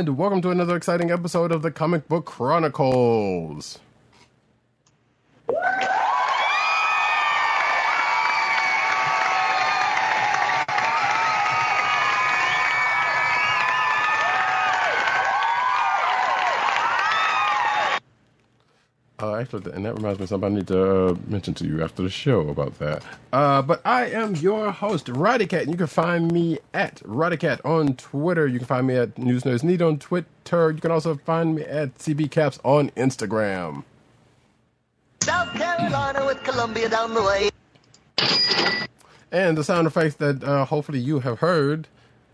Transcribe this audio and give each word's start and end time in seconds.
And 0.00 0.16
welcome 0.16 0.40
to 0.40 0.50
another 0.50 0.76
exciting 0.76 1.10
episode 1.10 1.52
of 1.52 1.60
the 1.60 1.70
Comic 1.70 2.08
Book 2.08 2.24
Chronicles. 2.24 3.80
Actually, 19.40 19.72
and 19.72 19.86
that 19.86 19.94
reminds 19.94 20.18
me 20.18 20.24
of 20.24 20.28
something 20.28 20.52
I 20.52 20.54
need 20.56 20.66
to 20.66 21.06
uh, 21.06 21.16
mention 21.26 21.54
to 21.54 21.66
you 21.66 21.82
after 21.82 22.02
the 22.02 22.10
show 22.10 22.50
about 22.50 22.78
that. 22.78 23.02
Uh, 23.32 23.62
but 23.62 23.80
I 23.86 24.10
am 24.10 24.36
your 24.36 24.70
host, 24.70 25.06
Roddykat, 25.06 25.62
and 25.62 25.70
you 25.70 25.78
can 25.78 25.86
find 25.86 26.30
me 26.30 26.58
at 26.74 26.96
Roddykat 26.96 27.64
on 27.64 27.96
Twitter. 27.96 28.46
You 28.46 28.58
can 28.58 28.66
find 28.66 28.86
me 28.86 28.96
at 28.96 29.16
News 29.16 29.44
Nerds 29.44 29.62
Need 29.62 29.80
on 29.80 29.98
Twitter. 29.98 30.70
You 30.70 30.80
can 30.80 30.90
also 30.90 31.14
find 31.14 31.54
me 31.54 31.62
at 31.62 31.96
CBCaps 31.96 32.58
on 32.64 32.90
Instagram. 32.90 33.84
South 35.22 35.54
Carolina 35.54 36.26
with 36.26 36.42
Columbia 36.44 36.90
down 36.90 37.14
the 37.14 37.22
way. 37.22 37.48
And 39.32 39.56
the 39.56 39.64
sound 39.64 39.86
effects 39.86 40.16
that 40.16 40.44
uh, 40.44 40.66
hopefully 40.66 40.98
you 40.98 41.20
have 41.20 41.38
heard 41.38 41.88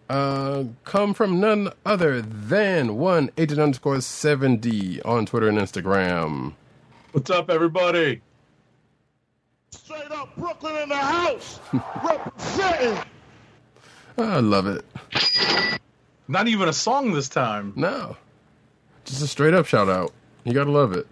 uh, 0.08 0.64
come 0.82 1.14
from 1.14 1.38
none 1.38 1.70
other 1.84 2.20
than 2.20 2.96
one 2.96 3.30
agent 3.38 3.60
underscore 3.60 4.00
70 4.00 5.02
on 5.02 5.26
Twitter 5.26 5.48
and 5.48 5.58
Instagram. 5.58 6.54
What's 7.16 7.30
up, 7.30 7.48
everybody? 7.48 8.20
Straight 9.70 10.10
up 10.10 10.36
Brooklyn 10.36 10.76
in 10.82 10.90
the 10.90 10.96
house. 10.96 11.60
Representing. 12.04 13.02
I 14.18 14.40
love 14.40 14.66
it. 14.66 14.84
Not 16.28 16.46
even 16.46 16.68
a 16.68 16.74
song 16.74 17.14
this 17.14 17.30
time. 17.30 17.72
No. 17.74 18.18
Just 19.06 19.22
a 19.22 19.26
straight 19.26 19.54
up 19.54 19.64
shout 19.64 19.88
out. 19.88 20.12
You 20.44 20.52
gotta 20.52 20.70
love 20.70 20.92
it. 20.92 21.06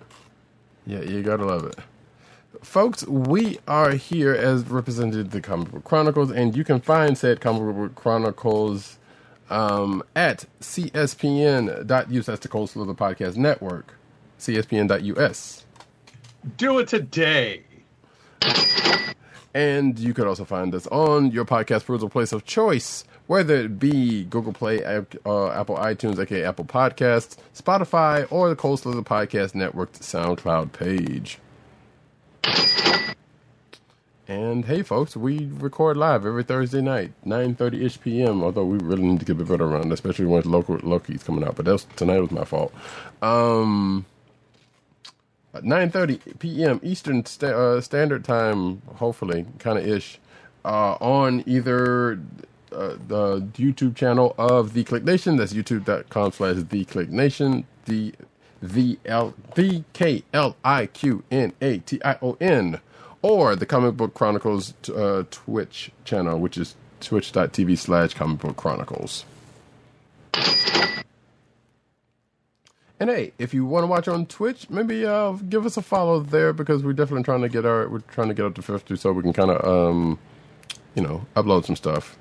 Yeah, 0.87 1.01
you 1.01 1.23
gotta 1.23 1.47
love 1.47 1.65
it. 1.65 1.79
Folks, 2.61 3.07
we 3.07 3.59
are 3.67 3.93
here 3.93 4.35
as 4.35 4.69
represented 4.69 5.31
the 5.31 5.41
Comic 5.41 5.73
Book 5.73 5.85
Chronicles, 5.85 6.31
and 6.31 6.55
you 6.55 6.65
can 6.65 6.83
find 6.83 7.17
said 7.17 7.41
Comic 7.41 7.75
Book 7.75 7.95
Chronicles 7.95 8.99
um, 9.49 10.03
at 10.15 10.45
cspn.us. 10.61 12.27
That's 12.27 12.41
the 12.41 12.49
Cold 12.49 12.69
Slither 12.69 12.93
Podcast 12.93 13.37
Network. 13.39 13.95
cspn.us. 14.39 15.64
Do 16.57 16.79
it 16.79 16.89
today. 16.89 17.63
And 19.55 19.99
you 19.99 20.13
could 20.13 20.27
also 20.27 20.45
find 20.45 20.75
us 20.75 20.87
on 20.89 21.31
your 21.31 21.45
podcast 21.45 21.85
perusal 21.85 22.09
place 22.09 22.33
of 22.33 22.45
choice, 22.45 23.05
whether 23.29 23.55
it 23.55 23.79
be 23.79 24.25
Google 24.25 24.53
Play, 24.53 24.85
uh, 24.85 25.03
Apple 25.51 25.77
iTunes, 25.77 26.19
aka 26.19 26.45
Apple 26.45 26.65
Podcasts, 26.65 27.37
Spotify, 27.57 28.27
or 28.31 28.49
the 28.49 28.57
Cold 28.57 28.81
Slither 28.81 29.03
Podcast 29.03 29.55
Network 29.55 29.93
SoundCloud 29.93 30.73
page. 30.73 31.39
And 34.27 34.65
hey, 34.65 34.83
folks, 34.83 35.17
we 35.17 35.51
record 35.53 35.97
live 35.99 36.25
every 36.25 36.43
Thursday 36.45 36.81
night, 36.81 37.13
9.30ish 37.27 38.01
p.m., 38.01 38.43
although 38.43 38.65
we 38.65 38.79
really 38.79 39.03
need 39.03 39.21
to 39.21 39.27
get 39.27 39.41
a 39.41 39.45
bit 39.45 39.61
around, 39.61 39.93
especially 39.93 40.25
when 40.25 40.43
local 40.45 40.79
Loki's 40.79 41.23
coming 41.23 41.45
out. 41.45 41.57
But 41.57 41.67
that 41.67 41.73
was, 41.73 41.87
tonight 41.97 42.21
was 42.21 42.31
my 42.31 42.45
fault. 42.45 42.73
Um, 43.21 44.07
9.30 45.63 46.39
p.m. 46.39 46.81
Eastern 46.83 47.25
sta- 47.25 47.77
uh, 47.77 47.81
Standard 47.81 48.25
Time, 48.25 48.83
hopefully, 48.97 49.47
kind 49.59 49.79
of 49.79 49.87
ish, 49.87 50.19
uh, 50.65 50.95
on 51.01 51.43
either 51.47 52.21
uh, 52.73 52.97
the 53.09 53.41
YouTube 53.55 53.95
channel 53.97 54.35
of 54.39 54.73
The 54.75 54.85
Kliq 54.85 55.05
Nation. 55.05 55.37
That's 55.37 55.53
youtube.com 55.53 56.33
slash 56.33 56.57
The 56.57 56.85
Kliq 56.85 57.09
Nation. 57.09 57.67
The 57.87 58.15
V 58.63 58.99
L 59.05 59.35
V 59.55 59.85
K 59.93 60.23
L 60.33 60.57
I 60.65 60.87
Q 60.87 61.23
N 61.31 61.53
A 61.61 61.79
T 61.79 62.01
I 62.05 62.17
O 62.23 62.37
N. 62.41 62.81
Or 63.21 63.55
the 63.57 63.67
Comic 63.67 63.97
Book 63.97 64.15
Chronicles 64.15 64.73
uh, 64.89 65.25
Twitch 65.31 65.91
channel, 66.05 66.39
which 66.39 66.57
is 66.59 66.75
twitch.tv 67.01 67.79
slash 67.79 68.15
comic 68.15 68.41
book 68.41 68.57
chronicles. 68.57 69.25
And 73.05 73.11
hey, 73.15 73.35
if 73.39 73.53
you 73.53 73.67
want 73.67 73.83
to 73.83 73.87
watch 73.87 74.09
on 74.09 74.25
Twitch, 74.25 74.71
maybe 74.71 75.05
uh, 75.05 75.33
give 75.33 75.67
us 75.67 75.77
a 75.77 75.83
follow 75.83 76.21
there 76.21 76.55
because 76.55 76.83
we're 76.83 76.95
definitely 76.95 77.25
trying 77.25 77.43
to 77.43 77.51
get 77.51 77.67
our 77.67 77.87
we're 77.87 77.99
trying 77.99 78.29
to 78.29 78.35
get 78.35 78.47
up 78.47 78.55
to 78.55 78.63
fifty 78.63 78.97
so 78.97 79.13
we 79.13 79.21
can 79.21 79.35
kind 79.35 79.51
of 79.51 79.63
um, 79.63 80.19
you 80.95 81.03
know 81.03 81.27
upload 81.37 81.67
some 81.67 81.77
stuff 81.77 82.17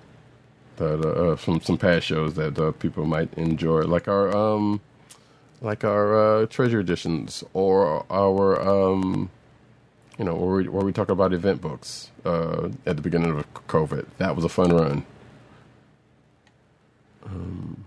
that 0.76 1.00
uh, 1.00 1.08
uh, 1.08 1.36
some 1.38 1.62
some 1.62 1.78
past 1.78 2.06
shows 2.06 2.34
that 2.34 2.60
uh, 2.60 2.74
people 2.74 3.06
might 3.06 3.34
enjoy, 3.36 3.84
like 3.84 4.10
our 4.10 4.36
um, 4.36 4.82
like 5.62 5.86
our 5.86 6.42
uh, 6.42 6.46
treasure 6.48 6.82
editions 6.82 7.46
or 7.54 8.06
our 8.12 8.62
um, 8.62 9.30
you 10.20 10.26
know 10.26 10.36
where 10.36 10.56
we 10.58 10.68
where 10.68 10.84
we 10.84 10.92
talk 10.92 11.08
about 11.08 11.32
event 11.32 11.62
books 11.62 12.12
uh, 12.26 12.68
at 12.86 12.98
the 12.98 13.02
beginning 13.02 13.32
of 13.32 13.54
COVID. 13.70 14.06
That 14.18 14.36
was 14.36 14.44
a 14.44 14.50
fun 14.50 14.76
run. 14.76 15.06
Um, 17.26 17.86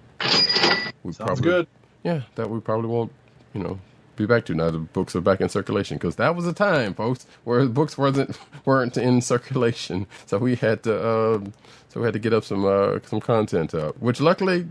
we 1.03 1.12
Sounds 1.12 1.43
good. 1.43 1.67
Yeah, 2.03 2.23
that 2.37 2.51
we 2.51 2.61
probably 2.61 2.89
won't, 2.89 3.12
you 3.55 3.62
know, 3.62 3.79
be 4.17 4.27
back 4.27 4.47
to 4.47 4.55
now. 4.55 4.71
The 4.71 4.79
books 4.79 5.15
are 5.15 5.21
back 5.21 5.41
in 5.41 5.49
circulation 5.49 5.97
because 5.97 6.17
that 6.17 6.34
was 6.34 6.47
a 6.47 6.53
time, 6.53 6.95
folks, 6.95 7.27
where 7.45 7.67
books 7.67 7.99
wasn't 7.99 8.39
weren't 8.65 8.97
in 8.97 9.21
circulation. 9.21 10.06
So 10.27 10.39
we 10.39 10.56
had 10.56 10.83
to, 10.85 11.09
um, 11.09 11.53
so 11.89 12.01
we 12.01 12.05
had 12.06 12.15
to 12.15 12.19
get 12.19 12.33
up 12.33 12.45
some 12.45 12.65
uh, 12.65 12.99
some 13.05 13.21
content 13.21 13.75
up, 13.75 13.99
which 13.99 14.21
luckily 14.21 14.67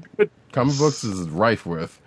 comic 0.52 0.78
books 0.78 1.04
is 1.04 1.30
rife 1.30 1.66
with. 1.66 2.00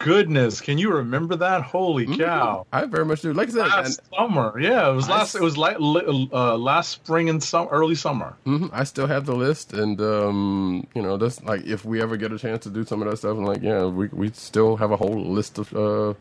Goodness, 0.00 0.62
can 0.62 0.78
you 0.78 0.90
remember 0.92 1.36
that? 1.36 1.60
Holy 1.60 2.06
cow! 2.16 2.66
I 2.72 2.86
very 2.86 3.04
much 3.04 3.20
do. 3.20 3.34
Like 3.34 3.48
I 3.48 3.52
said, 3.52 3.62
and, 3.64 3.70
Last 3.70 4.00
summer, 4.16 4.58
yeah, 4.58 4.90
it 4.90 4.94
was 4.94 5.08
last. 5.10 5.34
It 5.34 5.42
was 5.42 5.58
like 5.58 5.76
uh, 5.78 6.56
last 6.56 6.88
spring 6.88 7.28
and 7.28 7.42
some 7.42 7.68
early 7.68 7.94
summer. 7.94 8.34
mhm, 8.46 8.70
I 8.72 8.84
still 8.84 9.06
have 9.06 9.26
the 9.26 9.34
list, 9.34 9.74
and 9.74 10.00
um, 10.00 10.86
you 10.94 11.02
know, 11.02 11.18
that's 11.18 11.42
like 11.42 11.66
if 11.66 11.84
we 11.84 12.00
ever 12.00 12.16
get 12.16 12.32
a 12.32 12.38
chance 12.38 12.62
to 12.64 12.70
do 12.70 12.82
some 12.84 13.02
of 13.02 13.10
that 13.10 13.18
stuff, 13.18 13.36
I'm 13.36 13.44
like, 13.44 13.62
yeah, 13.62 13.84
we 13.84 14.08
we 14.08 14.30
still 14.32 14.76
have 14.76 14.90
a 14.90 14.96
whole 14.96 15.20
list 15.22 15.58
of 15.58 15.74
uh, 15.76 16.14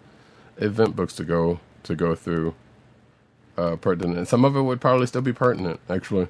event 0.58 0.98
books 0.98 1.16
to 1.16 1.24
go 1.24 1.62
to 1.84 1.96
go 1.96 2.16
through. 2.16 2.56
Uh, 3.58 3.76
pertinent. 3.76 4.18
And 4.18 4.26
some 4.26 4.46
of 4.46 4.56
it 4.56 4.62
would 4.62 4.80
probably 4.80 5.06
still 5.06 5.22
be 5.22 5.34
pertinent, 5.34 5.82
actually. 5.90 6.30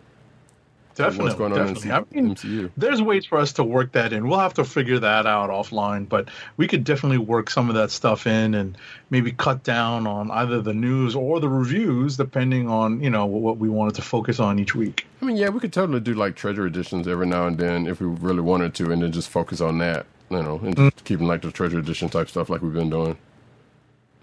Definitely, 0.99 1.23
what's 1.23 1.37
going 1.37 1.53
on 1.53 1.59
in 1.59 1.73
definitely. 1.75 2.19
I 2.19 2.21
mean, 2.21 2.35
MCU. 2.35 2.71
there's 2.75 3.01
ways 3.01 3.25
for 3.25 3.37
us 3.37 3.53
to 3.53 3.63
work 3.63 3.93
that 3.93 4.11
in. 4.11 4.27
We'll 4.27 4.39
have 4.39 4.53
to 4.55 4.65
figure 4.65 4.99
that 4.99 5.25
out 5.25 5.49
offline, 5.49 6.09
but 6.09 6.27
we 6.57 6.67
could 6.67 6.83
definitely 6.83 7.19
work 7.19 7.49
some 7.49 7.69
of 7.69 7.75
that 7.75 7.89
stuff 7.89 8.27
in 8.27 8.53
and 8.53 8.77
maybe 9.09 9.31
cut 9.31 9.63
down 9.63 10.05
on 10.05 10.29
either 10.29 10.61
the 10.61 10.73
news 10.73 11.15
or 11.15 11.39
the 11.39 11.47
reviews, 11.47 12.17
depending 12.17 12.67
on 12.69 13.01
you 13.01 13.09
know 13.09 13.25
what 13.25 13.57
we 13.57 13.69
wanted 13.69 13.95
to 13.95 14.01
focus 14.01 14.41
on 14.41 14.59
each 14.59 14.75
week. 14.75 15.07
I 15.21 15.25
mean, 15.25 15.37
yeah, 15.37 15.47
we 15.47 15.61
could 15.61 15.71
totally 15.71 16.01
do 16.01 16.15
like 16.15 16.35
treasure 16.35 16.65
editions 16.65 17.07
every 17.07 17.27
now 17.27 17.47
and 17.47 17.57
then 17.57 17.87
if 17.87 18.01
we 18.01 18.07
really 18.07 18.41
wanted 18.41 18.73
to, 18.75 18.91
and 18.91 19.01
then 19.01 19.13
just 19.13 19.29
focus 19.29 19.61
on 19.61 19.77
that, 19.77 20.05
you 20.29 20.43
know, 20.43 20.59
and 20.63 20.75
just 20.75 21.05
keeping 21.05 21.27
like 21.27 21.43
the 21.43 21.51
treasure 21.51 21.79
edition 21.79 22.09
type 22.09 22.29
stuff 22.29 22.49
like 22.49 22.61
we've 22.61 22.73
been 22.73 22.89
doing. 22.89 23.17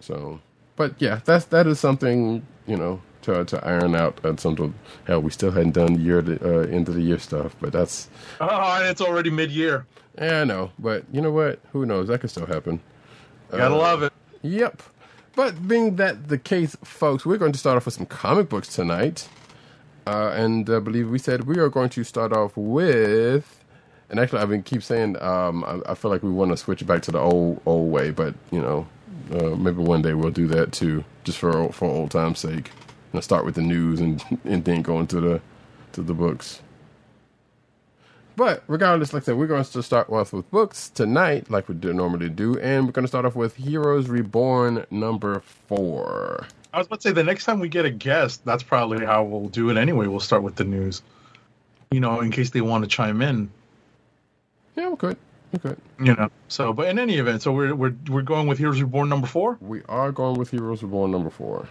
So, 0.01 0.41
but 0.77 0.95
yeah, 0.99 1.21
that's 1.25 1.47
that 1.47 1.67
is 1.67 1.81
something 1.81 2.47
you 2.67 2.77
know 2.77 3.01
to 3.27 3.45
to 3.45 3.67
iron 3.67 3.95
out 3.95 4.25
at 4.25 4.41
some. 4.41 4.75
Hell, 5.07 5.21
we 5.23 5.31
still 5.31 5.51
hadn't 5.53 5.73
done 5.73 5.95
the 5.95 6.01
year 6.01 6.23
to, 6.23 6.35
uh, 6.43 6.67
end 6.67 6.89
of 6.89 6.95
the 6.95 7.03
year 7.03 7.19
stuff, 7.19 7.55
but 7.61 7.73
that's 7.73 8.09
Oh, 8.41 8.77
and 8.81 8.89
it's 8.89 9.01
already 9.01 9.31
mid-year. 9.31 9.87
yeah, 10.19 10.41
I 10.41 10.45
know. 10.45 10.73
But 10.79 11.05
you 11.13 11.21
know 11.21 11.31
what? 11.33 11.61
Who 11.73 11.87
knows? 11.87 12.09
That 12.09 12.21
could 12.21 12.31
still 12.31 12.47
happen. 12.47 12.81
Gotta 13.51 13.75
Uh, 13.75 13.79
love 13.79 14.03
it. 14.03 14.13
Yep. 14.43 14.83
But 15.37 15.69
being 15.69 15.97
that 15.97 16.29
the 16.29 16.39
case, 16.39 16.77
folks, 16.83 17.27
we're 17.27 17.37
going 17.37 17.53
to 17.53 17.59
start 17.59 17.77
off 17.77 17.85
with 17.85 17.95
some 17.95 18.07
comic 18.07 18.49
books 18.49 18.69
tonight. 18.75 19.29
Uh, 20.07 20.33
and 20.35 20.71
I 20.71 20.79
believe 20.79 21.11
we 21.11 21.19
said 21.19 21.45
we 21.47 21.59
are 21.59 21.69
going 21.69 21.91
to 21.91 22.05
start 22.05 22.33
off 22.33 22.57
with 22.57 23.63
And 24.09 24.21
actually, 24.21 24.39
I've 24.41 24.49
been 24.49 24.63
keep 24.63 24.83
saying 24.85 25.21
um, 25.21 25.65
I, 25.65 25.81
I 25.91 25.95
feel 25.95 26.11
like 26.13 26.23
we 26.23 26.31
want 26.31 26.53
to 26.53 26.57
switch 26.57 26.87
back 26.87 27.03
to 27.03 27.11
the 27.11 27.19
old 27.19 27.61
old 27.67 27.91
way, 27.91 28.11
but 28.13 28.35
you 28.53 28.63
know, 28.63 28.87
uh, 29.33 29.57
maybe 29.57 29.83
one 29.83 30.01
day 30.03 30.15
we'll 30.15 30.31
do 30.31 30.47
that 30.47 30.71
too, 30.73 31.03
just 31.25 31.39
for 31.39 31.73
for 31.73 31.87
old 31.89 32.13
time's 32.13 32.39
sake. 32.39 32.71
And 33.13 33.25
start 33.25 33.45
with 33.47 33.55
the 33.55 33.63
news 33.63 34.01
and 34.01 34.23
and 34.45 34.65
then 34.65 34.83
go 34.83 35.01
into 35.01 35.21
the 35.21 35.41
to 35.93 36.03
the 36.03 36.15
books. 36.15 36.61
But 38.37 38.63
regardless, 38.69 39.15
like 39.15 39.23
I 39.23 39.27
said, 39.27 39.37
we're 39.39 39.47
going 39.47 39.65
to 39.65 39.83
start 39.83 40.11
off 40.11 40.33
with 40.35 40.51
books 40.51 40.91
tonight, 40.91 41.51
like 41.51 41.69
we 41.71 41.75
do 41.75 41.93
normally 41.95 42.29
do, 42.29 42.59
and 42.59 42.85
we're 42.85 42.93
going 42.93 43.05
to 43.05 43.09
start 43.09 43.25
off 43.25 43.35
with 43.35 43.57
Heroes 43.57 44.09
Reborn 44.09 44.85
number 44.91 45.41
four. 45.41 46.47
I 46.75 46.79
was 46.79 46.87
about 46.87 47.01
to 47.01 47.09
say 47.09 47.13
the 47.15 47.25
next 47.25 47.45
time 47.47 47.61
we 47.61 47.71
get 47.71 47.87
a 47.87 47.91
guest, 47.91 48.45
that's 48.45 48.63
probably 48.63 49.07
how 49.07 49.25
we'll 49.25 49.49
do 49.49 49.71
it 49.71 49.79
anyway. 49.79 50.07
We'll 50.07 50.21
start 50.21 50.43
with 50.43 50.57
the 50.57 50.65
news, 50.65 51.01
you 51.91 52.01
know, 52.01 52.21
in 52.21 52.31
case 52.31 52.51
they 52.51 52.61
want 52.61 52.85
to 52.85 52.89
chime 52.89 53.23
in, 53.23 53.51
Yeah, 54.77 54.91
we 54.91 54.97
could, 54.97 55.17
we 55.53 55.59
could. 55.59 55.79
you 55.99 56.15
know. 56.15 56.29
So, 56.49 56.75
but 56.75 56.89
in 56.89 56.99
any 56.99 57.17
event, 57.17 57.41
so 57.41 57.53
we're 57.53 57.75
we're 57.75 57.95
we're 58.11 58.23
going 58.23 58.49
with 58.49 58.59
Heroes 58.59 58.83
Reborn 58.83 59.09
number 59.09 59.27
four. 59.27 59.57
We 59.63 59.83
are 59.89 60.13
going 60.13 60.39
with 60.39 60.51
Heroes 60.51 60.83
Reborn 60.83 61.11
number 61.13 61.31
four. 61.31 61.67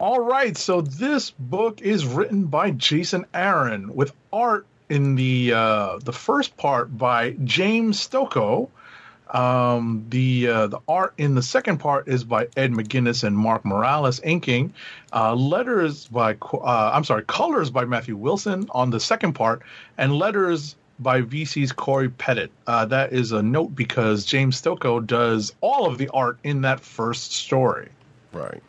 All 0.00 0.20
right, 0.20 0.56
so 0.56 0.80
this 0.80 1.32
book 1.32 1.82
is 1.82 2.06
written 2.06 2.44
by 2.44 2.70
Jason 2.70 3.26
Aaron 3.34 3.96
with 3.96 4.12
art 4.32 4.64
in 4.88 5.16
the 5.16 5.52
uh, 5.52 5.98
the 5.98 6.12
first 6.12 6.56
part 6.56 6.96
by 6.96 7.32
James 7.42 7.98
Stokoe. 7.98 8.68
Um, 9.28 10.06
the 10.08 10.46
uh, 10.46 10.66
the 10.68 10.78
art 10.86 11.14
in 11.18 11.34
the 11.34 11.42
second 11.42 11.78
part 11.78 12.06
is 12.06 12.22
by 12.22 12.46
Ed 12.56 12.70
McGuinness 12.70 13.24
and 13.24 13.36
Mark 13.36 13.64
Morales 13.64 14.20
inking. 14.22 14.72
Uh, 15.12 15.34
letters 15.34 16.06
by 16.06 16.36
uh, 16.52 16.90
I'm 16.94 17.02
sorry, 17.02 17.24
colors 17.24 17.70
by 17.70 17.84
Matthew 17.84 18.16
Wilson 18.16 18.68
on 18.70 18.90
the 18.90 19.00
second 19.00 19.32
part, 19.32 19.62
and 19.98 20.14
letters 20.14 20.76
by 21.00 21.22
VC's 21.22 21.72
Cory 21.72 22.08
Petit. 22.08 22.50
Uh, 22.68 22.84
that 22.84 23.12
is 23.12 23.32
a 23.32 23.42
note 23.42 23.74
because 23.74 24.24
James 24.24 24.62
Stokoe 24.62 25.04
does 25.04 25.52
all 25.60 25.86
of 25.86 25.98
the 25.98 26.08
art 26.10 26.38
in 26.44 26.60
that 26.60 26.78
first 26.78 27.32
story. 27.32 27.88
Right. 28.32 28.62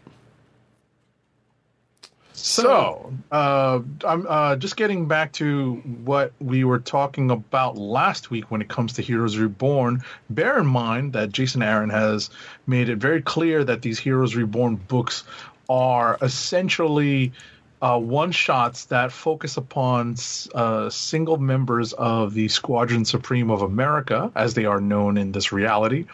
So, 2.42 3.14
uh, 3.34 3.82
I'm 4.06 4.26
uh, 4.26 4.56
just 4.56 4.78
getting 4.78 5.10
back 5.10 5.34
to 5.34 5.74
what 6.06 6.32
we 6.40 6.64
were 6.64 6.80
talking 6.80 7.32
about 7.32 7.78
last 7.78 8.32
week 8.32 8.50
when 8.50 8.62
it 8.62 8.70
comes 8.70 8.94
to 8.94 9.02
Heroes 9.02 9.38
Reborn. 9.38 10.04
Bear 10.30 10.58
in 10.58 10.66
mind 10.66 11.12
that 11.14 11.34
Jason 11.34 11.62
Aaron 11.62 11.90
has 11.90 12.30
made 12.66 12.88
it 12.88 12.96
very 12.96 13.22
clear 13.22 13.66
that 13.66 13.82
these 13.82 14.00
Heroes 14.00 14.38
Reborn 14.38 14.78
books 14.78 15.26
are 15.68 16.18
essentially 16.22 17.34
uh, 17.82 18.00
one 18.00 18.32
shots 18.32 18.86
that 18.86 19.12
focus 19.12 19.58
upon 19.58 20.16
uh, 20.56 20.90
single 20.90 21.38
members 21.38 21.92
of 21.94 22.34
the 22.34 22.48
Squadron 22.48 23.04
Supreme 23.04 23.52
of 23.52 23.62
America, 23.62 24.32
as 24.36 24.54
they 24.54 24.66
are 24.66 24.80
known 24.80 25.18
in 25.18 25.34
this 25.34 25.52
reality. 25.52 26.06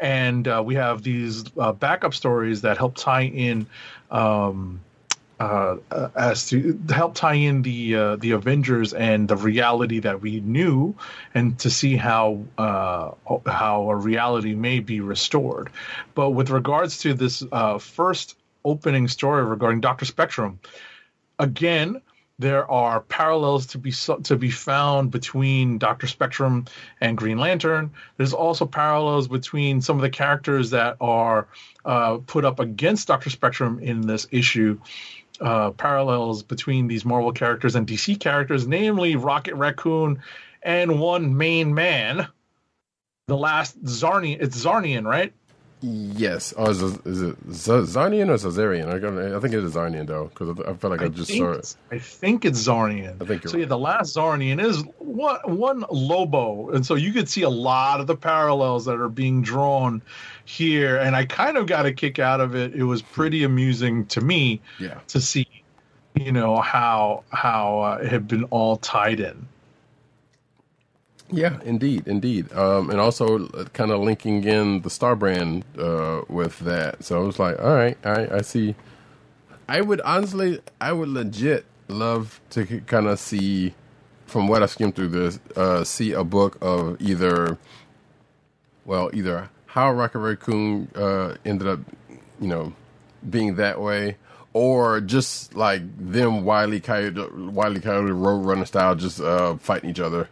And 0.00 0.48
uh, 0.48 0.62
we 0.64 0.76
have 0.76 1.02
these 1.02 1.44
uh, 1.58 1.72
backup 1.72 2.14
stories 2.14 2.62
that 2.62 2.78
help 2.78 2.96
tie 2.96 3.24
in. 3.24 3.66
Um, 4.10 4.80
uh, 5.40 5.76
as 6.16 6.48
to 6.48 6.78
help 6.90 7.14
tie 7.14 7.34
in 7.34 7.62
the 7.62 7.94
uh, 7.94 8.16
the 8.16 8.32
Avengers 8.32 8.92
and 8.92 9.28
the 9.28 9.36
reality 9.36 10.00
that 10.00 10.20
we 10.20 10.40
knew, 10.40 10.96
and 11.34 11.58
to 11.60 11.70
see 11.70 11.96
how 11.96 12.42
uh, 12.56 13.12
how 13.46 13.90
a 13.90 13.96
reality 13.96 14.54
may 14.54 14.80
be 14.80 15.00
restored. 15.00 15.70
But 16.14 16.30
with 16.30 16.50
regards 16.50 16.98
to 16.98 17.14
this 17.14 17.44
uh, 17.52 17.78
first 17.78 18.36
opening 18.64 19.08
story 19.08 19.44
regarding 19.44 19.80
Doctor 19.80 20.04
Spectrum, 20.04 20.58
again. 21.38 22.02
There 22.40 22.70
are 22.70 23.00
parallels 23.00 23.66
to 23.66 23.78
be 23.78 23.90
to 24.22 24.36
be 24.36 24.50
found 24.50 25.10
between 25.10 25.78
Doctor 25.78 26.06
Spectrum 26.06 26.66
and 27.00 27.18
Green 27.18 27.36
Lantern. 27.36 27.90
There's 28.16 28.32
also 28.32 28.64
parallels 28.64 29.26
between 29.26 29.80
some 29.80 29.96
of 29.96 30.02
the 30.02 30.10
characters 30.10 30.70
that 30.70 30.98
are 31.00 31.48
uh, 31.84 32.18
put 32.24 32.44
up 32.44 32.60
against 32.60 33.08
Doctor 33.08 33.30
Spectrum 33.30 33.80
in 33.80 34.02
this 34.02 34.28
issue 34.30 34.78
uh, 35.40 35.70
parallels 35.72 36.42
between 36.42 36.88
these 36.88 37.04
Marvel 37.04 37.32
characters 37.32 37.74
and 37.74 37.86
DC 37.86 38.18
characters, 38.18 38.66
namely 38.66 39.16
Rocket 39.16 39.54
Raccoon 39.54 40.22
and 40.62 41.00
one 41.00 41.36
main 41.36 41.74
man, 41.74 42.28
the 43.26 43.36
last 43.36 43.82
Czarnian. 43.84 44.38
It's 44.40 44.64
Czarnian, 44.64 45.04
right? 45.04 45.32
Yes. 45.80 46.52
Oh, 46.56 46.70
is 46.70 46.82
it, 46.82 47.06
is 47.06 47.22
it 47.22 47.36
Czarnian 47.46 48.28
or 48.30 48.34
Zazarian? 48.34 48.92
I, 48.92 48.98
got- 48.98 49.16
I 49.16 49.38
think 49.38 49.54
it 49.54 49.62
is 49.62 49.74
Czarnian 49.74 50.06
though, 50.06 50.24
because 50.26 50.58
I, 50.66 50.70
I 50.70 50.74
feel 50.74 50.90
like 50.90 51.02
I, 51.02 51.08
just 51.08 51.32
saw 51.32 51.52
it. 51.52 51.76
I 51.92 51.98
think 51.98 52.44
it's 52.44 52.58
Czarnian. 52.66 53.22
I 53.22 53.24
think 53.24 53.46
so. 53.46 53.56
Yeah, 53.56 53.66
the 53.66 53.78
last 53.78 54.16
Czarnian 54.16 54.60
is 54.62 54.82
one, 54.98 55.38
one 55.46 55.84
Lobo, 55.90 56.70
and 56.70 56.84
so 56.84 56.96
you 56.96 57.12
could 57.12 57.28
see 57.28 57.42
a 57.42 57.48
lot 57.48 58.00
of 58.00 58.08
the 58.08 58.16
parallels 58.16 58.86
that 58.86 58.96
are 58.98 59.08
being 59.08 59.40
drawn 59.40 60.02
here. 60.46 60.96
And 60.96 61.14
I 61.14 61.24
kind 61.26 61.56
of 61.56 61.66
got 61.66 61.86
a 61.86 61.92
kick 61.92 62.18
out 62.18 62.40
of 62.40 62.56
it. 62.56 62.74
It 62.74 62.82
was 62.84 63.00
pretty 63.00 63.44
amusing 63.44 64.04
to 64.06 64.20
me 64.20 64.60
Yeah. 64.80 64.98
to 65.08 65.20
see, 65.20 65.46
you 66.16 66.32
know, 66.32 66.56
how 66.60 67.22
how 67.30 67.80
uh, 67.82 67.98
it 68.02 68.08
had 68.10 68.26
been 68.26 68.44
all 68.44 68.78
tied 68.78 69.20
in. 69.20 69.46
Yeah, 71.30 71.58
indeed, 71.64 72.06
indeed. 72.06 72.52
Um, 72.52 72.90
and 72.90 72.98
also 72.98 73.48
kind 73.74 73.90
of 73.90 74.00
linking 74.00 74.44
in 74.44 74.80
the 74.80 74.88
Starbrand 74.88 75.62
uh, 75.78 76.24
with 76.28 76.58
that. 76.60 77.04
So 77.04 77.20
I 77.20 77.24
was 77.24 77.38
like, 77.38 77.58
all 77.60 77.74
right, 77.74 77.98
I, 78.04 78.36
I 78.36 78.40
see. 78.40 78.74
I 79.68 79.82
would 79.82 80.00
honestly, 80.00 80.60
I 80.80 80.92
would 80.92 81.08
legit 81.10 81.66
love 81.88 82.40
to 82.50 82.64
kind 82.82 83.06
of 83.06 83.18
see, 83.18 83.74
from 84.26 84.48
what 84.48 84.62
I 84.62 84.66
skimmed 84.66 84.96
through 84.96 85.08
this, 85.08 85.38
uh, 85.54 85.84
see 85.84 86.12
a 86.12 86.24
book 86.24 86.56
of 86.62 87.00
either, 87.00 87.58
well, 88.86 89.10
either 89.12 89.50
how 89.66 89.92
Rocket 89.92 90.20
Raccoon 90.20 90.88
uh, 90.94 91.34
ended 91.44 91.68
up, 91.68 91.80
you 92.40 92.48
know, 92.48 92.72
being 93.28 93.56
that 93.56 93.80
way, 93.80 94.16
or 94.54 95.02
just 95.02 95.54
like 95.54 95.82
them 95.98 96.44
Wiley 96.44 96.80
Coyote, 96.80 97.30
Wiley 97.34 97.80
Coyote 97.80 98.12
Roadrunner 98.12 98.66
style, 98.66 98.94
just 98.94 99.20
uh, 99.20 99.56
fighting 99.56 99.90
each 99.90 100.00
other. 100.00 100.30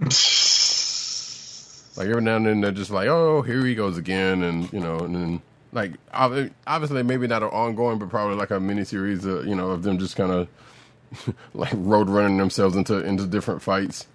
Like 1.96 2.08
every 2.08 2.22
now 2.22 2.36
and 2.36 2.46
then 2.46 2.60
they're 2.62 2.70
just 2.70 2.90
like, 2.90 3.08
oh, 3.08 3.42
here 3.42 3.64
he 3.66 3.74
goes 3.74 3.98
again, 3.98 4.42
and 4.42 4.72
you 4.72 4.80
know, 4.80 5.00
and 5.00 5.14
then 5.14 5.42
like 5.72 5.92
obviously 6.14 7.02
maybe 7.02 7.26
not 7.26 7.42
an 7.42 7.50
ongoing, 7.50 7.98
but 7.98 8.08
probably 8.08 8.36
like 8.36 8.50
a 8.50 8.54
miniseries, 8.54 9.26
uh, 9.26 9.42
you 9.42 9.54
know, 9.54 9.70
of 9.72 9.82
them 9.82 9.98
just 9.98 10.16
kind 10.16 10.32
of 10.32 11.34
like 11.54 11.72
road 11.74 12.08
running 12.08 12.38
themselves 12.38 12.76
into 12.76 13.04
into 13.04 13.26
different 13.26 13.60
fights, 13.60 14.06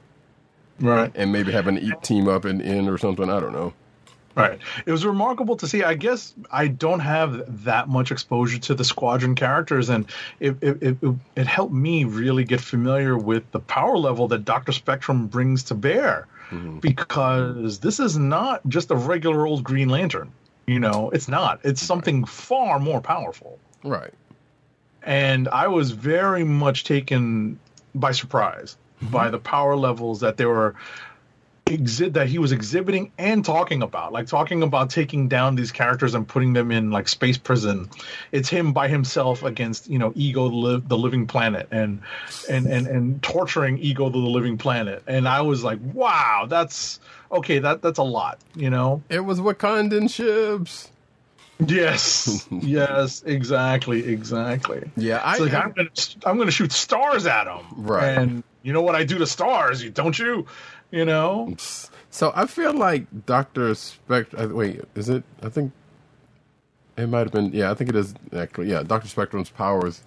Right. 0.79 1.11
and 1.15 1.31
maybe 1.31 1.51
having 1.51 1.75
to 1.75 1.81
eat 1.81 2.01
team 2.01 2.27
up 2.27 2.45
and 2.45 2.59
end 2.61 2.89
or 2.89 2.97
something. 2.97 3.29
I 3.29 3.39
don't 3.39 3.53
know. 3.53 3.73
Right. 4.35 4.59
It 4.85 4.91
was 4.91 5.05
remarkable 5.05 5.55
to 5.57 5.67
see. 5.67 5.83
I 5.83 5.93
guess 5.93 6.33
I 6.51 6.67
don't 6.67 6.99
have 6.99 7.63
that 7.63 7.87
much 7.87 8.11
exposure 8.11 8.59
to 8.59 8.75
the 8.75 8.83
squadron 8.83 9.33
characters, 9.35 9.89
and 9.89 10.05
it 10.41 10.57
it, 10.61 10.83
it, 10.83 10.97
it 11.35 11.47
helped 11.47 11.73
me 11.73 12.03
really 12.03 12.43
get 12.43 12.59
familiar 12.59 13.17
with 13.17 13.49
the 13.51 13.61
power 13.61 13.97
level 13.97 14.27
that 14.27 14.43
Doctor 14.43 14.73
Spectrum 14.73 15.27
brings 15.27 15.63
to 15.63 15.75
bear, 15.75 16.27
mm-hmm. 16.49 16.79
because 16.79 17.79
this 17.79 17.99
is 18.01 18.17
not 18.17 18.67
just 18.67 18.91
a 18.91 18.95
regular 18.95 19.47
old 19.47 19.63
Green 19.63 19.87
Lantern. 19.87 20.31
You 20.67 20.79
know, 20.79 21.11
it's 21.11 21.29
not. 21.29 21.61
It's 21.63 21.81
something 21.81 22.25
far 22.25 22.79
more 22.79 22.99
powerful, 22.99 23.59
Right. 23.83 24.13
and 25.03 25.47
I 25.47 25.67
was 25.67 25.91
very 25.91 26.43
much 26.43 26.83
taken 26.83 27.59
by 27.93 28.11
surprise 28.11 28.75
by 29.01 29.25
mm-hmm. 29.25 29.31
the 29.33 29.39
power 29.39 29.75
levels 29.75 30.21
that 30.21 30.37
they 30.37 30.45
were 30.45 30.75
exi- 31.65 32.13
that 32.13 32.27
he 32.27 32.37
was 32.37 32.51
exhibiting 32.51 33.11
and 33.17 33.43
talking 33.43 33.81
about 33.81 34.13
like 34.13 34.27
talking 34.27 34.61
about 34.61 34.89
taking 34.91 35.27
down 35.27 35.55
these 35.55 35.71
characters 35.71 36.13
and 36.13 36.27
putting 36.27 36.53
them 36.53 36.71
in 36.71 36.91
like 36.91 37.07
space 37.07 37.37
prison 37.39 37.89
it's 38.31 38.49
him 38.49 38.71
by 38.71 38.87
himself 38.87 39.41
against 39.41 39.89
you 39.89 39.97
know 39.97 40.13
ego 40.15 40.47
the, 40.47 40.55
li- 40.55 40.83
the 40.85 40.97
living 40.97 41.25
planet 41.25 41.67
and 41.71 42.01
and 42.49 42.67
and 42.67 42.85
and 42.85 43.23
torturing 43.23 43.79
ego 43.79 44.09
the 44.09 44.17
living 44.19 44.57
planet 44.59 45.01
and 45.07 45.27
i 45.27 45.41
was 45.41 45.63
like 45.63 45.79
wow 45.93 46.45
that's 46.47 46.99
okay 47.31 47.57
that 47.57 47.81
that's 47.81 47.97
a 47.99 48.03
lot 48.03 48.37
you 48.55 48.69
know 48.69 49.01
It 49.09 49.21
was 49.21 49.39
Wakandan 49.39 50.07
ships. 50.09 50.91
yes 51.65 52.47
yes 52.51 53.23
exactly 53.25 54.05
exactly 54.07 54.83
Yeah, 54.97 55.17
I, 55.23 55.37
like, 55.39 55.53
I, 55.53 55.61
I'm, 55.61 55.71
gonna 55.71 55.89
I'm 56.25 56.37
gonna 56.37 56.51
shoot 56.51 56.71
stars 56.71 57.25
at 57.25 57.45
them, 57.45 57.65
Right. 57.75 58.17
And 58.17 58.43
you 58.61 58.73
know 58.73 58.81
what 58.81 58.95
I 58.95 59.03
do 59.03 59.19
to 59.19 59.27
stars, 59.27 59.83
you 59.83 59.91
don't 59.91 60.17
you? 60.17 60.47
You 60.91 61.05
know, 61.05 61.47
So 62.09 62.31
I 62.35 62.45
feel 62.45 62.73
like 62.73 63.07
Doctor 63.25 63.73
Spectrum. 63.75 64.51
Uh, 64.51 64.55
wait, 64.55 64.81
is 64.95 65.09
it? 65.09 65.23
I 65.43 65.49
think 65.49 65.73
it 66.97 67.07
might 67.07 67.19
have 67.21 67.31
been. 67.31 67.51
Yeah, 67.53 67.71
I 67.71 67.73
think 67.73 67.89
it 67.89 67.95
is 67.95 68.13
actually. 68.35 68.69
Yeah, 68.69 68.83
Doctor 68.83 69.07
Spectrum's 69.09 69.49
powers 69.49 70.01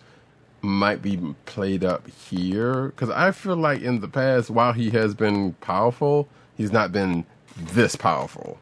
might 0.62 1.02
be 1.02 1.18
played 1.46 1.84
up 1.84 2.08
here 2.08 2.86
because 2.88 3.10
I 3.10 3.30
feel 3.32 3.56
like 3.56 3.82
in 3.82 4.00
the 4.00 4.08
past, 4.08 4.50
while 4.50 4.72
he 4.72 4.90
has 4.90 5.14
been 5.14 5.52
powerful, 5.54 6.28
he's 6.56 6.72
not 6.72 6.90
been 6.92 7.26
this 7.56 7.94
powerful. 7.96 8.58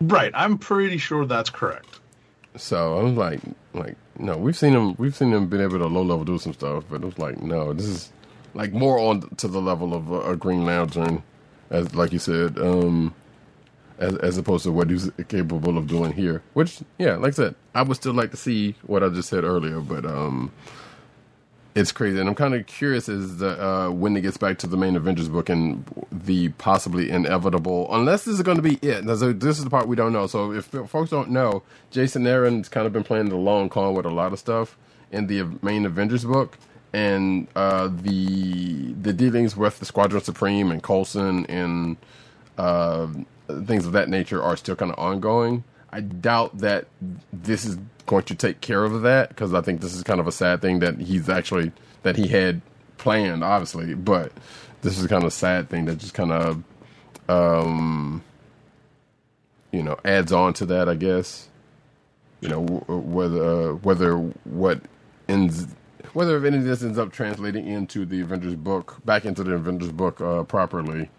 right? 0.00 0.32
I'm 0.34 0.58
pretty 0.58 0.98
sure 0.98 1.26
that's 1.26 1.50
correct. 1.50 2.00
So 2.56 2.98
I 2.98 3.02
was 3.02 3.14
like, 3.14 3.40
like 3.72 3.96
no, 4.18 4.36
we've 4.36 4.56
seen 4.56 4.72
him. 4.72 4.94
We've 4.96 5.16
seen 5.16 5.32
him 5.32 5.48
been 5.48 5.60
able 5.60 5.78
to 5.78 5.86
low 5.86 6.02
level 6.02 6.24
do 6.24 6.38
some 6.38 6.52
stuff, 6.52 6.84
but 6.88 7.02
it 7.02 7.04
was 7.06 7.18
like, 7.18 7.42
no, 7.42 7.72
this 7.72 7.86
is 7.86 8.12
like 8.54 8.72
more 8.72 8.98
on 8.98 9.22
to 9.36 9.48
the 9.48 9.60
level 9.60 9.92
of 9.94 10.10
a, 10.10 10.32
a 10.32 10.36
Green 10.36 10.64
Lantern 10.64 11.22
as 11.74 11.94
like 11.94 12.12
you 12.12 12.18
said, 12.18 12.58
um, 12.58 13.14
as 13.98 14.16
as 14.16 14.38
opposed 14.38 14.64
to 14.64 14.72
what 14.72 14.90
he's 14.90 15.10
capable 15.28 15.76
of 15.76 15.86
doing 15.86 16.12
here. 16.12 16.42
Which, 16.54 16.80
yeah, 16.98 17.16
like 17.16 17.34
I 17.34 17.36
said, 17.36 17.54
I 17.74 17.82
would 17.82 17.96
still 17.96 18.14
like 18.14 18.30
to 18.30 18.36
see 18.36 18.76
what 18.86 19.02
I 19.02 19.08
just 19.08 19.28
said 19.28 19.44
earlier, 19.44 19.80
but 19.80 20.04
um, 20.06 20.52
it's 21.74 21.90
crazy, 21.90 22.20
and 22.20 22.28
I'm 22.28 22.36
kind 22.36 22.54
of 22.54 22.66
curious 22.66 23.08
as 23.08 23.38
the, 23.38 23.60
uh, 23.62 23.90
when 23.90 24.16
it 24.16 24.20
gets 24.20 24.36
back 24.36 24.58
to 24.58 24.68
the 24.68 24.76
main 24.76 24.94
Avengers 24.94 25.28
book 25.28 25.48
and 25.48 25.84
the 26.12 26.50
possibly 26.50 27.10
inevitable, 27.10 27.88
unless 27.92 28.24
this 28.24 28.34
is 28.34 28.42
going 28.42 28.56
to 28.56 28.62
be 28.62 28.76
it. 28.76 29.04
This 29.06 29.58
is 29.58 29.64
the 29.64 29.70
part 29.70 29.88
we 29.88 29.96
don't 29.96 30.12
know. 30.12 30.28
So 30.28 30.52
if 30.52 30.66
folks 30.66 31.10
don't 31.10 31.30
know, 31.30 31.64
Jason 31.90 32.26
Aaron's 32.26 32.68
kind 32.68 32.86
of 32.86 32.92
been 32.92 33.02
playing 33.02 33.28
the 33.28 33.36
long 33.36 33.68
con 33.68 33.94
with 33.94 34.06
a 34.06 34.10
lot 34.10 34.32
of 34.32 34.38
stuff 34.38 34.76
in 35.10 35.26
the 35.26 35.42
main 35.62 35.84
Avengers 35.84 36.24
book, 36.24 36.58
and 36.94 37.48
uh, 37.56 37.88
the 37.88 38.92
the 38.92 39.12
dealings 39.12 39.56
with 39.56 39.80
the 39.80 39.84
Squadron 39.84 40.22
Supreme 40.22 40.70
and 40.70 40.82
Coulson 40.82 41.44
and 41.46 41.96
uh, 42.56 43.08
things 43.66 43.84
of 43.84 43.92
that 43.92 44.08
nature 44.08 44.40
are 44.40 44.56
still 44.56 44.76
kind 44.76 44.92
of 44.92 44.98
ongoing. 44.98 45.64
I 45.90 46.00
doubt 46.00 46.58
that 46.58 46.86
this 47.32 47.64
is 47.64 47.78
going 48.06 48.24
to 48.24 48.34
take 48.36 48.60
care 48.60 48.84
of 48.84 49.02
that 49.02 49.28
because 49.30 49.52
I 49.52 49.60
think 49.60 49.80
this 49.80 49.94
is 49.94 50.04
kind 50.04 50.20
of 50.20 50.28
a 50.28 50.32
sad 50.32 50.62
thing 50.62 50.78
that 50.78 50.98
he's 50.98 51.28
actually 51.28 51.72
that 52.04 52.16
he 52.16 52.28
had 52.28 52.62
planned, 52.96 53.42
obviously, 53.42 53.94
but 53.94 54.32
this 54.82 54.96
is 54.96 55.06
kind 55.08 55.24
of 55.24 55.28
a 55.28 55.32
sad 55.32 55.68
thing 55.68 55.86
that 55.86 55.98
just 55.98 56.14
kind 56.14 56.30
of, 56.30 56.62
um, 57.28 58.22
you 59.72 59.82
know, 59.82 59.98
adds 60.04 60.32
on 60.32 60.54
to 60.54 60.66
that, 60.66 60.88
I 60.88 60.94
guess. 60.94 61.48
You 62.40 62.50
know, 62.50 62.60
whether 62.60 63.74
whether 63.74 64.16
what 64.16 64.80
ends 65.28 65.66
whether 66.14 66.36
if 66.36 66.44
any 66.44 66.58
of 66.58 66.64
this 66.64 66.82
ends 66.82 66.98
up 66.98 67.12
translating 67.12 67.66
into 67.66 68.06
the 68.06 68.20
Avengers 68.20 68.54
book 68.54 68.96
back 69.04 69.24
into 69.24 69.44
the 69.44 69.52
Avengers 69.52 69.92
book 69.92 70.20
uh, 70.20 70.42
properly 70.44 71.10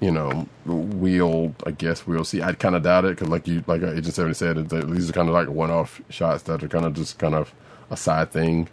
you 0.00 0.10
know, 0.10 0.46
we'll 0.66 1.54
I 1.66 1.70
guess 1.70 2.06
we'll 2.06 2.24
see. 2.24 2.42
I 2.42 2.52
kind 2.52 2.74
of 2.74 2.82
doubt 2.82 3.04
it 3.04 3.16
because, 3.16 3.28
like 3.28 3.46
you, 3.46 3.64
like 3.66 3.82
Agent 3.82 4.14
Seventy 4.14 4.34
said, 4.34 4.68
these 4.68 5.08
are 5.08 5.12
kind 5.12 5.28
of 5.28 5.34
like 5.34 5.48
one-off 5.48 6.00
shots 6.10 6.42
that 6.44 6.62
are 6.62 6.68
kind 6.68 6.84
of 6.84 6.94
just 6.94 7.18
kind 7.18 7.34
of 7.34 7.54
a 7.90 7.96
side 7.96 8.30
thing, 8.30 8.68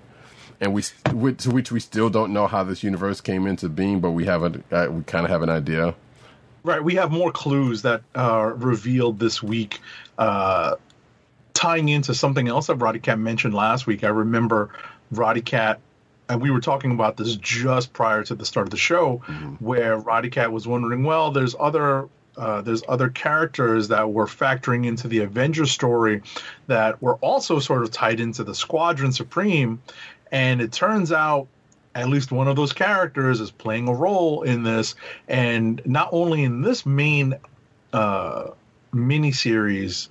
and 0.59 0.73
we 0.73 0.83
which, 1.13 1.45
which 1.45 1.71
we 1.71 1.79
still 1.79 2.09
don't 2.09 2.33
know 2.33 2.47
how 2.47 2.63
this 2.63 2.83
universe 2.83 3.21
came 3.21 3.47
into 3.47 3.69
being, 3.69 3.99
but 3.99 4.11
we 4.11 4.25
have 4.25 4.43
a 4.43 4.61
uh, 4.71 4.89
we 4.91 5.03
kind 5.03 5.25
of 5.25 5.31
have 5.31 5.41
an 5.41 5.49
idea. 5.49 5.95
Right, 6.63 6.83
we 6.83 6.95
have 6.95 7.11
more 7.11 7.31
clues 7.31 7.81
that 7.83 8.03
are 8.13 8.53
revealed 8.53 9.17
this 9.17 9.41
week, 9.41 9.79
uh, 10.17 10.75
tying 11.53 11.89
into 11.89 12.13
something 12.13 12.47
else 12.47 12.67
that 12.67 12.75
Roddy 12.75 12.99
Cat 12.99 13.17
mentioned 13.17 13.53
last 13.53 13.87
week. 13.87 14.03
I 14.03 14.09
remember 14.09 14.71
Roddy 15.11 15.41
Cat 15.41 15.79
and 16.31 16.41
we 16.41 16.49
were 16.49 16.61
talking 16.61 16.91
about 16.91 17.17
this 17.17 17.35
just 17.35 17.91
prior 17.91 18.23
to 18.23 18.35
the 18.35 18.45
start 18.45 18.67
of 18.67 18.71
the 18.71 18.77
show, 18.77 19.21
mm-hmm. 19.27 19.55
where 19.55 19.97
Roddy 19.97 20.29
Cat 20.29 20.51
was 20.51 20.65
wondering, 20.65 21.03
well, 21.03 21.31
there's 21.31 21.55
other 21.59 22.07
uh, 22.37 22.61
there's 22.61 22.81
other 22.87 23.09
characters 23.09 23.89
that 23.89 24.09
were 24.09 24.25
factoring 24.25 24.85
into 24.85 25.09
the 25.09 25.19
Avengers 25.19 25.71
story 25.71 26.21
that 26.67 27.01
were 27.01 27.15
also 27.15 27.59
sort 27.59 27.83
of 27.83 27.91
tied 27.91 28.21
into 28.21 28.45
the 28.45 28.55
Squadron 28.55 29.11
Supreme, 29.11 29.81
and 30.31 30.61
it 30.61 30.71
turns 30.71 31.11
out 31.11 31.47
at 31.93 32.07
least 32.07 32.31
one 32.31 32.47
of 32.47 32.55
those 32.55 32.71
characters 32.71 33.41
is 33.41 33.51
playing 33.51 33.89
a 33.89 33.93
role 33.93 34.43
in 34.43 34.63
this, 34.63 34.95
and 35.27 35.81
not 35.85 36.07
only 36.13 36.45
in 36.45 36.61
this 36.61 36.85
main 36.85 37.35
uh, 37.91 38.51
miniseries 38.93 40.07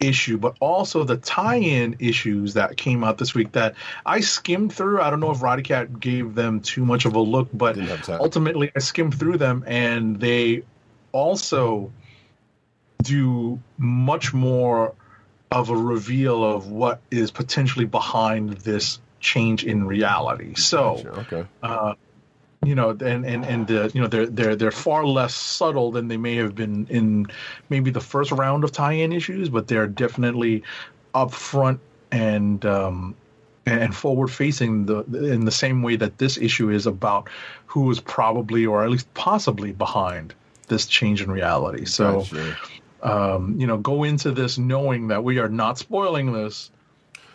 issue, 0.00 0.38
but 0.38 0.56
also 0.60 1.04
the 1.04 1.16
tie-in 1.16 1.96
issues 1.98 2.54
that 2.54 2.76
came 2.76 3.04
out 3.04 3.18
this 3.18 3.34
week 3.34 3.52
that 3.52 3.74
I 4.04 4.20
skimmed 4.20 4.72
through. 4.72 5.00
I 5.00 5.10
don't 5.10 5.20
know 5.20 5.30
if 5.30 5.42
Roddy 5.42 5.62
Cat 5.62 5.98
gave 5.98 6.34
them 6.34 6.60
too 6.60 6.84
much 6.84 7.04
of 7.04 7.14
a 7.14 7.20
look, 7.20 7.48
but 7.52 7.76
ultimately 8.08 8.70
I 8.74 8.80
skimmed 8.80 9.18
through 9.18 9.38
them 9.38 9.64
and 9.66 10.20
they 10.20 10.62
also 11.12 11.92
do 13.02 13.60
much 13.78 14.34
more 14.34 14.94
of 15.50 15.70
a 15.70 15.76
reveal 15.76 16.44
of 16.44 16.70
what 16.70 17.00
is 17.10 17.30
potentially 17.30 17.84
behind 17.84 18.52
this 18.58 19.00
change 19.20 19.64
in 19.64 19.86
reality. 19.86 20.54
So, 20.54 21.02
okay. 21.18 21.46
Uh, 21.62 21.94
you 22.64 22.74
know, 22.74 22.90
and 22.90 23.24
and 23.24 23.44
and 23.44 23.70
uh, 23.70 23.88
you 23.92 24.00
know 24.00 24.06
they're 24.06 24.26
they're 24.26 24.56
they're 24.56 24.70
far 24.70 25.06
less 25.06 25.34
subtle 25.34 25.90
than 25.90 26.08
they 26.08 26.16
may 26.16 26.36
have 26.36 26.54
been 26.54 26.86
in 26.88 27.26
maybe 27.68 27.90
the 27.90 28.00
first 28.00 28.32
round 28.32 28.64
of 28.64 28.72
tie-in 28.72 29.12
issues, 29.12 29.48
but 29.48 29.68
they're 29.68 29.86
definitely 29.86 30.62
upfront 31.14 31.78
and 32.10 32.64
um, 32.64 33.14
and 33.66 33.94
forward 33.94 34.28
facing 34.28 34.86
the 34.86 35.02
in 35.32 35.44
the 35.44 35.50
same 35.50 35.82
way 35.82 35.96
that 35.96 36.18
this 36.18 36.38
issue 36.38 36.70
is 36.70 36.86
about 36.86 37.28
who 37.66 37.90
is 37.90 38.00
probably 38.00 38.64
or 38.64 38.84
at 38.84 38.90
least 38.90 39.12
possibly 39.14 39.72
behind 39.72 40.34
this 40.68 40.86
change 40.86 41.22
in 41.22 41.30
reality. 41.30 41.84
So, 41.84 42.20
gotcha. 42.20 42.56
um, 43.02 43.58
you 43.58 43.66
know, 43.66 43.76
go 43.76 44.04
into 44.04 44.32
this 44.32 44.58
knowing 44.58 45.08
that 45.08 45.22
we 45.22 45.38
are 45.38 45.48
not 45.48 45.78
spoiling 45.78 46.32
this, 46.32 46.70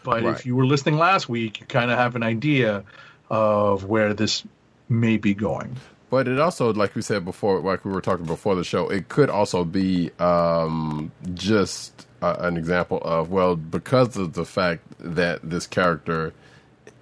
but 0.04 0.24
right. 0.24 0.36
if 0.36 0.46
you 0.46 0.56
were 0.56 0.66
listening 0.66 0.98
last 0.98 1.30
week, 1.30 1.60
you 1.60 1.66
kind 1.68 1.92
of 1.92 1.98
have 1.98 2.16
an 2.16 2.24
idea 2.24 2.84
of 3.30 3.86
where 3.86 4.14
this 4.14 4.44
may 4.92 5.18
be 5.18 5.34
going. 5.34 5.78
But 6.10 6.28
it 6.28 6.40
also, 6.40 6.74
like 6.74 6.94
we 6.94 7.02
said 7.02 7.24
before, 7.24 7.62
like 7.62 7.86
we 7.86 7.92
were 7.92 8.02
talking 8.02 8.26
before 8.26 8.56
the 8.56 8.66
show, 8.66 8.90
it 8.90 9.08
could 9.08 9.30
also 9.30 9.64
be 9.64 10.12
um, 10.20 11.12
just 11.34 12.06
uh, 12.22 12.36
an 12.40 12.58
example 12.58 13.00
of 13.04 13.32
well, 13.32 13.56
because 13.56 14.18
of 14.18 14.34
the 14.34 14.46
fact 14.46 14.84
that 15.00 15.40
this 15.50 15.66
character 15.66 16.34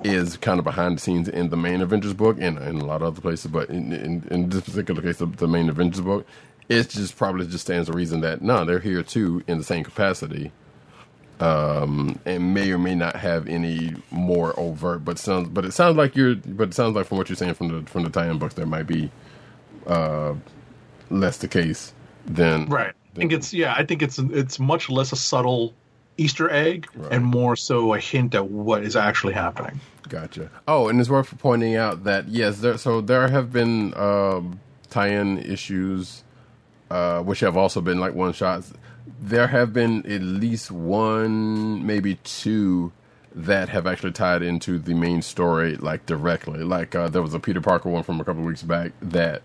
is 0.03 0.37
kind 0.37 0.59
of 0.59 0.63
behind 0.63 0.97
the 0.97 1.01
scenes 1.01 1.27
in 1.27 1.49
the 1.49 1.57
main 1.57 1.81
Avengers 1.81 2.13
book 2.13 2.37
and 2.39 2.59
in 2.59 2.79
a 2.79 2.85
lot 2.85 3.01
of 3.01 3.07
other 3.07 3.21
places, 3.21 3.51
but 3.51 3.69
in, 3.69 3.91
in, 3.91 4.27
in 4.29 4.49
this 4.49 4.61
particular 4.61 5.01
case, 5.01 5.17
the, 5.17 5.25
the 5.25 5.47
main 5.47 5.69
Avengers 5.69 6.01
book, 6.01 6.25
it 6.69 6.89
just 6.89 7.17
probably 7.17 7.47
just 7.47 7.65
stands 7.65 7.89
to 7.89 7.93
reason 7.93 8.21
that 8.21 8.43
no, 8.43 8.63
they're 8.63 8.79
here 8.79 9.01
too 9.01 9.43
in 9.47 9.57
the 9.57 9.63
same 9.63 9.83
capacity 9.83 10.51
um, 11.39 12.19
and 12.25 12.53
may 12.53 12.71
or 12.71 12.77
may 12.77 12.95
not 12.95 13.15
have 13.15 13.47
any 13.47 13.95
more 14.11 14.57
overt. 14.59 15.05
But 15.05 15.17
sounds, 15.19 15.49
but 15.49 15.65
it 15.65 15.71
sounds 15.71 15.97
like 15.97 16.15
you're, 16.15 16.35
but 16.35 16.69
it 16.69 16.73
sounds 16.73 16.95
like 16.95 17.05
from 17.05 17.17
what 17.17 17.29
you're 17.29 17.35
saying 17.35 17.53
from 17.53 17.67
the 17.69 17.89
from 17.89 18.03
the 18.03 18.09
tie-in 18.09 18.37
books, 18.37 18.55
there 18.55 18.65
might 18.65 18.87
be 18.87 19.11
uh, 19.87 20.35
less 21.09 21.37
the 21.37 21.47
case 21.47 21.93
than 22.25 22.65
right. 22.67 22.93
Than, 23.13 23.15
I 23.15 23.19
think 23.19 23.33
it's 23.33 23.53
yeah. 23.53 23.73
I 23.75 23.85
think 23.85 24.01
it's 24.01 24.19
it's 24.19 24.59
much 24.59 24.89
less 24.89 25.11
a 25.11 25.15
subtle 25.15 25.73
Easter 26.17 26.49
egg 26.49 26.87
right. 26.95 27.13
and 27.13 27.25
more 27.25 27.55
so 27.55 27.93
a 27.93 27.99
hint 27.99 28.35
at 28.35 28.49
what 28.49 28.83
is 28.83 28.95
actually 28.95 29.33
happening. 29.33 29.79
Gotcha. 30.07 30.49
Oh, 30.67 30.89
and 30.89 30.99
it's 30.99 31.09
worth 31.09 31.37
pointing 31.37 31.75
out 31.75 32.03
that 32.03 32.27
yes, 32.27 32.59
there 32.59 32.77
so 32.77 33.01
there 33.01 33.27
have 33.27 33.51
been 33.53 33.93
um, 33.95 34.59
tie-in 34.89 35.37
issues, 35.39 36.23
uh, 36.89 37.21
which 37.21 37.39
have 37.39 37.55
also 37.55 37.79
been 37.79 37.99
like 37.99 38.13
one 38.13 38.33
shots 38.33 38.73
there 39.21 39.47
have 39.47 39.73
been 39.73 40.05
at 40.05 40.21
least 40.21 40.71
one, 40.71 41.85
maybe 41.85 42.15
two 42.23 42.91
that 43.33 43.69
have 43.69 43.85
actually 43.85 44.11
tied 44.11 44.41
into 44.41 44.79
the 44.79 44.93
main 44.93 45.21
story 45.21 45.75
like 45.77 46.05
directly. 46.05 46.63
Like 46.63 46.95
uh, 46.95 47.07
there 47.09 47.21
was 47.21 47.33
a 47.33 47.39
Peter 47.39 47.61
Parker 47.61 47.89
one 47.89 48.03
from 48.03 48.19
a 48.19 48.23
couple 48.23 48.43
weeks 48.43 48.63
back 48.63 48.91
that 49.01 49.41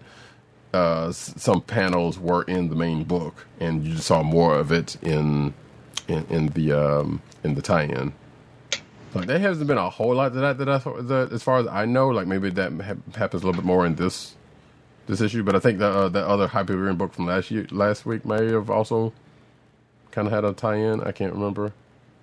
uh, 0.72 1.12
some 1.12 1.60
panels 1.60 2.18
were 2.18 2.42
in 2.44 2.68
the 2.68 2.76
main 2.76 3.04
book, 3.04 3.46
and 3.60 3.84
you 3.86 3.98
saw 3.98 4.22
more 4.22 4.56
of 4.56 4.72
it 4.72 4.96
in 5.02 5.54
in, 6.08 6.24
in 6.26 6.46
the 6.48 6.72
um, 6.72 7.22
in 7.42 7.54
the 7.54 7.62
tie-in. 7.62 8.12
Like 9.14 9.26
there 9.26 9.38
hasn't 9.38 9.68
been 9.68 9.78
a 9.78 9.88
whole 9.90 10.16
lot 10.16 10.28
of 10.28 10.34
that 10.34 10.58
that, 10.58 10.68
I, 10.68 10.78
that 10.78 11.32
as 11.32 11.42
far 11.42 11.58
as 11.58 11.66
I 11.68 11.84
know. 11.84 12.08
Like 12.08 12.26
maybe 12.26 12.50
that 12.50 12.72
ha- 12.72 13.16
happens 13.16 13.42
a 13.42 13.46
little 13.46 13.60
bit 13.60 13.64
more 13.66 13.86
in 13.86 13.94
this 13.94 14.34
this 15.06 15.20
issue, 15.20 15.42
but 15.42 15.54
I 15.54 15.60
think 15.60 15.78
the 15.78 15.88
uh, 15.88 16.08
the 16.08 16.26
other 16.26 16.48
Hyperion 16.48 16.96
book 16.96 17.12
from 17.12 17.26
last 17.26 17.50
year 17.50 17.66
last 17.70 18.06
week 18.06 18.24
may 18.24 18.46
have 18.50 18.70
also 18.70 19.12
kind 20.14 20.28
of 20.28 20.32
had 20.32 20.44
a 20.44 20.52
tie-in. 20.52 21.02
I 21.02 21.12
can't 21.12 21.32
remember. 21.32 21.72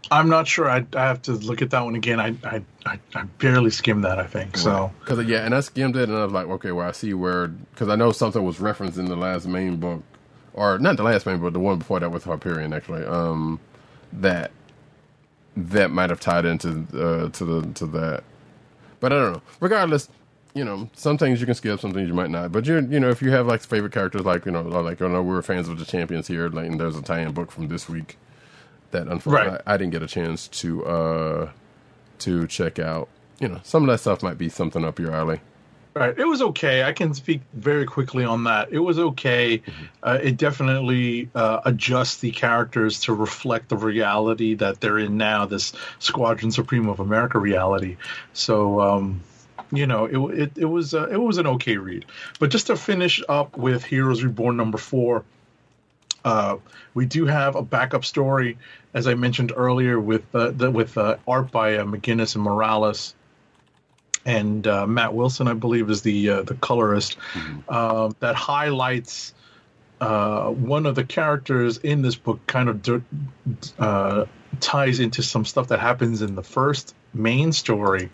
I'm 0.09 0.29
not 0.29 0.47
sure. 0.47 0.69
I, 0.69 0.85
I 0.95 1.01
have 1.01 1.21
to 1.23 1.33
look 1.33 1.61
at 1.61 1.69
that 1.71 1.81
one 1.81 1.95
again. 1.95 2.19
I 2.19 2.35
I, 2.43 2.61
I, 2.85 2.99
I 3.13 3.23
barely 3.23 3.69
skimmed 3.69 4.03
that. 4.03 4.17
I 4.19 4.25
think 4.25 4.57
so. 4.57 4.91
Because 4.99 5.23
yeah, 5.25 5.45
and 5.45 5.53
I 5.53 5.59
skimmed 5.59 5.95
it, 5.95 6.09
and 6.09 6.17
I 6.17 6.23
was 6.23 6.33
like, 6.33 6.47
okay, 6.47 6.71
well, 6.71 6.87
I 6.87 6.91
see 6.91 7.13
where 7.13 7.49
because 7.49 7.89
I 7.89 7.95
know 7.95 8.11
something 8.11 8.43
was 8.43 8.59
referenced 8.59 8.97
in 8.97 9.05
the 9.05 9.15
last 9.15 9.45
main 9.47 9.77
book, 9.77 10.01
or 10.53 10.79
not 10.79 10.97
the 10.97 11.03
last 11.03 11.25
main, 11.25 11.39
but 11.39 11.53
the 11.53 11.59
one 11.59 11.79
before 11.79 11.99
that 11.99 12.11
with 12.11 12.23
Hyperion 12.23 12.73
actually. 12.73 13.05
Um, 13.05 13.59
that 14.13 14.51
that 15.55 15.91
might 15.91 16.09
have 16.09 16.19
tied 16.19 16.45
into 16.45 16.69
uh, 16.93 17.29
to 17.29 17.45
the 17.45 17.73
to 17.73 17.85
that, 17.87 18.23
but 18.99 19.13
I 19.13 19.15
don't 19.17 19.33
know. 19.33 19.41
Regardless, 19.59 20.09
you 20.53 20.65
know, 20.65 20.89
some 20.93 21.17
things 21.17 21.39
you 21.39 21.45
can 21.45 21.55
skip, 21.55 21.79
some 21.79 21.93
things 21.93 22.07
you 22.07 22.13
might 22.13 22.29
not. 22.29 22.51
But 22.51 22.65
you're, 22.65 22.81
you 22.81 22.99
know, 22.99 23.09
if 23.09 23.21
you 23.21 23.31
have 23.31 23.47
like 23.47 23.61
favorite 23.61 23.93
characters, 23.93 24.25
like 24.25 24.45
you 24.45 24.51
know, 24.51 24.61
like 24.61 25.01
I 25.01 25.07
know 25.07 25.21
we're 25.21 25.41
fans 25.41 25.67
of 25.67 25.79
the 25.79 25.85
champions 25.85 26.27
here. 26.27 26.49
Like, 26.49 26.67
and 26.67 26.79
there's 26.79 26.97
a 26.97 27.01
tie-in 27.01 27.31
book 27.31 27.51
from 27.51 27.67
this 27.67 27.87
week 27.87 28.17
that 28.91 29.07
unfortunately 29.07 29.51
right. 29.51 29.61
I, 29.65 29.75
I, 29.75 29.77
didn't 29.77 29.91
get 29.91 30.03
a 30.03 30.07
chance 30.07 30.47
to 30.49 30.85
uh 30.85 31.51
to 32.19 32.47
check 32.47 32.79
out. 32.79 33.07
You 33.39 33.47
know, 33.47 33.61
some 33.63 33.83
of 33.83 33.87
that 33.87 33.99
stuff 33.99 34.21
might 34.21 34.37
be 34.37 34.49
something 34.49 34.83
up 34.83 34.99
your 34.99 35.13
alley. 35.13 35.39
Right. 35.93 36.17
It 36.17 36.25
was 36.25 36.41
okay. 36.41 36.83
I 36.83 36.93
can 36.93 37.13
speak 37.13 37.41
very 37.53 37.85
quickly 37.85 38.23
on 38.23 38.45
that. 38.45 38.71
It 38.71 38.79
was 38.79 38.97
okay. 38.97 39.57
Mm-hmm. 39.57 39.85
Uh, 40.01 40.19
it 40.23 40.37
definitely 40.37 41.29
uh, 41.35 41.59
adjusts 41.65 42.17
the 42.17 42.31
characters 42.31 43.01
to 43.01 43.13
reflect 43.13 43.67
the 43.67 43.75
reality 43.75 44.53
that 44.53 44.79
they're 44.79 44.99
in 44.99 45.17
now, 45.17 45.45
this 45.45 45.73
Squadron 45.99 46.51
Supreme 46.51 46.87
of 46.87 47.01
America 47.01 47.39
reality. 47.39 47.97
So, 48.31 48.79
um, 48.79 49.21
you 49.71 49.87
know, 49.87 50.05
it 50.05 50.39
it, 50.39 50.51
it 50.57 50.65
was 50.65 50.93
uh, 50.93 51.07
it 51.09 51.17
was 51.17 51.37
an 51.37 51.47
okay 51.47 51.77
read. 51.77 52.05
But 52.39 52.49
just 52.49 52.67
to 52.67 52.75
finish 52.75 53.21
up 53.27 53.57
with 53.57 53.83
Heroes 53.83 54.23
Reborn 54.23 54.57
number 54.57 54.77
four, 54.77 55.23
uh, 56.23 56.57
we 56.93 57.05
do 57.05 57.25
have 57.25 57.55
a 57.55 57.61
backup 57.61 58.05
story, 58.05 58.57
as 58.93 59.07
I 59.07 59.15
mentioned 59.15 59.53
earlier, 59.55 59.99
with 59.99 60.23
uh, 60.35 60.51
the, 60.51 60.69
with 60.69 60.97
uh, 60.97 61.17
art 61.27 61.51
by 61.51 61.77
uh, 61.77 61.85
McGuinness 61.85 62.35
and 62.35 62.43
Morales, 62.43 63.15
and 64.25 64.67
uh, 64.67 64.85
Matt 64.85 65.13
Wilson, 65.13 65.47
I 65.47 65.53
believe, 65.53 65.89
is 65.89 66.01
the 66.01 66.29
uh, 66.29 66.41
the 66.43 66.55
colorist 66.55 67.17
uh, 67.69 68.11
that 68.19 68.35
highlights 68.35 69.33
uh, 70.01 70.49
one 70.49 70.85
of 70.85 70.95
the 70.95 71.05
characters 71.05 71.77
in 71.77 72.01
this 72.01 72.15
book. 72.15 72.45
Kind 72.45 72.69
of 72.69 72.81
d- 72.81 73.01
uh, 73.79 74.25
ties 74.59 74.99
into 74.99 75.23
some 75.23 75.45
stuff 75.45 75.69
that 75.69 75.79
happens 75.79 76.21
in 76.21 76.35
the 76.35 76.43
first 76.43 76.93
main 77.13 77.51
story, 77.51 78.09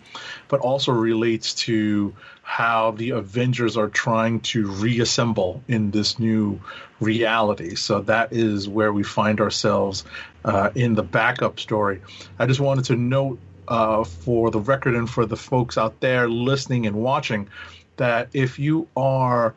but 0.48 0.60
also 0.60 0.92
relates 0.92 1.54
to 1.54 2.14
how 2.42 2.92
the 2.92 3.10
Avengers 3.10 3.76
are 3.76 3.88
trying 3.88 4.40
to 4.40 4.66
reassemble 4.66 5.62
in 5.68 5.90
this 5.90 6.18
new 6.18 6.60
reality. 7.00 7.74
So 7.74 8.00
that 8.02 8.32
is 8.32 8.68
where 8.68 8.92
we 8.92 9.02
find 9.02 9.40
ourselves 9.40 10.04
uh, 10.44 10.70
in 10.74 10.94
the 10.94 11.02
backup 11.02 11.60
story. 11.60 12.00
I 12.38 12.46
just 12.46 12.60
wanted 12.60 12.86
to 12.86 12.96
note 12.96 13.38
uh, 13.68 14.04
for 14.04 14.50
the 14.50 14.60
record 14.60 14.94
and 14.94 15.08
for 15.08 15.26
the 15.26 15.36
folks 15.36 15.76
out 15.76 16.00
there 16.00 16.28
listening 16.28 16.86
and 16.86 16.96
watching 16.96 17.48
that 17.96 18.28
if 18.32 18.58
you 18.58 18.88
are 18.96 19.54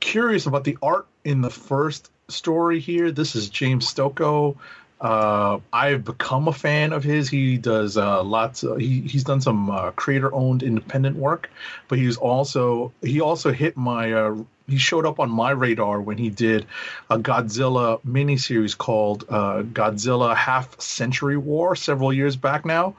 curious 0.00 0.46
about 0.46 0.64
the 0.64 0.76
art 0.82 1.06
in 1.24 1.40
the 1.40 1.50
first 1.50 2.10
story 2.28 2.80
here, 2.80 3.10
this 3.10 3.34
is 3.34 3.48
James 3.48 3.92
Stokoe. 3.92 4.56
Uh, 5.00 5.60
I've 5.72 6.04
become 6.04 6.48
a 6.48 6.52
fan 6.52 6.92
of 6.92 7.02
his. 7.02 7.30
He 7.30 7.56
does 7.56 7.96
uh, 7.96 8.22
lots. 8.22 8.62
Of, 8.62 8.78
he 8.78 9.00
he's 9.00 9.24
done 9.24 9.40
some 9.40 9.70
uh, 9.70 9.92
creator-owned 9.92 10.62
independent 10.62 11.16
work, 11.16 11.48
but 11.88 11.98
he's 11.98 12.18
also 12.18 12.92
he 13.00 13.20
also 13.20 13.50
hit 13.50 13.76
my. 13.76 14.12
Uh, 14.12 14.36
he 14.68 14.76
showed 14.76 15.06
up 15.06 15.18
on 15.18 15.30
my 15.30 15.50
radar 15.50 16.00
when 16.00 16.16
he 16.16 16.28
did 16.28 16.66
a 17.08 17.18
Godzilla 17.18 18.00
miniseries 18.06 18.76
called 18.76 19.24
uh, 19.28 19.62
Godzilla 19.62 20.36
Half 20.36 20.80
Century 20.80 21.36
War 21.36 21.74
several 21.74 22.12
years 22.12 22.36
back 22.36 22.64
now, 22.64 22.94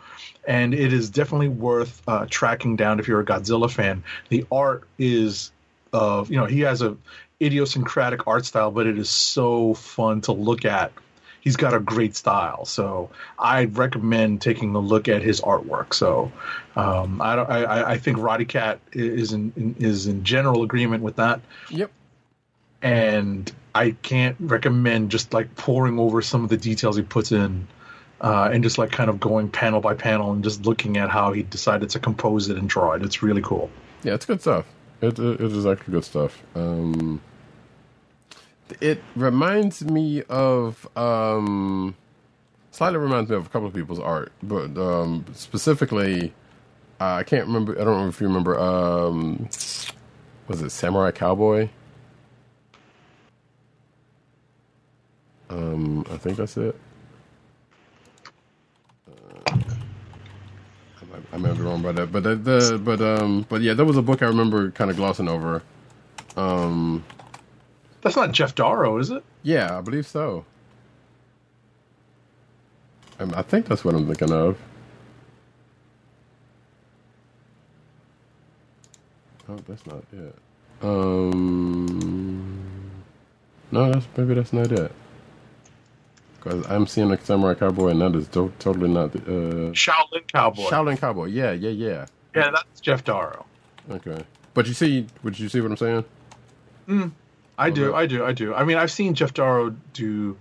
and 0.45 0.73
it 0.73 0.91
is 0.91 1.11
definitely 1.11 1.49
worth 1.49 2.01
uh, 2.07 2.25
tracking 2.29 2.75
down 2.75 2.99
if 2.99 3.07
you're 3.07 3.21
a 3.21 3.25
Godzilla 3.25 3.71
fan. 3.71 4.03
The 4.29 4.45
art 4.51 4.83
is 4.97 5.51
of 5.93 6.31
you 6.31 6.37
know 6.37 6.45
he 6.47 6.61
has 6.61 6.81
a 6.81 6.97
idiosyncratic 7.39 8.25
art 8.25 8.45
style, 8.45 8.71
but 8.71 8.87
it 8.87 8.97
is 8.97 9.09
so 9.11 9.75
fun 9.75 10.21
to 10.21 10.31
look 10.31 10.65
at 10.65 10.91
he's 11.41 11.57
got 11.57 11.73
a 11.73 11.79
great 11.79 12.15
style. 12.15 12.63
So 12.65 13.09
I'd 13.37 13.77
recommend 13.77 14.41
taking 14.41 14.73
a 14.75 14.79
look 14.79 15.09
at 15.09 15.21
his 15.21 15.41
artwork. 15.41 15.93
So 15.93 16.31
um, 16.77 17.21
I, 17.21 17.33
I 17.35 17.91
I 17.91 17.97
think 17.97 18.17
Roddy 18.19 18.45
Cat 18.45 18.79
is 18.93 19.33
in 19.33 19.75
is 19.79 20.07
in 20.07 20.23
general 20.23 20.63
agreement 20.63 21.03
with 21.03 21.17
that, 21.17 21.41
Yep. 21.69 21.91
and 22.81 23.51
I 23.75 23.91
can't 23.91 24.35
recommend 24.39 25.11
just 25.11 25.33
like 25.33 25.55
pouring 25.55 25.99
over 25.99 26.21
some 26.21 26.43
of 26.43 26.49
the 26.49 26.57
details 26.57 26.95
he 26.95 27.03
puts 27.03 27.31
in. 27.31 27.67
Uh, 28.19 28.51
and 28.53 28.63
just 28.63 28.77
like 28.77 28.91
kind 28.91 29.09
of 29.09 29.19
going 29.19 29.49
panel 29.49 29.81
by 29.81 29.95
panel 29.95 30.31
and 30.31 30.43
just 30.43 30.63
looking 30.63 30.97
at 30.97 31.09
how 31.09 31.33
he 31.33 31.41
decided 31.41 31.89
to 31.89 31.97
compose 31.97 32.49
it 32.49 32.57
and 32.57 32.69
draw 32.69 32.91
it. 32.91 33.01
It's 33.01 33.23
really 33.23 33.41
cool. 33.41 33.67
Yeah, 34.03 34.13
it's 34.13 34.25
good 34.27 34.39
stuff. 34.41 34.67
It, 35.01 35.17
it, 35.17 35.41
it 35.41 35.51
is 35.51 35.65
actually 35.65 35.93
good 35.93 36.05
stuff. 36.05 36.39
Um, 36.53 37.19
it 38.81 39.03
reminds 39.15 39.83
me 39.83 40.23
of 40.23 40.87
um, 40.97 41.95
slightly 42.71 42.99
reminds 42.99 43.29
me 43.29 43.37
of 43.37 43.47
a 43.47 43.49
couple 43.49 43.67
of 43.67 43.73
people's 43.73 43.99
art, 43.99 44.31
but 44.43 44.77
um, 44.77 45.25
specifically, 45.33 46.33
uh, 47.01 47.15
I 47.15 47.23
can't 47.23 47.47
remember. 47.47 47.73
I 47.79 47.83
don't 47.83 48.01
know 48.01 48.07
if 48.07 48.21
you 48.21 48.27
remember. 48.27 48.59
Um, 48.59 49.49
was 50.47 50.61
it 50.61 50.71
Samurai 50.71 51.11
Cowboy? 51.11 51.69
Um, 55.49 56.05
I 56.11 56.17
think 56.17 56.37
that's 56.37 56.57
it. 56.57 56.75
Uh, 59.09 59.51
I 61.01 61.05
might, 61.05 61.23
I 61.33 61.37
might 61.37 61.53
be 61.55 61.61
wrong 61.63 61.81
about 61.81 61.95
that, 61.95 62.11
but 62.11 62.23
the, 62.23 62.35
the 62.35 62.81
but 62.83 63.01
um 63.01 63.45
but 63.49 63.61
yeah, 63.61 63.73
that 63.73 63.85
was 63.85 63.97
a 63.97 64.01
book 64.01 64.21
I 64.23 64.27
remember 64.27 64.71
kind 64.71 64.91
of 64.91 64.97
glossing 64.97 65.29
over. 65.29 65.63
Um, 66.37 67.03
That's 68.01 68.15
not 68.15 68.29
Geof 68.31 68.55
Darrow, 68.55 68.97
is 68.97 69.09
it? 69.11 69.23
yeah, 69.43 69.77
I 69.77 69.81
believe 69.81 70.07
so. 70.07 70.45
Um, 73.19 73.33
I 73.35 73.43
think 73.43 73.67
that's 73.67 73.85
what 73.85 73.93
I'm 73.93 74.07
thinking 74.07 74.31
of. 74.31 74.57
Oh, 79.47 79.57
that's 79.67 79.85
not 79.85 80.03
it. 80.13 80.35
Um, 80.81 82.59
no, 83.71 83.91
that's 83.91 84.07
maybe 84.17 84.33
that's 84.33 84.53
not 84.53 84.71
it. 84.71 84.91
Because 86.37 86.65
I'm 86.67 86.87
seeing 86.87 87.11
a 87.11 87.19
samurai 87.23 87.53
cowboy, 87.53 87.89
and 87.89 88.01
that 88.01 88.15
is 88.15 88.27
to- 88.29 88.51
totally 88.57 88.89
not 88.89 89.11
the 89.11 89.19
uh, 89.19 89.71
Shaolin 89.73 90.27
Cowboy. 90.31 90.63
Shaolin 90.63 90.97
cowboy. 90.97 91.25
Yeah, 91.25 91.51
yeah, 91.51 91.69
yeah. 91.69 92.05
Yeah, 92.33 92.49
that's 92.51 92.81
Geof 92.81 93.03
Darrow. 93.03 93.45
Okay, 93.91 94.23
but 94.55 94.65
you 94.67 94.73
see, 94.73 95.05
would 95.21 95.37
you 95.37 95.49
see 95.49 95.61
what 95.61 95.69
I'm 95.71 95.77
saying? 96.87 97.11
I 97.61 97.69
do, 97.69 97.93
I 97.93 98.07
do, 98.07 98.25
I 98.25 98.31
do. 98.31 98.55
I 98.55 98.63
mean, 98.63 98.77
I've 98.77 98.91
seen 98.91 99.13
Geof 99.13 99.33
Darrow 99.33 99.75
do. 99.93 100.35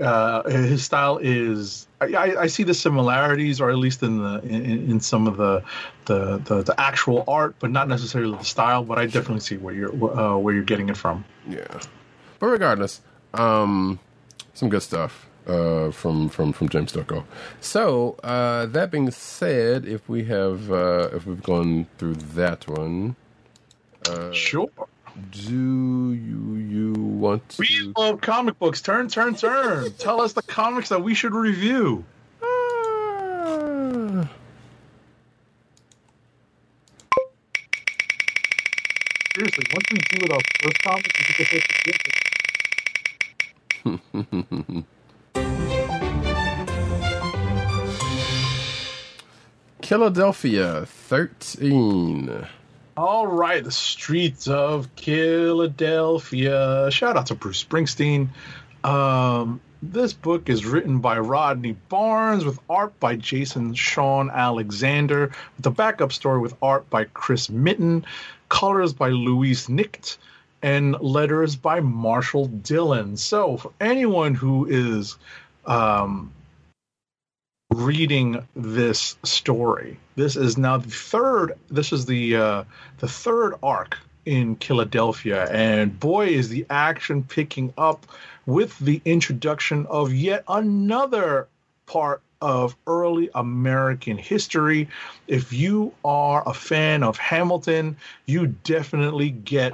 Uh, 0.00 0.48
his 0.48 0.84
style 0.84 1.18
is. 1.18 1.86
I, 2.00 2.36
I, 2.36 2.46
see 2.46 2.62
the 2.62 2.74
similarities, 2.74 3.60
or 3.60 3.70
at 3.70 3.76
least 3.76 4.02
in 4.02 4.18
the 4.18 4.40
in, 4.42 4.90
in 4.90 5.00
some 5.00 5.26
of 5.26 5.36
the, 5.36 5.62
the 6.06 6.38
the 6.38 6.62
the 6.62 6.80
actual 6.80 7.24
art, 7.26 7.56
but 7.58 7.70
not 7.70 7.88
necessarily 7.88 8.36
the 8.36 8.44
style. 8.44 8.84
But 8.84 8.98
I 8.98 9.06
definitely 9.06 9.40
see 9.40 9.56
where 9.56 9.74
you're 9.74 9.92
uh, 10.18 10.36
where 10.36 10.54
you're 10.54 10.62
getting 10.62 10.88
it 10.88 10.96
from. 10.96 11.24
Yeah. 11.48 11.80
But 12.38 12.46
regardless, 12.46 13.00
um, 13.34 13.98
some 14.54 14.68
good 14.68 14.82
stuff 14.82 15.26
uh, 15.48 15.90
from 15.90 16.28
from 16.28 16.52
from 16.52 16.68
James 16.68 16.92
Stokoe. 16.92 17.24
So 17.60 18.16
uh, 18.22 18.66
that 18.66 18.90
being 18.90 19.10
said, 19.10 19.84
if 19.84 20.08
we 20.08 20.24
have 20.24 20.70
uh, 20.70 21.08
if 21.12 21.26
we've 21.26 21.42
gone 21.42 21.86
through 21.98 22.16
that 22.36 22.68
one, 22.68 23.16
sure. 24.32 24.70
Do 25.30 26.12
you 26.12 26.54
you 26.56 26.92
want 26.92 27.48
to? 27.50 27.60
We 27.60 27.92
love 27.96 28.20
comic 28.20 28.58
books. 28.58 28.80
Turn, 28.80 29.08
turn, 29.08 29.34
turn. 29.34 29.92
Tell 29.98 30.20
us 30.20 30.32
the 30.32 30.42
comics 30.42 30.88
that 30.90 31.02
we 31.02 31.14
should 31.14 31.34
review. 31.34 32.04
Seriously, 39.34 39.64
once 39.72 39.84
we 39.92 39.98
do 39.98 40.18
with 40.22 40.32
our 40.32 40.40
first 40.62 40.82
comic, 40.82 41.06
we 41.06 41.24
could 41.24 41.36
get 41.38 41.50
this 41.52 41.64
Killadelphia 49.82 50.86
thirteen. 50.86 52.46
All 52.98 53.28
right, 53.28 53.62
the 53.62 53.70
streets 53.70 54.48
of 54.48 54.88
Philadelphia. 54.96 56.90
Shout 56.90 57.16
out 57.16 57.26
to 57.26 57.36
Bruce 57.36 57.62
Springsteen. 57.62 58.30
Um, 58.82 59.60
this 59.80 60.12
book 60.12 60.48
is 60.48 60.66
written 60.66 60.98
by 60.98 61.20
Rodney 61.20 61.76
Barnes 61.88 62.44
with 62.44 62.58
art 62.68 62.98
by 62.98 63.14
Jason 63.14 63.74
Shawn 63.74 64.30
Alexander, 64.30 65.30
with 65.56 65.66
a 65.66 65.70
backup 65.70 66.12
story 66.12 66.40
with 66.40 66.56
art 66.60 66.90
by 66.90 67.04
Chris 67.04 67.48
Mitten, 67.48 68.04
colors 68.48 68.92
by 68.92 69.10
Luis 69.10 69.68
NCT, 69.68 70.18
and 70.62 71.00
letters 71.00 71.54
by 71.54 71.78
Marshall 71.78 72.46
Dillon. 72.48 73.16
So, 73.16 73.58
for 73.58 73.70
anyone 73.80 74.34
who 74.34 74.66
is 74.66 75.16
um, 75.66 76.32
reading 77.70 78.46
this 78.56 79.16
story. 79.24 79.98
This 80.16 80.36
is 80.36 80.56
now 80.56 80.78
the 80.78 80.90
third. 80.90 81.52
This 81.70 81.92
is 81.92 82.06
the 82.06 82.36
uh, 82.36 82.64
the 82.98 83.08
third 83.08 83.54
arc 83.62 83.98
in 84.24 84.56
Killadelphia, 84.56 85.50
and 85.50 85.98
boy, 85.98 86.28
is 86.28 86.48
the 86.48 86.66
action 86.70 87.22
picking 87.22 87.72
up 87.78 88.06
with 88.46 88.78
the 88.78 89.00
introduction 89.04 89.86
of 89.86 90.12
yet 90.12 90.44
another 90.48 91.48
part 91.86 92.22
of 92.40 92.76
early 92.86 93.30
American 93.34 94.16
history. 94.16 94.88
If 95.26 95.52
you 95.52 95.92
are 96.04 96.42
a 96.46 96.54
fan 96.54 97.02
of 97.02 97.16
Hamilton, 97.16 97.96
you 98.26 98.48
definitely 98.64 99.30
get 99.30 99.72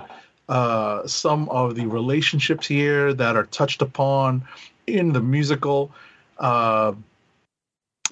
uh, 0.49 1.07
some 1.07 1.49
of 1.49 1.75
the 1.75 1.87
relationships 1.87 2.67
here 2.67 3.13
that 3.15 3.37
are 3.37 3.47
touched 3.47 3.83
upon 3.83 4.45
in 4.87 5.13
the 5.13 5.21
musical. 5.21 5.91
Uh, 6.39 6.95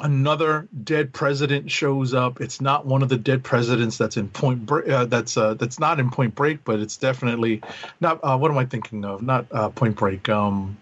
another 0.02 0.68
dead 0.84 1.12
president 1.12 1.70
shows 1.70 2.12
up. 2.12 2.40
It's 2.40 2.60
not 2.60 2.84
one 2.86 3.02
of 3.02 3.08
the 3.08 3.16
dead 3.16 3.42
presidents 3.42 3.96
that's 3.96 4.16
in 4.16 4.28
Point 4.28 4.66
Break. 4.66 4.88
Uh, 4.88 5.06
that's 5.06 5.36
uh, 5.36 5.54
that's 5.54 5.78
not 5.78 5.98
in 5.98 6.10
Point 6.10 6.34
Break, 6.34 6.64
but 6.64 6.80
it's 6.80 6.96
definitely 6.96 7.62
not. 8.00 8.20
Uh, 8.22 8.36
what 8.36 8.50
am 8.50 8.58
I 8.58 8.66
thinking 8.66 9.04
of? 9.04 9.22
Not 9.22 9.46
uh, 9.50 9.70
Point 9.70 9.96
Break. 9.96 10.28
Um, 10.28 10.76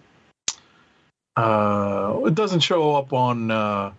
uh, 1.36 2.20
it 2.24 2.34
doesn't 2.34 2.60
show 2.60 2.96
up 2.96 3.12
on 3.12 3.94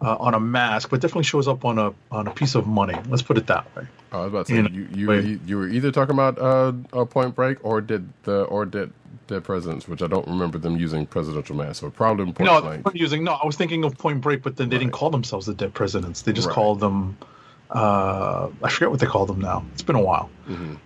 uh, 0.00 0.16
on 0.16 0.34
a 0.34 0.40
mask, 0.40 0.90
but 0.90 1.00
definitely 1.00 1.24
shows 1.24 1.46
up 1.46 1.64
on 1.64 1.78
a 1.78 1.92
on 2.10 2.26
a 2.26 2.30
piece 2.30 2.54
of 2.54 2.66
money. 2.66 2.98
Let's 3.08 3.22
put 3.22 3.36
it 3.38 3.46
that 3.48 3.74
way. 3.76 3.86
Oh, 4.12 4.18
I 4.18 4.24
was 4.24 4.28
about 4.32 4.46
to 4.46 4.52
say 4.52 4.56
You 4.56 4.62
know, 4.62 4.68
you 4.70 5.12
you, 5.12 5.40
you, 5.46 5.56
were 5.58 5.68
either 5.68 5.92
talking 5.92 6.14
about 6.14 6.38
uh, 6.38 6.72
uh, 6.92 7.04
Point 7.04 7.34
Break 7.34 7.64
or 7.64 7.80
did 7.80 8.08
the 8.22 8.42
or 8.44 8.64
did 8.64 8.92
Dead 9.26 9.44
Presidents, 9.44 9.86
which 9.86 10.02
I 10.02 10.06
don't 10.06 10.26
remember 10.26 10.58
them 10.58 10.76
using 10.76 11.06
presidential 11.06 11.54
masks. 11.54 11.80
So 11.80 11.90
probably 11.90 12.24
in 12.24 12.32
Point 12.32 12.50
no, 12.50 12.60
Blank. 12.60 12.86
Using 12.94 13.24
no. 13.24 13.32
I 13.32 13.46
was 13.46 13.56
thinking 13.56 13.84
of 13.84 13.96
Point 13.98 14.20
Break, 14.20 14.42
but 14.42 14.56
then 14.56 14.68
they 14.70 14.78
didn't 14.78 14.92
call 14.92 15.10
themselves 15.10 15.46
the 15.46 15.54
Dead 15.54 15.74
Presidents. 15.74 16.22
They 16.22 16.32
just 16.32 16.48
Right. 16.48 16.54
called 16.54 16.80
them. 16.80 17.16
Uh, 17.70 18.48
I 18.62 18.68
forget 18.68 18.90
what 18.90 18.98
they 19.00 19.06
call 19.06 19.26
them 19.26 19.40
now. 19.40 19.64
It's 19.72 19.82
been 19.82 19.96
a 19.96 20.02
while. 20.02 20.28
Mhm. 20.48 20.78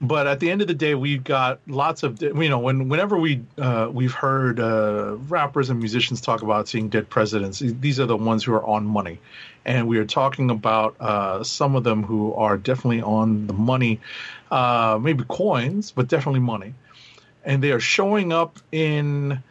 But 0.00 0.26
at 0.26 0.40
the 0.40 0.50
end 0.50 0.60
of 0.60 0.68
the 0.68 0.74
day, 0.74 0.94
we've 0.94 1.24
got 1.24 1.58
lots 1.66 2.02
of 2.02 2.20
you 2.20 2.48
know 2.48 2.58
when 2.58 2.88
whenever 2.88 3.16
we 3.16 3.42
uh, 3.56 3.88
we've 3.90 4.12
heard 4.12 4.60
uh, 4.60 5.16
rappers 5.28 5.70
and 5.70 5.78
musicians 5.78 6.20
talk 6.20 6.42
about 6.42 6.68
seeing 6.68 6.88
dead 6.88 7.08
presidents. 7.08 7.60
These 7.60 7.98
are 7.98 8.06
the 8.06 8.16
ones 8.16 8.44
who 8.44 8.52
are 8.52 8.64
on 8.64 8.84
money, 8.86 9.18
and 9.64 9.88
we 9.88 9.98
are 9.98 10.04
talking 10.04 10.50
about 10.50 10.96
uh, 11.00 11.42
some 11.42 11.76
of 11.76 11.84
them 11.84 12.02
who 12.02 12.34
are 12.34 12.58
definitely 12.58 13.00
on 13.00 13.46
the 13.46 13.54
money, 13.54 14.00
uh, 14.50 14.98
maybe 15.00 15.24
coins, 15.28 15.92
but 15.92 16.08
definitely 16.08 16.40
money, 16.40 16.74
and 17.44 17.62
they 17.62 17.72
are 17.72 17.80
showing 17.80 18.34
up 18.34 18.58
in, 18.72 19.42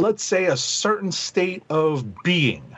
let's 0.00 0.22
say, 0.22 0.46
a 0.46 0.56
certain 0.56 1.12
state 1.12 1.62
of 1.70 2.22
being. 2.22 2.69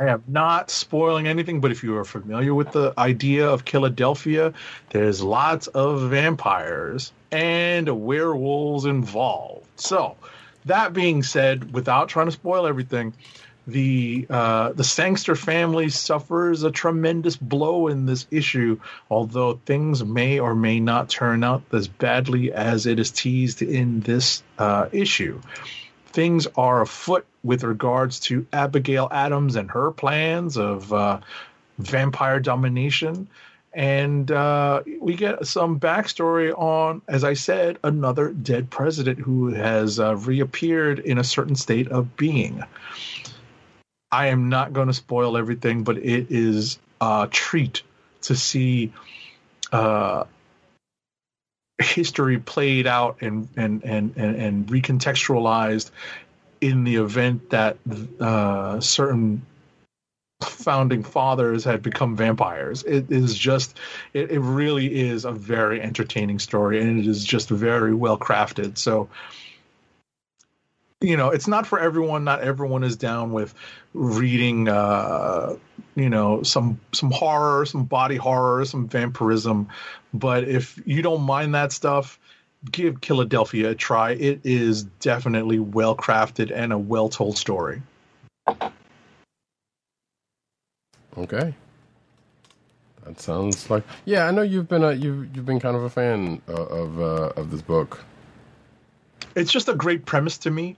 I 0.00 0.06
am 0.06 0.22
not 0.28 0.70
spoiling 0.70 1.26
anything, 1.26 1.60
but 1.60 1.72
if 1.72 1.82
you 1.82 1.96
are 1.96 2.04
familiar 2.04 2.54
with 2.54 2.70
the 2.70 2.94
idea 2.96 3.48
of 3.48 3.64
Killadelphia, 3.64 4.54
there's 4.90 5.22
lots 5.22 5.66
of 5.68 6.10
vampires 6.10 7.12
and 7.32 7.88
werewolves 8.04 8.84
involved. 8.84 9.66
So, 9.76 10.16
that 10.66 10.92
being 10.92 11.22
said, 11.22 11.72
without 11.72 12.08
trying 12.08 12.26
to 12.26 12.32
spoil 12.32 12.66
everything, 12.66 13.12
the 13.66 14.26
uh, 14.30 14.72
the 14.72 14.84
Sangster 14.84 15.34
family 15.34 15.90
suffers 15.90 16.62
a 16.62 16.70
tremendous 16.70 17.36
blow 17.36 17.88
in 17.88 18.06
this 18.06 18.26
issue, 18.30 18.80
although 19.10 19.60
things 19.66 20.02
may 20.04 20.38
or 20.38 20.54
may 20.54 20.80
not 20.80 21.10
turn 21.10 21.44
out 21.44 21.62
as 21.72 21.86
badly 21.86 22.52
as 22.52 22.86
it 22.86 22.98
is 22.98 23.10
teased 23.10 23.60
in 23.62 24.00
this 24.00 24.42
uh, 24.58 24.88
issue 24.90 25.40
things 26.18 26.48
are 26.56 26.80
afoot 26.80 27.24
with 27.44 27.62
regards 27.62 28.18
to 28.18 28.44
Abigail 28.52 29.06
Adams 29.12 29.54
and 29.54 29.70
her 29.70 29.92
plans 29.92 30.56
of 30.56 30.92
uh, 30.92 31.20
vampire 31.78 32.40
domination. 32.40 33.28
And 33.72 34.28
uh, 34.28 34.82
we 35.00 35.14
get 35.14 35.46
some 35.46 35.78
backstory 35.78 36.52
on, 36.58 37.02
as 37.06 37.22
I 37.22 37.34
said, 37.34 37.78
another 37.84 38.32
dead 38.32 38.68
president 38.68 39.20
who 39.20 39.52
has 39.52 40.00
uh, 40.00 40.16
reappeared 40.16 40.98
in 40.98 41.18
a 41.18 41.22
certain 41.22 41.54
state 41.54 41.86
of 41.86 42.16
being. 42.16 42.64
I 44.10 44.26
am 44.26 44.48
not 44.48 44.72
going 44.72 44.88
to 44.88 44.94
spoil 44.94 45.36
everything, 45.36 45.84
but 45.84 45.98
it 45.98 46.32
is 46.32 46.80
a 47.00 47.28
treat 47.30 47.82
to 48.22 48.34
see 48.34 48.92
uh, 49.70 50.24
history 51.80 52.38
played 52.38 52.86
out 52.86 53.18
and 53.20 53.48
and 53.56 53.84
and 53.84 54.16
and, 54.16 54.36
and 54.36 54.66
recontextualized 54.66 55.90
in 56.60 56.84
the 56.84 56.96
event 56.96 57.50
that 57.50 57.76
uh, 58.20 58.80
certain 58.80 59.42
founding 60.42 61.02
fathers 61.02 61.64
had 61.64 61.82
become 61.82 62.16
vampires. 62.16 62.82
It 62.84 63.10
is 63.10 63.36
just, 63.36 63.76
it, 64.12 64.30
it 64.30 64.40
really 64.40 65.08
is 65.08 65.24
a 65.24 65.32
very 65.32 65.80
entertaining 65.80 66.38
story, 66.38 66.80
and 66.80 66.98
it 66.98 67.06
is 67.06 67.24
just 67.24 67.48
very 67.48 67.94
well 67.94 68.18
crafted. 68.18 68.78
So, 68.78 69.08
you 71.00 71.16
know, 71.16 71.30
it's 71.30 71.48
not 71.48 71.66
for 71.66 71.78
everyone. 71.78 72.24
Not 72.24 72.40
everyone 72.40 72.84
is 72.84 72.96
down 72.96 73.32
with 73.32 73.54
reading, 73.94 74.68
uh, 74.68 75.56
you 75.94 76.10
know, 76.10 76.42
some 76.42 76.80
some 76.92 77.10
horror, 77.10 77.64
some 77.66 77.84
body 77.84 78.16
horror, 78.16 78.64
some 78.64 78.88
vampirism. 78.88 79.68
But 80.14 80.44
if 80.44 80.80
you 80.86 81.02
don't 81.02 81.22
mind 81.22 81.54
that 81.54 81.72
stuff, 81.72 82.18
give 82.70 83.00
Killadelphia 83.00 83.70
a 83.70 83.74
try. 83.74 84.12
It 84.12 84.40
is 84.44 84.84
definitely 84.84 85.58
well 85.58 85.96
crafted 85.96 86.50
and 86.54 86.72
a 86.72 86.78
well 86.78 87.08
told 87.08 87.36
story. 87.36 87.82
Okay. 91.16 91.54
That 93.04 93.20
sounds 93.20 93.70
like 93.70 93.84
yeah. 94.04 94.26
I 94.26 94.30
know 94.30 94.42
you've 94.42 94.68
been 94.68 94.84
a, 94.84 94.92
you've 94.92 95.34
you've 95.34 95.46
been 95.46 95.60
kind 95.60 95.76
of 95.76 95.82
a 95.82 95.90
fan 95.90 96.42
uh, 96.48 96.52
of 96.52 97.00
uh, 97.00 97.32
of 97.36 97.50
this 97.50 97.62
book. 97.62 98.04
It's 99.34 99.50
just 99.50 99.68
a 99.68 99.74
great 99.74 100.04
premise 100.04 100.38
to 100.38 100.50
me. 100.50 100.76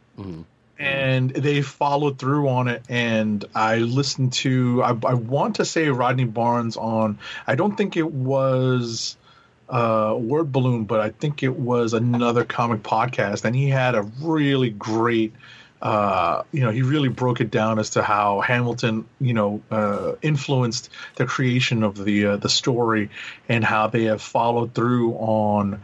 And 0.79 1.31
they 1.31 1.61
followed 1.61 2.19
through 2.19 2.49
on 2.49 2.69
it, 2.69 2.83
and 2.89 3.45
I 3.55 3.79
listened 3.79 4.33
to. 4.35 4.83
I, 4.83 4.91
I 4.91 5.15
want 5.15 5.57
to 5.57 5.65
say 5.65 5.89
Rodney 5.89 6.25
Barnes 6.25 6.77
on. 6.77 7.19
I 7.47 7.55
don't 7.55 7.77
think 7.77 7.97
it 7.97 8.11
was 8.11 9.17
uh, 9.71 10.17
Word 10.19 10.53
Balloon, 10.53 10.85
but 10.85 11.01
I 11.01 11.11
think 11.11 11.43
it 11.43 11.57
was 11.57 11.95
another 11.95 12.45
comic 12.45 12.83
podcast, 12.83 13.45
and 13.45 13.55
he 13.55 13.69
had 13.69 13.95
a 13.95 14.03
really 14.03 14.71
great. 14.71 15.33
Uh, 15.81 16.43
you 16.53 16.61
know, 16.61 16.71
he 16.71 16.83
really 16.83 17.09
broke 17.09 17.41
it 17.41 17.51
down 17.51 17.79
as 17.79 17.91
to 17.91 18.03
how 18.03 18.41
Hamilton, 18.41 19.07
you 19.19 19.33
know, 19.33 19.63
uh, 19.71 20.13
influenced 20.21 20.91
the 21.15 21.25
creation 21.25 21.83
of 21.83 22.05
the 22.05 22.27
uh, 22.27 22.37
the 22.37 22.51
story, 22.51 23.09
and 23.49 23.65
how 23.65 23.87
they 23.87 24.05
have 24.05 24.21
followed 24.21 24.75
through 24.75 25.15
on 25.15 25.81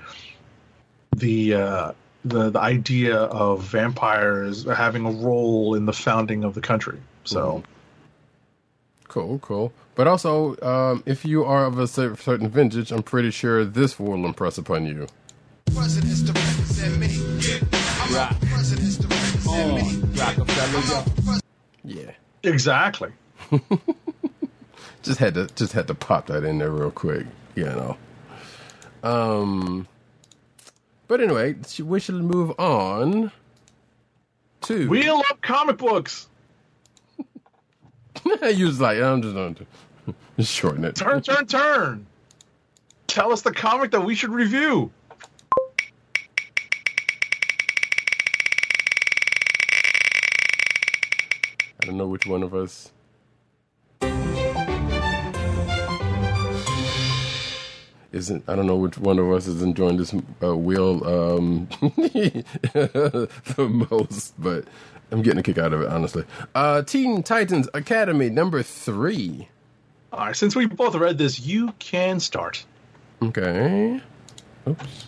the 1.16 1.55
uh, 1.55 1.92
the 2.25 2.51
the 2.51 2.61
idea 2.61 3.16
of 3.16 3.62
vampires 3.62 4.64
having 4.64 5.07
a 5.07 5.11
role 5.11 5.75
in 5.75 5.87
the 5.87 5.94
founding 5.94 6.44
of 6.44 6.55
the 6.55 6.61
country. 6.61 6.99
So. 7.25 7.62
Cool, 9.09 9.38
cool. 9.38 9.72
But 9.96 10.06
also, 10.06 10.56
um, 10.61 11.02
if 11.06 11.24
you 11.24 11.44
are 11.44 11.64
of 11.64 11.78
a 11.78 11.88
certain 11.88 12.48
vintage, 12.48 12.92
I'm 12.92 13.02
pretty 13.02 13.30
sure 13.30 13.64
this 13.64 13.98
will 13.98 14.26
impress 14.26 14.59
upon 14.59 14.87
you. 14.87 15.09
Presidents 15.74 16.22
to 16.22 16.32
represent 16.32 16.98
me. 16.98 17.09
I'm 18.00 18.37
presidents 18.46 18.98
to 18.98 19.09
represent 19.09 19.74
me. 19.74 20.20
Rockefeller. 20.20 21.40
Yeah, 21.82 22.11
Exactly. 22.42 23.11
just 25.02 25.18
had 25.18 25.35
to 25.35 25.46
just 25.54 25.72
had 25.72 25.87
to 25.88 25.94
pop 25.94 26.26
that 26.26 26.44
in 26.44 26.59
there 26.59 26.70
real 26.70 26.90
quick, 26.90 27.26
you 27.54 27.64
know. 27.64 27.96
Um, 29.02 29.88
but 31.09 31.20
anyway, 31.20 31.56
we 31.82 32.00
should 32.00 32.16
move 32.16 32.59
on 32.59 33.32
to 34.62 34.88
Wheel 34.88 35.22
up 35.30 35.40
comic 35.42 35.78
books. 35.78 36.28
you 38.54 38.66
was 38.66 38.80
like, 38.80 38.98
I'm 38.98 39.22
just 39.22 39.35
going 39.35 39.54
to 39.56 39.66
just 40.37 40.53
shorten 40.53 40.85
it. 40.85 40.94
Turn, 40.94 41.22
turn, 41.22 41.46
turn. 41.46 42.07
Tell 43.07 43.33
us 43.33 43.42
the 43.42 43.53
comic 43.53 43.90
that 43.92 44.03
we 44.03 44.14
should 44.14 44.31
review. 44.31 44.90
I 51.81 51.87
don't 51.87 51.96
know 51.96 52.09
which 52.09 52.27
one 52.27 52.42
of 52.42 52.55
us. 52.55 52.90
Isn't 58.12 58.44
I 58.49 58.57
don't 58.57 58.66
know 58.66 58.77
which 58.77 58.99
one 58.99 59.18
of 59.18 59.31
us 59.31 59.46
is 59.46 59.62
enjoying 59.62 59.99
this 59.99 60.14
uh, 60.42 60.57
wheel 60.57 61.07
um, 61.07 61.68
the 61.81 63.29
most, 63.90 64.35
but 64.40 64.64
I'm 65.11 65.22
getting 65.22 65.38
a 65.40 65.42
kick 65.42 65.59
out 65.59 65.72
of 65.72 65.83
it, 65.83 65.88
honestly. 65.88 66.25
Uh, 66.55 66.83
Teen 66.83 67.22
Titans 67.22 67.68
Academy 67.75 68.31
number 68.31 68.62
three. 68.62 69.49
All 70.12 70.21
right, 70.21 70.37
since 70.37 70.55
we 70.57 70.66
both 70.66 70.95
read 70.95 71.19
this, 71.19 71.40
you 71.40 71.73
can 71.79 72.21
start. 72.21 72.64
Okay. 73.23 74.01
Oops. 74.66 75.07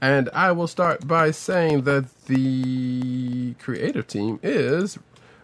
And 0.00 0.30
I 0.32 0.52
will 0.52 0.68
start 0.68 1.06
by 1.06 1.32
saying 1.32 1.82
that 1.82 2.06
the 2.26 3.54
creative 3.54 4.06
team 4.06 4.38
is 4.42 4.98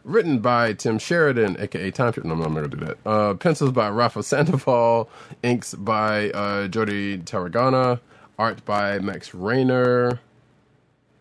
written 0.05 0.39
by 0.39 0.73
Tim 0.75 0.99
Sheridan, 0.99 1.57
aka 1.59 1.91
Time 1.91 2.13
Trip. 2.13 2.25
No, 2.25 2.35
I'm 2.35 2.41
not 2.41 2.51
going 2.51 2.71
to 2.71 2.77
do 2.77 2.85
that. 2.85 2.99
Uh, 3.05 3.35
pencils 3.35 3.73
by 3.73 3.89
Rafa 3.91 4.23
Sandoval, 4.23 5.09
inks 5.43 5.75
by 5.75 6.31
uh, 6.31 6.69
Jordi 6.69 7.25
Tarragona, 7.25 8.01
art 8.39 8.65
by 8.65 8.99
Max 9.01 9.35
Raynor. 9.35 10.21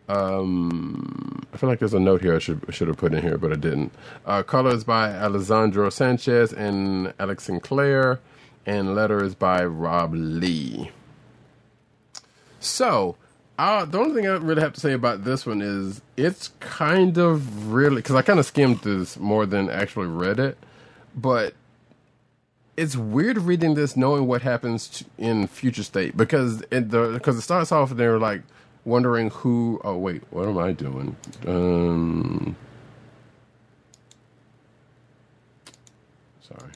Um, 0.08 1.46
I 1.52 1.56
feel 1.56 1.68
like 1.68 1.78
there's 1.78 1.94
a 1.94 2.00
note 2.00 2.22
here 2.22 2.36
I 2.36 2.38
should 2.38 2.62
should 2.70 2.88
have 2.88 2.96
put 2.96 3.14
in 3.14 3.22
here, 3.22 3.38
but 3.38 3.52
I 3.52 3.56
didn't. 3.56 3.92
Uh, 4.26 4.42
colors 4.42 4.84
by 4.84 5.10
Alessandro 5.10 5.88
Sanchez 5.90 6.52
and 6.52 7.14
Alex 7.18 7.44
Sinclair, 7.44 8.20
and 8.66 8.94
letters 8.94 9.34
by 9.34 9.64
Rob 9.64 10.12
Leigh. 10.14 10.90
So, 12.60 13.16
uh, 13.58 13.84
the 13.84 13.98
only 13.98 14.14
thing 14.14 14.28
I 14.28 14.36
really 14.36 14.62
have 14.62 14.72
to 14.74 14.80
say 14.80 14.92
about 14.92 15.24
this 15.24 15.46
one 15.46 15.62
is 15.62 16.02
it's 16.16 16.48
kind 16.60 17.16
of 17.18 17.72
really 17.72 17.96
because 17.96 18.16
I 18.16 18.22
kind 18.22 18.38
of 18.38 18.46
skimmed 18.46 18.80
this 18.80 19.18
more 19.18 19.46
than 19.46 19.70
actually 19.70 20.08
read 20.08 20.38
it, 20.38 20.58
but 21.14 21.54
it's 22.76 22.96
weird 22.96 23.38
reading 23.38 23.74
this 23.74 23.96
knowing 23.96 24.26
what 24.26 24.42
happens 24.42 25.04
in 25.18 25.46
future 25.46 25.82
state 25.82 26.16
because 26.16 26.62
it 26.70 26.90
the 26.90 27.12
because 27.12 27.36
it 27.36 27.42
starts 27.42 27.70
off 27.70 27.90
and 27.90 28.00
they're 28.00 28.18
like 28.18 28.42
wondering 28.84 29.30
who. 29.30 29.80
Oh 29.84 29.96
wait, 29.98 30.22
what 30.30 30.48
am 30.48 30.58
I 30.58 30.72
doing? 30.72 31.16
Um, 31.46 32.56
sorry. 36.42 36.70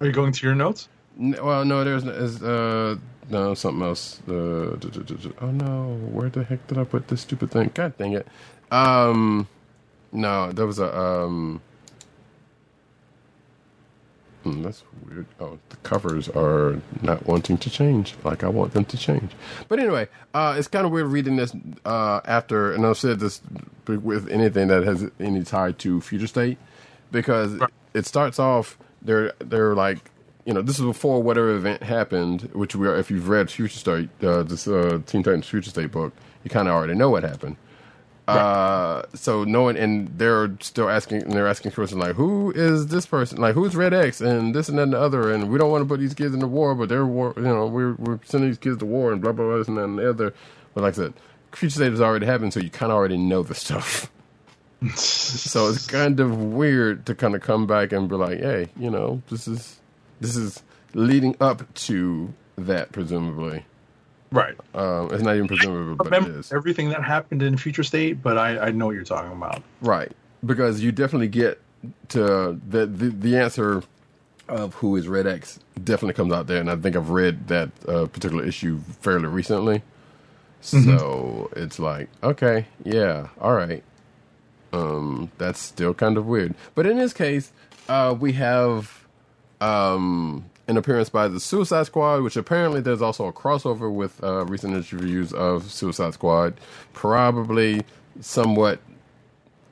Are 0.00 0.06
you 0.06 0.12
going 0.12 0.32
to 0.32 0.46
your 0.46 0.54
notes? 0.54 0.88
No, 1.16 1.44
well, 1.44 1.64
no, 1.64 1.84
there's 1.84 2.04
uh, 2.42 2.96
no 3.30 3.54
something 3.54 3.82
else. 3.86 4.20
Uh, 4.28 4.76
oh 5.40 5.50
no, 5.50 5.96
where 6.12 6.28
the 6.28 6.44
heck 6.44 6.66
did 6.66 6.78
I 6.78 6.84
put 6.84 7.08
this 7.08 7.22
stupid 7.22 7.50
thing? 7.50 7.70
God 7.74 7.96
dang 7.98 8.12
it! 8.12 8.26
Um, 8.70 9.48
no, 10.12 10.52
there 10.52 10.66
was 10.66 10.78
a 10.78 10.96
um. 10.98 11.62
Hmm, 14.46 14.62
that's 14.62 14.84
weird. 15.04 15.26
Oh, 15.40 15.58
the 15.70 15.76
covers 15.78 16.28
are 16.28 16.80
not 17.02 17.26
wanting 17.26 17.58
to 17.58 17.68
change 17.68 18.14
like 18.22 18.44
I 18.44 18.48
want 18.48 18.74
them 18.74 18.84
to 18.84 18.96
change. 18.96 19.32
But 19.68 19.80
anyway, 19.80 20.06
uh, 20.34 20.54
it's 20.56 20.68
kind 20.68 20.86
of 20.86 20.92
weird 20.92 21.08
reading 21.08 21.34
this 21.34 21.52
uh, 21.84 22.20
after, 22.24 22.72
and 22.72 22.86
I've 22.86 22.96
said 22.96 23.18
this 23.18 23.40
with 23.88 24.28
anything 24.28 24.68
that 24.68 24.84
has 24.84 25.10
any 25.18 25.42
tie 25.42 25.72
to 25.72 26.00
future 26.00 26.28
state 26.28 26.58
because 27.10 27.60
it 27.92 28.06
starts 28.06 28.38
off 28.38 28.78
they're 29.02 29.32
they're 29.40 29.74
like 29.74 29.98
you 30.44 30.54
know 30.54 30.62
this 30.62 30.78
is 30.78 30.84
before 30.84 31.20
whatever 31.20 31.50
event 31.50 31.82
happened, 31.82 32.42
which 32.52 32.76
we 32.76 32.86
are 32.86 32.96
if 32.96 33.10
you've 33.10 33.28
read 33.28 33.50
Future 33.50 33.78
State, 33.78 34.10
uh, 34.22 34.44
this 34.44 34.68
uh, 34.68 35.00
Teen 35.06 35.24
Titans 35.24 35.48
Future 35.48 35.70
State 35.70 35.90
book, 35.90 36.12
you 36.44 36.50
kind 36.50 36.68
of 36.68 36.74
already 36.74 36.94
know 36.94 37.10
what 37.10 37.24
happened. 37.24 37.56
Uh, 38.28 39.02
so 39.14 39.44
knowing, 39.44 39.76
and 39.76 40.08
they're 40.18 40.50
still 40.60 40.88
asking, 40.88 41.22
and 41.22 41.32
they're 41.32 41.46
asking 41.46 41.70
questions 41.72 42.00
like, 42.00 42.16
"Who 42.16 42.50
is 42.50 42.88
this 42.88 43.06
person? 43.06 43.38
Like, 43.40 43.54
who's 43.54 43.76
Red 43.76 43.94
X 43.94 44.20
and 44.20 44.54
this 44.54 44.68
and 44.68 44.80
and 44.80 44.92
the 44.92 45.00
other?" 45.00 45.32
And 45.32 45.48
we 45.48 45.58
don't 45.58 45.70
want 45.70 45.82
to 45.82 45.88
put 45.88 46.00
these 46.00 46.14
kids 46.14 46.34
in 46.34 46.40
the 46.40 46.48
war, 46.48 46.74
but 46.74 46.88
they're 46.88 47.06
war. 47.06 47.34
You 47.36 47.42
know, 47.42 47.66
we're 47.66 47.94
we're 47.94 48.18
sending 48.24 48.50
these 48.50 48.58
kids 48.58 48.78
to 48.78 48.86
war 48.86 49.12
and 49.12 49.20
blah 49.22 49.32
blah 49.32 49.46
blah 49.46 49.58
this 49.58 49.68
and 49.68 49.78
and 49.78 49.98
the 49.98 50.10
other. 50.10 50.34
But 50.74 50.82
like 50.82 50.94
I 50.94 50.96
said, 50.96 51.14
Future 51.52 51.76
State 51.76 51.90
has 51.90 52.00
already 52.00 52.26
happened, 52.26 52.52
so 52.52 52.60
you 52.60 52.68
kind 52.68 52.90
of 52.90 52.96
already 52.96 53.16
know 53.16 53.42
the 53.44 53.54
stuff. 53.54 54.10
so 54.96 55.68
it's 55.68 55.86
kind 55.86 56.18
of 56.18 56.36
weird 56.36 57.06
to 57.06 57.14
kind 57.14 57.34
of 57.36 57.42
come 57.42 57.66
back 57.66 57.92
and 57.92 58.08
be 58.08 58.16
like, 58.16 58.40
"Hey, 58.40 58.70
you 58.76 58.90
know, 58.90 59.22
this 59.30 59.46
is 59.46 59.78
this 60.20 60.36
is 60.36 60.62
leading 60.94 61.36
up 61.40 61.72
to 61.74 62.34
that, 62.56 62.90
presumably." 62.90 63.64
Right. 64.36 64.54
Um, 64.74 65.08
it's 65.12 65.22
not 65.22 65.34
even 65.34 65.48
presumably, 65.48 65.94
but 65.96 66.06
it 66.06 66.10
Remember 66.10 66.38
is. 66.38 66.52
everything 66.52 66.90
that 66.90 67.02
happened 67.02 67.42
in 67.42 67.56
Future 67.56 67.82
State, 67.82 68.22
but 68.22 68.36
I, 68.38 68.58
I 68.58 68.70
know 68.70 68.86
what 68.86 68.94
you're 68.94 69.04
talking 69.04 69.32
about. 69.32 69.62
Right, 69.80 70.12
because 70.44 70.82
you 70.82 70.92
definitely 70.92 71.28
get 71.28 71.60
to 72.10 72.58
the 72.68 72.86
the, 72.86 73.08
the 73.10 73.36
answer 73.38 73.82
of 74.48 74.74
who 74.74 74.94
is 74.96 75.08
Red 75.08 75.26
X 75.26 75.58
definitely 75.82 76.14
comes 76.14 76.32
out 76.32 76.46
there, 76.46 76.60
and 76.60 76.70
I 76.70 76.76
think 76.76 76.94
I've 76.96 77.10
read 77.10 77.48
that 77.48 77.70
uh, 77.88 78.06
particular 78.06 78.44
issue 78.44 78.78
fairly 79.00 79.26
recently. 79.26 79.82
So 80.60 81.50
it's 81.54 81.78
like, 81.78 82.08
okay, 82.22 82.66
yeah, 82.84 83.28
all 83.40 83.54
right. 83.54 83.84
Um, 84.72 85.30
that's 85.38 85.60
still 85.60 85.94
kind 85.94 86.16
of 86.16 86.26
weird, 86.26 86.54
but 86.74 86.86
in 86.86 86.98
this 86.98 87.12
case, 87.12 87.52
uh, 87.88 88.16
we 88.18 88.32
have 88.32 89.06
um, 89.60 90.44
an 90.68 90.76
appearance 90.76 91.08
by 91.08 91.28
the 91.28 91.40
Suicide 91.40 91.86
Squad, 91.86 92.22
which 92.22 92.36
apparently 92.36 92.80
there's 92.80 93.02
also 93.02 93.26
a 93.26 93.32
crossover 93.32 93.92
with 93.92 94.22
uh, 94.22 94.44
recent 94.46 94.74
interviews 94.74 95.32
of 95.32 95.70
Suicide 95.70 96.14
Squad. 96.14 96.60
Probably 96.92 97.82
somewhat, 98.20 98.80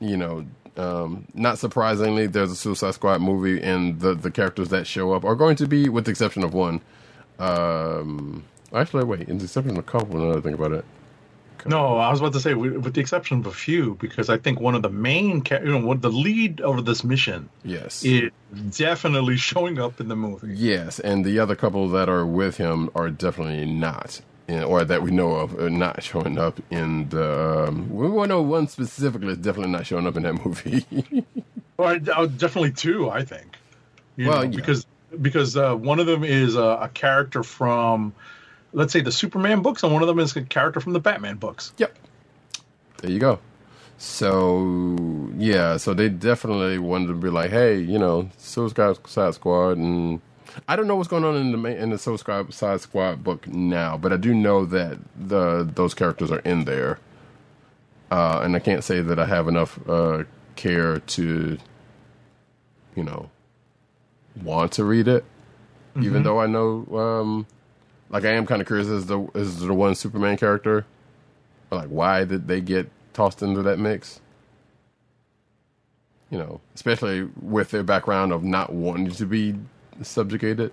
you 0.01 0.17
know, 0.17 0.47
um, 0.77 1.27
not 1.35 1.59
surprisingly, 1.59 2.27
there's 2.27 2.51
a 2.51 2.57
Suicide 2.57 2.95
Squad 2.95 3.21
movie, 3.21 3.63
and 3.63 4.01
the 4.01 4.15
the 4.15 4.31
characters 4.31 4.69
that 4.71 4.87
show 4.87 5.13
up 5.13 5.25
are 5.25 5.37
going 5.37 5.57
to 5.57 5.67
be, 5.67 5.89
with 5.89 6.05
the 6.05 6.11
exception 6.11 6.43
of 6.45 6.55
one. 6.55 6.81
Um, 7.39 8.45
actually, 8.73 9.05
wait, 9.05 9.29
in 9.29 9.39
the 9.39 9.45
exception 9.45 9.73
of 9.73 9.79
a 9.79 9.83
couple. 9.83 10.23
Another 10.23 10.41
thing 10.41 10.55
about 10.55 10.73
it. 10.73 10.85
No, 11.67 11.97
I 11.97 12.11
was 12.11 12.21
about 12.21 12.33
to 12.35 12.41
say, 12.41 12.55
with 12.55 12.77
with 12.77 12.95
the 12.95 13.01
exception 13.01 13.39
of 13.41 13.47
a 13.47 13.53
few, 13.53 13.95
because 14.01 14.29
I 14.29 14.37
think 14.39 14.61
one 14.61 14.75
of 14.75 14.83
the 14.83 14.91
main, 14.91 15.43
you 15.51 15.59
know, 15.65 15.79
one, 15.87 16.01
the 16.01 16.11
lead 16.11 16.61
of 16.61 16.85
this 16.85 17.05
mission 17.05 17.49
Yes. 17.65 18.05
is 18.05 18.31
definitely 18.77 19.37
showing 19.37 19.79
up 19.79 20.01
in 20.01 20.09
the 20.09 20.17
movie. 20.17 20.55
Yes, 20.55 21.01
and 21.01 21.25
the 21.25 21.39
other 21.39 21.57
couple 21.57 21.89
that 21.91 22.09
are 22.09 22.27
with 22.27 22.57
him 22.59 22.91
are 22.95 23.09
definitely 23.11 23.65
not, 23.67 24.21
in, 24.47 24.63
or 24.63 24.85
that 24.85 25.03
we 25.03 25.11
know 25.11 25.33
of, 25.37 25.59
are 25.59 25.71
not 25.71 26.03
showing 26.03 26.39
up 26.39 26.61
in 26.71 27.09
the. 27.09 27.67
Um, 27.69 27.89
we 27.91 28.09
want 28.09 28.29
to 28.31 28.35
know 28.37 28.43
one 28.43 28.69
specifically 28.69 29.29
is 29.33 29.39
definitely 29.39 29.73
not 29.73 29.87
showing 29.87 30.07
up 30.07 30.17
in 30.17 30.25
that 30.25 30.35
movie. 30.45 30.85
Or 31.79 31.87
I 31.89 31.99
definitely 31.99 32.73
two, 32.73 33.11
I 33.11 33.25
think. 33.25 33.57
You 34.17 34.29
Well, 34.29 34.39
know, 34.45 34.51
yeah. 34.51 34.57
because 34.57 34.87
because 35.23 35.57
uh, 35.57 35.75
one 35.75 35.99
of 36.01 36.07
them 36.07 36.25
is 36.25 36.57
a, 36.57 36.63
a 36.83 36.91
character 36.93 37.43
from, 37.43 38.13
let's 38.75 38.93
say, 38.93 39.01
the 39.01 39.13
Superman 39.13 39.63
books, 39.63 39.83
and 39.83 39.93
one 39.93 40.03
of 40.03 40.09
them 40.09 40.19
is 40.19 40.37
a 40.37 40.43
character 40.43 40.81
from 40.81 40.93
the 40.93 41.01
Batman 41.01 41.37
books. 41.37 41.73
yep. 41.79 41.97
There 43.01 43.11
you 43.11 43.19
go. 43.19 43.39
So 43.99 45.31
yeah, 45.37 45.77
so 45.77 45.95
they 45.95 46.09
definitely 46.09 46.79
wanted 46.79 47.09
to 47.09 47.15
be 47.15 47.31
like, 47.31 47.51
hey, 47.51 47.79
you 47.79 47.99
know, 47.99 48.29
Suicide 48.37 48.97
Squad, 49.35 49.79
and 49.79 50.21
I 50.67 50.77
don't 50.77 50.87
know 50.87 50.97
what's 50.97 51.09
going 51.09 51.25
on 51.25 51.37
in 51.37 51.53
the 51.53 51.59
main, 51.59 51.77
in 51.77 51.91
the 51.91 51.99
Suicide 51.99 52.81
Squad 52.81 53.23
book 53.23 53.47
now, 53.47 53.97
but 53.97 54.13
I 54.13 54.17
do 54.17 54.35
know 54.35 54.65
that 54.67 54.99
the 55.17 55.69
those 55.75 55.95
characters 55.95 56.31
are 56.33 56.41
in 56.41 56.65
there, 56.65 56.99
uh, 58.11 58.41
and 58.43 58.57
I 58.57 58.59
can't 58.59 58.83
say 58.83 59.01
that 59.01 59.19
I 59.19 59.27
have 59.27 59.49
enough 59.49 59.79
uh, 59.89 60.25
care 60.57 60.99
to, 60.99 61.59
you 62.97 63.05
know, 63.05 63.31
want 64.43 64.73
to 64.73 64.85
read 64.85 65.09
it, 65.09 65.25
even 66.01 66.25
though 66.25 66.41
I 66.41 66.47
know, 66.47 66.87
um, 66.97 67.47
like 68.11 68.25
I 68.25 68.31
am 68.33 68.47
kind 68.47 68.61
of 68.61 68.67
curious 68.67 68.89
as 68.89 69.07
the 69.07 69.27
as 69.35 69.61
the 69.61 69.75
one 69.75 69.95
Superman 69.95 70.37
character, 70.37 70.87
like 71.71 71.89
why 71.89 72.25
did 72.25 72.49
they 72.49 72.61
get 72.61 72.91
tossed 73.13 73.43
into 73.43 73.63
that 73.63 73.79
mix? 73.79 74.21
You 76.31 76.39
know, 76.39 76.61
especially 76.75 77.29
with 77.41 77.71
their 77.71 77.83
background 77.83 78.33
of 78.33 78.43
not 78.43 78.73
wanting 78.73 79.11
to 79.11 79.27
be 79.27 79.55
subjugated, 80.03 80.73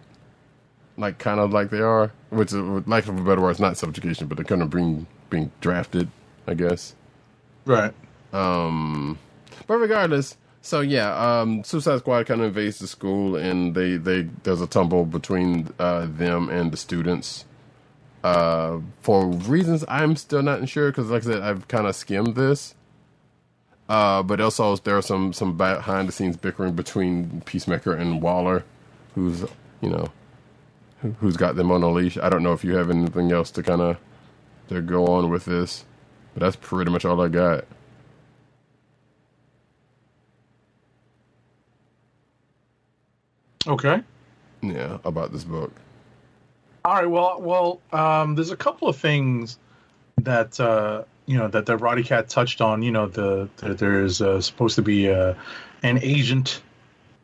like 0.98 1.18
kind 1.20 1.40
of 1.40 1.52
like 1.52 1.70
they 1.70 1.82
are, 1.82 2.12
which, 2.30 2.54
is, 2.54 2.88
lack 2.88 3.08
of 3.08 3.18
a 3.18 3.22
better 3.22 3.42
word, 3.42 3.52
it's 3.52 3.60
not 3.60 3.78
subjugation, 3.78 4.28
but 4.28 4.38
they're 4.38 4.46
kind 4.46 4.62
of 4.62 4.70
being 4.70 5.06
being 5.30 5.52
drafted, 5.62 6.10
I 6.48 6.54
guess. 6.54 6.96
Right. 7.66 7.94
Um, 8.34 9.20
but 9.68 9.78
regardless, 9.78 10.38
so 10.62 10.82
yeah, 10.82 11.42
um, 11.42 11.64
Suicide 11.64 12.00
Squad 12.00 12.28
kind 12.28 12.42
of 12.42 12.48
invades 12.48 12.80
the 12.80 12.88
school, 12.88 13.36
and 13.36 13.74
they 13.74 13.98
they 13.98 14.24
there's 14.44 14.62
a 14.62 14.68
tumble 14.68 15.06
between 15.06 15.70
uh, 15.80 16.08
them 16.08 16.50
and 16.50 16.72
the 16.72 16.78
students. 16.78 17.46
Uh, 18.24 18.80
for 19.02 19.28
reasons 19.28 19.84
I'm 19.88 20.16
still 20.16 20.44
not 20.44 20.70
sure, 20.70 20.92
because 20.92 21.10
like 21.10 21.24
I 21.24 21.26
said, 21.26 21.42
I've 21.42 21.68
kind 21.68 21.88
of 21.88 21.96
skimmed 21.96 22.36
this. 22.36 22.76
Uh, 23.90 24.22
but 24.24 24.40
also 24.40 24.76
there 24.78 24.96
are 24.98 25.02
some 25.02 25.34
some 25.34 25.58
behind 25.58 26.08
the 26.08 26.12
scenes 26.12 26.38
bickering 26.38 26.74
between 26.74 27.42
Peacemaker 27.42 27.94
and 27.94 28.22
Waller, 28.22 28.64
who's 29.16 29.44
you 29.82 29.90
know, 29.90 30.10
who, 31.02 31.12
who's 31.20 31.38
got 31.38 31.56
them 31.56 31.72
on 31.72 31.82
a 31.82 31.90
leash. 31.90 32.18
I 32.20 32.30
don't 32.30 32.44
know 32.44 32.54
if 32.54 32.64
you 32.64 32.76
have 32.76 32.92
anything 32.92 33.32
else 33.32 33.50
to 33.52 33.64
kind 33.64 33.82
of 33.82 33.98
to 34.70 34.80
go 34.82 35.08
on 35.08 35.32
with 35.32 35.46
this, 35.46 35.86
but 36.36 36.42
that's 36.42 36.56
pretty 36.56 36.92
much 36.92 37.04
all 37.04 37.20
I 37.20 37.30
got. 37.30 37.66
Okay. 43.68 44.02
Yeah, 44.62 44.98
about 45.04 45.32
this 45.32 45.44
book. 45.44 45.72
All 46.84 46.96
right. 46.96 47.10
Well, 47.10 47.42
well, 47.42 47.82
um, 47.92 48.36
there's 48.36 48.52
a 48.52 48.58
couple 48.58 48.88
of 48.88 48.98
things 48.98 49.60
that 50.18 50.60
uh, 50.60 51.04
you 51.26 51.38
know 51.38 51.48
that 51.48 51.66
that 51.68 51.78
Roddy 51.78 52.04
Cat 52.04 52.30
touched 52.30 52.62
on. 52.62 52.82
You 52.82 52.92
know, 52.92 53.08
the, 53.08 53.50
the 53.58 53.74
there's 53.74 54.22
uh, 54.22 54.42
supposed 54.42 54.76
to 54.76 54.82
be 54.82 55.10
uh, 55.10 55.36
an 55.84 56.00
agent, 56.02 56.62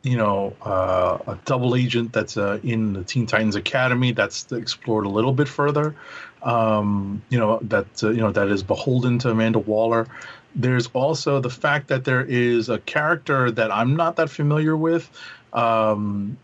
you 0.04 0.18
know, 0.18 0.56
uh, 0.64 1.18
a 1.28 1.40
double 1.46 1.76
agent 1.76 2.14
that's 2.14 2.38
uh, 2.38 2.60
in 2.64 2.94
the 2.94 3.04
Teen 3.04 3.26
Titans 3.26 3.56
Academy. 3.56 4.12
That's 4.12 4.52
explored 4.52 5.06
a 5.06 5.10
little 5.10 5.34
bit 5.34 5.48
further. 5.48 5.96
Um, 6.44 7.24
you 7.30 7.40
know 7.40 7.60
that 7.64 8.04
uh, 8.04 8.10
you 8.10 8.22
know 8.22 8.32
that 8.32 8.48
is 8.50 8.62
beholden 8.62 9.18
to 9.20 9.32
Amanda 9.32 9.60
Waller. 9.60 10.08
There's 10.56 10.88
also 10.88 11.40
the 11.40 11.50
fact 11.50 11.88
that 11.90 12.04
there 12.04 12.24
is 12.24 12.70
a 12.70 12.80
character 12.80 13.52
that 13.52 13.72
I'm 13.72 13.96
not 13.96 14.16
that 14.16 14.30
familiar 14.30 14.76
with. 14.76 15.10
Um, 15.58 16.38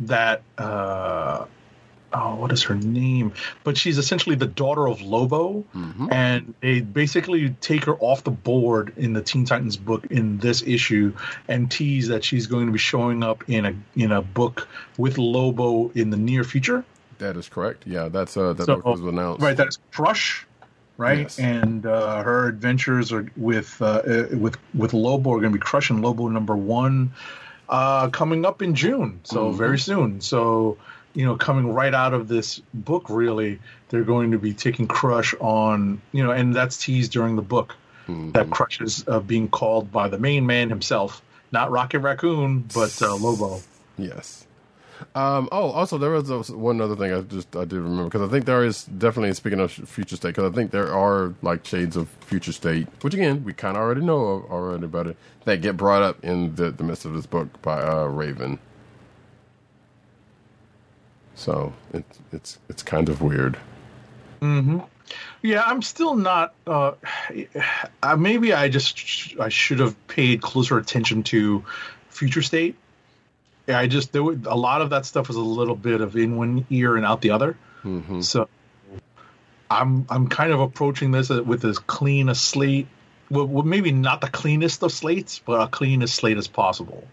that 0.00 0.42
uh, 0.58 1.46
oh, 2.12 2.34
what 2.36 2.52
is 2.52 2.62
her 2.64 2.74
name? 2.74 3.32
But 3.64 3.76
she's 3.76 3.98
essentially 3.98 4.36
the 4.36 4.46
daughter 4.46 4.86
of 4.88 5.00
Lobo, 5.00 5.64
and 6.10 6.54
they 6.60 6.80
basically 6.80 7.50
take 7.60 7.84
her 7.86 7.96
off 7.96 8.24
the 8.24 8.30
board 8.30 8.92
in 8.96 9.12
the 9.12 9.22
Teen 9.22 9.44
Titans 9.44 9.76
book 9.76 10.06
in 10.10 10.38
this 10.38 10.62
issue, 10.62 11.14
and 11.48 11.70
tease 11.70 12.08
that 12.08 12.22
she's 12.24 12.46
going 12.46 12.66
to 12.66 12.72
be 12.72 12.78
showing 12.78 13.22
up 13.22 13.48
in 13.48 13.66
a 13.66 13.74
in 13.96 14.12
a 14.12 14.22
book 14.22 14.68
with 14.96 15.18
Lobo 15.18 15.90
in 15.94 16.10
the 16.10 16.16
near 16.16 16.44
future. 16.44 16.84
That 17.18 17.36
is 17.36 17.48
correct. 17.48 17.84
Yeah, 17.86 18.08
that's 18.08 18.36
uh 18.36 18.52
that 18.52 18.66
So- 18.66 18.76
book 18.76 18.84
was 18.84 19.00
announced. 19.00 19.42
Right, 19.42 19.56
that's 19.56 19.78
Crush, 19.90 20.46
right? 20.96 21.20
Yes. 21.20 21.38
And 21.40 21.84
uh, 21.86 22.22
her 22.22 22.46
adventures 22.46 23.10
are 23.12 23.26
with 23.36 23.80
uh, 23.82 23.84
uh, 24.06 24.26
with 24.36 24.56
with 24.74 24.92
Lobo 24.94 25.30
are 25.32 25.40
going 25.40 25.52
to 25.52 25.58
be 25.58 25.62
Crush 25.62 25.90
and 25.90 26.00
Lobo 26.02 26.28
number 26.28 26.56
one, 26.56 27.12
uh, 27.68 28.08
coming 28.10 28.44
up 28.46 28.62
in 28.62 28.74
June, 28.74 29.20
so 29.24 29.46
Mm-hmm. 29.48 29.58
very 29.58 29.78
soon. 29.78 30.20
So 30.20 30.76
you 31.14 31.24
know, 31.24 31.36
coming 31.36 31.72
right 31.72 31.94
out 31.94 32.14
of 32.14 32.28
this 32.28 32.60
book, 32.72 33.06
really, 33.08 33.58
they're 33.88 34.04
going 34.04 34.30
to 34.32 34.38
be 34.38 34.52
taking 34.52 34.86
Crush 34.86 35.34
on, 35.40 36.00
you 36.12 36.22
know, 36.22 36.30
and 36.30 36.54
that's 36.54 36.76
teased 36.76 37.12
during 37.12 37.36
the 37.36 37.42
book 37.42 37.74
Mm-hmm. 38.06 38.30
that 38.32 38.48
Crush 38.50 38.80
is 38.80 39.04
uh, 39.06 39.20
being 39.20 39.48
called 39.48 39.92
by 39.92 40.08
the 40.08 40.18
main 40.18 40.46
man 40.46 40.70
himself, 40.70 41.20
not 41.52 41.70
Rocket 41.70 41.98
Raccoon, 42.00 42.64
but 42.72 43.02
uh, 43.02 43.14
Lobo. 43.16 43.60
Yes. 43.98 44.46
Um, 45.14 45.48
oh, 45.52 45.70
also 45.70 45.98
there 45.98 46.10
was 46.10 46.50
one 46.50 46.80
other 46.80 46.96
thing 46.96 47.12
I 47.12 47.20
just 47.20 47.54
I 47.54 47.64
did 47.64 47.78
remember 47.80 48.04
because 48.04 48.22
I 48.22 48.30
think 48.30 48.44
there 48.46 48.64
is 48.64 48.84
definitely 48.84 49.32
speaking 49.34 49.60
of 49.60 49.70
future 49.72 50.16
state 50.16 50.30
because 50.30 50.50
I 50.50 50.54
think 50.54 50.70
there 50.70 50.92
are 50.92 51.34
like 51.42 51.64
shades 51.64 51.96
of 51.96 52.08
future 52.20 52.52
state, 52.52 52.88
which 53.02 53.14
again 53.14 53.44
we 53.44 53.52
kind 53.52 53.76
of 53.76 53.82
already 53.82 54.00
know 54.00 54.46
already 54.50 54.84
about 54.84 55.06
it 55.06 55.16
that 55.44 55.60
get 55.60 55.76
brought 55.76 56.02
up 56.02 56.22
in 56.24 56.54
the, 56.56 56.70
the 56.70 56.84
midst 56.84 57.04
of 57.04 57.14
this 57.14 57.26
book 57.26 57.62
by 57.62 57.80
uh, 57.82 58.06
Raven. 58.06 58.58
So 61.34 61.72
it's 61.92 62.18
it's 62.32 62.58
it's 62.68 62.82
kind 62.82 63.08
of 63.08 63.22
weird. 63.22 63.56
Hmm. 64.40 64.80
Yeah, 65.42 65.62
I'm 65.64 65.82
still 65.82 66.16
not. 66.16 66.54
Uh, 66.66 66.92
maybe 68.18 68.52
I 68.52 68.68
just 68.68 69.34
I 69.40 69.48
should 69.48 69.78
have 69.78 69.94
paid 70.08 70.42
closer 70.42 70.78
attention 70.78 71.22
to 71.24 71.64
future 72.10 72.42
state. 72.42 72.76
Yeah, 73.68 73.78
I 73.78 73.86
just 73.86 74.12
there 74.12 74.22
were, 74.22 74.38
a 74.46 74.56
lot 74.56 74.80
of 74.80 74.90
that 74.90 75.04
stuff 75.04 75.28
was 75.28 75.36
a 75.36 75.40
little 75.40 75.76
bit 75.76 76.00
of 76.00 76.16
in 76.16 76.36
one 76.36 76.66
ear 76.70 76.96
and 76.96 77.04
out 77.04 77.20
the 77.20 77.30
other. 77.30 77.56
Mm-hmm. 77.84 78.22
So 78.22 78.48
I'm 79.70 80.06
I'm 80.08 80.28
kind 80.28 80.52
of 80.52 80.60
approaching 80.60 81.10
this 81.10 81.28
with 81.28 81.64
as 81.66 81.78
clean 81.78 82.30
a 82.30 82.34
slate. 82.34 82.88
Well, 83.30 83.46
well, 83.46 83.64
maybe 83.64 83.92
not 83.92 84.22
the 84.22 84.30
cleanest 84.30 84.82
of 84.82 84.90
slates, 84.90 85.40
but 85.44 85.60
a 85.60 85.68
cleanest 85.68 86.14
slate 86.14 86.38
as 86.38 86.48
possible. 86.48 87.06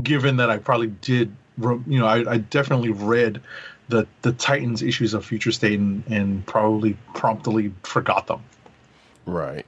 Given 0.00 0.36
that 0.36 0.50
I 0.50 0.58
probably 0.58 0.86
did, 0.86 1.34
you 1.60 1.98
know, 1.98 2.06
I, 2.06 2.34
I 2.34 2.38
definitely 2.38 2.90
read 2.90 3.42
the 3.88 4.06
the 4.22 4.32
Titans 4.32 4.82
issues 4.82 5.14
of 5.14 5.24
Future 5.24 5.50
State 5.50 5.80
and, 5.80 6.04
and 6.06 6.46
probably 6.46 6.96
promptly 7.12 7.74
forgot 7.82 8.28
them. 8.28 8.44
Right. 9.26 9.66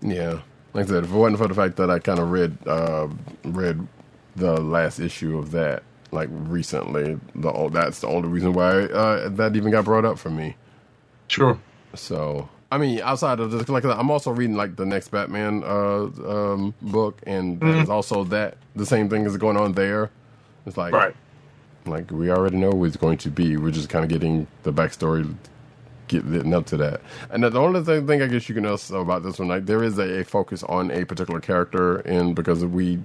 Yeah. 0.00 0.40
Like 0.72 0.86
I 0.86 0.88
said, 0.88 1.04
if 1.04 1.10
it 1.10 1.14
wasn't 1.16 1.38
for 1.38 1.48
the 1.48 1.54
fact 1.54 1.76
that 1.76 1.90
I 1.90 1.98
kind 1.98 2.18
of 2.18 2.30
read 2.30 2.56
uh, 2.66 3.08
read 3.44 3.86
the 4.36 4.60
last 4.60 5.00
issue 5.00 5.38
of 5.38 5.50
that 5.52 5.82
like 6.12 6.28
recently, 6.32 7.18
the 7.34 7.68
that's 7.72 8.00
the 8.00 8.08
only 8.08 8.28
reason 8.28 8.52
why 8.52 8.82
uh, 8.84 9.28
that 9.30 9.56
even 9.56 9.70
got 9.70 9.84
brought 9.84 10.04
up 10.04 10.18
for 10.18 10.30
me. 10.30 10.56
Sure. 11.28 11.58
So 11.94 12.48
I 12.72 12.78
mean, 12.78 13.00
outside 13.00 13.40
of 13.40 13.50
this, 13.50 13.68
like 13.68 13.84
I'm 13.84 14.10
also 14.10 14.30
reading 14.30 14.56
like 14.56 14.76
the 14.76 14.86
next 14.86 15.08
Batman 15.08 15.64
uh, 15.64 16.04
um, 16.26 16.74
book, 16.80 17.18
and 17.26 17.58
there's 17.60 17.88
also 17.88 18.22
that 18.24 18.56
the 18.76 18.86
same 18.86 19.08
thing 19.08 19.24
is 19.26 19.36
going 19.36 19.56
on 19.56 19.72
there. 19.72 20.10
It's 20.66 20.76
like 20.76 20.92
Right. 20.92 21.14
like 21.86 22.10
we 22.12 22.30
already 22.30 22.58
know 22.58 22.70
what 22.70 22.86
it's 22.86 22.96
going 22.96 23.18
to 23.18 23.30
be. 23.30 23.56
We're 23.56 23.72
just 23.72 23.88
kind 23.88 24.04
of 24.04 24.08
getting 24.10 24.46
the 24.62 24.72
backstory, 24.72 25.34
getting 26.10 26.54
up 26.54 26.66
to 26.66 26.76
that. 26.78 27.02
And 27.30 27.44
the 27.44 27.58
only 27.58 27.82
thing, 27.84 28.06
thing 28.06 28.22
I 28.22 28.28
guess 28.28 28.48
you 28.48 28.54
can 28.54 28.64
know 28.64 28.78
about 29.00 29.22
this 29.24 29.38
one, 29.38 29.48
like 29.48 29.66
there 29.66 29.82
is 29.84 29.98
a, 29.98 30.20
a 30.20 30.24
focus 30.24 30.62
on 30.64 30.90
a 30.90 31.04
particular 31.06 31.40
character, 31.40 31.98
and 31.98 32.36
because 32.36 32.64
we, 32.64 33.00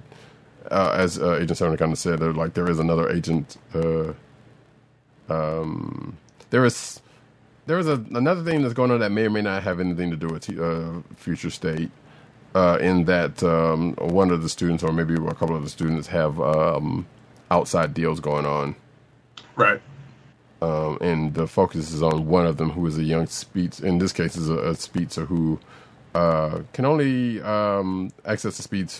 uh, 0.70 0.94
as 0.96 1.18
uh, 1.18 1.36
Agent 1.36 1.58
Seven 1.58 1.76
kind 1.78 1.92
of 1.92 1.98
said, 1.98 2.20
like 2.36 2.54
there 2.54 2.70
is 2.70 2.78
another 2.80 3.10
agent. 3.10 3.56
Uh, 3.74 4.12
um, 5.28 6.18
there 6.50 6.64
is 6.64 7.00
there 7.66 7.78
is 7.78 7.88
a, 7.88 7.94
another 8.14 8.44
thing 8.44 8.62
that's 8.62 8.74
going 8.74 8.90
on 8.92 9.00
that 9.00 9.12
may 9.12 9.26
or 9.26 9.30
may 9.30 9.42
not 9.42 9.62
have 9.62 9.80
anything 9.80 10.10
to 10.10 10.16
do 10.16 10.28
with 10.28 10.50
uh, 10.58 11.02
future 11.16 11.50
state. 11.50 11.90
Uh, 12.54 12.78
in 12.80 13.04
that 13.04 13.42
um, 13.42 13.94
one 13.96 14.30
of 14.30 14.42
the 14.42 14.48
students, 14.48 14.82
or 14.82 14.92
maybe 14.92 15.14
a 15.14 15.34
couple 15.34 15.54
of 15.54 15.62
the 15.62 15.68
students, 15.68 16.08
have 16.08 16.40
um, 16.40 17.06
outside 17.50 17.94
deals 17.94 18.20
going 18.20 18.46
on, 18.46 18.74
Right. 19.56 19.80
Um, 20.66 20.98
and 21.00 21.34
the 21.34 21.46
focus 21.46 21.92
is 21.92 22.02
on 22.02 22.26
one 22.26 22.46
of 22.46 22.56
them, 22.58 22.70
who 22.70 22.86
is 22.86 22.98
a 22.98 23.04
young 23.04 23.26
speech. 23.28 23.80
In 23.80 23.98
this 23.98 24.12
case, 24.12 24.36
is 24.36 24.48
a, 24.50 24.58
a 24.58 24.74
speedster 24.76 25.26
who 25.26 25.60
uh, 26.14 26.62
can 26.74 26.84
only 26.86 27.42
um, 27.42 28.12
access 28.24 28.56
the 28.58 28.64
speed 28.64 28.90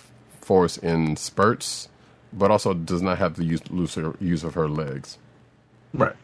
force 0.43 0.79
in 0.79 1.17
spurts, 1.17 1.89
but 2.33 2.51
also 2.51 2.75
does 2.75 3.03
not 3.03 3.19
have 3.19 3.37
the 3.37 3.45
use, 3.45 3.63
use, 3.73 3.99
use 4.21 4.45
of 4.45 4.55
her 4.55 4.69
legs, 4.69 5.19
Right. 5.95 6.15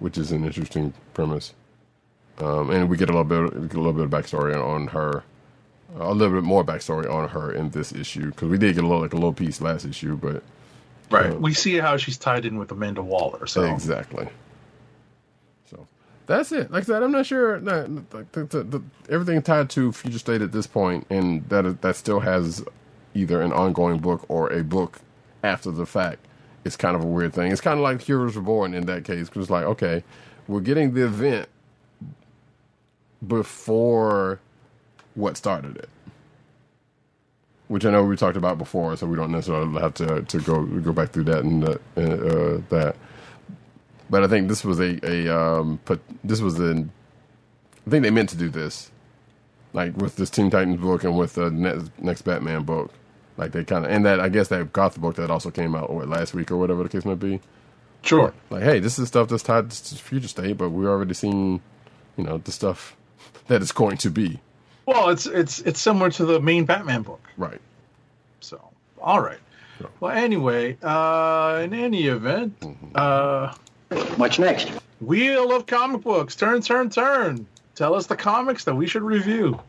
which 0.00 0.18
is 0.18 0.32
an 0.32 0.44
interesting 0.44 0.94
premise. 1.14 1.54
Um, 2.38 2.70
and 2.70 2.88
we 2.90 2.96
get 2.96 3.10
a 3.10 3.12
little 3.18 3.24
bit, 3.24 3.54
a 3.74 3.78
little 3.78 3.92
bit 3.94 4.04
of 4.06 4.10
backstory 4.10 4.54
on, 4.54 4.62
on 4.62 4.86
her, 4.88 5.24
a 5.98 6.14
little 6.14 6.34
bit 6.34 6.44
more 6.44 6.64
backstory 6.64 7.10
on 7.12 7.30
her 7.30 7.52
in 7.52 7.70
this 7.70 7.92
issue 7.92 8.26
because 8.30 8.48
we 8.48 8.58
did 8.58 8.74
get 8.76 8.84
a 8.84 8.86
little 8.88 9.02
like 9.02 9.12
a 9.14 9.16
little 9.16 9.34
piece 9.34 9.60
last 9.60 9.84
issue, 9.86 10.16
but 10.16 10.42
Right. 11.10 11.40
we 11.40 11.54
see 11.54 11.76
how 11.76 11.96
she's 11.96 12.16
tied 12.16 12.44
in 12.44 12.58
with 12.58 12.70
Amanda 12.70 13.02
Waller. 13.02 13.46
So 13.46 13.64
Exactly. 13.64 14.28
So 15.66 15.86
that's 16.26 16.52
it. 16.52 16.70
Like 16.70 16.84
I 16.84 16.86
said, 16.86 17.02
I'm 17.02 17.12
not 17.12 17.26
sure. 17.26 17.58
No, 17.60 18.04
like, 18.12 18.32
the, 18.32 18.44
the, 18.44 18.62
the, 18.62 18.82
everything 19.08 19.42
tied 19.42 19.70
to 19.70 19.92
Future 19.92 20.18
State 20.18 20.42
at 20.42 20.52
this 20.52 20.66
point, 20.66 21.06
and 21.10 21.48
that 21.48 21.82
that 21.82 21.96
still 21.96 22.20
has 22.20 22.64
either 23.14 23.42
an 23.42 23.52
ongoing 23.52 23.98
book 23.98 24.24
or 24.28 24.52
a 24.52 24.62
book 24.62 25.00
after 25.42 25.70
the 25.70 25.86
fact. 25.86 26.26
It's 26.64 26.76
kind 26.76 26.94
of 26.94 27.02
a 27.02 27.06
weird 27.06 27.32
thing. 27.32 27.50
It's 27.50 27.60
kind 27.60 27.78
of 27.78 27.82
like 27.82 28.02
Heroes 28.02 28.36
Reborn 28.36 28.74
in 28.74 28.86
that 28.86 29.04
case, 29.04 29.28
because 29.28 29.44
it's 29.44 29.50
like, 29.50 29.64
okay, 29.64 30.04
we're 30.46 30.60
getting 30.60 30.92
the 30.92 31.04
event 31.04 31.48
before 33.26 34.40
what 35.14 35.36
started 35.36 35.76
it 35.76 35.88
which 37.70 37.86
I 37.86 37.92
know 37.92 38.04
we 38.04 38.16
talked 38.16 38.36
about 38.36 38.58
before, 38.58 38.96
so 38.96 39.06
we 39.06 39.16
don't 39.16 39.32
necessarily 39.32 39.80
have 39.80 39.94
to 39.94 40.22
to 40.22 40.40
go 40.40 40.64
go 40.64 40.92
back 40.92 41.10
through 41.12 41.24
that 41.26 41.44
and 41.44 41.64
uh, 41.64 41.78
uh, 41.96 42.60
that. 42.70 42.96
But 44.10 44.24
I 44.24 44.28
think 44.28 44.48
this 44.48 44.64
was 44.64 44.80
a 44.80 44.98
a 45.08 45.28
um, 45.36 45.80
put 45.86 46.02
this 46.24 46.40
was 46.40 46.58
an 46.60 46.90
I 47.86 47.90
think 47.90 48.04
they 48.04 48.10
meant 48.10 48.30
to 48.30 48.36
do 48.36 48.48
this, 48.48 48.90
like 49.74 49.96
with 49.96 50.16
this 50.16 50.30
Teen 50.30 50.50
Titans 50.50 50.80
book 50.80 51.04
and 51.04 51.18
with 51.18 51.34
the 51.34 51.50
next, 51.50 51.90
next 52.00 52.22
Batman 52.22 52.64
book, 52.64 52.92
like 53.36 53.52
they 53.52 53.64
kind 53.64 53.84
of 53.84 53.92
and 53.92 54.06
that 54.06 54.20
I 54.20 54.30
guess 54.30 54.48
that 54.48 54.72
Goth 54.72 55.00
book 55.00 55.16
that 55.16 55.30
also 55.30 55.50
came 55.50 55.74
out 55.76 55.90
what 55.92 56.08
last 56.08 56.34
week 56.34 56.50
or 56.50 56.56
whatever 56.58 56.82
the 56.82 56.88
case 56.90 57.04
might 57.04 57.20
be. 57.20 57.40
sure. 58.02 58.34
Like, 58.50 58.64
hey, 58.64 58.80
this 58.80 58.98
is 58.98 59.08
stuff 59.08 59.28
that's 59.28 59.44
tied 59.44 59.70
to 59.70 59.94
future 59.96 60.28
state, 60.28 60.58
but 60.58 60.70
we 60.70 60.86
already 60.86 61.14
seen, 61.14 61.62
you 62.16 62.24
know, 62.24 62.38
the 62.38 62.52
stuff 62.52 62.96
that 63.48 63.62
it's 63.62 63.72
going 63.72 63.98
to 63.98 64.10
be. 64.10 64.40
Well, 64.90 65.10
it's 65.10 65.26
it's 65.26 65.60
it's 65.60 65.80
similar 65.80 66.10
to 66.10 66.24
the 66.24 66.40
main 66.40 66.64
Batman 66.64 67.02
book. 67.02 67.22
Right. 67.36 67.60
So, 68.40 68.60
all 69.00 69.20
right. 69.20 69.38
Well, 70.00 70.10
anyway, 70.10 70.76
uh, 70.82 71.60
in 71.62 71.72
any 71.72 72.08
event, 72.08 72.60
uh, 72.96 73.54
What's 74.16 74.40
next? 74.40 74.72
Wheel 75.00 75.52
of 75.52 75.66
Comic 75.66 76.02
Books, 76.02 76.34
turn, 76.34 76.60
turn, 76.60 76.90
turn. 76.90 77.46
Tell 77.76 77.94
us 77.94 78.06
the 78.06 78.16
comics 78.16 78.64
that 78.64 78.74
we 78.74 78.88
should 78.88 79.02
review. 79.02 79.60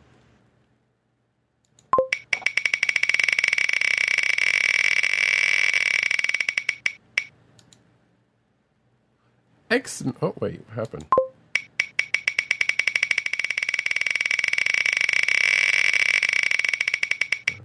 X. 9.70 10.02
Oh 10.20 10.34
wait, 10.40 10.60
what 10.66 10.74
happened? 10.74 11.04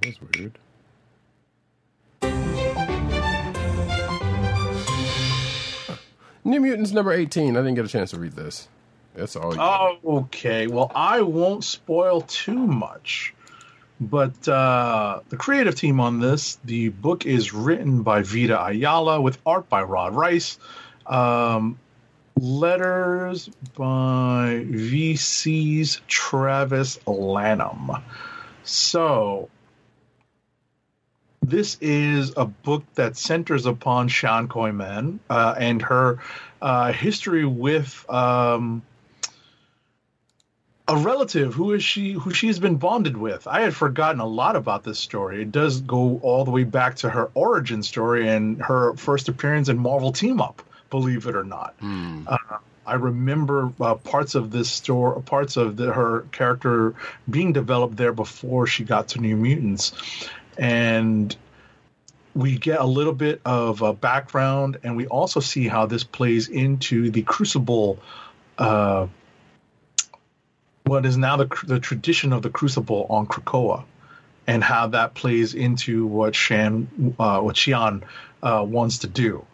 Was 0.08 0.22
weird. 0.22 0.58
New 6.44 6.62
Mutants 6.62 6.92
number 6.92 7.12
eighteen. 7.12 7.58
I 7.58 7.60
didn't 7.60 7.76
get 7.76 7.86
a 7.86 7.90
chance 7.90 8.12
to 8.12 8.20
read 8.20 8.32
this. 8.34 8.70
That's 9.16 9.36
all. 9.36 9.54
you- 9.54 9.60
Oh, 9.62 9.98
okay. 10.06 10.68
Well, 10.68 10.92
I 10.96 11.22
won't 11.22 11.64
spoil 11.64 12.22
too 12.22 12.56
much. 12.68 13.34
But 14.00 14.48
uh, 14.48 15.22
the 15.30 15.38
creative 15.38 15.76
team 15.76 16.00
on 16.00 16.20
this, 16.20 16.60
the 16.64 16.90
book 16.90 17.26
is 17.26 17.52
written 17.52 18.04
by 18.04 18.22
Vita 18.22 18.64
Ayala 18.64 19.20
with 19.20 19.40
art 19.46 19.68
by 19.70 19.82
Rod 19.82 20.16
Reis, 20.16 20.60
um, 21.08 21.80
letters 22.40 23.50
by 23.76 24.64
VC's 24.70 26.00
Travis 26.08 27.00
Lanham. 27.08 27.90
So, 28.64 29.50
this 31.50 31.78
is 31.82 32.34
a 32.36 32.46
book 32.46 32.84
that 32.96 33.16
centers 33.16 33.66
upon 33.66 34.10
Xi'an 34.10 34.50
Coy 34.50 34.72
Manh 34.72 35.20
uh, 35.30 35.56
and 35.58 35.82
her 35.82 36.20
uh, 36.62 36.92
history 36.92 37.46
with. 37.46 38.06
Um, 38.10 38.84
a 40.90 40.96
relative 40.96 41.54
who 41.54 41.74
is 41.74 41.84
she 41.84 42.14
who 42.14 42.34
she 42.34 42.48
has 42.48 42.60
been 42.60 42.78
bonded 42.78 43.18
with. 43.18 43.46
I 43.46 43.60
had 43.60 43.76
forgotten 43.76 44.22
a 44.22 44.26
lot 44.26 44.56
about 44.56 44.86
this 44.86 44.98
story. 44.98 45.42
It 45.42 45.52
does 45.52 45.82
go 45.82 46.18
all 46.24 46.46
the 46.46 46.52
way 46.52 46.64
back 46.64 46.96
to 46.98 47.10
her 47.10 47.30
origin 47.34 47.84
story 47.84 48.30
and 48.30 48.62
her 48.62 48.96
first 48.96 49.28
appearance 49.28 49.68
in 49.68 49.78
marvel 49.78 50.14
team 50.14 50.40
up 50.40 50.62
believe 50.90 51.28
it 51.28 51.36
or 51.36 51.44
not. 51.44 51.76
Uh, 52.28 52.38
i 52.86 52.94
remember 52.94 53.72
uh, 53.82 53.96
parts 53.96 54.34
of 54.36 54.50
this 54.50 54.72
story 54.72 55.22
parts 55.24 55.58
of 55.58 55.76
the, 55.76 55.92
her 55.92 56.22
character 56.32 56.96
being 57.30 57.52
developed 57.52 57.98
there 57.98 58.14
before 58.14 58.66
she 58.66 58.84
got 58.86 59.10
to 59.10 59.20
new 59.20 59.36
mutants 59.36 59.92
and 60.58 61.36
we 62.36 62.58
get 62.58 62.80
a 62.80 62.86
little 62.86 63.14
bit 63.14 63.42
of 63.46 63.82
a 63.82 63.94
background 63.94 64.78
and 64.84 64.96
we 64.96 65.08
also 65.08 65.40
see 65.40 65.68
how 65.68 65.86
this 65.86 66.04
plays 66.04 66.48
into 66.50 67.10
the 67.10 67.24
crucible 67.24 68.00
uh, 68.58 69.08
what 70.88 71.06
is 71.06 71.18
now 71.18 71.38
the, 71.38 71.48
the 71.66 71.80
tradition 71.80 72.34
of 72.34 72.42
the 72.42 72.50
crucible 72.50 73.06
on 73.10 73.28
Krakoa 73.28 73.84
and 74.48 74.64
how 74.64 74.88
that 74.88 75.14
plays 75.14 75.54
into 75.54 76.08
what 76.08 76.34
Xi'an, 76.34 76.88
uh, 77.20 77.42
what 77.42 77.56
Xi'an 77.56 78.04
uh, 78.42 78.66
wants 78.66 79.00
to 79.00 79.08
do. 79.08 79.46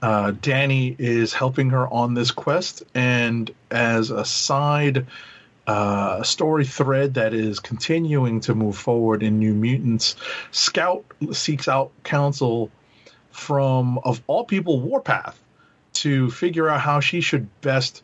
Uh, 0.00 0.32
Danny 0.40 0.94
is 0.96 1.34
helping 1.34 1.70
her 1.70 1.88
on 1.88 2.14
this 2.14 2.30
quest, 2.30 2.84
and 2.94 3.50
as 3.72 4.12
a 4.12 4.24
side 4.24 5.06
uh, 5.68 6.22
story 6.22 6.64
thread 6.64 7.14
that 7.14 7.34
is 7.34 7.60
continuing 7.60 8.40
to 8.40 8.54
move 8.54 8.76
forward 8.76 9.22
in 9.22 9.38
New 9.38 9.52
Mutants, 9.52 10.16
Scout 10.50 11.04
seeks 11.32 11.68
out 11.68 11.92
counsel 12.02 12.70
from, 13.30 13.98
of 14.02 14.22
all 14.26 14.44
people, 14.44 14.80
Warpath 14.80 15.38
to 15.92 16.30
figure 16.30 16.70
out 16.70 16.80
how 16.80 17.00
she 17.00 17.20
should 17.20 17.48
best 17.60 18.02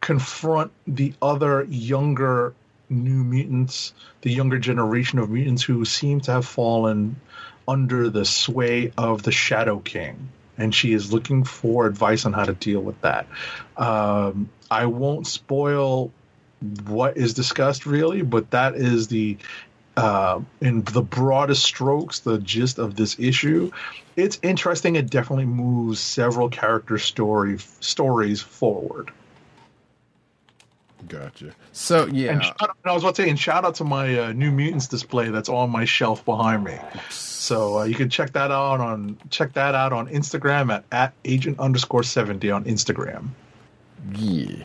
confront 0.00 0.72
the 0.84 1.14
other 1.22 1.62
younger 1.62 2.54
new 2.90 3.22
mutants, 3.22 3.94
the 4.22 4.32
younger 4.32 4.58
generation 4.58 5.20
of 5.20 5.30
mutants 5.30 5.62
who 5.62 5.84
seem 5.84 6.20
to 6.22 6.32
have 6.32 6.44
fallen 6.44 7.20
under 7.68 8.10
the 8.10 8.24
sway 8.24 8.92
of 8.98 9.22
the 9.22 9.32
Shadow 9.32 9.78
King. 9.78 10.28
And 10.58 10.74
she 10.74 10.92
is 10.92 11.12
looking 11.12 11.44
for 11.44 11.86
advice 11.86 12.26
on 12.26 12.32
how 12.32 12.44
to 12.44 12.52
deal 12.52 12.80
with 12.80 13.00
that. 13.02 13.26
Um, 13.76 14.50
I 14.70 14.86
won't 14.86 15.26
spoil 15.28 16.12
what 16.86 17.16
is 17.16 17.34
discussed 17.34 17.86
really, 17.86 18.22
but 18.22 18.50
that 18.50 18.74
is 18.74 19.08
the 19.08 19.36
uh, 19.96 20.40
in 20.60 20.82
the 20.82 21.02
broadest 21.02 21.62
strokes, 21.62 22.20
the 22.20 22.38
gist 22.38 22.78
of 22.78 22.96
this 22.96 23.18
issue. 23.18 23.70
It's 24.16 24.38
interesting. 24.42 24.96
It 24.96 25.10
definitely 25.10 25.46
moves 25.46 26.00
several 26.00 26.48
character 26.48 26.98
story 26.98 27.58
stories 27.80 28.40
forward. 28.40 29.10
Gotcha. 31.08 31.52
So 31.72 32.06
yeah, 32.06 32.32
And, 32.32 32.42
shout 32.42 32.56
out, 32.62 32.76
I 32.84 32.92
was 32.92 33.02
about 33.02 33.14
to 33.16 33.22
say, 33.22 33.28
and 33.28 33.38
shout 33.38 33.64
out 33.64 33.74
to 33.76 33.84
my 33.84 34.18
uh, 34.18 34.32
New 34.32 34.50
Mutants 34.50 34.86
display 34.86 35.28
that's 35.28 35.48
on 35.48 35.70
my 35.70 35.84
shelf 35.84 36.24
behind 36.24 36.64
me. 36.64 36.78
So 37.10 37.80
uh, 37.80 37.84
you 37.84 37.94
can 37.94 38.08
check 38.08 38.32
that 38.32 38.50
out 38.50 38.80
on 38.80 39.18
check 39.30 39.52
that 39.52 39.74
out 39.74 39.92
on 39.92 40.08
Instagram 40.08 40.72
at, 40.72 40.84
at 40.90 41.12
agent 41.24 41.60
underscore 41.60 42.04
seventy 42.04 42.50
on 42.50 42.64
Instagram. 42.64 43.28
yeah. 44.14 44.64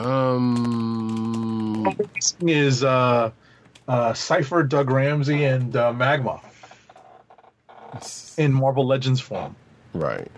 Um. 0.00 1.96
Is 2.40 2.82
uh, 2.82 3.30
uh, 3.86 4.14
Cipher, 4.14 4.62
Doug 4.62 4.90
Ramsey, 4.90 5.44
and 5.44 5.76
uh, 5.76 5.92
Magma 5.92 6.40
in 8.36 8.52
Marvel 8.52 8.86
Legends 8.86 9.20
form. 9.20 9.54
Right. 9.92 10.30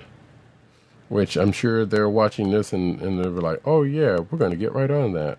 Which 1.09 1.37
I'm 1.37 1.53
sure 1.53 1.85
they're 1.85 2.09
watching 2.09 2.51
this 2.51 2.73
and, 2.73 3.01
and 3.03 3.19
they're 3.19 3.31
like, 3.31 3.61
oh, 3.67 3.83
yeah, 3.83 4.19
we're 4.19 4.39
going 4.39 4.51
to 4.51 4.57
get 4.57 4.73
right 4.75 4.91
on 4.91 5.13
that. 5.13 5.39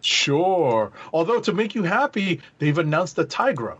Sure. 0.00 0.90
Although 1.12 1.40
to 1.40 1.52
make 1.52 1.74
you 1.74 1.82
happy, 1.82 2.40
they've 2.58 2.78
announced 2.78 3.16
the 3.16 3.26
Tigra. 3.26 3.76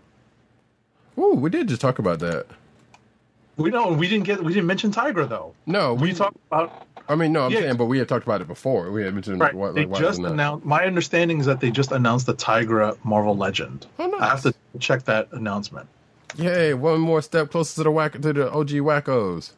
Oh, 1.17 1.35
we 1.35 1.51
did 1.51 1.69
just 1.69 1.81
talk 1.81 1.99
about 1.99 2.21
that. 2.21 2.47
We 3.57 3.71
know 3.71 3.93
we 3.93 4.09
didn't 4.09 4.25
get 4.25 4.43
we 4.43 4.55
didn't 4.55 4.67
mention 4.69 4.91
Tigra 4.91 5.29
though. 5.29 5.55
No, 5.67 5.93
We 5.93 6.09
we 6.09 6.15
talked 6.15 6.37
about 6.51 6.87
I 7.09 7.15
mean, 7.17 7.33
no, 7.33 7.47
I'm 7.47 7.51
Yeah. 7.53 7.61
saying, 7.61 7.77
but 7.77 7.87
we 7.87 7.99
had 7.99 8.09
talked 8.09 8.25
about 8.25 8.41
it 8.41 8.47
before. 8.49 8.91
We 8.91 9.03
had 9.03 9.15
mentioned 9.15 9.41
right. 9.41 9.55
what, 9.55 9.75
like, 9.75 9.89
why 9.89 9.99
just 9.99 10.21
announced. 10.21 10.65
My 10.65 10.85
understanding 10.85 11.41
is 11.41 11.47
that 11.47 11.61
they 11.61 11.71
just 11.71 11.91
announced 11.93 12.27
the 12.27 12.35
Tigra 12.35 12.97
Marvel 13.05 13.37
Legend. 13.37 13.87
Oh, 13.99 14.07
nice. 14.07 14.21
I 14.21 14.29
have 14.29 14.43
to 14.43 14.55
check 14.79 15.05
that 15.05 15.29
announcement. 15.33 15.89
Yay, 16.37 16.75
one 16.75 17.01
more 17.01 17.21
step 17.23 17.51
closer 17.51 17.77
to 17.77 17.83
the 17.85 17.91
whack 17.91 18.13
to 18.13 18.33
the 18.33 18.53
OG 18.53 18.69
wackos. 18.71 19.53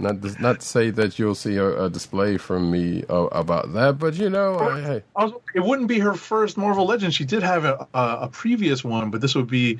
Not 0.00 0.22
to, 0.22 0.40
not 0.40 0.60
to 0.60 0.66
say 0.66 0.90
that 0.90 1.18
you'll 1.18 1.34
see 1.34 1.56
a, 1.56 1.86
a 1.86 1.90
display 1.90 2.36
from 2.36 2.70
me 2.70 3.02
uh, 3.10 3.26
about 3.32 3.72
that, 3.72 3.98
but 3.98 4.14
you 4.14 4.30
know, 4.30 4.56
I, 4.56 4.80
hey, 4.80 5.02
was, 5.16 5.32
it 5.56 5.60
wouldn't 5.64 5.88
be 5.88 5.98
her 5.98 6.14
first 6.14 6.56
Marvel 6.56 6.86
Legend. 6.86 7.12
She 7.12 7.24
did 7.24 7.42
have 7.42 7.64
a, 7.64 7.88
a, 7.92 8.18
a 8.20 8.28
previous 8.28 8.84
one, 8.84 9.10
but 9.10 9.20
this 9.20 9.34
would 9.34 9.48
be, 9.48 9.78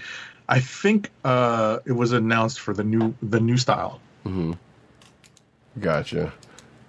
I 0.49 0.59
think, 0.59 1.11
uh, 1.24 1.79
it 1.87 1.93
was 1.93 2.11
announced 2.11 2.59
for 2.59 2.74
the 2.74 2.83
new 2.83 3.14
the 3.22 3.39
new 3.39 3.57
style. 3.57 4.01
Gotcha. 5.81 6.33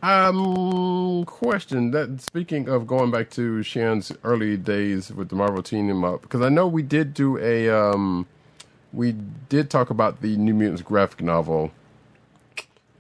Um, 0.02 1.26
question 1.26 1.92
that 1.92 2.22
speaking 2.22 2.70
of 2.70 2.88
going 2.88 3.12
back 3.12 3.30
to 3.32 3.60
Xi'an's 3.60 4.14
early 4.24 4.58
days 4.58 5.12
with 5.12 5.30
the 5.30 5.36
Marvel 5.36 5.62
team 5.62 6.04
up, 6.06 6.22
because 6.22 6.42
I 6.42 6.50
know 6.50 6.68
we 6.68 6.84
did 6.84 7.14
do 7.14 7.38
a 7.38 7.70
um, 7.70 8.28
we 8.94 9.14
did 9.50 9.70
talk 9.70 9.90
about 9.90 10.22
the 10.22 10.38
New 10.38 10.54
Mutants 10.54 10.82
graphic 10.82 11.22
novel 11.22 11.72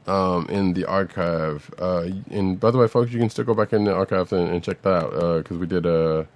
um 0.07 0.47
in 0.49 0.73
the 0.73 0.85
archive. 0.85 1.73
Uh, 1.79 2.09
and 2.31 2.59
by 2.59 2.71
the 2.71 2.77
way, 2.77 2.87
folks, 2.87 3.11
you 3.11 3.19
can 3.19 3.29
still 3.29 3.45
go 3.45 3.53
back 3.53 3.73
in 3.73 3.85
the 3.85 3.93
archive 3.93 4.33
and, 4.33 4.49
and 4.49 4.63
check 4.63 4.81
that 4.83 4.89
out 5.05 5.43
because 5.43 5.57
we 5.57 5.67
did 5.67 5.85
a 5.85 6.27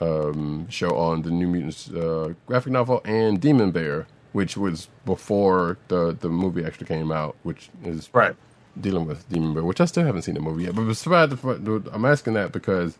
um 0.00 0.68
show 0.70 0.96
on 0.96 1.22
the 1.22 1.30
New 1.30 1.46
Mutants 1.48 1.90
uh, 1.90 2.34
graphic 2.46 2.72
novel 2.72 3.02
and 3.04 3.40
Demon 3.40 3.70
Bear, 3.70 4.08
which 4.32 4.56
was 4.56 4.88
before 5.06 5.78
the 5.88 6.16
the 6.18 6.28
movie 6.28 6.64
actually 6.64 6.86
came 6.86 7.12
out, 7.12 7.36
which 7.44 7.70
is 7.84 8.10
Right. 8.12 8.34
Dealing 8.78 9.06
with 9.06 9.28
Demon 9.28 9.54
Bear, 9.54 9.64
which 9.64 9.80
I 9.80 9.84
still 9.86 10.04
haven't 10.04 10.22
seen 10.22 10.34
the 10.34 10.40
movie 10.40 10.64
yet. 10.64 10.74
But 10.74 10.84
besides, 10.84 11.34
the- 11.40 11.90
I'm 11.92 12.04
asking 12.04 12.34
that 12.34 12.52
because 12.52 12.98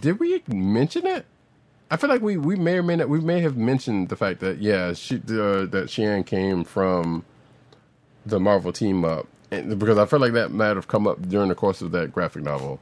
did 0.00 0.18
we 0.18 0.42
mention 0.48 1.06
it? 1.06 1.26
I 1.90 1.96
feel 1.96 2.10
like 2.10 2.22
we, 2.22 2.36
we 2.36 2.56
may 2.56 2.78
or 2.78 2.82
may 2.82 2.96
not 2.96 3.08
we 3.08 3.20
may 3.20 3.40
have 3.40 3.56
mentioned 3.56 4.08
the 4.08 4.16
fact 4.16 4.40
that 4.40 4.58
yeah 4.58 4.92
she 4.94 5.16
uh, 5.16 5.66
that 5.66 5.84
Xi'an 5.88 6.26
came 6.26 6.64
from 6.64 7.24
the 8.26 8.40
Marvel 8.40 8.72
team 8.72 9.04
up 9.04 9.28
and, 9.50 9.78
because 9.78 9.98
I 9.98 10.06
feel 10.06 10.18
like 10.18 10.32
that 10.32 10.50
might 10.50 10.76
have 10.76 10.88
come 10.88 11.06
up 11.06 11.22
during 11.28 11.48
the 11.50 11.54
course 11.54 11.82
of 11.82 11.92
that 11.92 12.12
graphic 12.12 12.42
novel. 12.42 12.80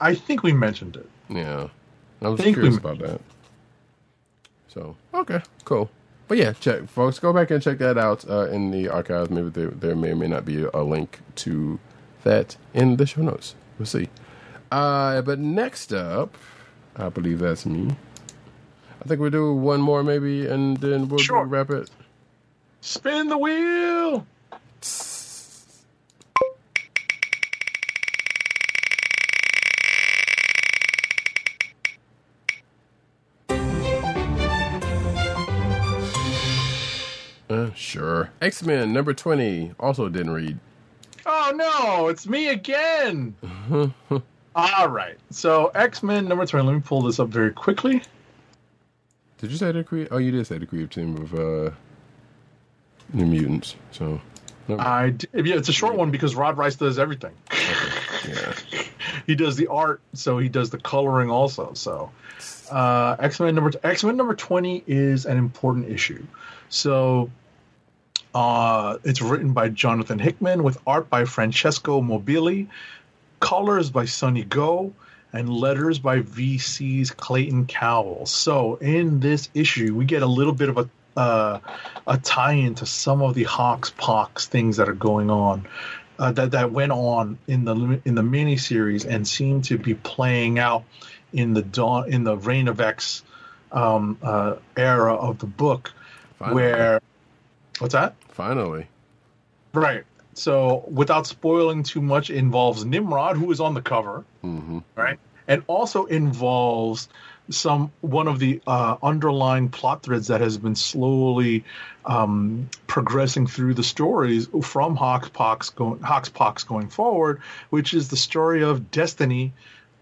I 0.00 0.14
think 0.14 0.42
we 0.42 0.52
mentioned 0.52 0.96
it. 0.96 1.08
Yeah, 1.28 1.68
I 2.22 2.28
was 2.28 2.40
we 2.40 2.52
curious 2.52 2.76
about 2.76 2.98
that. 3.00 3.20
So 4.68 4.96
okay, 5.14 5.40
cool. 5.64 5.90
But 6.28 6.36
yeah, 6.38 6.52
check 6.52 6.88
folks. 6.88 7.18
Go 7.18 7.32
back 7.32 7.50
and 7.50 7.62
check 7.62 7.78
that 7.78 7.96
out 7.98 8.28
uh, 8.28 8.48
in 8.50 8.70
the 8.70 8.88
archives. 8.88 9.30
Maybe 9.30 9.48
there, 9.48 9.68
there 9.70 9.96
may 9.96 10.10
or 10.10 10.16
may 10.16 10.28
not 10.28 10.44
be 10.44 10.62
a 10.62 10.82
link 10.82 11.20
to 11.36 11.78
that 12.24 12.56
in 12.74 12.96
the 12.96 13.06
show 13.06 13.22
notes. 13.22 13.54
We'll 13.78 13.86
see. 13.86 14.08
Uh, 14.70 15.22
but 15.22 15.38
next 15.38 15.92
up, 15.94 16.36
I 16.96 17.08
believe 17.08 17.38
that's 17.38 17.64
me. 17.64 17.96
I 19.02 19.08
think 19.08 19.20
we'll 19.20 19.30
do 19.30 19.54
one 19.54 19.80
more 19.80 20.02
maybe, 20.02 20.46
and 20.46 20.76
then 20.78 21.08
we'll 21.08 21.18
Sure. 21.20 21.44
wrap 21.44 21.70
it. 21.70 21.88
Spin 22.82 23.28
the 23.28 23.38
wheel. 23.38 24.26
Uh, 24.52 24.58
sure. 37.78 38.30
X 38.40 38.62
Men 38.62 38.92
number 38.92 39.14
twenty. 39.14 39.72
Also 39.78 40.08
didn't 40.08 40.32
read. 40.32 40.58
Oh 41.26 41.52
no, 41.54 42.08
it's 42.08 42.26
me 42.26 42.48
again. 42.48 43.34
All 44.54 44.88
right. 44.88 45.16
So 45.30 45.66
X 45.74 46.02
Men 46.02 46.26
number 46.26 46.46
twenty. 46.46 46.66
Let 46.66 46.74
me 46.74 46.80
pull 46.80 47.02
this 47.02 47.20
up 47.20 47.28
very 47.28 47.52
quickly. 47.52 48.02
Did 49.38 49.50
you 49.50 49.56
say 49.56 49.70
the 49.72 49.84
creative? 49.84 50.12
Oh, 50.12 50.18
you 50.18 50.30
did 50.32 50.46
say 50.46 50.58
the 50.58 50.66
creative 50.66 50.90
team 50.90 51.16
of 51.16 51.34
uh, 51.34 51.70
New 53.12 53.26
Mutants. 53.26 53.76
So, 53.92 54.20
no, 54.66 54.78
I 54.78 55.10
d- 55.10 55.28
yeah, 55.32 55.54
it's 55.54 55.68
a 55.68 55.72
short 55.72 55.94
one 55.94 56.10
because 56.10 56.34
Rod 56.34 56.58
Reis 56.58 56.74
does 56.74 56.98
everything. 56.98 57.34
yeah. 58.28 58.54
he 59.26 59.36
does 59.36 59.54
the 59.56 59.68
art, 59.68 60.00
so 60.12 60.38
he 60.38 60.48
does 60.48 60.70
the 60.70 60.78
coloring 60.78 61.30
also. 61.30 61.72
So 61.74 62.10
uh, 62.70 63.16
X 63.20 63.38
Men 63.38 63.54
number 63.54 63.70
X 63.84 64.02
Men 64.02 64.16
number 64.16 64.34
twenty 64.34 64.82
is 64.88 65.24
an 65.24 65.36
important 65.38 65.88
issue. 65.88 66.24
So 66.68 67.30
uh, 68.34 68.98
it's 69.04 69.22
written 69.22 69.52
by 69.52 69.68
Jonathan 69.68 70.18
Hickman 70.18 70.62
with 70.62 70.78
art 70.86 71.08
by 71.08 71.24
Francesco 71.24 72.00
Mobili, 72.00 72.68
colors 73.40 73.90
by 73.90 74.04
Sunny 74.04 74.44
Gho, 74.44 74.92
and 75.32 75.48
letters 75.48 75.98
by 75.98 76.20
VC's 76.20 77.10
Clayton 77.10 77.66
Cowles. 77.66 78.30
So 78.30 78.76
in 78.76 79.20
this 79.20 79.48
issue, 79.54 79.94
we 79.94 80.04
get 80.04 80.22
a 80.22 80.26
little 80.26 80.52
bit 80.52 80.68
of 80.68 80.78
a 80.78 80.90
uh, 81.18 81.58
a 82.06 82.16
tie-in 82.16 82.76
to 82.76 82.86
some 82.86 83.22
of 83.22 83.34
the 83.34 83.44
Hoxpox 83.44 84.46
things 84.46 84.76
that 84.76 84.88
are 84.88 84.94
going 84.94 85.30
on. 85.30 85.66
Uh, 86.16 86.32
that 86.32 86.52
that 86.52 86.72
went 86.72 86.92
on 86.92 87.38
in 87.46 87.64
the 87.64 88.00
in 88.04 88.14
the 88.14 88.22
miniseries 88.22 89.04
and 89.04 89.26
seem 89.26 89.62
to 89.62 89.78
be 89.78 89.94
playing 89.94 90.58
out 90.58 90.84
in 91.32 91.54
the 91.54 91.62
dawn 91.62 92.12
in 92.12 92.24
the 92.24 92.36
Reign 92.36 92.68
of 92.68 92.80
X 92.80 93.22
um, 93.72 94.18
uh, 94.22 94.56
era 94.76 95.14
of 95.14 95.38
the 95.38 95.46
book, 95.46 95.92
Finally. 96.38 96.54
where 96.54 97.00
what's 97.80 97.94
that? 97.94 98.14
Finally. 98.28 98.86
Right. 99.72 100.04
So, 100.34 100.84
without 100.88 101.26
spoiling 101.26 101.82
too 101.82 102.00
much, 102.00 102.30
involves 102.30 102.84
Nimrod, 102.84 103.36
who 103.36 103.50
is 103.50 103.60
on 103.60 103.74
the 103.74 103.82
cover, 103.82 104.24
hmm 104.42 104.78
right, 104.94 105.18
and 105.48 105.64
also 105.66 106.04
involves 106.06 107.08
some 107.50 107.90
one 108.02 108.28
of 108.28 108.38
the 108.38 108.60
uh, 108.66 108.96
underlying 109.02 109.68
plot 109.68 110.02
threads 110.02 110.28
that 110.28 110.40
has 110.40 110.58
been 110.58 110.74
slowly 110.74 111.64
um, 112.04 112.68
progressing 112.86 113.46
through 113.46 113.74
the 113.74 113.82
stories 113.82 114.46
from 114.62 114.96
Hoxpox 114.96 115.74
going 115.74 115.98
Hoxpox 116.00 116.66
going 116.66 116.88
forward, 116.88 117.40
which 117.70 117.94
is 117.94 118.08
the 118.08 118.16
story 118.16 118.62
of 118.62 118.90
Destiny, 118.90 119.52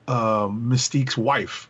uh, 0.06 0.48
Mystique's 0.48 1.16
wife. 1.16 1.68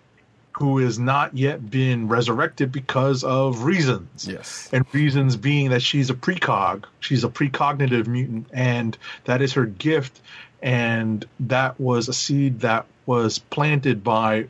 Who 0.59 0.78
has 0.78 0.98
not 0.98 1.36
yet 1.36 1.70
been 1.70 2.09
resurrected 2.09 2.72
because 2.72 3.22
of 3.24 3.64
reasons. 3.64 4.26
Yes. 4.26 4.70
And 4.72 4.86
reasons 4.94 5.36
being 5.36 5.70
that 5.70 5.82
she's 5.82 6.09
a 6.09 6.14
precog, 6.14 6.84
she's 7.00 7.24
a 7.24 7.28
precognitive 7.28 8.07
mutant, 8.07 8.46
and 8.52 8.96
that 9.24 9.42
is 9.42 9.52
her 9.52 9.66
gift. 9.66 10.18
And 10.62 11.26
that 11.40 11.78
was 11.78 12.09
a 12.09 12.14
seed 12.14 12.61
that 12.61 12.86
was 13.04 13.38
planted 13.38 14.02
by 14.02 14.48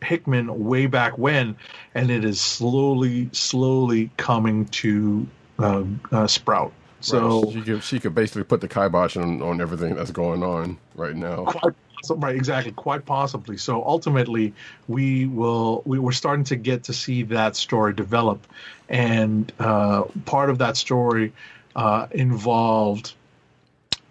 Hickman 0.00 0.66
way 0.66 0.86
back 0.86 1.18
when, 1.18 1.56
and 1.96 2.10
it 2.12 2.24
is 2.24 2.40
slowly, 2.40 3.28
slowly 3.32 4.10
coming 4.16 4.66
to 4.66 5.26
uh, 5.58 5.82
uh, 6.12 6.26
sprout. 6.28 6.72
So 7.00 7.42
Right, 7.42 7.52
she 7.52 7.62
could 7.62 7.82
she 7.82 8.00
could 8.00 8.14
basically 8.14 8.44
put 8.44 8.60
the 8.60 8.68
kibosh 8.68 9.16
on, 9.16 9.42
on 9.42 9.60
everything 9.60 9.96
that's 9.96 10.10
going 10.10 10.42
on 10.42 10.78
right 10.94 11.14
now. 11.14 11.44
quite 11.44 11.74
so- 12.02 12.16
right 12.16 12.36
exactly 12.36 12.72
quite 12.72 13.04
possibly. 13.06 13.56
So 13.56 13.84
ultimately 13.84 14.54
we 14.86 15.26
will—we're 15.26 16.12
starting 16.12 16.44
to 16.44 16.56
get 16.56 16.84
to 16.84 16.92
see 16.92 17.22
that 17.24 17.56
story 17.56 17.92
develop. 17.94 18.46
And 18.88 19.52
uh, 19.58 20.04
part 20.24 20.50
of 20.50 20.58
that 20.58 20.76
story 20.76 21.32
uh, 21.76 22.06
involved 22.10 23.14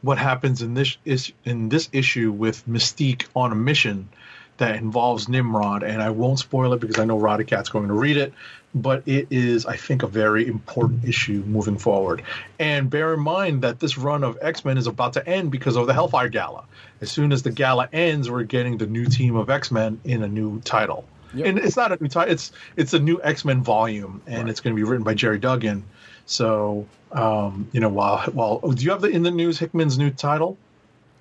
what 0.02 0.18
happens 0.18 0.62
in 0.62 0.74
this 0.74 0.98
is 1.06 1.32
in 1.44 1.70
this 1.70 1.90
issue 1.92 2.32
with 2.32 2.68
mystique 2.68 3.26
on 3.36 3.52
a 3.52 3.56
mission 3.56 4.10
that 4.58 4.76
involves 4.76 5.28
nimrod. 5.28 5.84
And 5.84 6.02
i 6.02 6.10
won't 6.10 6.40
spoil 6.40 6.74
it 6.74 6.80
because 6.80 7.00
i 7.00 7.06
know 7.06 7.18
roddykat's 7.18 7.70
going 7.70 7.88
to 7.88 7.94
read 7.94 8.18
it 8.18 8.34
but 8.76 9.04
it 9.08 9.28
is 9.32 9.66
i 9.66 9.76
think 9.76 10.04
a 10.04 10.08
very 10.08 10.48
important 10.48 11.04
issue 11.06 11.44
moving 11.48 11.78
forward 11.78 12.22
and 12.60 12.90
bear 12.90 13.14
in 13.14 13.20
mind 13.20 13.62
that 13.64 13.80
this 13.80 13.98
run 13.98 14.24
of 14.24 14.38
x-men 14.42 14.78
is 14.78 14.88
about 14.88 15.14
to 15.14 15.28
end 15.28 15.52
because 15.52 15.76
of 15.76 15.88
the 15.88 15.94
hellfire 15.94 16.30
gala 16.30 16.64
as 17.02 17.12
soon 17.12 17.32
as 17.32 17.44
the 17.44 17.52
gala 17.52 17.88
ends 17.94 18.30
we're 18.30 18.44
getting 18.44 18.78
the 18.78 18.86
new 18.88 19.06
team 19.06 19.36
of 19.36 19.50
x-men 19.50 20.00
in 20.04 20.24
a 20.24 20.28
new 20.28 20.60
title 20.62 21.06
Yep. 21.34 21.46
and 21.46 21.60
it's 21.60 21.76
not 21.76 21.92
a 21.92 22.02
new 22.02 22.08
title 22.08 22.32
it's 22.34 22.52
it's 22.78 22.94
a 22.94 23.00
new 23.00 23.20
x-men 23.22 23.62
volume 23.62 24.22
and 24.28 24.50
it's 24.50 24.62
going 24.62 24.74
to 24.76 24.80
be 24.80 24.84
written 24.84 25.04
by 25.04 25.14
gerry 25.14 25.40
duggan 25.40 25.84
so 26.26 26.88
um, 27.12 27.70
you 27.74 27.80
know 27.80 27.90
while 27.90 28.20
while 28.32 28.60
oh, 28.64 28.72
do 28.74 28.84
you 28.84 28.92
have 28.92 29.02
the 29.02 29.08
in 29.10 29.24
the 29.24 29.32
news 29.32 29.60
hickman's 29.60 29.98
new 29.98 30.10
title 30.10 30.58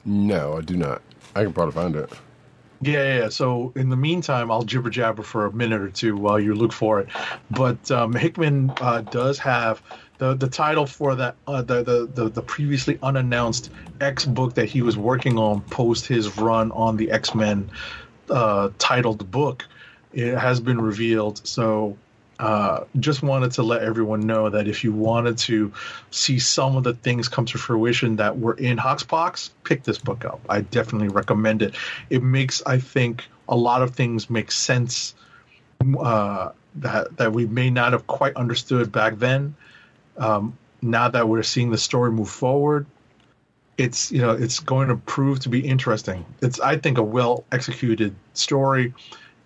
No, 0.05 0.59
I 0.59 0.61
do 0.61 0.77
not. 0.77 1.03
I 1.35 1.43
can 1.43 1.53
probably 1.53 1.73
find 1.75 1.97
it. 1.97 2.11
Yeah, 2.81 3.19
yeah. 3.21 3.29
So 3.31 3.73
in 3.77 3.89
the 3.89 3.97
meantime, 3.97 4.51
I'll 4.51 4.63
jibber 4.65 4.91
jabber 4.91 5.23
for 5.23 5.47
a 5.47 5.53
minute 5.53 5.81
or 5.81 5.91
two 5.91 6.17
while 6.17 6.39
you 6.39 6.55
look 6.55 6.73
for 6.73 7.01
it. 7.01 7.09
But 7.51 7.91
um, 7.91 8.15
Hickman 8.15 8.77
uh, 8.81 9.03
does 9.03 9.39
have 9.41 9.83
the 10.19 10.35
the 10.35 10.49
title 10.49 10.87
for 10.87 11.15
that 11.17 11.39
uh, 11.47 11.63
the, 11.63 11.83
the 11.83 12.07
the 12.13 12.31
the 12.31 12.43
previously 12.43 12.99
unannounced 13.03 13.71
X 14.01 14.27
book 14.27 14.55
that 14.55 14.67
he 14.69 14.83
was 14.83 14.97
working 14.97 15.39
on 15.39 15.63
post 15.71 16.07
his 16.07 16.37
run 16.37 16.71
on 16.73 16.97
the 16.99 17.11
X 17.11 17.35
Men 17.35 17.71
uh, 18.31 18.71
titled 18.79 19.31
book. 19.31 19.67
It 20.13 20.37
has 20.39 20.61
been 20.61 20.81
revealed. 20.81 21.47
So 21.47 22.01
uh, 22.39 22.85
just 23.01 23.23
wanted 23.23 23.53
to 23.53 23.63
let 23.63 23.83
everyone 23.83 24.21
know 24.21 24.51
that 24.51 24.69
if 24.69 24.85
you 24.85 24.93
wanted 24.93 25.39
to 25.39 25.73
see 26.11 26.39
some 26.39 26.77
of 26.77 26.85
the 26.85 26.93
things 26.93 27.29
come 27.29 27.47
to 27.47 27.59
fruition 27.59 28.17
that 28.17 28.39
were 28.39 28.55
in 28.55 28.77
Hoxpox, 28.77 29.51
pick 29.65 29.83
this 29.85 29.99
book 29.99 30.25
up. 30.25 30.41
I 30.49 30.61
definitely 30.61 31.09
recommend 31.09 31.63
it. 31.63 31.75
It 32.11 32.23
makes, 32.23 32.63
I 32.67 32.79
think, 32.79 33.25
a 33.49 33.57
lot 33.57 33.83
of 33.83 33.95
things 33.95 34.29
make 34.29 34.53
sense 34.53 35.15
uh, 35.99 36.51
that 36.77 37.17
that 37.17 37.33
we 37.33 37.47
may 37.47 37.71
not 37.71 37.93
have 37.93 38.07
quite 38.07 38.37
understood 38.37 38.93
back 38.93 39.19
then. 39.19 39.55
Um, 40.19 40.59
now 40.83 41.09
that 41.09 41.29
we're 41.29 41.43
seeing 41.43 41.71
the 41.71 41.79
story 41.79 42.11
move 42.11 42.31
forward, 42.31 42.87
it's 43.79 44.13
you 44.13 44.21
know 44.21 44.33
it's 44.33 44.61
going 44.61 44.89
to 44.89 44.97
prove 44.97 45.41
to 45.41 45.49
be 45.49 45.67
interesting. 45.67 46.25
It's 46.43 46.61
I 46.61 46.77
think 46.77 46.99
a 46.99 47.03
well 47.03 47.45
executed 47.53 48.15
story. 48.35 48.95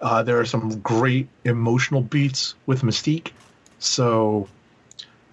Uh, 0.00 0.22
there 0.22 0.40
are 0.40 0.46
some 0.46 0.80
great 0.80 1.28
emotional 1.44 2.00
beats 2.00 2.54
with 2.66 2.82
Mystique, 2.82 3.32
so 3.78 4.48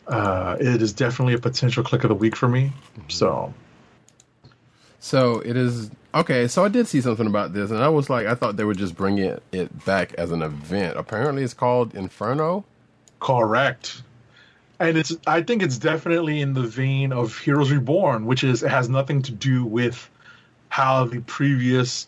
uh, 0.08 0.58
it 0.60 0.82
is 0.82 0.94
definitely 0.94 1.34
a 1.34 1.40
potential 1.40 1.84
click 1.84 2.04
of 2.04 2.10
the 2.10 2.16
week 2.16 2.36
for 2.36 2.48
me. 2.48 2.74
So 3.08 3.54
So 5.00 5.40
it 5.40 5.56
is 5.56 5.90
okay. 6.14 6.48
So 6.48 6.66
I 6.66 6.68
did 6.70 6.88
see 6.88 7.02
something 7.02 7.28
about 7.28 7.54
this, 7.54 7.72
and 7.72 7.80
I 7.82 7.90
was 7.90 8.10
like, 8.10 8.28
I 8.28 8.36
thought 8.36 8.58
they 8.58 8.66
would 8.66 8.78
just 8.78 8.96
bring 8.96 9.20
it 9.20 9.42
it 9.52 9.86
back 9.86 10.14
as 10.16 10.32
an 10.32 10.42
event. 10.42 10.98
Apparently, 10.98 11.44
it's 11.44 11.54
called 11.54 11.96
Inferno. 11.96 12.66
correct, 13.20 14.02
and 14.80 14.98
it's 14.98 15.16
I 15.26 15.44
think 15.44 15.64
it's 15.64 15.78
definitely 15.78 16.42
in 16.42 16.54
the 16.54 16.64
vein 16.64 17.14
of 17.14 17.38
Heroes 17.38 17.72
Reborn, 17.72 18.26
which 18.26 18.44
is 18.44 18.64
it 18.64 18.70
has 18.70 18.90
nothing 18.90 19.22
to 19.24 19.32
do 19.32 19.64
with 19.64 20.10
how 20.70 21.06
the 21.06 21.22
previous 21.22 22.08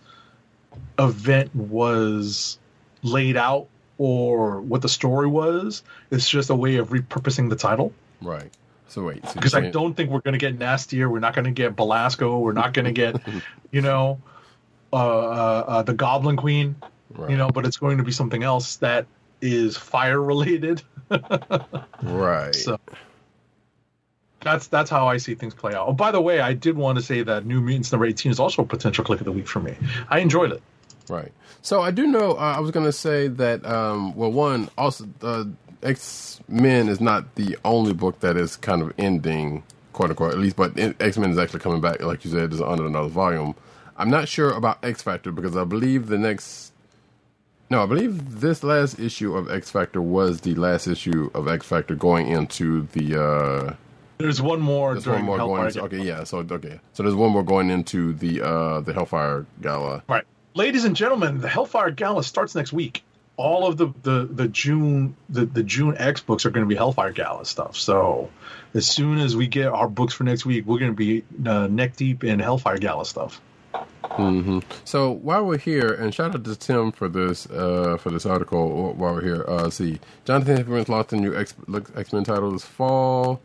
event 0.97 1.53
was 1.55 2.59
laid 3.03 3.37
out 3.37 3.67
or 3.97 4.61
what 4.61 4.81
the 4.81 4.89
story 4.89 5.27
was. 5.27 5.83
It's 6.11 6.29
just 6.29 6.49
a 6.49 6.55
way 6.55 6.77
of 6.77 6.89
repurposing 6.89 7.49
the 7.49 7.55
title. 7.55 7.93
Right. 8.21 8.51
So 8.87 9.03
wait, 9.03 9.21
because 9.33 9.53
you're 9.53 9.65
I 9.65 9.69
don't 9.69 9.93
think 9.93 10.09
we're 10.09 10.21
going 10.21 10.33
to 10.33 10.39
get 10.39 10.57
N'astirh. 10.57 11.09
We're 11.09 11.19
not 11.19 11.35
going 11.35 11.45
to 11.45 11.51
get 11.51 11.75
Belasco. 11.75 12.39
We're 12.39 12.53
not 12.53 12.73
going 12.73 12.85
to 12.85 12.91
get, 12.91 13.21
you 13.71 13.81
know, 13.81 14.19
uh, 14.91 14.95
uh, 14.95 15.65
uh, 15.67 15.83
the 15.83 15.93
Goblin 15.93 16.35
Queen. 16.37 16.75
Right. 17.13 17.31
You 17.31 17.37
know, 17.37 17.49
but 17.49 17.65
it's 17.65 17.77
going 17.77 17.97
to 17.97 18.03
be 18.03 18.11
something 18.11 18.43
else 18.43 18.77
that 18.77 19.05
is 19.41 19.77
fire 19.77 20.21
related. 20.21 20.81
right. 22.03 22.53
So 22.53 22.79
that's 24.41 24.67
that's 24.67 24.89
how 24.89 25.07
I 25.07 25.17
see 25.17 25.35
things 25.35 25.53
play 25.53 25.73
out. 25.73 25.87
Oh, 25.87 25.93
by 25.93 26.11
the 26.11 26.21
way, 26.21 26.39
I 26.39 26.53
did 26.53 26.77
want 26.77 26.97
to 26.97 27.03
say 27.03 27.23
that 27.23 27.45
New 27.45 27.61
Mutants 27.61 27.91
number 27.91 28.05
eighteen 28.05 28.31
is 28.31 28.39
also 28.39 28.61
a 28.61 28.65
potential 28.65 29.03
click 29.03 29.19
of 29.19 29.25
the 29.25 29.31
week 29.31 29.47
for 29.47 29.59
me. 29.59 29.75
I 30.09 30.19
enjoyed 30.19 30.51
it. 30.51 30.61
Right. 31.09 31.31
So 31.61 31.81
I 31.81 31.91
do 31.91 32.07
know. 32.07 32.33
Uh, 32.33 32.53
I 32.55 32.59
was 32.59 32.71
going 32.71 32.85
to 32.85 32.93
say 32.93 33.27
that. 33.27 33.65
Um, 33.65 34.15
well, 34.15 34.31
one 34.31 34.69
also, 34.77 35.09
uh, 35.21 35.45
X 35.83 36.39
Men 36.47 36.87
is 36.87 37.01
not 37.01 37.35
the 37.35 37.57
only 37.65 37.93
book 37.93 38.19
that 38.21 38.37
is 38.37 38.55
kind 38.55 38.81
of 38.81 38.93
ending, 38.97 39.63
quote 39.93 40.09
unquote. 40.11 40.33
At 40.33 40.39
least, 40.39 40.55
but 40.55 40.77
X 40.77 41.17
Men 41.17 41.31
is 41.31 41.37
actually 41.37 41.59
coming 41.59 41.81
back. 41.81 42.01
Like 42.01 42.23
you 42.23 42.31
said, 42.31 42.53
is 42.53 42.61
under 42.61 42.85
another 42.85 43.09
volume. 43.09 43.55
I'm 43.97 44.09
not 44.09 44.29
sure 44.29 44.51
about 44.51 44.83
X 44.85 45.01
Factor 45.01 45.31
because 45.31 45.57
I 45.57 45.65
believe 45.65 46.07
the 46.07 46.17
next. 46.17 46.71
No, 47.69 47.83
I 47.83 47.85
believe 47.85 48.39
this 48.39 48.63
last 48.63 48.99
issue 48.99 49.35
of 49.35 49.51
X 49.51 49.69
Factor 49.69 50.01
was 50.01 50.41
the 50.41 50.55
last 50.55 50.87
issue 50.87 51.29
of 51.33 51.47
X 51.47 51.65
Factor 51.65 51.95
going 51.95 52.27
into 52.27 52.83
the. 52.93 53.21
Uh, 53.21 53.75
There's 54.19 54.41
one 54.41 54.59
more 54.59 54.95
there's 54.95 55.05
during 55.05 55.25
one 55.25 55.39
more 55.39 55.59
Hellfire 55.59 55.71
going. 55.71 55.73
Gala. 55.73 55.85
okay, 55.85 56.01
yeah. 56.01 56.25
So 56.25 56.39
okay, 56.39 56.81
so 56.91 57.03
there's 57.03 57.15
one 57.15 57.31
more 57.31 57.41
going 57.41 57.69
into 57.69 58.11
the 58.11 58.41
uh, 58.41 58.81
the 58.81 58.91
Hellfire 58.91 59.45
Gala. 59.61 60.03
Right. 60.09 60.25
Ladies 60.55 60.83
and 60.83 60.93
gentlemen, 60.93 61.39
the 61.39 61.47
Hellfire 61.47 61.89
Gala 61.91 62.21
starts 62.25 62.53
next 62.53 62.73
week. 62.73 63.01
All 63.37 63.65
of 63.65 63.77
the, 63.77 63.87
the, 64.03 64.27
the 64.29 64.49
June 64.49 65.15
the, 65.29 65.45
the 65.45 65.63
June 65.63 65.95
X 65.97 66.19
books 66.19 66.45
are 66.45 66.49
going 66.49 66.65
to 66.65 66.67
be 66.67 66.75
Hellfire 66.75 67.13
Gala 67.13 67.45
stuff. 67.45 67.77
So 67.77 68.29
as 68.73 68.85
soon 68.85 69.19
as 69.19 69.37
we 69.37 69.47
get 69.47 69.67
our 69.67 69.87
books 69.87 70.13
for 70.13 70.25
next 70.25 70.45
week, 70.45 70.65
we're 70.65 70.79
going 70.79 70.91
to 70.91 70.97
be 70.97 71.23
uh, 71.47 71.67
neck 71.67 71.95
deep 71.95 72.25
in 72.25 72.39
Hellfire 72.39 72.77
Gala 72.77 73.05
stuff. 73.05 73.39
So 74.83 75.11
while 75.11 75.45
we're 75.45 75.57
here, 75.57 75.93
and 75.93 76.13
shout 76.13 76.35
out 76.35 76.43
to 76.43 76.55
Tim 76.57 76.91
for 76.91 77.07
this 77.07 77.49
uh, 77.49 77.95
for 77.97 78.09
this 78.09 78.25
article. 78.25 78.91
While 78.95 79.13
we're 79.13 79.23
here, 79.23 79.45
uh, 79.47 79.69
see 79.69 80.01
Jonathan 80.25 80.57
Hickman's 80.57 80.89
launched 80.89 81.13
a 81.13 81.15
new 81.15 81.33
X 81.33 81.55
Men 82.11 82.25
title 82.25 82.51
this 82.51 82.65
fall. 82.65 83.39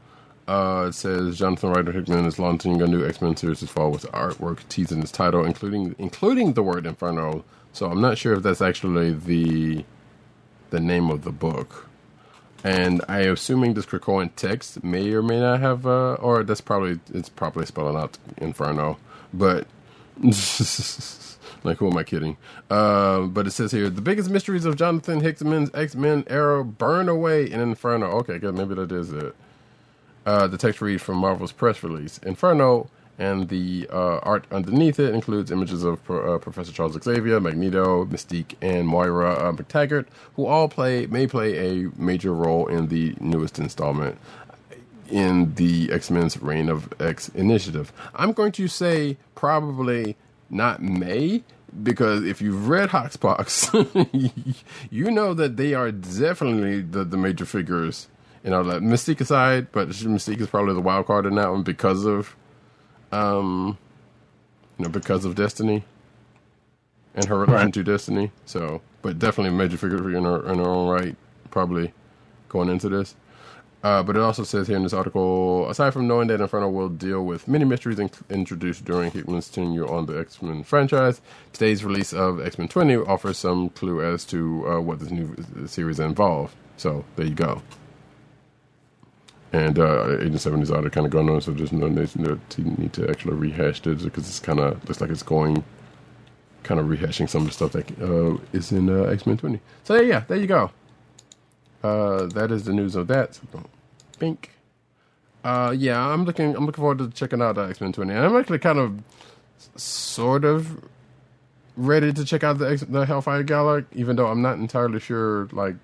Uh, 0.47 0.87
it 0.89 0.93
says 0.95 1.39
Jonathan 1.39 1.71
Ryder 1.71 1.93
Hickman 1.93 2.27
is 2.27 2.39
launching 2.39 2.83
a 2.83 2.87
new 2.87 3.07
X 3.07 3.23
Men 3.23 3.37
series 3.37 3.61
this 3.61 3.71
fall 3.71 3.91
with 3.91 4.05
artwork 4.13 4.61
teasing 4.69 5.01
its 5.01 5.11
title, 5.11 5.45
including 5.45 5.95
including 5.99 6.53
the 6.53 6.63
word 6.63 6.87
Inferno. 6.87 7.45
So 7.73 7.91
I'm 7.91 8.01
not 8.01 8.19
sure 8.19 8.35
if 8.35 8.43
that's 8.43 8.61
actually 8.61 9.13
the 9.15 9.85
the 10.71 10.81
name 10.81 11.11
of 11.11 11.25
the 11.25 11.33
book. 11.33 11.89
And 12.63 13.03
I 13.09 13.23
am 13.23 13.35
assuming 13.35 13.75
this 13.75 13.87
Krakoan 13.87 14.31
text 14.37 14.83
may 14.83 15.13
or 15.13 15.23
may 15.23 15.39
not 15.39 15.61
have, 15.61 15.87
uh, 15.87 16.15
or 16.15 16.43
that's 16.43 16.63
probably 16.63 16.99
it's 17.13 17.29
probably 17.29 17.67
spelling 17.67 17.97
out 17.97 18.19
Inferno, 18.39 18.99
but 19.33 19.67
like 21.65 21.79
who 21.79 21.91
am 21.91 21.97
I 21.97 22.05
kidding? 22.05 22.37
Uh, 22.71 23.23
but 23.23 23.47
it 23.47 23.53
says 23.53 23.73
here 23.73 23.91
the 23.91 24.03
biggest 24.03 24.31
mysteries 24.31 24.65
of 24.67 24.77
Jonathan 24.77 25.21
Hickman's 25.21 25.71
X 25.75 25.95
Men 25.95 26.25
era 26.27 26.65
burn 26.65 27.09
away 27.09 27.51
in 27.51 27.61
Inferno. 27.61 28.07
Okay, 28.19 28.39
good, 28.39 28.55
maybe 28.55 28.75
that 28.75 28.93
is 28.93 29.13
it. 29.13 29.35
Uh, 30.27 30.47
the 30.47 30.59
text 30.59 30.81
reads 30.81 31.03
from 31.03 31.19
Marvel's 31.19 31.53
press 31.53 31.83
release. 31.83 32.19
Inferno 32.19 32.89
and 33.19 33.49
the 33.49 33.87
uh, 33.93 34.19
art 34.19 34.45
underneath 34.51 34.99
it 34.99 35.15
includes 35.15 35.51
images 35.51 35.85
of 35.85 35.99
uh, 36.11 36.39
Professor 36.39 36.73
Charles 36.73 37.01
Xavier, 37.01 37.41
Magneto, 37.41 38.05
Mystique, 38.07 38.55
and 38.61 38.89
Moira 38.89 39.35
uh, 39.35 39.53
McTaggart, 39.53 40.07
who 40.35 40.47
all 40.47 40.69
play 40.69 41.07
may 41.07 41.27
play 41.27 41.85
a 41.85 41.91
major 41.97 42.35
role 42.35 42.67
in 42.67 42.89
the 42.89 43.15
newest 43.21 43.59
installment 43.59 44.19
in 45.09 45.55
the 45.55 45.93
X 45.93 46.11
Men's 46.11 46.41
Reign 46.41 46.69
of 46.69 46.93
X 47.01 47.29
initiative. 47.31 47.93
I'm 48.15 48.33
going 48.33 48.53
to 48.53 48.69
say 48.69 49.17
probably 49.35 50.17
not 50.51 50.83
may. 50.83 51.43
Because 51.83 52.25
if 52.25 52.41
you've 52.41 52.69
read 52.69 52.91
Hoxpox, 52.91 54.55
you 54.91 55.11
know 55.11 55.35
that 55.35 55.57
they 55.57 55.75
are 55.75 55.91
definitely 55.91 56.83
the, 56.83 57.03
the 57.03 57.17
major 57.17 57.45
figures 57.45 58.07
you 58.45 58.51
know, 58.51 58.61
like 58.63 58.83
Mystique 58.83 59.21
aside, 59.21 59.73
but 59.73 59.89
Mystique 59.89 60.41
is 60.41 60.49
probably 60.49 60.75
the 60.75 60.81
wild 60.81 61.07
card 61.07 61.27
in 61.27 61.35
that 61.37 61.51
one 61.51 61.63
because 61.63 62.05
of, 62.05 62.37
um, 63.13 63.79
you 64.79 64.85
know, 64.85 64.91
because 64.91 65.25
of 65.25 65.35
Destiny 65.35 65.85
and 67.15 67.25
her 67.27 67.39
relation 67.39 67.55
Right. 67.67 67.75
to 67.75 67.83
Destiny. 67.85 68.31
So 68.45 68.83
but 69.03 69.19
definitely 69.19 69.51
a 69.55 69.59
major 69.59 69.77
figure 69.77 70.17
in 70.17 70.25
her 70.25 70.51
in 70.51 70.59
her 70.59 70.65
own 70.69 70.89
right. 70.89 71.17
Probably 71.51 71.93
going 72.49 72.69
into 72.69 72.89
this. 72.89 73.15
Uh, 73.83 74.03
but 74.03 74.17
it 74.17 74.23
also 74.23 74.45
says 74.45 74.67
here 74.67 74.79
in 74.79 74.83
this 74.83 74.95
article, 74.95 75.69
aside 75.69 75.93
from 75.93 76.09
knowing 76.09 76.27
that 76.29 76.41
Inferno 76.41 76.71
will 76.71 76.89
deal 76.89 77.23
with 77.25 77.47
many 77.47 77.67
mysteries 77.67 77.99
in- 77.99 78.09
introduced 78.31 78.85
during 78.87 79.11
Hickman's 79.11 79.49
tenure 79.51 79.87
on 79.87 80.07
the 80.07 80.19
X 80.19 80.41
Men 80.41 80.63
franchise, 80.65 81.21
today's 81.53 81.85
release 81.85 82.13
of 82.15 82.41
X 82.45 82.59
Men 82.59 82.69
20 82.69 82.97
offers 82.97 83.37
some 83.39 83.69
clue 83.71 84.03
as 84.03 84.25
to 84.27 84.67
uh, 84.67 84.81
what 84.81 85.01
this 85.01 85.11
new 85.11 85.37
series 85.67 86.01
involves. 86.01 86.55
So 86.79 87.05
there 87.17 87.27
you 87.27 87.35
go. 87.35 87.61
And 89.55 89.79
uh, 89.79 90.19
Agent 90.19 90.41
7 90.41 90.63
is 90.63 90.73
already 90.73 90.91
kind 90.91 91.07
of 91.07 91.13
going 91.13 91.31
on, 91.31 91.41
so 91.41 91.53
there's 91.53 91.71
no 91.71 91.87
need, 91.87 92.93
to 92.93 93.09
actually 93.09 93.35
rehash 93.35 93.87
it 93.87 94.03
because 94.03 94.29
it's 94.29 94.41
kind 94.41 94.59
of 94.59 94.83
looks 94.89 95.01
like 95.01 95.11
it's 95.11 95.23
going 95.23 95.63
kind 96.65 96.81
of 96.81 96.87
rehashing 96.87 97.31
some 97.31 97.43
of 97.43 97.47
the 97.47 97.55
stuff 97.55 97.71
that 97.71 97.89
uh, 98.03 98.37
is 98.53 98.73
in 98.73 98.91
uh, 98.91 99.05
X 99.05 99.29
Men 99.29 99.37
20. 99.37 99.61
So 99.85 100.01
yeah, 100.01 100.25
there 100.27 100.39
you 100.39 100.49
go. 100.49 100.73
Uh, 101.85 102.27
that 102.27 102.51
is 102.51 102.65
the 102.65 102.73
news 102.73 102.97
of 102.97 103.07
that. 103.07 103.37
So 103.37 103.43
don't 103.53 103.71
think. 104.15 104.51
Uh, 105.45 105.73
yeah, 105.77 106.05
I'm 106.05 106.25
looking. 106.25 106.57
I'm 106.57 106.67
looking 106.67 106.83
forward 106.83 106.99
to 106.99 107.11
checking 107.11 107.41
out 107.41 107.57
X 107.57 107.81
Men 107.81 107.93
20. 107.93 108.13
And 108.13 108.27
I'm 108.27 108.35
actually 108.35 108.59
kind 108.59 108.81
of, 108.81 109.01
sort 109.77 110.45
of, 110.45 110.83
ready 111.77 112.13
to 112.13 112.25
check 112.25 112.43
out 112.43 112.59
the 112.59 112.71
X- 112.71 112.87
the 112.89 113.07
Hellfire 113.07 113.45
Gala, 113.45 113.85
even 113.93 114.17
though 114.17 114.27
I'm 114.27 114.43
not 114.43 114.59
entirely 114.59 114.99
sure. 114.99 115.49
Like, 115.53 115.77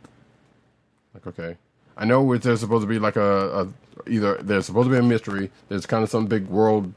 like 1.14 1.24
okay, 1.28 1.56
I 2.00 2.06
know 2.06 2.36
there's 2.38 2.60
supposed 2.60 2.84
to 2.84 2.88
be 2.88 3.00
like 3.00 3.16
a, 3.16 3.62
a 3.62 4.10
either 4.10 4.38
there's 4.42 4.66
supposed 4.66 4.88
to 4.88 4.92
be 4.92 4.98
a 4.98 5.04
mystery. 5.04 5.52
There's 5.70 5.86
kind 5.86 6.04
of 6.04 6.10
some 6.10 6.26
big 6.26 6.48
world, 6.48 6.94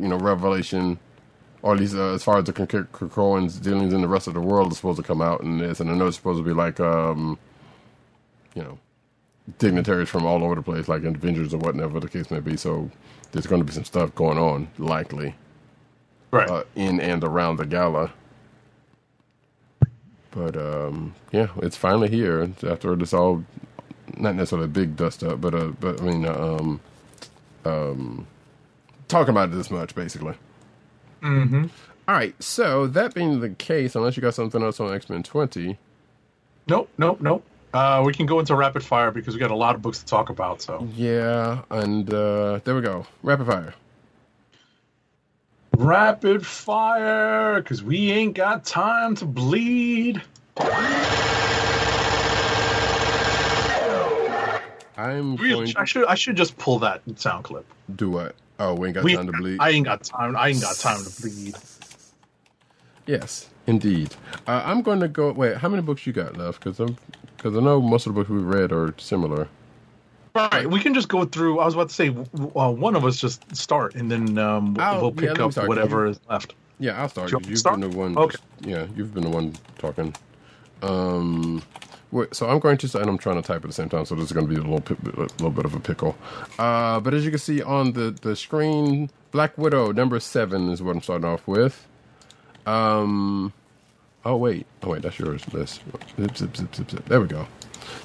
you 0.00 0.08
know, 0.08 0.18
revelation, 0.18 1.00
or 1.62 1.74
at 1.74 1.80
least 1.80 1.96
uh, 1.96 2.14
as 2.14 2.24
far 2.24 2.38
as 2.38 2.46
the 2.46 2.54
Krakoan's 2.54 3.58
dealings 3.60 3.94
in 3.94 4.02
the 4.02 4.08
rest 4.08 4.28
of 4.28 4.34
the 4.34 4.42
world 4.42 4.72
is 4.72 4.78
supposed 4.78 4.98
to 4.98 5.04
come 5.04 5.22
out 5.22 5.42
in 5.42 5.58
this. 5.58 5.80
And 5.80 5.90
I 5.90 5.94
know 5.96 6.08
it's 6.08 6.16
supposed 6.18 6.40
to 6.40 6.44
be 6.44 6.54
like, 6.54 6.80
um, 6.80 7.38
you 8.54 8.62
know, 8.62 8.78
dignitaries 9.58 10.08
from 10.10 10.26
all 10.26 10.44
over 10.44 10.56
the 10.56 10.62
place, 10.62 10.88
like 10.88 11.04
Avengers 11.04 11.54
or 11.54 11.58
whatever 11.58 12.00
the 12.00 12.08
case 12.08 12.30
may 12.30 12.40
be. 12.40 12.56
So 12.56 12.90
there's 13.32 13.46
going 13.48 13.60
to 13.62 13.66
be 13.66 13.72
some 13.72 13.84
stuff 13.84 14.14
going 14.14 14.38
on, 14.38 14.68
likely, 14.78 15.36
Right. 16.32 16.50
uh, 16.50 16.64
in 16.76 17.00
and 17.00 17.24
around 17.24 17.56
the 17.58 17.66
gala. 17.66 18.12
But 20.32 20.56
um, 20.56 21.14
yeah, 21.32 21.48
it's 21.58 21.76
finally 21.76 22.08
here 22.10 22.50
after 22.68 22.96
this 22.96 23.14
all, 23.14 23.44
not 24.16 24.34
necessarily 24.34 24.66
a 24.66 24.68
big 24.68 24.96
dust 24.96 25.22
up, 25.22 25.40
but 25.40 25.54
uh, 25.54 25.72
but 25.80 26.00
I 26.00 26.04
mean, 26.04 26.24
uh, 26.24 26.34
um, 26.34 26.80
um, 27.64 28.26
talking 29.08 29.30
about 29.30 29.50
it 29.50 29.52
this 29.52 29.70
much, 29.70 29.94
basically. 29.94 30.34
mm-hmm. 31.22 31.66
All 32.08 32.14
right, 32.14 32.34
so 32.42 32.86
that 32.88 33.14
being 33.14 33.40
the 33.40 33.50
case, 33.50 33.94
unless 33.94 34.16
you 34.16 34.20
got 34.22 34.34
something 34.34 34.62
else 34.62 34.80
on 34.80 34.92
X 34.92 35.08
Men 35.08 35.22
Twenty, 35.22 35.78
Nope, 36.68 36.88
nope, 36.98 37.20
nope. 37.20 37.44
Uh, 37.72 38.02
we 38.04 38.12
can 38.12 38.26
go 38.26 38.40
into 38.40 38.54
rapid 38.54 38.84
fire 38.84 39.10
because 39.10 39.34
we 39.34 39.40
got 39.40 39.50
a 39.50 39.56
lot 39.56 39.74
of 39.74 39.82
books 39.82 39.98
to 40.00 40.06
talk 40.06 40.28
about. 40.30 40.62
So 40.62 40.88
yeah, 40.94 41.62
and 41.70 42.12
uh, 42.12 42.60
there 42.64 42.74
we 42.74 42.80
go, 42.80 43.06
rapid 43.22 43.46
fire. 43.46 43.74
rapid 45.76 46.46
fire 46.46 47.60
because 47.62 47.82
we 47.82 48.10
ain't 48.10 48.34
got 48.34 48.64
time 48.64 49.14
to 49.16 49.24
bleed. 49.24 50.22
I'm 55.00 55.36
Really, 55.36 55.54
going 55.54 55.76
I 55.76 55.84
should 55.84 56.06
I 56.06 56.14
should 56.14 56.36
just 56.36 56.56
pull 56.58 56.78
that 56.80 57.02
sound 57.16 57.44
clip. 57.44 57.66
do 57.96 58.10
what? 58.10 58.34
Oh, 58.58 58.74
we 58.74 58.88
ain't 58.88 58.94
got 58.94 59.04
We, 59.04 59.14
time 59.14 59.26
to 59.26 59.32
bleed. 59.32 59.58
I 59.60 59.70
ain't 59.70 59.86
got 59.86 60.02
time. 60.04 60.36
I 60.36 60.48
ain't 60.48 60.60
got 60.60 60.76
time 60.76 61.02
to 61.04 61.10
bleed. 61.22 61.56
Yes, 63.06 63.48
indeed. 63.66 64.14
Uh, 64.46 64.62
I'm 64.64 64.82
going 64.82 65.00
to 65.00 65.08
go. 65.08 65.32
Wait, 65.32 65.56
how 65.56 65.68
many 65.68 65.82
books 65.82 66.06
you 66.06 66.12
got 66.12 66.36
left? 66.36 66.62
Because 66.62 66.78
I'm 66.80 66.96
because 67.36 67.56
I 67.56 67.60
know 67.60 67.80
most 67.80 68.06
of 68.06 68.14
the 68.14 68.20
books 68.20 68.28
we've 68.30 68.44
read 68.44 68.72
are 68.72 68.94
similar. 68.98 69.48
Right, 70.34 70.68
we 70.70 70.78
can 70.80 70.94
just 70.94 71.08
go 71.08 71.24
through. 71.24 71.58
I 71.58 71.64
was 71.64 71.74
about 71.74 71.88
to 71.88 71.94
say, 71.94 72.08
uh, 72.10 72.70
one 72.70 72.94
of 72.94 73.04
us 73.04 73.16
just 73.16 73.56
start, 73.56 73.96
and 73.96 74.10
then 74.10 74.38
um, 74.38 74.74
we'll, 74.74 75.00
we'll 75.00 75.12
pick 75.12 75.36
me 75.36 75.44
up 75.44 75.56
whatever 75.66 76.06
is 76.06 76.20
left. 76.28 76.54
Yeah, 76.78 77.00
I'll 77.00 77.08
start. 77.08 77.32
You 77.32 77.38
'cause 77.38 77.46
want 77.46 77.46
me 77.46 77.48
to 77.48 77.50
You've 77.50 77.60
start? 77.60 77.80
been 77.80 77.90
the 77.90 77.96
one. 77.98 78.16
Okay. 78.16 78.38
Yeah, 78.60 78.86
you've 78.94 79.12
been 79.12 79.24
the 79.24 79.30
one 79.30 79.54
talking. 79.78 80.14
Um, 80.82 81.62
wait, 82.12 82.34
so 82.34 82.48
I'm 82.48 82.58
going 82.58 82.76
to, 82.78 82.98
and 83.00 83.08
I'm 83.08 83.18
trying 83.18 83.36
to 83.36 83.46
type 83.46 83.62
at 83.62 83.68
the 83.68 83.72
same 83.72 83.88
time, 83.88 84.04
so 84.04 84.14
this 84.14 84.26
is 84.26 84.32
going 84.32 84.46
to 84.46 84.52
be 84.52 84.58
a 84.60 84.62
little, 84.64 84.96
a 85.16 85.20
little 85.22 85.50
bit 85.50 85.64
of 85.64 85.74
a 85.74 85.80
pickle. 85.80 86.16
Uh, 86.58 87.00
but 87.00 87.14
as 87.14 87.24
you 87.24 87.30
can 87.30 87.38
see 87.40 87.62
on 87.62 87.92
the 87.92 88.10
the 88.22 88.36
screen, 88.36 89.10
Black 89.32 89.56
Widow 89.58 89.92
number 89.92 90.20
seven 90.20 90.70
is 90.70 90.82
what 90.82 90.94
I'm 90.96 91.02
starting 91.02 91.26
off 91.26 91.46
with. 91.46 91.86
Um, 92.66 93.52
oh 94.24 94.36
wait, 94.36 94.66
oh 94.82 94.90
wait, 94.90 95.02
that's 95.02 95.18
yours. 95.18 95.42
Zip, 95.44 96.36
zip, 96.36 96.56
zip, 96.56 96.56
zip, 96.76 96.90
zip. 96.90 97.04
There 97.06 97.20
we 97.20 97.26
go. 97.28 97.46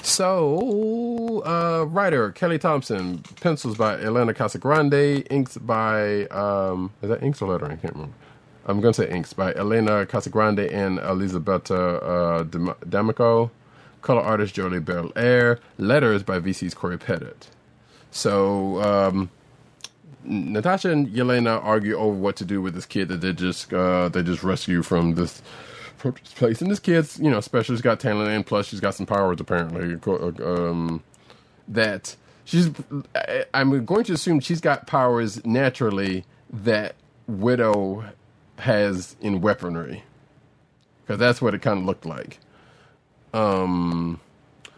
So, 0.01 1.43
uh, 1.45 1.85
writer 1.85 2.31
Kelly 2.31 2.57
Thompson, 2.57 3.19
pencils 3.41 3.77
by 3.77 3.99
Elena 4.01 4.33
Casagrande, 4.33 5.25
inks 5.29 5.57
by 5.57 6.25
um, 6.27 6.91
is 7.01 7.09
that 7.09 7.21
inks 7.23 7.41
or 7.41 7.51
lettering? 7.51 7.73
I 7.73 7.75
can't 7.75 7.93
remember. 7.93 8.15
I'm 8.67 8.81
gonna 8.81 8.93
say 8.93 9.09
inks 9.09 9.33
by 9.33 9.53
Elena 9.53 10.05
Casagrande 10.05 10.71
and 10.73 10.99
Elisabetta 10.99 11.75
uh, 11.75 12.43
Dam- 12.43 12.75
D'Amico, 12.87 13.51
color 14.05 14.21
artist 14.21 14.53
Jordie 14.53 14.79
Bellaire, 14.79 15.59
letters 15.77 16.23
by 16.23 16.39
VC's 16.39 16.73
Cory 16.73 16.97
Petit. 16.97 17.49
So, 18.11 18.81
um, 18.81 19.29
Natasha 20.23 20.91
and 20.91 21.07
Yelena 21.09 21.61
argue 21.63 21.97
over 21.97 22.15
what 22.15 22.35
to 22.37 22.45
do 22.45 22.61
with 22.61 22.75
this 22.75 22.85
kid 22.85 23.09
that 23.09 23.21
they 23.21 23.33
just 23.33 23.73
uh, 23.73 24.09
they 24.09 24.23
just 24.23 24.43
rescue 24.43 24.83
from 24.83 25.15
this 25.15 25.41
place. 26.35 26.61
And 26.61 26.71
this 26.71 26.79
kid's 26.79 27.19
you 27.19 27.29
know 27.29 27.41
special. 27.41 27.75
She's 27.75 27.81
got 27.81 27.99
talent 27.99 28.29
and 28.29 28.45
plus 28.45 28.67
she's 28.67 28.79
got 28.79 28.95
some 28.95 29.05
powers 29.05 29.39
apparently. 29.39 29.97
Um, 30.43 31.03
that 31.67 32.15
she's 32.45 32.69
I'm 33.53 33.85
going 33.85 34.03
to 34.05 34.13
assume 34.13 34.39
she's 34.39 34.61
got 34.61 34.87
powers 34.87 35.43
naturally 35.45 36.25
that 36.51 36.95
Widow 37.27 38.05
has 38.59 39.15
in 39.19 39.41
weaponry 39.41 40.03
because 41.01 41.19
that's 41.19 41.41
what 41.41 41.53
it 41.53 41.61
kind 41.61 41.79
of 41.79 41.85
looked 41.85 42.05
like. 42.05 42.39
Um, 43.35 44.19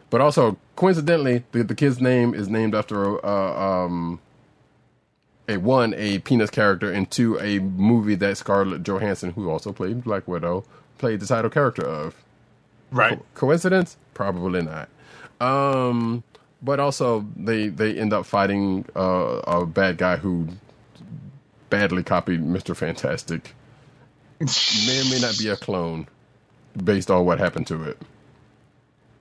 but 0.09 0.19
also 0.19 0.57
coincidentally, 0.75 1.43
the, 1.51 1.63
the 1.63 1.75
kid's 1.75 2.01
name 2.01 2.33
is 2.33 2.49
named 2.49 2.73
after 2.73 3.23
uh, 3.25 3.85
um 3.85 4.19
a 5.47 5.57
one 5.57 5.93
a 5.93 6.19
Peanuts 6.19 6.51
character 6.51 6.91
and 6.91 7.09
two 7.09 7.39
a 7.39 7.59
movie 7.59 8.15
that 8.15 8.37
Scarlett 8.37 8.83
Johansson, 8.83 9.31
who 9.31 9.49
also 9.49 9.71
played 9.71 10.03
Black 10.03 10.27
Widow, 10.27 10.63
played 10.97 11.19
the 11.19 11.27
title 11.27 11.51
character 11.51 11.85
of. 11.85 12.15
Right. 12.89 13.19
Coincidence? 13.35 13.97
Probably 14.13 14.61
not. 14.61 14.89
Um, 15.39 16.23
but 16.61 16.79
also 16.79 17.25
they 17.35 17.67
they 17.67 17.97
end 17.97 18.11
up 18.11 18.25
fighting 18.25 18.85
uh, 18.95 19.41
a 19.45 19.65
bad 19.65 19.97
guy 19.97 20.17
who 20.17 20.47
badly 21.69 22.01
copied 22.01 22.43
Mister 22.43 22.73
Fantastic. 22.73 23.53
May 24.39 25.01
or 25.01 25.09
may 25.11 25.19
not 25.19 25.37
be 25.37 25.49
a 25.49 25.55
clone, 25.55 26.07
based 26.83 27.11
on 27.11 27.25
what 27.25 27.39
happened 27.39 27.67
to 27.67 27.83
it. 27.83 27.97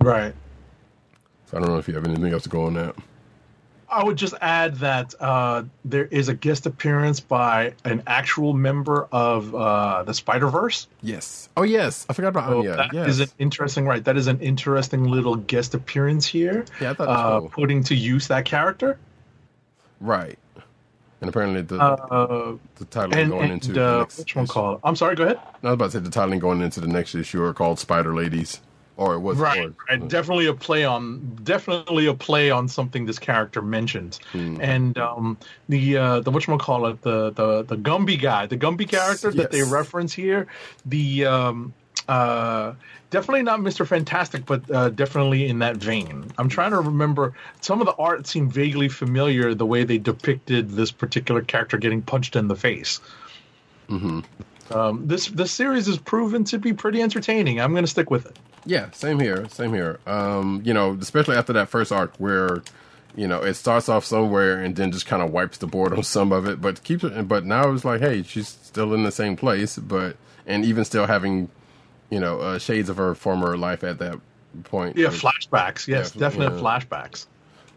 Right. 0.07 0.35
So 1.47 1.57
I 1.57 1.61
don't 1.61 1.69
know 1.71 1.79
if 1.79 1.89
you 1.89 1.95
have 1.95 2.05
anything 2.05 2.33
else 2.33 2.45
to 2.45 2.49
go 2.49 2.65
on 2.67 2.75
that. 2.75 2.95
I 3.89 4.03
would 4.03 4.17
just 4.17 4.35
add 4.41 4.77
that 4.77 5.15
uh, 5.21 5.63
there 5.85 6.07
is 6.07 6.29
a 6.29 6.35
guest 6.35 6.67
appearance 6.67 7.21
by 7.21 7.75
an 7.85 8.03
actual 8.07 8.53
member 8.53 9.07
of 9.13 9.55
uh, 9.55 10.03
the 10.03 10.13
Spider 10.13 10.49
Verse. 10.49 10.89
Yes. 11.03 11.49
Oh 11.57 11.63
yes, 11.63 12.05
I 12.09 12.13
forgot 12.13 12.29
about 12.29 12.51
So 12.51 12.59
Anya. 12.59 12.77
that 12.77 12.93
yes. 12.93 13.09
is 13.09 13.21
an 13.21 13.29
interesting, 13.39 13.85
right? 13.87 14.05
That 14.05 14.17
is 14.17 14.27
an 14.27 14.41
interesting 14.41 15.05
little 15.05 15.37
guest 15.37 15.75
appearance 15.75 16.27
here. 16.27 16.65
Yeah, 16.81 16.91
I 16.91 16.95
thought 16.95 17.07
that 17.07 17.11
uh, 17.13 17.41
cool. 17.41 17.49
putting 17.51 17.83
to 17.85 17.95
use 17.95 18.27
that 18.29 18.45
character. 18.45 18.99
right. 20.01 20.39
And 21.23 21.31
apparently 21.31 21.63
the 21.63 21.81
Uh, 21.81 22.57
the 22.77 22.85
title 22.87 23.17
and 23.19 23.31
going 23.31 23.45
and 23.45 23.53
into 23.55 23.73
the 23.73 23.87
uh, 23.87 23.99
next 24.01 24.19
which 24.19 24.37
one 24.37 24.45
issue- 24.45 24.53
called? 24.53 24.81
I'm 24.85 24.97
sorry. 24.97 25.15
Go 25.17 25.25
ahead. 25.25 25.39
I 25.63 25.67
was 25.69 25.75
about 25.75 25.85
to 25.87 25.91
say 25.93 25.99
the 26.01 26.11
title 26.11 26.39
going 26.39 26.61
into 26.61 26.81
the 26.81 26.89
next 26.89 27.15
issue 27.15 27.43
are 27.43 27.55
called 27.55 27.79
Spider 27.79 28.15
Ladies, 28.15 28.61
or 28.97 29.15
it 29.15 29.21
was 29.21 29.37
Right, 29.39 29.67
or- 29.67 29.75
right. 29.89 30.09
Definitely 30.09 30.47
a 30.47 30.55
play 30.55 30.85
on, 30.85 31.39
definitely 31.43 32.07
a 32.07 32.15
play 32.15 32.51
on 32.51 32.67
something 32.69 33.07
this 33.07 33.19
character 33.19 33.61
mentioned, 33.63 34.19
Hmm. 34.33 34.59
and 34.61 34.99
um, 34.99 35.37
the 35.69 35.97
uh, 35.97 36.21
the 36.21 36.31
what 36.31 36.47
call 36.61 36.87
it, 36.87 37.03
the 37.03 37.31
the 37.31 37.63
the 37.63 37.77
Gumby 37.77 38.21
guy, 38.21 38.47
the 38.47 38.57
Gumby 38.57 38.89
character 38.89 39.31
that 39.33 39.51
they 39.51 39.63
reference 39.63 40.13
here, 40.15 40.47
the 40.87 41.27
um, 41.27 41.75
uh, 42.09 42.73
definitely 43.11 43.43
not 43.43 43.61
Mister 43.61 43.85
Fantastic, 43.85 44.47
but 44.47 44.71
uh, 44.71 44.89
definitely 44.91 45.47
in 45.47 45.59
that 45.59 45.77
vein. 45.77 46.31
I'm 46.39 46.49
trying 46.49 46.71
to 46.71 46.79
remember 46.81 47.35
some 47.61 47.81
of 47.81 47.87
the 47.87 47.95
art 47.97 48.27
seemed 48.27 48.53
vaguely 48.53 48.89
familiar, 48.89 49.55
the 49.55 49.67
way 49.67 49.85
they 49.85 49.99
depicted 49.99 50.71
this 50.71 50.91
particular 50.91 51.43
character 51.43 51.77
getting 51.79 52.01
punched 52.03 52.37
in 52.37 52.49
the 52.49 52.57
face. 52.57 53.01
Um, 54.71 55.07
this 55.07 55.27
this 55.29 55.53
series 55.53 55.87
has 55.87 55.99
proven 55.99 56.45
to 56.45 56.59
be 56.59 56.73
pretty 56.73 57.01
entertaining. 57.03 57.61
I'm 57.61 57.73
going 57.73 57.85
to 57.85 57.91
stick 57.91 58.11
with 58.11 58.27
it. 58.27 58.37
Yeah, 58.67 58.91
same 58.91 59.21
here, 59.21 59.49
same 59.49 59.73
here. 59.73 59.99
Um, 60.07 60.61
you 60.65 60.75
know, 60.75 60.97
especially 61.01 61.37
after 61.37 61.53
that 61.55 61.69
first 61.69 61.93
arc 61.93 62.15
where, 62.19 62.63
you 63.15 63.27
know, 63.29 63.41
it 63.43 63.55
starts 63.55 63.89
off 63.89 64.05
somewhere 64.05 64.59
and 64.59 64.75
then 64.77 64.91
just 64.93 65.07
kind 65.07 65.23
of 65.23 65.31
wipes 65.33 65.59
the 65.59 65.67
board 65.67 65.93
on 65.97 66.03
some 66.03 66.33
of 66.33 66.47
it, 66.47 66.61
but 66.61 66.83
keeps 66.83 67.05
it. 67.05 67.29
But 67.29 67.45
now 67.45 67.71
it's 67.73 67.85
like, 67.85 68.01
hey, 68.01 68.23
she's 68.23 68.49
still 68.49 68.93
in 68.93 69.05
the 69.05 69.13
same 69.13 69.37
place, 69.37 69.79
but 69.79 70.17
and 70.47 70.65
even 70.65 70.85
still 70.85 71.07
having 71.07 71.49
you 72.11 72.21
know, 72.21 72.39
uh, 72.41 72.59
shades 72.59 72.89
of 72.89 72.97
her 72.99 73.15
former 73.17 73.57
life 73.57 73.83
at 73.83 73.99
that 73.99 74.21
point. 74.65 74.97
Yeah, 74.97 75.09
Like, 75.09 75.17
flashbacks. 75.17 75.89
Yes, 75.89 76.13
Yeah, 76.15 76.21
definite 76.21 76.53
yeah. 76.55 76.61
flashbacks. 76.61 77.27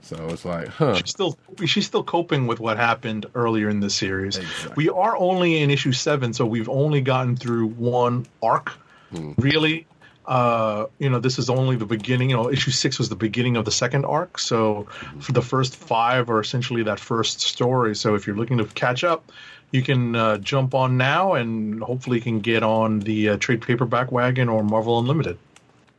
So 0.01 0.27
it's 0.29 0.45
like, 0.45 0.67
huh? 0.69 0.95
She's 0.95 1.09
still 1.09 1.37
she's 1.65 1.85
still 1.85 2.03
coping 2.03 2.47
with 2.47 2.59
what 2.59 2.77
happened 2.77 3.25
earlier 3.35 3.69
in 3.69 3.79
the 3.79 3.89
series. 3.89 4.37
Exactly. 4.37 4.73
We 4.75 4.89
are 4.89 5.17
only 5.17 5.61
in 5.61 5.69
issue 5.71 5.91
seven, 5.91 6.33
so 6.33 6.45
we've 6.45 6.69
only 6.69 7.01
gotten 7.01 7.35
through 7.35 7.67
one 7.67 8.25
arc. 8.41 8.69
Hmm. 9.11 9.31
Really, 9.37 9.87
uh, 10.29 10.85
you 10.99 11.09
know, 11.09 11.17
this 11.17 11.39
is 11.39 11.49
only 11.49 11.75
the 11.75 11.87
beginning. 11.87 12.29
You 12.29 12.37
know, 12.37 12.51
issue 12.51 12.69
six 12.69 12.99
was 12.99 13.09
the 13.09 13.15
beginning 13.15 13.57
of 13.57 13.65
the 13.65 13.71
second 13.71 14.05
arc. 14.05 14.37
So 14.37 14.87
the 15.27 15.41
first 15.41 15.75
five 15.75 16.29
are 16.29 16.39
essentially 16.39 16.83
that 16.83 16.99
first 16.99 17.41
story. 17.41 17.95
So 17.95 18.13
if 18.13 18.27
you're 18.27 18.35
looking 18.35 18.59
to 18.59 18.65
catch 18.65 19.03
up, 19.03 19.31
you 19.71 19.81
can 19.81 20.15
uh, 20.15 20.37
jump 20.37 20.75
on 20.75 20.97
now, 20.97 21.33
and 21.33 21.81
hopefully 21.81 22.21
can 22.21 22.39
get 22.41 22.61
on 22.61 22.99
the 22.99 23.29
uh, 23.29 23.37
trade 23.37 23.63
paperback 23.63 24.11
wagon 24.11 24.49
or 24.49 24.63
Marvel 24.63 24.99
Unlimited. 24.99 25.39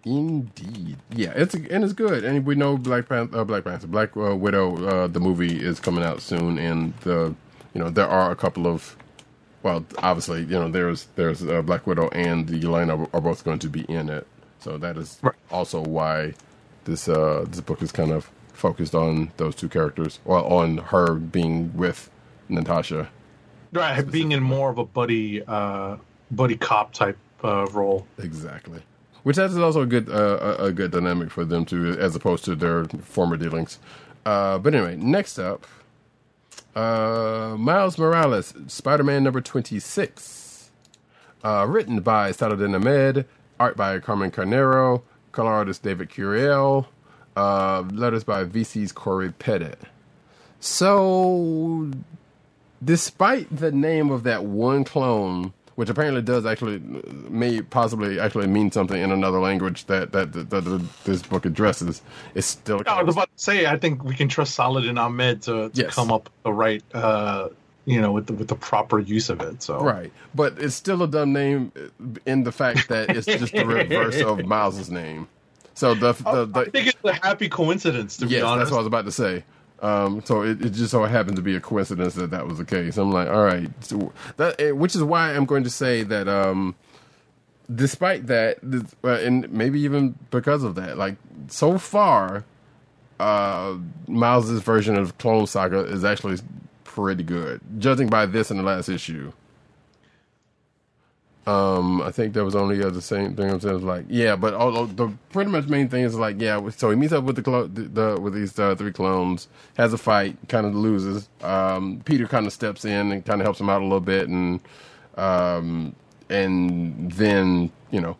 Indeed, 0.04 0.96
yeah, 1.10 1.32
it's 1.34 1.54
and 1.54 1.84
it's 1.84 1.92
good, 1.92 2.24
and 2.24 2.46
we 2.46 2.54
know 2.54 2.76
Black 2.76 3.08
Panther, 3.08 3.40
uh, 3.40 3.44
Black 3.44 3.64
Panther, 3.64 3.88
Black 3.88 4.16
uh, 4.16 4.34
Widow, 4.34 5.08
the 5.08 5.20
movie 5.20 5.60
is 5.60 5.78
coming 5.78 6.04
out 6.04 6.22
soon, 6.22 6.56
and 6.56 6.94
the 7.00 7.34
you 7.74 7.80
know 7.82 7.90
there 7.90 8.08
are 8.08 8.30
a 8.30 8.36
couple 8.36 8.66
of, 8.66 8.96
well, 9.62 9.84
obviously 9.98 10.40
you 10.40 10.46
know 10.58 10.68
there's 10.70 11.06
there's 11.16 11.42
uh, 11.42 11.62
Black 11.62 11.86
Widow 11.86 12.08
and 12.10 12.46
the 12.48 12.60
Yelena 12.60 13.08
are 13.12 13.20
both 13.20 13.44
going 13.44 13.58
to 13.60 13.68
be 13.68 13.82
in 13.82 14.08
it, 14.08 14.26
so 14.60 14.78
that 14.78 14.96
is 14.96 15.18
Right. 15.22 15.34
also 15.50 15.82
why 15.82 16.34
this 16.84 17.08
uh 17.08 17.44
this 17.48 17.60
book 17.60 17.82
is 17.82 17.92
kind 17.92 18.10
of 18.10 18.30
focused 18.52 18.94
on 18.94 19.32
those 19.38 19.54
two 19.54 19.68
characters, 19.68 20.18
or 20.24 20.38
on 20.50 20.78
her 20.78 21.14
being 21.14 21.74
with 21.76 22.10
Natasha. 22.48 23.08
Right, 23.72 24.02
being 24.10 24.32
in 24.32 24.42
more 24.42 24.70
of 24.70 24.78
a 24.78 24.84
buddy 24.84 25.42
uh, 25.46 25.96
buddy 26.30 26.56
cop 26.56 26.92
type 26.92 27.16
uh, 27.44 27.66
role. 27.72 28.06
Exactly. 28.18 28.82
Which 29.22 29.36
that 29.36 29.50
is 29.50 29.58
also 29.58 29.82
a 29.82 29.86
good 29.86 30.08
uh, 30.10 30.56
a 30.58 30.72
good 30.72 30.90
dynamic 30.90 31.30
for 31.30 31.44
them 31.44 31.64
too, 31.64 31.96
as 31.98 32.16
opposed 32.16 32.44
to 32.46 32.54
their 32.56 32.84
former 32.86 33.36
dealings. 33.36 33.78
Uh, 34.26 34.58
but 34.58 34.74
anyway, 34.74 34.96
next 34.96 35.38
up, 35.38 35.66
uh, 36.74 37.56
Miles 37.58 37.98
Morales, 37.98 38.54
Spider-Man 38.66 39.24
number 39.24 39.40
twenty-six, 39.40 40.70
uh, 41.44 41.66
written 41.68 42.00
by 42.00 42.32
Saladin 42.32 42.74
Ahmed, 42.74 43.26
art 43.58 43.76
by 43.76 43.98
Carmen 43.98 44.30
Carnero, 44.30 45.02
color 45.32 45.52
artist 45.52 45.82
David 45.82 46.10
Curiel, 46.10 46.86
uh, 47.36 47.82
letters 47.92 48.24
by 48.24 48.44
VC's 48.44 48.92
Cory 48.92 49.30
Petit. 49.32 49.74
So 50.60 51.90
despite 52.82 53.54
the 53.54 53.72
name 53.72 54.10
of 54.10 54.22
that 54.24 54.44
one 54.44 54.84
clone, 54.84 55.52
which 55.80 55.88
apparently 55.88 56.20
does 56.20 56.44
actually 56.44 56.78
may 57.30 57.62
possibly 57.62 58.20
actually 58.20 58.46
mean 58.46 58.70
something 58.70 59.00
in 59.00 59.10
another 59.10 59.40
language 59.40 59.86
that 59.86 60.12
that, 60.12 60.30
that, 60.34 60.50
that 60.50 60.88
this 61.04 61.22
book 61.22 61.46
addresses, 61.46 62.02
it's 62.34 62.46
still. 62.46 62.82
I 62.86 63.02
was 63.02 63.16
about 63.16 63.34
to 63.34 63.42
say, 63.42 63.64
I 63.64 63.78
think 63.78 64.04
we 64.04 64.14
can 64.14 64.28
trust 64.28 64.54
Saladin 64.54 64.98
Ahmed 64.98 65.40
to, 65.44 65.70
to 65.70 65.70
Yes. 65.72 65.94
come 65.94 66.12
up 66.12 66.28
the 66.42 66.52
right, 66.52 66.84
uh, 66.92 67.48
you 67.86 67.98
know, 67.98 68.12
with 68.12 68.26
the 68.26 68.34
with 68.34 68.48
the 68.48 68.56
proper 68.56 68.98
use 68.98 69.30
of 69.30 69.40
it. 69.40 69.62
So 69.62 69.80
Right, 69.82 70.12
but 70.34 70.58
it's 70.58 70.74
still 70.74 71.02
a 71.02 71.08
dumb 71.08 71.32
name 71.32 71.72
in 72.26 72.44
the 72.44 72.52
fact 72.52 72.90
that 72.90 73.16
it's 73.16 73.24
just 73.26 73.54
the 73.54 73.64
reverse 73.64 74.20
of 74.20 74.44
Miles's 74.44 74.90
name. 74.90 75.28
So 75.72 75.94
the 75.94 76.12
the, 76.12 76.44
the 76.44 76.60
I 76.60 76.64
think 76.66 76.88
it's 76.88 77.04
a 77.04 77.14
happy 77.14 77.48
coincidence 77.48 78.18
to 78.18 78.26
be 78.26 78.42
honest. 78.42 78.58
that's 78.58 78.70
what 78.70 78.76
I 78.76 78.80
was 78.80 78.86
about 78.86 79.06
to 79.06 79.12
say. 79.12 79.44
Um, 79.82 80.22
so 80.24 80.42
it, 80.42 80.64
it 80.64 80.70
just 80.70 80.90
so 80.90 81.04
happened 81.04 81.36
to 81.36 81.42
be 81.42 81.56
a 81.56 81.60
coincidence 81.60 82.14
that 82.14 82.30
that 82.30 82.46
was 82.46 82.58
the 82.58 82.64
case. 82.64 82.98
I'm 82.98 83.12
like, 83.12 83.28
all 83.28 83.44
right, 83.44 83.68
so 83.80 84.12
that 84.36 84.60
eh, 84.60 84.72
which 84.72 84.94
is 84.94 85.02
why 85.02 85.34
I'm 85.34 85.46
going 85.46 85.64
to 85.64 85.70
say 85.70 86.02
that. 86.02 86.28
Um, 86.28 86.74
despite 87.74 88.26
that, 88.26 88.58
uh, 89.04 89.08
and 89.08 89.50
maybe 89.52 89.80
even 89.80 90.18
because 90.30 90.64
of 90.64 90.74
that, 90.74 90.98
like 90.98 91.16
so 91.48 91.78
far, 91.78 92.44
uh, 93.18 93.76
Miles's 94.08 94.60
version 94.60 94.96
of 94.96 95.16
Clone 95.18 95.46
Saga 95.46 95.80
is 95.80 96.04
actually 96.04 96.38
pretty 96.84 97.22
good, 97.22 97.60
judging 97.78 98.08
by 98.08 98.26
this 98.26 98.50
and 98.50 98.58
the 98.58 98.64
last 98.64 98.88
issue. 98.88 99.32
Um, 101.46 102.02
I 102.02 102.12
think 102.12 102.34
there 102.34 102.44
was 102.44 102.56
only 102.56 102.80
other 102.80 102.90
the 102.92 103.02
same 103.02 103.34
thing. 103.36 103.50
I'm 103.50 103.60
saying 103.60 103.74
was 103.74 103.82
like, 103.84 104.06
yeah, 104.08 104.36
but 104.36 104.54
all, 104.54 104.86
the 104.86 105.12
pretty 105.32 105.50
much 105.50 105.66
main 105.68 105.88
thing 105.88 106.04
is 106.04 106.14
like, 106.14 106.40
yeah. 106.40 106.68
So 106.70 106.90
he 106.90 106.96
meets 106.96 107.12
up 107.12 107.24
with 107.24 107.36
the, 107.36 107.42
clo- 107.42 107.66
the, 107.68 107.82
the 107.82 108.20
with 108.20 108.34
these 108.34 108.58
uh, 108.58 108.76
three 108.76 108.92
clones, 108.92 109.48
has 109.76 109.92
a 109.92 109.98
fight, 109.98 110.36
kind 110.48 110.66
of 110.66 110.74
loses. 110.74 111.28
Um, 111.42 112.02
Peter 112.04 112.26
kind 112.28 112.46
of 112.46 112.52
steps 112.52 112.84
in 112.84 113.12
and 113.12 113.24
kind 113.26 113.40
of 113.40 113.46
helps 113.46 113.60
him 113.60 113.70
out 113.70 113.80
a 113.82 113.84
little 113.84 114.00
bit, 114.00 114.28
and 114.28 114.60
um, 115.16 115.94
and 116.30 117.12
then 117.12 117.72
you 117.90 118.00
know, 118.00 118.16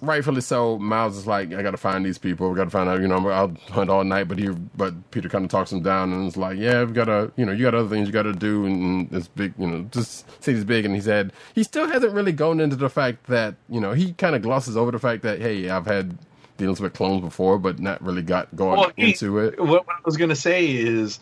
rightfully 0.00 0.40
so, 0.40 0.78
Miles 0.78 1.16
is 1.16 1.26
like, 1.26 1.52
I 1.52 1.62
got 1.62 1.72
to 1.72 1.76
find 1.76 2.04
these 2.04 2.18
people. 2.18 2.50
We 2.50 2.56
got 2.56 2.64
to 2.64 2.70
find 2.70 2.88
out. 2.88 3.00
You 3.00 3.08
know, 3.08 3.28
I'll 3.28 3.54
hunt 3.70 3.90
all 3.90 4.04
night, 4.04 4.24
but 4.28 4.38
he, 4.38 4.48
but 4.48 5.10
Peter 5.10 5.28
kind 5.28 5.44
of 5.44 5.50
talks 5.50 5.72
him 5.72 5.82
down 5.82 6.12
and 6.12 6.26
is 6.28 6.36
like, 6.36 6.58
yeah, 6.58 6.84
we 6.84 6.92
got 6.92 7.06
to, 7.06 7.32
you 7.36 7.44
know, 7.46 7.52
you 7.52 7.62
got 7.62 7.74
other 7.74 7.88
things 7.88 8.06
you 8.06 8.12
got 8.12 8.22
to 8.24 8.32
do, 8.32 8.66
and 8.66 9.08
this 9.10 9.28
big, 9.28 9.54
you 9.58 9.66
know, 9.66 9.82
just 9.90 10.24
city's 10.42 10.64
big. 10.64 10.84
And 10.84 10.94
he 10.94 11.00
said 11.00 11.32
he 11.54 11.62
still 11.62 11.86
hasn't 11.88 12.12
really 12.12 12.32
gone 12.32 12.60
into 12.60 12.76
the 12.76 12.90
fact 12.90 13.26
that 13.26 13.54
you 13.68 13.80
know 13.80 13.92
he 13.92 14.12
kind 14.12 14.34
of 14.36 14.42
glosses 14.42 14.76
over 14.76 14.90
the 14.90 14.98
fact 14.98 15.22
that 15.22 15.40
hey, 15.40 15.68
I've 15.70 15.86
had 15.86 16.16
dealings 16.58 16.80
with 16.80 16.94
clones 16.94 17.22
before, 17.22 17.58
but 17.58 17.78
not 17.78 18.02
really 18.02 18.22
got 18.22 18.54
going 18.56 18.78
Well, 18.78 18.92
he- 18.96 19.08
into 19.08 19.38
it. 19.38 19.58
What, 19.58 19.86
what 19.86 19.96
I 19.96 20.00
was 20.04 20.16
going 20.16 20.30
to 20.30 20.36
say 20.36 20.66
is, 20.70 21.18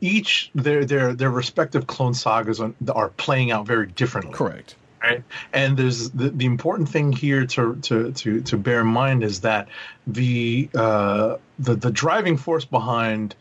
each 0.00 0.50
their 0.54 0.84
their 0.84 1.14
their 1.14 1.30
respective 1.30 1.86
clone 1.86 2.14
sagas 2.14 2.60
are 2.60 3.08
playing 3.10 3.50
out 3.50 3.66
very 3.66 3.86
differently. 3.86 4.32
Correct. 4.32 4.76
Right? 5.02 5.22
And 5.52 5.76
there's 5.76 6.10
the, 6.10 6.30
the 6.30 6.46
important 6.46 6.88
thing 6.88 7.12
here 7.12 7.46
to, 7.46 7.76
to 7.76 8.12
to 8.12 8.40
to 8.42 8.56
bear 8.56 8.80
in 8.80 8.86
mind 8.86 9.22
is 9.22 9.40
that 9.40 9.68
the 10.06 10.68
uh, 10.74 11.36
the 11.58 11.74
the 11.74 11.90
driving 11.90 12.36
force 12.36 12.64
behind 12.64 13.34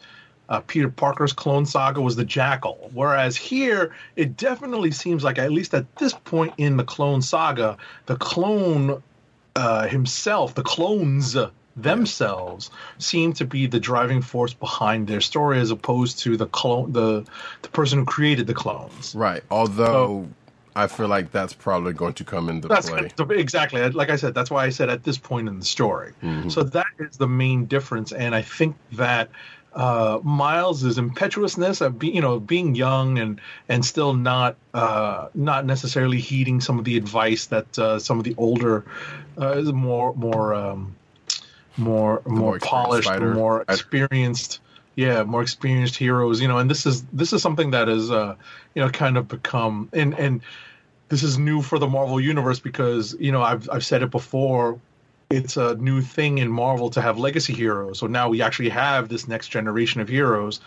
uh, 0.49 0.59
Peter 0.67 0.89
Parker's 0.89 1.33
clone 1.33 1.65
saga 1.65 2.01
was 2.01 2.15
the 2.15 2.25
Jackal, 2.25 2.89
whereas 2.93 3.35
here 3.37 3.93
it 4.15 4.37
definitely 4.37 4.91
seems 4.91 5.23
like 5.23 5.37
at 5.37 5.51
least 5.51 5.73
at 5.73 5.95
this 5.95 6.13
point 6.13 6.53
in 6.57 6.77
the 6.77 6.83
clone 6.83 7.21
saga, 7.21 7.77
the 8.07 8.17
clone 8.17 9.01
uh, 9.55 9.87
himself, 9.87 10.53
the 10.55 10.63
clones 10.63 11.37
themselves 11.77 12.69
seem 12.97 13.31
to 13.31 13.45
be 13.45 13.65
the 13.65 13.79
driving 13.79 14.21
force 14.21 14.53
behind 14.53 15.07
their 15.07 15.21
story 15.21 15.57
as 15.59 15.71
opposed 15.71 16.19
to 16.19 16.35
the 16.35 16.45
clone 16.47 16.91
the 16.91 17.25
the 17.61 17.69
person 17.69 17.99
who 17.99 18.05
created 18.05 18.45
the 18.45 18.53
clones 18.53 19.15
Right. 19.15 19.41
Although 19.49 20.27
I 20.75 20.87
feel 20.87 21.07
like 21.07 21.31
that's 21.31 21.53
probably 21.53 21.93
going 21.93 22.13
to 22.13 22.23
come 22.23 22.49
into 22.49 22.67
That's 22.67 22.89
play. 22.89 23.11
exactly 23.37 23.87
like 23.89 24.09
I 24.09 24.15
said. 24.15 24.33
That's 24.33 24.49
why 24.49 24.65
I 24.65 24.69
said 24.69 24.89
at 24.89 25.03
this 25.03 25.17
point 25.17 25.47
in 25.47 25.59
the 25.59 25.65
story. 25.65 26.13
So 26.49 26.63
that 26.63 26.87
is 26.99 27.17
the 27.17 27.27
main 27.27 27.65
difference, 27.65 28.11
and 28.11 28.33
I 28.33 28.41
think 28.41 28.75
that 28.93 29.29
uh, 29.73 30.19
Miles' 30.23 30.97
impetuousness 30.97 31.81
of 31.81 31.97
being, 31.97 32.15
you 32.15 32.21
know, 32.21 32.39
being 32.39 32.75
young 32.75 33.19
and 33.19 33.39
and 33.69 33.85
still 33.85 34.13
not 34.13 34.55
uh, 34.73 35.27
not 35.33 35.65
necessarily 35.65 36.19
heeding 36.19 36.61
some 36.61 36.79
of 36.79 36.85
the 36.85 36.97
advice 36.97 37.47
that 37.47 37.79
uh, 37.79 37.99
some 37.99 38.17
of 38.17 38.23
the 38.23 38.35
older, 38.37 38.85
uh, 39.37 39.61
more 39.61 40.13
more 40.15 40.53
um, 40.53 40.95
more 41.77 42.21
more, 42.25 42.37
more 42.37 42.59
polished, 42.59 43.07
fighter. 43.07 43.33
more 43.33 43.63
experienced 43.69 44.59
yeah 45.01 45.23
more 45.23 45.41
experienced 45.41 45.95
heroes 45.95 46.39
you 46.41 46.47
know 46.47 46.59
and 46.59 46.69
this 46.69 46.85
is 46.85 47.03
this 47.11 47.33
is 47.33 47.41
something 47.41 47.71
that 47.71 47.89
is 47.89 48.11
uh 48.11 48.35
you 48.75 48.81
know 48.81 48.89
kind 48.89 49.17
of 49.17 49.27
become 49.27 49.89
and 49.93 50.13
and 50.13 50.41
this 51.09 51.23
is 51.23 51.37
new 51.37 51.61
for 51.61 51.79
the 51.79 51.87
marvel 51.87 52.19
universe 52.19 52.59
because 52.59 53.15
you 53.19 53.31
know 53.31 53.41
i've 53.41 53.67
i've 53.71 53.83
said 53.83 54.03
it 54.03 54.11
before 54.11 54.79
it's 55.31 55.57
a 55.57 55.75
new 55.75 56.01
thing 56.01 56.37
in 56.37 56.51
marvel 56.51 56.89
to 56.91 57.01
have 57.01 57.17
legacy 57.17 57.53
heroes 57.53 57.97
so 57.97 58.05
now 58.05 58.29
we 58.29 58.41
actually 58.43 58.69
have 58.69 59.09
this 59.09 59.27
next 59.27 59.47
generation 59.47 60.01
of 60.01 60.07
heroes 60.07 60.61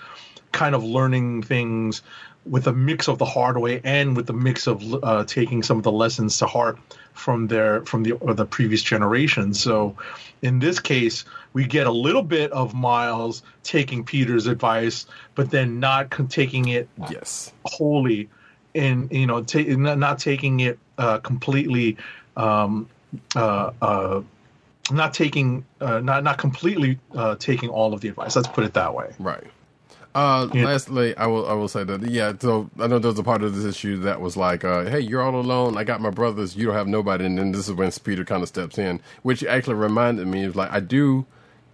kind 0.50 0.74
of 0.74 0.82
learning 0.82 1.42
things 1.42 2.02
with 2.46 2.66
a 2.66 2.72
mix 2.72 3.08
of 3.08 3.18
the 3.18 3.24
hard 3.24 3.56
way 3.56 3.80
and 3.84 4.16
with 4.16 4.26
the 4.26 4.32
mix 4.32 4.66
of 4.66 4.82
uh, 5.02 5.24
taking 5.24 5.62
some 5.62 5.78
of 5.78 5.82
the 5.82 5.92
lessons 5.92 6.38
to 6.38 6.46
heart 6.46 6.78
from 7.12 7.46
their 7.46 7.82
from 7.82 8.02
the 8.02 8.12
or 8.12 8.34
the 8.34 8.44
previous 8.44 8.82
generation. 8.82 9.54
So, 9.54 9.96
in 10.42 10.58
this 10.58 10.78
case, 10.78 11.24
we 11.54 11.64
get 11.64 11.86
a 11.86 11.90
little 11.92 12.22
bit 12.22 12.52
of 12.52 12.74
Miles 12.74 13.42
taking 13.62 14.04
Peter's 14.04 14.46
advice, 14.46 15.06
but 15.34 15.50
then 15.50 15.80
not 15.80 16.10
taking 16.28 16.68
it 16.68 16.88
Yes. 17.10 17.52
wholly, 17.64 18.28
and 18.74 19.10
you 19.10 19.26
know, 19.26 19.42
ta- 19.42 19.60
not, 19.68 19.98
not 19.98 20.18
taking 20.18 20.60
it 20.60 20.78
uh, 20.98 21.18
completely. 21.18 21.96
Um, 22.36 22.88
uh, 23.36 23.70
uh, 23.80 24.20
not 24.90 25.14
taking, 25.14 25.64
uh, 25.80 26.00
not 26.00 26.24
not 26.24 26.36
completely 26.36 26.98
uh, 27.14 27.36
taking 27.36 27.70
all 27.70 27.94
of 27.94 28.00
the 28.02 28.08
advice. 28.08 28.36
Let's 28.36 28.48
put 28.48 28.64
it 28.64 28.74
that 28.74 28.92
way. 28.92 29.14
Right. 29.18 29.44
Uh, 30.14 30.48
Yeah. 30.52 30.64
Lastly, 30.66 31.16
I 31.16 31.26
will 31.26 31.46
I 31.48 31.54
will 31.54 31.68
say 31.68 31.84
that 31.84 32.02
yeah. 32.10 32.32
So 32.38 32.68
I 32.78 32.86
know 32.88 32.98
there's 32.98 33.18
a 33.18 33.22
part 33.22 33.42
of 33.42 33.54
this 33.54 33.64
issue 33.64 33.98
that 34.00 34.20
was 34.20 34.36
like, 34.36 34.64
uh, 34.64 34.84
"Hey, 34.84 35.00
you're 35.00 35.22
all 35.22 35.36
alone. 35.36 35.78
I 35.78 35.84
got 35.84 36.00
my 36.00 36.10
brothers. 36.10 36.56
You 36.56 36.66
don't 36.66 36.74
have 36.74 36.86
nobody." 36.88 37.24
And 37.24 37.38
then 37.38 37.52
this 37.52 37.68
is 37.68 37.74
when 37.74 37.90
Peter 37.92 38.24
kind 38.24 38.42
of 38.42 38.48
steps 38.48 38.76
in, 38.76 39.00
which 39.22 39.42
actually 39.44 39.74
reminded 39.74 40.26
me 40.26 40.44
of 40.44 40.54
like 40.56 40.70
I 40.72 40.80
do 40.80 41.24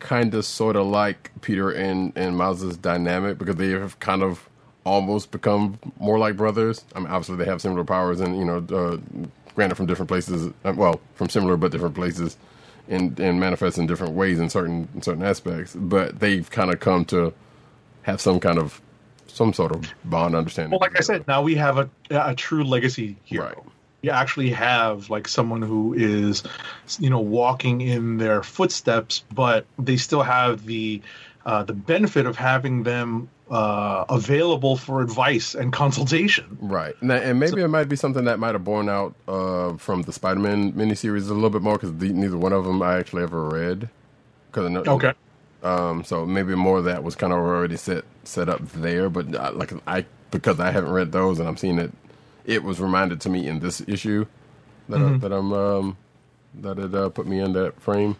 kind 0.00 0.34
of 0.34 0.44
sort 0.44 0.76
of 0.76 0.86
like 0.86 1.30
Peter 1.42 1.70
and 1.70 2.12
and 2.16 2.36
Miles's 2.36 2.76
dynamic 2.76 3.38
because 3.38 3.56
they 3.56 3.70
have 3.70 3.98
kind 4.00 4.22
of 4.22 4.48
almost 4.84 5.30
become 5.30 5.78
more 5.98 6.18
like 6.18 6.36
brothers. 6.36 6.84
I 6.94 7.00
mean, 7.00 7.08
obviously 7.08 7.36
they 7.36 7.44
have 7.46 7.62
similar 7.62 7.84
powers 7.84 8.20
and 8.20 8.36
you 8.38 8.44
know 8.44 8.58
uh, 8.76 8.98
granted 9.54 9.76
from 9.76 9.86
different 9.86 10.08
places. 10.08 10.52
uh, 10.64 10.74
Well, 10.76 11.00
from 11.14 11.28
similar 11.28 11.56
but 11.56 11.72
different 11.72 11.94
places, 11.94 12.36
and 12.88 13.18
and 13.20 13.40
manifest 13.40 13.78
in 13.78 13.86
different 13.86 14.14
ways 14.14 14.38
in 14.40 14.50
certain 14.50 14.88
in 14.94 15.02
certain 15.02 15.22
aspects. 15.22 15.76
But 15.76 16.20
they've 16.20 16.50
kind 16.50 16.72
of 16.72 16.80
come 16.80 17.04
to 17.06 17.32
have 18.02 18.20
some 18.20 18.40
kind 18.40 18.58
of 18.58 18.80
some 19.28 19.52
sort 19.52 19.72
of 19.72 19.84
bond 20.04 20.34
understanding. 20.34 20.72
Well, 20.72 20.80
like 20.80 20.98
I 20.98 21.02
said, 21.02 21.26
now 21.28 21.42
we 21.42 21.54
have 21.56 21.78
a 21.78 21.90
a 22.10 22.34
true 22.34 22.64
legacy 22.64 23.16
hero. 23.24 23.46
Right. 23.46 23.56
You 24.02 24.10
actually 24.10 24.50
have 24.50 25.10
like 25.10 25.28
someone 25.28 25.62
who 25.62 25.94
is, 25.94 26.42
you 26.98 27.10
know, 27.10 27.20
walking 27.20 27.80
in 27.82 28.16
their 28.16 28.42
footsteps, 28.42 29.24
but 29.32 29.66
they 29.78 29.96
still 29.96 30.22
have 30.22 30.64
the 30.64 31.02
uh, 31.44 31.64
the 31.64 31.72
benefit 31.74 32.26
of 32.26 32.36
having 32.36 32.82
them 32.82 33.28
uh, 33.50 34.04
available 34.08 34.76
for 34.76 35.02
advice 35.02 35.54
and 35.54 35.72
consultation. 35.72 36.56
Right, 36.60 36.94
and, 37.00 37.10
that- 37.10 37.24
and 37.24 37.40
maybe 37.40 37.62
it 37.62 37.68
might 37.68 37.88
be 37.88 37.96
something 37.96 38.24
that 38.24 38.38
might 38.38 38.54
have 38.54 38.62
borne 38.64 38.88
out 38.88 39.14
uh, 39.26 39.74
from 39.76 40.02
the 40.02 40.12
Spider-Man 40.12 40.72
miniseries 40.72 41.28
a 41.30 41.34
little 41.34 41.50
bit 41.50 41.62
more 41.62 41.76
because 41.78 41.92
neither 41.92 42.36
one 42.38 42.52
of 42.52 42.64
them 42.64 42.80
I 42.82 42.98
actually 42.98 43.22
ever 43.24 43.48
read. 43.48 43.88
I 44.54 44.68
know, 44.68 44.82
Okay. 44.86 45.12
um, 45.62 46.04
so 46.04 46.24
maybe 46.26 46.54
more 46.54 46.78
of 46.78 46.84
that 46.84 47.02
was 47.04 47.16
kind 47.16 47.32
of 47.32 47.38
already 47.38 47.76
set 47.76 48.04
set 48.24 48.48
up 48.48 48.60
there. 48.72 49.08
But 49.10 49.34
uh, 49.34 49.52
like 49.54 49.72
I, 49.86 50.04
because 50.30 50.58
I 50.60 50.70
haven't 50.70 50.92
read 50.92 51.12
those 51.12 51.38
and 51.38 51.48
I'm 51.48 51.56
seeing 51.56 51.78
it, 51.78 51.92
it 52.44 52.62
was 52.62 52.80
reminded 52.80 53.20
to 53.22 53.30
me 53.30 53.46
in 53.46 53.60
this 53.60 53.80
issue 53.86 54.26
that 54.88 55.00
I, 55.00 55.16
that 55.18 55.32
I'm 55.32 55.52
um, 55.52 55.96
that 56.54 56.78
it 56.78 56.94
uh, 56.94 57.08
put 57.10 57.26
me 57.26 57.40
in 57.40 57.52
that 57.52 57.80
frame. 57.80 58.16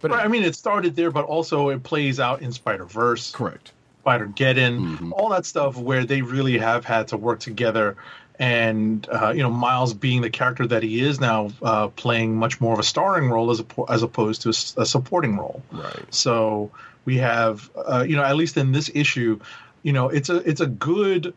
But 0.00 0.10
Right, 0.10 0.24
I 0.24 0.28
mean, 0.28 0.42
it 0.42 0.56
started 0.56 0.96
there, 0.96 1.10
but 1.10 1.24
also 1.24 1.68
it 1.68 1.82
plays 1.82 2.18
out 2.18 2.42
in 2.42 2.52
Spider 2.52 2.84
Verse. 2.84 3.30
correct, 3.30 3.72
Spider 4.00 4.26
Geddon, 4.26 5.12
all 5.12 5.28
that 5.30 5.46
stuff 5.46 5.76
where 5.76 6.04
they 6.04 6.22
really 6.22 6.58
have 6.58 6.84
had 6.84 7.08
to 7.08 7.16
work 7.16 7.40
together. 7.40 7.96
And 8.38 9.06
uh, 9.08 9.30
you 9.30 9.42
know, 9.42 9.50
Miles 9.50 9.94
being 9.94 10.22
the 10.22 10.30
character 10.30 10.66
that 10.66 10.82
he 10.82 11.00
is 11.00 11.20
now, 11.20 11.50
uh, 11.62 11.88
playing 11.88 12.34
much 12.34 12.60
more 12.60 12.72
of 12.72 12.80
a 12.80 12.82
starring 12.82 13.30
role 13.30 13.50
as 13.50 13.60
a, 13.60 13.66
as 13.88 14.02
opposed 14.02 14.42
to 14.42 14.48
a 14.48 14.86
supporting 14.86 15.36
role. 15.36 15.62
right, 15.70 16.02
So 16.10 16.72
we 17.04 17.18
have, 17.18 17.70
uh, 17.76 18.04
you 18.08 18.16
know, 18.16 18.24
at 18.24 18.34
least 18.34 18.56
in 18.56 18.72
this 18.72 18.90
issue, 18.92 19.38
you 19.82 19.92
know, 19.92 20.08
it's 20.08 20.30
a 20.30 20.36
it's 20.48 20.60
a 20.60 20.66
good 20.66 21.34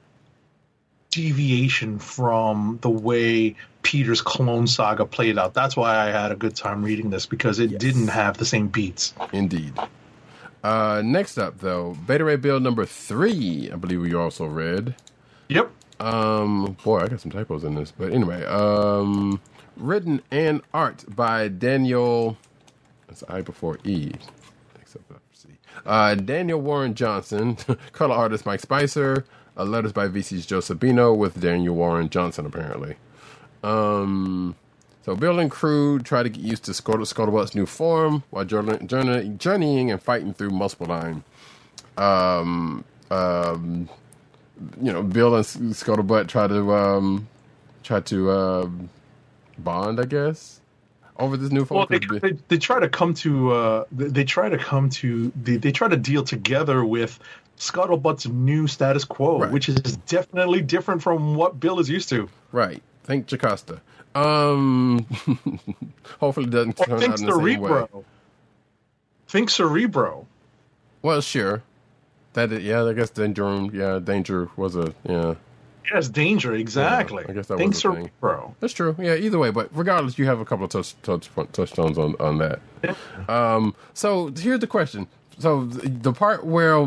deviation 1.16 1.98
from 1.98 2.78
the 2.82 2.90
way 2.90 3.56
Peter's 3.84 4.22
Clone 4.22 4.68
Saga 4.68 5.06
played 5.06 5.38
out. 5.38 5.54
That's 5.54 5.78
why 5.78 5.96
I 5.96 6.12
had 6.12 6.32
a 6.32 6.36
good 6.36 6.56
time 6.56 6.84
reading 6.84 7.10
this 7.10 7.26
because 7.26 7.60
it 7.60 7.72
Yes. 7.72 7.80
didn't 7.82 8.10
have 8.10 8.38
the 8.38 8.46
same 8.46 8.68
beats. 8.68 9.14
indeed. 9.32 9.74
Uh, 10.64 11.02
next 11.06 11.38
up, 11.38 11.60
though, 11.60 11.96
Beta 12.08 12.26
Ray 12.26 12.36
Bill 12.38 12.60
number 12.60 12.86
three. 12.86 13.70
I 13.72 13.76
believe 13.76 14.02
we 14.02 14.14
also 14.14 14.46
read. 14.46 14.96
Yep. 15.50 15.70
Um, 16.00 16.76
boy, 16.84 17.00
I 17.02 17.08
got 17.08 17.22
some 17.22 17.32
typos 17.32 17.64
in 17.64 17.76
this, 17.76 17.92
but 17.92 18.12
anyway, 18.12 18.44
um, 18.46 19.40
written 19.78 20.22
and 20.32 20.62
art 20.74 21.06
by 21.16 21.48
Daniel. 21.48 22.36
That's 23.08 23.24
I 23.30 23.42
before 23.42 23.78
E, 23.86 24.12
except 24.82 25.08
for 25.08 25.20
C. 25.32 25.50
Uh, 25.86 26.16
Daniel 26.16 26.60
Warren 26.60 26.96
Johnson, 26.96 27.56
color 27.94 28.16
artist 28.16 28.46
Mike 28.46 28.60
Spicer, 28.60 29.24
uh, 29.58 29.64
letters 29.64 29.94
by 29.94 30.08
VC's 30.08 30.46
Joe 30.46 30.60
Sabino 30.60 31.16
with 31.16 31.40
Daniel 31.40 31.76
Warren 31.76 32.10
Johnson 32.10 32.46
apparently. 32.46 32.96
Um, 33.64 34.56
so 35.04 35.16
Bill 35.16 35.40
and 35.40 35.52
crew 35.52 36.00
try 36.00 36.24
to 36.24 36.30
get 36.30 36.44
used 36.44 36.66
to 36.66 36.74
Scuttle- 36.74 37.06
Scuttlebutt's 37.06 37.56
new 37.56 37.66
form 37.66 38.24
while 38.32 38.46
journey, 38.46 38.78
journey, 38.86 39.30
journeying 39.38 39.92
and 39.92 40.02
fighting 40.02 40.34
through 40.34 40.52
Muspelheim. 40.52 41.24
Um, 41.98 42.84
um, 43.12 43.90
you 44.82 44.92
know, 44.94 45.04
Bill 45.04 45.36
and 45.36 45.46
Scuttlebutt 45.46 46.28
try 46.28 46.48
to 46.48 46.74
um, 46.76 47.28
try 47.84 48.00
to 48.02 48.32
um, 48.32 48.90
bond, 49.58 50.00
I 50.00 50.06
guess, 50.06 50.62
over 51.18 51.38
this 51.38 51.52
new 51.52 51.66
Well, 51.70 51.88
form. 51.88 51.88
they, 51.90 52.00
they, 52.20 52.38
they 52.50 52.58
try 52.58 52.80
to 52.80 52.90
come 52.90 53.14
to 53.16 53.52
uh, 53.54 53.86
they, 53.92 54.08
they 54.08 54.24
try 54.24 54.50
to 54.50 54.58
come 54.58 54.90
to 54.92 55.32
they, 55.36 55.58
they 55.58 55.72
try 55.72 55.88
to 55.88 55.98
deal 55.98 56.24
together 56.24 56.86
with 56.86 57.20
Scuttlebutt's 57.58 58.28
new 58.28 58.68
status 58.68 59.04
quo, 59.06 59.40
Right. 59.40 59.52
which 59.52 59.70
is 59.70 59.76
definitely 60.08 60.62
different 60.62 61.02
from 61.02 61.36
what 61.36 61.60
Bill 61.60 61.80
is 61.80 61.90
used 61.90 62.10
to. 62.10 62.30
right. 62.52 62.82
Think 63.04 63.28
Jocasta. 63.28 63.82
Um, 64.16 65.06
hopefully 66.20 66.48
it 66.48 66.50
doesn't 66.52 66.76
turn 66.78 66.98
think 67.00 67.12
out 67.14 67.20
in 67.20 67.26
the 67.28 67.32
same 67.34 67.42
way. 67.62 67.70
Cerebro. 67.70 68.06
Think 69.28 69.50
Cerebro. 69.50 70.26
Well, 71.02 71.22
sure. 71.22 71.62
That 72.34 72.52
is, 72.52 72.64
yeah, 72.64 72.84
I 72.84 72.94
guess 72.94 73.10
danger. 73.12 73.68
Yeah, 73.72 74.00
danger 74.00 74.50
was 74.58 74.76
a 74.76 74.94
yeah. 75.08 75.36
Yes, 75.94 76.10
danger, 76.10 76.54
exactly. 76.56 77.24
I 77.30 77.34
guess 77.34 77.46
that 77.48 77.58
think 77.60 77.74
was 77.76 77.82
thing. 77.84 77.92
Cerebro. 78.22 78.56
That's 78.60 78.74
true. 78.74 78.96
Yeah, 79.00 79.16
either 79.16 79.38
way, 79.38 79.52
but 79.52 79.70
regardless, 79.72 80.18
you 80.18 80.26
have 80.26 80.40
a 80.40 80.46
couple 80.46 80.66
of 80.66 80.72
touch 80.72 80.96
touch 81.04 81.30
touchstones 81.54 81.98
on 82.00 82.16
on 82.20 82.40
that. 82.40 82.60
Um, 83.30 83.76
so 83.94 84.32
here's 84.36 84.60
the 84.62 84.68
question: 84.68 85.08
so 85.40 85.66
the 85.66 86.14
part 86.14 86.46
where 86.46 86.86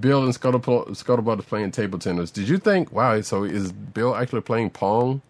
Bill 0.00 0.24
and 0.24 0.34
Scuttlebutt, 0.34 0.88
Scuttlebutt 0.90 1.38
is 1.40 1.44
playing 1.44 1.70
table 1.70 1.98
tennis, 1.98 2.30
did 2.30 2.48
you 2.48 2.58
think, 2.58 2.92
wow, 2.92 3.20
so 3.20 3.44
is 3.44 3.72
Bill 3.72 4.14
actually 4.16 4.40
playing 4.42 4.70
Pong? 4.70 5.22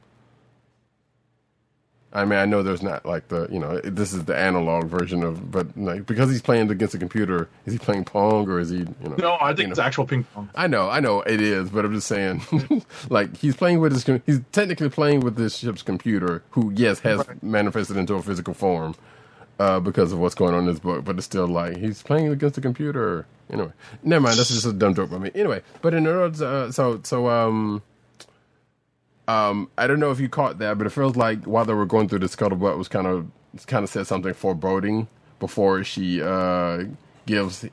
I 2.16 2.24
mean, 2.24 2.38
I 2.38 2.44
know 2.44 2.62
there's 2.62 2.82
not 2.82 3.04
like 3.04 3.26
the, 3.26 3.48
you 3.50 3.58
know, 3.58 3.80
this 3.80 4.12
is 4.12 4.24
the 4.26 4.36
analog 4.36 4.84
version 4.86 5.24
of, 5.24 5.50
but 5.50 5.76
like 5.76 6.06
because 6.06 6.30
he's 6.30 6.42
playing 6.42 6.70
against 6.70 6.94
a 6.94 6.98
computer, 6.98 7.48
is 7.66 7.72
he 7.72 7.78
playing 7.80 8.04
Pong 8.04 8.48
or 8.48 8.60
is 8.60 8.70
he, 8.70 8.78
you 8.78 8.86
know? 9.02 9.16
No, 9.18 9.36
I 9.40 9.48
think 9.48 9.58
you 9.58 9.66
know, 9.66 9.70
it's 9.72 9.78
actual 9.80 10.06
ping 10.06 10.22
pong. 10.32 10.48
I 10.54 10.68
know, 10.68 10.88
I 10.88 11.00
know 11.00 11.22
it 11.22 11.40
is, 11.40 11.70
but 11.70 11.84
I'm 11.84 11.92
just 11.92 12.06
saying, 12.06 12.42
like 13.10 13.36
he's 13.36 13.56
playing 13.56 13.80
with 13.80 13.92
his, 13.92 14.20
he's 14.26 14.40
technically 14.52 14.90
playing 14.90 15.20
with 15.20 15.34
this 15.34 15.56
ship's 15.56 15.82
computer, 15.82 16.44
who 16.50 16.72
yes 16.76 17.00
has 17.00 17.26
Right. 17.26 17.42
manifested 17.42 17.96
into 17.96 18.14
a 18.14 18.22
physical 18.22 18.54
form, 18.54 18.94
uh, 19.58 19.80
because 19.80 20.12
of 20.12 20.18
what's 20.20 20.34
going 20.34 20.54
on 20.54 20.60
in 20.60 20.66
this 20.66 20.80
book, 20.80 21.04
but 21.04 21.16
it's 21.16 21.26
still 21.26 21.46
like 21.48 21.76
he's 21.76 22.02
playing 22.02 22.28
against 22.28 22.56
the 22.56 22.60
computer. 22.60 23.26
Anyway, 23.50 23.72
never 24.02 24.22
mind. 24.22 24.38
That's 24.38 24.50
just 24.50 24.66
a 24.66 24.72
dumb 24.72 24.94
joke 24.94 25.10
by 25.10 25.18
me. 25.18 25.30
Anyway, 25.34 25.62
but 25.82 25.94
in 25.94 26.06
other 26.06 26.18
words, 26.20 26.42
uh, 26.42 26.72
so 26.72 27.00
so 27.04 27.28
um. 27.28 27.82
Um, 29.26 29.70
I 29.78 29.86
don't 29.86 30.00
know 30.00 30.10
if 30.10 30.20
you 30.20 30.28
caught 30.28 30.58
that, 30.58 30.78
but 30.78 30.86
it 30.86 30.90
feels 30.90 31.16
like 31.16 31.44
while 31.44 31.64
they 31.64 31.72
were 31.74 31.86
going 31.86 32.08
through 32.08 32.20
the 32.20 32.26
scuttlebutt 32.26 32.76
was 32.76 32.88
kind 32.88 33.06
of 33.06 33.26
kind 33.66 33.84
of 33.84 33.90
said 33.90 34.06
something 34.06 34.34
foreboding 34.34 35.08
before 35.40 35.84
she 35.84 36.22
uh, 36.22 36.84
gives 37.26 37.66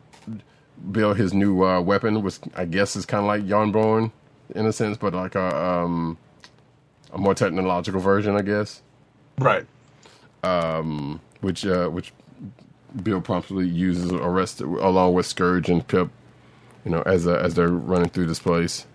Bill 0.91 1.13
his 1.13 1.33
new 1.33 1.63
uh, 1.65 1.81
weapon, 1.81 2.23
which 2.23 2.39
I 2.55 2.65
guess 2.65 2.95
is 2.95 3.05
kind 3.05 3.23
of 3.23 3.27
like 3.27 3.43
Jarnbjorn 3.43 4.11
in 4.55 4.65
a 4.65 4.73
sense, 4.73 4.97
but 4.97 5.13
like 5.13 5.35
a 5.35 5.55
um, 5.65 6.17
a 7.13 7.17
more 7.17 7.35
technological 7.35 8.01
version, 8.01 8.35
I 8.35 8.43
guess. 8.43 8.81
Right. 9.39 9.65
Which 11.41 11.65
uh, 11.65 11.89
which 11.89 12.13
Bill 13.03 13.21
promptly 13.21 13.67
uses 13.67 14.11
arrested 14.11 14.65
along 14.65 15.13
with 15.13 15.25
Scourge 15.25 15.69
and 15.69 15.85
Pip, 15.87 16.09
you 16.85 16.91
know, 16.91 17.01
as 17.03 17.27
uh, 17.27 17.33
as 17.35 17.55
they're 17.55 17.67
running 17.67 18.09
through 18.09 18.27
this 18.27 18.39
place 18.39 18.85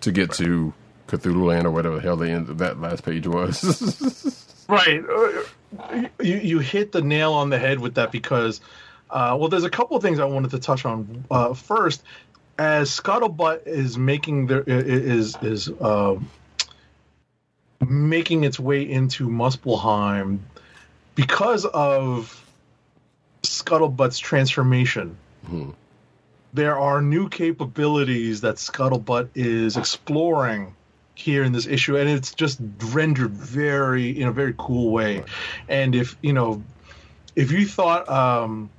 to 0.00 0.10
get 0.12 0.32
to 0.32 0.72
Cthulhu 1.08 1.46
Land 1.46 1.66
or 1.66 1.70
whatever 1.70 1.96
the 1.96 2.02
hell 2.02 2.16
the 2.16 2.30
end 2.30 2.48
of 2.48 2.58
that 2.58 2.80
last 2.80 3.04
page 3.04 3.26
was. 3.26 4.38
Right. 4.68 5.02
Uh, 5.04 6.08
You 6.22 6.36
you 6.36 6.58
hit 6.60 6.92
the 6.92 7.02
nail 7.02 7.32
on 7.34 7.50
the 7.50 7.58
head 7.58 7.80
with 7.80 7.96
that 7.96 8.12
because, 8.12 8.60
uh, 9.10 9.36
well, 9.38 9.48
there's 9.48 9.64
a 9.64 9.70
couple 9.70 9.96
of 9.96 10.02
things 10.02 10.18
I 10.18 10.24
wanted 10.24 10.52
to 10.52 10.60
touch 10.60 10.84
on. 10.84 11.24
Uh, 11.30 11.52
first, 11.52 12.02
as 12.58 12.88
Scuttlebutt 12.88 13.66
is 13.66 13.98
making 13.98 14.46
their 14.46 14.62
is 14.62 15.36
is 15.42 15.68
uh, 15.68 16.16
making 17.86 18.44
its 18.44 18.58
way 18.60 18.88
into 18.88 19.28
Muspelheim, 19.28 20.38
because 21.14 21.64
of 21.64 22.38
Scuttlebutt's 23.42 24.18
transformation. 24.18 25.16
There 26.54 26.78
are 26.78 27.00
new 27.00 27.28
capabilities 27.28 28.42
that 28.42 28.56
Scuttlebutt 28.56 29.30
is 29.34 29.76
exploring 29.76 30.74
here 31.14 31.42
in 31.44 31.52
this 31.52 31.66
issue, 31.66 31.96
and 31.96 32.08
it's 32.08 32.34
just 32.34 32.60
rendered 32.92 33.30
very 33.30 34.20
in 34.20 34.28
a 34.28 34.32
very 34.32 34.54
cool 34.56 34.90
way. 34.90 35.24
And 35.68 35.94
if 35.94 36.16
you 36.22 36.32
know, 36.32 36.62
if 37.34 37.52
you 37.52 37.66
thought 37.66 38.08
um, 38.08 38.70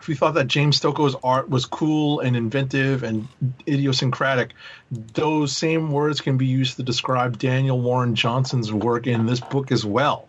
if 0.00 0.08
you 0.08 0.14
thought 0.14 0.34
that 0.34 0.46
James 0.46 0.80
Stokoe's 0.80 1.16
art 1.24 1.50
was 1.50 1.66
cool 1.66 2.20
and 2.20 2.36
inventive 2.36 3.02
and 3.02 3.26
idiosyncratic, 3.66 4.52
those 4.90 5.56
same 5.56 5.90
words 5.90 6.20
can 6.20 6.38
be 6.38 6.46
used 6.46 6.76
to 6.76 6.84
describe 6.84 7.38
Daniel 7.38 7.80
Warren 7.80 8.14
Johnson's 8.14 8.72
work 8.72 9.08
in 9.08 9.26
this 9.26 9.40
book 9.40 9.72
as 9.72 9.84
well. 9.84 10.28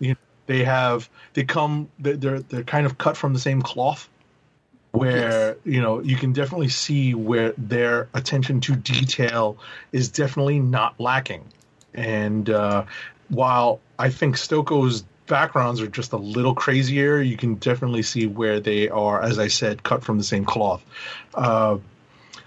You 0.00 0.08
know, 0.10 0.16
they 0.46 0.64
have 0.64 1.08
they 1.34 1.44
come 1.44 1.88
they're 1.98 2.40
they're 2.40 2.64
kind 2.64 2.86
of 2.86 2.98
cut 2.98 3.16
from 3.16 3.32
the 3.32 3.40
same 3.40 3.62
cloth 3.62 4.08
where 4.92 5.56
you 5.64 5.80
know 5.80 6.00
you 6.00 6.16
can 6.16 6.32
definitely 6.32 6.68
see 6.68 7.14
where 7.14 7.52
their 7.58 8.08
attention 8.14 8.60
to 8.60 8.76
detail 8.76 9.58
is 9.90 10.08
definitely 10.08 10.60
not 10.60 10.98
lacking. 11.00 11.44
And 11.94 12.48
uh, 12.50 12.84
while 13.28 13.80
i 13.98 14.10
think 14.10 14.36
stokoe's 14.36 15.04
backgrounds 15.26 15.80
are 15.80 15.86
just 15.86 16.12
a 16.12 16.16
little 16.16 16.54
crazier 16.54 17.20
you 17.20 17.36
can 17.36 17.54
definitely 17.54 18.02
see 18.02 18.26
where 18.26 18.60
they 18.60 18.88
are 18.90 19.22
as 19.22 19.38
i 19.38 19.48
said 19.48 19.82
cut 19.82 20.04
from 20.04 20.18
the 20.18 20.24
same 20.24 20.44
cloth. 20.44 20.84
Uh, 21.34 21.78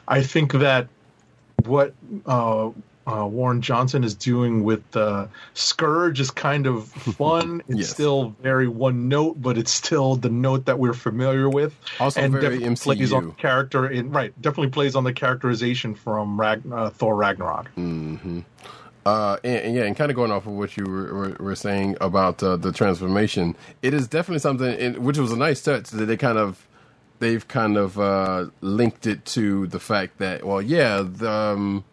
i 0.07 0.21
think 0.21 0.53
that 0.53 0.87
what 1.65 1.93
uh, 2.25 2.69
uh, 3.07 3.25
Warren 3.25 3.61
Johnson 3.61 4.03
is 4.03 4.13
doing 4.13 4.63
with 4.63 4.83
uh, 4.95 5.27
Scourge 5.53 6.19
is 6.19 6.29
kind 6.29 6.67
of 6.67 6.87
fun. 7.17 7.61
It's 7.69 7.79
Yes. 7.79 7.89
still 7.89 8.35
very 8.41 8.67
one 8.67 9.07
note, 9.07 9.41
but 9.41 9.57
it's 9.57 9.71
still 9.71 10.15
the 10.17 10.29
note 10.29 10.65
that 10.65 10.77
we're 10.77 10.93
familiar 10.93 11.49
with. 11.49 11.73
Also 11.99 12.19
very 12.27 12.59
definitely 12.59 12.75
plays 12.75 13.13
on 13.13 13.23
MCU. 13.23 13.29
the 13.29 13.41
character 13.41 13.87
in 13.87 14.11
right. 14.11 14.33
Definitely 14.41 14.71
plays 14.71 14.95
on 14.95 15.03
the 15.05 15.13
characterization 15.13 15.95
from 15.95 16.39
Rag, 16.39 16.61
uh, 16.71 16.89
Thor 16.89 17.15
Ragnarok. 17.15 17.69
Uh, 19.05 19.37
and, 19.45 19.61
and 19.61 19.75
yeah, 19.75 19.83
and 19.83 19.95
kind 19.95 20.11
of 20.11 20.15
going 20.17 20.31
off 20.31 20.45
of 20.45 20.51
what 20.53 20.75
you 20.75 20.83
were, 20.83 21.13
were, 21.13 21.37
were 21.39 21.55
saying 21.55 21.95
about 22.01 22.43
uh, 22.43 22.57
the 22.57 22.73
transformation, 22.73 23.55
it 23.81 23.93
is 23.93 24.05
definitely 24.07 24.39
something, 24.39 24.73
in, 24.77 25.01
which 25.03 25.17
was 25.17 25.31
a 25.31 25.37
nice 25.37 25.61
touch 25.61 25.91
that 25.91 26.05
they 26.07 26.17
kind 26.17 26.37
of, 26.37 26.67
they've 27.19 27.47
kind 27.47 27.77
of 27.77 27.97
uh, 27.97 28.47
linked 28.59 29.07
it 29.07 29.23
to 29.23 29.65
the 29.67 29.79
fact 29.79 30.17
that, 30.17 30.45
well, 30.45 30.61
yeah, 30.61 31.03
the, 31.05 31.31
um, 31.31 31.85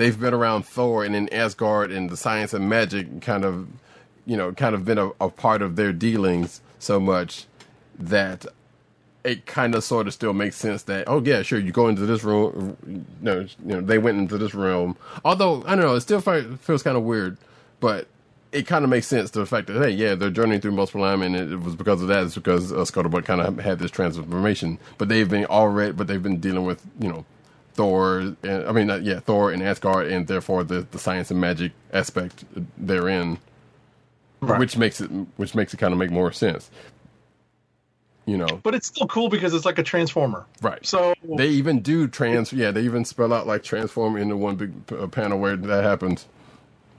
they've 0.00 0.18
been 0.18 0.32
around 0.32 0.62
Thor 0.62 1.04
and 1.04 1.14
in 1.14 1.30
Asgard 1.32 1.90
and 1.90 2.08
the 2.08 2.16
science 2.16 2.54
and 2.54 2.70
magic 2.70 3.20
kind 3.20 3.44
of, 3.44 3.68
you 4.24 4.34
know, 4.34 4.50
kind 4.52 4.74
of 4.74 4.86
been 4.86 4.96
a, 4.96 5.10
a 5.20 5.28
part 5.28 5.60
of 5.60 5.76
their 5.76 5.92
dealings 5.92 6.62
so 6.78 6.98
much 6.98 7.44
that 7.98 8.46
it 9.24 9.44
kind 9.44 9.74
of 9.74 9.84
sort 9.84 10.06
of 10.06 10.14
still 10.14 10.32
makes 10.32 10.56
sense 10.56 10.84
that 10.84 11.04
oh 11.06 11.22
yeah 11.22 11.42
sure 11.42 11.58
you 11.58 11.72
go 11.72 11.88
into 11.88 12.06
this 12.06 12.24
room 12.24 12.74
no 13.20 13.40
you 13.40 13.48
know 13.62 13.82
they 13.82 13.98
went 13.98 14.16
into 14.16 14.38
this 14.38 14.54
room 14.54 14.96
although 15.26 15.62
i 15.66 15.74
don't 15.74 15.80
know 15.80 15.94
it 15.94 16.00
still 16.00 16.22
feels 16.22 16.82
kind 16.82 16.96
of 16.96 17.02
weird 17.02 17.36
but 17.80 18.06
it 18.52 18.66
kind 18.66 18.82
of 18.82 18.90
makes 18.90 19.06
sense 19.06 19.30
to 19.30 19.38
the 19.38 19.44
fact 19.44 19.66
that 19.66 19.80
hey 19.82 19.90
yeah 19.90 20.14
they're 20.14 20.30
journeying 20.30 20.62
through 20.62 20.72
multiple 20.72 21.02
time 21.02 21.20
and 21.20 21.36
it, 21.36 21.52
it 21.52 21.60
was 21.60 21.74
because 21.74 22.00
of 22.00 22.08
that 22.08 22.24
it's 22.24 22.34
because 22.34 22.72
uh, 22.72 22.76
Scuttlebutt 22.76 23.26
kind 23.26 23.42
of 23.42 23.58
had 23.58 23.78
this 23.78 23.90
transformation. 23.90 24.78
But 24.96 25.10
they've 25.10 25.28
been 25.28 25.44
already 25.44 25.92
but 25.92 26.06
they've 26.06 26.22
been 26.22 26.40
dealing 26.40 26.64
with 26.64 26.82
you 26.98 27.10
know 27.10 27.26
Thor 27.80 28.18
and 28.42 28.66
I 28.68 28.72
mean 28.72 28.88
not, 28.88 29.02
yeah 29.04 29.20
Thor 29.20 29.50
and 29.52 29.62
Asgard 29.62 30.06
and 30.08 30.26
therefore 30.26 30.64
the 30.64 30.86
the 30.90 30.98
science 30.98 31.30
and 31.30 31.40
magic 31.40 31.72
aspect 31.94 32.44
therein 32.76 33.38
which 34.40 34.76
makes 34.76 35.00
it 35.00 35.08
which 35.38 35.54
makes 35.54 35.72
it 35.72 35.78
kind 35.78 35.92
of 35.94 35.98
make 35.98 36.10
more 36.10 36.30
sense 36.30 36.70
you 38.26 38.36
know 38.36 38.60
But 38.62 38.74
it's 38.74 38.86
still 38.86 39.06
cool 39.06 39.30
because 39.30 39.54
it's 39.54 39.64
like 39.64 39.78
a 39.78 39.82
transformer. 39.82 40.44
Right. 40.60 40.84
So 40.84 41.14
They 41.24 41.48
even 41.48 41.80
do 41.80 42.06
trans. 42.06 42.52
Yeah, 42.52 42.70
they 42.70 42.82
even 42.82 43.04
spell 43.06 43.32
out 43.32 43.46
like 43.46 43.62
transform 43.62 44.16
into 44.16 44.36
one 44.36 44.56
big 44.56 44.72
uh, 44.92 45.06
panel 45.06 45.38
where 45.38 45.56
that 45.56 45.82
happens, 45.82 46.26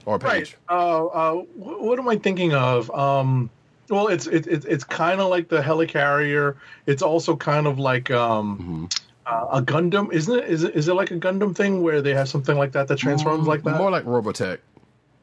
or 0.04 0.18
right. 0.18 0.44
page. 0.44 0.56
Uh, 0.68 1.06
uh, 1.06 1.34
what 1.54 1.98
am 1.98 2.08
I 2.08 2.16
thinking 2.16 2.52
of? 2.52 2.90
Um, 2.90 3.50
well, 3.88 4.08
it's 4.08 4.26
it, 4.26 4.46
it, 4.46 4.64
it's 4.64 4.84
kind 4.84 5.20
of 5.20 5.28
like 5.28 5.48
the 5.48 5.60
helicarrier. 5.62 6.56
It's 6.86 7.02
also 7.02 7.36
kind 7.36 7.66
of 7.66 7.78
like 7.78 8.10
um, 8.10 8.88
uh, 9.26 9.46
a 9.52 9.62
Gundam, 9.62 10.12
isn't 10.12 10.38
it? 10.38 10.44
Is 10.48 10.62
it 10.64 10.74
is 10.74 10.88
it 10.88 10.94
like 10.94 11.10
a 11.10 11.16
Gundam 11.18 11.54
thing 11.54 11.82
where 11.82 12.02
they 12.02 12.14
have 12.14 12.28
something 12.28 12.56
like 12.56 12.72
that 12.72 12.88
that 12.88 12.98
transforms 12.98 13.46
like 13.46 13.62
that? 13.64 13.78
More 13.78 13.90
like 13.90 14.04
Robotech. 14.04 14.58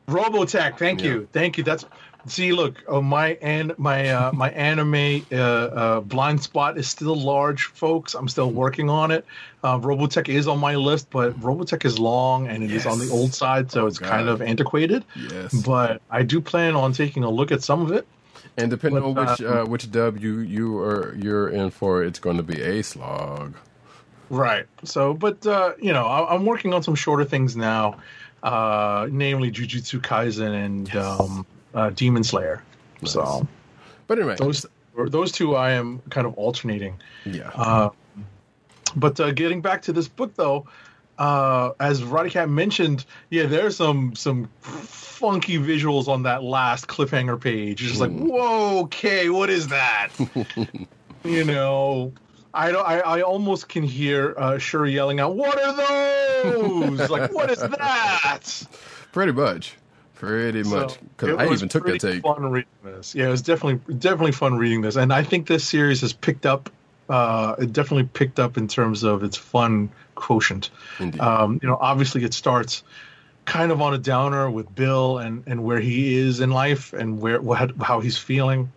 Robotech. 0.08 0.78
Thank 0.78 1.02
Yeah. 1.04 1.10
you, 1.12 1.28
thank 1.32 1.58
you. 1.58 1.64
That's 1.64 1.86
see, 2.28 2.52
look, 2.52 2.76
uh, 2.88 3.02
my 3.02 3.38
and 3.42 3.78
my 3.78 4.10
uh, 4.10 4.32
my 4.32 4.50
anime 4.52 5.26
uh, 5.32 5.36
uh, 5.36 6.00
blind 6.02 6.42
spot 6.42 6.78
is 6.78 6.88
still 6.88 7.16
large, 7.16 7.66
folks. 7.66 8.14
I'm 8.16 8.28
still 8.28 8.52
working 8.52 8.90
on 8.90 9.12
it. 9.12 9.26
Uh, 9.64 9.78
Robotech 9.78 10.30
is 10.30 10.48
on 10.48 10.60
my 10.60 10.76
list, 10.76 11.10
but 11.12 11.40
Robotech 11.40 11.86
is 11.86 12.00
long 12.00 12.48
and 12.48 12.64
it 12.64 12.72
is 12.72 12.86
on 12.86 12.98
the 13.00 13.10
old 13.10 13.34
side, 13.34 13.72
so 13.72 13.86
it's 13.88 14.00
God. 14.00 14.10
kind 14.10 14.30
of 14.30 14.42
antiquated. 14.42 15.04
Yes. 15.16 15.54
But 15.54 16.02
I 16.10 16.24
do 16.24 16.42
plan 16.42 16.76
on 16.76 16.94
taking 16.94 17.24
a 17.24 17.30
look 17.30 17.52
at 17.52 17.62
some 17.62 17.82
of 17.82 17.92
it. 17.92 18.08
And 18.58 18.70
depending 18.70 19.04
on 19.04 19.14
But, 19.14 19.40
which 19.40 19.42
uh, 19.48 19.66
which 19.66 19.92
dub 19.92 20.18
you 20.18 20.40
you 20.40 20.80
are 20.80 21.16
you're 21.16 21.50
in 21.50 21.70
for, 21.70 22.04
it's 22.04 22.20
going 22.20 22.38
to 22.38 22.44
be 22.44 22.60
a 22.62 22.82
slog. 22.82 23.56
Right. 24.30 24.66
So, 24.84 25.14
but 25.14 25.46
uh, 25.46 25.74
you 25.82 25.94
know, 25.94 26.06
I, 26.06 26.34
I'm 26.34 26.46
working 26.46 26.74
on 26.74 26.84
some 26.84 26.96
shorter 26.96 27.26
things 27.26 27.56
now, 27.56 27.98
uh, 28.44 29.08
namely 29.12 29.52
Jujutsu 29.52 30.00
Kaisen 30.02 30.66
and 30.66 30.96
um, 30.96 31.46
uh, 31.74 31.90
Demon 31.92 32.24
Slayer. 32.24 32.64
So 33.06 33.48
But 34.08 34.20
anyway, 34.20 34.36
those 34.36 34.66
those 34.96 35.32
two 35.32 35.56
I 35.56 35.72
am 35.72 36.02
kind 36.10 36.28
of 36.28 36.34
alternating. 36.36 37.00
yeah, 37.26 37.52
Uh, 37.56 37.90
but 38.96 39.20
uh, 39.20 39.32
getting 39.32 39.62
back 39.62 39.82
to 39.84 39.94
this 39.94 40.08
book, 40.08 40.36
though, 40.36 40.68
uh, 41.18 41.72
as 41.80 42.02
Roddykat 42.02 42.50
mentioned, 42.50 43.06
yeah, 43.30 43.46
there's 43.46 43.76
some 43.76 44.16
some 44.16 44.50
funky 44.62 45.58
visuals 45.58 46.08
on 46.08 46.24
that 46.24 46.44
last 46.44 46.88
cliffhanger 46.88 47.40
page. 47.40 47.82
It's 47.82 47.92
just 47.92 48.02
like, 48.02 48.12
whoa, 48.12 48.82
okay, 48.84 49.30
what 49.30 49.50
is 49.50 49.68
that? 49.68 50.10
you 51.24 51.44
know, 51.44 52.14
I 52.54 52.72
don't. 52.72 52.88
I, 52.88 53.00
I 53.00 53.22
almost 53.22 53.70
can 53.70 53.84
hear 53.84 54.34
uh, 54.38 54.58
Shuri 54.58 54.94
yelling 54.94 55.20
out, 55.20 55.36
"What 55.36 55.62
are 55.62 55.76
those? 56.44 57.10
like, 57.10 57.32
what 57.32 57.52
is 57.52 57.60
that?" 57.60 58.68
pretty 59.12 59.32
much, 59.32 59.76
pretty 60.16 60.64
much. 60.64 60.98
Because 61.18 61.38
I 61.38 61.52
even 61.52 61.70
took 61.70 61.86
that 61.86 62.00
take. 62.00 62.24
Fun 62.24 62.52
reading 62.52 62.70
this. 62.84 63.14
Yeah, 63.14 63.28
it 63.28 63.32
was 63.32 63.42
definitely 63.42 63.96
definitely 63.96 64.32
fun 64.32 64.58
reading 64.58 64.82
this, 64.82 64.96
and 64.96 65.14
I 65.14 65.24
think 65.24 65.48
this 65.48 65.68
series 65.68 66.02
has 66.02 66.14
picked 66.14 66.46
up. 66.46 66.70
Uh, 67.08 67.56
it 67.58 67.74
definitely 67.74 68.08
picked 68.14 68.40
up 68.40 68.58
in 68.58 68.68
terms 68.68 69.04
of 69.04 69.24
its 69.24 69.36
fun 69.36 69.90
quotient. 70.14 70.70
Um, 71.20 71.60
you 71.62 71.68
know, 71.68 71.78
obviously 71.80 72.24
it 72.24 72.36
starts 72.36 72.84
kind 73.46 73.72
of 73.72 73.82
on 73.82 73.96
a 73.96 73.98
downer 73.98 74.50
with 74.50 74.74
Bill 74.76 75.18
and 75.18 75.44
and 75.48 75.64
where 75.64 75.80
he 75.80 76.16
is 76.18 76.40
in 76.40 76.52
life 76.52 76.94
and 76.94 77.20
where 77.20 77.42
what, 77.42 77.72
how 77.82 78.00
he's 78.00 78.18
feeling, 78.18 78.72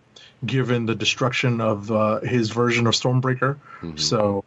given 0.45 0.85
the 0.85 0.95
destruction 0.95 1.61
of 1.61 1.91
uh, 1.91 2.19
his 2.21 2.49
version 2.49 2.87
of 2.87 2.93
Stormbreaker. 2.93 3.57
So 3.95 4.43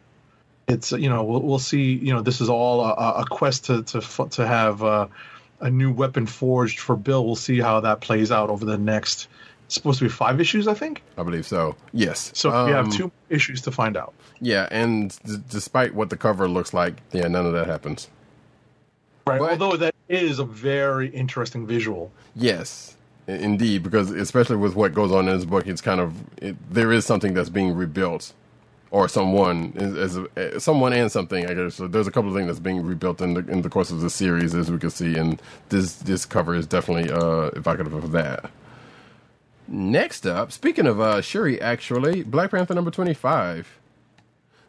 it's 0.67 0.91
you 0.91 1.09
know 1.09 1.23
we'll, 1.23 1.41
we'll 1.41 1.59
see 1.59 1.93
you 1.93 2.13
know 2.13 2.21
this 2.21 2.41
is 2.41 2.49
all 2.49 2.83
a, 2.83 3.21
a 3.21 3.25
quest 3.25 3.65
to 3.65 3.83
to 3.83 4.01
to 4.31 4.47
have 4.47 4.83
uh, 4.83 5.07
a 5.61 5.69
new 5.69 5.91
weapon 5.91 6.25
forged 6.27 6.79
for 6.79 6.95
Bill. 6.95 7.25
We'll 7.25 7.35
see 7.35 7.59
how 7.59 7.79
that 7.81 8.01
plays 8.01 8.31
out 8.31 8.49
over 8.49 8.65
the 8.65 8.77
next. 8.77 9.27
Supposed 9.69 9.99
to 9.99 10.05
be 10.05 10.09
five 10.09 10.39
issues, 10.39 10.67
I 10.67 10.73
think. 10.73 11.01
I 11.17 11.23
believe 11.23 11.45
so. 11.45 11.75
Yes. 11.91 12.31
So 12.33 12.49
we 12.65 12.71
have 12.71 12.85
Um, 12.85 12.91
two 12.91 13.11
issues 13.29 13.61
to 13.63 13.71
find 13.71 13.97
out. 13.97 14.13
Yeah, 14.39 14.67
and 14.71 15.09
d- 15.25 15.37
despite 15.49 15.93
what 15.93 16.09
the 16.09 16.15
cover 16.15 16.47
looks 16.47 16.73
like, 16.73 17.01
yeah, 17.11 17.27
none 17.27 17.45
of 17.45 17.51
that 17.53 17.67
happens. 17.67 18.07
Right. 19.25 19.39
but- 19.39 19.51
Although 19.61 19.75
that 19.77 19.93
is 20.07 20.39
a 20.39 20.45
very 20.45 21.09
interesting 21.09 21.67
visual. 21.67 22.11
Yes, 22.35 22.95
indeed, 23.27 23.83
because 23.83 24.11
especially 24.11 24.55
with 24.55 24.75
what 24.75 24.93
goes 24.93 25.11
on 25.11 25.27
in 25.27 25.35
this 25.35 25.45
book, 25.45 25.67
it's 25.67 25.81
kind 25.81 25.99
of 25.99 26.13
it, 26.41 26.55
there 26.73 26.91
is 26.91 27.05
something 27.05 27.33
that's 27.33 27.49
being 27.49 27.73
rebuilt, 27.75 28.33
or 28.89 29.07
someone 29.07 29.73
is, 29.75 30.17
is 30.17 30.63
someone 30.63 30.93
and 30.93 31.11
something. 31.11 31.45
I 31.45 31.53
guess 31.53 31.75
so. 31.75 31.87
There's 31.87 32.07
a 32.07 32.11
couple 32.11 32.29
of 32.29 32.35
things 32.35 32.47
that's 32.47 32.59
being 32.59 32.83
rebuilt 32.83 33.21
in 33.21 33.33
the 33.33 33.41
in 33.47 33.61
the 33.61 33.69
course 33.69 33.91
of 33.91 34.01
the 34.01 34.09
series, 34.09 34.55
as 34.55 34.71
we 34.71 34.79
can 34.79 34.89
see, 34.89 35.17
and 35.17 35.41
this 35.69 35.97
this 35.97 36.25
cover 36.25 36.55
is 36.55 36.65
definitely 36.65 37.11
uh, 37.11 37.51
evocative 37.55 37.93
of 37.93 38.11
that. 38.13 38.49
Next 39.67 40.25
up, 40.25 40.51
speaking 40.53 40.87
of 40.87 41.01
uh, 41.01 41.21
Shuri, 41.21 41.59
actually, 41.59 42.23
Black 42.23 42.51
Panther 42.51 42.73
number 42.73 42.91
twenty 42.91 43.13
five. 43.13 43.67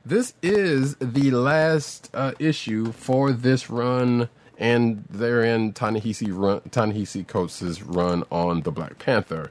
This 0.04 0.32
is 0.42 0.96
the 0.96 1.30
last 1.32 2.08
uh, 2.14 2.32
issue 2.38 2.92
for 2.92 3.30
this 3.30 3.68
run, 3.68 4.30
and 4.58 5.04
therein 5.08 5.72
Ta-Nehisi 5.72 6.28
run 6.30 6.60
Ta-Nehisi 6.70 7.26
Coates' 7.26 7.80
run 7.82 8.24
on 8.30 8.62
the 8.62 8.72
Black 8.72 8.98
Panther, 8.98 9.50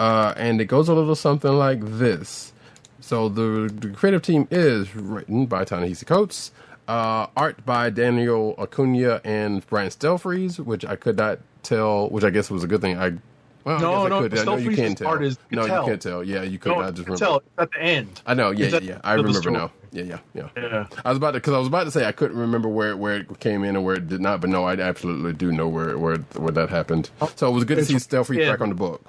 uh, 0.00 0.34
and 0.36 0.60
it 0.60 0.66
goes 0.66 0.88
a 0.88 0.94
little 0.94 1.14
something 1.14 1.52
like 1.52 1.80
this. 1.82 2.52
So 3.00 3.28
the, 3.28 3.70
the 3.72 3.90
creative 3.90 4.22
team 4.22 4.48
is 4.50 4.96
written 4.96 5.46
by 5.46 5.64
Ta-Nehisi 5.64 6.06
Coates, 6.06 6.50
uh, 6.88 7.26
art 7.36 7.64
by 7.64 7.90
Daniel 7.90 8.54
Acuna 8.58 9.20
and 9.24 9.64
Brian 9.66 9.90
Stelfreeze, 9.90 10.58
which 10.58 10.84
I 10.84 10.96
could 10.96 11.16
not 11.16 11.38
tell, 11.62 12.08
which 12.08 12.24
I 12.24 12.30
guess 12.30 12.50
was 12.50 12.64
a 12.64 12.66
good 12.66 12.80
thing. 12.80 12.98
I 12.98 13.18
well, 13.66 13.80
No, 13.80 14.04
I 14.04 14.08
no, 14.08 14.18
I 14.18 14.20
could. 14.28 14.38
I 14.38 14.44
know 14.44 14.56
you 14.56 14.70
can't 14.76 14.96
tell. 14.96 15.08
art 15.08 15.24
is- 15.24 15.38
you 15.50 15.56
no, 15.56 15.66
tell. 15.66 15.82
you 15.82 15.88
can't 15.90 16.02
tell. 16.02 16.24
Yeah, 16.24 16.42
you 16.42 16.58
could 16.58 16.72
No, 16.72 16.80
not 16.80 16.94
just 16.94 17.06
remember. 17.08 17.18
tell 17.24 17.36
it's 17.38 17.46
at 17.58 17.70
the 17.72 17.82
end. 17.82 18.22
I 18.24 18.34
know. 18.34 18.50
Yeah, 18.52 18.66
yeah, 18.68 18.78
yeah. 18.80 19.00
I 19.04 19.12
end 19.18 19.26
of 19.26 19.32
the 19.34 19.40
remember 19.40 19.50
now. 19.50 19.72
Yeah, 19.92 20.02
yeah, 20.04 20.18
yeah. 20.34 20.48
Yeah. 20.56 20.86
I 21.04 21.08
was 21.10 21.16
about 21.18 21.32
to 21.32 21.38
because 21.38 21.54
I 21.54 21.58
was 21.58 21.68
about 21.68 21.84
to 21.84 21.90
say 21.90 22.06
I 22.06 22.12
couldn't 22.12 22.38
remember 22.38 22.68
where 22.68 22.96
where 22.96 23.16
it 23.16 23.40
came 23.40 23.64
in 23.64 23.76
and 23.76 23.84
where 23.84 23.96
it 23.96 24.08
did 24.08 24.20
not, 24.20 24.40
but 24.40 24.50
no, 24.50 24.64
I 24.64 24.74
absolutely 24.74 25.32
do 25.32 25.50
know 25.52 25.68
where 25.68 25.98
where 25.98 26.16
where 26.36 26.52
that 26.52 26.70
happened. 26.70 27.10
So 27.34 27.48
it 27.48 27.52
was 27.52 27.64
good 27.64 27.76
to 27.78 27.84
see 27.84 27.94
It's- 27.94 28.04
Stealthy 28.04 28.36
yeah. 28.36 28.52
back 28.52 28.60
on 28.60 28.68
the 28.70 28.74
book. 28.74 29.04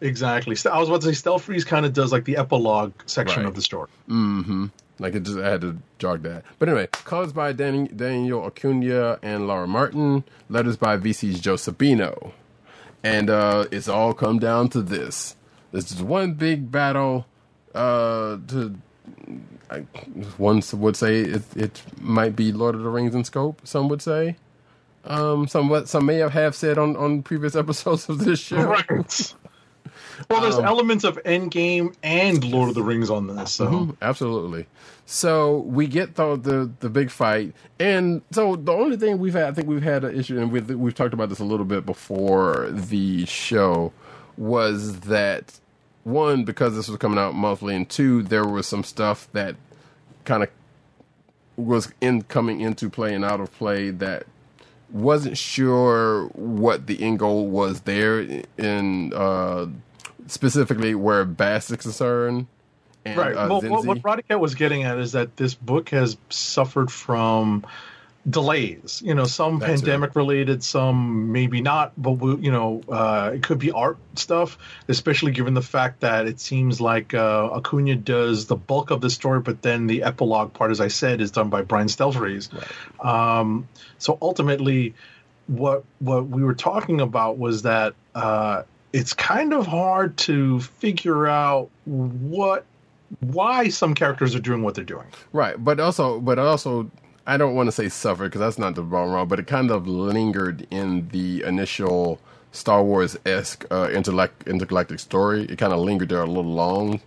Exactly. 0.00 0.56
I 0.70 0.78
was 0.78 0.88
about 0.88 1.00
to 1.02 1.14
say 1.14 1.28
Stelfreeze 1.30 1.64
kind 1.66 1.86
of 1.86 1.92
does 1.94 2.12
like 2.12 2.24
the 2.24 2.36
epilogue 2.36 2.92
section 3.06 3.42
Right. 3.44 3.48
of 3.48 3.54
the 3.54 3.62
story. 3.62 3.88
Mm-hmm. 4.08 4.66
Like 4.98 5.14
it 5.14 5.22
just 5.22 5.38
I 5.38 5.48
had 5.48 5.60
to 5.62 5.76
jog 5.98 6.22
that. 6.22 6.44
But 6.58 6.68
anyway, 6.68 6.88
colors 7.04 7.32
by 7.32 7.52
Danny, 7.52 7.88
Daniel 7.88 8.44
Acuna 8.44 9.18
and 9.22 9.46
Laura 9.46 9.66
Martin, 9.66 10.24
letters 10.50 10.76
by 10.76 10.96
VC's 10.98 11.40
Joe 11.40 11.54
Sabino, 11.54 12.32
and 13.06 13.30
uh, 13.30 13.66
it's 13.70 13.88
all 13.88 14.12
come 14.12 14.40
down 14.40 14.68
to 14.70 14.82
this. 14.82 15.36
This 15.70 15.92
is 15.92 16.02
one 16.02 16.34
big 16.34 16.72
battle. 16.72 17.26
Uh, 17.74 18.38
to 18.48 18.74
I, 19.70 19.80
one 20.38 20.62
would 20.74 20.96
say 20.96 21.20
it, 21.20 21.42
it 21.56 21.82
might 22.00 22.34
be 22.34 22.50
Lord 22.52 22.74
of 22.74 22.82
the 22.82 22.88
Rings 22.88 23.14
in 23.14 23.24
scope. 23.24 23.60
Some 23.64 23.88
would 23.88 24.02
say. 24.02 24.36
Um, 25.04 25.46
some 25.46 25.86
some 25.86 26.06
may 26.06 26.16
have, 26.16 26.54
said 26.56 26.78
on, 26.78 26.96
on 26.96 27.22
previous 27.22 27.54
episodes 27.62 28.08
of 28.08 28.18
this 28.18 28.40
show. 28.40 28.64
Right. 28.64 29.34
Well, 30.30 30.40
there's 30.40 30.58
Um, 30.58 30.64
elements 30.64 31.04
of 31.04 31.22
Endgame 31.24 31.94
and 32.02 32.44
Lord 32.44 32.68
of 32.70 32.74
the 32.74 32.82
Rings 32.82 33.10
on 33.10 33.26
this, 33.28 33.52
so 33.52 33.66
Mhm, 33.66 33.96
absolutely. 34.02 34.66
So 35.06 35.58
we 35.60 35.86
get 35.86 36.16
the, 36.16 36.36
the 36.36 36.70
the 36.80 36.88
big 36.90 37.10
fight, 37.10 37.54
and 37.78 38.22
so 38.32 38.56
the 38.56 38.72
only 38.72 38.96
thing 38.96 39.18
we've 39.18 39.34
had, 39.34 39.44
I 39.48 39.52
think 39.52 39.68
we've 39.68 39.82
had 39.82 40.04
an 40.04 40.18
issue, 40.18 40.38
and 40.40 40.50
we've 40.52 40.68
we've 40.70 40.94
talked 40.94 41.14
about 41.14 41.28
this 41.28 41.38
a 41.40 41.44
little 41.44 41.66
bit 41.66 41.86
before 41.86 42.68
the 42.72 43.24
show, 43.26 43.92
was 44.36 45.00
that 45.02 45.60
one 46.04 46.44
because 46.44 46.74
this 46.76 46.88
was 46.88 46.98
coming 46.98 47.18
out 47.18 47.34
monthly, 47.34 47.76
and 47.76 47.88
two 47.88 48.22
there 48.22 48.46
was 48.46 48.66
some 48.66 48.84
stuff 48.84 49.28
that 49.32 49.56
kind 50.24 50.42
of 50.42 50.48
was 51.56 51.92
in 52.00 52.22
coming 52.22 52.60
into 52.60 52.90
play 52.90 53.14
and 53.14 53.24
out 53.24 53.40
of 53.40 53.52
play 53.54 53.90
that 53.90 54.26
wasn't 54.90 55.36
sure 55.38 56.26
what 56.34 56.86
the 56.86 57.02
end 57.02 57.18
goal 57.18 57.48
was 57.48 57.82
there 57.82 58.20
in 58.58 59.12
uh 59.14 59.66
specifically 60.28 60.94
where 60.94 61.24
Bast 61.24 61.70
is 61.70 61.76
concerned. 61.76 62.46
And, 63.04 63.16
right. 63.16 63.36
uh, 63.36 63.46
well, 63.48 63.60
what, 63.62 63.84
what 63.84 64.02
Roddykat 64.02 64.40
was 64.40 64.54
getting 64.54 64.82
at 64.82 64.98
is 64.98 65.12
that 65.12 65.36
this 65.36 65.54
book 65.54 65.90
has 65.90 66.16
suffered 66.28 66.90
from 66.90 67.64
delays. 68.28 69.00
You 69.04 69.14
know, 69.14 69.24
some 69.24 69.58
That's 69.60 69.80
it. 69.80 69.84
pandemic 69.84 70.16
related, 70.16 70.64
some 70.64 71.30
maybe 71.30 71.60
not. 71.60 71.92
But 71.96 72.12
we, 72.12 72.34
you 72.36 72.50
know, 72.50 72.82
uh, 72.88 73.30
it 73.34 73.42
could 73.42 73.58
be 73.58 73.70
art 73.70 73.98
stuff, 74.14 74.58
especially 74.88 75.32
given 75.32 75.54
the 75.54 75.62
fact 75.62 76.00
that 76.00 76.26
it 76.26 76.40
seems 76.40 76.80
like 76.80 77.14
uh, 77.14 77.50
Acuna 77.52 77.94
does 77.94 78.46
the 78.46 78.56
bulk 78.56 78.90
of 78.90 79.00
the 79.00 79.10
story, 79.10 79.40
but 79.40 79.62
then 79.62 79.86
the 79.86 80.02
epilogue 80.02 80.52
part, 80.52 80.70
as 80.70 80.80
I 80.80 80.88
said, 80.88 81.20
is 81.20 81.30
done 81.30 81.48
by 81.48 81.62
Brian 81.62 81.86
Stelfreeze. 81.86 82.48
Um, 83.04 83.68
so 83.98 84.18
ultimately, 84.20 84.94
what 85.46 85.84
what 86.00 86.26
we 86.26 86.42
were 86.42 86.54
talking 86.54 87.00
about 87.00 87.38
was 87.38 87.62
that 87.62 87.94
uh, 88.16 88.64
it's 88.96 89.12
kind 89.12 89.52
of 89.52 89.66
hard 89.66 90.16
to 90.16 90.58
figure 90.60 91.26
out 91.26 91.68
what 91.84 92.64
why 93.20 93.68
some 93.68 93.94
characters 93.94 94.34
are 94.34 94.40
doing 94.40 94.62
what 94.62 94.74
they're 94.74 94.84
doing. 94.84 95.06
Right, 95.32 95.62
but 95.62 95.78
also, 95.78 96.18
but 96.18 96.38
also, 96.38 96.90
I 97.26 97.36
don't 97.36 97.54
want 97.54 97.66
to 97.66 97.72
say 97.72 97.90
suffer 97.90 98.24
because 98.24 98.40
that's 98.40 98.58
not 98.58 98.74
the 98.74 98.82
wrong 98.82 99.10
wrong, 99.10 99.28
but 99.28 99.38
it 99.38 99.46
kind 99.46 99.70
of 99.70 99.86
lingered 99.86 100.66
in 100.70 101.08
the 101.08 101.42
initial 101.42 102.18
Star 102.52 102.82
Wars 102.82 103.18
esque 103.26 103.66
uh, 103.70 103.90
intergalactic, 103.92 104.48
intergalactic 104.48 104.98
story. 104.98 105.44
It 105.44 105.58
kind 105.58 105.74
of 105.74 105.80
lingered 105.80 106.08
there 106.08 106.22
a 106.22 106.26
little 106.26 106.50
long. 106.50 107.00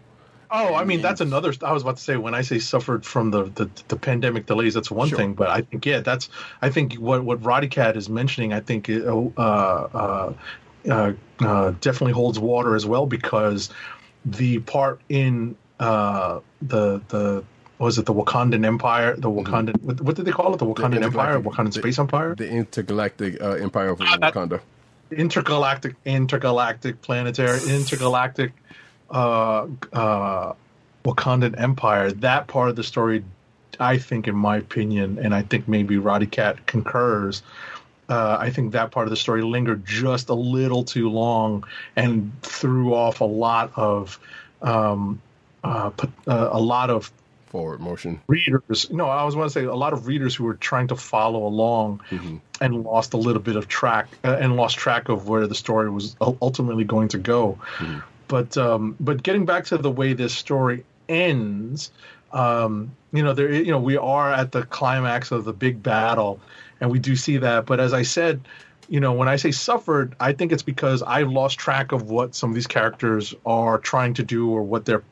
Oh, 0.52 0.76
I 0.76 0.84
mean 0.84 1.02
that's 1.02 1.22
another. 1.22 1.54
I 1.64 1.74
was 1.74 1.82
about 1.82 1.98
to 1.98 2.04
say 2.04 2.18
when 2.18 2.36
I 2.36 2.42
say 2.42 2.60
suffered 2.60 3.04
from 3.04 3.32
the 3.32 3.46
the, 3.46 3.68
the 3.88 3.96
pandemic 3.96 4.46
delays, 4.46 4.76
that's 4.76 4.92
one 4.92 5.10
Sure. 5.10 5.18
thing. 5.18 5.34
But 5.34 5.50
I 5.50 5.62
think 5.62 5.88
yeah, 5.88 6.02
that's 6.02 6.30
I 6.62 6.70
think 6.70 6.94
what 6.96 7.24
what 7.24 7.42
Roddykat 7.42 7.96
is 7.96 8.10
mentioning, 8.10 8.54
I 8.54 8.60
think 8.60 8.90
uh, 8.90 9.26
uh, 9.38 10.34
uh, 10.90 11.14
uh, 11.40 11.72
definitely 11.82 12.14
holds 12.14 12.40
water 12.40 12.76
as 12.76 12.86
well 12.86 13.06
because 13.06 13.70
the 14.26 14.60
part 14.60 15.02
in 15.10 15.56
uh, 15.80 16.40
the 16.62 17.02
the 17.10 17.44
what 17.78 17.86
was 17.86 17.98
it 17.98 18.06
the 18.06 18.14
Wakandan 18.14 18.66
Empire, 18.66 19.16
the 19.16 19.30
Wakandan 19.30 19.82
what, 19.82 20.02
what 20.02 20.16
did 20.16 20.26
they 20.26 20.32
call 20.32 20.54
it? 20.54 20.58
The 20.58 20.66
Wakandan 20.66 21.02
Empire, 21.02 21.36
intergalactic- 21.38 21.46
Wakandan 21.52 21.74
the- 21.74 21.80
Space 21.80 22.00
Empire, 22.00 22.36
The 22.36 22.50
intergalactic 22.50 23.42
uh, 23.42 23.52
empire 23.52 23.90
of 23.90 24.02
Ah, 24.02 24.18
Wakanda. 24.18 24.60
intergalactic, 25.12 25.96
intergalactic, 26.06 27.02
planetary, 27.02 27.68
intergalactic, 27.68 28.52
uh, 29.10 29.68
uh, 29.94 30.54
Wakandan 31.06 31.58
Empire. 31.60 32.12
That 32.12 32.48
part 32.48 32.70
of 32.70 32.76
the 32.76 32.84
story, 32.84 33.24
I 33.80 33.98
think, 33.98 34.28
in 34.28 34.36
my 34.36 34.58
opinion, 34.58 35.18
and 35.18 35.34
I 35.34 35.42
think 35.44 35.68
maybe 35.68 35.96
Roddykat 35.96 36.66
concurs. 36.66 37.42
Uh, 38.10 38.38
I 38.40 38.50
think 38.50 38.74
that 38.74 38.92
part 38.92 39.06
of 39.06 39.12
the 39.12 39.18
story 39.18 39.44
lingered 39.44 39.86
just 39.86 40.30
a 40.30 40.34
little 40.34 40.84
too 40.84 41.10
long 41.10 41.64
and 41.96 42.32
threw 42.42 42.94
off 42.94 43.22
a 43.22 43.26
lot 43.26 43.72
of 43.76 44.20
um, 44.64 45.22
uh, 45.64 45.92
put, 45.92 46.10
uh, 46.28 46.50
a 46.52 46.60
lot 46.60 46.90
of 46.90 47.12
Forward 47.48 47.80
motion. 47.80 48.22
readers. 48.28 48.92
No, 48.92 49.10
I 49.10 49.24
was 49.24 49.34
going 49.34 49.48
to 49.48 49.52
say 49.52 49.64
a 49.64 49.74
lot 49.74 49.94
of 49.94 50.06
readers 50.06 50.36
who 50.36 50.44
were 50.44 50.54
trying 50.54 50.88
to 50.90 50.96
follow 50.96 51.48
along 51.48 52.02
and 52.62 52.84
lost 52.84 53.14
a 53.14 53.18
little 53.18 53.42
bit 53.42 53.56
of 53.56 53.68
track 53.68 54.08
uh, 54.24 54.38
and 54.40 54.56
lost 54.56 54.78
track 54.78 55.10
of 55.10 55.28
where 55.28 55.48
the 55.48 55.56
story 55.56 55.90
was 55.90 56.16
ultimately 56.20 56.84
going 56.84 57.08
to 57.08 57.18
go. 57.18 57.58
But 58.28 58.56
um, 58.56 58.96
but 59.00 59.24
getting 59.24 59.46
back 59.46 59.66
to 59.66 59.80
the 59.80 59.90
way 59.90 60.14
this 60.14 60.36
story 60.36 60.86
ends, 61.08 61.92
um, 62.32 62.96
you 63.12 63.24
know, 63.24 63.34
there 63.34 63.52
you 63.52 63.72
know 63.72 63.80
we 63.80 63.98
are 63.98 64.32
at 64.32 64.52
the 64.52 64.64
climax 64.64 65.32
of 65.32 65.44
the 65.44 65.54
big 65.54 65.82
battle, 65.82 66.40
and 66.82 66.92
we 66.92 67.00
do 67.00 67.16
see 67.16 67.38
that. 67.38 67.66
But 67.66 67.80
as 67.80 67.94
I 67.94 68.04
said. 68.04 68.42
You 68.92 69.00
know, 69.00 69.14
when 69.14 69.28
I 69.28 69.36
say 69.36 69.52
suffered, 69.52 70.16
I 70.20 70.34
think 70.34 70.52
it's 70.52 70.64
because 70.64 71.04
I've 71.04 71.30
lost 71.30 71.60
track 71.60 71.92
of 71.92 72.10
what 72.10 72.34
some 72.34 72.50
of 72.50 72.56
these 72.56 72.66
characters 72.66 73.36
are 73.46 73.78
trying 73.78 74.16
to 74.16 74.24
do 74.24 74.50
or 74.50 74.64
what 74.64 74.86
their 74.86 75.04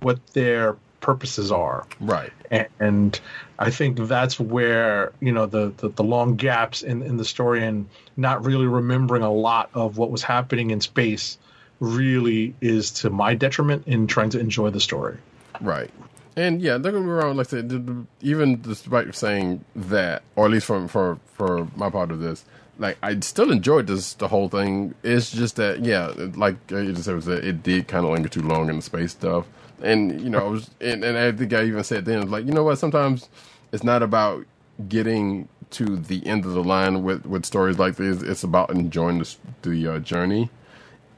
what 0.00 0.26
their 0.28 0.76
purposes 1.00 1.52
are 1.52 1.86
Right. 2.00 2.32
and 2.80 3.20
I 3.58 3.70
think 3.70 3.98
that's 3.98 4.40
where 4.40 5.12
you 5.20 5.32
know 5.32 5.44
the, 5.44 5.72
the 5.76 5.90
the 5.90 6.02
long 6.02 6.36
gaps 6.36 6.82
in 6.82 7.02
in 7.02 7.18
the 7.18 7.26
story 7.26 7.62
and 7.62 7.86
not 8.16 8.44
really 8.44 8.66
remembering 8.66 9.22
a 9.22 9.32
lot 9.32 9.68
of 9.74 9.98
what 9.98 10.10
was 10.10 10.22
happening 10.22 10.70
in 10.70 10.80
space 10.80 11.36
really 11.78 12.54
is 12.62 12.90
to 12.90 13.10
my 13.10 13.34
detriment 13.34 13.86
in 13.86 14.06
trying 14.06 14.30
to 14.30 14.40
enjoy 14.40 14.70
the 14.70 14.80
story. 14.80 15.18
Right. 15.60 15.90
And 16.36 16.60
yeah, 16.60 16.72
don't 16.76 16.92
get 16.92 17.00
me 17.02 17.08
wrong. 17.08 17.36
Like 17.36 17.46
I 17.48 17.50
said, 17.50 18.06
even 18.20 18.60
despite 18.60 19.14
saying 19.14 19.64
that, 19.74 20.22
or 20.36 20.44
at 20.44 20.50
least 20.50 20.66
from 20.66 20.86
for 20.86 21.18
for 21.34 21.66
my 21.76 21.88
part 21.88 22.10
of 22.10 22.20
this, 22.20 22.44
like 22.78 22.98
I 23.02 23.18
still 23.20 23.50
enjoyed 23.50 23.86
this 23.86 24.12
the 24.14 24.28
whole 24.28 24.48
thing. 24.48 24.94
It's 25.02 25.30
just 25.30 25.56
that 25.56 25.84
yeah, 25.84 26.12
like 26.34 26.56
you 26.70 26.92
just 26.92 27.04
said, 27.04 27.44
it 27.44 27.62
did 27.62 27.88
kind 27.88 28.04
of 28.04 28.12
linger 28.12 28.28
too 28.28 28.42
long 28.42 28.68
in 28.68 28.76
the 28.76 28.82
space 28.82 29.12
stuff. 29.12 29.46
And 29.82 30.20
you 30.20 30.28
know, 30.28 30.40
I 30.40 30.48
was 30.48 30.70
and, 30.80 31.02
and 31.02 31.16
I 31.16 31.32
think 31.32 31.54
I 31.54 31.64
even 31.64 31.82
said 31.84 32.04
then 32.04 32.30
like 32.30 32.44
you 32.44 32.52
know 32.52 32.64
what, 32.64 32.78
sometimes 32.78 33.30
it's 33.72 33.84
not 33.84 34.02
about 34.02 34.44
getting 34.88 35.48
to 35.70 35.96
the 35.96 36.24
end 36.26 36.44
of 36.44 36.52
the 36.52 36.62
line 36.62 37.02
with 37.02 37.24
with 37.24 37.46
stories 37.46 37.78
like 37.78 37.96
this. 37.96 38.20
It's 38.20 38.44
about 38.44 38.70
enjoying 38.70 39.20
the 39.20 39.36
the 39.62 39.88
uh, 39.88 39.98
journey 40.00 40.50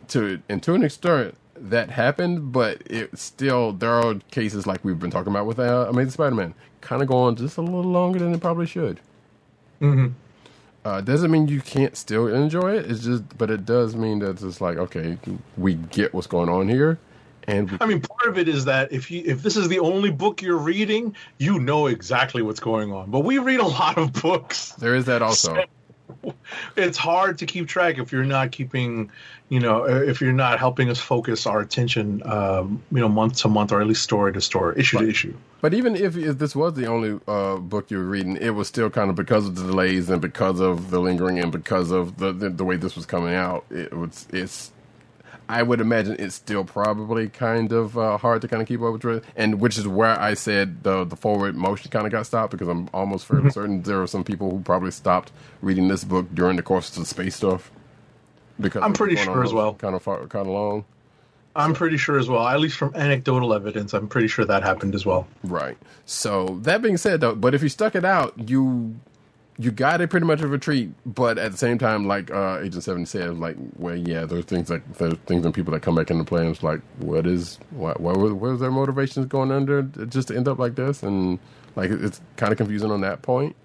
to 0.08 0.40
and 0.48 0.62
to 0.62 0.74
an 0.74 0.84
extent 0.84 1.34
that 1.60 1.90
happened, 1.90 2.52
but 2.52 2.82
it 2.86 3.16
still 3.18 3.72
there 3.72 3.92
are 3.92 4.14
cases 4.30 4.66
like 4.66 4.84
we've 4.84 4.98
been 4.98 5.10
talking 5.10 5.32
about 5.32 5.46
with 5.46 5.58
uh, 5.58 5.86
Amazing 5.88 6.12
Spider-Man, 6.12 6.54
kind 6.80 7.02
of 7.02 7.08
going 7.08 7.36
just 7.36 7.56
a 7.56 7.62
little 7.62 7.82
longer 7.82 8.18
than 8.18 8.34
it 8.34 8.40
probably 8.40 8.66
should. 8.66 9.00
Mm-hmm. 9.80 10.08
Uh, 10.84 11.00
doesn't 11.00 11.30
mean 11.30 11.48
you 11.48 11.60
can't 11.60 11.96
still 11.96 12.28
enjoy 12.28 12.76
it. 12.76 12.90
It's 12.90 13.04
just, 13.04 13.36
but 13.36 13.50
it 13.50 13.66
does 13.66 13.94
mean 13.94 14.20
that 14.20 14.42
it's 14.42 14.60
like 14.60 14.78
okay, 14.78 15.18
we 15.56 15.74
get 15.74 16.14
what's 16.14 16.26
going 16.26 16.48
on 16.48 16.68
here, 16.68 16.98
and 17.46 17.70
we, 17.70 17.78
I 17.80 17.86
mean, 17.86 18.00
part 18.00 18.28
of 18.28 18.38
it 18.38 18.48
is 18.48 18.64
that 18.66 18.92
if 18.92 19.10
you 19.10 19.22
if 19.24 19.42
this 19.42 19.56
is 19.56 19.68
the 19.68 19.80
only 19.80 20.10
book 20.10 20.42
you're 20.42 20.56
reading, 20.56 21.16
you 21.38 21.58
know 21.58 21.86
exactly 21.86 22.42
what's 22.42 22.60
going 22.60 22.92
on. 22.92 23.10
But 23.10 23.20
we 23.20 23.38
read 23.38 23.60
a 23.60 23.66
lot 23.66 23.98
of 23.98 24.12
books. 24.12 24.72
there 24.72 24.94
is 24.94 25.06
that 25.06 25.22
also. 25.22 25.64
It's 26.76 26.96
hard 26.96 27.38
to 27.38 27.46
keep 27.46 27.68
track 27.68 27.98
if 27.98 28.12
you're 28.12 28.24
not 28.24 28.52
keeping, 28.52 29.10
you 29.48 29.60
know, 29.60 29.84
if 29.84 30.20
you're 30.20 30.32
not 30.32 30.58
helping 30.58 30.88
us 30.90 30.98
focus 30.98 31.46
our 31.46 31.60
attention, 31.60 32.22
um, 32.24 32.82
you 32.90 33.00
know, 33.00 33.08
month 33.08 33.38
to 33.38 33.48
month 33.48 33.72
or 33.72 33.80
at 33.80 33.86
least 33.86 34.02
story 34.02 34.32
to 34.32 34.40
story, 34.40 34.78
issue 34.78 34.98
to 34.98 35.08
issue. 35.08 35.36
But 35.60 35.74
even 35.74 35.96
if, 35.96 36.16
if 36.16 36.38
this 36.38 36.54
was 36.54 36.74
the 36.74 36.86
only 36.86 37.20
uh, 37.26 37.56
book 37.56 37.90
you 37.90 37.98
were 37.98 38.04
reading, 38.04 38.36
it 38.36 38.50
was 38.50 38.68
still 38.68 38.90
kind 38.90 39.10
of 39.10 39.16
because 39.16 39.46
of 39.46 39.56
the 39.56 39.66
delays 39.66 40.08
and 40.08 40.22
because 40.22 40.60
of 40.60 40.90
the 40.90 41.00
lingering 41.00 41.38
and 41.38 41.50
because 41.52 41.90
of 41.90 42.18
the 42.18 42.32
the, 42.32 42.48
the 42.50 42.64
way 42.64 42.76
this 42.76 42.94
was 42.96 43.06
coming 43.06 43.34
out. 43.34 43.64
It 43.70 43.92
was 43.92 44.26
it's. 44.32 44.72
I 45.48 45.62
would 45.62 45.80
imagine 45.80 46.16
it's 46.18 46.34
still 46.34 46.64
probably 46.64 47.28
kind 47.28 47.72
of 47.72 47.96
uh, 47.96 48.18
hard 48.18 48.42
to 48.42 48.48
kind 48.48 48.60
of 48.60 48.68
keep 48.68 48.82
up 48.82 48.92
with, 48.92 49.04
it, 49.04 49.24
and 49.34 49.60
which 49.60 49.78
is 49.78 49.88
where 49.88 50.18
I 50.18 50.34
said 50.34 50.82
the 50.82 51.04
the 51.04 51.16
forward 51.16 51.54
motion 51.56 51.90
kind 51.90 52.04
of 52.06 52.12
got 52.12 52.26
stopped 52.26 52.50
because 52.50 52.68
I'm 52.68 52.88
almost 52.92 53.26
fairly 53.26 53.50
certain 53.50 53.82
there 53.82 54.02
are 54.02 54.06
some 54.06 54.24
people 54.24 54.50
who 54.50 54.60
probably 54.60 54.90
stopped 54.90 55.32
reading 55.62 55.88
this 55.88 56.04
book 56.04 56.26
during 56.34 56.56
the 56.56 56.62
course 56.62 56.90
of 56.90 56.96
the 56.96 57.06
space 57.06 57.36
stuff. 57.36 57.70
Because 58.60 58.82
I'm 58.82 58.92
pretty 58.92 59.16
sure 59.16 59.42
as 59.44 59.52
well. 59.52 59.74
Kind 59.74 59.94
of 59.94 60.02
far, 60.02 60.26
kind 60.26 60.46
of 60.46 60.52
long. 60.52 60.84
I'm 61.56 61.74
pretty 61.74 61.96
sure 61.96 62.18
as 62.18 62.28
well. 62.28 62.46
At 62.46 62.60
least 62.60 62.76
from 62.76 62.94
anecdotal 62.94 63.52
evidence, 63.52 63.92
I'm 63.92 64.06
pretty 64.06 64.28
sure 64.28 64.44
that 64.44 64.62
happened 64.62 64.94
as 64.94 65.04
well. 65.04 65.26
Right. 65.42 65.76
So 66.04 66.60
that 66.62 66.82
being 66.82 66.96
said, 66.96 67.20
though, 67.20 67.34
but 67.34 67.54
if 67.54 67.62
you 67.62 67.68
stuck 67.68 67.96
it 67.96 68.04
out, 68.04 68.48
you 68.48 68.94
you 69.58 69.70
got 69.72 70.00
it 70.00 70.08
pretty 70.10 70.26
much 70.26 70.40
of 70.40 70.52
a 70.52 70.58
treat. 70.58 70.90
But 71.04 71.36
at 71.38 71.50
the 71.52 71.58
same 71.58 71.78
time, 71.78 72.06
like 72.06 72.30
uh, 72.30 72.60
Agent 72.60 72.84
Seven 72.84 73.06
said, 73.06 73.38
like, 73.38 73.56
well, 73.76 73.96
yeah, 73.96 74.24
there's 74.24 74.44
things 74.44 74.70
like 74.70 74.82
there's 74.94 75.14
things 75.26 75.44
and 75.44 75.52
people 75.54 75.72
that 75.72 75.80
come 75.80 75.94
back 75.96 76.10
into 76.10 76.24
play, 76.24 76.42
and 76.42 76.50
it's 76.50 76.62
like, 76.62 76.80
what 76.98 77.26
is 77.26 77.58
what 77.70 78.00
what 78.00 78.16
where's 78.16 78.60
their 78.60 78.70
motivations 78.70 79.26
going 79.26 79.50
under 79.50 79.82
just 79.82 80.28
to 80.28 80.36
end 80.36 80.46
up 80.48 80.58
like 80.58 80.74
this, 80.76 81.02
and 81.02 81.38
like 81.76 81.90
it's 81.90 82.20
kind 82.36 82.52
of 82.52 82.58
confusing 82.58 82.90
on 82.90 83.00
that 83.02 83.22
point. 83.22 83.56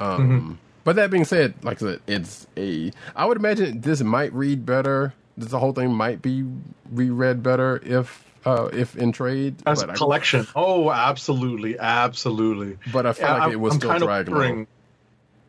Um, 0.00 0.58
But 0.84 0.96
that 0.96 1.10
being 1.10 1.24
said, 1.24 1.54
like 1.62 1.80
I 1.82 1.86
said, 1.92 2.00
it's 2.08 2.46
a. 2.56 2.90
I 3.14 3.24
would 3.24 3.36
imagine 3.36 3.80
this 3.82 4.02
might 4.02 4.32
read 4.32 4.66
better. 4.66 5.14
This 5.36 5.50
the 5.50 5.58
whole 5.60 5.72
thing 5.72 5.94
might 5.94 6.20
be 6.20 6.44
reread 6.90 7.42
better 7.42 7.80
if 7.84 8.24
uh, 8.44 8.68
if 8.72 8.96
in 8.96 9.12
trade. 9.12 9.54
As 9.64 9.80
but 9.80 9.90
a 9.90 9.92
I- 9.92 9.96
collection. 9.96 10.46
Oh, 10.56 10.90
absolutely, 10.90 11.78
absolutely. 11.78 12.78
But 12.92 13.06
I 13.06 13.12
feel 13.12 13.26
Yeah, 13.28 13.32
like 13.34 13.42
I'm- 13.42 13.52
it 13.52 13.60
was 13.60 13.74
I'm 13.74 13.78
still 13.80 13.98
dragging. 13.98 14.66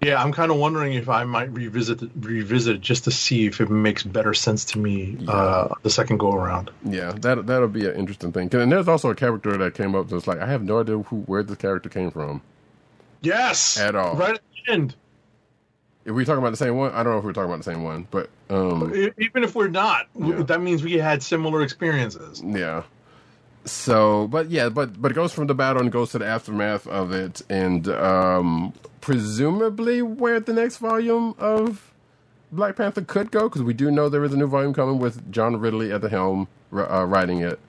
Yeah, 0.03 0.21
I'm 0.21 0.31
kind 0.31 0.51
of 0.51 0.57
wondering 0.57 0.93
if 0.93 1.09
I 1.09 1.23
might 1.23 1.51
revisit 1.51 2.01
it, 2.01 2.11
revisit 2.19 2.81
just 2.81 3.05
to 3.05 3.11
see 3.11 3.45
if 3.45 3.61
it 3.61 3.69
makes 3.69 4.03
better 4.03 4.33
sense 4.33 4.65
to 4.65 4.79
me 4.79 5.17
uh, 5.27 5.69
the 5.81 5.89
second 5.89 6.17
go 6.17 6.31
around. 6.33 6.71
Yeah, 6.83 7.11
that 7.21 7.47
that'll 7.47 7.67
be 7.67 7.87
an 7.87 7.95
interesting 7.95 8.31
thing. 8.31 8.53
And 8.55 8.71
there's 8.71 8.87
also 8.87 9.09
a 9.09 9.15
character 9.15 9.57
that 9.57 9.73
came 9.75 9.95
up 9.95 10.09
that's 10.09 10.27
like 10.27 10.39
I 10.39 10.45
have 10.47 10.63
no 10.63 10.81
idea 10.81 10.97
who 10.99 11.17
where 11.21 11.43
this 11.43 11.57
character 11.57 11.89
came 11.89 12.11
from. 12.11 12.41
Yes, 13.21 13.79
At 13.79 13.95
all. 13.95 14.15
Right 14.15 14.35
at 14.35 14.41
the 14.67 14.73
end. 14.73 14.95
If 16.05 16.13
we're 16.13 16.25
talking 16.25 16.39
about 16.39 16.51
the 16.51 16.57
same 16.57 16.75
one, 16.75 16.91
I 16.91 17.01
don't 17.03 17.13
know 17.13 17.19
if 17.19 17.23
we're 17.23 17.31
talking 17.31 17.49
about 17.49 17.63
the 17.63 17.71
same 17.71 17.83
one, 17.83 18.05
but 18.11 18.29
um, 18.49 18.93
Even 19.17 19.43
if 19.45 19.55
we're 19.55 19.69
not, 19.69 20.07
Yeah. 20.19 20.43
that 20.43 20.61
means 20.61 20.83
we 20.83 20.97
had 20.97 21.23
similar 21.23 21.61
experiences. 21.61 22.43
Yeah. 22.45 22.83
So, 23.65 24.27
but 24.27 24.49
yeah, 24.49 24.69
but 24.69 25.01
but 25.01 25.11
it 25.11 25.15
goes 25.15 25.31
from 25.31 25.47
the 25.47 25.55
battle 25.55 25.81
and 25.81 25.91
goes 25.91 26.11
to 26.11 26.19
the 26.19 26.25
aftermath 26.25 26.85
of 26.87 27.11
it, 27.13 27.41
and 27.49 27.87
um, 27.87 28.73
presumably 28.99 30.01
where 30.01 30.39
the 30.39 30.53
next 30.53 30.77
volume 30.77 31.33
of 31.37 31.93
Black 32.51 32.75
Panther 32.75 33.01
could 33.01 33.31
go, 33.31 33.47
because 33.47 33.63
we 33.63 33.73
do 33.73 33.89
know 33.89 34.09
there 34.09 34.23
is 34.23 34.33
a 34.33 34.37
new 34.37 34.47
volume 34.47 34.73
coming 34.73 34.99
with 34.99 35.31
John 35.31 35.55
Ridley 35.59 35.91
at 35.93 36.01
the 36.01 36.09
helm, 36.09 36.47
uh, 36.73 37.05
writing 37.05 37.39
it, 37.39 37.59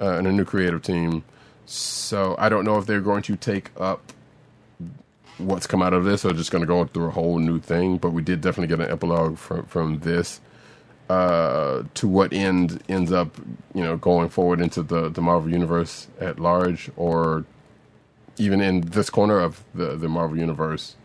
uh, 0.00 0.14
and 0.18 0.26
a 0.26 0.32
new 0.32 0.44
creative 0.44 0.82
team. 0.82 1.22
So 1.66 2.34
I 2.38 2.48
don't 2.48 2.64
know 2.64 2.76
if 2.78 2.86
they're 2.86 3.00
going 3.00 3.22
to 3.22 3.36
take 3.36 3.70
up 3.80 4.12
what's 5.38 5.66
come 5.66 5.82
out 5.82 5.94
of 5.94 6.04
this, 6.04 6.24
or 6.24 6.32
just 6.32 6.50
going 6.50 6.62
to 6.62 6.66
go 6.66 6.84
through 6.84 7.06
a 7.06 7.10
whole 7.12 7.38
new 7.38 7.60
thing. 7.60 7.98
But 7.98 8.10
we 8.10 8.22
did 8.22 8.40
definitely 8.40 8.76
get 8.76 8.84
an 8.84 8.92
epilogue 8.92 9.38
from 9.38 9.66
from 9.66 10.00
this 10.00 10.40
uh, 11.10 11.84
to 11.94 12.08
what 12.08 12.32
end 12.32 12.82
ends 12.88 13.12
up, 13.12 13.36
you 13.74 13.82
know, 13.82 13.96
going 13.96 14.28
forward 14.28 14.60
into 14.60 14.82
the, 14.82 15.08
the 15.10 15.22
Marvel 15.22 15.50
universe 15.50 16.08
at 16.20 16.40
large, 16.40 16.90
or 16.96 17.44
even 18.38 18.60
in 18.60 18.82
this 18.82 19.10
corner 19.10 19.40
of 19.40 19.64
the, 19.74 19.96
the 19.96 20.08
Marvel 20.08 20.38
universe, 20.38 20.96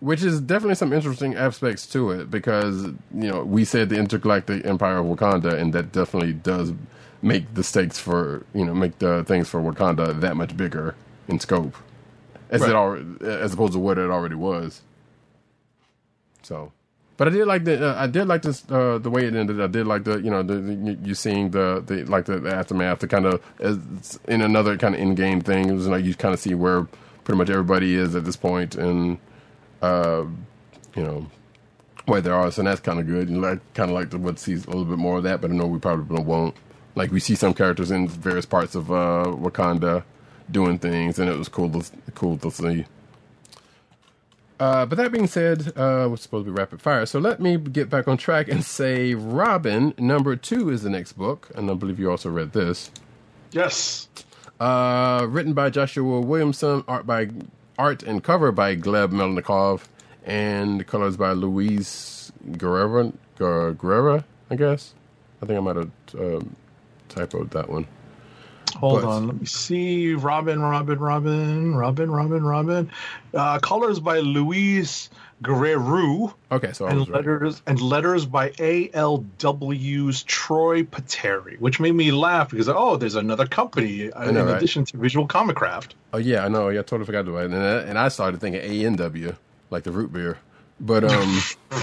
which 0.00 0.22
is 0.22 0.40
definitely 0.40 0.76
some 0.76 0.92
interesting 0.92 1.36
aspects 1.36 1.86
to 1.88 2.10
it 2.10 2.30
because 2.30 2.84
you 2.84 3.30
know 3.30 3.44
we 3.44 3.64
said 3.64 3.88
the 3.90 3.96
intergalactic 3.98 4.66
empire 4.66 4.98
of 4.98 5.06
Wakanda, 5.06 5.54
and 5.54 5.72
that 5.74 5.92
definitely 5.92 6.34
does 6.34 6.72
make 7.22 7.52
the 7.54 7.64
stakes 7.64 7.98
for 7.98 8.46
you 8.54 8.64
know 8.64 8.74
make 8.74 8.98
the 9.00 9.24
things 9.24 9.48
for 9.48 9.60
Wakanda 9.60 10.20
that 10.20 10.36
much 10.36 10.56
bigger 10.56 10.94
in 11.28 11.40
scope, 11.40 11.76
as 12.50 12.62
Right. 12.62 12.70
it 12.70 12.74
already 12.76 13.06
as 13.22 13.54
opposed 13.54 13.74
to 13.74 13.78
what 13.80 13.98
it 13.98 14.10
already 14.10 14.36
was. 14.36 14.82
So, 16.42 16.72
but 17.20 17.28
I 17.28 17.32
did 17.32 17.46
like 17.46 17.64
the 17.64 17.86
uh, 17.86 18.02
I 18.02 18.06
did 18.06 18.28
like 18.28 18.40
this 18.40 18.64
uh, 18.70 18.96
the 18.96 19.10
way 19.10 19.26
it 19.26 19.34
ended. 19.34 19.60
I 19.60 19.66
did 19.66 19.86
like 19.86 20.04
the 20.04 20.22
you 20.22 20.30
know 20.30 20.42
the, 20.42 20.54
the 20.54 20.98
you, 21.04 21.14
seeing 21.14 21.50
the 21.50 21.84
the 21.86 22.04
like 22.04 22.24
the, 22.24 22.40
the 22.40 22.48
aftermath, 22.48 23.00
the 23.00 23.08
kind 23.08 23.26
of 23.26 23.42
in 24.26 24.40
another 24.40 24.78
kind 24.78 24.94
of 24.94 25.02
in 25.02 25.14
game 25.14 25.42
thing. 25.42 25.68
It 25.68 25.74
was 25.74 25.86
like 25.86 26.02
you 26.02 26.14
kind 26.14 26.32
of 26.32 26.40
see 26.40 26.54
where 26.54 26.88
pretty 27.24 27.36
much 27.36 27.50
everybody 27.50 27.94
is 27.94 28.16
at 28.16 28.24
this 28.24 28.36
point, 28.36 28.74
and 28.74 29.18
uh, 29.82 30.24
you 30.96 31.02
know 31.02 31.26
where 32.06 32.22
there 32.22 32.34
are. 32.34 32.50
So 32.50 32.62
that's 32.62 32.80
kind 32.80 32.98
of 32.98 33.06
good. 33.06 33.28
And 33.28 33.42
kind 33.74 33.90
of 33.90 33.94
like 33.94 34.08
to 34.12 34.16
what 34.16 34.38
see 34.38 34.54
a 34.54 34.56
little 34.56 34.86
bit 34.86 34.96
more 34.96 35.18
of 35.18 35.24
that, 35.24 35.42
but 35.42 35.50
I 35.50 35.54
know 35.54 35.66
we 35.66 35.78
probably 35.78 36.22
won't. 36.22 36.56
Like 36.94 37.10
we 37.12 37.20
see 37.20 37.34
some 37.34 37.52
characters 37.52 37.90
in 37.90 38.08
various 38.08 38.46
parts 38.46 38.74
of 38.74 38.90
uh, 38.90 39.26
Wakanda 39.26 40.04
doing 40.50 40.78
things, 40.78 41.18
and 41.18 41.28
it 41.28 41.36
was 41.36 41.50
cool 41.50 41.68
to 41.68 41.84
cool 42.14 42.38
to 42.38 42.50
see. 42.50 42.86
Uh, 44.60 44.84
but 44.84 44.96
that 44.98 45.10
being 45.10 45.26
said, 45.26 45.68
uh, 45.74 46.06
we're 46.10 46.16
supposed 46.18 46.44
to 46.44 46.52
be 46.52 46.56
rapid 46.58 46.82
fire. 46.82 47.06
So 47.06 47.18
let 47.18 47.40
me 47.40 47.56
get 47.56 47.88
back 47.88 48.06
on 48.06 48.18
track 48.18 48.46
and 48.46 48.62
say 48.62 49.14
Robin 49.14 49.94
number 49.98 50.36
two 50.36 50.68
is 50.68 50.82
the 50.82 50.90
next 50.90 51.14
book, 51.14 51.50
and 51.56 51.70
I 51.70 51.74
believe 51.74 51.98
you 51.98 52.10
also 52.10 52.28
read 52.28 52.52
this. 52.52 52.90
Yes. 53.52 54.08
Uh, 54.60 55.26
written 55.30 55.54
by 55.54 55.70
Joshua 55.70 56.20
Williamson, 56.20 56.84
art 56.86 57.06
by 57.06 57.30
art 57.78 58.02
and 58.02 58.22
cover 58.22 58.52
by 58.52 58.76
Gleb 58.76 59.12
Melnikov, 59.12 59.84
and 60.26 60.86
colors 60.86 61.16
by 61.16 61.32
Luis 61.32 62.30
Guerrera. 62.52 63.14
Guer- 63.38 63.72
Guerrera, 63.72 64.24
I 64.50 64.56
guess. 64.56 64.92
I 65.42 65.46
think 65.46 65.56
I 65.56 65.60
might 65.60 65.76
have 65.76 65.90
um, 66.18 66.54
typoed 67.08 67.50
that 67.52 67.70
one. 67.70 67.86
Hold 68.74 69.02
But- 69.02 69.08
on. 69.08 69.26
Let 69.26 69.40
me 69.40 69.46
see. 69.46 70.14
Robin, 70.14 70.60
Robin, 70.60 70.98
Robin, 70.98 71.74
Robin, 71.74 72.10
Robin, 72.10 72.44
Robin. 72.44 72.90
Uh, 73.34 73.58
colors 73.58 74.00
by 74.00 74.18
Luis 74.20 75.10
Guerrero. 75.42 76.34
Okay, 76.52 76.72
so 76.72 76.86
I 76.86 76.90
and 76.90 77.00
was 77.00 77.08
right. 77.08 77.16
letters 77.16 77.62
and 77.66 77.80
letters 77.80 78.26
by 78.26 78.50
ALW's 78.50 80.22
Troy 80.24 80.82
Peteri, 80.82 81.58
which 81.60 81.80
made 81.80 81.94
me 81.94 82.12
laugh 82.12 82.50
because 82.50 82.68
oh, 82.68 82.96
there's 82.96 83.14
another 83.14 83.46
company 83.46 84.08
know, 84.08 84.22
in 84.22 84.34
right? 84.36 84.56
addition 84.56 84.84
to 84.86 84.96
Visual 84.98 85.26
Comic 85.26 85.56
Craft. 85.56 85.94
Oh 86.12 86.18
yeah, 86.18 86.44
I 86.44 86.48
know. 86.48 86.68
Yeah, 86.68 86.80
I 86.80 86.82
totally 86.82 87.06
forgot 87.06 87.26
about 87.26 87.44
it. 87.44 87.52
And 87.52 87.56
I, 87.56 87.76
and 87.82 87.98
I 87.98 88.08
started 88.08 88.40
thinking 88.40 88.60
A 88.62 88.86
N 88.86 88.96
W, 88.96 89.34
like 89.70 89.84
the 89.84 89.92
root 89.92 90.12
beer. 90.12 90.38
But 90.78 91.04
um. 91.04 91.38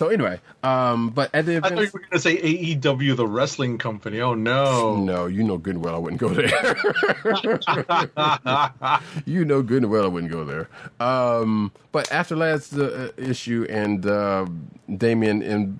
so 0.00 0.08
anyway, 0.08 0.40
um, 0.62 1.10
but 1.10 1.28
at 1.34 1.44
the 1.44 1.58
I 1.58 1.60
thought 1.60 1.72
you 1.72 1.76
event, 1.80 1.92
were 1.92 2.00
going 2.00 2.12
to 2.12 2.20
say 2.20 2.40
AEW, 2.40 3.16
the 3.16 3.26
wrestling 3.26 3.76
company. 3.76 4.18
Oh 4.22 4.32
no! 4.32 4.96
no, 4.96 5.26
you 5.26 5.44
know 5.44 5.58
good 5.58 5.74
and 5.74 5.84
well 5.84 5.94
I 5.94 5.98
wouldn't 5.98 6.18
go 6.18 6.30
there. 6.30 6.74
you 9.26 9.44
know 9.44 9.60
good 9.60 9.82
and 9.82 9.92
well 9.92 10.04
I 10.06 10.08
wouldn't 10.08 10.32
go 10.32 10.46
there. 10.46 10.70
Um, 11.00 11.70
but 11.92 12.10
after 12.10 12.34
last 12.34 12.72
uh, 12.72 13.10
issue, 13.18 13.66
and 13.68 14.06
uh, 14.06 14.46
Damian 14.96 15.42
in, 15.42 15.78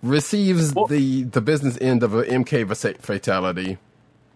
receives 0.00 0.72
Well- 0.72 0.86
the 0.86 1.24
the 1.24 1.40
business 1.40 1.76
end 1.80 2.04
of 2.04 2.14
a 2.14 2.22
MK 2.22 3.00
fatality. 3.00 3.78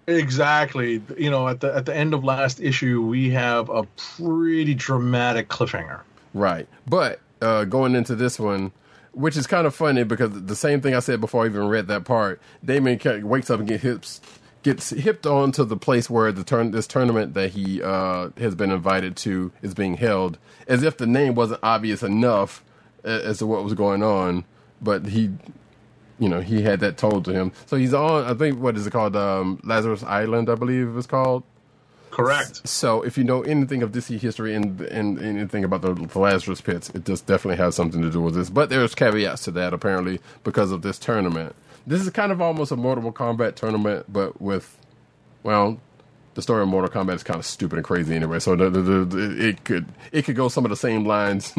Exactly. 0.09 1.01
You 1.17 1.31
know, 1.31 1.47
at 1.47 1.61
the 1.61 1.73
at 1.73 1.87
the 1.87 1.95
end 1.95 2.15
of 2.15 2.25
last 2.25 2.61
issue, 2.61 3.01
we 3.01 3.31
have 3.31 3.69
a 3.69 3.85
pretty 4.17 4.75
dramatic 4.75 5.47
cliffhanger. 5.49 6.01
Right. 6.35 6.67
But 6.89 7.21
uh, 7.41 7.65
going 7.65 7.95
into 7.95 8.15
this 8.15 8.39
one, 8.39 8.73
which 9.13 9.37
is 9.37 9.47
kind 9.47 9.67
of 9.67 9.75
funny 9.75 10.05
because 10.05 10.31
the 10.43 10.57
same 10.57 10.81
thing 10.81 10.95
I 10.95 11.01
said 11.01 11.21
before 11.21 11.45
I 11.45 11.47
even 11.47 11.69
read 11.69 11.89
that 11.89 12.05
part, 12.05 12.41
Damian 12.65 13.29
wakes 13.29 13.51
up 13.51 13.61
and 13.61 13.69
get 13.69 13.81
hips, 13.81 14.21
gets 14.63 14.91
hipped 14.91 15.27
on 15.27 15.53
to 15.53 15.65
the 15.65 15.77
place 15.77 16.11
where 16.11 16.33
the 16.33 16.45
turn 16.45 16.71
this 16.71 16.87
tournament 16.87 17.35
that 17.35 17.51
he 17.51 17.83
uh, 17.83 18.31
has 18.37 18.55
been 18.55 18.71
invited 18.71 19.17
to 19.19 19.53
is 19.63 19.75
being 19.75 19.97
held, 19.97 20.39
as 20.69 20.83
if 20.83 20.97
the 20.97 21.07
name 21.07 21.35
wasn't 21.35 21.61
obvious 21.63 22.03
enough 22.03 22.65
as 23.05 23.39
to 23.39 23.47
what 23.47 23.65
was 23.65 23.75
going 23.75 24.03
on. 24.03 24.45
But 24.83 25.07
he, 25.07 25.31
you 26.19 26.29
know, 26.29 26.41
he 26.41 26.63
had 26.63 26.81
that 26.81 26.99
told 26.99 27.25
to 27.27 27.33
him. 27.33 27.53
So 27.67 27.77
he's 27.77 27.95
on. 27.95 28.25
I 28.25 28.35
think 28.35 28.61
what 28.61 28.77
is 28.77 28.87
it 28.87 28.93
called? 28.93 29.17
Um, 29.17 29.61
Lazarus 29.65 30.03
Island, 30.03 30.51
I 30.51 30.55
believe 30.55 30.97
it's 30.97 31.07
called. 31.07 31.45
Correct. 32.17 32.67
So, 32.67 33.03
if 33.03 33.19
you 33.19 33.25
know 33.25 33.43
anything 33.43 33.83
of 33.83 33.93
DC 33.93 34.19
history 34.19 34.55
and, 34.55 34.81
and 34.81 35.21
anything 35.21 35.65
about 35.65 35.83
the, 35.83 35.93
the 35.93 36.19
Lazarus 36.19 36.63
pits, 36.63 36.89
it 36.95 37.05
just 37.05 37.27
definitely 37.27 37.59
has 37.59 37.75
something 37.75 38.01
to 38.01 38.09
do 38.11 38.23
with 38.23 38.35
this. 38.35 38.49
But 38.49 38.71
there's 38.71 38.95
caveats 38.95 39.45
to 39.45 39.51
that, 39.51 39.75
apparently, 39.75 40.21
because 40.43 40.73
of 40.73 40.81
this 40.81 40.99
tournament. 40.99 41.55
This 41.87 42.01
is 42.01 42.09
kind 42.09 42.33
of 42.33 42.41
almost 42.41 42.73
a 42.73 42.77
Mortal 42.77 43.13
Kombat 43.13 43.55
tournament, 43.57 44.07
but 44.09 44.41
with, 44.41 44.79
well, 45.43 45.79
the 46.33 46.41
story 46.41 46.63
of 46.63 46.69
Mortal 46.69 46.89
Kombat 46.89 47.17
is 47.17 47.23
kind 47.23 47.39
of 47.39 47.45
stupid 47.45 47.77
and 47.77 47.85
crazy 47.85 48.15
anyway. 48.15 48.39
So 48.39 48.57
the, 48.57 48.71
the, 48.71 48.81
the, 49.05 49.49
it 49.49 49.65
could 49.65 49.85
it 50.11 50.25
could 50.25 50.37
go 50.37 50.49
some 50.49 50.65
of 50.65 50.71
the 50.71 50.77
same 50.77 51.05
lines, 51.05 51.53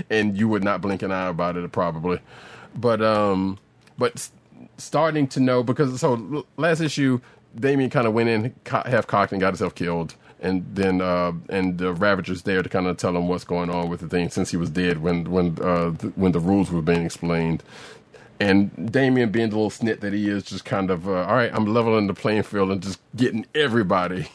and 0.10 0.38
you 0.38 0.46
would 0.46 0.62
not 0.62 0.80
blink 0.80 1.02
an 1.02 1.10
eye 1.10 1.26
about 1.26 1.56
it 1.56 1.72
probably. 1.72 2.20
But 2.76 3.02
um, 3.02 3.58
but 3.98 4.28
starting 4.76 5.26
to 5.28 5.40
know 5.40 5.64
because 5.64 6.00
so 6.00 6.46
last 6.56 6.80
issue, 6.80 7.20
Damian 7.58 7.90
kind 7.90 8.06
of 8.06 8.12
went 8.12 8.28
in 8.28 8.54
half 8.66 9.06
cocked 9.06 9.32
and 9.32 9.40
got 9.40 9.48
himself 9.48 9.74
killed, 9.74 10.14
and 10.40 10.64
then 10.74 11.00
uh, 11.00 11.32
and 11.48 11.78
the 11.78 11.92
Ravager's 11.92 12.42
there 12.42 12.62
to 12.62 12.68
kind 12.68 12.86
of 12.86 12.96
tell 12.96 13.16
him 13.16 13.28
what's 13.28 13.44
going 13.44 13.70
on 13.70 13.88
with 13.88 14.00
the 14.00 14.08
thing 14.08 14.30
since 14.30 14.50
he 14.50 14.56
was 14.56 14.70
dead 14.70 14.98
when 14.98 15.30
when 15.30 15.58
uh, 15.62 15.92
th- 15.92 16.12
when 16.16 16.32
the 16.32 16.40
rules 16.40 16.70
were 16.70 16.82
being 16.82 17.04
explained. 17.04 17.62
And 18.40 18.90
Damian, 18.92 19.30
being 19.30 19.50
the 19.50 19.56
little 19.56 19.70
snit 19.70 20.00
that 20.00 20.12
he 20.12 20.28
is, 20.28 20.42
just 20.42 20.64
kind 20.64 20.90
of, 20.90 21.08
uh, 21.08 21.22
all 21.22 21.36
right, 21.36 21.52
I'm 21.54 21.66
leveling 21.66 22.08
the 22.08 22.14
playing 22.14 22.42
field 22.42 22.72
and 22.72 22.82
just 22.82 22.98
getting 23.14 23.46
everybody, 23.54 24.26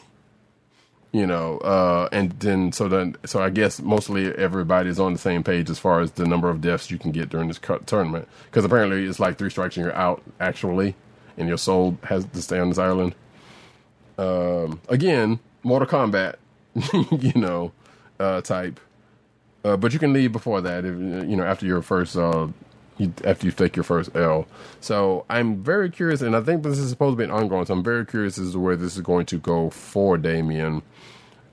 you 1.12 1.26
know. 1.26 1.58
Uh, 1.58 2.08
and 2.10 2.32
then, 2.40 2.72
so 2.72 2.88
then, 2.88 3.16
so 3.26 3.42
I 3.42 3.50
guess 3.50 3.80
mostly 3.80 4.34
everybody's 4.34 4.98
on 4.98 5.12
the 5.12 5.18
same 5.18 5.44
page 5.44 5.68
as 5.68 5.78
far 5.78 6.00
as 6.00 6.12
the 6.12 6.26
number 6.26 6.48
of 6.48 6.62
deaths 6.62 6.90
you 6.90 6.98
can 6.98 7.12
get 7.12 7.28
during 7.28 7.48
this 7.48 7.60
tournament. 7.84 8.26
Because 8.46 8.64
apparently 8.64 9.04
it's 9.04 9.20
like 9.20 9.36
three 9.36 9.50
strikes 9.50 9.76
and 9.76 9.84
you're 9.84 9.94
out, 9.94 10.22
actually, 10.40 10.96
and 11.40 11.48
your 11.48 11.58
soul 11.58 11.98
has 12.04 12.24
to 12.26 12.42
stay 12.42 12.58
on 12.58 12.68
this 12.68 12.78
island. 12.78 13.14
Um, 14.18 14.80
again, 14.88 15.40
Mortal 15.62 15.88
Kombat, 15.88 16.36
you 17.22 17.40
know, 17.40 17.72
uh, 18.20 18.42
type. 18.42 18.78
Uh, 19.64 19.76
but 19.76 19.92
you 19.92 19.98
can 19.98 20.12
leave 20.12 20.32
before 20.32 20.60
that, 20.60 20.84
if, 20.84 20.94
you 20.94 21.36
know, 21.36 21.44
after 21.44 21.66
your 21.66 21.82
first, 21.82 22.16
uh, 22.16 22.48
you, 22.98 23.12
after 23.24 23.46
you 23.46 23.52
take 23.52 23.74
your 23.74 23.82
first 23.82 24.14
L. 24.14 24.46
So 24.80 25.24
I'm 25.28 25.62
very 25.62 25.90
curious, 25.90 26.20
and 26.20 26.36
I 26.36 26.42
think 26.42 26.62
this 26.62 26.78
is 26.78 26.90
supposed 26.90 27.14
to 27.14 27.16
be 27.16 27.24
an 27.24 27.30
ongoing. 27.30 27.66
So 27.66 27.74
I'm 27.74 27.82
very 27.82 28.06
curious 28.06 28.38
as 28.38 28.52
to 28.52 28.60
where 28.60 28.76
this 28.76 28.96
is 28.96 29.02
going 29.02 29.26
to 29.26 29.38
go 29.38 29.70
for 29.70 30.16
Damian. 30.18 30.82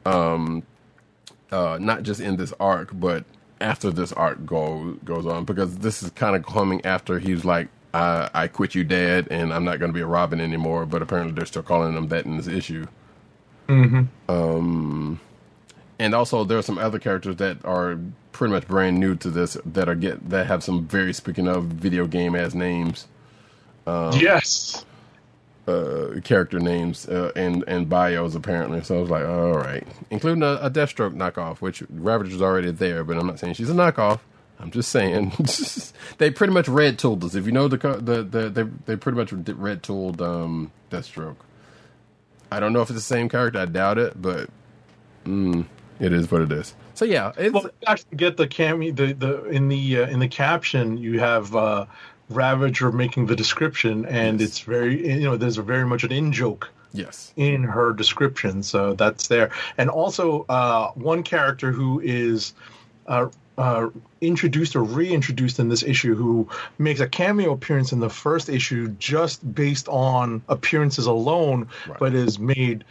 Um, 0.05 0.64
uh, 1.51 1.77
not 1.81 2.03
just 2.03 2.19
in 2.19 2.35
this 2.35 2.53
arc, 2.59 2.89
but 2.93 3.23
after 3.59 3.89
this 3.89 4.11
arc 4.14 4.45
go, 4.45 4.97
goes 5.05 5.26
on, 5.26 5.45
because 5.45 5.77
this 5.80 6.03
is 6.03 6.09
kind 6.11 6.35
of 6.35 6.45
coming 6.45 6.85
after 6.85 7.19
he's 7.19 7.45
like, 7.45 7.69
I, 7.97 8.29
I 8.43 8.47
quit 8.47 8.75
you, 8.75 8.83
Dad, 8.83 9.27
and 9.31 9.53
I'm 9.53 9.63
not 9.63 9.79
going 9.79 9.89
to 9.89 9.93
be 9.93 10.01
a 10.01 10.07
Robin 10.07 10.41
anymore. 10.41 10.85
But 10.85 11.01
apparently, 11.01 11.33
they're 11.33 11.45
still 11.45 11.63
calling 11.63 11.95
him 11.95 12.07
that 12.09 12.25
in 12.25 12.37
this 12.37 12.47
issue. 12.47 12.87
Um, 14.29 15.19
and 15.99 16.15
also 16.15 16.43
there 16.43 16.57
are 16.57 16.63
some 16.63 16.77
other 16.77 16.99
characters 16.99 17.37
that 17.37 17.63
are 17.65 17.99
pretty 18.31 18.53
much 18.53 18.67
brand 18.67 18.99
new 18.99 19.15
to 19.15 19.29
this 19.29 19.57
that 19.65 19.89
are 19.89 19.95
get 19.95 20.29
that 20.29 20.47
have 20.47 20.63
some 20.63 20.85
very 20.87 21.13
speaking 21.13 21.47
of 21.47 21.65
video 21.65 22.05
game 22.05 22.35
as 22.35 22.53
names 22.53 23.07
yes. 24.13 24.85
uh, 25.67 26.19
character 26.23 26.59
names 26.59 27.07
uh, 27.07 27.31
and 27.35 27.63
and 27.67 27.89
bios 27.89 28.35
apparently. 28.35 28.83
So 28.83 28.97
I 28.97 29.01
was 29.01 29.09
like, 29.09 29.25
all 29.25 29.53
right, 29.53 29.85
including 30.09 30.43
a, 30.43 30.59
a 30.61 30.69
Deathstroke 30.69 31.15
knockoff, 31.15 31.61
which 31.61 31.83
Ravager's 31.89 32.41
already 32.41 32.71
there, 32.71 33.03
but 33.03 33.17
I'm 33.17 33.27
not 33.27 33.39
saying 33.39 33.55
she's 33.55 33.69
a 33.69 33.73
knockoff. 33.73 34.19
I'm 34.59 34.71
just 34.71 34.89
saying 34.89 35.34
they 36.17 36.31
pretty 36.31 36.53
much 36.53 36.67
red 36.67 36.97
tooled 36.97 37.23
us. 37.23 37.35
If 37.35 37.45
you 37.45 37.51
know 37.51 37.67
the 37.67 37.77
the, 37.77 38.23
the 38.23 38.49
they 38.49 38.63
they 38.85 38.95
pretty 38.95 39.17
much 39.17 39.31
red 39.31 39.84
tooled 39.84 40.21
um, 40.21 40.71
Deathstroke. 40.89 41.38
I 42.51 42.59
don't 42.59 42.73
know 42.73 42.81
if 42.81 42.89
it's 42.89 42.95
the 42.95 43.01
same 43.01 43.29
character. 43.29 43.59
I 43.59 43.65
doubt 43.65 43.97
it, 43.97 44.19
but 44.21 44.49
mm, 45.25 45.65
it 45.99 46.13
is 46.13 46.31
what 46.31 46.41
it 46.41 46.51
is. 46.51 46.73
So 46.93 47.05
yeah, 47.05 47.34
it's 47.38 47.53
Well, 47.53 47.63
you 47.63 47.71
actually 47.88 48.17
get 48.17 48.38
the 48.38 48.47
cameo 48.47 48.91
the 48.91 49.13
the 49.13 49.45
in 49.45 49.67
the 49.67 49.99
uh, 49.99 50.07
in 50.07 50.19
the 50.19 50.27
caption 50.27 50.97
you 50.97 51.19
have 51.19 51.55
uh, 51.55 51.85
Ravager 52.29 52.91
making 52.91 53.27
the 53.27 53.35
description, 53.35 54.05
and 54.05 54.41
it's 54.41 54.61
very 54.61 55.07
you 55.07 55.25
know 55.25 55.38
there's 55.38 55.57
a 55.57 55.63
very 55.63 55.85
much 55.85 56.03
an 56.03 56.11
in 56.11 56.31
joke 56.34 56.71
yes, 56.93 57.34
in 57.35 57.63
her 57.63 57.93
description, 57.93 58.63
so 58.63 58.93
that's 58.93 59.27
there. 59.27 59.51
And 59.77 59.89
also 59.89 60.45
uh, 60.49 60.91
one 60.93 61.23
character 61.23 61.71
who 61.71 61.99
is 61.99 62.53
uh, 63.07 63.29
uh, 63.57 63.89
introduced 64.22 64.76
or 64.76 64.84
reintroduced 64.84 65.60
in 65.60 65.69
this 65.69 65.84
issue, 65.84 66.15
who 66.15 66.48
makes 66.77 66.99
a 66.99 67.07
cameo 67.07 67.52
appearance 67.52 67.91
in 67.91 67.99
the 67.99 68.10
first 68.10 68.49
issue 68.49 68.88
just 68.99 69.53
based 69.53 69.88
on 69.89 70.41
appearances 70.49 71.06
alone, 71.06 71.68
Right. 71.88 71.99
but 71.99 72.14
is 72.14 72.39
made. 72.39 72.84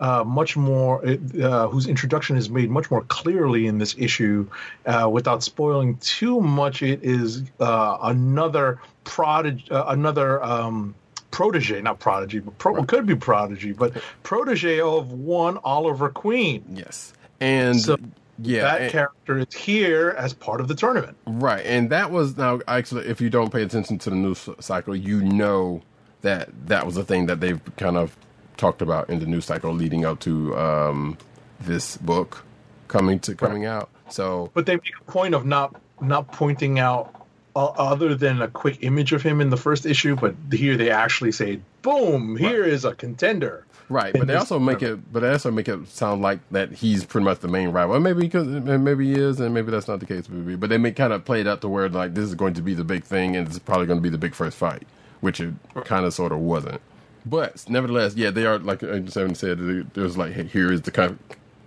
Uh, 0.00 0.24
much 0.24 0.56
more, 0.56 1.00
uh, 1.06 1.68
whose 1.68 1.86
introduction 1.86 2.36
is 2.36 2.50
made 2.50 2.68
much 2.68 2.90
more 2.90 3.02
clearly 3.02 3.68
in 3.68 3.78
this 3.78 3.94
issue, 3.96 4.44
uh, 4.84 5.08
without 5.08 5.44
spoiling 5.44 5.96
too 5.98 6.40
much. 6.40 6.82
It 6.82 6.98
is 7.04 7.44
uh, 7.60 7.98
another 8.02 8.80
prodigy, 9.04 9.64
uh, 9.70 9.84
another 9.86 10.42
um, 10.42 10.96
protege, 11.30 11.80
not 11.82 12.00
prodigy, 12.00 12.40
but 12.40 12.58
pro- 12.58 12.74
Right. 12.74 12.88
could 12.88 13.06
be 13.06 13.14
prodigy, 13.14 13.70
but 13.70 13.92
protege 14.24 14.80
of 14.80 15.12
one 15.12 15.58
Oliver 15.62 16.08
Queen. 16.08 16.64
yes, 16.74 17.12
and 17.40 17.80
So 17.80 17.96
yeah, 18.42 18.62
that 18.62 18.80
and- 18.82 18.90
character 18.90 19.38
is 19.38 19.54
here 19.54 20.14
as 20.18 20.32
part 20.32 20.60
of 20.60 20.68
the 20.68 20.74
tournament. 20.74 21.16
Right, 21.26 21.64
and 21.64 21.90
that 21.90 22.10
was 22.10 22.36
now 22.36 22.60
actually, 22.68 23.06
if 23.06 23.20
you 23.20 23.30
don't 23.30 23.52
pay 23.52 23.62
attention 23.62 23.98
to 23.98 24.10
the 24.10 24.16
news 24.16 24.48
cycle, 24.60 24.94
you 24.94 25.22
know 25.22 25.82
that 26.22 26.48
that 26.66 26.86
was 26.86 26.96
a 26.96 27.04
thing 27.04 27.26
that 27.26 27.40
they've 27.40 27.60
kind 27.76 27.96
of 27.96 28.16
talked 28.56 28.82
about 28.82 29.10
in 29.10 29.18
the 29.18 29.26
news 29.26 29.44
cycle 29.44 29.72
leading 29.72 30.04
up 30.04 30.20
to 30.20 30.56
um, 30.56 31.18
this 31.60 31.96
book 31.96 32.44
coming 32.88 33.18
to 33.20 33.34
coming 33.34 33.64
out. 33.64 33.90
So 34.08 34.50
But 34.54 34.66
they 34.66 34.74
make 34.74 34.92
a 35.00 35.04
point 35.10 35.34
of 35.34 35.46
not 35.46 35.80
not 36.00 36.30
pointing 36.32 36.78
out 36.78 37.21
other 37.54 38.14
than 38.14 38.40
a 38.40 38.48
quick 38.48 38.78
image 38.82 39.12
of 39.12 39.22
him 39.22 39.40
in 39.40 39.50
the 39.50 39.56
first 39.56 39.86
issue, 39.86 40.16
but 40.16 40.34
here 40.52 40.76
they 40.76 40.90
actually 40.90 41.32
say, 41.32 41.60
"Boom! 41.82 42.36
Here 42.36 42.64
is 42.64 42.84
a 42.84 42.94
contender." 42.94 43.66
right, 43.88 44.12
but 44.12 44.26
they 44.26 44.34
also 44.34 44.58
make 44.58 44.82
it, 44.82 45.12
but 45.12 45.20
they 45.20 45.30
also 45.30 45.50
make 45.50 45.68
it 45.68 45.86
sound 45.88 46.22
like 46.22 46.40
that 46.50 46.72
he's 46.72 47.04
pretty 47.04 47.24
much 47.24 47.40
the 47.40 47.48
main 47.48 47.68
rival. 47.68 47.94
And 47.94 48.04
maybe 48.04 48.22
because 48.22 48.46
maybe 48.46 49.12
he 49.12 49.20
is, 49.20 49.40
and 49.40 49.54
maybe 49.54 49.70
that's 49.70 49.88
not 49.88 50.00
the 50.00 50.06
case. 50.06 50.28
Maybe, 50.28 50.56
but 50.56 50.70
they 50.70 50.78
make 50.78 50.96
kind 50.96 51.12
of 51.12 51.24
play 51.24 51.40
it 51.40 51.46
out 51.46 51.60
to 51.60 51.68
where 51.68 51.88
like 51.88 52.14
this 52.14 52.24
is 52.24 52.34
going 52.34 52.54
to 52.54 52.62
be 52.62 52.74
the 52.74 52.84
big 52.84 53.04
thing, 53.04 53.36
and 53.36 53.46
it's 53.46 53.58
probably 53.58 53.86
going 53.86 53.98
to 53.98 54.02
be 54.02 54.08
the 54.08 54.18
big 54.18 54.34
first 54.34 54.56
fight, 54.56 54.86
which 55.20 55.40
it 55.40 55.52
kind 55.84 56.04
of 56.06 56.14
sort 56.14 56.32
of 56.32 56.38
wasn't. 56.38 56.80
But 57.24 57.68
nevertheless, 57.68 58.16
yeah, 58.16 58.30
they 58.30 58.46
are 58.46 58.58
like 58.58 58.80
Seven 58.80 59.34
said. 59.34 59.92
There's 59.94 60.16
like, 60.16 60.32
hey, 60.32 60.44
here 60.44 60.72
is 60.72 60.82
the 60.82 60.90
kind, 60.90 61.18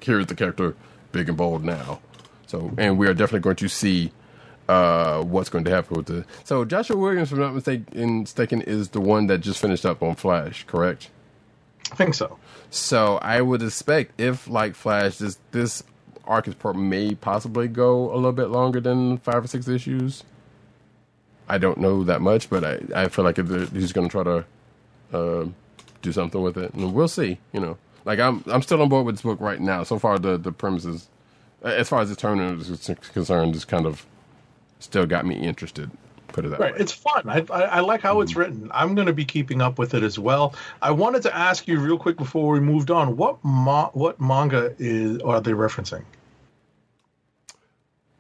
here 0.01 0.19
is 0.19 0.27
the 0.27 0.35
character, 0.35 0.75
big 1.11 1.29
and 1.29 1.37
bold 1.37 1.63
now. 1.63 1.99
So, 2.47 2.73
and 2.77 2.97
we 2.97 3.07
are 3.07 3.13
definitely 3.13 3.39
going 3.39 3.55
to 3.57 3.67
see 3.67 4.11
uh, 4.67 5.21
what's 5.23 5.49
going 5.49 5.63
to 5.65 5.71
happen 5.71 5.97
with 5.97 6.05
the. 6.07 6.25
So, 6.43 6.65
Joshua 6.65 6.97
Williams, 6.97 7.31
if 7.31 7.37
I'm 7.37 7.41
not 7.41 7.55
mistaken, 7.55 8.19
mistaken, 8.21 8.61
is 8.61 8.89
the 8.89 9.01
one 9.01 9.27
that 9.27 9.39
just 9.39 9.59
finished 9.59 9.85
up 9.85 10.01
on 10.03 10.15
Flash, 10.15 10.65
correct? 10.65 11.09
I 11.91 11.95
think 11.95 12.15
so. 12.15 12.37
So, 12.69 13.17
I 13.17 13.41
would 13.41 13.61
expect 13.61 14.19
if, 14.19 14.47
like 14.47 14.75
Flash, 14.75 15.17
this 15.17 15.37
this 15.51 15.83
arc 16.25 16.47
is 16.47 16.55
may 16.75 17.15
possibly 17.15 17.67
go 17.67 18.11
a 18.11 18.15
little 18.15 18.31
bit 18.31 18.49
longer 18.49 18.79
than 18.79 19.17
five 19.19 19.43
or 19.43 19.47
six 19.47 19.67
issues. 19.67 20.23
I 21.47 21.57
don't 21.59 21.77
know 21.77 22.03
that 22.03 22.21
much, 22.21 22.49
but 22.49 22.63
I, 22.63 23.03
I 23.03 23.07
feel 23.07 23.23
like 23.23 23.37
if 23.37 23.47
he's 23.71 23.93
going 23.93 24.09
to 24.09 24.11
try 24.11 24.23
to 24.23 24.45
uh, 25.13 25.45
do 26.01 26.11
something 26.11 26.41
with 26.41 26.57
it, 26.57 26.73
and 26.73 26.93
we'll 26.93 27.07
see. 27.07 27.37
You 27.53 27.59
know, 27.59 27.77
like 28.03 28.19
I'm 28.19 28.43
I'm 28.47 28.61
still 28.61 28.81
on 28.81 28.89
board 28.89 29.05
with 29.05 29.15
this 29.15 29.21
book 29.21 29.39
right 29.39 29.59
now. 29.59 29.83
So 29.83 29.99
far, 29.99 30.17
the 30.17 30.37
the 30.37 30.51
premises, 30.51 31.07
as 31.61 31.87
far 31.89 32.01
as 32.01 32.09
the 32.09 32.15
tournament 32.15 32.61
is 32.61 32.89
concerned, 33.13 33.55
is 33.55 33.65
kind 33.65 33.85
of 33.85 34.05
still 34.79 35.05
got 35.05 35.25
me 35.25 35.35
interested. 35.35 35.89
Put 36.29 36.45
it 36.45 36.49
that 36.49 36.59
Right, 36.59 36.73
way. 36.73 36.79
it's 36.79 36.91
fun. 36.91 37.29
I, 37.29 37.45
I, 37.49 37.61
I 37.63 37.79
like 37.79 38.01
how 38.01 38.19
it's 38.21 38.35
written. 38.35 38.69
I'm 38.73 38.93
going 38.95 39.07
to 39.07 39.13
be 39.13 39.23
keeping 39.25 39.61
up 39.61 39.79
with 39.79 39.93
it 39.93 40.03
as 40.03 40.19
well. 40.19 40.53
I 40.81 40.91
wanted 40.91 41.21
to 41.23 41.35
ask 41.35 41.67
you 41.67 41.79
real 41.79 41.97
quick 41.97 42.17
before 42.17 42.51
we 42.51 42.59
moved 42.59 42.91
on. 42.91 43.15
What 43.15 43.37
ma- 43.43 43.89
what 43.93 44.19
manga 44.19 44.75
is 44.77 45.21
are 45.21 45.39
they 45.39 45.51
referencing? 45.51 46.03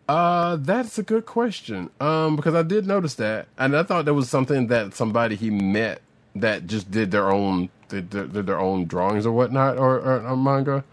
Uh, 0.07 0.55
that's 0.57 0.97
a 0.99 1.03
good 1.03 1.25
question. 1.25 1.89
Um, 1.99 2.35
because 2.35 2.53
I 2.53 2.63
did 2.63 2.85
notice 2.85 3.15
that, 3.15 3.47
and 3.57 3.75
I 3.75 3.83
thought 3.83 4.05
there 4.05 4.13
was 4.13 4.29
something 4.29 4.67
that 4.67 4.93
somebody 4.93 5.35
he 5.35 5.49
met 5.49 6.01
that 6.35 6.67
just 6.67 6.91
did 6.91 7.11
their 7.11 7.31
own 7.31 7.69
did, 7.89 8.11
their- 8.11 8.27
did 8.27 8.45
their 8.45 8.59
own 8.59 8.85
drawings 8.85 9.25
or 9.25 9.31
whatnot 9.31 9.77
or, 9.77 9.95
or, 9.99 10.21
or 10.27 10.37
manga, 10.37 10.83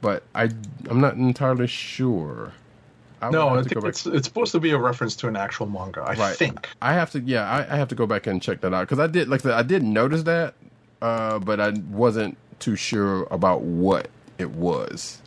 but 0.00 0.24
I 0.34 0.50
I'm 0.90 1.00
not 1.00 1.14
entirely 1.14 1.66
sure. 1.68 2.52
I 3.22 3.30
No, 3.30 3.50
I 3.50 3.62
think 3.62 3.84
it's 3.84 4.06
it's 4.06 4.26
supposed 4.28 4.52
to 4.52 4.60
be 4.60 4.70
a 4.72 4.78
reference 4.78 5.16
to 5.16 5.28
an 5.28 5.36
actual 5.36 5.66
manga. 5.66 6.02
I 6.02 6.14
Right. 6.14 6.36
think. 6.36 6.68
I 6.82 6.94
have 6.94 7.10
to. 7.12 7.20
Yeah, 7.20 7.48
I, 7.50 7.74
I 7.74 7.76
have 7.76 7.88
to 7.88 7.94
go 7.96 8.06
back 8.06 8.26
and 8.26 8.42
check 8.42 8.60
that 8.62 8.74
out 8.74 8.82
because 8.88 9.00
I 9.00 9.06
did 9.08 9.28
like 9.28 9.44
I 9.46 9.62
did 9.62 9.82
notice 9.82 10.24
that, 10.24 10.54
uh, 11.02 11.38
but 11.40 11.60
I 11.60 11.70
wasn't 11.90 12.38
too 12.60 12.76
sure 12.76 13.26
about 13.30 13.62
what 13.62 14.08
it 14.38 14.50
was. 14.50 15.22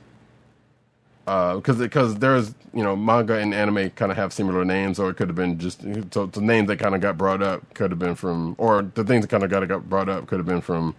Because 1.26 1.78
because 1.78 2.16
there's 2.20 2.56
you 2.74 2.84
know 2.84 2.96
manga 2.96 3.36
and 3.36 3.54
anime 3.54 3.92
kind 3.92 4.12
of 4.12 4.18
have 4.18 4.34
similar 4.34 4.66
names, 4.66 5.00
or 5.00 5.10
it 5.12 5.18
could 5.18 5.30
have 5.30 5.36
been 5.38 5.60
just 5.60 5.82
so 6.14 6.28
the 6.28 6.42
names 6.42 6.68
that 6.70 6.78
kind 6.78 6.96
of 6.96 7.02
got 7.02 7.18
brought 7.18 7.44
up 7.44 7.74
could 7.76 7.92
have 7.92 8.00
been 8.00 8.16
from, 8.16 8.56
or 8.60 8.84
the 8.84 9.04
things 9.06 9.24
that 9.24 9.30
kind 9.30 9.44
of 9.44 9.50
got 9.52 9.68
got 9.68 9.90
brought 9.90 10.10
up 10.10 10.28
could 10.28 10.40
have 10.40 10.48
been 10.48 10.62
from 10.62 10.96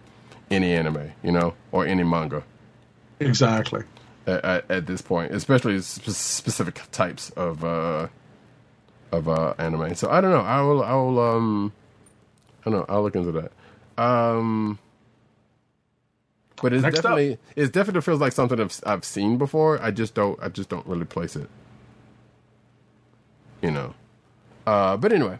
any 0.51 0.73
anime, 0.73 1.11
you 1.23 1.31
know, 1.31 1.55
or 1.71 1.85
any 1.85 2.03
manga 2.03 2.43
Exactly. 3.19 3.83
At, 4.27 4.45
at, 4.45 4.71
at 4.71 4.87
this 4.87 5.01
point, 5.01 5.33
especially 5.33 5.79
specific 5.81 6.81
types 6.91 7.29
of 7.31 7.63
uh, 7.63 8.07
of 9.11 9.27
uh, 9.27 9.53
anime. 9.57 9.95
So 9.95 10.09
I 10.09 10.21
don't 10.21 10.31
know. 10.31 10.41
I 10.41 10.61
will. 10.61 10.83
I 10.83 10.93
will. 10.93 11.19
Um, 11.19 11.73
I 12.65 12.69
don't 12.69 12.79
know. 12.79 12.85
I'll 12.93 13.03
look 13.03 13.15
into 13.15 13.31
that. 13.33 13.51
Um, 14.01 14.79
but 16.61 16.73
it's 16.73 16.83
Next 16.83 16.99
up. 16.99 17.03
definitely 17.03 17.37
it 17.55 17.73
definitely 17.73 18.01
feels 18.01 18.21
like 18.21 18.33
something 18.33 18.59
I've, 18.59 18.79
I've 18.85 19.05
seen 19.05 19.37
before. 19.37 19.81
I 19.81 19.91
just 19.91 20.13
don't. 20.13 20.41
I 20.41 20.49
just 20.49 20.69
don't 20.69 20.85
really 20.85 21.05
place 21.05 21.35
it. 21.35 21.49
You 23.61 23.71
know. 23.71 23.93
Uh, 24.65 24.95
but 24.97 25.11
anyway, 25.11 25.39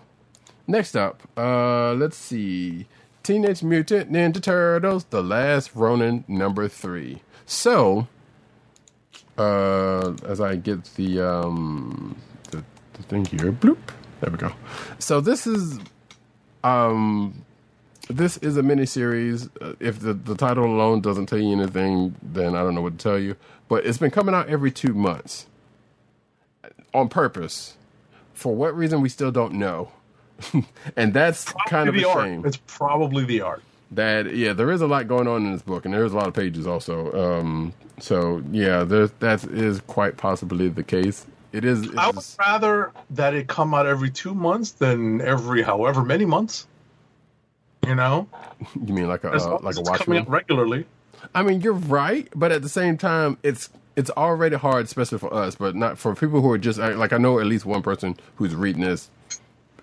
next 0.68 0.95
up, 0.95 1.22
uh, 1.38 1.94
let's 1.94 2.18
see. 2.18 2.88
Teenage 3.24 3.62
Mutant 3.62 4.12
Ninja 4.12 4.41
Turtles: 4.41 5.06
The 5.06 5.22
Last 5.22 5.76
Ronin, 5.76 6.24
number 6.28 6.68
three. 6.68 7.22
So, 7.45 8.08
uh, 9.42 10.16
as 10.28 10.42
I 10.42 10.56
get 10.56 10.84
the 10.96 11.22
um 11.22 12.16
the, 12.52 12.64
the 12.94 13.04
thing 13.04 13.26
here, 13.26 13.52
bloop. 13.52 13.78
There 14.22 14.32
we 14.32 14.38
go. 14.38 14.54
So 15.00 15.22
this 15.22 15.48
is 15.48 15.80
um 16.64 17.44
this 18.10 18.38
is 18.38 18.58
a 18.58 18.62
miniseries. 18.62 19.50
Uh, 19.62 19.74
if 19.80 20.00
the 20.00 20.14
the 20.14 20.36
title 20.36 20.66
alone 20.66 21.02
doesn't 21.02 21.28
tell 21.28 21.40
you 21.40 21.54
anything, 21.54 22.16
then 22.22 22.56
I 22.56 22.62
don't 22.64 22.76
know 22.76 22.82
what 22.82 22.98
to 23.00 23.04
tell 23.04 23.20
you. 23.20 23.36
But 23.68 23.86
it's 23.86 23.98
been 23.98 24.12
coming 24.12 24.36
out 24.36 24.50
every 24.50 24.72
two 24.72 24.94
months 24.94 25.48
on 26.94 27.10
purpose. 27.10 27.78
For 28.34 28.56
what 28.56 28.76
reason, 28.76 29.02
we 29.02 29.10
still 29.10 29.32
don't 29.32 29.54
know. 29.54 29.92
and 30.98 31.14
that's 31.14 31.46
kind 31.68 31.88
of 31.90 31.96
a 31.96 32.08
art. 32.08 32.26
shame 32.26 32.46
It's 32.46 32.58
probably 32.68 33.26
the 33.26 33.42
art. 33.42 33.64
That 33.92 34.34
yeah 34.36 34.54
there 34.54 34.72
is 34.72 34.82
a 34.82 34.88
lot 34.88 35.08
going 35.08 35.28
on 35.28 35.46
in 35.46 35.52
this 35.52 35.62
book 35.62 35.86
and 35.86 35.94
there's 35.94 36.14
a 36.14 36.16
lot 36.16 36.28
of 36.28 36.34
pages 36.34 36.66
also 36.66 37.12
um 37.12 37.74
so 38.00 38.42
yeah 38.52 38.84
there's 38.84 39.12
that 39.20 39.44
is 39.46 39.82
quite 39.82 40.18
possibly 40.18 40.70
the 40.70 40.84
case 40.84 41.26
it 41.52 41.66
is 41.66 41.90
I 41.98 42.10
would 42.10 42.24
rather 42.40 42.92
that 43.12 43.34
it 43.34 43.48
come 43.48 43.74
out 43.74 43.86
every 43.86 44.10
two 44.10 44.34
months 44.34 44.72
than 44.72 45.20
every 45.22 45.62
however 45.62 46.04
many 46.04 46.24
months. 46.26 46.66
You 47.86 47.96
know, 47.96 48.30
you 48.86 48.94
mean 48.94 49.08
like 49.08 49.24
a 49.24 49.32
uh, 49.32 49.60
like 49.62 49.76
a 49.76 49.82
watch 49.82 50.02
coming 50.02 50.22
out 50.22 50.30
regularly. 50.30 50.86
i 51.36 51.44
mean 51.44 51.62
you're 51.62 51.74
right 51.74 52.28
but 52.36 52.52
at 52.52 52.62
the 52.62 52.70
same 52.70 52.98
time 52.98 53.38
it's 53.44 53.70
it's 53.96 54.10
already 54.12 54.56
hard 54.56 54.86
especially 54.86 55.18
for 55.18 55.34
us 55.34 55.56
but 55.56 55.76
not 55.76 55.98
for 55.98 56.16
people 56.16 56.42
who 56.42 56.52
are 56.52 56.58
just 56.58 56.80
like 56.80 57.12
i 57.12 57.18
know 57.18 57.40
at 57.40 57.46
least 57.46 57.66
one 57.66 57.82
person 57.82 58.16
who's 58.38 58.56
reading 58.56 58.82
this 58.82 59.10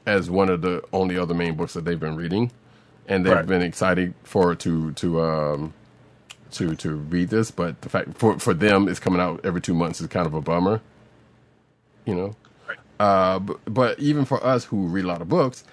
as 0.07 0.31
one 0.31 0.49
of 0.49 0.63
the 0.63 0.83
only 0.93 1.19
other 1.19 1.35
main 1.35 1.55
books 1.55 1.75
that 1.75 1.85
they've 1.85 2.01
been 2.01 2.17
reading 2.17 2.51
and 3.09 3.27
they've 3.27 3.35
Right. 3.35 3.47
been 3.47 3.63
excited 3.63 4.15
for 4.25 4.53
it 4.53 4.61
to 4.61 4.93
to 4.95 5.23
um 5.23 5.75
to 6.53 6.77
to 6.77 6.97
read 6.97 7.31
this, 7.31 7.51
but 7.53 7.83
the 7.83 7.91
fact 7.91 8.19
for 8.19 8.39
for 8.41 8.55
them 8.55 8.89
it's 8.89 9.01
coming 9.01 9.21
out 9.21 9.41
every 9.45 9.63
two 9.63 9.75
months 9.75 10.01
is 10.01 10.09
kind 10.09 10.27
of 10.27 10.35
a 10.35 10.43
bummer. 10.43 10.83
You 12.07 12.15
know, 12.17 12.37
uh, 13.01 13.39
but, 13.41 13.59
but 13.67 14.01
even 14.01 14.25
for 14.27 14.45
us 14.45 14.65
who 14.67 14.89
read 14.89 15.05
a 15.05 15.09
lot 15.09 15.23
of 15.23 15.29
books, 15.29 15.65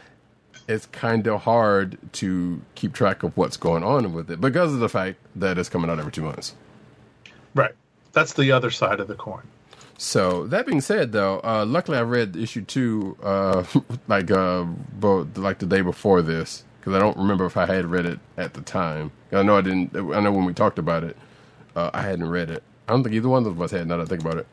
it's 0.67 0.87
kind 0.87 1.27
of 1.27 1.41
hard 1.43 1.97
to 2.13 2.61
keep 2.75 2.93
track 2.93 3.23
of 3.23 3.37
what's 3.37 3.57
going 3.57 3.83
on 3.83 4.13
with 4.13 4.31
it 4.31 4.41
because 4.41 4.73
of 4.73 4.79
the 4.79 4.89
fact 4.89 5.19
that 5.35 5.57
it's 5.57 5.69
coming 5.69 5.89
out 5.91 5.99
every 5.99 6.11
two 6.13 6.23
months. 6.23 6.55
Right. 7.55 7.73
That's 8.13 8.33
the 8.33 8.51
other 8.53 8.71
side 8.71 8.99
of 9.01 9.07
the 9.07 9.15
coin. 9.15 9.51
So 9.97 10.47
that 10.49 10.67
being 10.67 10.81
said, 10.81 11.13
though, 11.13 11.41
uh, 11.43 11.65
luckily 11.67 11.97
I 11.99 12.03
read 12.03 12.37
issue 12.37 12.63
two, 12.63 13.17
uh, 13.23 13.65
like 14.09 14.31
uh, 14.31 14.63
bo- 14.63 15.29
like 15.37 15.59
the 15.59 15.67
day 15.67 15.81
before 15.83 16.23
this, 16.23 16.64
because 16.85 16.95
I 16.95 16.99
don't 16.99 17.17
remember 17.17 17.47
if 17.47 17.57
I 17.57 17.65
had 17.65 17.87
read 17.87 18.05
it 18.05 18.19
at 18.37 18.53
the 18.53 18.61
time. 18.61 19.11
I 19.31 19.41
know 19.41 19.57
I 19.57 19.61
didn't. 19.61 19.95
I 19.95 20.19
know 20.19 20.31
when 20.31 20.45
we 20.45 20.53
talked 20.53 20.77
about 20.77 21.03
it, 21.03 21.17
uh, 21.75 21.89
I 21.95 22.03
hadn't 22.03 22.29
read 22.29 22.51
it. 22.51 22.61
I 22.87 22.91
don't 22.91 23.01
think 23.03 23.15
either 23.15 23.27
one 23.27 23.43
of 23.47 23.59
us 23.59 23.71
had. 23.71 23.87
Now 23.87 23.97
that 23.97 24.03
I 24.03 24.05
think 24.05 24.21
about 24.21 24.37
it. 24.37 24.47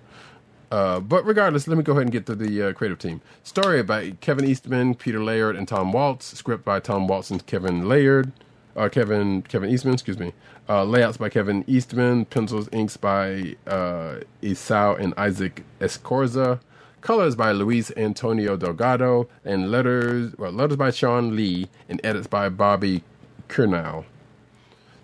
Uh, 0.71 1.01
but 1.01 1.27
regardless, 1.27 1.69
let 1.69 1.77
me 1.77 1.85
go 1.85 1.93
ahead 1.93 2.05
and 2.05 2.11
get 2.11 2.25
to 2.25 2.35
the 2.35 2.69
uh, 2.69 2.73
creative 2.73 2.99
team. 2.99 3.21
Story 3.43 3.83
by 3.83 4.13
Kevin 4.23 4.47
Eastman, 4.47 4.95
Peter 4.95 5.23
Laird, 5.23 5.57
and 5.57 5.69
Tom 5.69 5.93
Waltz. 5.93 6.25
Script 6.39 6.65
by 6.65 6.81
Tom 6.81 7.07
Waltz 7.07 7.31
and 7.31 7.45
Kevin 7.45 7.87
Laird. 7.87 8.33
Uh, 8.75 8.89
Kevin 8.89 9.43
Kevin 9.43 9.69
Eastman, 9.69 9.93
excuse 9.93 10.19
me. 10.19 10.33
Uh, 10.71 10.85
layouts 10.85 11.19
by 11.19 11.29
Kevin 11.29 11.65
Eastman. 11.67 12.25
Pencils, 12.25 12.67
inks 12.73 12.97
by 12.97 13.57
uh, 13.67 14.21
and 14.41 15.13
Isaac 15.19 15.65
Escorza. 15.83 16.61
Colors 17.03 17.37
by 17.37 17.53
Luis 17.53 17.93
Antonio 17.97 18.57
Delgado. 18.57 19.29
And 19.45 19.71
letters, 19.71 20.35
well, 20.39 20.53
letters 20.53 20.79
by 20.79 20.91
Shawn 20.91 21.37
Lee. 21.37 21.69
And 21.89 22.01
edits 22.03 22.27
by 22.27 22.49
Bobby 22.49 23.05
Curnow. 23.49 24.07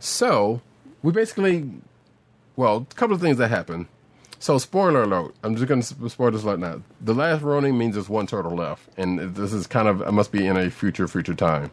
So, 0.01 0.63
we 1.03 1.13
basically, 1.13 1.71
well, 2.57 2.87
a 2.91 2.95
couple 2.95 3.15
of 3.15 3.21
things 3.21 3.37
that 3.37 3.49
happen. 3.49 3.89
So, 4.39 4.57
spoiler 4.59 5.03
alert. 5.03 5.35
I'm 5.43 5.57
just 5.57 5.67
going 5.67 5.83
to 5.83 6.09
spoil 6.09 6.31
this 6.31 6.45
right 6.45 6.59
now. 6.59 6.83
The 7.01 7.15
last 7.15 7.43
Ronin 7.43 7.77
means 7.77 7.95
there's 7.95 8.09
one 8.09 8.29
turtle 8.29 8.55
left, 8.55 8.89
and 8.97 9.19
this 9.35 9.53
is 9.53 9.67
kind 9.67 9.89
of 9.89 10.13
must 10.15 10.31
be 10.31 10.47
in 10.47 10.57
a 10.57 10.71
future 10.71 11.09
future 11.09 11.35
time. 11.35 11.73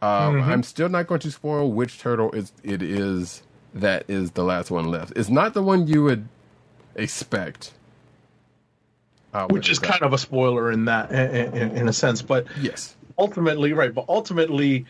Um, 0.00 0.40
I'm 0.40 0.62
still 0.62 0.88
not 0.88 1.06
going 1.06 1.20
to 1.20 1.30
spoil 1.30 1.70
which 1.70 1.98
turtle 1.98 2.30
is 2.32 2.52
it 2.62 2.82
is 2.82 3.42
that 3.74 4.04
is 4.08 4.30
the 4.32 4.44
last 4.44 4.70
one 4.70 4.86
left. 4.86 5.12
It's 5.16 5.28
not 5.28 5.54
the 5.54 5.62
one 5.62 5.86
you 5.86 6.04
would 6.04 6.28
expect. 6.94 7.72
Uh, 9.32 9.46
Which 9.48 9.68
is 9.68 9.78
kind 9.78 10.02
of 10.02 10.14
a 10.14 10.18
spoiler 10.18 10.72
in 10.72 10.86
that, 10.86 11.12
in, 11.12 11.54
in, 11.54 11.76
in 11.76 11.88
a 11.88 11.92
sense. 11.92 12.22
But 12.22 12.46
yes, 12.58 12.96
ultimately, 13.18 13.74
right. 13.74 13.92
But 13.94 14.06
ultimately, 14.08 14.86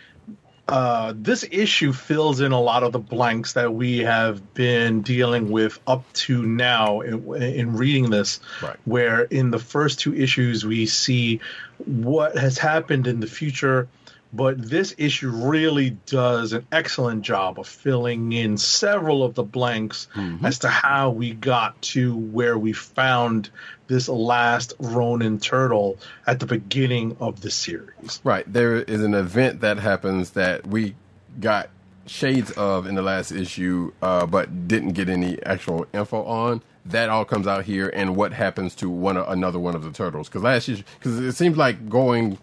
uh, 0.68 1.14
this 1.16 1.44
issue 1.50 1.92
fills 1.92 2.40
in 2.40 2.52
a 2.52 2.60
lot 2.60 2.84
of 2.84 2.92
the 2.92 3.00
blanks 3.00 3.54
that 3.54 3.74
we 3.74 3.98
have 3.98 4.54
been 4.54 5.02
dealing 5.02 5.50
with 5.50 5.80
up 5.86 6.04
to 6.12 6.42
now 6.44 7.00
in, 7.00 7.42
in 7.42 7.76
reading 7.76 8.10
this. 8.10 8.38
Right. 8.62 8.76
Where 8.84 9.22
in 9.22 9.50
the 9.50 9.58
first 9.58 9.98
two 9.98 10.14
issues 10.14 10.64
we 10.64 10.86
see 10.86 11.40
what 11.84 12.36
has 12.36 12.58
happened 12.58 13.06
in 13.06 13.18
the 13.18 13.26
future, 13.26 13.88
but 14.32 14.60
this 14.60 14.94
issue 14.98 15.30
really 15.30 15.90
does 16.06 16.52
an 16.52 16.66
excellent 16.70 17.22
job 17.22 17.58
of 17.58 17.66
filling 17.66 18.32
in 18.32 18.58
several 18.58 19.22
of 19.22 19.34
the 19.34 19.42
blanks 19.42 20.08
as 20.42 20.60
to 20.60 20.68
how 20.68 21.10
we 21.10 21.32
got 21.32 21.80
to 21.80 22.14
where 22.16 22.58
we 22.58 22.72
found 22.72 23.50
this 23.86 24.08
last 24.08 24.74
Ronin 24.78 25.38
turtle 25.38 25.98
at 26.26 26.40
the 26.40 26.46
beginning 26.46 27.16
of 27.20 27.40
the 27.40 27.50
series. 27.50 28.20
Right. 28.22 28.50
There 28.50 28.76
is 28.76 29.02
an 29.02 29.14
event 29.14 29.60
that 29.60 29.78
happens 29.78 30.30
that 30.30 30.66
we 30.66 30.94
got 31.40 31.70
shades 32.06 32.50
of 32.52 32.86
in 32.86 32.94
the 32.94 33.02
last 33.02 33.32
issue, 33.32 33.92
uh, 34.02 34.26
but 34.26 34.68
didn't 34.68 34.92
get 34.92 35.08
any 35.08 35.42
actual 35.44 35.86
info 35.92 36.24
on. 36.24 36.62
That 36.86 37.10
all 37.10 37.24
comes 37.24 37.46
out 37.46 37.64
here, 37.64 37.90
and 37.94 38.16
what 38.16 38.32
happens 38.32 38.74
to 38.76 38.88
one 38.88 39.18
another 39.18 39.58
one 39.58 39.74
of 39.74 39.82
the 39.82 39.90
turtles? 39.90 40.28
Because 40.28 40.42
last 40.42 40.68
issue, 40.68 40.82
because 40.98 41.18
it 41.18 41.32
seems 41.32 41.56
like 41.58 41.88
going, 41.88 42.38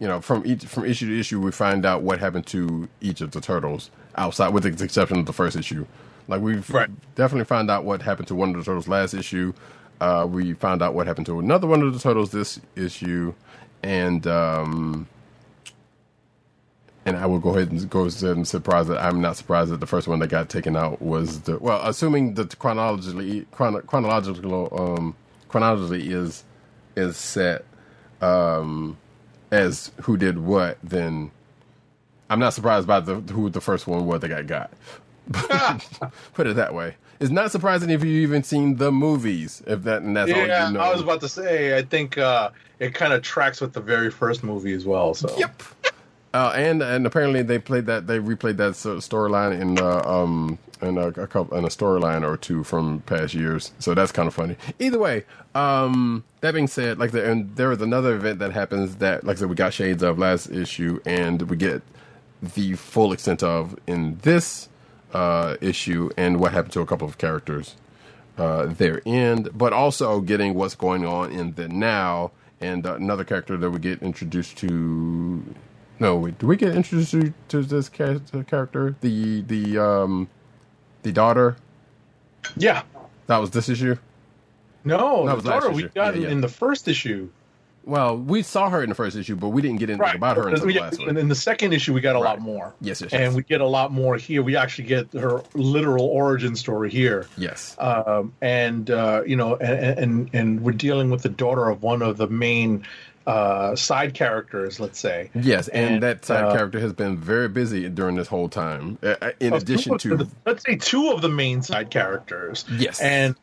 you 0.00 0.08
know, 0.08 0.20
from 0.22 0.44
each 0.46 0.64
from 0.66 0.86
issue 0.86 1.08
to 1.08 1.20
issue, 1.20 1.40
we 1.40 1.52
find 1.52 1.86
out 1.86 2.02
what 2.02 2.20
happened 2.20 2.46
to 2.48 2.88
each 3.02 3.22
of 3.22 3.32
the 3.32 3.42
turtles 3.42 3.90
outside, 4.16 4.50
with 4.54 4.64
the 4.64 4.84
exception 4.84 5.20
of 5.20 5.26
the 5.26 5.34
first 5.34 5.56
issue. 5.56 5.86
Like 6.28 6.42
we've 6.42 6.68
Right. 6.70 6.90
definitely 7.16 7.46
found 7.46 7.70
out 7.70 7.84
what 7.84 8.02
happened 8.02 8.28
to 8.28 8.36
one 8.36 8.50
of 8.50 8.56
the 8.56 8.64
turtles 8.64 8.88
last 8.88 9.14
issue. 9.14 9.54
Uh, 10.00 10.26
we 10.30 10.54
found 10.54 10.82
out 10.82 10.94
what 10.94 11.06
happened 11.08 11.26
to 11.26 11.40
another 11.40 11.68
one 11.68 11.82
of 11.82 11.94
the 11.94 12.00
turtles 12.00 12.32
this 12.32 12.60
issue, 12.76 13.34
and 13.84 14.26
um, 14.26 15.08
and 17.06 17.16
I 17.16 17.26
will 17.26 17.40
go 17.40 17.50
ahead 17.50 17.70
and 17.72 17.90
go 17.90 18.02
ahead 18.06 18.22
and 18.36 18.48
surprise 18.48 18.88
that 18.88 19.02
I'm 19.04 19.20
not 19.20 19.36
surprised 19.36 19.72
that 19.72 19.80
the 19.80 19.86
first 19.86 20.08
one 20.08 20.20
that 20.20 20.28
got 20.28 20.48
taken 20.48 20.76
out 20.76 21.02
was 21.02 21.42
the 21.42 21.58
well, 21.58 21.80
assuming 21.86 22.34
that 22.34 22.58
chronologically 22.58 23.46
chrono, 23.52 23.80
chronological 23.82 24.68
um, 24.98 25.16
chronology 25.48 26.12
is 26.12 26.44
is 26.96 27.16
set 27.16 27.64
um, 28.22 28.96
as 29.50 29.90
who 30.02 30.16
did 30.16 30.38
what, 30.38 30.78
then 30.82 31.30
I'm 32.28 32.38
not 32.38 32.54
surprised 32.54 32.86
by 32.86 33.00
the 33.00 33.16
who 33.16 33.50
the 33.50 33.60
first 33.60 33.86
one 33.86 34.06
was 34.06 34.20
that 34.20 34.28
got 34.28 34.46
got. 34.46 34.70
Put 36.34 36.46
it 36.46 36.56
that 36.56 36.74
way. 36.74 36.96
It's 37.20 37.30
not 37.30 37.50
surprising 37.52 37.90
if 37.90 38.02
you 38.02 38.22
even 38.22 38.42
seen 38.42 38.76
the 38.76 38.90
movies. 38.90 39.62
If 39.66 39.82
that 39.82 40.02
and 40.02 40.16
that's 40.16 40.32
all 40.32 40.38
you 40.38 40.46
know. 40.72 40.80
I 40.80 40.92
was 40.92 41.02
about 41.02 41.20
to 41.20 41.28
say. 41.28 41.76
I 41.76 41.82
think 41.82 42.16
uh, 42.16 42.50
it 42.78 42.94
kind 42.94 43.12
of 43.12 43.22
tracks 43.22 43.60
with 43.60 43.72
the 43.74 43.80
very 43.80 44.10
first 44.10 44.42
movie 44.42 44.72
as 44.72 44.86
well. 44.86 45.12
So 45.14 45.34
Yep. 45.38 45.62
Uh, 46.32 46.52
and 46.54 46.82
and 46.82 47.06
apparently 47.06 47.42
they 47.42 47.58
played 47.58 47.86
that 47.86 48.06
they 48.06 48.18
replayed 48.18 48.56
that 48.58 48.74
storyline 48.74 49.60
in 49.60 49.78
uh, 49.80 50.00
um 50.06 50.58
in 50.80 50.96
a, 50.98 51.08
a 51.08 51.26
couple 51.26 51.56
in 51.58 51.64
a 51.64 51.68
storyline 51.68 52.24
or 52.26 52.36
two 52.36 52.64
from 52.64 53.00
past 53.02 53.34
years. 53.34 53.72
So 53.80 53.94
that's 53.94 54.12
kind 54.12 54.28
of 54.28 54.34
funny. 54.34 54.56
Either 54.78 54.98
way, 54.98 55.24
um 55.54 56.24
that 56.40 56.54
being 56.54 56.68
said, 56.68 56.98
like 56.98 57.10
the 57.10 57.28
and 57.28 57.56
there 57.56 57.68
was 57.68 57.82
another 57.82 58.14
event 58.14 58.38
that 58.40 58.52
happens 58.52 58.96
that 58.96 59.24
like 59.24 59.38
I 59.38 59.40
said 59.40 59.48
we 59.50 59.56
got 59.56 59.74
shades 59.74 60.02
of 60.02 60.18
last 60.18 60.50
issue 60.50 61.00
and 61.04 61.42
we 61.50 61.56
get 61.56 61.82
the 62.42 62.74
full 62.74 63.12
extent 63.12 63.42
of 63.42 63.76
in 63.86 64.18
this 64.22 64.68
uh 65.12 65.56
issue 65.60 66.10
and 66.16 66.38
what 66.38 66.52
happened 66.52 66.72
to 66.74 66.80
a 66.80 66.86
couple 66.86 67.08
of 67.08 67.18
characters 67.18 67.74
uh, 68.38 68.72
end, 69.06 69.50
but 69.54 69.72
also 69.72 70.20
getting 70.20 70.54
what's 70.54 70.74
going 70.74 71.04
on 71.04 71.30
in 71.30 71.52
the 71.54 71.68
now 71.68 72.32
and 72.60 72.86
uh, 72.86 72.94
another 72.94 73.24
character 73.24 73.56
that 73.56 73.70
we 73.70 73.78
get 73.78 74.02
introduced 74.02 74.56
to. 74.58 75.42
No, 76.00 76.16
wait, 76.16 76.38
do 76.38 76.46
we 76.46 76.56
get 76.56 76.74
introduced 76.74 77.10
to, 77.12 77.32
to 77.48 77.62
this 77.62 77.88
character? 77.88 78.96
The 79.02 79.42
the 79.42 79.78
um 79.78 80.28
the 81.02 81.12
daughter. 81.12 81.56
yeah. 82.56 82.82
That 83.26 83.38
was 83.38 83.50
this 83.50 83.68
issue. 83.68 83.96
No, 84.82 85.26
That 85.26 85.36
the 85.42 85.50
daughter 85.50 85.70
we 85.70 85.84
got 85.84 86.16
Yeah, 86.16 86.22
yeah. 86.22 86.28
in 86.30 86.40
the 86.40 86.48
first 86.48 86.88
issue. 86.88 87.28
Well, 87.84 88.16
we 88.18 88.42
saw 88.42 88.68
her 88.70 88.82
in 88.82 88.88
the 88.88 88.94
first 88.94 89.16
issue, 89.16 89.36
but 89.36 89.48
we 89.50 89.62
didn't 89.62 89.78
get 89.78 89.88
anything 89.88 90.16
about 90.16 90.36
her 90.36 90.48
until 90.48 90.66
the 90.66 90.72
Yeah, 90.74 90.80
last 90.82 90.98
and 90.98 91.06
one. 91.06 91.16
in 91.16 91.28
the 91.28 91.34
second 91.34 91.72
issue, 91.72 91.94
we 91.94 92.00
got 92.00 92.16
a 92.16 92.18
lot 92.20 92.40
more. 92.40 92.74
Yes, 92.80 93.00
yes, 93.00 93.12
and 93.12 93.22
yes. 93.22 93.34
we 93.34 93.42
get 93.42 93.60
a 93.60 93.66
lot 93.66 93.92
more 93.92 94.16
here. 94.16 94.42
We 94.42 94.56
actually 94.56 94.88
get 94.88 95.12
her 95.14 95.42
literal 95.54 96.04
origin 96.06 96.56
story 96.56 96.90
here. 96.90 97.26
Yes. 97.38 97.76
um, 97.78 98.32
and 98.42 98.90
uh, 98.90 99.22
you 99.26 99.36
know, 99.36 99.56
and, 99.56 99.98
and 99.98 100.30
and 100.32 100.60
we're 100.62 100.72
dealing 100.72 101.10
with 101.10 101.22
the 101.22 101.28
daughter 101.30 101.68
of 101.68 101.82
one 101.82 102.02
of 102.02 102.16
the 102.16 102.26
main 102.26 102.84
uh, 103.30 103.76
side 103.76 104.14
characters, 104.14 104.80
let's 104.80 104.98
say. 104.98 105.30
Yes, 105.34 105.68
and, 105.68 105.94
and, 105.94 106.02
that 106.02 106.24
side 106.24 106.44
uh, 106.44 106.52
character 106.52 106.80
has 106.80 106.92
been 106.92 107.16
very 107.16 107.48
busy 107.48 107.88
during 107.88 108.16
this 108.16 108.28
whole 108.28 108.48
time. 108.48 108.98
Uh, 109.02 109.14
uh, 109.22 109.30
in 109.38 109.52
addition 109.52 109.98
to 109.98 110.16
the- 110.16 110.28
let's 110.44 110.64
say 110.64 110.76
two 110.76 111.10
of 111.10 111.22
the 111.22 111.28
main 111.28 111.62
side 111.62 111.90
characters. 111.90 112.64
Yes. 112.70 113.00
and 113.00 113.36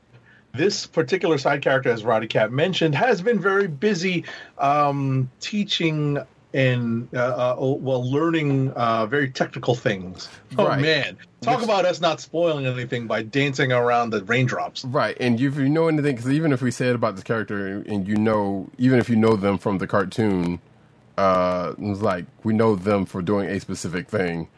this 0.54 0.88
particular 0.88 1.38
side 1.38 1.62
character, 1.62 1.90
as 1.90 2.04
Roddykat 2.04 2.52
mentioned, 2.52 2.96
has 2.96 3.22
been 3.22 3.40
very 3.40 3.68
busy 3.68 4.26
um, 4.58 5.30
teaching 5.40 6.18
and 6.58 7.10
uh, 7.16 7.20
uh, 7.20 7.58
well, 7.60 8.12
learning 8.12 8.72
uh, 8.74 9.08
very 9.08 9.32
technical 9.32 9.76
things. 9.76 10.30
Oh 10.60 10.66
Right. 10.66 10.82
man, 10.82 11.18
talk 11.44 11.64
about 11.64 11.86
us 11.86 12.02
not 12.02 12.22
spoiling 12.22 12.68
anything 12.68 13.08
by 13.08 13.24
dancing 13.24 13.74
around 13.74 14.12
the 14.12 14.26
raindrops. 14.26 14.86
Right, 14.86 15.18
and 15.20 15.40
if 15.42 15.58
you 15.58 15.70
know 15.70 15.90
anything, 15.90 16.16
because 16.16 16.32
even 16.32 16.54
if 16.54 16.62
we 16.62 16.72
said 16.72 16.96
about 16.96 17.16
this 17.16 17.24
character, 17.26 17.84
and 17.88 18.08
you 18.08 18.18
know, 18.18 18.70
even 18.80 19.00
if 19.00 19.10
you 19.10 19.18
know 19.18 19.36
them 19.38 19.60
from 19.60 19.80
the 19.80 19.88
cartoon, 19.88 20.62
uh, 21.18 21.76
it's 21.80 22.02
like 22.02 22.28
we 22.44 22.54
know 22.54 22.76
them 22.76 23.06
for 23.06 23.22
doing 23.22 23.50
a 23.50 23.60
specific 23.60 24.10
thing, 24.10 24.50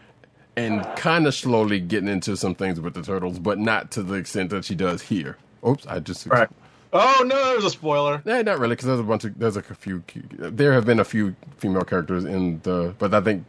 and 0.58 0.94
kind 0.96 1.28
of 1.28 1.36
slowly 1.36 1.80
getting 1.82 2.10
into 2.10 2.38
some 2.38 2.56
things 2.56 2.82
with 2.82 2.96
the 2.96 3.04
turtles, 3.04 3.40
but 3.40 3.60
not 3.60 3.92
to 3.92 4.04
the 4.04 4.16
extent 4.16 4.52
that 4.52 4.66
she 4.66 4.76
does 4.76 5.04
here. 5.04 5.38
Oops, 5.68 5.88
I 5.88 6.00
just 6.00 6.28
Right. 6.28 6.50
Oh 6.92 7.24
no, 7.26 7.36
there's 7.52 7.66
a 7.66 7.70
spoiler. 7.70 8.22
Yeah, 8.26 8.42
not 8.42 8.60
really, 8.60 8.76
because 8.76 8.88
there's 8.88 9.00
a 9.00 9.04
bunch 9.04 9.24
of 9.24 9.38
there's 9.38 9.58
a 9.58 9.62
few. 9.62 10.04
There 10.32 10.74
have 10.74 10.86
been 10.86 11.00
a 11.00 11.04
few 11.06 11.36
female 11.58 11.84
characters 11.84 12.26
in 12.26 12.60
the, 12.64 12.96
but 12.98 13.14
I 13.14 13.22
think 13.22 13.46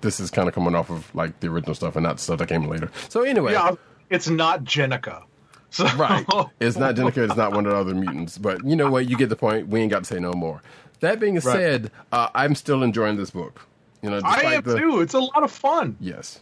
this 0.00 0.20
is 0.20 0.30
kind 0.30 0.48
of 0.48 0.54
coming 0.54 0.74
off 0.74 0.90
of 0.90 1.12
like 1.14 1.40
the 1.40 1.48
original 1.48 1.74
stuff 1.74 1.96
and 1.96 2.04
not 2.04 2.20
stuff 2.20 2.38
that 2.38 2.48
came 2.48 2.66
later. 2.66 2.90
So 3.08 3.22
anyway, 3.22 3.52
Yeah, 3.52 3.74
it's 4.10 4.28
not 4.28 4.64
Jennika. 4.64 5.24
So, 5.70 5.86
Right. 5.96 6.24
It's 6.60 6.76
not 6.76 6.94
Jennika. 6.94 7.24
It's 7.24 7.36
not 7.36 7.52
one 7.52 7.66
of 7.66 7.72
the 7.72 7.78
other 7.78 7.94
mutants. 7.94 8.38
But 8.38 8.64
you 8.64 8.76
know 8.76 8.90
what? 8.90 9.08
You 9.08 9.16
get 9.16 9.28
the 9.28 9.36
point. 9.36 9.68
We 9.68 9.80
ain't 9.80 9.90
got 9.90 10.00
to 10.00 10.04
say 10.04 10.20
no 10.20 10.32
more. 10.32 10.62
That 11.00 11.18
being 11.18 11.40
said, 11.40 11.90
uh, 12.12 12.28
I'm 12.34 12.54
still 12.54 12.82
enjoying 12.82 13.16
this 13.16 13.30
book. 13.30 13.66
You 14.02 14.10
know, 14.10 14.20
I 14.22 14.54
am 14.54 14.62
the 14.62 14.78
too. 14.78 15.00
It's 15.00 15.14
a 15.14 15.18
lot 15.18 15.42
of 15.42 15.50
fun. 15.50 15.96
yes, 15.98 16.40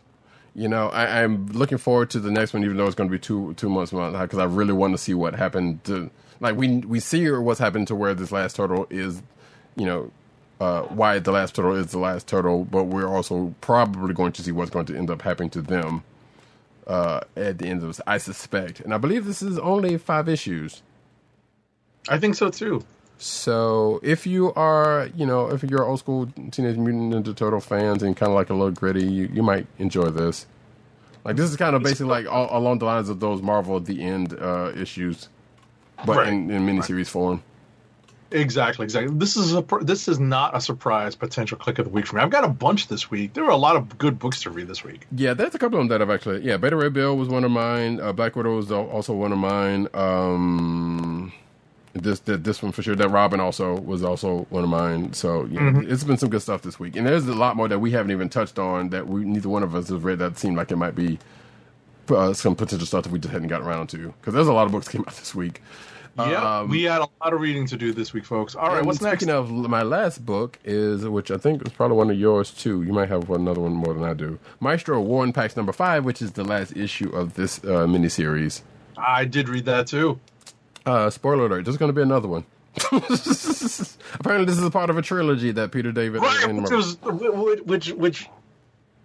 You 0.54 0.68
know, 0.68 0.88
I, 0.88 1.22
I'm 1.22 1.46
looking 1.52 1.78
forward 1.78 2.10
to 2.10 2.20
the 2.20 2.30
next 2.30 2.52
one, 2.52 2.62
even 2.64 2.76
though 2.76 2.86
it's 2.86 2.94
going 2.94 3.08
to 3.08 3.12
be 3.12 3.18
two 3.18 3.54
two 3.54 3.70
months 3.70 3.92
because 3.92 4.38
I 4.38 4.44
really 4.44 4.72
want 4.72 4.92
to 4.94 4.98
see 4.98 5.14
what 5.14 5.34
happened. 5.34 5.82
To 5.84 6.10
like 6.42 6.56
we 6.56 6.78
we 6.78 7.00
see 7.00 7.30
what's 7.30 7.60
happened 7.60 7.86
to 7.88 7.94
where 7.94 8.12
this 8.12 8.32
last 8.32 8.56
turtle 8.56 8.86
is. 8.90 9.22
You 9.74 9.86
know, 9.86 10.10
uh, 10.60 10.82
why 10.82 11.18
the 11.18 11.32
last 11.32 11.54
turtle 11.54 11.74
is 11.74 11.92
the 11.92 11.98
last 11.98 12.26
turtle, 12.26 12.64
but 12.64 12.84
we're 12.84 13.08
also 13.08 13.54
probably 13.62 14.12
going 14.12 14.32
to 14.32 14.42
see 14.42 14.52
what's 14.52 14.70
going 14.70 14.84
to 14.86 14.96
end 14.96 15.10
up 15.10 15.22
happening 15.22 15.48
to 15.50 15.62
them 15.62 16.04
uh, 16.86 17.20
at 17.36 17.56
the 17.56 17.66
end 17.66 17.80
of 17.80 17.88
this. 17.88 18.00
I 18.06 18.18
suspect, 18.18 18.80
and 18.80 18.92
I 18.92 18.98
believe 18.98 19.24
this 19.24 19.40
is 19.40 19.58
only 19.58 19.96
five 19.96 20.28
issues. 20.28 20.82
I 22.08 22.18
think 22.18 22.34
so 22.34 22.50
too. 22.50 22.84
So 23.18 24.00
if 24.02 24.26
you 24.26 24.52
are, 24.54 25.08
you 25.14 25.24
know, 25.24 25.48
if 25.48 25.62
you're 25.62 25.84
old 25.84 26.00
school 26.00 26.26
Teenage 26.50 26.76
Mutant 26.76 27.14
Ninja 27.14 27.36
Turtle 27.36 27.60
fans 27.60 28.02
and 28.02 28.16
kind 28.16 28.30
of 28.30 28.34
like 28.34 28.50
a 28.50 28.54
little 28.54 28.72
gritty, 28.72 29.06
you, 29.06 29.30
you 29.32 29.44
might 29.44 29.66
enjoy 29.78 30.10
this. 30.10 30.46
Like 31.24 31.36
this 31.36 31.48
is 31.48 31.56
kind 31.56 31.76
of 31.76 31.84
basically 31.84 32.06
like 32.06 32.26
all, 32.26 32.48
along 32.50 32.80
the 32.80 32.84
lines 32.84 33.08
of 33.08 33.20
those 33.20 33.40
Marvel 33.40 33.76
at 33.76 33.84
the 33.84 34.02
end 34.02 34.36
uh, 34.40 34.72
issues, 34.74 35.28
but 36.06 36.16
Right. 36.18 36.28
in, 36.28 36.50
in 36.50 36.66
miniseries 36.66 37.08
form. 37.08 37.42
Exactly, 38.30 38.84
exactly. 38.84 39.14
This 39.14 39.36
is 39.36 39.54
a 39.54 39.62
this 39.82 40.08
is 40.08 40.18
not 40.18 40.56
a 40.56 40.60
surprise 40.62 41.14
potential 41.14 41.58
click 41.58 41.78
of 41.78 41.84
the 41.84 41.90
week 41.90 42.06
for 42.06 42.16
me. 42.16 42.22
I've 42.22 42.30
got 42.30 42.44
a 42.44 42.48
bunch 42.48 42.88
this 42.88 43.10
week. 43.10 43.34
There 43.34 43.44
were 43.44 43.50
a 43.50 43.56
lot 43.56 43.76
of 43.76 43.98
good 43.98 44.18
books 44.18 44.40
to 44.42 44.50
read 44.50 44.68
this 44.68 44.82
week. 44.82 45.06
Yeah, 45.14 45.34
there's 45.34 45.54
a 45.54 45.58
couple 45.58 45.78
of 45.78 45.82
them 45.82 45.88
that 45.88 46.00
I've 46.00 46.08
actually. 46.08 46.40
Yeah, 46.42 46.56
Beta 46.56 46.74
Ray 46.74 46.88
Bill 46.88 47.14
was 47.14 47.28
one 47.28 47.44
of 47.44 47.50
mine. 47.50 48.00
Uh, 48.00 48.10
Black 48.14 48.34
Widow 48.34 48.56
was 48.56 48.72
also 48.72 49.12
one 49.12 49.32
of 49.32 49.38
mine. 49.38 49.86
Um, 49.92 51.30
this 51.92 52.20
this 52.20 52.62
one 52.62 52.72
for 52.72 52.82
sure. 52.82 52.94
That 52.96 53.10
Robin 53.10 53.38
also 53.38 53.78
was 53.78 54.02
also 54.02 54.46
one 54.48 54.64
of 54.64 54.70
mine. 54.70 55.12
So 55.12 55.44
yeah, 55.44 55.60
Mm-hmm. 55.60 55.92
it's 55.92 56.04
been 56.04 56.16
some 56.16 56.30
good 56.30 56.40
stuff 56.40 56.62
this 56.62 56.80
week, 56.80 56.96
and 56.96 57.06
there's 57.06 57.26
a 57.28 57.34
lot 57.34 57.54
more 57.56 57.68
that 57.68 57.80
we 57.80 57.90
haven't 57.90 58.12
even 58.12 58.30
touched 58.30 58.58
on 58.58 58.88
that 58.90 59.06
we 59.08 59.26
neither 59.26 59.50
one 59.50 59.62
of 59.62 59.74
us 59.74 59.90
has 59.90 60.00
read. 60.00 60.20
That 60.20 60.38
seemed 60.38 60.56
like 60.56 60.70
it 60.72 60.76
might 60.76 60.94
be 60.94 61.18
uh, 62.08 62.32
some 62.32 62.56
potential 62.56 62.86
stuff 62.86 63.02
that 63.04 63.12
we 63.12 63.18
just 63.18 63.32
hadn't 63.32 63.48
gotten 63.48 63.66
around 63.66 63.88
to 63.88 64.14
because 64.20 64.32
there's 64.32 64.48
a 64.48 64.54
lot 64.54 64.64
of 64.64 64.72
books 64.72 64.88
came 64.88 65.02
out 65.02 65.14
this 65.16 65.34
week. 65.34 65.60
Yeah, 66.16 66.60
Um, 66.60 66.68
we 66.68 66.82
had 66.82 67.00
a 67.00 67.08
lot 67.22 67.32
of 67.32 67.40
reading 67.40 67.66
to 67.68 67.76
do 67.76 67.92
this 67.92 68.12
week, 68.12 68.24
folks. 68.26 68.54
All 68.54 68.68
right, 68.68 68.84
what's 68.84 69.00
next? 69.00 69.20
speaking 69.20 69.34
of 69.34 69.50
my 69.50 69.82
last 69.82 70.24
book 70.26 70.58
is, 70.64 71.06
which 71.06 71.30
I 71.30 71.38
think 71.38 71.66
is 71.66 71.72
probably 71.72 71.96
one 71.96 72.10
of 72.10 72.18
yours 72.18 72.50
too. 72.50 72.82
You 72.82 72.92
might 72.92 73.08
have 73.08 73.28
one, 73.30 73.40
another 73.40 73.60
one 73.62 73.72
more 73.72 73.94
than 73.94 74.04
I 74.04 74.12
do. 74.12 74.38
Maestro 74.60 75.00
War 75.00 75.30
Pax 75.32 75.56
number 75.56 75.72
five, 75.72 76.04
which 76.04 76.20
is 76.20 76.32
the 76.32 76.44
last 76.44 76.76
issue 76.76 77.08
of 77.10 77.34
this 77.34 77.58
uh, 77.64 77.86
miniseries. 77.86 78.60
I 78.98 79.24
did 79.24 79.48
read 79.48 79.64
that 79.64 79.86
too. 79.86 80.20
Uh, 80.84 81.08
spoiler 81.10 81.46
alert: 81.46 81.64
there's 81.64 81.76
going 81.78 81.88
to 81.88 81.94
be 81.94 82.02
another 82.02 82.28
one. 82.28 82.44
Apparently, 82.92 84.44
this 84.46 84.58
is 84.58 84.64
a 84.64 84.70
part 84.70 84.90
of 84.90 84.96
a 84.98 85.02
trilogy 85.02 85.50
that 85.52 85.72
Peter 85.72 85.92
David 85.92 86.20
Right, 86.22 86.44
and 86.48 86.62
which 86.62 86.70
was 86.72 86.96
which 87.02 87.92
which 87.92 88.28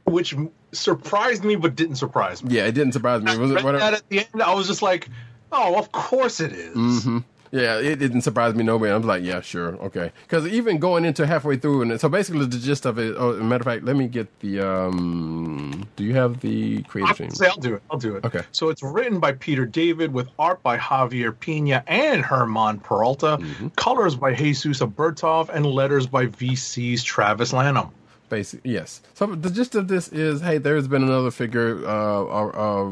which 0.06 0.36
surprised 0.72 1.44
me 1.44 1.56
but 1.56 1.76
didn't 1.76 1.96
surprise 1.96 2.44
me. 2.44 2.56
yeah, 2.56 2.66
it 2.66 2.74
didn't 2.74 2.94
surprise 2.94 3.22
me. 3.22 3.38
Was 3.38 3.52
it 3.52 3.56
Read 3.56 3.64
whatever? 3.66 3.80
that 3.84 3.94
at 3.94 4.10
the 4.10 4.20
end, 4.20 4.42
I 4.42 4.54
was 4.54 4.68
just 4.68 4.82
like, 4.82 5.10
"Oh, 5.52 5.78
of 5.78 5.92
course 5.92 6.40
it 6.40 6.52
is. 6.54 6.76
Mm-hmm. 6.76 7.20
Yeah, 7.50 7.80
it 7.80 7.96
didn't 8.00 8.24
surprise 8.24 8.56
me 8.56 8.64
no 8.66 8.76
way. 8.76 8.92
I 8.92 8.98
was 8.98 9.06
like, 9.06 9.24
yeah, 9.24 9.40
sure, 9.40 9.76
okay. 9.78 10.12
Because 10.24 10.46
even 10.48 10.80
going 10.80 11.06
into 11.06 11.26
halfway 11.26 11.56
through, 11.56 11.84
and 11.84 11.98
so 12.02 12.10
basically 12.10 12.46
the 12.46 12.58
gist 12.58 12.86
of 12.86 13.00
it. 13.00 13.16
Oh, 13.18 13.36
matter 13.42 13.62
of 13.62 13.66
fact, 13.66 13.86
let 13.86 13.96
me 13.96 14.08
get 14.10 14.28
the. 14.42 14.60
um 14.60 15.88
Do 15.96 16.04
you 16.04 16.14
have 16.16 16.42
the 16.42 16.84
creative 16.84 17.16
team? 17.18 17.28
I'll, 17.30 17.36
say 17.36 17.48
I'll 17.48 17.56
do 17.56 17.76
it. 17.76 17.84
I'll 17.90 17.98
do 17.98 18.18
it. 18.18 18.26
Okay. 18.26 18.42
So 18.52 18.68
it's 18.68 18.84
written 18.84 19.22
by 19.22 19.32
Peter 19.32 19.66
David 19.66 20.12
with 20.14 20.28
art 20.38 20.62
by 20.62 20.78
Javier 20.78 21.38
Pina 21.40 21.84
and 21.88 22.22
Herman 22.22 22.80
Peralta, 22.82 23.38
Mm-hmm. 23.40 23.70
colors 23.78 24.16
by 24.16 24.34
Jesus 24.34 24.82
Aburtov, 24.82 25.48
and 25.48 25.66
letters 25.66 26.06
by 26.06 26.26
VC's 26.28 27.02
Travis 27.02 27.54
Lanham. 27.54 27.92
Basic, 28.30 28.60
yes. 28.66 29.02
So 29.14 29.26
the 29.26 29.50
gist 29.50 29.74
of 29.76 29.88
this 29.88 30.10
is, 30.10 30.42
hey, 30.42 30.58
there's 30.58 30.90
been 30.90 31.02
another 31.04 31.32
figure 31.32 31.78
uh, 31.88 32.24
uh, 32.26 32.48
uh, 32.48 32.92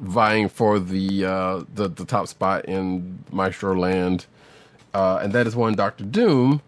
vying 0.00 0.48
for 0.48 0.78
the, 0.78 1.24
uh, 1.24 1.64
the 1.74 1.88
the 1.88 2.04
top 2.04 2.28
spot 2.28 2.64
in 2.66 3.18
Maestro 3.32 3.74
Land, 3.76 4.26
uh, 4.94 5.20
and 5.22 5.32
that 5.32 5.46
is 5.46 5.56
one 5.56 5.74
Doctor 5.74 6.04
Doom. 6.04 6.62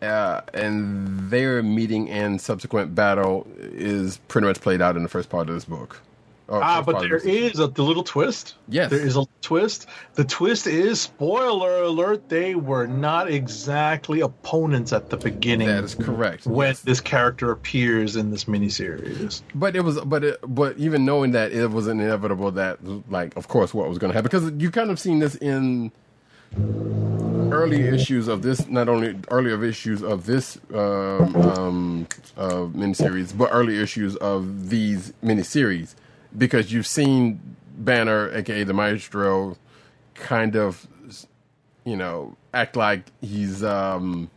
Uh, 0.00 0.42
and 0.54 1.28
their 1.30 1.60
meeting 1.62 2.08
and 2.08 2.40
subsequent 2.40 2.94
battle 2.94 3.48
is 3.58 4.18
pretty 4.28 4.46
much 4.46 4.60
played 4.60 4.80
out 4.80 4.96
in 4.96 5.02
the 5.02 5.08
first 5.08 5.28
part 5.28 5.48
of 5.48 5.54
this 5.54 5.64
book. 5.64 6.00
Or 6.48 6.64
Ah, 6.64 6.80
but 6.80 7.00
there 7.00 7.18
is 7.18 7.58
a 7.58 7.66
the 7.66 7.82
little 7.82 8.02
twist. 8.02 8.54
Yes. 8.70 8.88
there 8.88 8.98
is 9.00 9.16
a 9.18 9.26
twist. 9.42 9.86
The 10.14 10.24
twist 10.24 10.66
is 10.66 10.98
spoiler 10.98 11.82
alert: 11.82 12.30
they 12.30 12.54
were 12.54 12.86
not 12.86 13.30
exactly 13.30 14.20
opponents 14.22 14.94
at 14.94 15.10
the 15.10 15.18
beginning. 15.18 15.68
That 15.68 15.84
is 15.84 15.94
correct. 15.94 16.46
When 16.46 16.68
Yes. 16.68 16.80
this 16.80 17.00
character 17.02 17.50
appears 17.50 18.16
in 18.16 18.30
this 18.30 18.44
miniseries. 18.46 19.42
But 19.54 19.76
it 19.76 19.84
was, 19.84 20.00
but 20.00 20.24
it, 20.24 20.38
but 20.48 20.78
even 20.78 21.04
knowing 21.04 21.32
that 21.32 21.52
it 21.52 21.70
was 21.70 21.86
inevitable 21.86 22.50
that, 22.52 22.78
like, 23.10 23.36
of 23.36 23.48
course, 23.48 23.74
what 23.74 23.86
was 23.86 23.98
going 23.98 24.10
to 24.10 24.14
happen 24.16 24.30
because 24.30 24.50
you 24.62 24.70
kind 24.70 24.90
of 24.90 24.98
seen 24.98 25.18
this 25.18 25.34
in 25.36 25.92
early 27.52 27.82
issues 27.82 28.26
of 28.26 28.40
this, 28.40 28.66
not 28.68 28.88
only 28.88 29.18
earlier 29.30 29.62
issues 29.62 30.02
of 30.02 30.24
this 30.24 30.58
um, 30.72 31.36
um, 31.36 32.06
uh, 32.38 32.50
miniseries, 32.74 33.36
but 33.36 33.50
early 33.52 33.78
issues 33.80 34.16
of 34.16 34.70
these 34.70 35.12
miniseries 35.22 35.94
because 36.36 36.72
you've 36.72 36.86
seen 36.86 37.40
Banner, 37.76 38.30
aka 38.34 38.64
the 38.64 38.74
Maestro, 38.74 39.56
kind 40.14 40.56
of, 40.56 40.86
you 41.84 41.96
know, 41.96 42.36
act 42.52 42.76
like 42.76 43.04
he's. 43.20 43.62
um 43.62 44.30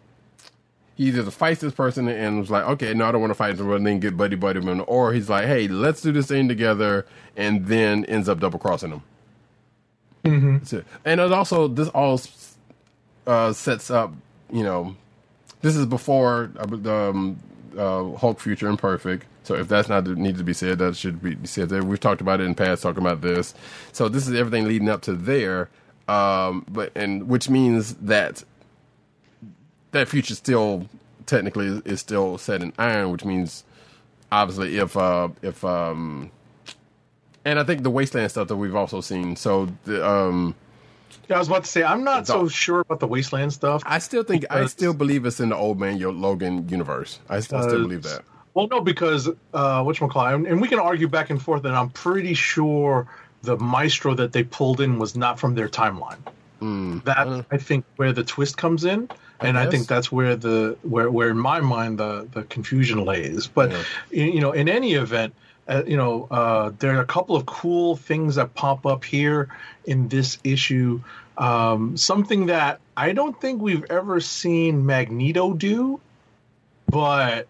he 1.02 1.08
either 1.08 1.32
fights 1.32 1.62
this 1.62 1.74
person 1.74 2.08
and 2.08 2.40
was 2.40 2.52
like, 2.52 2.64
okay, 2.64 2.94
no, 2.94 3.06
I 3.08 3.12
don't 3.12 3.22
want 3.22 3.32
to 3.32 3.36
fight 3.36 3.58
him, 3.58 3.72
and 3.72 3.88
then 3.88 4.00
get 4.00 4.16
buddy 4.16 4.36
buddy 4.36 4.60
with 4.60 4.70
him, 4.70 4.84
or 4.88 5.14
he's 5.14 5.30
like, 5.30 5.48
hey, 5.48 5.68
let's 5.68 6.00
do 6.02 6.12
this 6.12 6.28
thing 6.28 6.48
together, 6.48 7.08
and 7.36 7.66
then 7.66 8.06
ends 8.06 8.30
up 8.30 8.40
double 8.40 8.60
crossing 8.60 8.92
him. 8.92 9.02
Mm-hmm. 10.26 10.80
And 11.04 11.20
it 11.20 11.32
also 11.32 11.68
this 11.68 11.88
all 11.90 12.22
uh, 13.26 13.52
sets 13.52 13.90
up, 13.90 14.14
you 14.52 14.64
know, 14.64 14.96
this 15.62 15.76
is 15.76 15.88
before 15.88 16.52
uh, 16.60 17.10
um, 17.10 17.40
uh, 17.76 18.12
Hulk 18.18 18.40
Future 18.40 18.68
Imperfect. 18.68 19.26
So 19.44 19.56
if 19.56 19.68
that's 19.68 19.90
not 19.90 20.06
needed 20.08 20.38
to 20.38 20.44
be 20.44 20.54
said, 20.54 20.80
that 20.80 20.96
should 20.96 21.22
be 21.22 21.38
said. 21.46 21.70
There, 21.70 21.84
we've 21.84 22.00
talked 22.00 22.22
about 22.22 22.42
it 22.42 22.46
in 22.46 22.56
past, 22.56 22.84
talking 22.84 23.02
about 23.02 23.22
this. 23.22 23.54
So 23.92 24.08
this 24.08 24.28
is 24.28 24.36
everything 24.36 24.68
leading 24.68 24.90
up 24.90 25.02
to 25.04 25.14
there, 25.14 25.70
um, 26.08 26.66
but 26.70 26.92
and 26.96 27.28
which 27.28 27.50
means 27.50 27.96
that 27.96 28.44
that 29.92 30.08
future 30.08 30.36
still 30.36 30.88
technically 31.26 31.68
is, 31.68 31.82
is 31.82 32.00
still 32.00 32.38
set 32.38 32.62
in 32.62 32.74
iron, 32.78 33.12
which 33.12 33.26
means 33.26 33.64
obviously 34.32 34.78
if 34.78 34.96
uh 34.96 35.30
if 35.42 35.64
um 35.66 36.32
and 37.44 37.60
I 37.60 37.64
think 37.64 37.84
the 37.84 37.90
wasteland 37.90 38.30
stuff 38.32 38.48
that 38.48 38.56
we've 38.56 38.76
also 38.76 39.02
seen. 39.02 39.36
So 39.36 39.70
the 39.86 40.08
um 40.08 40.56
Yeah, 41.30 41.38
I 41.38 41.40
was 41.40 41.48
about 41.48 41.64
to 41.64 41.70
say 41.70 41.84
I'm 41.84 42.04
not 42.04 42.28
so 42.28 42.48
sure 42.48 42.82
about 42.82 43.00
the 43.00 43.08
wasteland 43.08 43.54
stuff. 43.54 43.84
I 43.86 44.00
still 44.00 44.24
think 44.24 44.46
I 44.50 44.66
still 44.68 44.94
believe 44.94 45.26
it's 45.26 45.40
in 45.40 45.50
the 45.50 45.56
old 45.56 45.80
man 45.80 45.98
Yo- 45.98 46.12
Logan 46.12 46.70
universe. 46.70 47.20
I, 47.30 47.38
I 47.38 47.40
still 47.40 47.62
believe 47.82 48.04
that. 48.04 48.24
Well, 48.54 48.68
no, 48.68 48.82
because 48.82 49.30
uh, 49.54 49.84
which 49.84 50.02
and, 50.02 50.48
and 50.48 50.62
we 50.62 50.68
can 50.68 50.80
argue 50.80 51.08
back 51.08 51.30
and 51.30 51.42
forth, 51.42 51.64
and 51.66 51.76
I'm 51.76 51.90
pretty 51.90 52.34
sure 52.34 53.08
the 53.44 53.58
maestro 53.58 54.14
that 54.16 54.34
they 54.34 54.44
pulled 54.44 54.82
in 54.82 55.00
was 55.00 55.16
not 55.16 55.40
from 55.40 55.56
their 55.56 55.70
timeline. 55.70 56.20
That's 57.04 57.46
I 57.50 57.58
think 57.58 57.86
where 57.96 58.14
the 58.14 58.24
twist 58.24 58.58
comes 58.58 58.84
in, 58.84 59.10
and 59.40 59.58
I, 59.58 59.68
think 59.68 59.88
that's 59.88 60.12
where 60.12 60.36
the 60.36 60.78
where 60.84 61.10
where 61.10 61.30
in 61.30 61.38
my 61.38 61.60
mind 61.62 61.98
the 61.98 62.28
the 62.32 62.44
confusion 62.44 63.04
lays. 63.06 63.48
But 63.48 63.72
Yeah. 63.72 63.84
you 64.12 64.26
you 64.26 64.42
know, 64.42 64.52
in 64.52 64.70
any 64.70 64.94
event. 64.94 65.34
Uh, 65.68 65.84
you 65.86 65.96
know, 65.96 66.28
uh, 66.32 66.72
there 66.80 66.98
are 66.98 67.02
a 67.02 67.06
couple 67.06 67.36
of 67.36 67.46
cool 67.46 67.96
things 67.96 68.36
that 68.36 68.54
pop 68.56 68.86
up 68.86 69.06
here 69.06 69.48
in 69.86 70.10
this 70.10 70.40
issue. 70.44 71.00
Um, 71.38 71.96
something 71.96 72.48
that 72.48 72.82
I 72.98 73.14
don't 73.14 73.40
think 73.40 73.62
we've 73.62 73.86
ever 73.90 74.20
seen 74.20 74.86
Magneto 74.88 75.54
do, 75.54 76.02
but 76.90 77.48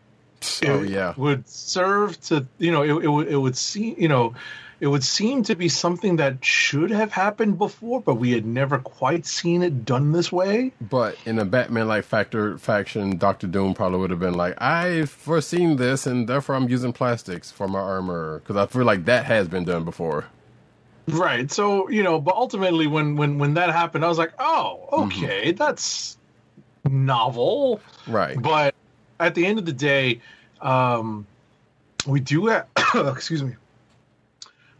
Oh 0.65 0.83
it 0.83 0.89
yeah. 0.89 1.13
would 1.17 1.47
serve 1.47 2.19
to 2.21 2.45
you 2.57 2.71
know 2.71 2.83
it, 2.83 3.05
it 3.05 3.07
would 3.07 3.27
it 3.27 3.37
would 3.37 3.55
seem 3.57 3.95
you 3.97 4.07
know 4.07 4.33
it 4.79 4.87
would 4.87 5.03
seem 5.03 5.43
to 5.43 5.53
be 5.55 5.69
something 5.69 6.15
that 6.15 6.43
should 6.43 6.89
have 6.89 7.11
happened 7.11 7.59
before 7.59 8.01
but 8.01 8.15
we 8.15 8.31
had 8.31 8.45
never 8.47 8.79
quite 8.79 9.27
seen 9.27 9.61
it 9.61 9.85
done 9.85 10.11
this 10.11 10.31
way 10.31 10.71
But 10.81 11.17
in 11.25 11.37
a 11.37 11.45
Batman 11.45 11.87
like 11.87 12.03
factor 12.03 12.57
faction, 12.57 13.17
Doctor 13.19 13.45
Doom 13.45 13.75
probably 13.75 13.99
would 13.99 14.09
have 14.09 14.19
been 14.19 14.33
like, 14.33 14.59
I've 14.59 15.11
foreseen 15.11 15.75
this 15.75 16.07
and 16.07 16.27
therefore 16.27 16.55
I'm 16.55 16.67
using 16.67 16.93
plastics 16.93 17.51
for 17.51 17.67
my 17.67 17.79
armor. 17.79 18.39
Because 18.39 18.55
I 18.57 18.65
feel 18.65 18.83
like 18.85 19.05
that 19.05 19.25
has 19.25 19.47
been 19.47 19.65
done 19.65 19.85
before. 19.85 20.25
right 21.07 21.51
so 21.51 21.89
you 21.89 22.01
know 22.03 22.19
but 22.19 22.35
ultimately 22.35 22.87
when 22.87 23.15
when 23.17 23.37
when 23.37 23.53
that 23.55 23.69
happened 23.71 24.05
i 24.05 24.07
was 24.07 24.17
like 24.17 24.31
oh 24.39 24.87
mm-hmm. 24.91 25.03
okay 25.25 25.51
that's 25.51 26.17
novel 26.85 27.79
Right. 28.07 28.41
but 28.41 28.73
at 29.21 29.35
the 29.35 29.45
end 29.45 29.59
of 29.59 29.65
the 29.65 29.73
day 29.73 30.19
um 30.61 31.25
we 32.05 32.19
do 32.19 32.47
have 32.47 32.67
excuse 32.95 33.43
me 33.43 33.55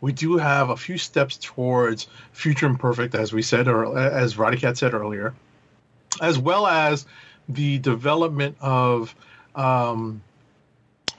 we 0.02 0.12
do 0.12 0.38
have 0.38 0.70
a 0.70 0.78
few 0.78 0.98
steps 0.98 1.38
towards 1.38 2.08
future 2.34 2.66
imperfect 2.66 3.16
as 3.16 3.32
we 3.32 3.42
said 3.42 3.68
or 3.68 3.98
as 3.98 4.36
Roddykat 4.36 4.78
said 4.78 4.94
earlier 4.94 5.34
as 6.20 6.38
well 6.38 6.68
as 6.68 7.06
the 7.48 7.80
development 7.80 8.58
of 8.60 9.16
um 9.56 10.22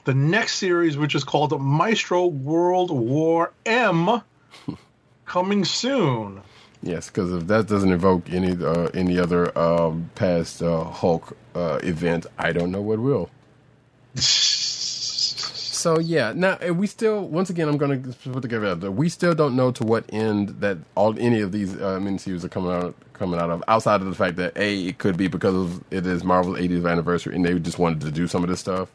the 0.05 0.15
next 0.15 0.57
series, 0.57 0.97
which 0.97 1.15
is 1.15 1.25
called 1.25 1.59
Maestro 1.61 2.27
World 2.27 2.91
War 2.91 3.53
M, 3.65 4.21
coming 5.25 5.65
soon. 5.65 6.41
Yes, 6.83 7.09
because 7.09 7.33
if 7.33 7.47
that 7.47 7.69
doesn't 7.69 7.93
evoke 7.93 8.31
any 8.31 8.53
uh, 8.65 8.89
any 8.95 9.19
other 9.19 9.57
um, 9.57 10.11
past 10.17 10.63
uh, 10.63 10.85
Hulk 10.85 11.37
uh, 11.55 11.79
event, 11.83 12.27
I 12.39 12.53
don't 12.53 12.73
know 12.73 12.81
what 12.83 12.99
will. 12.99 13.31
So 15.83 15.99
yeah, 15.99 16.33
now 16.33 16.59
we 16.71 16.87
still 16.87 17.27
once 17.27 17.51
again 17.51 17.69
I'm 17.69 17.77
going 17.77 18.05
to 18.05 18.31
put 18.31 18.43
together. 18.43 18.77
that 18.77 18.93
We 18.93 19.09
still 19.09 19.35
don't 19.35 19.57
know 19.57 19.73
to 19.73 19.83
what 19.83 20.05
end 20.13 20.51
that 20.61 20.79
all 20.95 21.19
any 21.19 21.41
of 21.41 21.51
these 21.51 21.75
uh, 21.75 21.99
miniseries 21.99 22.45
are 22.45 22.49
coming 22.49 22.71
out 22.71 22.95
coming 23.15 23.41
out 23.41 23.51
of. 23.51 23.65
Outside 23.67 24.01
of 24.01 24.07
the 24.07 24.15
fact 24.15 24.37
that 24.37 24.57
a 24.57 24.87
it 24.87 24.99
could 24.99 25.17
be 25.17 25.27
because 25.27 25.57
of, 25.57 25.85
it 25.91 26.07
is 26.07 26.23
Marvel's 26.23 26.59
80th 26.59 26.89
anniversary 26.89 27.35
and 27.35 27.45
they 27.45 27.59
just 27.59 27.81
wanted 27.81 28.01
to 28.03 28.13
do 28.13 28.29
some 28.29 28.45
of 28.45 28.49
this 28.49 28.61
stuff. 28.61 28.91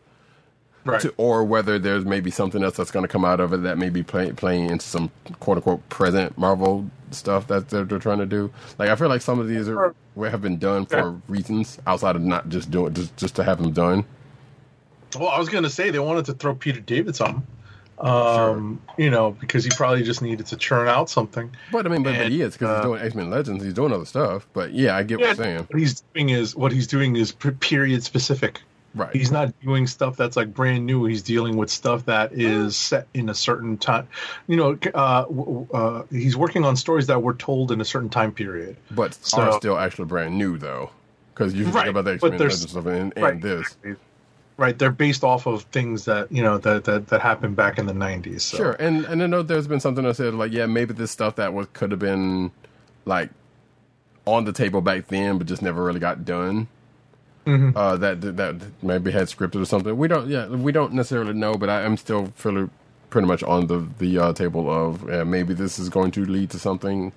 Right. 0.88 1.02
To, 1.02 1.14
or 1.18 1.44
whether 1.44 1.78
there's 1.80 2.06
maybe 2.06 2.32
something 2.32 2.64
else 2.64 2.78
that's 2.78 2.92
going 2.92 3.04
to 3.04 3.10
come 3.10 3.26
out 3.26 3.40
of 3.40 3.54
it 3.54 3.64
that 3.64 3.78
may 3.78 3.90
be 3.90 4.04
play, 4.04 4.32
playing 4.32 4.70
into 4.70 4.86
some 4.86 5.12
quote 5.40 5.58
unquote 5.58 5.88
present 5.90 6.38
Marvel 6.38 6.90
stuff 7.12 7.48
that 7.48 7.70
they're, 7.70 7.84
they're 7.86 8.00
trying 8.00 8.20
to 8.20 8.26
do. 8.26 8.52
Like 8.80 8.90
I 8.90 8.96
feel 8.96 9.10
like 9.10 9.22
some 9.22 9.40
of 9.40 9.48
these 9.48 9.70
are 9.70 9.94
have 10.18 10.42
been 10.42 10.58
done 10.60 10.86
for 10.86 10.98
Yeah. 10.98 11.16
reasons 11.28 11.80
outside 11.86 12.16
of 12.16 12.22
not 12.24 12.50
just 12.50 12.72
doing 12.72 12.94
just 12.94 13.16
just 13.18 13.36
to 13.36 13.44
have 13.44 13.62
them 13.62 13.72
done. 13.74 14.06
Well, 15.18 15.30
I 15.30 15.40
was 15.40 15.50
going 15.50 15.64
to 15.64 15.70
say 15.70 15.90
they 15.90 16.00
wanted 16.00 16.26
to 16.26 16.34
throw 16.34 16.56
Peter 16.56 16.80
David 16.82 17.20
on. 17.22 17.46
Um, 18.00 18.80
you 18.96 19.10
know, 19.10 19.32
because 19.32 19.64
he 19.64 19.72
probably 19.72 20.04
just 20.04 20.22
needed 20.22 20.46
to 20.48 20.56
churn 20.58 20.88
out 20.88 21.10
something. 21.10 21.52
But 21.72 21.88
I 21.88 21.90
mean, 21.90 22.04
but, 22.04 22.16
but 22.16 22.30
he 22.30 22.42
is 22.42 22.54
because 22.54 22.70
uh, 22.70 22.76
he's 22.76 22.86
doing 22.86 23.02
X 23.02 23.16
Men 23.16 23.30
Legends. 23.32 23.64
He's 23.64 23.74
doing 23.74 23.92
other 23.92 24.06
stuff. 24.06 24.48
But 24.54 24.72
yeah, 24.74 24.96
I 24.96 25.02
get 25.04 25.20
Yeah, 25.20 25.30
what 25.30 25.38
you're 25.38 25.46
saying. 25.46 25.68
what 25.70 25.80
he's 25.80 26.02
doing 26.14 26.30
is 26.30 26.56
what 26.56 26.72
he's 26.72 26.86
doing 26.88 27.16
is 27.16 27.32
period 27.32 28.04
specific. 28.04 28.62
Right. 28.98 29.16
He's 29.16 29.32
not 29.32 29.58
doing 29.62 29.86
stuff 29.88 30.18
that's 30.18 30.36
like 30.36 30.54
brand 30.54 30.86
new. 30.86 31.06
He's 31.06 31.22
dealing 31.22 31.56
with 31.56 31.70
stuff 31.70 32.06
that 32.06 32.34
is 32.34 32.76
set 32.76 33.08
in 33.14 33.30
a 33.30 33.34
certain 33.36 33.78
time. 33.78 34.08
You 34.48 34.58
know, 34.58 34.78
uh, 34.94 35.26
uh, 35.74 36.04
he's 36.10 36.36
working 36.36 36.66
on 36.66 36.76
stories 36.76 37.08
that 37.08 37.22
were 37.22 37.36
told 37.36 37.72
in 37.72 37.80
a 37.80 37.86
certain 37.86 38.10
time 38.10 38.32
period. 38.32 38.76
but 38.92 39.14
So- 39.14 39.42
are 39.42 39.52
still 39.54 39.78
actually 39.78 40.06
brand 40.06 40.38
new 40.38 40.58
though, 40.58 40.90
because 41.34 41.54
you 41.54 41.66
think 41.66 41.86
about 41.88 42.06
the 42.06 42.14
X 42.14 42.24
Men 42.24 42.38
there's- 42.38 42.62
stuff 42.70 42.86
and, 42.88 43.14
and 43.16 43.24
right, 43.24 43.42
this. 43.42 43.60
exactly. 43.60 43.96
Right, 44.60 44.80
they're 44.80 44.90
based 44.90 45.24
off 45.24 45.46
of 45.46 45.62
things 45.66 46.06
that 46.06 46.32
you 46.32 46.42
know 46.42 46.58
that 46.58 46.86
that, 46.86 47.10
that 47.10 47.22
happened 47.22 47.56
back 47.56 47.78
in 47.78 47.86
the 47.86 47.94
'90s. 47.94 48.42
So. 48.42 48.58
Sure, 48.58 48.72
and 48.80 49.06
and 49.06 49.22
I 49.22 49.28
know 49.28 49.44
there's 49.44 49.68
been 49.68 49.80
something 49.80 50.04
I 50.04 50.14
said 50.14 50.34
like, 50.34 50.52
yeah, 50.52 50.66
maybe 50.66 50.96
this 50.96 51.12
stuff 51.12 51.36
that 51.36 51.54
was 51.54 51.68
could 51.74 51.92
have 51.92 52.00
been 52.00 52.50
like 53.06 53.30
on 54.26 54.46
the 54.46 54.52
table 54.52 54.82
back 54.82 55.08
then, 55.10 55.38
but 55.38 55.46
just 55.46 55.62
never 55.62 55.84
really 55.84 56.00
got 56.00 56.26
done. 56.26 56.68
Mm-hmm. 57.48 57.78
Uh, 57.78 57.96
that 57.96 58.20
that 58.36 58.56
maybe 58.82 59.10
had 59.10 59.28
scripted 59.28 59.62
or 59.62 59.66
something. 59.66 59.96
We 59.96 60.10
don't, 60.10 60.28
yeah, 60.28 60.48
we 60.50 60.74
don't 60.74 60.92
necessarily 60.92 61.34
know, 61.34 61.54
but 61.54 61.70
I 61.70 61.84
am 61.84 61.96
still 61.96 62.28
fairly 62.36 62.70
pretty 63.10 63.26
much 63.26 63.42
on 63.44 63.68
the 63.68 63.88
the 64.00 64.20
uh, 64.20 64.34
table 64.34 64.70
of 64.70 65.10
uh, 65.10 65.24
maybe 65.24 65.54
this 65.54 65.80
is 65.80 65.88
going 65.88 66.12
to 66.12 66.26
lead 66.26 66.50
to 66.50 66.60
something 66.60 67.14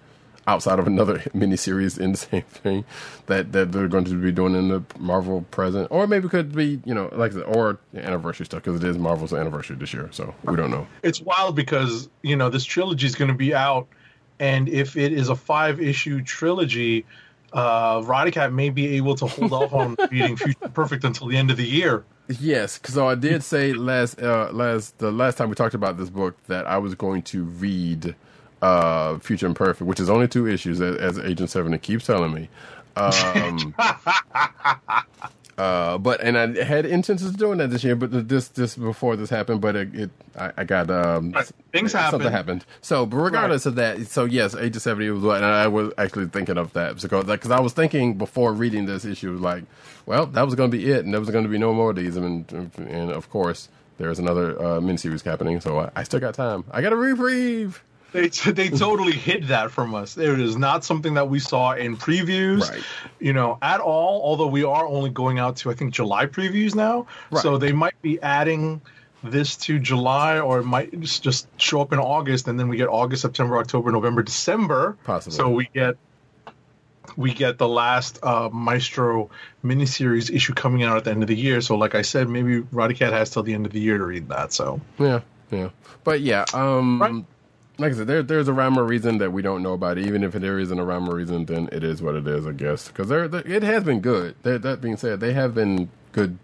outside 0.46 0.78
of 0.78 0.86
another 0.86 1.18
miniseries 1.34 1.98
in 1.98 2.12
the 2.12 2.18
same 2.18 2.42
thing 2.42 2.84
that 3.26 3.52
that 3.52 3.72
they're 3.72 3.88
going 3.88 4.04
to 4.04 4.14
be 4.14 4.30
doing 4.30 4.54
in 4.54 4.68
the 4.68 4.82
Marvel 4.98 5.42
present, 5.50 5.88
or 5.90 6.06
maybe 6.06 6.26
it 6.26 6.30
could 6.30 6.54
be 6.54 6.80
you 6.84 6.94
know 6.94 7.08
like 7.12 7.32
the 7.32 7.42
or 7.42 7.78
anniversary 7.94 8.46
stuff 8.46 8.62
because 8.62 8.82
it 8.82 8.88
is 8.88 8.98
Marvel's 8.98 9.32
anniversary 9.32 9.76
this 9.76 9.92
year, 9.92 10.08
so 10.12 10.32
we 10.44 10.54
don't 10.54 10.70
know. 10.70 10.86
it's 11.02 11.20
wild 11.20 11.56
because 11.56 12.08
you 12.22 12.36
know 12.36 12.48
this 12.48 12.64
trilogy 12.64 13.06
is 13.06 13.16
going 13.16 13.30
to 13.30 13.36
be 13.36 13.52
out, 13.52 13.88
and 14.38 14.68
if 14.68 14.96
it 14.96 15.12
is 15.12 15.28
a 15.28 15.36
five 15.36 15.80
issue 15.80 16.22
trilogy, 16.22 17.04
uh, 17.52 18.00
Roddykat 18.00 18.52
may 18.52 18.70
be 18.70 18.96
able 18.96 19.14
to 19.16 19.26
hold 19.26 19.52
off 19.52 19.72
on 19.72 19.96
reading 20.10 20.36
Future 20.36 20.68
Perfect 20.68 21.04
until 21.04 21.26
the 21.28 21.36
end 21.36 21.50
of 21.50 21.56
the 21.56 21.66
year. 21.66 22.04
Yes, 22.28 22.78
because 22.78 22.96
I 22.96 23.14
did 23.16 23.42
say 23.42 23.72
last 23.72 24.20
uh, 24.22 24.50
last 24.52 24.98
the 24.98 25.10
last 25.10 25.36
time 25.36 25.48
we 25.48 25.56
talked 25.56 25.74
about 25.74 25.98
this 25.98 26.10
book 26.10 26.36
that 26.46 26.66
I 26.66 26.78
was 26.78 26.94
going 26.94 27.22
to 27.22 27.44
read 27.44 28.14
uh, 28.62 29.18
Future 29.18 29.46
Imperfect, 29.46 29.82
which 29.82 29.98
is 30.00 30.08
only 30.08 30.28
two 30.28 30.46
issues, 30.46 30.80
as, 30.80 30.96
as 30.96 31.18
Agent 31.18 31.50
Seven 31.50 31.76
keeps 31.78 32.06
telling 32.06 32.32
me. 32.32 32.48
Um, 32.96 33.72
uh, 35.58 35.98
but 35.98 36.20
and 36.20 36.38
I 36.38 36.62
had 36.64 36.86
intentions 36.86 37.30
of 37.30 37.36
doing 37.36 37.58
that 37.58 37.70
this 37.70 37.84
year, 37.84 37.96
but 37.96 38.28
this 38.28 38.48
this 38.48 38.76
before 38.76 39.16
this 39.16 39.30
happened, 39.30 39.60
but 39.60 39.76
it, 39.76 39.94
it 39.94 40.10
I, 40.38 40.52
I 40.58 40.64
got 40.64 40.90
um 40.90 41.32
Right. 41.32 41.50
Things 41.72 41.92
something 41.92 42.20
happen. 42.20 42.32
happened. 42.32 42.64
So, 42.80 43.06
but 43.06 43.18
regardless 43.18 43.66
of 43.66 43.76
that, 43.76 44.06
so 44.08 44.24
yes, 44.24 44.54
Agent 44.54 44.82
Seventy 44.82 45.10
was 45.10 45.22
what, 45.22 45.36
and 45.36 45.44
I 45.44 45.68
was 45.68 45.92
actually 45.98 46.26
thinking 46.26 46.58
of 46.58 46.72
that 46.72 47.00
because 47.00 47.24
because 47.26 47.50
I 47.50 47.60
was 47.60 47.72
thinking 47.72 48.14
before 48.18 48.52
reading 48.52 48.86
this 48.86 49.04
issue, 49.04 49.36
like, 49.36 49.64
well, 50.06 50.26
that 50.26 50.42
was 50.44 50.54
going 50.54 50.70
to 50.70 50.76
be 50.76 50.90
it, 50.90 51.04
and 51.04 51.12
there 51.14 51.20
was 51.20 51.30
going 51.30 51.44
to 51.44 51.50
be 51.50 51.58
no 51.58 51.72
more 51.72 51.90
of 51.90 51.96
these, 51.96 52.16
and 52.16 52.50
and 52.76 53.10
of 53.12 53.30
course 53.30 53.68
there's 53.98 54.18
another 54.18 54.58
uh, 54.58 54.80
miniseries 54.80 55.22
happening, 55.22 55.60
so 55.60 55.78
I, 55.78 55.90
I 55.94 56.02
still 56.04 56.20
got 56.20 56.34
time. 56.34 56.64
I 56.70 56.80
got 56.80 56.92
a 56.92 56.96
reprieve. 56.96 57.82
They 58.12 58.28
they 58.28 58.68
totally 58.70 59.12
hid 59.12 59.44
that 59.48 59.70
from 59.70 59.94
us. 59.94 60.16
It 60.18 60.40
is 60.40 60.56
not 60.56 60.84
something 60.84 61.14
that 61.14 61.28
we 61.28 61.38
saw 61.38 61.72
in 61.72 61.96
previews, 61.96 62.68
Right. 62.70 62.82
you 63.20 63.32
know, 63.32 63.58
at 63.62 63.80
all. 63.80 64.20
Although 64.24 64.48
we 64.48 64.64
are 64.64 64.86
only 64.86 65.10
going 65.10 65.38
out 65.38 65.56
to 65.58 65.70
I 65.70 65.74
think 65.74 65.92
July 65.94 66.26
previews 66.26 66.74
now, 66.74 67.06
Right. 67.30 67.42
so 67.42 67.56
they 67.58 67.72
might 67.72 68.00
be 68.02 68.20
adding 68.20 68.80
this 69.22 69.54
to 69.56 69.78
July, 69.78 70.40
or 70.40 70.60
it 70.60 70.64
might 70.64 70.98
just 71.00 71.22
just 71.22 71.46
show 71.60 71.80
up 71.80 71.92
in 71.92 71.98
August, 71.98 72.48
and 72.48 72.58
then 72.58 72.68
we 72.68 72.76
get 72.78 72.88
August, 72.88 73.22
September, 73.22 73.58
October, 73.58 73.92
November, 73.92 74.22
December. 74.22 74.96
Possibly. 75.04 75.36
So 75.36 75.50
we 75.50 75.68
get 75.74 75.96
we 77.16 77.34
get 77.34 77.58
the 77.58 77.68
last 77.68 78.18
uh, 78.22 78.48
Maestro 78.52 79.30
miniseries 79.64 80.30
issue 80.34 80.54
coming 80.54 80.84
out 80.84 80.96
at 80.96 81.04
the 81.04 81.10
end 81.10 81.22
of 81.22 81.28
the 81.28 81.36
year. 81.36 81.60
So, 81.60 81.74
like 81.76 81.94
I 81.94 82.02
said, 82.02 82.28
maybe 82.28 82.60
Roddy 82.72 82.94
Cat 82.94 83.12
has 83.12 83.30
till 83.30 83.42
the 83.42 83.52
end 83.52 83.66
of 83.66 83.72
the 83.72 83.80
year 83.80 83.98
to 83.98 84.04
read 84.04 84.28
that. 84.28 84.52
So, 84.52 84.80
Yeah, 84.98 85.20
yeah, 85.50 85.70
but 86.04 86.20
yeah, 86.20 86.44
um, 86.54 87.02
Right. 87.02 87.24
Like 87.80 87.94
I 87.94 87.96
said, 87.96 88.08
there 88.08 88.22
there's 88.22 88.48
a 88.48 88.54
rhyme 88.54 88.78
or 88.78 88.84
reason 88.84 89.18
that 89.18 89.32
we 89.32 89.42
don't 89.42 89.62
know 89.62 89.74
about. 89.74 89.98
It. 89.98 90.06
Even 90.06 90.24
if 90.24 90.34
there 90.34 90.58
isn't 90.60 90.78
a 90.78 90.84
rhyme 90.84 91.08
or 91.08 91.16
reason, 91.16 91.46
then 91.46 91.68
it 91.72 91.84
is 91.84 92.02
what 92.02 92.16
it 92.16 92.28
is, 92.28 92.46
I 92.46 92.52
guess. 92.52 92.88
Because 92.88 93.08
there, 93.08 93.24
it 93.24 93.64
has 93.64 93.84
been 93.84 94.00
good. 94.00 94.36
That, 94.44 94.62
that 94.62 94.82
being 94.82 94.98
said, 94.98 95.20
they 95.20 95.32
have 95.34 95.54
been 95.54 95.90
good, 96.12 96.38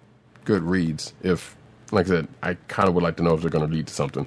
good 0.46 0.64
reads. 0.64 1.14
If, 1.22 1.56
like 1.92 2.06
I 2.06 2.10
said, 2.10 2.28
I 2.42 2.54
kind 2.68 2.88
of 2.88 2.96
would 2.96 3.04
like 3.04 3.18
to 3.18 3.24
know 3.24 3.34
if 3.34 3.42
they're 3.42 3.50
going 3.50 3.68
to 3.68 3.72
lead 3.74 3.88
to 3.88 3.94
something. 3.94 4.26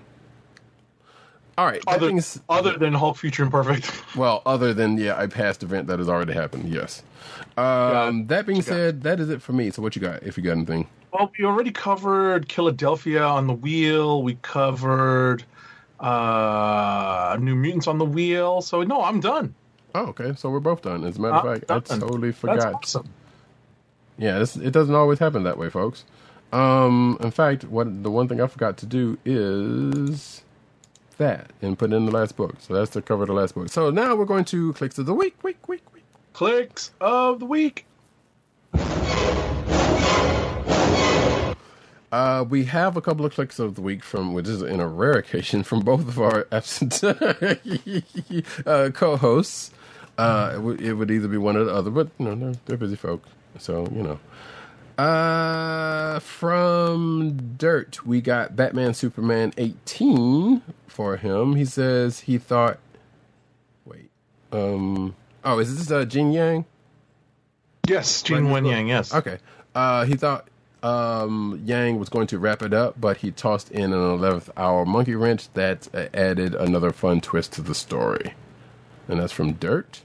All 1.57 1.65
right. 1.65 1.83
other 1.87 2.07
being 2.07 2.19
s- 2.19 2.39
other 2.49 2.77
than 2.77 2.93
Hulk 2.93 3.17
Future 3.17 3.43
Imperfect. 3.43 3.91
well, 4.15 4.43
other 4.45 4.73
than 4.73 4.97
yeah, 4.97 5.21
a 5.21 5.27
past 5.27 5.63
event 5.63 5.87
that 5.87 5.99
has 5.99 6.09
already 6.09 6.33
happened. 6.33 6.69
Yes. 6.73 7.03
Um, 7.57 8.27
that 8.27 8.45
being 8.47 8.61
said, 8.61 9.03
that 9.03 9.19
is 9.19 9.29
it 9.29 9.41
for 9.41 9.53
me. 9.53 9.71
So, 9.71 9.81
what 9.81 9.95
you 9.95 10.01
got? 10.01 10.23
If 10.23 10.37
you 10.37 10.43
got 10.43 10.53
anything. 10.53 10.87
Well, 11.11 11.31
we 11.37 11.45
already 11.45 11.71
covered 11.71 12.47
Killadelphia 12.49 13.29
on 13.29 13.47
the 13.47 13.53
wheel. 13.53 14.23
We 14.23 14.35
covered 14.41 15.43
uh 15.99 17.37
New 17.39 17.55
Mutants 17.55 17.87
on 17.87 17.97
the 17.97 18.05
wheel. 18.05 18.61
So 18.61 18.83
no, 18.83 19.03
I'm 19.03 19.19
done. 19.19 19.53
Oh, 19.95 20.07
okay. 20.07 20.33
So 20.35 20.49
we're 20.49 20.59
both 20.59 20.81
done. 20.81 21.03
As 21.03 21.17
a 21.17 21.21
matter 21.21 21.35
of 21.35 21.59
fact, 21.59 21.71
I 21.71 21.79
done. 21.79 21.99
totally 21.99 22.29
That's 22.29 22.39
forgot. 22.39 22.73
awesome. 22.75 23.09
Yeah, 24.17 24.39
this, 24.39 24.55
it 24.57 24.71
doesn't 24.71 24.93
always 24.95 25.19
happen 25.19 25.43
that 25.43 25.57
way, 25.57 25.69
folks. 25.69 26.03
Um, 26.51 27.17
in 27.21 27.31
fact, 27.31 27.63
what 27.65 28.03
the 28.03 28.11
one 28.11 28.27
thing 28.27 28.41
I 28.41 28.47
forgot 28.47 28.77
to 28.77 28.85
do 28.85 29.17
is 29.23 30.41
that 31.17 31.51
and 31.61 31.77
put 31.77 31.93
in 31.93 32.05
the 32.05 32.11
last 32.11 32.35
book. 32.35 32.55
So 32.59 32.73
that's 32.73 32.91
to 32.91 33.01
cover 33.01 33.25
the 33.25 33.33
last 33.33 33.55
book. 33.55 33.69
So 33.69 33.89
now 33.89 34.15
we're 34.15 34.25
going 34.25 34.45
to 34.45 34.73
clicks 34.73 34.97
of 34.97 35.05
the 35.05 35.13
week, 35.13 35.41
week, 35.43 35.67
week, 35.67 35.83
week. 35.93 36.03
Clicks 36.33 36.91
of 36.99 37.39
the 37.39 37.45
week. 37.45 37.85
Uh, 42.11 42.43
we 42.49 42.65
have 42.65 42.97
a 42.97 43.01
couple 43.01 43.25
of 43.25 43.33
clicks 43.33 43.59
of 43.59 43.75
the 43.75 43.81
week 43.81 44.03
from, 44.03 44.33
which 44.33 44.47
is 44.47 44.61
in 44.61 44.79
a 44.79 44.87
rare 44.87 45.13
occasion, 45.13 45.63
from 45.63 45.81
both 45.81 46.07
of 46.07 46.19
our 46.19 46.47
absent 46.51 47.03
uh, 48.65 48.89
co-hosts. 48.93 49.71
Uh, 50.17 50.51
it, 50.55 50.61
would, 50.61 50.81
it 50.81 50.93
would 50.95 51.11
either 51.11 51.27
be 51.27 51.37
one 51.37 51.55
or 51.55 51.63
the 51.63 51.73
other, 51.73 51.91
but 51.91 52.09
you 52.17 52.25
know 52.25 52.35
they're, 52.35 52.55
they're 52.65 52.77
busy 52.77 52.95
folk, 52.95 53.23
so 53.57 53.87
you 53.93 54.03
know. 54.03 54.19
Uh, 55.01 56.19
from 56.19 57.55
Dirt, 57.57 58.05
we 58.05 58.19
got 58.19 58.53
Batman 58.55 58.93
Superman 58.93 59.53
18 59.57 60.61
for 60.87 61.15
him. 61.15 61.55
He 61.55 61.63
says 61.63 62.21
he 62.21 62.37
thought. 62.37 62.79
Wait. 63.85 64.09
Um. 64.51 65.15
Oh, 65.45 65.59
is 65.59 65.77
this 65.77 65.89
uh, 65.89 66.03
Gene 66.03 66.33
Yang? 66.33 66.65
Yes, 67.87 68.21
Gene 68.23 68.47
Luen 68.47 68.67
Yang. 68.67 68.89
Yes. 68.89 69.13
Okay. 69.13 69.37
Uh, 69.73 70.03
he 70.03 70.15
thought 70.15 70.49
um, 70.83 71.61
Yang 71.65 71.99
was 71.99 72.09
going 72.09 72.27
to 72.27 72.39
wrap 72.39 72.61
it 72.61 72.73
up, 72.73 72.99
but 72.99 73.17
he 73.17 73.31
tossed 73.31 73.71
in 73.71 73.91
an 73.93 73.99
11th 73.99 74.49
hour 74.57 74.85
monkey 74.85 75.15
wrench 75.15 75.51
that 75.53 75.87
uh, 75.93 76.07
added 76.13 76.55
another 76.55 76.91
fun 76.91 77.21
twist 77.21 77.53
to 77.53 77.61
the 77.61 77.75
story. 77.75 78.33
And 79.07 79.19
that's 79.19 79.33
from 79.33 79.53
Dirt. 79.53 80.01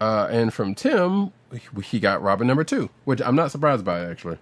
Uh, 0.00 0.28
and 0.30 0.52
from 0.52 0.74
Tim, 0.74 1.32
he- 1.82 2.00
got 2.00 2.22
Robin 2.22 2.46
number 2.46 2.64
two, 2.64 2.90
which 3.04 3.20
I'm 3.22 3.36
not 3.36 3.50
surprised 3.50 3.84
by 3.84 4.00
actually. 4.04 4.38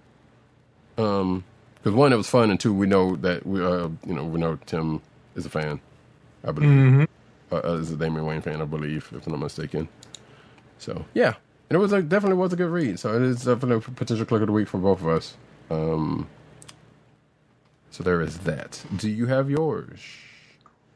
Um, 0.97 1.43
because 1.75 1.93
one, 1.93 2.13
it 2.13 2.17
was 2.17 2.29
fun, 2.29 2.49
and 2.49 2.59
two, 2.59 2.73
we 2.73 2.85
know 2.87 3.15
that 3.17 3.45
we, 3.45 3.61
uh, 3.63 3.89
you 4.07 4.13
know, 4.13 4.23
we 4.23 4.39
know 4.39 4.57
Tim 4.65 5.01
is 5.35 5.45
a 5.45 5.49
fan. 5.49 5.81
I 6.45 6.51
believe 6.51 6.69
uh, 7.51 7.55
uh, 7.57 7.73
is 7.73 7.91
a 7.91 7.97
Damian 7.97 8.25
Wayne 8.25 8.41
fan, 8.41 8.61
I 8.61 8.65
believe, 8.65 9.09
if 9.13 9.25
I'm 9.27 9.33
not 9.33 9.39
mistaken. 9.41 9.89
So 10.79 11.05
yeah, 11.13 11.33
and 11.73 11.79
it 11.79 11.81
was 11.81 11.91
like 11.91 12.07
definitely 12.07 12.37
was 12.37 12.53
a 12.53 12.55
good 12.55 12.69
read. 12.69 12.99
So 12.99 13.15
it 13.15 13.23
is 13.23 13.45
definitely 13.45 13.77
a 13.77 13.79
potential 13.79 14.27
click 14.27 14.41
of 14.41 14.47
the 14.47 14.53
week 14.53 14.67
for 14.67 14.77
both 14.77 15.01
of 15.01 15.07
us. 15.07 15.35
Um, 15.71 16.29
So 17.89 18.03
there 18.03 18.21
is 18.21 18.37
that. 18.39 18.83
Do 18.95 19.09
you 19.09 19.25
have 19.25 19.49
yours? 19.49 19.99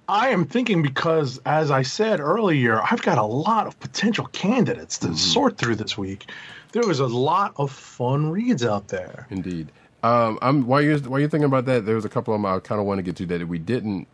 I 0.08 0.30
am 0.30 0.46
thinking 0.46 0.84
because, 0.84 1.42
as 1.48 1.72
I 1.72 1.82
said 1.82 2.20
earlier, 2.20 2.80
I've 2.84 3.02
got 3.02 3.18
a 3.18 3.24
lot 3.24 3.66
of 3.66 3.80
potential 3.80 4.28
candidates 4.28 5.00
to 5.00 5.16
sort 5.18 5.58
through 5.58 5.78
this 5.78 5.98
week. 5.98 6.30
There 6.74 6.86
was 6.86 7.00
a 7.00 7.08
lot 7.08 7.54
of 7.58 7.72
fun 7.72 8.30
reads 8.30 8.64
out 8.64 8.90
there. 8.90 9.26
Indeed. 9.32 9.72
Um, 10.04 10.38
I'm 10.44 10.68
while 10.68 10.84
you're 10.84 11.00
while 11.00 11.20
you're 11.20 11.30
thinking 11.30 11.46
about 11.46 11.66
that, 11.66 11.88
there's 11.88 12.06
a 12.06 12.10
couple 12.10 12.36
of 12.36 12.40
them 12.40 12.46
I 12.46 12.60
kind 12.60 12.80
of 12.80 12.86
want 12.86 13.00
to 13.00 13.04
get 13.04 13.16
to 13.16 13.26
that 13.26 13.48
we 13.48 13.58
didn't 13.58 14.08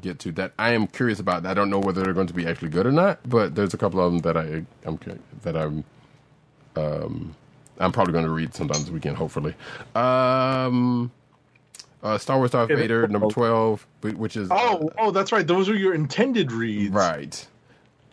get 0.00 0.18
to 0.20 0.32
that 0.32 0.52
I 0.58 0.72
am 0.72 0.86
curious 0.86 1.20
about. 1.20 1.44
I 1.44 1.52
don't 1.52 1.68
know 1.68 1.78
whether 1.80 2.02
they're 2.02 2.14
going 2.14 2.28
to 2.28 2.34
be 2.34 2.46
actually 2.46 2.70
good 2.70 2.86
or 2.86 2.92
not, 2.92 3.28
but 3.28 3.54
there's 3.54 3.74
a 3.74 3.78
couple 3.78 4.00
of 4.00 4.10
them 4.10 4.20
that 4.20 4.38
I 4.38 4.64
I'm 4.86 4.98
that 5.42 5.54
I'm 5.54 5.84
um 6.76 7.34
I'm 7.80 7.92
probably 7.92 8.12
going 8.12 8.24
to 8.24 8.30
read 8.30 8.54
sometime 8.54 8.80
this 8.82 8.90
weekend, 8.90 9.16
hopefully. 9.16 9.54
Um, 9.94 11.12
uh, 12.02 12.18
Star 12.18 12.38
Wars 12.38 12.52
Darth 12.52 12.72
Vader 12.72 13.06
number 13.08 13.26
twelve, 13.26 13.86
which 14.02 14.36
is 14.36 14.48
Oh, 14.50 14.90
oh, 14.98 15.10
that's 15.10 15.32
right. 15.32 15.46
Those 15.46 15.68
are 15.68 15.76
your 15.76 15.94
intended 15.94 16.52
reads. 16.52 16.94
Right. 16.94 17.46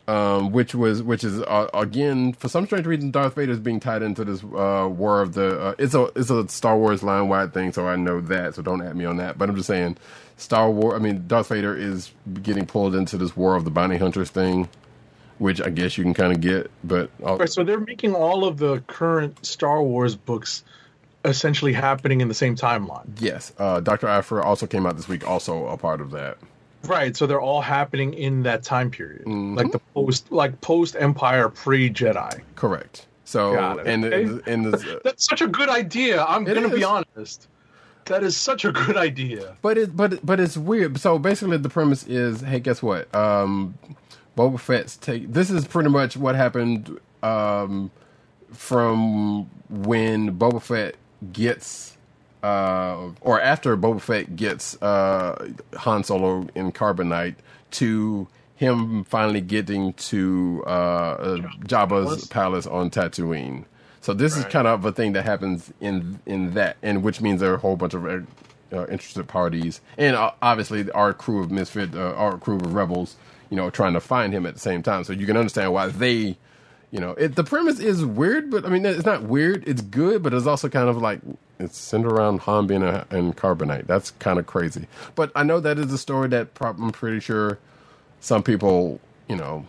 Um, 0.07 0.51
which 0.51 0.75
was 0.75 1.01
which 1.01 1.23
is 1.23 1.41
uh, 1.41 1.67
again 1.73 2.33
for 2.33 2.47
some 2.47 2.67
strange 2.67 2.85
reason 2.85 3.09
Darth 3.11 3.35
Vader 3.35 3.51
is 3.51 3.59
being 3.59 3.79
tied 3.79 4.03
into 4.03 4.23
this 4.23 4.43
uh, 4.43 4.87
war 4.89 5.21
of 5.21 5.33
the 5.33 5.59
uh, 5.59 5.75
it's 5.79 5.95
a 5.95 6.03
it's 6.15 6.29
a 6.29 6.47
Star 6.47 6.77
Wars 6.77 7.01
line 7.03 7.27
wide 7.27 7.53
thing 7.53 7.73
so 7.73 7.87
I 7.87 7.95
know 7.95 8.21
that 8.21 8.55
so 8.55 8.61
don't 8.61 8.81
at 8.81 8.95
me 8.95 9.05
on 9.05 9.17
that 9.17 9.39
but 9.39 9.49
I'm 9.49 9.55
just 9.55 9.67
saying 9.67 9.97
Star 10.37 10.69
War 10.69 10.95
I 10.95 10.99
mean 10.99 11.25
Darth 11.27 11.47
Vader 11.49 11.75
is 11.75 12.11
getting 12.43 12.67
pulled 12.67 12.93
into 12.95 13.17
this 13.17 13.35
war 13.35 13.55
of 13.55 13.65
the 13.65 13.71
bounty 13.71 13.97
hunters 13.97 14.29
thing 14.29 14.69
which 15.39 15.61
I 15.61 15.69
guess 15.69 15.97
you 15.97 16.03
can 16.03 16.13
kind 16.13 16.31
of 16.33 16.41
get 16.41 16.69
but 16.83 17.09
uh, 17.25 17.35
Right, 17.37 17.49
so 17.49 17.63
they're 17.63 17.79
making 17.79 18.13
all 18.15 18.45
of 18.45 18.57
the 18.57 18.79
current 18.87 19.45
Star 19.45 19.81
Wars 19.83 20.15
books 20.15 20.63
essentially 21.23 21.73
happening 21.73 22.21
in 22.21 22.27
the 22.27 22.33
same 22.33 22.55
timeline. 22.55 23.07
yes 23.19 23.51
uh, 23.57 23.79
Doctor 23.79 24.07
Aphra 24.07 24.43
also 24.43 24.67
came 24.67 24.85
out 24.85 24.95
this 24.95 25.07
week 25.07 25.27
also 25.27 25.67
a 25.67 25.77
part 25.77 26.01
of 26.01 26.11
that 26.11 26.37
Right, 26.83 27.17
so 27.17 27.25
they're 27.25 27.41
all 27.41 27.61
happening 27.61 28.13
in 28.13 28.43
that 28.43 28.61
time 28.61 28.91
period, 28.91 29.25
Mm-hmm. 29.25 29.55
like 29.55 29.71
the 29.71 29.79
post, 29.95 30.31
like 30.31 30.61
post 30.61 30.95
Empire, 30.99 31.49
pre 31.49 31.89
Jedi. 31.89 32.41
correct 32.55 33.07
so 33.27 33.57
and 33.79 34.05
okay. 34.05 34.51
and 34.51 34.65
the, 34.65 35.01
That's 35.03 35.25
such 35.25 35.41
a 35.41 35.47
good 35.47 35.67
idea. 35.67 36.23
I'm 36.23 36.43
gonna 36.43 36.69
be 36.69 36.83
honest. 36.83 37.47
That 38.05 38.23
is 38.23 38.37
such 38.37 38.65
a 38.65 38.71
good 38.71 38.95
idea. 38.97 39.57
But 39.63 39.79
it 39.79 39.97
but 39.97 40.23
but 40.23 40.39
it's 40.39 40.55
weird. 40.55 40.99
So 40.99 41.17
basically, 41.17 41.57
the 41.57 41.69
premise 41.69 42.05
is, 42.05 42.41
hey, 42.41 42.59
guess 42.59 42.83
what? 42.83 43.13
Um, 43.15 43.79
Boba 44.37 44.59
Fett's 44.59 44.97
take. 44.97 45.31
This 45.31 45.49
is 45.49 45.65
pretty 45.65 45.89
much 45.89 46.17
what 46.17 46.35
happened 46.35 46.99
um, 47.23 47.91
from 48.51 49.49
when 49.69 50.37
Boba 50.37 50.61
Fett 50.61 50.95
gets, 51.31 51.97
uh, 52.43 53.09
or 53.21 53.41
after 53.41 53.75
Boba 53.77 54.01
Fett 54.01 54.35
gets 54.35 54.81
uh, 54.81 55.51
Han 55.77 56.03
Solo 56.03 56.47
in 56.55 56.71
Carbonite 56.71 57.35
to 57.71 58.27
him 58.55 59.03
finally 59.03 59.41
getting 59.41 59.93
to 59.93 60.63
uh, 60.65 60.69
uh, 60.69 61.37
Jabba's 61.65 62.27
palace 62.27 62.65
on 62.65 62.89
Tatooine. 62.89 63.65
So 64.01 64.13
this 64.13 64.37
is 64.37 64.45
kind 64.45 64.67
of 64.67 64.85
a 64.85 64.91
thing 64.91 65.13
that 65.13 65.25
happens 65.25 65.73
in 65.81 66.19
in 66.25 66.53
that, 66.53 66.77
and 66.83 67.03
which 67.03 67.21
means 67.21 67.41
there 67.41 67.51
are 67.51 67.55
a 67.55 67.59
whole 67.59 67.75
bunch 67.75 67.95
of 67.95 68.05
uh, 68.05 68.85
interested 68.87 69.27
parties, 69.27 69.81
and 69.97 70.15
uh, 70.15 70.31
obviously 70.43 70.89
our 70.91 71.11
crew 71.13 71.41
of 71.41 71.49
misfit, 71.49 71.95
uh, 71.95 72.13
our 72.13 72.37
crew 72.37 72.57
of 72.57 72.73
rebels, 72.73 73.15
you 73.49 73.57
know, 73.57 73.69
trying 73.69 73.93
to 73.93 73.99
find 73.99 74.33
him 74.33 74.45
at 74.45 74.53
the 74.55 74.59
same 74.59 74.83
time. 74.83 75.03
So 75.03 75.13
you 75.13 75.25
can 75.25 75.37
understand 75.37 75.73
why 75.73 75.87
they, 75.87 76.37
you 76.91 76.99
know, 76.99 77.11
it, 77.11 77.35
the 77.35 77.43
premise 77.43 77.79
is 77.79 78.05
weird, 78.05 78.51
but 78.51 78.65
I 78.65 78.69
mean 78.69 78.85
it's 78.85 79.05
not 79.05 79.23
weird. 79.23 79.67
It's 79.67 79.81
good, 79.81 80.23
but 80.23 80.33
it's 80.33 80.47
also 80.47 80.69
kind 80.69 80.89
of 80.89 80.97
like 80.97 81.21
it's 81.59 81.77
centered 81.77 82.11
around 82.11 82.41
Han 82.41 82.67
being 82.67 82.83
a, 82.83 83.05
and 83.09 83.35
carbonite. 83.35 83.87
That's 83.87 84.11
kind 84.11 84.39
of 84.39 84.45
crazy. 84.47 84.87
But 85.15 85.31
I 85.35 85.43
know 85.43 85.59
that 85.59 85.79
is 85.79 85.91
a 85.93 85.97
story 85.97 86.27
that 86.29 86.53
prob- 86.53 86.79
I'm 86.79 86.91
pretty 86.91 87.19
sure 87.19 87.59
some 88.19 88.43
people, 88.43 88.99
you 89.27 89.35
know, 89.35 89.65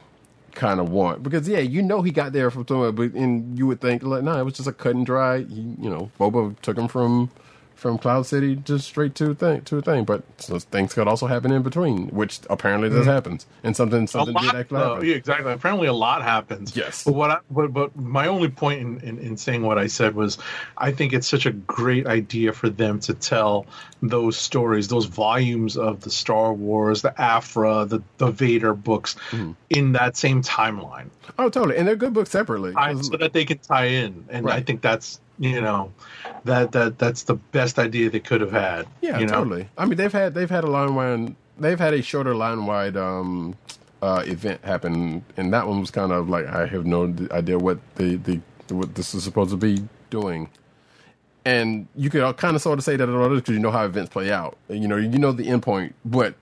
kind 0.52 0.80
of 0.80 0.90
want 0.90 1.22
because 1.22 1.48
yeah, 1.48 1.58
you 1.58 1.82
know 1.82 2.02
he 2.02 2.10
got 2.10 2.32
there 2.32 2.50
from 2.50 2.66
somewhere, 2.66 2.92
but 2.92 3.12
and 3.12 3.58
you 3.58 3.66
would 3.66 3.80
think 3.80 4.02
like, 4.02 4.22
nah, 4.24 4.40
it 4.40 4.44
was 4.44 4.54
just 4.54 4.68
a 4.68 4.72
cut 4.72 4.94
and 4.96 5.06
dry. 5.06 5.40
He, 5.40 5.60
you 5.80 5.90
know, 5.90 6.10
Boba 6.18 6.58
took 6.62 6.78
him 6.78 6.88
from 6.88 7.30
from 7.76 7.98
Cloud 7.98 8.24
City 8.26 8.56
just 8.56 8.86
straight 8.88 9.14
to 9.16 9.30
a 9.30 9.34
thing 9.34 9.60
to 9.62 9.76
a 9.78 9.82
thing, 9.82 10.04
but 10.04 10.22
so 10.38 10.58
things 10.58 10.94
could 10.94 11.06
also 11.06 11.26
happen 11.26 11.52
in 11.52 11.62
between, 11.62 12.08
which 12.08 12.40
apparently 12.50 12.88
does 12.88 13.06
happens, 13.06 13.46
and 13.62 13.76
something 13.76 14.06
something 14.06 14.34
did 14.34 14.42
lot, 14.44 14.54
actually 14.56 14.80
uh, 14.80 15.00
yeah, 15.02 15.14
exactly. 15.14 15.52
Apparently, 15.52 15.86
a 15.86 15.92
lot 15.92 16.22
happens. 16.22 16.74
Yes. 16.74 17.04
But 17.04 17.14
what? 17.14 17.30
I, 17.30 17.38
but 17.50 17.72
but 17.72 17.94
my 17.94 18.26
only 18.26 18.48
point 18.48 18.80
in, 18.80 19.00
in, 19.00 19.18
in 19.18 19.36
saying 19.36 19.62
what 19.62 19.78
I 19.78 19.86
said 19.86 20.14
was, 20.14 20.38
I 20.78 20.90
think 20.90 21.12
it's 21.12 21.28
such 21.28 21.46
a 21.46 21.52
great 21.52 22.06
idea 22.06 22.52
for 22.52 22.68
them 22.70 22.98
to 23.00 23.14
tell 23.14 23.66
those 24.02 24.36
stories, 24.36 24.88
those 24.88 25.04
volumes 25.06 25.76
of 25.76 26.00
the 26.00 26.10
Star 26.10 26.52
Wars, 26.54 27.02
the 27.02 27.18
Aphra, 27.20 27.84
the 27.84 28.02
the 28.18 28.30
Vader 28.30 28.74
books, 28.74 29.14
Mm-hmm. 29.30 29.52
in 29.70 29.92
that 29.92 30.16
same 30.16 30.40
timeline, 30.42 31.10
Oh, 31.38 31.48
totally, 31.50 31.76
and 31.76 31.86
they're 31.86 31.96
good 31.96 32.14
books 32.14 32.30
separately. 32.30 32.72
I- 32.74 32.94
so 32.94 33.16
that 33.18 33.32
they 33.34 33.44
can 33.44 33.58
tie 33.58 33.86
in. 33.86 34.24
And 34.30 34.48
I 34.50 34.60
think 34.62 34.80
that's 34.80 35.20
you 35.38 35.60
know, 35.60 35.92
that 36.44 36.72
that 36.72 36.98
that's 36.98 37.24
the 37.24 37.34
best 37.34 37.78
idea 37.78 38.10
they 38.10 38.20
could 38.20 38.40
have 38.40 38.52
had. 38.52 38.86
Yeah, 39.00 39.18
you 39.18 39.26
know? 39.26 39.34
totally. 39.34 39.68
I 39.76 39.84
mean, 39.86 39.96
they've 39.96 40.12
had 40.12 40.34
they've 40.34 40.50
had 40.50 40.64
a 40.64 40.68
line 40.68 40.94
wide, 40.94 41.34
they've 41.58 41.78
had 41.78 41.94
a 41.94 42.02
shorter 42.02 42.34
line 42.34 42.66
wide 42.66 42.96
um, 42.96 43.54
uh, 44.02 44.22
event 44.26 44.64
happen, 44.64 45.24
and 45.36 45.52
that 45.52 45.66
one 45.66 45.80
was 45.80 45.90
kind 45.90 46.12
of 46.12 46.28
like 46.28 46.46
I 46.46 46.66
have 46.66 46.86
no 46.86 47.14
idea 47.30 47.58
what 47.58 47.78
the, 47.96 48.16
the 48.16 48.40
what 48.74 48.94
this 48.94 49.14
is 49.14 49.24
supposed 49.24 49.50
to 49.50 49.56
be 49.56 49.86
doing. 50.10 50.48
And 51.44 51.86
you 51.94 52.10
could 52.10 52.36
kind 52.38 52.56
of 52.56 52.62
sort 52.62 52.78
of 52.78 52.84
say 52.84 52.96
that 52.96 53.08
about 53.08 53.22
others 53.22 53.40
because 53.40 53.54
you 53.54 53.60
know 53.60 53.70
how 53.70 53.84
events 53.84 54.10
play 54.10 54.32
out. 54.32 54.56
You 54.68 54.88
know, 54.88 54.96
you 54.96 55.18
know 55.18 55.30
the 55.30 55.48
end 55.48 55.62
point, 55.62 55.94
but 56.04 56.34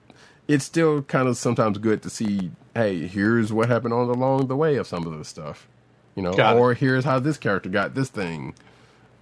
it's 0.47 0.65
still 0.65 1.03
kind 1.03 1.27
of 1.27 1.37
sometimes 1.37 1.77
good 1.77 2.01
to 2.03 2.09
see. 2.09 2.51
Hey, 2.73 3.07
here's 3.07 3.53
what 3.53 3.69
happened 3.69 3.93
on 3.93 4.09
along 4.09 4.47
the 4.47 4.55
way 4.55 4.75
of 4.77 4.87
some 4.87 5.05
of 5.05 5.17
this 5.17 5.27
stuff. 5.27 5.67
You 6.15 6.23
know, 6.23 6.33
Got 6.33 6.55
it. 6.55 6.59
or 6.59 6.73
here's 6.73 7.03
how 7.03 7.19
this 7.19 7.37
character 7.37 7.69
got 7.69 7.93
this 7.93 8.09
thing. 8.09 8.55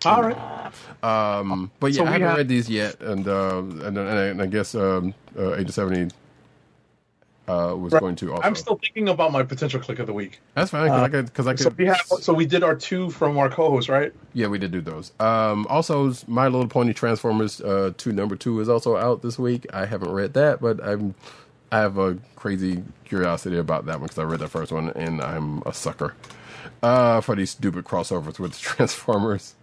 All 0.05 0.23
right. 0.23 0.37
Um, 1.03 1.71
but 1.79 1.91
yeah, 1.91 1.97
So 1.97 2.05
I 2.05 2.11
haven't 2.11 2.27
have- 2.27 2.37
read 2.37 2.47
these 2.47 2.69
yet, 2.69 2.99
and 3.01 3.27
uh, 3.27 3.57
and, 3.59 3.97
and 3.97 4.41
I 4.41 4.45
guess 4.47 4.75
um, 4.75 5.13
uh, 5.37 5.53
Agent 5.55 5.73
Seventy 5.73 6.11
uh, 7.47 7.75
was 7.77 7.93
going 7.93 8.15
to 8.17 8.31
also. 8.31 8.43
I'm 8.43 8.55
still 8.55 8.77
thinking 8.77 9.09
about 9.09 9.31
my 9.31 9.43
potential 9.43 9.79
click 9.79 9.99
of 9.99 10.07
the 10.07 10.13
week. 10.13 10.39
That's 10.55 10.71
fine 10.71 10.85
because 10.85 11.01
I 11.01 11.09
could 11.09 11.25
because 11.25 11.47
I 11.47 11.51
could. 11.53 11.59
So 11.63 11.69
we 11.77 11.85
have. 11.85 12.01
So 12.21 12.33
we 12.33 12.45
did 12.45 12.63
our 12.63 12.75
two 12.75 13.09
from 13.11 13.37
our 13.37 13.49
co-host, 13.49 13.89
right? 13.89 14.13
yeah, 14.33 14.47
we 14.47 14.57
did 14.57 14.71
do 14.71 14.81
those. 14.81 15.11
Um, 15.19 15.67
also, 15.69 16.13
My 16.27 16.47
Little 16.47 16.67
Pony 16.67 16.93
Transformers 16.93 17.59
uh, 17.61 17.91
two 17.97 18.13
number 18.13 18.35
two 18.35 18.59
is 18.61 18.69
also 18.69 18.95
out 18.95 19.21
this 19.21 19.37
week. 19.37 19.65
I 19.73 19.85
haven't 19.85 20.11
read 20.11 20.33
that, 20.35 20.61
but 20.61 20.83
I'm 20.83 21.15
I 21.71 21.79
have 21.79 21.97
a 21.97 22.17
crazy 22.35 22.83
curiosity 23.05 23.57
about 23.57 23.85
that 23.87 23.95
one 23.99 24.03
because 24.03 24.19
I 24.19 24.23
read 24.23 24.39
the 24.39 24.47
first 24.47 24.71
one 24.71 24.89
and 24.91 25.21
I'm 25.21 25.63
a 25.65 25.73
sucker 25.73 26.13
uh, 26.81 27.19
for 27.19 27.35
these 27.35 27.49
stupid 27.51 27.83
crossovers 27.85 28.39
with 28.39 28.59
Transformers. 28.61 29.55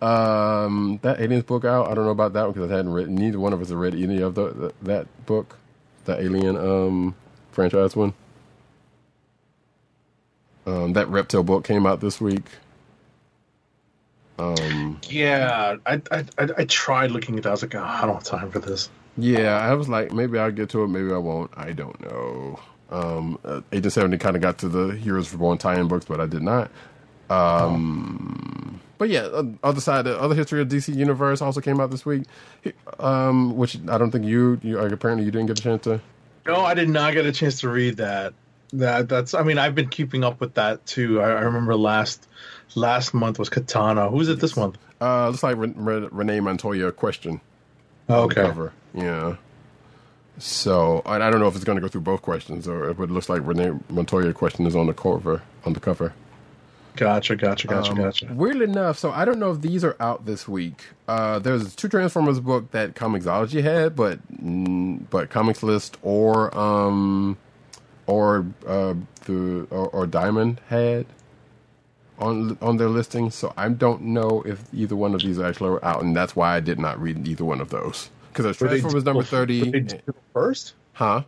Um, 0.00 0.98
that 1.02 1.20
aliens 1.20 1.44
book 1.44 1.64
out. 1.64 1.90
I 1.90 1.94
don't 1.94 2.04
know 2.04 2.10
about 2.12 2.32
that 2.34 2.44
one 2.44 2.52
because 2.52 2.70
I 2.70 2.76
hadn't 2.76 2.92
read. 2.92 3.08
Neither 3.08 3.38
one 3.38 3.52
of 3.52 3.60
us 3.60 3.68
have 3.70 3.78
read 3.78 3.94
any 3.94 4.20
of 4.22 4.34
the, 4.34 4.50
the 4.50 4.74
that 4.82 5.26
book, 5.26 5.58
the 6.04 6.20
Alien 6.20 6.56
um 6.56 7.16
franchise 7.52 7.96
one. 7.96 8.14
Um, 10.66 10.92
that 10.94 11.08
Reptile 11.08 11.42
book 11.42 11.64
came 11.64 11.86
out 11.86 12.00
this 12.00 12.20
week. 12.20 12.44
Um, 14.38 15.02
Yeah, 15.08 15.76
I 15.86 16.00
I, 16.10 16.24
I, 16.38 16.64
tried 16.64 17.10
looking 17.10 17.36
at 17.36 17.42
that. 17.44 17.50
I 17.50 17.52
was 17.52 17.62
like, 17.62 17.74
oh, 17.74 17.82
I 17.82 18.02
don't 18.06 18.14
have 18.14 18.24
time 18.24 18.50
for 18.50 18.58
this. 18.60 18.88
yeah, 19.16 19.58
I 19.58 19.74
was 19.74 19.88
like, 19.88 20.12
maybe 20.12 20.38
I'll 20.38 20.52
get 20.52 20.70
to 20.70 20.84
it, 20.84 20.88
maybe 20.88 21.12
I 21.12 21.18
won't. 21.18 21.50
I 21.56 21.72
don't 21.72 22.00
know. 22.00 22.60
Um, 22.90 23.38
uh, 23.44 23.60
Agent 23.72 23.92
Seventy 23.92 24.18
kind 24.18 24.36
of 24.36 24.42
got 24.42 24.58
to 24.58 24.68
the 24.68 24.94
Heroes 24.96 25.32
Reborn 25.32 25.58
tie-in 25.58 25.88
books, 25.88 26.06
but 26.06 26.20
I 26.20 26.26
did 26.26 26.42
not. 26.42 26.70
Um, 27.30 28.69
but 29.00 29.08
yeah, 29.08 29.42
other 29.62 29.80
side, 29.80 30.04
the 30.04 30.20
other 30.20 30.34
history 30.34 30.60
of 30.60 30.68
DC 30.68 30.94
Universe 30.94 31.40
also 31.40 31.62
came 31.62 31.80
out 31.80 31.90
this 31.90 32.04
week. 32.04 32.24
Um, 32.98 33.56
which 33.56 33.78
I 33.88 33.96
don't 33.96 34.10
think 34.10 34.26
you, 34.26 34.60
you 34.62 34.78
apparently 34.78 35.24
you 35.24 35.30
didn't 35.30 35.46
get 35.46 35.58
a 35.58 35.62
chance 35.62 35.84
to. 35.84 36.02
No, 36.46 36.60
I 36.60 36.74
did 36.74 36.90
not 36.90 37.14
get 37.14 37.24
a 37.24 37.32
chance 37.32 37.60
to 37.60 37.70
read 37.70 37.96
that. 37.96 38.34
That 38.74 39.08
that's. 39.08 39.32
I 39.32 39.42
mean, 39.42 39.56
I've 39.56 39.74
been 39.74 39.88
keeping 39.88 40.22
up 40.22 40.38
with 40.38 40.52
that 40.54 40.84
too. 40.84 41.22
I, 41.22 41.30
I 41.30 41.40
remember 41.40 41.74
last 41.76 42.28
last 42.74 43.14
month 43.14 43.38
was 43.38 43.48
Katana. 43.48 44.10
Who's 44.10 44.28
it 44.28 44.38
this 44.38 44.54
month? 44.54 44.76
Uh, 45.00 45.30
looks 45.30 45.42
like 45.42 45.56
Re- 45.56 45.72
Re- 45.74 46.08
Renee 46.12 46.40
Montoya 46.40 46.92
question. 46.92 47.40
Oh, 48.10 48.24
on 48.24 48.28
cover. 48.28 48.70
Yeah. 48.92 49.36
So 50.36 51.00
I, 51.06 51.14
I 51.16 51.30
don't 51.30 51.40
know 51.40 51.48
if 51.48 51.54
it's 51.54 51.64
going 51.64 51.76
to 51.76 51.82
go 51.82 51.88
through 51.88 52.02
both 52.02 52.20
questions 52.20 52.68
or 52.68 52.90
if 52.90 53.00
it 53.00 53.10
looks 53.10 53.30
like 53.30 53.40
Renee 53.46 53.78
Montoya 53.88 54.34
question 54.34 54.66
is 54.66 54.76
on 54.76 54.88
the 54.88 54.94
cover. 54.94 55.40
On 55.64 55.72
the 55.72 55.80
cover. 55.80 56.12
Gotcha, 57.00 57.34
gotcha, 57.34 57.66
gotcha, 57.66 57.92
Um, 57.92 57.96
gotcha. 57.96 58.26
Weirdly 58.30 58.64
enough, 58.64 58.98
so 58.98 59.10
I 59.10 59.24
don't 59.24 59.38
know 59.38 59.50
if 59.52 59.62
these 59.62 59.84
are 59.84 59.96
out 60.00 60.26
this 60.26 60.46
week. 60.46 60.82
Uh, 61.08 61.38
there's 61.38 61.74
two 61.74 61.88
Transformers 61.88 62.40
book 62.40 62.70
that 62.72 62.94
Comixology 62.94 63.62
had, 63.62 63.96
but 63.96 64.18
mm, 64.30 65.00
but 65.08 65.30
Comics 65.30 65.62
List 65.62 65.96
or 66.02 66.54
um 66.56 67.38
or 68.06 68.44
uh 68.66 68.92
the 69.24 69.66
or, 69.70 69.88
or 69.88 70.06
Diamond 70.06 70.60
had 70.68 71.06
on 72.18 72.58
on 72.60 72.76
their 72.76 72.88
listing. 72.88 73.30
So 73.30 73.54
I 73.56 73.70
don't 73.70 74.02
know 74.02 74.42
if 74.44 74.62
either 74.74 74.94
one 74.94 75.14
of 75.14 75.22
these 75.22 75.40
actually 75.40 75.70
are 75.70 75.82
out, 75.82 76.02
and 76.02 76.14
that's 76.14 76.36
why 76.36 76.54
I 76.54 76.60
did 76.60 76.78
not 76.78 77.00
read 77.00 77.26
either 77.26 77.46
one 77.46 77.62
of 77.62 77.70
those. 77.70 78.10
because 78.30 78.44
there's 78.44 78.60
Were 78.60 78.68
they 78.68 78.80
Transformers 78.80 79.04
number 79.06 79.22
digital- 79.22 79.38
were 79.40 79.46
they 79.46 79.80
thirty. 79.80 80.00
first? 80.34 80.74
Huh? 80.92 81.22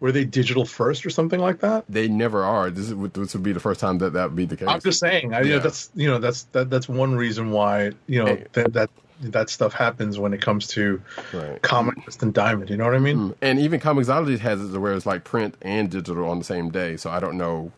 Were 0.00 0.12
they 0.12 0.24
digital 0.24 0.66
first 0.66 1.06
or 1.06 1.10
something 1.10 1.40
like 1.40 1.60
that? 1.60 1.84
They 1.88 2.06
never 2.06 2.44
are. 2.44 2.70
This 2.70 2.90
is 2.90 3.10
this 3.12 3.32
would 3.34 3.42
be 3.42 3.52
the 3.52 3.60
first 3.60 3.80
time 3.80 3.98
that 3.98 4.12
that 4.12 4.24
would 4.28 4.36
be 4.36 4.44
the 4.44 4.56
case. 4.56 4.68
I'm 4.68 4.80
just 4.80 5.00
saying. 5.00 5.32
I, 5.32 5.40
you 5.40 5.54
know, 5.54 5.58
that's 5.58 5.90
you 5.94 6.06
know 6.08 6.18
that's 6.18 6.42
that, 6.52 6.68
that's 6.68 6.88
one 6.88 7.14
reason 7.14 7.50
why 7.50 7.92
you 8.06 8.22
know 8.22 8.26
Hey. 8.26 8.44
that 8.52 8.72
that 8.74 8.90
that 9.22 9.48
stuff 9.48 9.72
happens 9.72 10.18
when 10.18 10.34
it 10.34 10.42
comes 10.42 10.66
to 10.68 11.00
Right. 11.32 11.60
Comic 11.62 12.04
List 12.04 12.22
and 12.22 12.34
Diamond. 12.34 12.68
You 12.68 12.76
know 12.76 12.84
what 12.84 12.94
I 12.94 12.98
mean? 12.98 13.30
Mm. 13.30 13.34
And 13.40 13.58
even 13.58 13.80
Comixology 13.80 14.38
has 14.40 14.62
it 14.62 14.78
where 14.78 14.92
it's 14.92 15.06
like 15.06 15.24
print 15.24 15.54
and 15.62 15.90
digital 15.90 16.28
on 16.28 16.38
the 16.38 16.44
same 16.44 16.68
day. 16.70 16.98
So 16.98 17.08
I 17.10 17.18
don't 17.18 17.38
know 17.38 17.72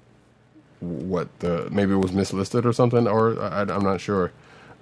what 0.81 1.29
the 1.39 1.69
maybe 1.71 1.93
it 1.93 1.97
was 1.97 2.13
mislisted 2.13 2.67
or 2.67 2.73
something, 2.73 3.07
or 3.07 3.41
I, 3.41 3.61
I'm 3.61 3.85
not 3.85 4.01
sure. 4.01 4.33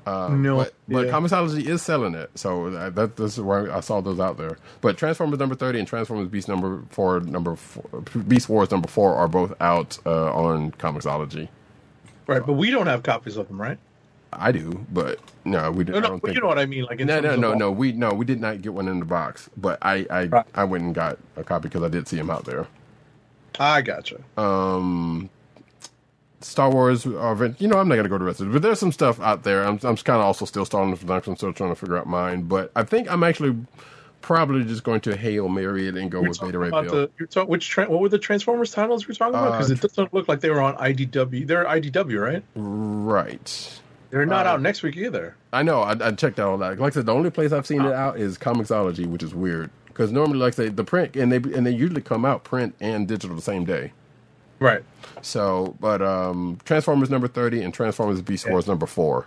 Uh, 0.06 0.28
No, 0.30 0.58
but, 0.58 0.74
but 0.88 1.06
yeah. 1.06 1.12
Comixology 1.12 1.66
is 1.66 1.82
selling 1.82 2.14
it, 2.14 2.30
so 2.36 2.70
that, 2.70 2.94
that 2.96 3.16
this 3.16 3.34
is 3.38 3.40
where 3.42 3.72
I 3.74 3.80
saw 3.80 4.00
those 4.00 4.20
out 4.20 4.38
there. 4.38 4.58
But 4.82 4.98
Transformers 4.98 5.38
number 5.40 5.56
thirty 5.56 5.80
and 5.80 5.88
Transformers 5.88 6.28
Beast 6.28 6.48
number 6.48 6.82
four, 6.90 7.20
number 7.20 7.56
four, 7.56 8.02
Beast 8.28 8.48
Wars 8.48 8.70
number 8.70 8.88
four 8.88 9.16
are 9.16 9.28
both 9.28 9.54
out 9.60 9.98
uh, 10.06 10.32
on 10.34 10.72
Comixology. 10.72 11.48
Right, 12.26 12.44
but 12.46 12.54
we 12.54 12.70
don't 12.70 12.86
have 12.88 13.02
copies 13.02 13.36
of 13.36 13.48
them, 13.48 13.60
right? 13.60 13.78
I 14.32 14.52
do, 14.52 14.86
but 14.92 15.20
no, 15.44 15.70
we 15.72 15.84
didn't. 15.84 16.02
No, 16.02 16.08
don't 16.08 16.22
but 16.22 16.34
you 16.34 16.40
know 16.40 16.48
what 16.48 16.58
I 16.58 16.66
mean. 16.66 16.84
Like 16.84 17.00
no, 17.00 17.20
no, 17.20 17.36
no, 17.36 17.54
no. 17.54 17.72
We 17.72 17.92
no, 17.92 18.12
we 18.12 18.24
did 18.24 18.40
not 18.40 18.62
get 18.62 18.74
one 18.74 18.88
in 18.88 18.98
the 19.00 19.06
box, 19.06 19.48
but 19.56 19.78
I 19.82 20.06
I, 20.10 20.32
Right. 20.32 20.46
I 20.54 20.64
went 20.64 20.84
and 20.84 20.94
got 20.94 21.18
a 21.36 21.44
copy 21.44 21.68
because 21.68 21.82
I 21.82 21.88
did 21.88 22.08
see 22.08 22.18
him 22.18 22.30
out 22.30 22.44
there. 22.44 22.68
I 23.58 23.82
gotcha. 23.82 24.20
um 24.36 25.30
Star 26.40 26.70
Wars 26.70 27.06
or 27.06 27.54
you 27.58 27.66
know 27.68 27.78
I'm 27.78 27.88
not 27.88 27.96
gonna 27.96 28.08
go 28.08 28.18
to 28.18 28.22
the 28.24 28.26
rest 28.26 28.40
of 28.40 28.48
it, 28.48 28.52
but 28.52 28.62
there's 28.62 28.78
some 28.78 28.92
stuff 28.92 29.20
out 29.20 29.42
there. 29.42 29.62
I'm 29.64 29.78
I'm 29.82 29.96
kind 29.96 30.18
of 30.20 30.26
also 30.26 30.44
still 30.44 30.64
starting 30.64 30.94
the. 30.94 31.12
I'm 31.14 31.36
still 31.36 31.52
trying 31.52 31.70
to 31.70 31.76
figure 31.76 31.96
out 31.96 32.06
mine, 32.06 32.42
but 32.42 32.70
I 32.76 32.82
think 32.84 33.10
I'm 33.10 33.22
actually 33.22 33.56
probably 34.22 34.64
just 34.64 34.82
going 34.82 35.00
to 35.00 35.16
hail 35.16 35.48
Mary 35.48 35.86
it 35.86 35.96
and 35.96 36.10
go 36.10 36.20
You're 36.20 36.30
with 36.30 36.40
Beta 36.40 36.58
Ray 36.58 36.70
Bill. 36.70 36.82
the, 37.18 37.26
talking 37.26 37.48
which 37.48 37.68
tra- 37.68 37.88
what 37.88 38.00
were 38.00 38.08
the 38.08 38.18
Transformers 38.18 38.72
titles 38.72 39.02
you 39.02 39.08
were 39.08 39.14
talking 39.14 39.34
about? 39.34 39.52
Because 39.52 39.70
Uh, 39.70 39.74
it 39.74 39.80
doesn't 39.80 40.12
look 40.14 40.26
like 40.28 40.40
they 40.40 40.50
were 40.50 40.60
on 40.60 40.74
IDW. 40.76 41.46
They're 41.46 41.64
IDW, 41.64 42.20
right? 42.20 42.42
Right. 42.56 43.80
They're 44.10 44.26
not 44.26 44.46
Uh, 44.46 44.50
out 44.50 44.62
next 44.62 44.82
week 44.82 44.96
either. 44.96 45.36
I 45.52 45.62
know. 45.62 45.82
I, 45.82 45.92
I 46.00 46.10
checked 46.12 46.40
out 46.40 46.48
all 46.48 46.58
that. 46.58 46.78
Like 46.78 46.92
I 46.92 46.94
said, 46.94 47.06
the 47.06 47.14
only 47.14 47.30
place 47.30 47.52
I've 47.52 47.66
seen 47.66 47.82
it 47.82 47.92
out 47.92 48.18
is 48.18 48.36
Comixology, 48.38 49.06
which 49.06 49.22
is 49.22 49.34
weird 49.34 49.70
because 49.86 50.12
normally, 50.12 50.38
like 50.38 50.54
I 50.54 50.56
say, 50.56 50.68
the 50.70 50.84
print 50.84 51.16
and 51.16 51.30
they 51.32 51.36
and 51.36 51.64
they 51.66 51.70
usually 51.72 52.02
come 52.02 52.24
out 52.24 52.44
print 52.44 52.74
and 52.80 53.06
digital 53.06 53.36
the 53.36 53.42
same 53.42 53.64
day. 53.64 53.92
Right. 54.58 54.82
So, 55.22 55.76
but 55.80 56.02
um 56.02 56.58
Transformers 56.64 57.10
number 57.10 57.28
thirty 57.28 57.62
and 57.62 57.72
Transformers 57.74 58.20
Beast 58.22 58.46
Yeah. 58.46 58.52
Wars 58.52 58.66
number 58.66 58.86
four. 58.86 59.26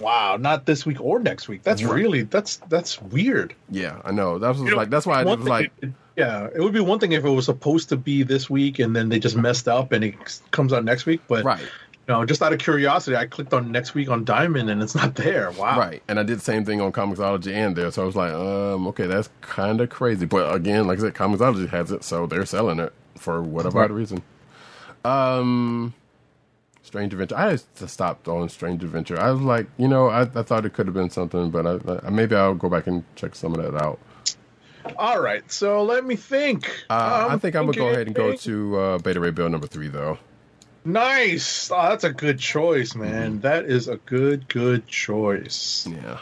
Wow, 0.00 0.36
not 0.36 0.66
this 0.66 0.84
week 0.84 1.00
or 1.00 1.20
next 1.20 1.48
week. 1.48 1.62
That's 1.62 1.82
Right. 1.82 1.94
really 1.94 2.22
that's 2.22 2.56
that's 2.68 3.00
weird. 3.00 3.54
Yeah, 3.70 4.00
I 4.04 4.10
know. 4.10 4.38
That 4.38 4.48
was 4.48 4.58
You 4.60 4.70
know, 4.70 4.76
like 4.76 4.90
that's 4.90 5.06
why 5.06 5.20
I 5.20 5.24
was 5.24 5.40
like. 5.40 5.72
it- 5.80 5.90
yeah, 6.14 6.48
it 6.54 6.60
would 6.60 6.74
be 6.74 6.80
one 6.80 6.98
thing 6.98 7.12
if 7.12 7.24
it 7.24 7.30
was 7.30 7.46
supposed 7.46 7.88
to 7.88 7.96
be 7.96 8.22
this 8.22 8.50
week 8.50 8.78
and 8.78 8.94
then 8.94 9.08
they 9.08 9.18
just 9.18 9.34
messed 9.36 9.66
up 9.66 9.92
and 9.92 10.04
it 10.04 10.14
comes 10.50 10.72
out 10.74 10.84
next 10.84 11.06
week. 11.06 11.22
But 11.26 11.42
Right. 11.42 11.60
you 11.60 11.68
know, 12.08 12.26
just 12.26 12.42
out 12.42 12.52
of 12.52 12.58
curiosity, 12.58 13.16
I 13.16 13.24
clicked 13.24 13.54
on 13.54 13.72
next 13.72 13.94
week 13.94 14.10
on 14.10 14.24
Diamond 14.24 14.68
and 14.68 14.82
it's 14.82 14.94
not 15.02 15.14
there. 15.14 15.50
Wow. 15.52 15.78
Right, 15.78 16.02
and 16.08 16.18
I 16.20 16.22
did 16.22 16.36
the 16.38 16.42
same 16.44 16.66
thing 16.66 16.82
on 16.82 16.92
Comixology 16.92 17.54
and 17.54 17.74
there, 17.76 17.90
so 17.90 18.02
I 18.02 18.04
was 18.04 18.14
like, 18.16 18.32
um, 18.32 18.86
okay, 18.88 19.06
that's 19.06 19.30
kind 19.40 19.80
of 19.80 19.88
crazy. 19.88 20.26
But 20.26 20.54
again, 20.54 20.86
like 20.86 20.98
I 20.98 21.02
said, 21.02 21.14
Comixology 21.14 21.68
has 21.70 21.90
it, 21.92 22.04
so 22.04 22.26
they're 22.26 22.44
selling 22.44 22.78
it 22.78 22.92
for 23.16 23.40
whatever 23.40 23.78
Right. 23.78 23.90
reason. 23.90 24.22
Um, 25.04 25.94
Strange 26.82 27.12
Adventure. 27.12 27.36
I 27.36 27.50
just 27.52 27.88
stopped 27.88 28.28
on 28.28 28.48
Strange 28.48 28.84
Adventure. 28.84 29.18
I 29.18 29.30
was 29.30 29.40
like, 29.40 29.66
you 29.78 29.88
know, 29.88 30.08
I, 30.08 30.22
I 30.22 30.42
thought 30.42 30.66
it 30.66 30.72
could 30.74 30.86
have 30.86 30.94
been 30.94 31.10
something, 31.10 31.50
but 31.50 31.66
I, 31.66 32.06
I, 32.06 32.10
maybe 32.10 32.36
I'll 32.36 32.54
go 32.54 32.68
back 32.68 32.86
and 32.86 33.04
check 33.16 33.34
some 33.34 33.54
of 33.54 33.62
that 33.62 33.82
out. 33.82 33.98
All 34.96 35.20
right, 35.20 35.50
so 35.50 35.84
let 35.84 36.04
me 36.04 36.16
think. 36.16 36.84
Uh, 36.90 37.28
I 37.30 37.38
think 37.38 37.54
I'm 37.54 37.66
gonna 37.66 37.78
go 37.78 37.88
ahead 37.88 38.08
and 38.08 38.16
go 38.16 38.34
to 38.34 38.76
uh, 38.76 38.98
Beta 38.98 39.20
Ray 39.20 39.30
Bill 39.30 39.48
number 39.48 39.68
three, 39.68 39.88
though. 39.88 40.18
Nice. 40.84 41.70
Oh, 41.70 41.90
that's 41.90 42.02
a 42.02 42.12
good 42.12 42.40
choice, 42.40 42.96
man. 42.96 43.40
That 43.40 43.66
is 43.66 43.86
a 43.86 43.96
good, 43.96 44.48
good 44.48 44.88
choice. 44.88 45.86
Yeah. 45.88 46.18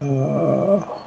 Uh, 0.00 1.06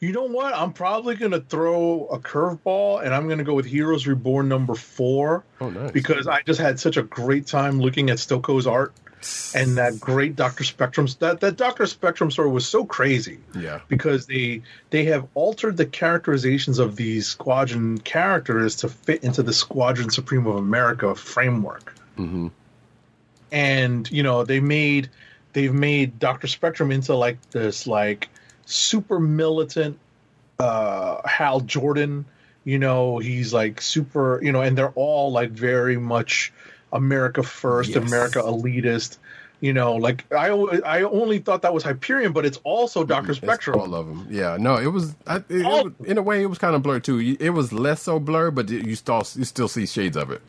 you 0.00 0.12
know 0.12 0.24
what? 0.24 0.54
I'm 0.54 0.72
probably 0.72 1.14
going 1.16 1.32
to 1.32 1.40
throw 1.40 2.06
a 2.06 2.18
curveball 2.18 3.04
and 3.04 3.14
I'm 3.14 3.26
going 3.26 3.38
to 3.38 3.44
go 3.44 3.54
with 3.54 3.66
Heroes 3.66 4.06
Reborn 4.06 4.48
number 4.48 4.74
four 4.74 5.44
Oh, 5.60 5.70
nice. 5.70 5.90
because 5.92 6.26
I 6.26 6.42
just 6.42 6.60
had 6.60 6.78
such 6.78 6.96
a 6.96 7.02
great 7.02 7.46
time 7.46 7.80
looking 7.80 8.10
at 8.10 8.18
Stokoe's 8.18 8.66
art 8.66 8.92
and 9.54 9.76
that 9.78 9.98
great 9.98 10.36
Doctor 10.36 10.62
Spectrum. 10.62 11.08
That 11.18 11.40
that 11.40 11.56
Doctor 11.56 11.86
Spectrum 11.86 12.30
story 12.30 12.50
was 12.50 12.68
so 12.68 12.84
crazy 12.84 13.40
yeah. 13.56 13.80
because 13.88 14.26
they 14.26 14.62
they 14.90 15.06
have 15.06 15.26
altered 15.34 15.76
the 15.76 15.86
characterizations 15.86 16.78
of 16.78 16.94
these 16.94 17.26
squadron 17.26 17.98
characters 17.98 18.76
to 18.76 18.88
fit 18.88 19.24
into 19.24 19.42
the 19.42 19.52
Squadron 19.52 20.10
Supreme 20.10 20.46
of 20.46 20.54
America 20.56 21.14
framework. 21.16 21.92
hmm 22.16 22.48
And 23.50 24.08
you 24.10 24.22
know 24.22 24.44
they 24.44 24.60
made 24.60 25.10
they've 25.52 25.74
made 25.74 26.18
Doctor 26.20 26.46
Spectrum 26.46 26.92
into 26.92 27.14
like 27.16 27.38
this 27.50 27.86
like 27.88 28.28
super 28.68 29.18
militant 29.18 29.98
uh, 30.58 31.26
Hal 31.26 31.60
Jordan. 31.60 32.24
You 32.64 32.78
know 32.78 33.18
he's 33.18 33.52
like 33.52 33.80
super. 33.80 34.40
You 34.42 34.52
know, 34.52 34.60
and 34.62 34.76
they're 34.76 34.90
all 34.94 35.32
like 35.32 35.50
very 35.50 35.96
much 35.96 36.52
America 36.92 37.42
first, 37.42 37.90
Yes. 37.90 38.06
America 38.06 38.40
elitist. 38.40 39.18
You 39.60 39.72
know, 39.72 39.94
like 39.96 40.24
I 40.32 40.50
I 40.50 41.02
only 41.02 41.38
thought 41.40 41.62
that 41.62 41.74
was 41.74 41.82
Hyperion, 41.82 42.32
but 42.32 42.46
it's 42.46 42.60
also 42.62 43.02
Doctor 43.02 43.34
Spectrum. 43.34 43.80
all 43.80 43.92
of 43.94 44.06
them. 44.06 44.28
Yeah, 44.30 44.56
no, 44.60 44.76
it 44.76 44.86
was. 44.86 45.16
I, 45.26 45.36
it, 45.36 45.44
it 45.48 45.64
was- 45.64 45.92
in 46.04 46.16
a 46.18 46.22
way, 46.22 46.42
it 46.42 46.46
was 46.46 46.58
kind 46.58 46.76
of 46.76 46.82
blurred 46.84 47.02
too. 47.02 47.36
It 47.40 47.50
was 47.50 47.72
less 47.72 48.02
so 48.02 48.20
blurred, 48.20 48.54
but 48.54 48.68
you 48.68 48.94
still 48.94 49.24
you 49.34 49.44
still 49.44 49.66
see 49.68 49.86
shades 49.86 50.16
of 50.16 50.30
it. 50.30 50.40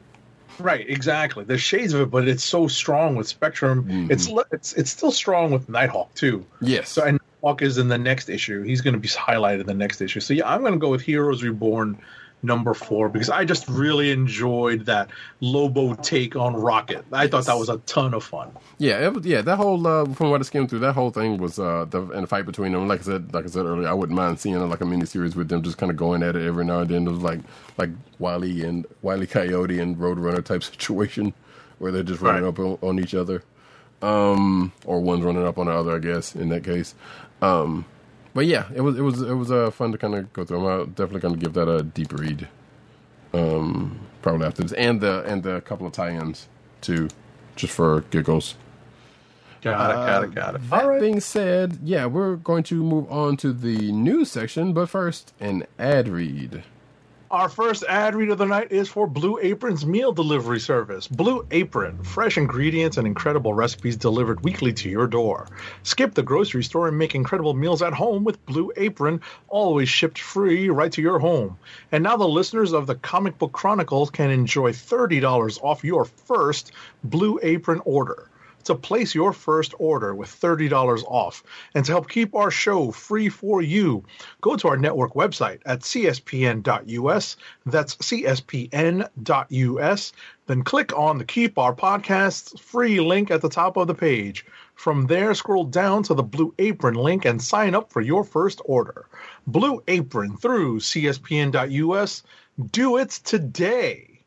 Right, 0.59 0.87
exactly. 0.87 1.43
There's 1.45 1.61
shades 1.61 1.93
of 1.93 2.01
it, 2.01 2.11
but 2.11 2.27
it's 2.27 2.43
so 2.43 2.67
strong 2.67 3.15
with 3.15 3.27
Spectrum. 3.27 3.85
Mhm. 3.85 4.11
It's 4.11 4.29
it's 4.51 4.73
it's 4.73 4.91
still 4.91 5.11
strong 5.11 5.49
with 5.51 5.69
Nighthawk 5.69 6.13
too. 6.13 6.45
Yes. 6.61 6.89
So 6.89 7.03
and 7.03 7.19
Is 7.61 7.77
in 7.77 7.87
the 7.87 7.97
next 7.97 8.29
issue. 8.29 8.63
He's 8.63 8.81
going 8.81 8.93
to 8.95 8.99
be 8.99 9.07
highlighted 9.07 9.61
in 9.61 9.65
the 9.67 9.73
next 9.73 10.01
issue. 10.01 10.19
So 10.19 10.33
yeah, 10.33 10.47
I'm 10.49 10.61
going 10.61 10.73
to 10.73 10.79
go 10.79 10.89
with 10.89 11.01
Heroes 11.01 11.41
Reborn 11.43 11.97
number 12.41 12.73
four 12.73 13.09
because 13.09 13.29
I 13.29 13.43
just 13.43 13.67
really 13.67 14.11
enjoyed 14.11 14.85
that 14.85 15.09
Lobo 15.41 15.93
take 15.95 16.35
on 16.37 16.53
Rocket. 16.55 17.03
I 17.11 17.27
thought 17.27 17.45
that 17.47 17.57
was 17.57 17.67
a 17.69 17.77
ton 17.79 18.13
of 18.13 18.23
fun. 18.23 18.51
Yeah, 18.77 19.05
it 19.05 19.13
was, 19.13 19.25
yeah. 19.25 19.41
That 19.41 19.57
whole 19.57 19.85
uh, 19.85 20.05
from 20.13 20.29
what 20.31 20.39
I 20.39 20.43
skimmed 20.43 20.69
through, 20.69 20.79
that 20.79 20.93
whole 20.93 21.11
thing 21.11 21.37
was 21.37 21.59
uh, 21.59 21.85
the 21.89 22.01
and 22.11 22.23
the 22.23 22.27
fight 22.27 22.45
between 22.45 22.71
them. 22.71 22.87
Like 22.87 23.01
I 23.01 23.03
said, 23.03 23.33
like 23.33 23.43
I 23.45 23.47
said 23.49 23.65
earlier, 23.65 23.87
I 23.89 23.93
wouldn't 23.93 24.15
mind 24.15 24.39
seeing 24.39 24.57
like 24.69 24.79
a 24.81 24.85
miniseries 24.85 25.35
with 25.35 25.49
them 25.49 25.63
just 25.63 25.77
kind 25.77 25.89
of 25.89 25.97
going 25.97 26.23
at 26.23 26.35
it 26.37 26.45
every 26.45 26.63
now 26.65 26.79
and 26.79 26.89
then. 26.89 27.07
It 27.07 27.11
was 27.11 27.19
like 27.21 27.39
like 27.77 27.89
Wily 28.19 28.63
and 28.63 28.85
Wily 29.01 29.27
Coyote 29.27 29.79
and 29.79 29.97
Roadrunner 29.97 30.43
type 30.43 30.63
situation 30.71 31.33
where 31.79 31.91
they're 31.91 32.03
just 32.03 32.21
running 32.21 32.43
Right. 32.43 32.49
up 32.49 32.59
on, 32.59 32.77
on 32.81 32.99
each 32.99 33.15
other, 33.15 33.43
um, 34.01 34.71
or 34.85 35.01
one's 35.01 35.23
running 35.23 35.45
up 35.45 35.57
on 35.57 35.65
the 35.65 35.73
other. 35.73 35.95
I 35.95 35.99
guess 35.99 36.35
in 36.35 36.49
that 36.49 36.63
case. 36.63 36.95
Um, 37.41 37.85
but 38.33 38.45
yeah, 38.45 38.67
it 38.75 38.81
was 38.81 38.97
it 38.97 39.01
was 39.01 39.21
it 39.21 39.33
was 39.33 39.51
uh, 39.51 39.71
fun 39.71 39.91
to 39.91 39.97
kind 39.97 40.15
of 40.15 40.31
go 40.33 40.45
through. 40.45 40.67
I'm 40.67 40.81
uh, 40.81 40.85
definitely 40.85 41.21
going 41.21 41.35
to 41.35 41.39
give 41.39 41.53
that 41.53 41.67
a 41.67 41.83
deep 41.83 42.13
read. 42.13 42.47
Um, 43.33 43.99
probably 44.21 44.47
after 44.47 44.63
this, 44.63 44.73
and 44.73 45.01
the 45.01 45.23
and 45.23 45.43
the 45.43 45.61
couple 45.61 45.85
of 45.87 45.93
tie-ins 45.93 46.47
too, 46.81 47.09
just 47.55 47.73
for 47.73 48.01
giggles. 48.11 48.55
Got 49.61 49.91
it, 49.91 49.93
got 49.93 50.23
it, 50.23 50.35
got 50.35 50.55
it. 50.55 50.69
That 50.69 50.83
All 50.83 50.89
right. 50.89 51.01
being 51.01 51.19
said, 51.19 51.79
yeah, 51.83 52.05
we're 52.05 52.37
going 52.37 52.63
to 52.63 52.81
move 52.81 53.11
on 53.11 53.35
to 53.37 53.51
the 53.51 53.91
news 53.91 54.31
section, 54.31 54.71
but 54.71 54.87
first, 54.87 55.33
an 55.39 55.65
ad 55.77 56.07
read. 56.07 56.63
Our 57.31 57.47
first 57.47 57.83
ad 57.83 58.15
read 58.15 58.31
of 58.31 58.39
the 58.39 58.47
night 58.47 58.71
is 58.71 58.89
for 58.89 59.05
Blue 59.05 59.37
Apron's 59.37 59.85
meal 59.85 60.11
delivery 60.11 60.59
service. 60.59 61.07
Blue 61.07 61.45
Apron, 61.51 62.03
fresh 62.03 62.39
ingredients 62.39 62.97
and 62.97 63.05
incredible 63.05 63.53
recipes 63.53 63.95
delivered 63.97 64.43
weekly 64.43 64.73
to 64.73 64.89
your 64.89 65.05
door. 65.05 65.45
Skip 65.83 66.15
the 66.15 66.23
grocery 66.23 66.63
store 66.63 66.87
and 66.87 66.97
make 66.97 67.13
incredible 67.13 67.53
meals 67.53 67.83
at 67.83 67.93
home 67.93 68.23
with 68.23 68.43
Blue 68.47 68.71
Apron, 68.77 69.21
always 69.47 69.89
shipped 69.89 70.17
free 70.17 70.69
right 70.69 70.91
to 70.93 71.03
your 71.03 71.19
home. 71.19 71.59
And 71.91 72.03
now 72.03 72.17
the 72.17 72.27
listeners 72.27 72.73
of 72.73 72.87
the 72.87 72.95
Comic 72.95 73.37
Book 73.37 73.51
Chronicles 73.51 74.09
can 74.09 74.31
enjoy 74.31 74.71
$30 74.71 75.59
off 75.61 75.83
your 75.83 76.05
first 76.05 76.71
Blue 77.03 77.39
Apron 77.43 77.83
order 77.85 78.28
to 78.69 78.75
place 78.75 79.15
your 79.15 79.33
first 79.33 79.73
order 79.79 80.13
with 80.13 80.29
$30 80.29 81.03
off. 81.07 81.43
And 81.73 81.83
to 81.85 81.91
help 81.91 82.07
keep 82.07 82.35
our 82.35 82.51
show 82.51 82.91
free 82.91 83.27
for 83.27 83.63
you, 83.63 84.03
go 84.41 84.55
to 84.55 84.67
our 84.67 84.77
network 84.77 85.15
website 85.15 85.59
at 85.65 85.79
cspn.us. 85.79 87.35
That's 87.65 87.95
cspn.us. 87.95 88.53
Then 90.45 90.63
click 90.63 90.95
on 90.95 91.17
the 91.17 91.25
Keep 91.25 91.57
Our 91.57 91.73
Podcasts 91.73 92.59
free 92.59 92.99
link 92.99 93.31
at 93.31 93.41
the 93.41 93.49
top 93.49 93.75
of 93.75 93.87
the 93.87 93.95
page. 93.95 94.45
From 94.75 95.07
there, 95.07 95.33
scroll 95.33 95.65
down 95.65 96.03
to 96.03 96.13
the 96.13 96.21
Blue 96.21 96.53
Apron 96.59 96.93
link 96.93 97.25
and 97.25 97.41
sign 97.41 97.73
up 97.73 97.91
for 97.91 98.01
your 98.01 98.23
first 98.23 98.61
order. 98.65 99.07
Blue 99.47 99.81
Apron 99.87 100.37
through 100.37 100.79
cspn.us. 100.79 102.23
Do 102.71 102.97
it 102.97 103.09
today. 103.09 104.21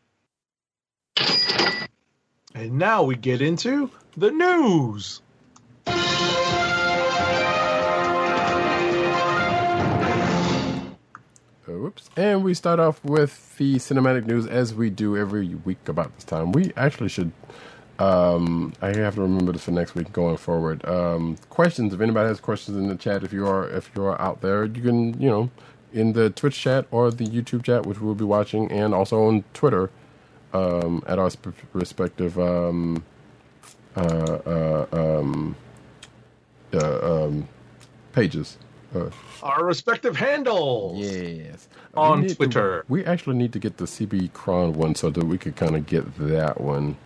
And 2.54 2.72
now 2.72 3.04
we 3.04 3.14
get 3.14 3.40
into 3.40 3.90
the 4.16 4.30
news. 4.30 5.20
Oops. 11.68 12.10
And 12.16 12.44
we 12.44 12.54
start 12.54 12.80
off 12.80 13.02
with 13.04 13.56
the 13.56 13.76
cinematic 13.76 14.26
news 14.26 14.46
as 14.46 14.74
we 14.74 14.90
do 14.90 15.16
every 15.16 15.54
week 15.54 15.88
about 15.88 16.14
this 16.14 16.24
time. 16.24 16.52
We 16.52 16.72
actually 16.76 17.08
should. 17.08 17.32
Um, 17.98 18.72
I 18.82 18.96
have 18.96 19.14
to 19.14 19.22
remember 19.22 19.52
this 19.52 19.64
for 19.64 19.70
next 19.70 19.94
week 19.94 20.12
going 20.12 20.36
forward. 20.36 20.84
Um, 20.86 21.36
questions. 21.50 21.94
If 21.94 22.00
anybody 22.00 22.28
has 22.28 22.40
questions 22.40 22.76
in 22.76 22.88
the 22.88 22.96
chat, 22.96 23.22
if 23.22 23.32
you 23.32 23.46
are 23.46 23.68
if 23.70 23.90
you 23.94 24.02
are 24.04 24.20
out 24.20 24.40
there, 24.40 24.64
you 24.64 24.82
can 24.82 25.20
you 25.20 25.30
know 25.30 25.50
in 25.92 26.12
the 26.12 26.30
Twitch 26.30 26.58
chat 26.58 26.86
or 26.90 27.10
the 27.10 27.24
YouTube 27.24 27.62
chat, 27.62 27.86
which 27.86 28.00
we'll 28.00 28.14
be 28.14 28.24
watching, 28.24 28.70
and 28.72 28.94
also 28.94 29.24
on 29.24 29.44
Twitter 29.54 29.90
um, 30.52 31.02
at 31.06 31.18
our 31.18 31.30
sp- 31.30 31.54
respective 31.72 32.38
um, 32.38 33.04
uh, 33.96 34.00
uh, 34.00 34.86
um, 34.92 35.56
uh, 36.74 37.24
um, 37.24 37.48
pages. 38.12 38.58
Uh, 38.94 39.10
Our 39.42 39.64
respective 39.64 40.16
handles. 40.16 40.98
Yes. 40.98 41.68
On 41.94 42.18
We 42.20 42.22
need 42.22 42.28
to- 42.30 42.34
Twitter. 42.36 42.84
we 42.88 43.04
actually 43.04 43.36
need 43.36 43.52
to 43.54 43.58
get 43.58 43.76
the 43.78 43.84
CB 43.86 44.32
Cron 44.32 44.74
one 44.74 44.94
so 44.94 45.10
that 45.10 45.24
we 45.24 45.38
could 45.38 45.56
kind 45.56 45.76
of 45.76 45.86
get 45.86 46.16
that 46.18 46.60
one. 46.60 46.96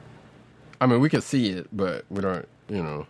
I 0.80 0.86
mean, 0.86 1.00
we 1.00 1.08
could 1.08 1.22
see 1.22 1.48
it, 1.50 1.68
but 1.72 2.04
we 2.10 2.20
don't, 2.20 2.46
you 2.68 2.82
know. 2.82 3.06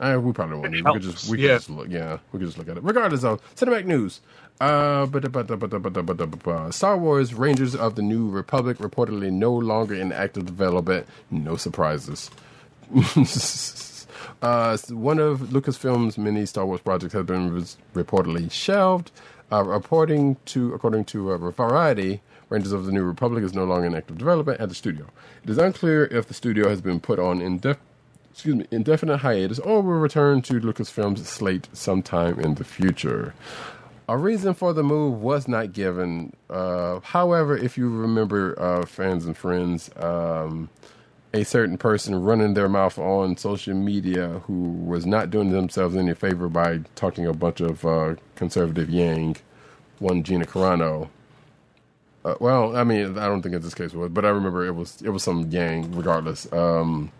I, 0.00 0.16
we 0.16 0.32
probably 0.32 0.56
won't. 0.58 0.72
need- 0.72 0.84
We 0.84 0.92
could 0.94 1.02
just, 1.02 1.28
we 1.28 1.36
could 1.36 1.44
yeah. 1.44 1.54
just 1.56 1.70
look. 1.70 1.88
Yeah, 1.88 2.18
we 2.32 2.38
could 2.40 2.46
just 2.48 2.58
look 2.58 2.68
at 2.68 2.76
it. 2.76 2.82
Regardless 2.82 3.24
of 3.24 3.40
cinematic 3.54 3.84
news, 3.86 4.20
uh, 4.60 5.06
but, 5.06 5.30
but, 5.30 5.46
but, 5.46 5.58
but, 5.60 5.70
but, 5.70 5.82
but, 5.82 5.92
but, 6.06 6.16
but, 6.16 6.42
but, 6.42 6.70
Star 6.72 6.96
Wars 6.98 7.32
Rangers 7.32 7.76
of 7.76 7.94
the 7.94 8.02
New 8.02 8.28
Republic 8.28 8.78
reportedly 8.78 9.30
no 9.30 9.52
longer 9.52 9.94
in 9.94 10.12
active 10.12 10.46
development. 10.46 11.06
No 11.30 11.56
surprises. 11.56 12.30
uh, 14.42 14.76
one 14.90 15.18
of 15.18 15.40
Lucasfilm's 15.40 16.18
many 16.18 16.46
Star 16.46 16.66
Wars 16.66 16.80
projects 16.80 17.12
has 17.14 17.24
been 17.24 17.64
reportedly 17.94 18.50
shelved. 18.50 19.10
Uh, 19.52 19.68
according 19.68 20.36
to 20.46 20.72
according 20.72 21.04
to 21.04 21.32
uh, 21.32 21.38
Variety, 21.50 22.20
Rangers 22.48 22.72
of 22.72 22.86
the 22.86 22.92
New 22.92 23.04
Republic 23.04 23.44
is 23.44 23.54
no 23.54 23.64
longer 23.64 23.86
in 23.86 23.94
active 23.94 24.18
development 24.18 24.60
at 24.60 24.68
the 24.68 24.74
studio. 24.74 25.06
It 25.42 25.50
is 25.50 25.58
unclear 25.58 26.06
if 26.06 26.26
the 26.26 26.34
studio 26.34 26.68
has 26.68 26.80
been 26.80 26.98
put 26.98 27.18
on 27.18 27.40
indef- 27.40 27.78
excuse 28.32 28.56
me, 28.56 28.66
indefinite 28.70 29.18
hiatus 29.18 29.58
or 29.60 29.80
will 29.82 29.92
return 29.92 30.42
to 30.42 30.54
Lucasfilm's 30.54 31.28
slate 31.28 31.68
sometime 31.72 32.40
in 32.40 32.54
the 32.56 32.64
future. 32.64 33.34
A 34.08 34.18
reason 34.18 34.54
for 34.54 34.72
the 34.72 34.82
move 34.82 35.22
was 35.22 35.48
not 35.48 35.72
given. 35.72 36.34
Uh, 36.50 37.00
however, 37.00 37.56
if 37.56 37.78
you 37.78 37.88
remember, 37.88 38.60
uh, 38.60 38.84
fans 38.86 39.24
and 39.24 39.36
friends, 39.36 39.88
um, 39.96 40.68
a 41.34 41.44
certain 41.44 41.76
person 41.76 42.14
running 42.22 42.54
their 42.54 42.68
mouth 42.68 42.96
on 42.96 43.36
social 43.36 43.74
media 43.74 44.40
who 44.44 44.70
was 44.70 45.04
not 45.04 45.30
doing 45.30 45.50
themselves 45.50 45.96
any 45.96 46.14
favor 46.14 46.48
by 46.48 46.78
talking 46.94 47.26
a 47.26 47.34
bunch 47.34 47.60
of 47.60 47.84
uh, 47.84 48.14
conservative 48.36 48.88
yang, 48.88 49.36
one 49.98 50.22
Gina 50.22 50.46
Carano. 50.46 51.08
Uh, 52.24 52.36
well, 52.38 52.76
I 52.76 52.84
mean, 52.84 53.18
I 53.18 53.26
don't 53.26 53.42
think 53.42 53.52
in 53.54 53.62
this 53.62 53.74
case 53.74 53.92
was, 53.92 54.10
but 54.10 54.24
I 54.24 54.28
remember 54.28 54.64
it 54.64 54.76
was 54.76 55.02
it 55.02 55.10
was 55.10 55.24
some 55.24 55.50
yang, 55.50 55.90
regardless, 55.92 56.50
um, 56.52 57.10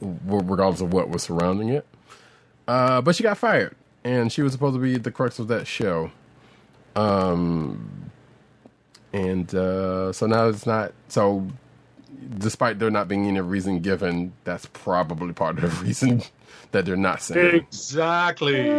regardless 0.00 0.80
of 0.80 0.94
what 0.94 1.10
was 1.10 1.22
surrounding 1.22 1.68
it. 1.68 1.86
Uh, 2.66 3.02
but 3.02 3.14
she 3.14 3.22
got 3.22 3.36
fired, 3.36 3.76
and 4.02 4.32
she 4.32 4.40
was 4.40 4.52
supposed 4.52 4.74
to 4.74 4.80
be 4.80 4.96
the 4.96 5.12
crux 5.12 5.38
of 5.38 5.48
that 5.48 5.66
show. 5.66 6.10
Um, 6.96 8.10
and 9.12 9.54
uh, 9.54 10.12
so 10.12 10.26
now 10.26 10.48
it's 10.48 10.66
not. 10.66 10.92
So, 11.08 11.46
despite 12.38 12.78
there 12.78 12.90
not 12.90 13.08
being 13.08 13.26
any 13.26 13.40
reason 13.40 13.80
given, 13.80 14.32
that's 14.44 14.66
probably 14.66 15.32
part 15.32 15.58
of 15.58 15.62
the 15.62 15.84
reason 15.84 16.22
that 16.72 16.84
they're 16.84 16.96
not 16.96 17.22
saying. 17.22 17.54
Exactly. 17.56 18.70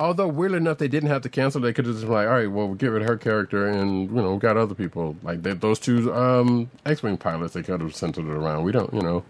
Although 0.00 0.26
weirdly 0.28 0.56
enough, 0.58 0.78
they 0.78 0.88
didn't 0.88 1.10
have 1.10 1.22
to 1.22 1.28
cancel. 1.28 1.60
They 1.60 1.72
could 1.72 1.86
have 1.86 1.94
just 1.94 2.04
been 2.06 2.14
like, 2.14 2.26
all 2.26 2.34
right, 2.34 2.50
well, 2.50 2.66
we'll 2.66 2.74
get 2.74 2.88
rid 2.88 3.02
of 3.02 3.08
her 3.08 3.16
character, 3.16 3.68
and 3.68 4.10
you 4.10 4.16
know, 4.16 4.32
we 4.34 4.38
got 4.40 4.56
other 4.56 4.74
people 4.74 5.16
like 5.22 5.42
that. 5.42 5.60
Those 5.60 5.78
two 5.78 6.12
um, 6.12 6.70
X-wing 6.84 7.18
pilots, 7.18 7.54
they 7.54 7.62
could 7.62 7.80
have 7.80 7.94
centered 7.94 8.26
it 8.26 8.32
around. 8.32 8.64
We 8.64 8.72
don't, 8.72 8.92
you 8.92 9.00
know, 9.00 9.24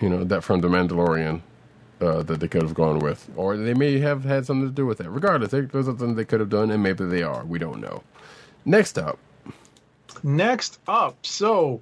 you 0.00 0.08
know 0.08 0.24
that 0.24 0.42
from 0.42 0.60
the 0.62 0.68
Mandalorian 0.68 1.42
uh, 2.00 2.22
that 2.22 2.40
they 2.40 2.48
could 2.48 2.62
have 2.62 2.74
gone 2.74 3.00
with, 3.00 3.28
or 3.36 3.56
they 3.56 3.74
may 3.74 3.98
have 3.98 4.24
had 4.24 4.46
something 4.46 4.68
to 4.68 4.74
do 4.74 4.86
with 4.86 4.98
that. 4.98 5.10
Regardless, 5.10 5.50
there's 5.50 5.70
something 5.86 6.14
they 6.14 6.24
could 6.24 6.40
have 6.40 6.48
done, 6.50 6.70
and 6.70 6.82
maybe 6.82 7.04
they 7.04 7.22
are. 7.22 7.44
We 7.44 7.58
don't 7.58 7.80
know. 7.80 8.02
Next 8.68 8.98
up, 8.98 9.18
Next 10.22 10.78
up, 10.86 11.24
so 11.24 11.80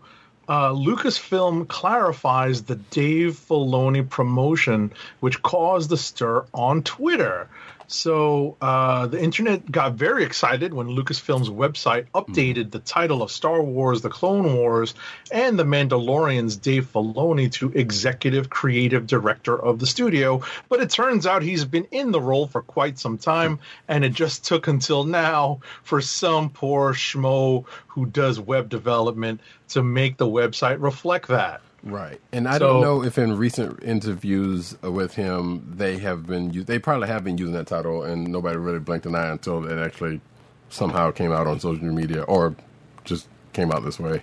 uh, 0.49 0.71
Lucasfilm 0.71 1.67
clarifies 1.67 2.63
the 2.63 2.77
Dave 2.77 3.33
Filoni 3.33 4.09
promotion, 4.09 4.93
which 5.19 5.43
caused 5.43 5.91
the 5.91 5.97
stir 5.97 6.47
on 6.55 6.85
Twitter. 6.85 7.49
So 7.89 8.57
uh, 8.61 9.07
the 9.07 9.23
internet 9.23 9.71
got 9.71 9.95
very 9.95 10.25
excited 10.25 10.75
when 10.75 10.89
Lucasfilm's 10.89 11.49
website 11.49 12.07
updated 12.15 12.71
the 12.71 12.81
title 12.81 13.23
of 13.23 13.31
Star 13.31 13.63
Wars: 13.63 14.03
The 14.03 14.09
Clone 14.09 14.57
Wars 14.57 14.95
and 15.31 15.59
The 15.59 15.65
Mandalorian's 15.65 16.57
Dave 16.57 16.91
Filoni 16.93 17.51
to 17.53 17.71
executive 17.73 18.51
creative 18.51 19.07
director 19.07 19.57
of 19.57 19.79
the 19.79 19.87
studio. 19.87 20.43
But 20.69 20.81
it 20.81 20.91
turns 20.91 21.27
out 21.27 21.43
he's 21.43 21.65
been 21.65 21.87
in 21.91 22.11
the 22.11 22.21
role 22.21 22.49
for 22.49 22.63
quite 22.63 22.99
some 22.99 23.19
time, 23.19 23.61
and 23.87 24.05
it 24.05 24.13
just 24.13 24.45
took 24.45 24.67
until 24.67 25.05
now 25.05 25.61
for 25.85 26.01
some 26.01 26.51
poor 26.51 26.93
schmo 26.93 27.67
who 27.87 28.07
does 28.07 28.41
web 28.41 28.69
development 28.69 29.41
to 29.69 29.83
make 29.83 30.17
the 30.17 30.27
website 30.27 30.83
reflect 30.83 31.29
that. 31.29 31.61
Right, 31.89 32.21
and 32.33 32.49
I 32.49 32.55
So- 32.55 32.59
don't 32.59 32.81
know 32.81 33.05
if 33.05 33.17
in 33.17 33.37
recent 33.37 33.81
interviews 33.83 34.77
with 34.83 35.15
him 35.15 35.73
they 35.77 35.99
have 35.99 36.27
been 36.27 36.65
they 36.65 36.81
probably 36.81 37.07
have 37.07 37.23
been 37.23 37.39
using 37.39 37.55
that 37.55 37.69
title, 37.69 38.03
and 38.03 38.27
nobody 38.27 38.57
really 38.57 38.81
blinked 38.81 39.07
an 39.07 39.15
eye 39.15 39.29
until 39.29 39.65
it 39.65 39.79
actually 39.79 40.21
somehow 40.69 41.13
came 41.13 41.31
out 41.31 41.47
on 41.47 41.61
social 41.61 41.85
media 41.85 42.23
or 42.23 42.57
just 43.05 43.29
came 43.53 43.71
out 43.71 43.85
this 43.85 44.01
way. 44.01 44.23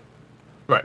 Right. 0.68 0.84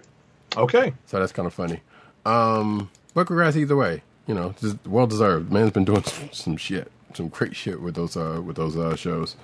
Okay. 0.56 0.94
So 1.06 1.18
that's 1.18 1.32
kind 1.32 1.46
of 1.46 1.52
funny. 1.52 1.80
Um, 2.24 2.90
but 3.12 3.26
congrats 3.26 3.56
either 3.56 3.74
way. 3.76 4.02
You 4.28 4.34
know, 4.34 4.55
just 4.60 4.76
well 4.86 5.09
deserved. 5.09 5.50
Man's 5.52 5.72
been 5.72 5.84
doing 5.84 6.05
some, 6.05 6.28
some 6.32 6.56
shit, 6.56 6.92
some 7.14 7.26
great 7.28 7.56
shit 7.56 7.80
with 7.82 7.96
those 7.96 8.16
uh, 8.16 8.40
with 8.44 8.55
those 8.56 8.76
uh, 8.76 8.94
shows. 8.94 9.34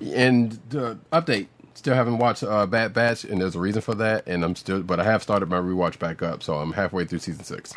And 0.00 0.60
uh, 0.72 0.94
update. 1.12 1.48
Still 1.80 1.94
haven't 1.94 2.18
watched 2.18 2.42
uh, 2.42 2.66
Bad 2.66 2.92
Batch, 2.92 3.24
and 3.24 3.40
there's 3.40 3.56
a 3.56 3.58
reason 3.58 3.80
for 3.80 3.94
that. 3.94 4.26
And 4.26 4.44
I'm 4.44 4.54
still, 4.54 4.82
but 4.82 5.00
I 5.00 5.04
have 5.04 5.22
started 5.22 5.48
my 5.48 5.56
rewatch 5.56 5.98
back 5.98 6.20
up, 6.20 6.42
so 6.42 6.56
I'm 6.56 6.74
halfway 6.74 7.06
through 7.06 7.20
season 7.20 7.42
six. 7.42 7.72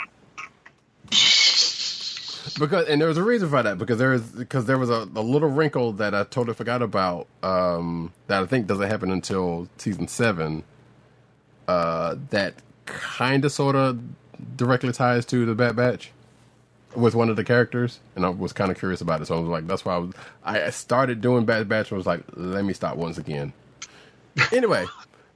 Because 2.59 2.89
and 2.89 2.99
there 2.99 3.07
was 3.07 3.15
a 3.15 3.23
reason 3.23 3.47
for 3.47 3.63
that 3.63 3.77
because 3.77 3.99
there 3.99 4.11
is 4.11 4.23
because 4.23 4.65
there 4.65 4.77
was 4.77 4.89
a, 4.89 5.07
a 5.15 5.21
little 5.23 5.47
wrinkle 5.47 5.93
that 5.93 6.13
I 6.13 6.25
totally 6.25 6.53
forgot 6.53 6.81
about 6.81 7.27
um, 7.43 8.11
that 8.27 8.43
I 8.43 8.45
think 8.45 8.67
doesn't 8.67 8.89
happen 8.89 9.09
until 9.09 9.69
season 9.77 10.09
seven. 10.09 10.65
Uh, 11.69 12.17
that 12.31 12.55
kind 12.85 13.45
of 13.45 13.53
sort 13.53 13.77
of 13.77 14.01
directly 14.57 14.91
ties 14.91 15.25
to 15.27 15.45
the 15.45 15.55
Bad 15.55 15.77
Batch 15.77 16.11
with 16.93 17.15
one 17.15 17.29
of 17.29 17.37
the 17.37 17.45
characters, 17.45 18.01
and 18.17 18.25
I 18.25 18.29
was 18.31 18.51
kind 18.51 18.69
of 18.69 18.77
curious 18.77 18.99
about 18.99 19.21
it. 19.21 19.27
So 19.27 19.37
I 19.37 19.39
was 19.39 19.47
like, 19.47 19.65
that's 19.65 19.85
why 19.85 19.93
I 19.93 19.97
was 19.99 20.13
I 20.43 20.69
started 20.71 21.21
doing 21.21 21.45
Bad 21.45 21.69
Batch. 21.69 21.89
and 21.89 21.97
was 21.97 22.05
like, 22.05 22.23
let 22.33 22.65
me 22.65 22.73
stop 22.73 22.97
once 22.97 23.17
again. 23.17 23.53
Anyway, 24.51 24.85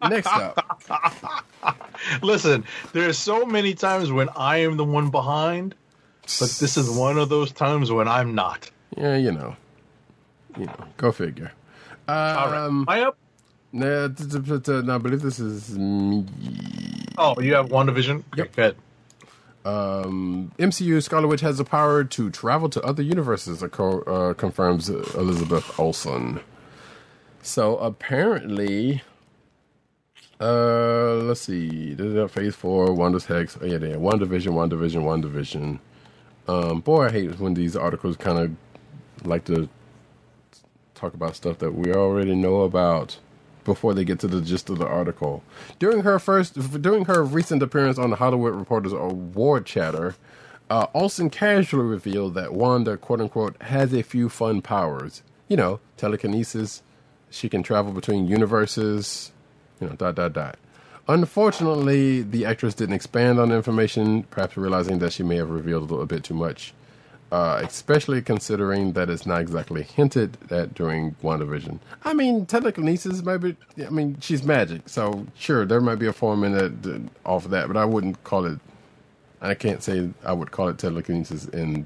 next 0.09 0.27
up, 0.27 0.79
Listen, 2.21 2.63
there 2.93 3.07
are 3.09 3.13
so 3.13 3.45
many 3.45 3.73
times 3.73 4.11
when 4.11 4.29
I 4.35 4.57
am 4.57 4.77
the 4.77 4.83
one 4.85 5.09
behind, 5.09 5.75
but 6.39 6.49
this 6.59 6.77
is 6.77 6.89
one 6.89 7.17
of 7.17 7.29
those 7.29 7.51
times 7.51 7.91
when 7.91 8.07
I'm 8.07 8.35
not. 8.35 8.69
yeah, 8.97 9.15
you 9.17 9.31
know, 9.31 9.55
you 10.57 10.65
know, 10.65 10.85
go 10.97 11.11
figure. 11.11 11.51
All 12.07 12.15
right. 12.15 12.65
Um, 12.65 12.81
Am 12.81 12.89
I 12.89 13.01
up? 13.01 13.17
No, 13.73 14.05
I 14.05 14.97
believe 14.97 15.21
this 15.21 15.39
is 15.39 15.77
me. 15.77 16.25
Oh, 17.17 17.39
you 17.41 17.53
have 17.55 17.67
WandaVision? 17.67 18.23
Yep. 18.35 18.55
Good. 18.55 18.75
Um, 19.65 20.51
MCU 20.57 21.03
Scarlet 21.03 21.27
Witch 21.27 21.41
has 21.41 21.57
the 21.57 21.65
power 21.65 22.03
to 22.05 22.29
travel 22.29 22.69
to 22.69 22.81
other 22.83 23.03
universes, 23.03 23.61
co- 23.71 24.01
uh, 24.03 24.33
confirms 24.33 24.87
Elizabeth 24.89 25.77
Olsen. 25.77 26.39
So 27.47 27.77
apparently, 27.77 29.03
uh, 30.41 31.13
let's 31.15 31.39
see, 31.39 31.93
this 31.93 32.07
is 32.07 32.31
Phase 32.31 32.55
Four, 32.55 32.93
Wanda's 32.93 33.25
Hex. 33.25 33.57
Oh 33.61 33.65
yeah, 33.65 33.77
yeah, 33.77 33.95
WandaVision, 33.95 34.51
One 34.51 34.67
Division, 34.67 35.03
WandaVision. 35.03 35.79
Um, 36.49 36.81
boy, 36.81 37.05
I 37.05 37.11
hate 37.11 37.39
when 37.39 37.53
these 37.53 37.77
articles 37.77 38.17
kind 38.17 38.37
of 38.37 39.25
like 39.25 39.45
to 39.45 39.69
talk 40.93 41.13
about 41.13 41.37
stuff 41.37 41.59
that 41.59 41.71
we 41.71 41.93
already 41.93 42.35
know 42.35 42.63
about 42.63 43.17
before 43.63 43.93
they 43.93 44.03
get 44.03 44.19
to 44.19 44.27
the 44.27 44.41
gist 44.41 44.69
of 44.69 44.79
the 44.79 44.85
article. 44.85 45.41
During 45.79 46.01
her 46.01 46.19
first, 46.19 46.81
during 46.81 47.05
her 47.05 47.23
recent 47.23 47.63
appearance 47.63 47.97
on 47.97 48.09
the 48.09 48.17
Hollywood 48.17 48.55
Reporters 48.55 48.91
Award 48.91 49.65
Chatter, 49.65 50.15
uh, 50.69 50.87
Olsen 50.93 51.29
casually 51.29 51.85
revealed 51.85 52.33
that 52.33 52.53
Wanda, 52.53 52.97
quote 52.97 53.21
unquote, 53.21 53.59
has 53.61 53.93
a 53.93 54.03
few 54.03 54.27
fun 54.27 54.61
powers. 54.61 55.23
You 55.47 55.55
know, 55.55 55.79
telekinesis. 55.95 56.83
She 57.29 57.49
can 57.49 57.63
travel 57.63 57.93
between 57.93 58.27
universes. 58.27 59.31
You 59.81 59.87
know, 59.87 59.95
dot 59.95 60.15
dot 60.15 60.33
dot. 60.33 60.57
Unfortunately, 61.07 62.21
the 62.23 62.45
actress 62.45 62.73
didn't 62.73 62.95
expand 62.95 63.39
on 63.39 63.49
the 63.49 63.55
information, 63.55 64.23
perhaps 64.23 64.57
realizing 64.57 64.99
that 64.99 65.13
she 65.13 65.23
may 65.23 65.37
have 65.37 65.49
revealed 65.49 65.83
a 65.83 65.93
little 65.93 66.05
bit 66.05 66.23
too 66.23 66.33
much. 66.33 66.73
uh, 67.31 67.61
especially 67.63 68.21
considering 68.21 68.93
that 68.93 69.09
it's 69.09 69.25
not 69.25 69.41
exactly 69.41 69.83
hinted 69.83 70.37
at 70.51 70.73
during 70.73 71.15
WandaVision. 71.23 71.79
I 72.03 72.13
mean, 72.13 72.45
telekinesis 72.45 73.23
maybe. 73.23 73.55
I 73.85 73.89
mean, 73.89 74.17
she's 74.21 74.43
magic, 74.43 74.87
so 74.87 75.25
sure, 75.35 75.65
there 75.65 75.81
might 75.81 75.95
be 75.99 76.07
a 76.07 76.13
form 76.13 76.43
in 76.43 76.55
it 76.55 76.71
uh, 76.87 77.29
off 77.29 77.45
of 77.45 77.51
that, 77.51 77.67
but 77.67 77.77
I 77.77 77.85
wouldn't 77.85 78.23
call 78.23 78.45
it. 78.45 78.59
I 79.41 79.53
can't 79.53 79.83
say 79.83 80.09
I 80.23 80.33
would 80.33 80.51
call 80.51 80.69
it 80.69 80.77
telekinesis 80.77 81.45
in 81.47 81.85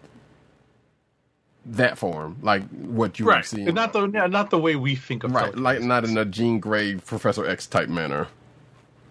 that 1.66 1.98
form, 1.98 2.38
like 2.42 2.64
what 2.70 3.20
you 3.20 3.26
Right. 3.26 3.46
see. 3.46 3.64
Not 3.66 3.94
the 3.94 4.08
not 4.08 4.50
the 4.50 4.58
way 4.60 4.76
we 4.76 4.96
think 4.96 5.24
of 5.24 5.32
right, 5.32 5.56
like 5.56 5.82
not 5.82 6.04
in 6.06 6.18
a 6.18 6.26
Jean 6.26 6.60
Grey 6.60 6.96
Professor 6.96 7.46
X 7.46 7.68
type 7.68 7.90
manner. 7.90 8.28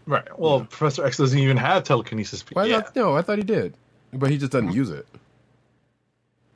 Right. 0.07 0.27
Well, 0.39 0.61
Professor 0.69 1.05
X 1.07 1.19
doesn't 1.19 1.39
even 1.39 1.57
have 1.57 1.85
telekinesis. 1.85 2.45
Well, 2.55 2.65
I 2.65 2.69
yeah. 2.69 2.81
thought, 2.81 2.97
no, 2.97 3.17
I 3.17 3.23
thought 3.23 3.39
he 3.39 3.45
did, 3.45 3.75
but 4.13 4.31
he 4.31 4.39
just 4.39 4.51
doesn't 4.53 4.73
use 4.73 4.91
it. 4.91 5.07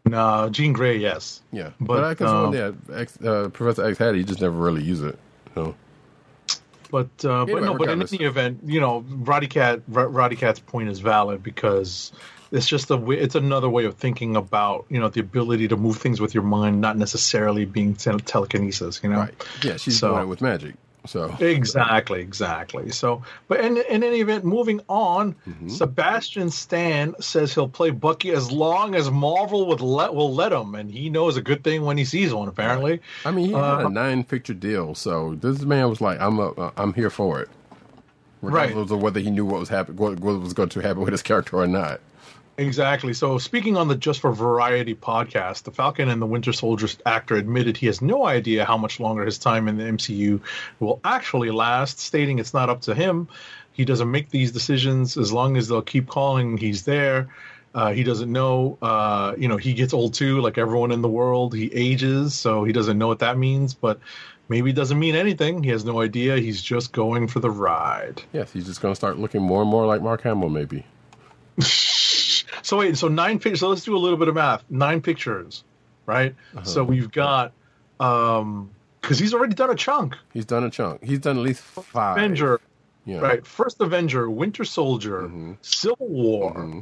No, 0.07 0.49
Jean 0.51 0.73
Grey, 0.73 0.99
yes. 0.99 1.41
Yeah, 1.51 1.71
But, 1.81 1.87
but, 1.87 2.05
I 2.05 2.15
guess 2.15 2.29
um, 2.29 2.55
yeah, 2.55 2.73
X, 2.95 3.19
uh, 3.23 3.49
Professor 3.53 3.87
X 3.87 3.97
had 3.97 4.15
it, 4.15 4.19
he 4.19 4.25
just 4.25 4.41
never 4.41 4.55
really 4.57 4.83
used 4.83 5.03
it. 5.05 5.19
So 5.55 5.75
But 6.91 7.07
uh, 7.25 7.47
but 7.47 7.51
Anyway, 7.53 7.61
no, 7.63 7.75
but 7.79 7.89
in 7.89 8.03
any 8.03 8.25
event, 8.25 8.61
you 8.67 8.81
know, 8.81 9.03
Roddykat 9.03 9.83
Rod- 9.89 10.13
Roddykat's 10.13 10.61
point 10.61 10.91
is 10.91 11.01
valid 11.01 11.43
because 11.43 12.13
it's 12.55 12.67
just 12.67 12.91
a 12.91 13.11
it's 13.11 13.35
another 13.35 13.69
way 13.69 13.85
of 13.85 13.95
thinking 13.97 14.37
about 14.37 14.87
you 14.89 14.99
know 15.01 15.09
the 15.09 15.21
ability 15.21 15.69
to 15.69 15.77
move 15.77 15.97
things 15.99 16.21
with 16.21 16.33
your 16.35 16.45
mind, 16.45 16.81
not 16.81 16.97
necessarily 16.97 17.65
being 17.67 17.95
tel- 17.95 18.21
telekinesis. 18.21 19.01
You 19.03 19.11
know, 19.11 19.19
right, 19.19 19.35
yeah, 19.63 19.77
she's 19.77 19.99
So- 19.99 20.11
doing 20.13 20.23
it 20.23 20.27
with 20.27 20.41
magic. 20.41 20.75
So 21.07 21.37
Exactly, 21.39 22.23
exactly. 22.23 22.89
So, 22.91 23.23
but 23.47 23.61
in, 23.61 23.77
in 23.77 24.03
any 24.03 24.21
event, 24.23 24.43
moving 24.47 24.81
on, 24.89 25.35
Mm-hmm. 25.47 25.69
Sebastian 25.69 26.49
Stan 26.49 27.15
says 27.21 27.53
he'll 27.53 27.69
play 27.69 27.91
Bucky 27.91 28.31
as 28.31 28.51
long 28.51 28.95
as 28.95 29.11
Marvel 29.11 29.67
would 29.67 29.83
let 29.83 30.15
will 30.15 30.33
let 30.35 30.51
him, 30.51 30.75
and 30.75 30.91
he 30.91 31.11
knows 31.11 31.37
a 31.37 31.43
good 31.43 31.63
thing 31.63 31.85
when 31.85 31.99
he 31.99 32.07
sees 32.07 32.33
one. 32.33 32.49
Apparently, 32.49 33.01
I 33.27 33.33
mean, 33.33 33.47
he 33.49 33.53
had 33.53 33.83
Uh, 33.83 33.87
a 33.87 33.91
nine 33.91 34.25
picture 34.25 34.55
deal, 34.55 34.95
so 34.95 35.35
this 35.43 35.61
man 35.61 35.91
was 35.91 36.01
like, 36.01 36.19
"I'm 36.23 36.41
uh, 36.41 36.71
I'm 36.79 36.95
here 36.95 37.11
for 37.11 37.39
it," 37.43 37.51
regardless 38.41 38.91
of 38.91 39.03
whether 39.03 39.21
he 39.21 39.31
knew 39.31 39.45
what 39.45 39.61
was 39.61 39.69
happening, 39.69 39.99
what 39.99 40.21
was 40.41 40.55
going 40.55 40.71
to 40.71 40.81
happen 40.81 41.01
with 41.03 41.13
his 41.13 41.23
character 41.23 41.59
or 41.59 41.67
not. 41.67 42.01
Exactly. 42.57 43.13
So, 43.15 43.39
speaking 43.39 43.77
on 43.77 43.89
the 43.89 43.97
Just 43.97 44.21
for 44.21 44.33
Variety 44.33 44.95
podcast, 44.95 45.65
the 45.65 45.73
Falcon 45.73 46.09
and 46.09 46.23
the 46.23 46.27
Winter 46.27 46.53
Soldier 46.53 46.87
actor 47.05 47.35
admitted 47.35 47.77
he 47.77 47.87
has 47.87 48.01
no 48.01 48.27
idea 48.27 48.65
how 48.65 48.77
much 48.77 49.01
longer 49.01 49.25
his 49.25 49.39
time 49.39 49.67
in 49.67 49.77
the 49.77 49.85
MCU 49.85 50.41
will 50.79 51.01
actually 51.05 51.51
last, 51.51 51.99
stating 51.99 52.39
it's 52.39 52.55
not 52.55 52.71
up 52.71 52.83
to 52.83 52.95
him. 52.95 53.29
He 53.73 53.85
doesn't 53.85 54.09
make 54.09 54.31
these 54.31 54.53
decisions 54.53 55.17
as 55.17 55.33
long 55.33 55.57
as 55.57 55.67
they'll 55.67 55.83
keep 55.83 56.07
calling, 56.07 56.57
he's 56.57 56.85
there. 56.85 57.29
Uh, 57.75 57.93
he 57.93 58.05
doesn't 58.05 58.31
know, 58.31 58.79
uh, 58.81 59.35
you 59.37 59.49
know, 59.49 59.57
he 59.57 59.75
gets 59.75 59.93
old 59.93 60.15
too, 60.15 60.41
like 60.41 60.57
everyone 60.57 60.93
in 60.93 61.03
the 61.03 61.09
world. 61.09 61.57
He 61.57 61.75
ages, 61.75 62.35
so 62.35 62.63
he 62.63 62.73
doesn't 62.73 62.97
know 62.97 63.09
what 63.09 63.19
that 63.19 63.37
means, 63.37 63.75
but 63.75 63.99
maybe 64.49 64.71
it 64.71 64.77
doesn't 64.77 64.99
mean 65.01 65.17
anything. 65.17 65.65
He 65.65 65.71
has 65.71 65.85
no 65.85 66.01
idea. 66.01 66.37
He's 66.37 66.63
just 66.63 66.93
going 66.93 67.27
for 67.27 67.41
the 67.41 67.51
ride. 67.51 68.23
Yes, 68.33 68.53
he's 68.53 68.67
just 68.67 68.81
going 68.81 68.93
to 68.93 68.97
start 68.97 69.19
looking 69.19 69.43
more 69.43 69.63
and 69.63 69.69
more 69.69 69.87
like 69.87 70.03
Mark 70.03 70.23
Hamill, 70.23 70.51
maybe. 70.51 70.87
So 72.63 72.79
wait, 72.79 72.97
so 72.97 73.09
nine 73.09 73.39
pictures. 73.39 73.61
So 73.61 73.69
let's 73.69 73.85
do 73.85 73.97
a 73.97 73.99
little 73.99 74.19
bit 74.19 74.29
of 74.29 74.35
math. 74.35 74.65
Nine 74.71 75.01
pictures, 75.01 75.65
right? 76.07 76.35
Uh-huh. 76.55 76.65
So 76.65 76.85
we've 76.85 77.11
got, 77.11 77.53
um, 78.01 78.71
because 79.01 79.19
he's 79.19 79.35
already 79.35 79.55
done 79.55 79.71
a 79.71 79.75
chunk. 79.75 80.17
He's 80.33 80.47
done 80.47 80.65
a 80.65 80.71
chunk. 80.71 81.05
He's 81.05 81.19
done 81.19 81.37
at 81.37 81.43
least 81.43 81.63
five. 81.63 82.17
Avenger, 82.17 82.61
yeah. 83.05 83.19
right? 83.19 83.47
First 83.47 83.81
Avenger, 83.81 84.31
Winter 84.31 84.65
Soldier, 84.65 85.23
mm-hmm. 85.23 85.53
Civil 85.61 86.09
War, 86.09 86.55
mm-hmm. 86.55 86.81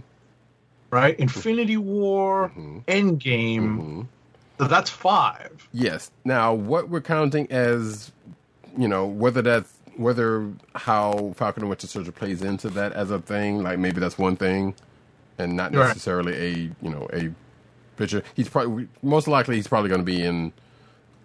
right? 0.90 1.18
Infinity 1.18 1.78
War, 1.78 2.50
mm-hmm. 2.56 2.78
Endgame. 2.86 4.06
So 4.58 4.68
that's 4.68 4.90
five. 4.90 5.68
Yes. 5.72 6.12
Now, 6.24 6.54
what 6.54 6.88
we're 6.88 7.00
counting 7.00 7.50
as, 7.50 8.12
you 8.78 8.86
know, 8.86 9.06
whether 9.06 9.42
that's 9.42 9.72
whether 9.96 10.48
how 10.74 11.34
Falcon 11.36 11.64
and 11.64 11.70
Winter 11.70 11.86
Soldier 11.86 12.12
plays 12.12 12.42
into 12.42 12.70
that 12.70 12.92
as 12.92 13.10
a 13.10 13.18
thing, 13.18 13.62
like 13.62 13.78
maybe 13.78 14.00
that's 14.00 14.16
one 14.16 14.36
thing, 14.36 14.74
and 15.42 15.56
not 15.56 15.74
Right. 15.74 15.88
necessarily 15.88 16.34
a 16.34 16.50
you 16.82 16.90
know 16.90 17.08
a 17.12 17.30
picture. 17.96 18.22
He's 18.34 18.48
probably 18.48 18.88
most 19.02 19.28
likely 19.28 19.56
he's 19.56 19.68
probably 19.68 19.88
going 19.88 20.00
to 20.00 20.04
be 20.04 20.22
in. 20.22 20.52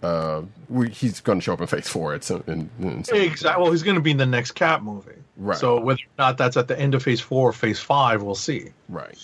Uh, 0.03 0.43
we, 0.69 0.89
he's 0.89 1.19
going 1.21 1.39
to 1.39 1.43
show 1.43 1.53
up 1.53 1.61
in 1.61 1.65
Phase 1.67 1.87
Four 1.89 2.13
at 2.13 2.23
some. 2.23 2.43
In, 2.47 2.69
in 2.79 3.03
some 3.03 3.17
Exactly. 3.17 3.63
Well, 3.63 3.71
he's 3.71 3.81
going 3.81 3.95
to 3.95 4.01
be 4.01 4.11
in 4.11 4.17
the 4.17 4.27
next 4.27 4.51
Cap 4.51 4.83
movie. 4.83 5.11
Right. 5.37 5.57
So 5.57 5.79
whether 5.81 5.99
or 6.01 6.17
not 6.19 6.37
that's 6.37 6.55
at 6.55 6.67
the 6.67 6.79
end 6.79 6.93
of 6.93 7.01
Phase 7.01 7.19
Four 7.19 7.49
or 7.49 7.53
Phase 7.53 7.79
Five, 7.79 8.21
we'll 8.21 8.35
see. 8.35 8.69
Right. 8.89 9.17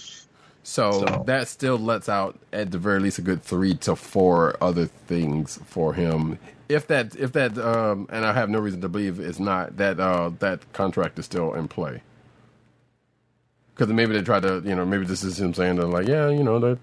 So, 0.64 0.92
So- 1.06 1.24
that 1.28 1.48
still 1.48 1.78
lets 1.78 2.10
out 2.10 2.40
at 2.52 2.72
the 2.72 2.78
very 2.80 3.00
least 3.00 3.20
a 3.20 3.22
good 3.22 3.44
three 3.44 3.76
to 3.76 3.96
four 3.96 4.56
other 4.62 4.86
things 4.86 5.60
for 5.66 5.94
him. 5.94 6.40
If 6.70 6.88
that 6.88 7.16
if 7.18 7.34
that 7.34 7.58
um 7.60 8.08
and 8.12 8.26
I 8.26 8.34
have 8.34 8.50
no 8.50 8.58
reason 8.60 8.82
to 8.82 8.90
believe 8.90 9.20
it's 9.20 9.40
not 9.40 9.78
that 9.78 10.00
uh 10.00 10.32
that 10.40 10.72
contract 10.74 11.20
is 11.20 11.26
still 11.26 11.54
in 11.54 11.68
play. 11.68 12.02
Because 13.76 13.92
maybe 13.92 14.14
they 14.14 14.22
try 14.22 14.40
to 14.40 14.62
you 14.66 14.76
know 14.76 14.86
maybe 14.86 15.06
this 15.06 15.24
is 15.24 15.40
him 15.40 15.54
saying 15.54 15.78
that 15.78 15.88
like 15.88 16.08
yeah 16.08 16.30
you 16.30 16.44
know 16.44 16.60
that 16.60 16.78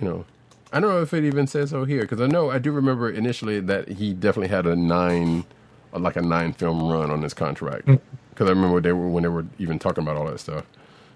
you 0.00 0.08
know 0.08 0.24
I 0.72 0.80
don't 0.80 0.90
know 0.90 1.02
if 1.02 1.14
it 1.14 1.24
even 1.24 1.46
says 1.46 1.70
so 1.70 1.84
here 1.84 2.02
because 2.02 2.20
I 2.20 2.26
know 2.26 2.50
I 2.50 2.58
do 2.58 2.72
remember 2.72 3.10
initially 3.10 3.60
that 3.60 3.88
he 3.88 4.12
definitely 4.12 4.48
had 4.48 4.66
a 4.66 4.76
nine 4.76 5.44
like 5.92 6.16
a 6.16 6.22
nine 6.22 6.52
film 6.52 6.86
run 6.88 7.10
on 7.10 7.22
this 7.22 7.34
contract 7.34 7.86
because 7.86 8.46
I 8.46 8.50
remember 8.50 8.80
they 8.80 8.92
were 8.92 9.08
when 9.08 9.22
they 9.22 9.28
were 9.28 9.46
even 9.58 9.78
talking 9.78 10.02
about 10.02 10.16
all 10.16 10.26
that 10.26 10.40
stuff. 10.40 10.64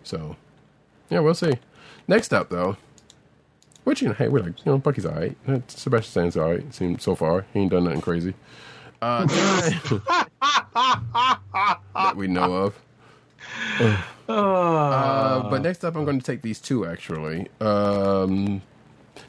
So 0.03 0.37
yeah, 1.11 1.21
we'll 1.21 1.35
see. 1.35 1.53
Next 2.09 2.33
up, 2.33 2.49
though, 2.49 2.77
which 3.85 4.03
you 4.03 4.09
know, 4.09 4.15
hey, 4.15 4.29
we're 4.29 4.43
like, 4.43 4.59
you 4.65 4.73
know, 4.73 4.79
Bucky's 4.79 5.07
all 5.07 5.15
right. 5.15 5.37
Sebastian 5.71 6.11
Stan's 6.11 6.37
all 6.37 6.51
right. 6.51 6.75
Seems 6.75 7.03
so 7.03 7.15
far, 7.15 7.47
he 7.53 7.61
ain't 7.61 7.71
done 7.71 7.85
nothing 7.85 8.01
crazy. 8.01 8.35
Uh, 9.03 9.27
that 11.95 12.17
we 12.17 12.27
know 12.29 12.55
of. 12.55 12.81
Uh, 14.29 15.49
but 15.51 15.63
next 15.63 15.85
up, 15.85 15.97
I'm 15.97 16.05
going 16.05 16.19
to 16.19 16.25
take 16.25 16.43
these 16.43 16.61
two 16.61 16.87
actually. 16.87 17.49
Um, 17.61 18.63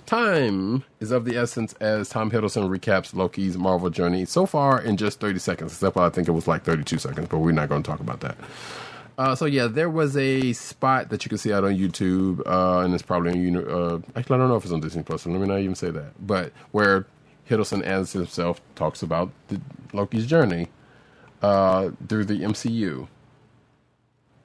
time 0.05 0.83
is 0.99 1.11
of 1.11 1.25
the 1.25 1.35
essence 1.35 1.73
as 1.73 2.09
Tom 2.09 2.31
Hiddleston 2.31 2.69
recaps 2.69 3.13
Loki's 3.13 3.57
Marvel 3.57 3.89
journey 3.89 4.25
so 4.25 4.45
far 4.45 4.81
in 4.81 4.97
just 4.97 5.19
30 5.19 5.39
seconds. 5.39 5.73
Except 5.73 5.97
I 5.97 6.09
think 6.09 6.27
it 6.27 6.31
was 6.31 6.47
like 6.47 6.63
32 6.63 6.97
seconds, 6.99 7.27
but 7.29 7.39
we're 7.39 7.51
not 7.51 7.69
going 7.69 7.83
to 7.83 7.89
talk 7.89 7.99
about 7.99 8.19
that. 8.21 8.37
Uh, 9.17 9.35
so 9.35 9.45
yeah, 9.45 9.67
there 9.67 9.89
was 9.89 10.17
a 10.17 10.53
spot 10.53 11.09
that 11.09 11.23
you 11.23 11.29
can 11.29 11.37
see 11.37 11.53
out 11.53 11.63
on 11.63 11.75
YouTube, 11.75 12.41
uh, 12.47 12.79
and 12.83 12.93
it's 12.93 13.03
probably 13.03 13.31
on 13.31 13.57
uh, 13.57 13.99
actually 14.15 14.35
I 14.35 14.39
don't 14.39 14.49
know 14.49 14.55
if 14.55 14.63
it's 14.63 14.73
on 14.73 14.79
Disney 14.79 15.03
Plus. 15.03 15.23
So 15.23 15.29
let 15.29 15.39
me 15.39 15.47
not 15.47 15.59
even 15.59 15.75
say 15.75 15.91
that. 15.91 16.13
But 16.25 16.51
where 16.71 17.05
Hiddleston 17.49 17.83
as 17.83 18.13
himself 18.13 18.61
talks 18.75 19.03
about 19.03 19.31
the, 19.49 19.61
Loki's 19.91 20.25
journey 20.25 20.69
uh, 21.43 21.91
through 22.07 22.25
the 22.25 22.39
MCU, 22.39 23.07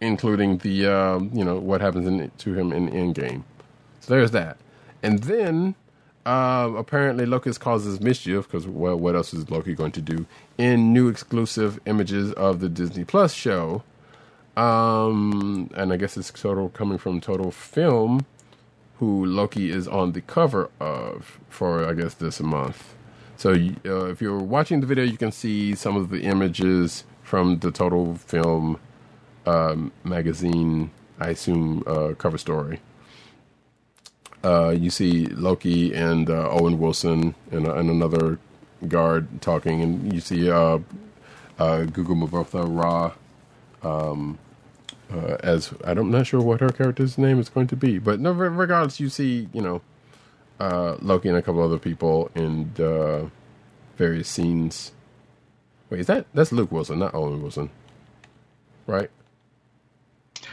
including 0.00 0.58
the 0.58 0.86
um, 0.86 1.30
you 1.32 1.44
know 1.44 1.58
what 1.58 1.80
happens 1.80 2.06
in, 2.06 2.30
to 2.38 2.54
him 2.54 2.72
in 2.72 2.90
Endgame. 2.90 3.42
So 4.00 4.14
there's 4.14 4.30
that, 4.32 4.58
and 5.02 5.20
then 5.24 5.74
uh, 6.26 6.70
apparently 6.76 7.26
Locus 7.26 7.58
causes 7.58 8.00
mischief 8.00 8.46
because 8.46 8.66
well, 8.66 8.96
what 8.98 9.16
else 9.16 9.32
is 9.32 9.50
Loki 9.50 9.74
going 9.74 9.92
to 9.92 10.02
do 10.02 10.26
in 10.58 10.92
new 10.92 11.08
exclusive 11.08 11.80
images 11.86 12.32
of 12.34 12.60
the 12.60 12.68
Disney 12.68 13.04
Plus 13.04 13.32
show? 13.32 13.82
Um, 14.56 15.70
and 15.74 15.92
I 15.92 15.96
guess 15.96 16.16
it's 16.16 16.30
total 16.30 16.68
coming 16.70 16.98
from 16.98 17.20
Total 17.20 17.50
Film, 17.50 18.26
who 18.98 19.24
Loki 19.24 19.70
is 19.70 19.86
on 19.86 20.12
the 20.12 20.20
cover 20.20 20.70
of 20.80 21.38
for 21.48 21.88
I 21.88 21.94
guess 21.94 22.14
this 22.14 22.40
month. 22.40 22.94
So 23.36 23.52
uh, 23.52 24.06
if 24.06 24.20
you're 24.20 24.38
watching 24.38 24.80
the 24.80 24.86
video, 24.86 25.04
you 25.04 25.16
can 25.16 25.30
see 25.30 25.74
some 25.76 25.96
of 25.96 26.10
the 26.10 26.22
images 26.22 27.04
from 27.22 27.60
the 27.60 27.70
Total 27.70 28.16
Film 28.16 28.80
um, 29.48 29.92
magazine, 30.04 30.90
I 31.18 31.30
assume, 31.30 31.82
uh, 31.86 32.12
cover 32.18 32.38
story. 32.38 32.80
Uh, 34.44 34.70
you 34.70 34.90
see 34.90 35.26
Loki 35.26 35.94
and 35.94 36.30
uh, 36.30 36.48
Owen 36.50 36.78
Wilson 36.78 37.34
and, 37.50 37.66
uh, 37.66 37.74
and 37.74 37.90
another 37.90 38.38
guard 38.86 39.26
talking, 39.40 39.82
and 39.82 40.12
you 40.12 40.20
see 40.20 40.50
uh, 40.50 40.78
uh, 41.58 41.84
Gugu 41.86 42.28
Mbatha-Raw 42.28 43.12
um, 43.82 44.38
uh, 45.12 45.36
as 45.42 45.72
I'm 45.82 46.10
not 46.10 46.26
sure 46.26 46.40
what 46.40 46.60
her 46.60 46.68
character's 46.68 47.16
name 47.16 47.40
is 47.40 47.48
going 47.48 47.66
to 47.68 47.76
be, 47.76 47.98
but 47.98 48.20
no, 48.20 48.32
re- 48.32 48.48
regardless, 48.48 49.00
you 49.00 49.08
see, 49.08 49.48
you 49.52 49.62
know, 49.62 49.80
Loki 51.00 51.28
and 51.28 51.38
a 51.38 51.42
couple 51.42 51.62
other 51.62 51.78
people 51.78 52.30
in 52.34 52.70
various 53.96 54.28
scenes. 54.28 54.92
Wait, 55.90 56.00
is 56.00 56.06
that 56.06 56.26
that's 56.34 56.52
Luke 56.52 56.70
Wilson, 56.70 56.98
not 56.98 57.14
Owen 57.14 57.40
Wilson, 57.40 57.70
right? 58.86 59.10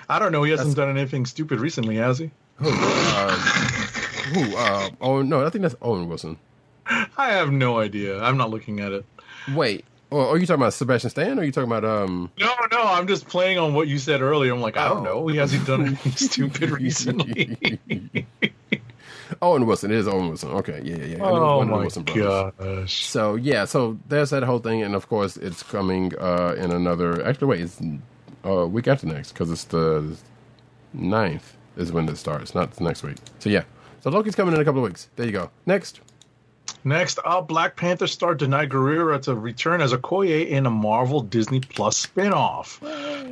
I 0.10 0.20
don't 0.20 0.32
know. 0.32 0.44
He 0.44 0.52
hasn't 0.52 0.76
done 0.76 0.90
anything 0.90 1.26
stupid 1.26 1.60
recently, 1.60 1.96
has 1.98 2.20
he? 2.20 2.32
Uh, 2.60 3.32
who? 4.34 4.56
Uh, 4.58 4.90
oh 5.02 5.22
no, 5.22 5.46
I 5.46 5.50
think 5.50 5.64
that's 5.64 5.76
Owen 5.82 6.08
Wilson. 6.08 6.38
I 6.88 7.30
have 7.32 7.52
no 7.52 7.80
idea. 7.80 8.22
I'm 8.22 8.38
not 8.38 8.50
looking 8.52 8.80
at 8.80 8.92
it. 8.92 9.06
Wait, 9.54 9.86
Oh, 10.12 10.30
are 10.30 10.38
you 10.38 10.46
talking 10.46 10.62
about 10.62 10.74
Sebastian 10.74 11.10
Stan? 11.10 11.38
Or 11.40 11.42
are 11.42 11.46
you 11.46 11.52
talking 11.52 11.70
about 11.72 11.84
um? 11.84 12.30
No, 12.40 12.54
no, 12.72 12.84
I'm 12.84 13.08
just 13.08 13.28
playing 13.28 13.58
on 13.58 13.74
what 13.74 13.88
you 13.88 13.98
said 13.98 14.22
earlier. 14.22 14.54
I'm 14.54 14.62
like, 14.62 14.78
I 14.78 14.88
don't 14.88 15.00
Oh. 15.00 15.22
know. 15.22 15.28
He 15.28 15.38
hasn't 15.38 15.66
done 15.66 15.82
anything 15.88 16.12
stupid 16.16 16.70
recently. 16.70 17.80
Owen 19.42 19.66
Wilson. 19.66 19.92
It 19.92 19.98
is 19.98 20.08
Owen 20.08 20.28
Wilson. 20.30 20.52
Okay, 20.52 20.80
yeah, 20.84 20.96
yeah, 20.98 21.06
yeah. 21.18 21.26
I 21.26 21.32
knew 21.32 21.36
it 21.38 21.40
Oh 21.40 21.58
one 21.58 21.70
my 21.70 21.78
Wilson 21.78 22.04
brothers. 22.04 22.54
gosh. 22.58 23.06
So 23.08 23.36
yeah, 23.36 23.66
so 23.66 23.98
there's 24.08 24.30
that 24.30 24.44
whole 24.44 24.60
thing, 24.60 24.84
and 24.84 24.94
of 24.96 25.10
course 25.10 25.36
it's 25.38 25.64
coming 25.64 26.14
uh, 26.20 26.54
in 26.58 26.72
another. 26.72 27.26
Actually, 27.26 27.48
wait, 27.48 27.62
it's 27.62 27.82
uh, 28.46 28.66
week 28.66 28.88
after 28.88 29.08
next 29.08 29.32
because 29.32 29.52
it's 29.52 29.66
the 29.66 30.18
9th 30.96 31.54
is 31.78 31.92
when 31.92 32.08
it 32.08 32.18
starts, 32.18 32.56
not 32.56 32.80
next 32.80 33.04
week. 33.04 33.18
So 33.40 33.50
yeah, 33.50 33.64
so 34.02 34.10
Loki's 34.10 34.36
coming 34.36 34.54
in 34.54 34.62
a 34.62 34.66
couple 34.66 34.84
of 34.84 34.90
weeks. 34.90 35.10
There 35.16 35.26
you 35.26 35.32
go. 35.32 35.50
Next, 35.66 36.02
Next 36.84 37.18
up, 37.26 37.48
Black 37.48 37.76
Panther 37.76 38.06
star 38.06 38.36
Danai 38.36 38.70
Gurira 38.70 39.20
to 39.24 39.34
return 39.34 39.82
as 39.82 39.92
Okoye 39.92 40.48
in 40.48 40.68
a 40.68 40.70
Marvel 40.70 41.20
Disney 41.20 41.60
Plus 41.60 42.06
spinoff. 42.06 42.78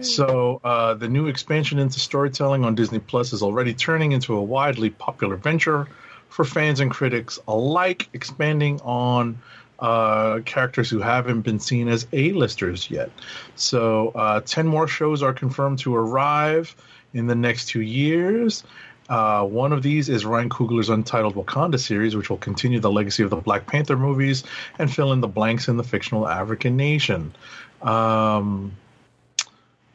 So, 0.04 0.60
uh, 0.64 0.96
the 0.96 1.08
new 1.08 1.28
expansion 1.28 1.78
into 1.78 2.00
storytelling 2.00 2.66
on 2.66 2.74
Disney 2.74 2.98
Plus 2.98 3.32
is 3.32 3.44
already 3.44 3.76
turning 3.76 4.12
into 4.12 4.36
a 4.36 4.42
widely 4.42 4.90
popular 4.90 5.36
venture 5.36 5.88
for 6.30 6.46
fans 6.46 6.80
and 6.80 6.90
critics 6.90 7.38
alike, 7.48 8.10
expanding 8.14 8.82
on 8.82 9.40
uh, 9.84 10.40
characters 10.46 10.90
who 10.90 11.00
haven't 11.00 11.42
been 11.42 11.60
seen 11.60 11.90
as 11.90 12.08
A-listers 12.14 12.90
yet. 12.90 13.12
So, 13.56 14.14
uh, 14.16 14.40
10 14.40 14.66
more 14.66 14.88
shows 14.88 15.22
are 15.22 15.34
confirmed 15.34 15.80
to 15.80 15.94
arrive 15.94 16.74
in 17.14 17.28
the 17.28 17.36
next 17.36 17.68
two 17.68 17.82
years. 17.82 18.64
Uh, 19.10 19.44
one 19.44 19.74
of 19.74 19.84
these 19.84 20.08
is 20.08 20.24
Ryan 20.24 20.50
Coogler's 20.50 20.90
Untitled 20.90 21.36
Wakanda 21.36 21.78
series, 21.78 22.16
which 22.16 22.30
will 22.30 22.38
continue 22.38 22.80
the 22.80 22.90
legacy 22.90 23.24
of 23.24 23.30
the 23.30 23.36
Black 23.36 23.68
Panther 23.68 23.98
movies 23.98 24.46
and 24.80 24.92
fill 24.92 25.12
in 25.12 25.20
the 25.20 25.28
blanks 25.28 25.68
in 25.68 25.76
the 25.76 25.84
fictional 25.84 26.30
African 26.30 26.78
nation. 26.78 27.36
Um, 27.82 28.72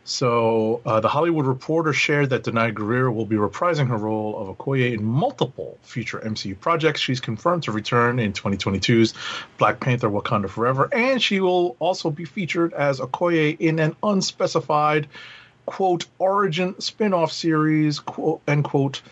so, 0.08 0.80
uh, 0.86 1.00
the 1.00 1.08
Hollywood 1.08 1.44
Reporter 1.44 1.92
shared 1.92 2.30
that 2.30 2.44
Danai 2.44 2.72
Gurira 2.72 3.14
will 3.14 3.26
be 3.26 3.36
reprising 3.36 3.88
her 3.88 3.96
role 3.98 4.38
of 4.38 4.56
Okoye 4.56 4.94
in 4.94 5.04
multiple 5.04 5.76
future 5.82 6.18
MCU 6.18 6.58
projects. 6.58 7.02
She's 7.02 7.20
confirmed 7.20 7.64
to 7.64 7.72
return 7.72 8.18
in 8.18 8.32
2022's 8.32 9.12
Black 9.58 9.80
Panther 9.80 10.08
Wakanda 10.08 10.48
Forever, 10.48 10.88
and 10.94 11.22
she 11.22 11.40
will 11.40 11.76
also 11.78 12.08
be 12.08 12.24
featured 12.24 12.72
as 12.72 13.00
Okoye 13.00 13.58
in 13.60 13.78
an 13.78 13.96
unspecified 14.02 15.08
quote 15.66 16.06
origin 16.18 16.80
spin-off 16.80 17.30
series 17.30 18.00
quote 18.00 18.40
end 18.48 18.64
quote 18.64 19.02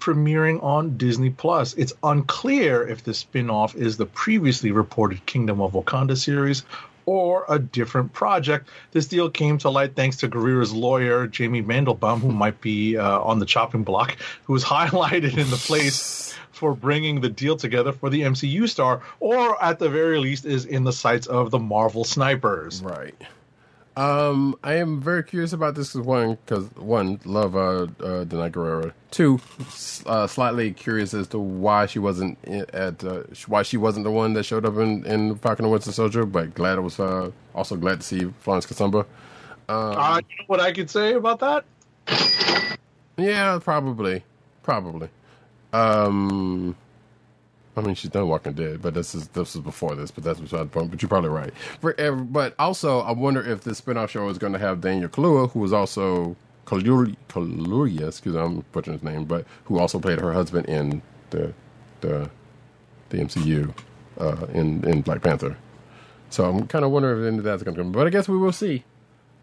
premiering 0.00 0.60
on 0.64 0.96
Disney 0.96 1.30
Plus. 1.30 1.74
It's 1.74 1.92
unclear 2.02 2.88
if 2.88 3.04
the 3.04 3.14
spin-off 3.14 3.76
is 3.76 3.98
the 3.98 4.06
previously 4.06 4.72
reported 4.72 5.24
Kingdom 5.26 5.60
of 5.60 5.74
Wakanda 5.74 6.16
series 6.16 6.64
or 7.06 7.44
a 7.48 7.58
different 7.58 8.12
project. 8.12 8.68
This 8.92 9.06
deal 9.06 9.30
came 9.30 9.58
to 9.58 9.70
light 9.70 9.94
thanks 9.94 10.18
to 10.18 10.28
Gurira's 10.28 10.72
lawyer, 10.72 11.26
Jamie 11.26 11.62
Mandelbaum, 11.62 12.20
who 12.20 12.32
might 12.32 12.60
be 12.60 12.96
uh, 12.96 13.20
on 13.20 13.38
the 13.38 13.46
chopping 13.46 13.84
block, 13.84 14.16
who 14.44 14.52
was 14.52 14.64
highlighted 14.76 15.36
in 15.36 15.50
the 15.50 15.56
place 15.56 16.34
for 16.52 16.74
bringing 16.74 17.20
the 17.20 17.28
deal 17.28 17.56
together 17.56 17.92
for 17.92 18.10
the 18.10 18.20
MCU 18.20 18.68
star, 18.68 19.00
or 19.18 19.62
at 19.62 19.78
the 19.78 19.88
very 19.88 20.18
least 20.18 20.44
is 20.44 20.66
in 20.66 20.84
the 20.84 20.92
sights 20.92 21.26
of 21.26 21.50
the 21.50 21.58
Marvel 21.58 22.04
snipers. 22.04 22.82
right? 22.82 23.14
Um, 23.96 24.54
I 24.62 24.74
am 24.74 25.00
very 25.00 25.22
curious 25.24 25.52
about 25.52 25.74
this. 25.74 25.92
'cause 25.92 26.02
One, 26.02 26.38
because 26.46 26.64
one, 26.76 27.20
love 27.24 27.56
uh, 27.56 27.82
uh, 27.82 28.24
Danai 28.24 28.50
Gurira. 28.50 28.92
Two, 29.10 29.40
uh, 30.06 30.26
slightly 30.26 30.72
curious 30.72 31.12
as 31.12 31.26
to 31.28 31.38
why 31.38 31.86
she 31.86 31.98
wasn't 31.98 32.38
at 32.46 33.02
uh, 33.04 33.24
why 33.46 33.62
she 33.62 33.76
wasn't 33.76 34.04
the 34.04 34.10
one 34.10 34.32
that 34.34 34.44
showed 34.44 34.64
up 34.64 34.76
in, 34.76 35.04
in 35.04 35.34
Falcon 35.36 35.64
and 35.64 35.72
Winter 35.72 35.92
Soldier. 35.92 36.24
But 36.24 36.54
glad 36.54 36.78
it 36.78 36.82
was. 36.82 37.00
Uh, 37.00 37.30
also 37.54 37.76
glad 37.76 38.00
to 38.00 38.06
see 38.06 38.32
Florence 38.40 38.64
Kasumba. 38.66 39.04
Uh, 39.68 40.20
you 40.28 40.36
know 40.38 40.44
what 40.46 40.60
I 40.60 40.72
could 40.72 40.88
say 40.88 41.14
about 41.14 41.40
that? 41.40 41.64
Yeah, 43.16 43.58
probably, 43.62 44.22
probably. 44.62 45.08
Um, 45.72 46.74
I 47.80 47.86
mean, 47.86 47.94
she's 47.94 48.10
done 48.10 48.28
Walking 48.28 48.52
Dead, 48.52 48.82
but 48.82 48.94
this 48.94 49.14
is 49.14 49.28
this 49.28 49.54
is 49.56 49.62
before 49.62 49.94
this. 49.94 50.10
But 50.10 50.24
that's 50.24 50.40
beside 50.40 50.64
the 50.64 50.66
point. 50.66 50.90
But 50.90 51.02
you're 51.02 51.08
probably 51.08 51.30
right. 51.30 51.52
For, 51.80 51.94
but 52.12 52.54
also, 52.58 53.00
I 53.00 53.12
wonder 53.12 53.42
if 53.42 53.62
this 53.62 53.80
spinoff 53.80 54.10
show 54.10 54.28
is 54.28 54.38
going 54.38 54.52
to 54.52 54.58
have 54.58 54.80
Daniel 54.80 55.08
Kaluuya, 55.08 55.50
who 55.52 55.60
was 55.60 55.72
also 55.72 56.36
Kaluuya, 56.66 57.16
Kaluuya, 57.28 58.08
excuse 58.08 58.34
me, 58.34 58.40
I'm 58.40 58.64
butchering 58.72 58.98
his 58.98 59.02
name, 59.02 59.24
but 59.24 59.46
who 59.64 59.78
also 59.78 59.98
played 59.98 60.20
her 60.20 60.32
husband 60.32 60.68
in 60.68 61.02
the 61.30 61.54
the 62.02 62.30
the 63.08 63.18
MCU 63.18 63.74
uh, 64.18 64.46
in 64.52 64.84
in 64.88 65.02
Black 65.02 65.22
Panther. 65.22 65.56
So 66.28 66.44
I'm 66.44 66.66
kind 66.68 66.84
of 66.84 66.90
wondering 66.92 67.22
if 67.22 67.28
any 67.28 67.38
of 67.38 67.44
that's 67.44 67.62
going 67.62 67.74
to 67.76 67.82
come. 67.82 67.92
But 67.92 68.06
I 68.06 68.10
guess 68.10 68.28
we 68.28 68.36
will 68.36 68.52
see 68.52 68.84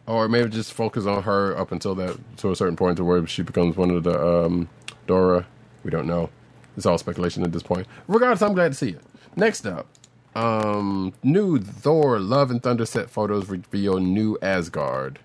or 0.08 0.30
maybe 0.30 0.50
just 0.50 0.74
focus 0.74 1.06
on 1.06 1.24
her 1.24 1.56
up 1.58 1.72
until 1.72 1.94
that 1.96 2.18
to 2.38 2.52
a 2.52 2.56
certain 2.56 2.76
point 2.78 2.98
to 2.98 3.04
where 3.04 3.26
she 3.28 3.42
becomes 3.42 3.76
one 3.76 3.92
of 3.92 4.04
the 4.04 4.46
um, 4.46 4.70
Dora. 5.06 5.46
We 5.84 5.92
don't 5.92 6.08
know. 6.08 6.30
It's 6.78 6.88
all 6.88 7.00
speculation 7.00 7.44
at 7.44 7.54
this 7.54 7.64
point. 7.64 7.88
Regardless, 8.08 8.44
I'm 8.44 8.56
glad 8.56 8.74
to 8.74 8.80
see 8.80 8.92
it. 8.92 9.02
Next 9.38 9.68
up, 9.68 9.88
um, 10.36 11.14
new 11.24 11.60
Thor: 11.60 12.20
Love 12.20 12.52
and 12.52 12.64
Thunder 12.64 12.86
set 12.88 13.10
photos 13.12 13.50
reveal 13.50 14.00
new 14.00 14.38
Asgard, 14.42 15.20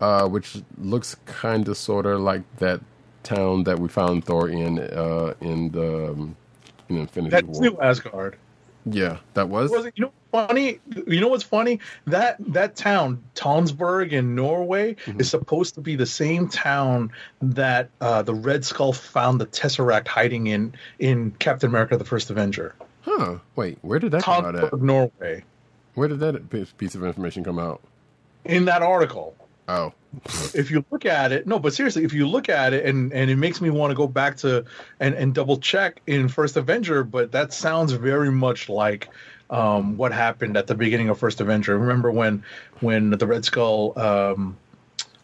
uh, 0.00 0.28
which 0.28 0.58
looks 0.78 1.16
kind 1.26 1.68
of 1.68 1.76
sort 1.78 2.06
of 2.06 2.20
like 2.20 2.42
that 2.58 2.80
town 3.24 3.64
that 3.64 3.80
we 3.80 3.88
found 3.88 4.24
Thor 4.26 4.48
in 4.50 4.80
uh, 4.80 5.34
in 5.40 5.70
the 5.72 6.10
um, 6.10 6.36
in 6.88 6.98
Infinity 6.98 7.42
That's 7.46 7.46
War. 7.46 7.62
new 7.62 7.78
Asgard. 7.80 8.38
Yeah, 8.86 9.18
that 9.34 9.48
was. 9.48 9.70
Was 9.70 9.86
it? 9.86 9.94
You 9.96 10.06
know, 10.06 10.12
funny. 10.32 10.80
You 11.06 11.20
know 11.20 11.28
what's 11.28 11.42
funny? 11.44 11.80
That 12.06 12.36
that 12.52 12.74
town, 12.76 13.22
Tonsberg 13.34 14.12
in 14.12 14.34
Norway, 14.34 14.94
Mm-hmm. 14.94 15.20
is 15.20 15.28
supposed 15.30 15.74
to 15.74 15.80
be 15.80 15.96
the 15.96 16.06
same 16.06 16.48
town 16.48 17.10
that 17.42 17.90
uh, 18.00 18.22
the 18.22 18.34
Red 18.34 18.64
Skull 18.64 18.92
found 18.92 19.40
the 19.40 19.46
Tesseract 19.46 20.08
hiding 20.08 20.46
in 20.46 20.74
in 20.98 21.32
Captain 21.32 21.68
America: 21.68 21.96
The 21.96 22.04
First 22.04 22.30
Avenger. 22.30 22.74
Huh? 23.02 23.38
Wait, 23.56 23.78
where 23.82 23.98
did 23.98 24.12
that 24.12 24.22
come 24.22 24.44
out 24.44 24.56
at? 24.56 24.70
Tonsberg, 24.72 24.80
Norway. 24.82 25.44
Where 25.94 26.08
did 26.08 26.20
that 26.20 26.48
piece 26.78 26.94
of 26.94 27.04
information 27.04 27.42
come 27.44 27.58
out? 27.58 27.80
In 28.44 28.64
that 28.66 28.82
article, 28.82 29.34
Oh, 29.68 29.92
if 30.54 30.70
you 30.70 30.84
look 30.90 31.04
at 31.04 31.32
it, 31.32 31.46
no, 31.46 31.58
but 31.58 31.74
seriously, 31.74 32.04
if 32.04 32.14
you 32.14 32.26
look 32.26 32.48
at 32.48 32.72
it, 32.72 32.86
and 32.86 33.12
and 33.12 33.30
it 33.30 33.36
makes 33.36 33.60
me 33.60 33.70
want 33.70 33.90
to 33.90 33.94
go 33.94 34.06
back 34.06 34.38
to 34.38 34.64
and 34.98 35.14
and 35.14 35.34
double 35.34 35.58
check 35.58 36.00
in 36.06 36.28
First 36.28 36.56
Avenger, 36.56 37.04
but 37.04 37.32
that 37.32 37.52
sounds 37.52 37.92
very 37.92 38.30
much 38.32 38.68
like 38.68 39.08
um, 39.50 39.96
what 39.96 40.12
happened 40.12 40.56
at 40.56 40.66
the 40.66 40.74
beginning 40.74 41.10
of 41.10 41.18
First 41.18 41.40
Avenger. 41.40 41.78
Remember 41.78 42.10
when 42.10 42.44
when 42.80 43.10
the 43.10 43.26
Red 43.26 43.44
Skull 43.44 43.98
um, 43.98 44.56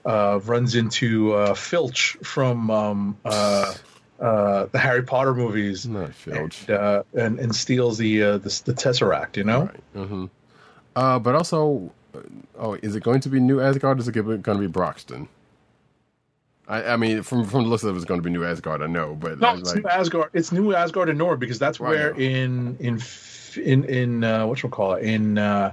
uh, 0.04 0.40
runs 0.44 0.74
into 0.74 1.32
uh, 1.32 1.54
Filch 1.54 2.18
from 2.22 2.70
um, 2.70 3.16
uh, 3.24 3.74
uh, 4.20 4.66
the 4.66 4.78
Harry 4.78 5.02
Potter 5.02 5.34
movies, 5.34 5.88
Filch. 6.12 6.68
and, 6.68 6.76
uh, 6.76 7.02
and 7.14 7.38
and 7.40 7.54
steals 7.54 7.98
the, 7.98 8.22
uh, 8.22 8.38
the 8.38 8.62
the 8.66 8.74
Tesseract, 8.74 9.36
you 9.36 9.44
know. 9.44 9.62
Right. 9.62 10.06
hmm 10.06 10.26
Uh, 10.94 11.18
but 11.18 11.34
also, 11.34 11.90
oh, 12.58 12.74
is 12.74 12.94
it 12.96 13.02
going 13.02 13.20
to 13.20 13.28
be 13.28 13.40
New 13.40 13.60
Asgard? 13.60 13.98
Or 13.98 14.00
is 14.00 14.08
it 14.08 14.12
going 14.12 14.42
to 14.42 14.54
be 14.58 14.66
Broxton? 14.66 15.28
I, 16.68 16.84
I 16.92 16.96
mean, 16.96 17.22
from 17.22 17.44
from 17.46 17.64
the 17.64 17.68
list 17.68 17.84
of 17.84 17.94
it, 17.94 17.96
it's 17.98 18.04
going 18.06 18.20
to 18.20 18.24
be 18.24 18.30
New 18.30 18.44
Asgard. 18.44 18.82
I 18.82 18.86
know, 18.86 19.14
but 19.14 19.38
No, 19.38 19.54
it's 19.54 19.74
like, 19.74 19.84
New 19.84 19.90
Asgard. 19.90 20.30
It's 20.32 20.52
New 20.52 20.74
Asgard 20.74 21.08
in 21.08 21.18
Norway 21.18 21.36
because 21.36 21.58
that's 21.58 21.78
Right. 21.80 21.90
where 21.90 22.10
in 22.12 22.76
in 22.80 23.00
in 23.62 23.84
in 23.84 24.24
uh, 24.24 24.46
what 24.46 24.62
you 24.62 24.68
call 24.70 24.94
it 24.94 25.04
in 25.04 25.36
uh, 25.36 25.72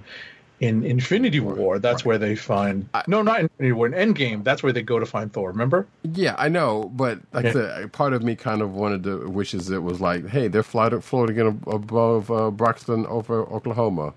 in 0.59 0.83
Infinity 0.83 1.39
War. 1.39 1.79
That's 1.79 2.03
where 2.03 2.17
they 2.17 2.35
find 2.35 2.89
no, 3.07 3.21
not 3.21 3.39
Infinity 3.39 3.71
War. 3.71 3.87
In 3.87 3.93
Endgame, 4.13 4.43
that's 4.43 4.63
where 4.63 4.73
they 4.73 4.81
go 4.83 4.99
to 4.99 5.05
find 5.05 5.31
Thor. 5.31 5.49
Remember? 5.51 5.87
yeah, 6.13 6.35
I 6.37 6.49
know, 6.49 6.91
but 6.93 7.19
like 7.33 7.45
I 7.45 7.47
Yeah. 7.47 7.53
said, 7.53 7.93
part 7.93 8.13
of 8.13 8.21
me 8.23 8.35
kind 8.35 8.61
of 8.61 8.73
wanted 8.75 9.03
to 9.05 9.29
wishes 9.29 9.69
it 9.69 9.83
was 9.83 10.01
like, 10.01 10.27
hey, 10.27 10.49
they're 10.49 10.61
floating 10.63 10.99
floating 11.01 11.37
in 11.37 11.47
above 11.67 12.29
uh, 12.29 12.51
Broxton 12.51 13.05
over 13.07 13.43
Oklahoma. 13.43 14.13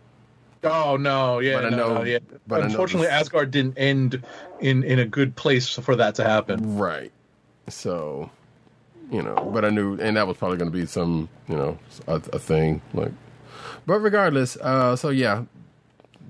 Oh 0.64 0.96
no, 0.96 1.38
yeah, 1.40 1.54
But 1.56 1.64
I 1.66 1.68
no, 1.70 1.76
know- 1.76 1.94
no, 1.98 2.04
yeah. 2.04 2.18
but 2.46 2.62
Unfortunately, 2.62 3.08
Asgard 3.08 3.50
didn't 3.50 3.78
end 3.78 4.22
in 4.60 4.82
in 4.82 4.98
a 4.98 5.04
good 5.06 5.36
place 5.36 5.68
for 5.68 5.94
that 5.96 6.14
to 6.16 6.24
happen. 6.24 6.76
Right. 6.76 7.12
So, 7.68 8.30
you 9.10 9.22
know, 9.22 9.34
but 9.52 9.64
I 9.64 9.70
knew, 9.70 9.98
and 10.00 10.16
that 10.16 10.26
was 10.26 10.36
probably 10.36 10.58
going 10.58 10.70
to 10.70 10.76
be 10.76 10.86
some, 10.86 11.28
you 11.48 11.56
know, 11.56 11.78
a, 12.06 12.14
a 12.32 12.38
thing. 12.38 12.82
Like, 12.92 13.12
but 13.86 14.00
regardless, 14.00 14.56
uh, 14.58 14.96
so 14.96 15.08
yeah, 15.10 15.44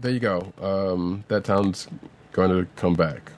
there 0.01 0.13
you 0.13 0.21
go. 0.21 0.53
Um, 0.61 1.25
that 1.29 1.45
town's 1.45 1.89
going 2.33 2.51
to 2.51 2.67
come 2.77 2.95
back. 2.95 3.33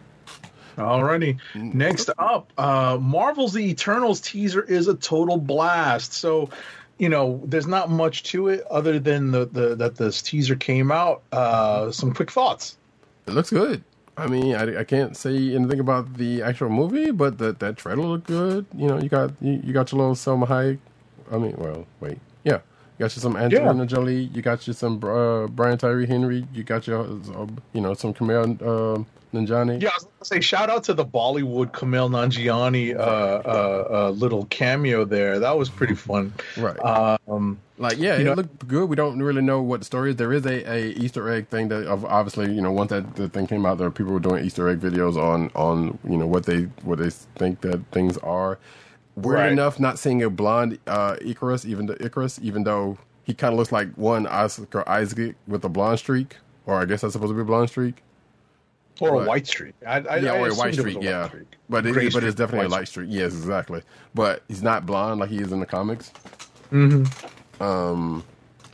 Alrighty. 0.76 1.38
Next 1.54 2.10
up, 2.18 2.52
uh, 2.58 2.98
Marvel's 3.00 3.54
The 3.54 3.64
Eternals 3.70 4.20
teaser 4.20 4.62
is 4.62 4.88
a 4.88 4.94
total 4.94 5.38
blast. 5.38 6.12
So, 6.12 6.50
you 6.98 7.08
know, 7.08 7.42
there's 7.44 7.66
not 7.66 7.90
much 7.90 8.22
to 8.24 8.48
it 8.48 8.64
other 8.70 8.98
than 8.98 9.30
the, 9.30 9.46
the 9.46 9.74
that 9.76 9.96
this 9.96 10.22
teaser 10.22 10.56
came 10.56 10.90
out. 10.90 11.22
Uh, 11.32 11.90
some 11.90 12.12
quick 12.14 12.30
thoughts. 12.30 12.76
It 13.26 13.34
looks 13.34 13.50
good. 13.50 13.82
I 14.16 14.28
mean, 14.28 14.54
I, 14.54 14.80
I 14.80 14.84
can't 14.84 15.14
say 15.14 15.54
anything 15.54 15.78
about 15.78 16.14
the 16.14 16.42
actual 16.42 16.70
movie, 16.70 17.10
but 17.10 17.36
that 17.38 17.58
that 17.60 17.76
trailer 17.76 18.06
looked 18.06 18.26
good. 18.26 18.64
You 18.74 18.88
know, 18.88 18.98
you 18.98 19.08
got 19.10 19.32
you, 19.42 19.60
you 19.62 19.72
got 19.74 19.92
your 19.92 20.00
little 20.00 20.14
Salma 20.14 20.46
Hayek. 20.46 20.78
I 21.30 21.38
mean, 21.38 21.54
well, 21.58 21.86
wait, 22.00 22.18
yeah, 22.44 22.60
You 22.98 23.04
got 23.04 23.16
you 23.16 23.20
some 23.20 23.36
Angelina 23.36 23.84
Jolie. 23.84 24.30
You 24.32 24.40
got 24.40 24.66
you 24.66 24.72
some 24.72 25.02
uh, 25.04 25.48
Brian 25.48 25.76
Tyree 25.76 26.06
Henry. 26.06 26.46
You 26.54 26.62
got 26.62 26.86
your, 26.86 27.02
uh, 27.02 27.46
you 27.74 27.82
know, 27.82 27.92
some 27.92 28.14
Kumail 28.14 28.62
uh, 28.62 29.04
Nanjiani. 29.36 29.82
Yeah, 29.82 29.90
I 29.90 29.94
was 29.94 30.04
gonna 30.04 30.24
say 30.24 30.40
shout 30.40 30.70
out 30.70 30.84
to 30.84 30.94
the 30.94 31.04
Bollywood 31.04 31.72
Kumail 31.72 32.08
Nanjiani 32.10 32.96
uh, 32.96 32.98
uh, 33.00 33.88
uh, 34.08 34.10
little 34.10 34.46
cameo 34.46 35.04
there. 35.04 35.38
That 35.38 35.56
was 35.58 35.68
pretty 35.68 35.94
fun. 35.94 36.32
Right. 36.56 36.78
Um, 37.28 37.58
Like, 37.78 37.98
yeah, 37.98 38.16
it 38.16 38.24
know- 38.24 38.32
looked 38.32 38.66
good. 38.66 38.88
We 38.88 38.96
don't 38.96 39.22
really 39.22 39.42
know 39.42 39.60
what 39.60 39.80
the 39.80 39.84
story 39.84 40.10
is. 40.10 40.16
There 40.16 40.32
is 40.32 40.46
a, 40.46 40.64
a 40.72 40.92
Easter 40.92 41.28
egg 41.28 41.48
thing 41.48 41.68
that 41.68 41.86
of 41.86 42.04
obviously, 42.06 42.50
you 42.50 42.62
know, 42.62 42.72
once 42.72 42.88
that 42.90 43.16
the 43.16 43.28
thing 43.28 43.46
came 43.46 43.66
out, 43.66 43.76
there 43.76 43.90
people 43.90 44.12
were 44.14 44.18
doing 44.20 44.44
Easter 44.44 44.66
egg 44.68 44.80
videos 44.80 45.16
on 45.16 45.50
on 45.54 45.98
you 46.08 46.16
know 46.16 46.26
what 46.26 46.46
they 46.46 46.62
what 46.84 46.98
they 46.98 47.10
think 47.10 47.60
that 47.60 47.80
things 47.92 48.16
are. 48.18 48.58
Weird 49.16 49.38
Right. 49.38 49.52
enough, 49.52 49.78
not 49.80 49.98
seeing 49.98 50.22
a 50.22 50.30
blonde 50.30 50.78
uh, 50.86 51.16
Ikaris, 51.22 51.64
even 51.66 51.86
the 51.86 51.94
Ikaris, 51.96 52.38
even 52.40 52.64
though 52.64 52.96
he 53.24 53.34
kind 53.34 53.52
of 53.52 53.58
looks 53.58 53.72
like 53.72 53.88
one 53.96 54.26
Oscar 54.26 54.88
Isaac 54.88 55.34
with 55.46 55.64
a 55.64 55.68
blonde 55.68 55.98
streak, 55.98 56.36
or 56.64 56.80
I 56.80 56.84
guess 56.86 57.00
that's 57.02 57.12
supposed 57.12 57.30
to 57.30 57.34
be 57.34 57.40
a 57.42 57.44
blonde 57.44 57.68
streak. 57.70 58.02
Or 59.00 59.12
Right. 59.12 59.24
a 59.24 59.28
white 59.28 59.46
streak. 59.46 59.74
I, 59.86 60.00
I, 60.00 60.16
yeah, 60.18 60.32
I 60.32 60.38
or 60.40 60.48
a 60.48 60.54
white 60.54 60.74
streak, 60.74 60.96
a 60.96 61.02
yeah. 61.02 61.28
streak. 61.28 61.46
But 61.68 61.84
it, 61.86 61.92
Gray 61.92 62.08
but 62.08 62.24
it's 62.24 62.34
definitely 62.34 62.66
a 62.66 62.68
white 62.70 62.78
light 62.80 62.88
streak. 62.88 63.08
Yes, 63.10 63.32
exactly. 63.34 63.82
But 64.14 64.42
he's 64.48 64.62
not 64.62 64.86
blonde 64.86 65.20
like 65.20 65.30
he 65.30 65.38
is 65.38 65.52
in 65.52 65.60
the 65.60 65.66
comics. 65.66 66.12
Mm-hmm. 66.72 67.62
Um, 67.62 68.24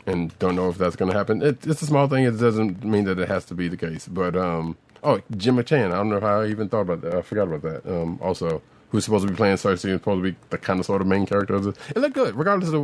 and 0.06 0.36
don't 0.38 0.56
know 0.56 0.68
if 0.68 0.78
that's 0.78 0.96
going 0.96 1.10
to 1.10 1.16
happen. 1.16 1.42
It, 1.42 1.66
it's 1.66 1.82
a 1.82 1.86
small 1.86 2.08
thing. 2.08 2.24
It 2.24 2.38
doesn't 2.38 2.84
mean 2.84 3.04
that 3.04 3.18
it 3.18 3.28
has 3.28 3.44
to 3.46 3.54
be 3.54 3.68
the 3.68 3.76
case. 3.76 4.08
But 4.08 4.36
um, 4.36 4.76
oh, 5.04 5.20
Gemma 5.36 5.62
Chan. 5.62 5.92
I 5.92 5.96
don't 5.96 6.08
know 6.10 6.20
how 6.20 6.40
I 6.42 6.48
even 6.48 6.68
thought 6.68 6.82
about 6.82 7.02
that. 7.02 7.14
I 7.14 7.22
forgot 7.22 7.48
about 7.48 7.62
that. 7.62 7.86
Um, 7.86 8.18
also, 8.22 8.62
who's 8.90 9.04
supposed 9.04 9.24
to 9.26 9.30
be 9.30 9.36
playing 9.36 9.56
Sersi 9.56 9.90
and 9.90 10.00
supposed 10.00 10.22
to 10.24 10.30
be 10.32 10.36
the 10.50 10.58
kind 10.58 10.80
of 10.80 10.86
sort 10.86 11.00
of 11.00 11.06
main 11.06 11.24
character 11.26 11.54
of 11.54 11.66
it. 11.68 11.76
It 11.90 11.98
looked 11.98 12.14
good, 12.14 12.34
regardless 12.34 12.70
of 12.72 12.82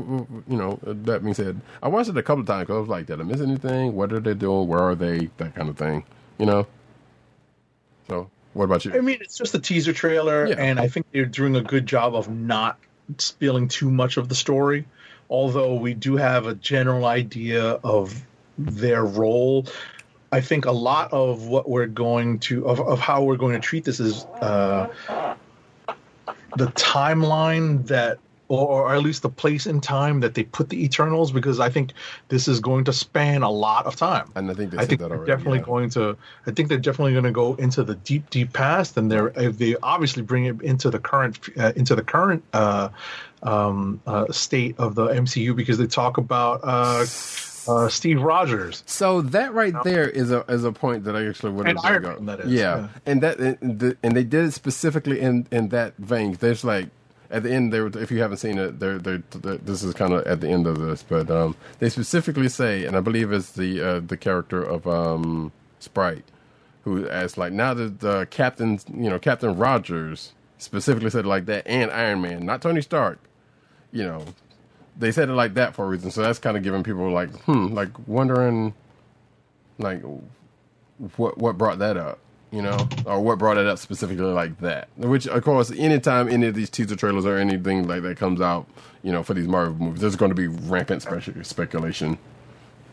you 0.48 0.56
know. 0.56 0.78
That 0.82 1.22
being 1.22 1.34
said, 1.34 1.60
I 1.82 1.88
watched 1.88 2.08
it 2.10 2.16
a 2.16 2.22
couple 2.22 2.40
of 2.42 2.46
times. 2.46 2.66
'cause 2.68 2.76
I 2.76 2.80
was 2.80 2.88
like, 2.88 3.06
did 3.06 3.20
I 3.20 3.24
miss 3.24 3.40
anything? 3.40 3.94
What 3.94 4.12
are 4.12 4.20
they 4.20 4.34
doing? 4.34 4.68
Where 4.68 4.80
are 4.80 4.94
they? 4.94 5.28
That 5.38 5.54
kind 5.54 5.68
of 5.68 5.76
thing. 5.76 6.04
You 6.38 6.46
know. 6.46 6.66
So, 8.08 8.30
what 8.54 8.64
about 8.64 8.84
you? 8.84 8.94
I 8.94 9.00
mean, 9.00 9.18
it's 9.20 9.36
just 9.36 9.54
a 9.54 9.58
teaser 9.58 9.92
trailer, 9.92 10.46
Yeah. 10.46 10.56
and 10.58 10.80
I 10.80 10.88
think 10.88 11.06
they're 11.12 11.26
doing 11.26 11.56
a 11.56 11.60
good 11.60 11.86
job 11.86 12.14
of 12.14 12.28
not 12.28 12.78
spilling 13.18 13.68
too 13.68 13.90
much 13.90 14.16
of 14.16 14.28
the 14.28 14.34
story. 14.34 14.86
Although 15.30 15.74
we 15.74 15.94
do 15.94 16.16
have 16.16 16.46
a 16.46 16.54
general 16.54 17.04
idea 17.04 17.62
of 17.84 18.22
their 18.56 19.04
role. 19.04 19.66
I 20.32 20.40
think 20.40 20.64
a 20.66 20.72
lot 20.72 21.12
of 21.12 21.46
what 21.46 21.68
we're 21.68 21.86
going 21.86 22.38
to 22.40 22.66
of, 22.66 22.80
of 22.80 22.98
how 22.98 23.22
we're 23.22 23.36
going 23.36 23.54
to 23.54 23.60
treat 23.60 23.84
this 23.84 24.00
is 24.00 24.24
uh, 24.40 24.88
the 26.56 26.66
timeline 26.68 27.86
that 27.86 28.18
or, 28.48 28.66
or 28.66 28.94
at 28.94 29.02
least 29.02 29.22
the 29.22 29.28
place 29.28 29.66
in 29.66 29.80
time 29.80 30.20
that 30.20 30.34
they 30.34 30.42
put 30.42 30.70
the 30.70 30.82
Eternals 30.82 31.30
because 31.32 31.60
I 31.60 31.68
think 31.68 31.92
this 32.28 32.48
is 32.48 32.60
going 32.60 32.84
to 32.84 32.92
span 32.92 33.42
a 33.42 33.50
lot 33.50 33.86
of 33.86 33.96
time. 33.96 34.30
And 34.34 34.50
I 34.50 34.54
think 34.54 34.70
they 34.70 34.78
I 34.78 34.80
said 34.80 34.88
think 34.88 35.00
that 35.00 35.08
they're 35.08 35.18
already. 35.18 35.32
definitely 35.32 35.58
yeah. 35.58 35.64
going 35.64 35.90
to. 35.90 36.16
I 36.46 36.50
think 36.50 36.68
they're 36.68 36.78
definitely 36.78 37.12
going 37.12 37.24
to 37.24 37.30
go 37.30 37.54
into 37.54 37.84
the 37.84 37.94
deep, 37.94 38.30
deep 38.30 38.52
past, 38.52 38.96
and 38.96 39.10
they're 39.10 39.30
they 39.30 39.76
obviously 39.82 40.22
bring 40.22 40.46
it 40.46 40.60
into 40.62 40.90
the 40.90 40.98
current 40.98 41.38
uh, 41.58 41.72
into 41.76 41.94
the 41.94 42.02
current 42.02 42.42
uh, 42.52 42.88
um, 43.42 44.00
uh, 44.06 44.30
state 44.32 44.76
of 44.78 44.94
the 44.94 45.08
MCU 45.08 45.54
because 45.54 45.78
they 45.78 45.86
talk 45.86 46.18
about 46.18 46.60
uh, 46.62 47.04
uh, 47.68 47.88
Steve 47.88 48.22
Rogers. 48.22 48.82
So 48.86 49.20
that 49.20 49.52
right 49.52 49.74
there 49.84 50.08
is 50.08 50.30
a 50.30 50.40
is 50.48 50.64
a 50.64 50.72
point 50.72 51.04
that 51.04 51.14
I 51.14 51.26
actually 51.26 51.52
would 51.52 51.68
And 51.68 51.78
have 51.78 51.92
Iron. 51.92 52.02
Man, 52.02 52.26
that 52.26 52.40
is, 52.40 52.52
yeah. 52.52 52.76
yeah. 52.76 52.88
and 53.06 53.22
that 53.22 53.38
and, 53.38 53.78
the, 53.78 53.96
and 54.02 54.16
they 54.16 54.24
did 54.24 54.46
it 54.46 54.52
specifically 54.52 55.20
in 55.20 55.46
in 55.50 55.68
that 55.68 55.96
vein. 55.98 56.36
There's 56.40 56.64
like 56.64 56.88
at 57.30 57.42
the 57.42 57.52
end 57.52 57.72
there. 57.72 57.86
If 57.86 58.10
you 58.10 58.20
haven't 58.20 58.38
seen 58.38 58.58
it, 58.58 58.80
there 58.80 58.98
there 58.98 59.22
this 59.30 59.82
is 59.82 59.94
kind 59.94 60.12
of 60.12 60.26
at 60.26 60.40
the 60.40 60.48
end 60.48 60.66
of 60.66 60.78
this, 60.78 61.02
but 61.02 61.30
um, 61.30 61.56
they 61.78 61.88
specifically 61.88 62.48
say, 62.48 62.84
and 62.84 62.96
I 62.96 63.00
believe 63.00 63.32
it's 63.32 63.52
the 63.52 63.82
uh, 63.82 64.00
the 64.00 64.16
character 64.16 64.62
of 64.62 64.86
um 64.86 65.52
Sprite 65.80 66.24
who 66.84 67.08
asks 67.08 67.36
like 67.38 67.52
now 67.52 67.74
that 67.74 68.00
the 68.00 68.26
captain 68.30 68.80
you 68.94 69.10
know 69.10 69.18
Captain 69.18 69.56
Rogers 69.56 70.32
specifically 70.58 71.10
said 71.10 71.26
like 71.26 71.46
that, 71.46 71.66
and 71.66 71.90
Iron 71.90 72.20
Man, 72.22 72.46
not 72.46 72.62
Tony 72.62 72.80
Stark. 72.82 73.18
You 73.92 74.04
know, 74.04 74.24
they 74.98 75.12
said 75.12 75.28
it 75.28 75.34
like 75.34 75.54
that 75.54 75.74
for 75.74 75.84
a 75.86 75.88
reason. 75.88 76.10
So 76.10 76.22
that's 76.22 76.38
kind 76.38 76.56
of 76.56 76.62
giving 76.62 76.82
people 76.82 77.10
like, 77.10 77.30
hmm, 77.42 77.68
like 77.68 77.90
wondering, 78.06 78.74
like, 79.78 80.02
what 81.16 81.38
what 81.38 81.58
brought 81.58 81.78
that 81.80 81.96
up, 81.96 82.18
you 82.50 82.62
know, 82.62 82.88
or 83.04 83.20
what 83.20 83.38
brought 83.38 83.58
it 83.58 83.66
up 83.66 83.78
specifically 83.78 84.24
like 84.24 84.58
that. 84.60 84.88
Which, 84.96 85.26
of 85.26 85.42
course, 85.44 85.70
anytime 85.70 86.28
any 86.28 86.46
of 86.46 86.54
these 86.54 86.70
teaser 86.70 86.96
trailers 86.96 87.26
or 87.26 87.36
anything 87.36 87.86
like 87.86 88.02
that 88.02 88.16
comes 88.16 88.40
out, 88.40 88.66
you 89.02 89.12
know, 89.12 89.22
for 89.22 89.34
these 89.34 89.46
Marvel 89.46 89.74
movies, 89.74 90.00
there's 90.00 90.16
going 90.16 90.30
to 90.30 90.34
be 90.34 90.48
rampant 90.48 91.02
spec- 91.02 91.44
speculation. 91.44 92.18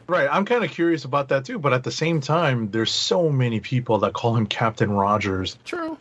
Right, 0.07 0.27
I'm 0.31 0.45
kind 0.45 0.63
of 0.63 0.69
curious 0.69 1.03
about 1.03 1.29
that 1.29 1.45
too. 1.45 1.57
But 1.57 1.73
at 1.73 1.83
the 1.83 1.91
same 1.91 2.21
time, 2.21 2.69
there's 2.69 2.91
so 2.91 3.29
many 3.29 3.59
people 3.59 3.97
that 3.99 4.13
call 4.13 4.35
him 4.35 4.45
Captain 4.45 4.91
Rogers 4.91 5.57
True. 5.65 5.97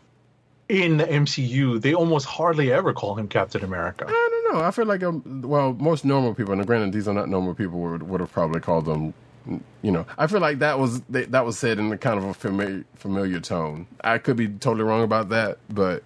in 0.68 0.98
the 0.98 1.04
MCU. 1.04 1.80
They 1.80 1.94
almost 1.94 2.26
hardly 2.26 2.70
ever 2.70 2.92
call 2.92 3.14
him 3.14 3.28
Captain 3.28 3.64
America. 3.64 4.04
I 4.06 4.28
don't 4.30 4.54
know. 4.54 4.62
I 4.62 4.70
feel 4.72 4.84
like, 4.84 5.02
um, 5.02 5.42
well, 5.42 5.72
most 5.74 6.04
normal 6.04 6.34
people, 6.34 6.52
and 6.52 6.66
granted, 6.66 6.92
these 6.92 7.08
are 7.08 7.14
not 7.14 7.30
normal 7.30 7.54
people, 7.54 7.78
would, 7.80 8.02
would 8.02 8.20
have 8.20 8.32
probably 8.32 8.60
called 8.60 8.84
them. 8.84 9.14
You 9.46 9.90
know, 9.92 10.06
I 10.16 10.26
feel 10.26 10.40
like 10.40 10.60
that 10.60 10.78
was 10.78 11.02
that 11.10 11.44
was 11.44 11.58
said 11.58 11.78
in 11.78 11.92
a 11.92 11.98
kind 11.98 12.18
of 12.18 12.24
a 12.24 12.34
familiar 12.34 12.84
familiar 12.94 13.40
tone. 13.40 13.86
I 14.02 14.18
could 14.18 14.36
be 14.36 14.48
totally 14.48 14.84
wrong 14.84 15.02
about 15.02 15.28
that, 15.28 15.58
but 15.68 16.02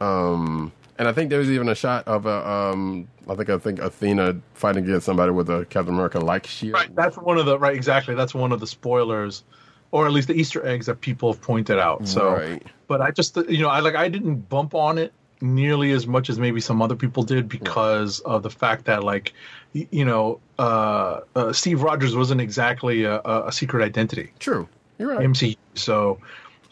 um, 0.00 0.72
and 0.98 1.06
I 1.06 1.12
think 1.12 1.30
there 1.30 1.38
was 1.38 1.50
even 1.50 1.68
a 1.68 1.74
shot 1.74 2.06
of 2.08 2.26
a 2.26 2.48
um, 2.48 3.08
I 3.28 3.34
think 3.36 3.50
I 3.50 3.58
think 3.58 3.78
Athena 3.78 4.40
fighting 4.54 4.84
against 4.84 5.06
somebody 5.06 5.30
with 5.30 5.48
a 5.50 5.64
Captain 5.66 5.94
America 5.94 6.18
like 6.18 6.46
shield. 6.46 6.74
Right, 6.74 6.94
that's 6.94 7.16
one 7.16 7.38
of 7.38 7.46
the 7.46 7.58
right 7.58 7.74
exactly. 7.74 8.14
That's 8.14 8.34
one 8.34 8.50
of 8.50 8.60
the 8.60 8.66
spoilers, 8.66 9.44
or 9.92 10.06
at 10.06 10.12
least 10.12 10.28
the 10.28 10.34
Easter 10.34 10.66
eggs 10.66 10.86
that 10.86 11.00
people 11.00 11.32
have 11.32 11.40
pointed 11.40 11.78
out. 11.78 12.08
So, 12.08 12.32
Right. 12.32 12.62
but 12.88 13.00
I 13.00 13.12
just 13.12 13.36
you 13.36 13.62
know 13.62 13.68
I 13.68 13.80
like 13.80 13.94
I 13.94 14.08
didn't 14.08 14.48
bump 14.48 14.74
on 14.74 14.98
it 14.98 15.12
nearly 15.40 15.92
as 15.92 16.06
much 16.08 16.28
as 16.30 16.38
maybe 16.40 16.60
some 16.60 16.82
other 16.82 16.96
people 16.96 17.22
did 17.22 17.48
because 17.48 18.18
of 18.20 18.42
the 18.42 18.50
fact 18.50 18.86
that 18.86 19.04
like 19.04 19.32
you 19.72 20.04
know 20.04 20.40
uh, 20.58 21.20
uh, 21.36 21.52
Steve 21.52 21.82
Rogers 21.82 22.16
wasn't 22.16 22.40
exactly 22.40 23.04
a, 23.04 23.20
a 23.24 23.46
a 23.48 23.52
secret 23.52 23.82
identity. 23.84 24.32
True, 24.38 24.68
you're 24.98 25.08
right. 25.08 25.24
MCU. 25.26 25.56
So, 25.74 26.18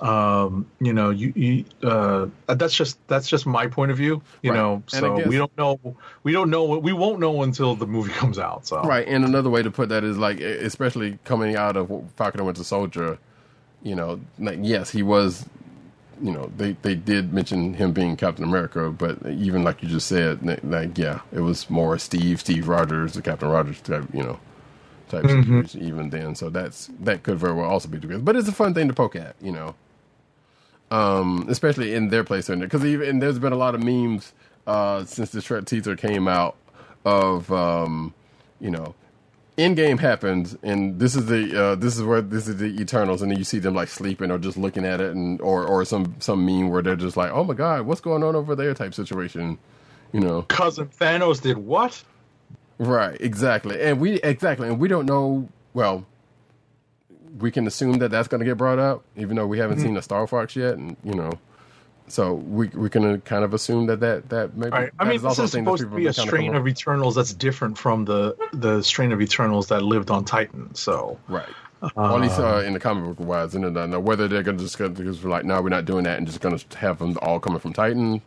um, 0.00 0.66
you 0.80 0.92
know, 0.92 1.10
you, 1.10 1.32
you 1.36 1.64
uh, 1.82 2.26
that's 2.48 2.74
just 2.74 2.98
that's 3.08 3.28
just 3.28 3.46
my 3.46 3.66
point 3.66 3.90
of 3.92 3.96
view. 3.96 4.20
You 4.42 4.50
Right. 4.50 4.56
know, 4.58 4.74
And 4.74 4.90
so 4.90 5.16
guess- 5.18 5.28
we 5.28 5.36
don't 5.36 5.56
know 5.56 5.78
we 6.24 6.32
don't 6.32 6.50
know 6.50 6.64
we 6.78 6.92
won't 6.92 7.20
know 7.20 7.42
until 7.42 7.74
the 7.76 7.86
movie 7.86 8.12
comes 8.22 8.38
out. 8.38 8.66
So, 8.66 8.82
Right, 8.82 9.06
and 9.06 9.24
another 9.24 9.50
way 9.50 9.62
to 9.62 9.70
put 9.70 9.88
that 9.90 10.04
is 10.04 10.18
like, 10.18 10.40
especially 10.40 11.18
coming 11.24 11.56
out 11.56 11.76
of 11.76 11.88
Falcon 12.16 12.40
and 12.40 12.46
Winter 12.46 12.64
Soldier, 12.64 13.18
you 13.82 13.94
know, 13.94 14.20
like 14.38 14.58
yes, 14.60 14.90
he 14.90 15.02
was, 15.02 15.46
you 16.20 16.32
know, 16.32 16.51
they 16.56 16.72
they 16.82 16.94
did 16.94 17.32
mention 17.32 17.74
him 17.74 17.93
being 17.93 18.16
Captain 18.16 18.44
America, 18.44 18.90
but 18.90 19.18
even 19.26 19.64
like 19.64 19.82
you 19.82 19.88
just 19.88 20.06
said, 20.06 20.43
like 20.64 20.97
yeah, 20.98 21.20
it 21.32 21.40
was 21.40 21.68
more 21.70 21.98
Steve, 21.98 22.40
Steve 22.40 22.68
Rogers, 22.68 23.14
the 23.14 23.22
Captain 23.22 23.48
Rogers 23.48 23.80
type, 23.80 24.06
you 24.12 24.22
know, 24.22 24.38
type 25.09 25.26
situation 25.28 25.82
even 25.82 26.10
then. 26.10 26.34
So 26.34 26.51
that's 26.51 26.90
that 27.01 27.22
could 27.22 27.38
very 27.38 27.55
well 27.55 27.68
also 27.68 27.88
be 27.88 27.98
the 27.98 28.09
case, 28.09 28.20
but 28.20 28.36
it's 28.36 28.48
a 28.48 28.52
fun 28.52 28.74
thing 28.74 28.88
to 28.88 28.94
poke 28.94 29.16
at, 29.16 29.36
you 29.40 29.52
know. 29.52 29.74
Um, 30.88 31.47
especially 31.48 31.94
in 31.94 32.10
their 32.10 32.22
place 32.22 32.48
in 32.48 32.60
there, 32.60 32.68
because 32.68 32.84
even 32.84 33.09
and 33.09 33.22
there's 33.22 33.40
been 33.40 33.52
a 33.52 33.56
lot 33.56 33.74
of 33.74 33.82
memes 33.82 34.32
uh, 34.68 35.05
since 35.05 35.30
the 35.30 35.40
Shrek 35.40 35.66
teaser 35.66 35.97
came 35.97 36.28
out 36.28 36.56
of 37.05 37.51
um, 37.51 38.14
you 38.60 38.70
know, 38.70 38.94
Endgame 39.56 39.98
happens, 39.98 40.56
and 40.62 41.00
this 41.00 41.16
is 41.16 41.26
the 41.26 41.62
uh, 41.64 41.74
this 41.76 41.96
is 41.96 42.02
where 42.02 42.20
this 42.20 42.46
is 42.46 42.58
the 42.58 42.78
Eternals, 42.78 43.22
and 43.22 43.30
then 43.30 43.38
you 43.38 43.44
see 43.44 43.58
them 43.58 43.74
like 43.74 43.88
sleeping 43.88 44.30
or 44.30 44.36
just 44.36 44.58
looking 44.58 44.84
at 44.84 45.00
it, 45.00 45.14
and 45.14 45.40
or 45.40 45.64
or 45.64 45.84
some 45.86 46.14
some 46.18 46.44
meme 46.44 46.68
where 46.68 46.82
they're 46.82 46.96
just 46.96 47.16
like, 47.16 47.30
oh 47.32 47.42
my 47.42 47.54
god, 47.54 47.86
what's 47.86 48.02
going 48.02 48.22
on 48.22 48.36
over 48.36 48.54
there 48.54 48.74
type 48.74 48.92
situation, 48.92 49.58
you 50.12 50.20
know. 50.20 50.42
cousin 50.42 50.88
Thanos 50.88 51.40
did 51.40 51.56
what? 51.56 52.02
Right, 52.78 53.18
exactly, 53.18 53.80
and 53.80 53.98
we 53.98 54.14
exactly, 54.20 54.68
and 54.68 54.78
we 54.78 54.88
don't 54.88 55.06
know. 55.06 55.48
Well, 55.72 56.04
we 57.38 57.50
can 57.50 57.66
assume 57.66 57.98
that 57.98 58.10
that's 58.10 58.28
going 58.28 58.40
to 58.40 58.44
get 58.44 58.58
brought 58.58 58.78
up, 58.78 59.04
even 59.16 59.36
though 59.36 59.46
we 59.46 59.58
haven't 59.58 59.80
seen 59.80 59.94
the 59.94 60.02
Star 60.02 60.26
Fox 60.26 60.54
yet, 60.54 60.74
and 60.74 60.98
you 61.02 61.14
know, 61.14 61.32
so 62.08 62.34
we 62.34 62.68
we 62.68 62.88
can 62.88 63.20
kind 63.22 63.44
of 63.44 63.54
assume 63.54 63.86
that 63.86 64.00
that 64.00 64.28
that 64.28 64.56
maybe. 64.56 64.70
Right. 64.70 64.92
I 64.98 65.04
mean, 65.04 65.16
is 65.16 65.22
this 65.22 65.38
is 65.38 65.52
thing 65.52 65.64
supposed 65.64 65.82
to 65.82 65.88
be 65.88 66.06
a 66.06 66.12
strain 66.12 66.54
of 66.54 66.68
Eternals 66.68 67.14
that's 67.14 67.32
different 67.34 67.76
from 67.76 68.04
the 68.04 68.36
the 68.52 68.82
strain 68.82 69.12
of 69.12 69.20
Eternals 69.20 69.68
that 69.68 69.82
lived 69.82 70.10
on 70.10 70.24
Titan. 70.24 70.74
So, 70.74 71.18
right. 71.28 71.48
Or 71.94 72.12
at 72.12 72.20
least 72.20 72.38
uh, 72.38 72.62
in 72.64 72.72
the 72.72 72.80
comic 72.80 73.04
book 73.04 73.26
wise, 73.26 73.54
and 73.54 73.64
then 73.64 73.76
I 73.76 73.86
know 73.86 74.00
whether 74.00 74.28
they're 74.28 74.42
going 74.42 74.56
to 74.56 74.64
just 74.64 74.78
going 74.78 74.94
to 74.94 75.28
like, 75.28 75.44
no, 75.44 75.60
we're 75.60 75.68
not 75.68 75.84
doing 75.84 76.04
that, 76.04 76.18
and 76.18 76.26
just 76.26 76.40
going 76.40 76.56
to 76.56 76.78
have 76.78 76.98
them 76.98 77.18
all 77.20 77.38
coming 77.38 77.58
from 77.58 77.74
Titan, 77.74 78.22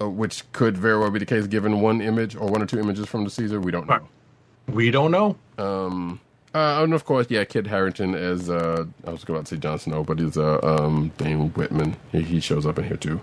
uh, 0.00 0.08
which 0.08 0.50
could 0.52 0.76
very 0.76 0.98
well 0.98 1.10
be 1.10 1.18
the 1.18 1.26
case 1.26 1.46
given 1.46 1.80
one 1.80 2.00
image 2.00 2.36
or 2.36 2.48
one 2.48 2.62
or 2.62 2.66
two 2.66 2.80
images 2.80 3.06
from 3.06 3.24
the 3.24 3.30
Caesar. 3.30 3.60
We 3.60 3.70
don't 3.70 3.86
know. 3.86 3.94
Right. 3.94 4.74
we 4.74 4.90
don't 4.90 5.10
know. 5.10 5.36
Um, 5.58 6.20
uh, 6.54 6.82
and 6.84 6.94
of 6.94 7.04
course, 7.06 7.28
yeah, 7.30 7.44
Kit 7.44 7.66
Harington 7.68 8.14
as 8.14 8.50
uh, 8.50 8.86
I 9.06 9.10
was 9.12 9.24
about 9.24 9.46
to 9.46 9.56
say 9.56 9.60
Jon 9.60 9.78
Snow, 9.80 10.04
but 10.04 10.20
he's 10.20 10.38
uh, 10.38 10.60
um, 10.62 11.12
Dane 11.18 11.50
Whitman. 11.50 11.96
He, 12.12 12.22
he 12.22 12.40
shows 12.40 12.66
up 12.66 12.78
in 12.78 12.84
here 12.86 12.98
too. 12.98 13.20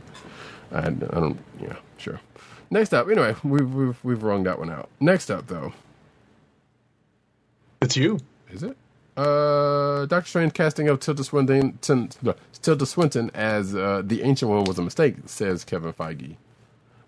I, 0.71 0.87
I 0.87 0.91
don't, 0.91 1.39
yeah, 1.61 1.77
sure. 1.97 2.21
Next 2.71 2.93
up, 2.93 3.07
anyway, 3.09 3.35
we've 3.43 3.73
we've 3.73 4.05
we've 4.05 4.23
wrung 4.23 4.43
that 4.43 4.59
one 4.59 4.71
out. 4.71 4.89
Next 4.99 5.31
up, 5.31 5.47
though, 5.47 5.73
It's 7.81 7.97
you. 7.97 8.19
Is 8.51 8.63
it? 8.63 8.77
Uh, 9.17 10.05
Doctor 10.07 10.29
Strange 10.29 10.53
casting 10.53 10.89
of 10.89 10.99
Tilda 10.99 11.23
Swinton, 11.23 11.79
Tilda 12.61 12.85
Swinton 12.85 13.31
as 13.33 13.75
uh, 13.75 14.01
the 14.05 14.23
Ancient 14.23 14.51
One 14.51 14.65
was 14.65 14.79
a 14.79 14.83
mistake, 14.83 15.15
says 15.27 15.65
Kevin 15.65 15.93
Feige, 15.93 16.37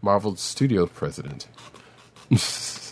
Marvel 0.01 0.35
Studios 0.35 0.89
president. 0.93 1.47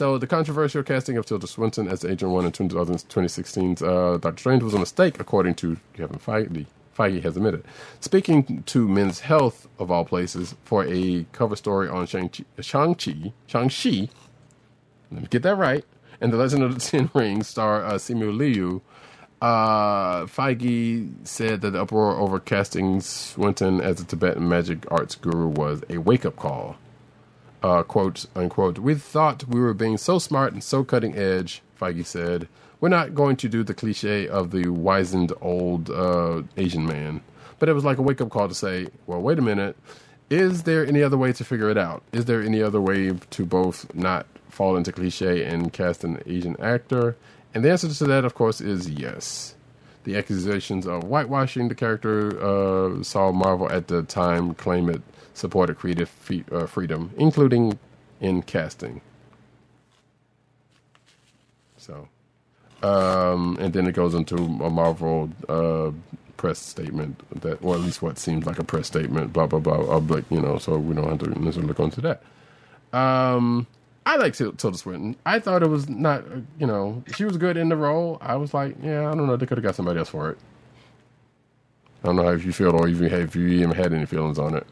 so 0.00 0.16
the 0.16 0.26
controversial 0.26 0.82
casting 0.82 1.18
of 1.18 1.26
Tilda 1.26 1.46
Swinton 1.46 1.86
as 1.86 2.06
Ancient 2.06 2.30
One 2.30 2.46
in 2.46 2.52
2016's 2.52 3.82
uh, 3.82 4.16
Doctor 4.16 4.40
Strange 4.40 4.62
was 4.62 4.72
a 4.72 4.78
mistake, 4.78 5.20
according 5.20 5.56
to 5.56 5.76
Kevin 5.92 6.18
Feige. 6.18 6.64
Feige 6.98 7.22
has 7.22 7.36
admitted. 7.36 7.64
Speaking 8.00 8.62
to 8.62 8.88
Men's 8.88 9.20
Health, 9.20 9.68
of 9.78 9.90
all 9.90 10.06
places, 10.06 10.54
for 10.64 10.86
a 10.86 11.26
cover 11.32 11.54
story 11.54 11.86
on 11.86 12.06
Shang-Chi, 12.06 12.44
Shang-Chi, 12.62 13.34
Shang-Chi 13.46 14.08
let 15.12 15.20
me 15.20 15.28
get 15.28 15.42
that 15.42 15.56
right. 15.56 15.84
And 16.18 16.32
the 16.32 16.38
Legend 16.38 16.62
of 16.62 16.72
the 16.72 16.80
Ten 16.80 17.10
Rings 17.12 17.48
star 17.48 17.84
uh, 17.84 17.96
Simu 17.96 18.34
Liu, 18.34 18.80
uh, 19.42 20.24
Feige 20.24 21.12
said 21.24 21.60
that 21.60 21.72
the 21.72 21.82
uproar 21.82 22.12
over 22.12 22.40
casting 22.40 23.02
Swinton 23.02 23.82
as 23.82 24.00
a 24.00 24.06
Tibetan 24.06 24.48
magic 24.48 24.90
arts 24.90 25.14
guru 25.14 25.48
was 25.48 25.82
a 25.90 25.98
wake 25.98 26.24
up 26.24 26.36
call. 26.36 26.78
Uh, 27.62 27.82
quote 27.82 28.26
unquote. 28.34 28.78
We 28.78 28.94
thought 28.94 29.46
we 29.46 29.60
were 29.60 29.74
being 29.74 29.98
so 29.98 30.18
smart 30.18 30.52
and 30.52 30.64
so 30.64 30.82
cutting 30.82 31.14
edge. 31.16 31.62
Feige 31.78 32.06
said, 32.06 32.48
"We're 32.80 32.88
not 32.88 33.14
going 33.14 33.36
to 33.36 33.48
do 33.48 33.62
the 33.62 33.74
cliche 33.74 34.26
of 34.26 34.50
the 34.50 34.68
wizened 34.68 35.32
old 35.40 35.90
uh, 35.90 36.42
Asian 36.56 36.86
man." 36.86 37.20
But 37.58 37.68
it 37.68 37.74
was 37.74 37.84
like 37.84 37.98
a 37.98 38.02
wake 38.02 38.20
up 38.20 38.30
call 38.30 38.48
to 38.48 38.54
say, 38.54 38.88
"Well, 39.06 39.20
wait 39.20 39.38
a 39.38 39.42
minute." 39.42 39.76
Is 40.30 40.62
there 40.62 40.86
any 40.86 41.02
other 41.02 41.18
way 41.18 41.32
to 41.32 41.44
figure 41.44 41.68
it 41.70 41.76
out? 41.76 42.04
Is 42.12 42.26
there 42.26 42.40
any 42.40 42.62
other 42.62 42.80
way 42.80 43.12
to 43.30 43.44
both 43.44 43.92
not 43.94 44.26
fall 44.48 44.76
into 44.76 44.92
cliche 44.92 45.44
and 45.44 45.72
cast 45.72 46.04
an 46.04 46.22
Asian 46.24 46.58
actor? 46.60 47.16
And 47.52 47.64
the 47.64 47.70
answer 47.72 47.88
to 47.92 48.04
that, 48.04 48.24
of 48.24 48.34
course, 48.34 48.60
is 48.60 48.88
yes. 48.88 49.56
The 50.04 50.16
accusations 50.16 50.86
of 50.86 51.02
whitewashing 51.02 51.66
the 51.66 51.74
character 51.74 52.40
uh, 52.40 53.02
saw 53.02 53.32
Marvel 53.32 53.70
at 53.70 53.88
the 53.88 54.04
time 54.04 54.54
claim 54.54 54.88
it 54.88 55.02
supported 55.40 55.78
creative 55.78 56.10
uh, 56.52 56.66
freedom, 56.66 57.12
including 57.16 57.78
in 58.20 58.42
casting. 58.42 59.00
So, 61.78 62.08
um, 62.82 63.56
and 63.60 63.72
then 63.72 63.86
it 63.86 63.92
goes 63.92 64.14
into 64.14 64.36
a 64.36 64.70
Marvel 64.70 65.30
uh, 65.48 65.90
press 66.36 66.58
statement 66.58 67.22
that, 67.42 67.62
or 67.62 67.74
at 67.74 67.80
least 67.80 68.02
what 68.02 68.18
seems 68.18 68.46
like 68.46 68.58
a 68.58 68.64
press 68.64 68.86
statement, 68.86 69.32
blah 69.32 69.46
blah 69.46 69.60
blah. 69.60 69.96
Uh, 69.96 70.00
but 70.00 70.24
you 70.30 70.40
know, 70.40 70.58
so 70.58 70.76
we 70.78 70.94
don't 70.94 71.08
have 71.08 71.18
to 71.20 71.30
necessarily 71.40 71.68
look 71.68 71.80
into 71.80 72.00
that. 72.02 72.22
Um, 72.92 73.66
I 74.06 74.16
like 74.16 74.34
Til- 74.34 74.52
Tilda 74.52 74.78
Swinton. 74.78 75.16
I 75.26 75.38
thought 75.38 75.62
it 75.62 75.68
was 75.68 75.88
not, 75.88 76.20
uh, 76.24 76.40
you 76.58 76.66
know, 76.66 77.04
she 77.14 77.24
was 77.24 77.36
good 77.36 77.56
in 77.56 77.68
the 77.68 77.76
role. 77.76 78.18
I 78.20 78.36
was 78.36 78.52
like, 78.52 78.76
yeah, 78.82 79.08
I 79.10 79.14
don't 79.14 79.26
know, 79.26 79.36
they 79.36 79.46
could 79.46 79.58
have 79.58 79.64
got 79.64 79.74
somebody 79.76 79.98
else 79.98 80.08
for 80.08 80.30
it. 80.30 80.38
I 82.02 82.06
don't 82.06 82.16
know 82.16 82.24
how 82.24 82.30
you 82.30 82.52
feel, 82.52 82.74
or 82.74 82.88
if 82.88 82.98
you 83.00 83.08
have, 83.08 83.20
if 83.20 83.36
you 83.36 83.46
even 83.48 83.72
had 83.72 83.92
any 83.92 84.06
feelings 84.06 84.38
on 84.38 84.54
it. 84.54 84.66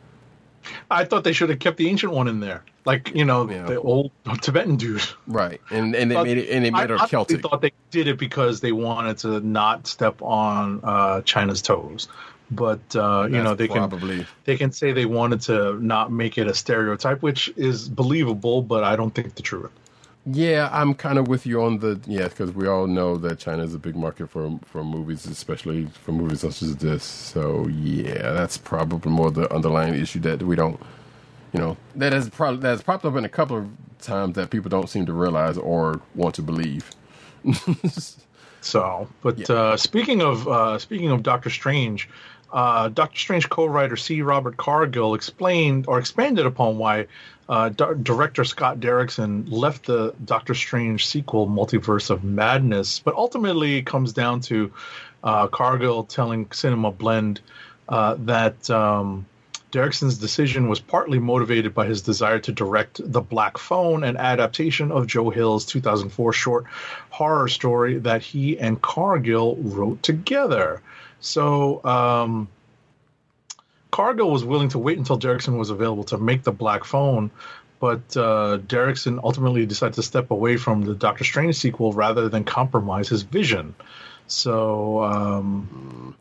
I 0.91 1.05
thought 1.05 1.25
they 1.25 1.33
should 1.33 1.51
have 1.51 1.59
kept 1.59 1.77
the 1.77 1.89
ancient 1.89 2.13
one 2.13 2.29
in 2.29 2.41
there, 2.41 2.63
like 2.85 3.15
you 3.15 3.25
know 3.25 3.49
Yeah. 3.51 3.67
the 3.67 3.81
old 3.81 4.11
Tibetan 4.43 4.77
dude. 4.77 5.03
Right, 5.27 5.61
and 5.71 5.95
and 5.95 6.11
they 6.11 6.23
made 6.23 6.39
it 6.39 6.49
and 6.51 6.65
they 6.65 6.71
made 6.71 6.91
I 6.91 6.99
her 6.99 7.07
Celtic. 7.07 7.41
thought 7.43 7.61
they 7.63 7.73
did 7.91 8.09
it 8.09 8.19
because 8.19 8.61
they 8.61 8.73
wanted 8.73 9.19
to 9.19 9.41
not 9.41 9.87
step 9.87 10.21
on 10.23 10.81
uh, 10.83 11.23
China's 11.23 11.63
toes. 11.63 12.09
But 12.51 12.81
uh, 12.97 13.29
you 13.31 13.43
know 13.43 13.55
they 13.55 13.69
probably- 13.69 14.19
can 14.19 14.27
they 14.45 14.57
can 14.57 14.73
say 14.73 14.93
they 14.93 15.05
wanted 15.05 15.43
to 15.43 15.79
not 15.85 16.11
make 16.11 16.39
it 16.39 16.47
a 16.47 16.55
stereotype, 16.55 17.21
which 17.23 17.53
is 17.57 17.89
believable, 17.91 18.63
but 18.63 18.85
I 18.85 18.97
don't 18.97 19.15
think 19.15 19.35
the 19.35 19.43
truth. 19.43 19.71
Yeah, 20.31 20.69
I'm 20.73 20.95
kind 20.95 21.19
of 21.19 21.29
with 21.29 21.47
you 21.47 21.63
on 21.63 21.79
the 21.79 22.01
yeah, 22.07 22.29
because 22.29 22.53
we 22.53 22.69
all 22.69 22.87
know 22.87 23.17
that 23.19 23.39
China 23.39 23.63
is 23.65 23.75
a 23.75 23.79
big 23.79 23.97
market 23.97 24.29
for 24.31 24.59
for 24.67 24.85
movies, 24.85 25.27
especially 25.27 25.87
for 25.87 26.13
movies 26.13 26.41
such 26.41 26.63
as 26.63 26.77
this. 26.77 27.05
So 27.05 27.67
yeah, 27.69 28.33
that's 28.33 28.59
probably 28.59 29.11
more 29.11 29.31
the 29.31 29.53
underlying 29.55 29.95
issue 29.95 30.21
that 30.21 30.43
we 30.43 30.57
don't, 30.57 30.81
you 31.53 31.61
know, 31.61 31.79
that 31.97 32.13
has 32.13 32.29
probably 32.31 32.61
that's 32.61 32.83
popped 32.83 33.07
up 33.07 33.17
in 33.17 33.25
a 33.25 33.29
couple 33.29 33.57
of 33.59 33.69
times 34.01 34.35
that 34.37 34.51
people 34.51 34.69
don't 34.69 34.89
seem 34.91 35.07
to 35.07 35.15
realize 35.15 35.57
or 35.57 36.01
want 36.15 36.35
to 36.37 36.43
believe. 36.43 36.91
So, 38.61 39.09
but 39.23 39.49
uh, 39.49 39.77
speaking 39.77 40.21
of 40.21 40.47
uh, 40.49 40.79
speaking 40.79 41.11
of 41.11 41.23
Doctor 41.23 41.51
Strange, 41.51 42.09
uh, 42.53 42.89
Doctor 42.89 43.19
Strange 43.19 43.49
co-writer 43.49 43.97
C. 43.97 44.23
Robert 44.23 44.57
Cargill 44.57 45.15
explained 45.15 45.87
or 45.89 45.99
expanded 45.99 46.45
upon 46.47 46.79
why 46.79 47.07
uh, 47.49 47.71
di- 47.71 47.95
director 48.03 48.45
Scott 48.45 48.81
Derrickson 48.81 49.51
left 49.51 49.87
the 49.87 50.15
Doctor 50.25 50.55
Strange 50.55 51.07
sequel, 51.07 51.47
Multiverse 51.47 52.11
of 52.11 52.25
Madness, 52.25 53.01
but 53.01 53.15
ultimately 53.15 53.77
it 53.77 53.87
comes 53.87 54.13
down 54.13 54.41
to 54.43 54.73
uh, 55.25 55.47
Cargill 55.49 56.05
telling 56.05 56.51
Cinema 56.53 56.91
Blend 56.91 57.41
uh, 57.89 58.17
that. 58.21 58.69
Um, 58.71 59.27
Derrickson's 59.71 60.17
decision 60.17 60.71
was 60.71 60.81
partly 60.81 61.19
motivated 61.19 61.75
by 61.75 61.85
his 61.85 62.01
desire 62.01 62.39
to 62.39 62.53
direct 62.53 63.03
The 63.05 63.21
Black 63.21 63.59
Phone, 63.59 64.03
an 64.03 64.17
adaptation 64.17 64.91
of 64.91 65.07
Joe 65.07 65.29
Hill's 65.29 65.67
2004 65.67 66.33
short 66.33 66.65
horror 67.11 67.49
story 67.49 67.99
that 67.99 68.23
he 68.23 68.59
and 68.59 68.81
Cargill 68.81 69.57
wrote 69.57 70.03
together. 70.03 70.81
So, 71.21 71.85
um, 71.85 72.49
Cargill 73.91 74.31
was 74.31 74.45
willing 74.45 74.69
to 74.71 74.79
wait 74.79 74.99
until 74.99 75.19
Derrickson 75.19 75.59
was 75.59 75.71
available 75.71 76.05
to 76.05 76.19
make 76.19 76.43
The 76.43 76.53
Black 76.53 76.85
Phone, 76.85 77.31
but 77.81 78.17
uh, 78.17 78.59
Derrickson 78.67 79.21
ultimately 79.23 79.67
decided 79.67 79.95
to 79.95 80.03
step 80.03 80.31
away 80.31 80.57
from 80.57 80.83
the 80.83 80.95
Doctor 80.95 81.25
Strange 81.25 81.57
sequel 81.57 81.93
rather 81.93 82.29
than 82.29 82.45
compromise 82.45 83.09
his 83.09 83.23
vision. 83.23 83.75
So, 84.27 85.03
um, 85.03 86.15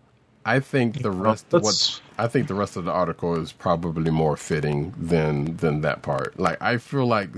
I 0.48 0.61
think 0.61 1.03
the 1.03 1.11
rest 1.11 1.53
of 1.53 1.64
that's- 1.64 1.64
what 1.64 2.02
I 2.19 2.28
think 2.28 2.48
the 2.49 2.56
rest 2.56 2.78
of 2.78 2.86
the 2.86 2.94
article 2.94 3.36
is 3.41 3.53
probably 3.53 4.11
more 4.11 4.38
fitting 4.38 4.94
than 4.99 5.57
than 5.57 5.82
that 5.84 6.03
part. 6.03 6.40
Like 6.40 6.61
I 6.61 6.78
feel 6.80 7.07
like 7.07 7.32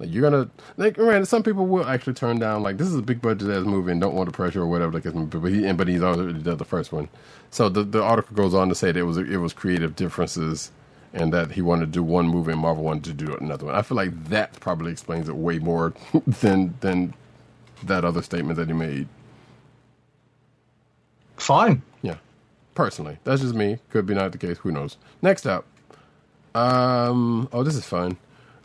like 0.00 0.10
you're 0.12 0.30
gonna 0.30 0.50
like 0.78 0.96
granted, 0.96 1.26
some 1.28 1.44
people 1.44 1.66
will 1.68 1.86
actually 1.86 2.14
turn 2.14 2.40
down 2.40 2.62
like 2.64 2.78
this 2.78 2.88
is 2.88 2.96
a 2.96 3.02
big 3.02 3.22
budget 3.22 3.50
ass 3.50 3.66
movie 3.66 3.92
and 3.92 4.02
don't 4.02 4.14
want 4.16 4.28
the 4.28 4.34
pressure 4.34 4.62
or 4.62 4.68
whatever. 4.68 4.92
Like, 5.00 5.30
but 5.30 5.48
he 5.52 5.72
but 5.74 5.88
he's 5.88 6.02
already 6.02 6.40
done 6.42 6.58
the 6.58 6.66
first 6.66 6.92
one. 6.92 7.10
So 7.50 7.70
the 7.70 7.84
the 7.84 8.02
article 8.02 8.36
goes 8.36 8.54
on 8.54 8.70
to 8.70 8.76
say 8.76 8.92
that 8.92 9.00
it 9.00 9.04
was 9.04 9.18
it 9.18 9.38
was 9.38 9.54
creative 9.54 9.96
differences 9.96 10.72
and 11.14 11.32
that 11.34 11.52
he 11.52 11.62
wanted 11.62 11.86
to 11.88 11.92
do 11.92 12.04
one 12.04 12.28
movie 12.28 12.52
and 12.52 12.62
Marvel 12.62 12.84
wanted 12.84 13.04
to 13.06 13.14
do 13.26 13.36
another 13.36 13.66
one. 13.66 13.76
I 13.76 13.82
feel 13.82 13.96
like 13.96 14.30
that 14.30 14.60
probably 14.60 14.92
explains 14.92 15.28
it 15.28 15.36
way 15.36 15.60
more 15.60 15.94
than 16.26 16.76
than 16.80 17.14
that 17.84 18.04
other 18.04 18.22
statement 18.22 18.58
that 18.58 18.68
he 18.68 18.74
made. 18.74 19.08
fine. 21.36 21.82
Personally. 22.76 23.18
That's 23.24 23.42
just 23.42 23.54
me. 23.56 23.80
Could 23.90 24.06
be 24.06 24.14
not 24.14 24.30
the 24.32 24.38
case. 24.38 24.58
Who 24.58 24.70
knows? 24.70 24.98
Next 25.22 25.46
up. 25.46 25.66
Um 26.54 27.48
oh 27.52 27.64
this 27.64 27.74
is 27.74 27.86
fun. 27.86 28.18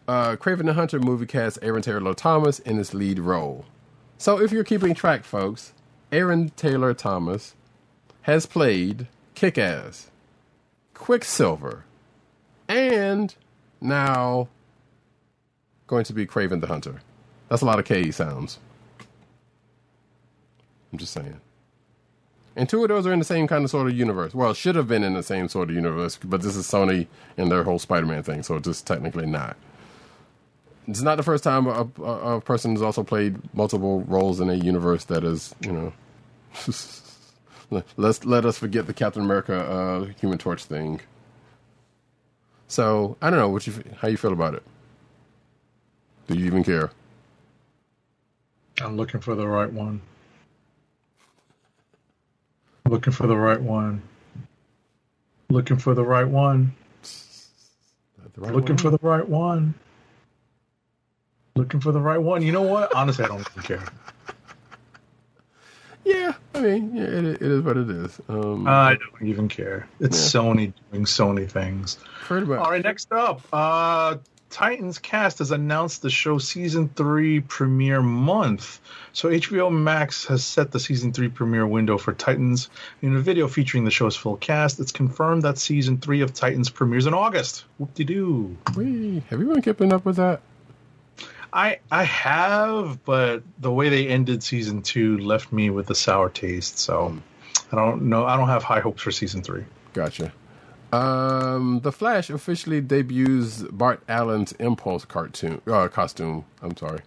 Uh 0.07 0.35
Kraven 0.35 0.65
the 0.65 0.73
Hunter 0.73 0.99
movie 0.99 1.25
cast 1.25 1.57
Aaron 1.63 1.81
Taylor 1.81 2.13
Thomas 2.13 2.59
in 2.59 2.77
his 2.77 2.93
lead 2.93 3.17
role. 3.19 3.65
So 4.19 4.39
if 4.39 4.51
you're 4.51 4.63
keeping 4.65 4.93
track, 4.93 5.23
folks, 5.23 5.73
Aaron 6.11 6.49
Taylor 6.51 6.93
Thomas 6.93 7.55
has 8.23 8.45
played 8.45 9.07
Kick 9.33 9.57
Ass, 9.57 10.11
Quicksilver, 10.93 11.85
and 12.67 13.33
now 13.81 14.49
going 15.87 16.03
to 16.05 16.13
be 16.13 16.27
Kraven 16.27 16.61
the 16.61 16.67
Hunter. 16.67 17.01
That's 17.49 17.61
a 17.63 17.65
lot 17.65 17.79
of 17.79 17.85
K 17.85 18.11
sounds. 18.11 18.59
I'm 20.91 20.99
just 20.99 21.13
saying. 21.13 21.39
And 22.55 22.67
two 22.67 22.83
of 22.83 22.89
those 22.89 23.07
are 23.07 23.13
in 23.13 23.19
the 23.19 23.25
same 23.25 23.47
kind 23.47 23.63
of 23.63 23.71
sort 23.71 23.87
of 23.87 23.97
universe. 23.97 24.33
Well, 24.33 24.53
should 24.53 24.75
have 24.75 24.87
been 24.87 25.03
in 25.03 25.13
the 25.13 25.23
same 25.23 25.47
sort 25.47 25.69
of 25.69 25.75
universe, 25.75 26.19
but 26.23 26.41
this 26.41 26.55
is 26.55 26.67
Sony 26.67 27.07
and 27.37 27.49
their 27.49 27.63
whole 27.63 27.79
Spider-Man 27.79 28.23
thing, 28.23 28.43
so 28.43 28.55
it's 28.55 28.67
just 28.67 28.85
technically 28.85 29.25
not. 29.25 29.55
It's 30.87 31.01
not 31.01 31.15
the 31.15 31.23
first 31.23 31.43
time 31.43 31.67
a, 31.67 31.87
a, 32.01 32.35
a 32.37 32.41
person 32.41 32.71
has 32.73 32.81
also 32.81 33.03
played 33.03 33.37
multiple 33.53 34.01
roles 34.01 34.41
in 34.41 34.49
a 34.49 34.55
universe 34.55 35.05
that 35.05 35.23
is, 35.23 35.55
you 35.61 35.71
know. 35.71 35.93
let's 37.97 38.25
let 38.25 38.45
us 38.45 38.57
forget 38.57 38.87
the 38.87 38.93
Captain 38.93 39.21
America 39.21 39.55
uh, 39.55 40.05
Human 40.19 40.37
Torch 40.37 40.65
thing. 40.65 40.99
So 42.67 43.17
I 43.21 43.29
don't 43.29 43.39
know 43.39 43.49
what 43.49 43.65
you 43.67 43.73
how 43.97 44.07
you 44.07 44.17
feel 44.17 44.33
about 44.33 44.55
it. 44.55 44.63
Do 46.27 46.37
you 46.37 46.45
even 46.45 46.63
care? 46.63 46.91
I'm 48.81 48.97
looking 48.97 49.21
for 49.21 49.35
the 49.35 49.47
right 49.47 49.71
one. 49.71 50.01
Looking 52.91 53.13
for 53.13 53.25
the 53.25 53.37
right 53.37 53.61
one. 53.61 54.01
Looking 55.49 55.77
for 55.77 55.95
the 55.95 56.03
right 56.03 56.27
one. 56.27 56.73
The 58.33 58.41
right 58.41 58.53
Looking 58.53 58.75
one? 58.75 58.77
for 58.79 58.89
the 58.89 58.99
right 59.01 59.27
one. 59.29 59.73
Looking 61.55 61.79
for 61.79 61.93
the 61.93 62.01
right 62.01 62.17
one. 62.21 62.41
You 62.41 62.51
know 62.51 62.63
what? 62.63 62.93
Honestly, 62.93 63.23
I 63.23 63.29
don't 63.29 63.39
even 63.51 63.63
care. 63.63 63.83
Yeah, 66.03 66.33
I 66.55 66.61
mean, 66.61 66.95
yeah, 66.97 67.03
it, 67.03 67.25
it 67.25 67.41
is 67.43 67.61
what 67.61 67.77
it 67.77 67.87
is. 67.87 68.19
Um, 68.27 68.67
I 68.67 68.95
don't 68.95 69.29
even 69.29 69.47
care. 69.47 69.87
It's 69.99 70.33
Yeah. 70.33 70.41
Sony 70.41 70.73
doing 70.91 71.05
Sony 71.05 71.47
things. 71.47 71.99
pretty 72.21 72.47
much. 72.47 72.57
All 72.57 72.71
right, 72.71 72.83
next 72.83 73.11
up, 73.11 73.41
uh, 73.53 74.17
Titans 74.51 74.99
cast 74.99 75.39
has 75.39 75.51
announced 75.51 76.01
the 76.01 76.09
show 76.09 76.37
season 76.37 76.89
three 76.89 77.39
premiere 77.39 78.01
month. 78.01 78.81
So 79.13 79.29
HBO 79.29 79.71
Max 79.71 80.25
has 80.25 80.43
set 80.43 80.71
the 80.71 80.79
season 80.79 81.13
three 81.13 81.29
premiere 81.29 81.65
window 81.65 81.97
for 81.97 82.11
Titans 82.13 82.69
in 83.01 83.15
a 83.15 83.19
video 83.19 83.47
featuring 83.47 83.85
the 83.85 83.91
show's 83.91 84.15
full 84.15 84.35
cast. 84.35 84.81
It's 84.81 84.91
confirmed 84.91 85.43
that 85.43 85.57
season 85.57 85.99
three 85.99 86.19
of 86.21 86.33
Titans 86.33 86.69
premieres 86.69 87.07
in 87.07 87.13
August. 87.13 87.63
Whoop 87.77 87.93
de 87.93 88.03
doo. 88.03 88.57
Have 88.67 89.39
you 89.39 89.47
been 89.47 89.61
keeping 89.61 89.93
up 89.93 90.03
with 90.03 90.17
that? 90.17 90.41
I 91.53 91.79
I 91.89 92.03
have, 92.03 93.03
but 93.05 93.43
the 93.59 93.71
way 93.71 93.87
they 93.87 94.07
ended 94.09 94.43
season 94.43 94.81
two 94.81 95.17
left 95.17 95.53
me 95.53 95.69
with 95.69 95.89
a 95.89 95.95
sour 95.95 96.29
taste. 96.29 96.77
So 96.77 97.17
I 97.71 97.75
don't 97.77 98.03
know. 98.03 98.25
I 98.25 98.35
don't 98.35 98.49
have 98.49 98.63
high 98.63 98.81
hopes 98.81 99.01
for 99.01 99.11
season 99.11 99.43
three. 99.43 99.63
Gotcha. 99.93 100.33
Um, 100.91 101.79
the 101.81 101.91
Flash 101.91 102.29
officially 102.29 102.81
debuts 102.81 103.63
Bart 103.63 104.01
Allen's 104.09 104.51
Impulse 104.53 105.05
cartoon 105.05 105.61
uh, 105.67 105.87
costume. 105.87 106.45
I'm 106.61 106.75
sorry. 106.75 106.99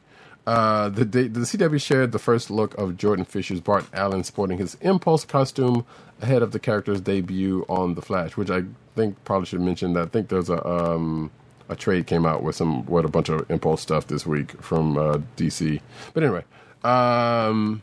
Uh, 0.47 0.90
the, 0.90 1.05
the 1.05 1.40
CW 1.40 1.81
shared 1.81 2.12
the 2.12 2.19
first 2.19 2.51
look 2.51 2.74
of 2.74 2.97
Jordan 2.97 3.24
Fisher's 3.24 3.61
Bart 3.61 3.86
Allen 3.94 4.24
sporting 4.24 4.59
his 4.59 4.77
Impulse 4.82 5.24
costume 5.24 5.86
ahead 6.20 6.43
of 6.43 6.52
the 6.52 6.59
character's 6.59 7.01
debut 7.01 7.65
on 7.69 7.94
the 7.94 8.02
Flash, 8.02 8.36
which 8.36 8.51
I 8.51 8.65
think 8.94 9.23
probably 9.24 9.47
should 9.47 9.61
mention 9.61 9.94
that 9.94 10.02
I 10.02 10.06
think 10.06 10.28
there's 10.28 10.51
a 10.51 10.66
um 10.66 11.31
a 11.70 11.77
trade 11.77 12.06
came 12.06 12.27
out 12.27 12.43
with 12.43 12.56
some 12.56 12.85
with 12.85 13.06
a 13.06 13.09
bunch 13.09 13.31
of 13.31 13.51
Impulse 13.51 13.81
stuff 13.81 14.06
this 14.06 14.27
week 14.27 14.52
from 14.62 14.98
uh, 14.98 15.19
DC. 15.36 15.81
But 16.12 16.23
anyway, 16.23 16.44
um. 16.82 17.82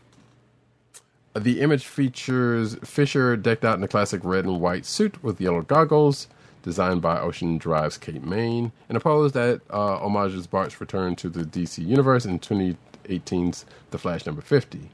The 1.34 1.60
image 1.60 1.86
features 1.86 2.76
Fisher 2.84 3.36
decked 3.36 3.64
out 3.64 3.78
in 3.78 3.84
a 3.84 3.88
classic 3.88 4.20
red 4.22 4.44
and 4.44 4.60
white 4.60 4.84
suit 4.84 5.22
with 5.24 5.40
yellow 5.40 5.62
goggles, 5.62 6.28
designed 6.62 7.00
by 7.00 7.18
Ocean 7.18 7.56
Drive's 7.56 7.96
Kate 7.96 8.22
Main, 8.22 8.70
in 8.90 8.96
a 8.96 9.00
pose 9.00 9.32
that 9.32 9.62
uh, 9.70 9.98
homages 9.98 10.46
Bart's 10.46 10.78
return 10.78 11.16
to 11.16 11.30
the 11.30 11.44
DC 11.44 11.86
universe 11.86 12.26
in 12.26 12.38
2018's 12.38 13.64
The 13.92 13.98
Flash 13.98 14.26
number 14.26 14.42
50. 14.42 14.90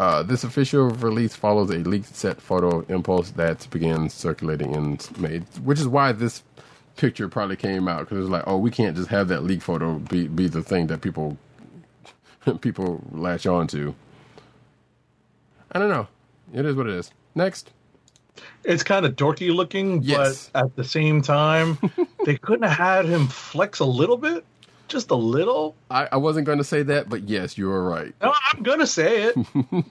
Uh, 0.00 0.22
this 0.22 0.42
official 0.42 0.88
release 0.88 1.36
follows 1.36 1.70
a 1.70 1.78
leaked 1.78 2.16
set 2.16 2.40
photo 2.40 2.80
of 2.80 2.90
Impulse 2.90 3.30
that 3.32 3.68
began 3.70 4.08
circulating 4.08 4.74
in 4.74 4.98
May, 5.18 5.40
which 5.62 5.78
is 5.78 5.86
why 5.86 6.12
this 6.12 6.42
picture 6.96 7.28
probably 7.28 7.56
came 7.56 7.88
out 7.88 8.00
because 8.00 8.24
it's 8.24 8.30
like, 8.30 8.44
oh, 8.46 8.56
we 8.56 8.70
can't 8.70 8.96
just 8.96 9.10
have 9.10 9.28
that 9.28 9.44
leak 9.44 9.60
photo 9.60 9.98
be 9.98 10.28
be 10.28 10.48
the 10.48 10.62
thing 10.62 10.86
that 10.88 11.00
people 11.02 11.36
people 12.60 13.02
latch 13.12 13.46
on 13.46 13.66
to. 13.68 13.94
I 15.74 15.78
don't 15.78 15.88
know. 15.88 16.06
It 16.52 16.64
is 16.64 16.76
what 16.76 16.86
it 16.86 16.94
is. 16.94 17.10
Next. 17.34 17.70
It's 18.64 18.82
kind 18.82 19.06
of 19.06 19.16
dorky 19.16 19.54
looking, 19.54 20.02
Yes. 20.02 20.50
but 20.52 20.64
at 20.64 20.76
the 20.76 20.84
same 20.84 21.22
time, 21.22 21.78
they 22.24 22.36
couldn't 22.36 22.68
have 22.68 22.78
had 22.78 23.04
him 23.06 23.28
flex 23.28 23.80
a 23.80 23.84
little 23.84 24.16
bit, 24.16 24.44
just 24.88 25.10
a 25.10 25.14
little. 25.14 25.74
I, 25.90 26.08
I 26.12 26.16
wasn't 26.16 26.46
going 26.46 26.58
to 26.58 26.64
say 26.64 26.82
that, 26.84 27.08
but 27.08 27.28
yes, 27.28 27.58
you 27.58 27.68
were 27.68 27.84
right. 27.88 28.14
No, 28.22 28.32
I'm 28.52 28.62
gonna 28.62 28.86
say 28.86 29.24
it. 29.24 29.36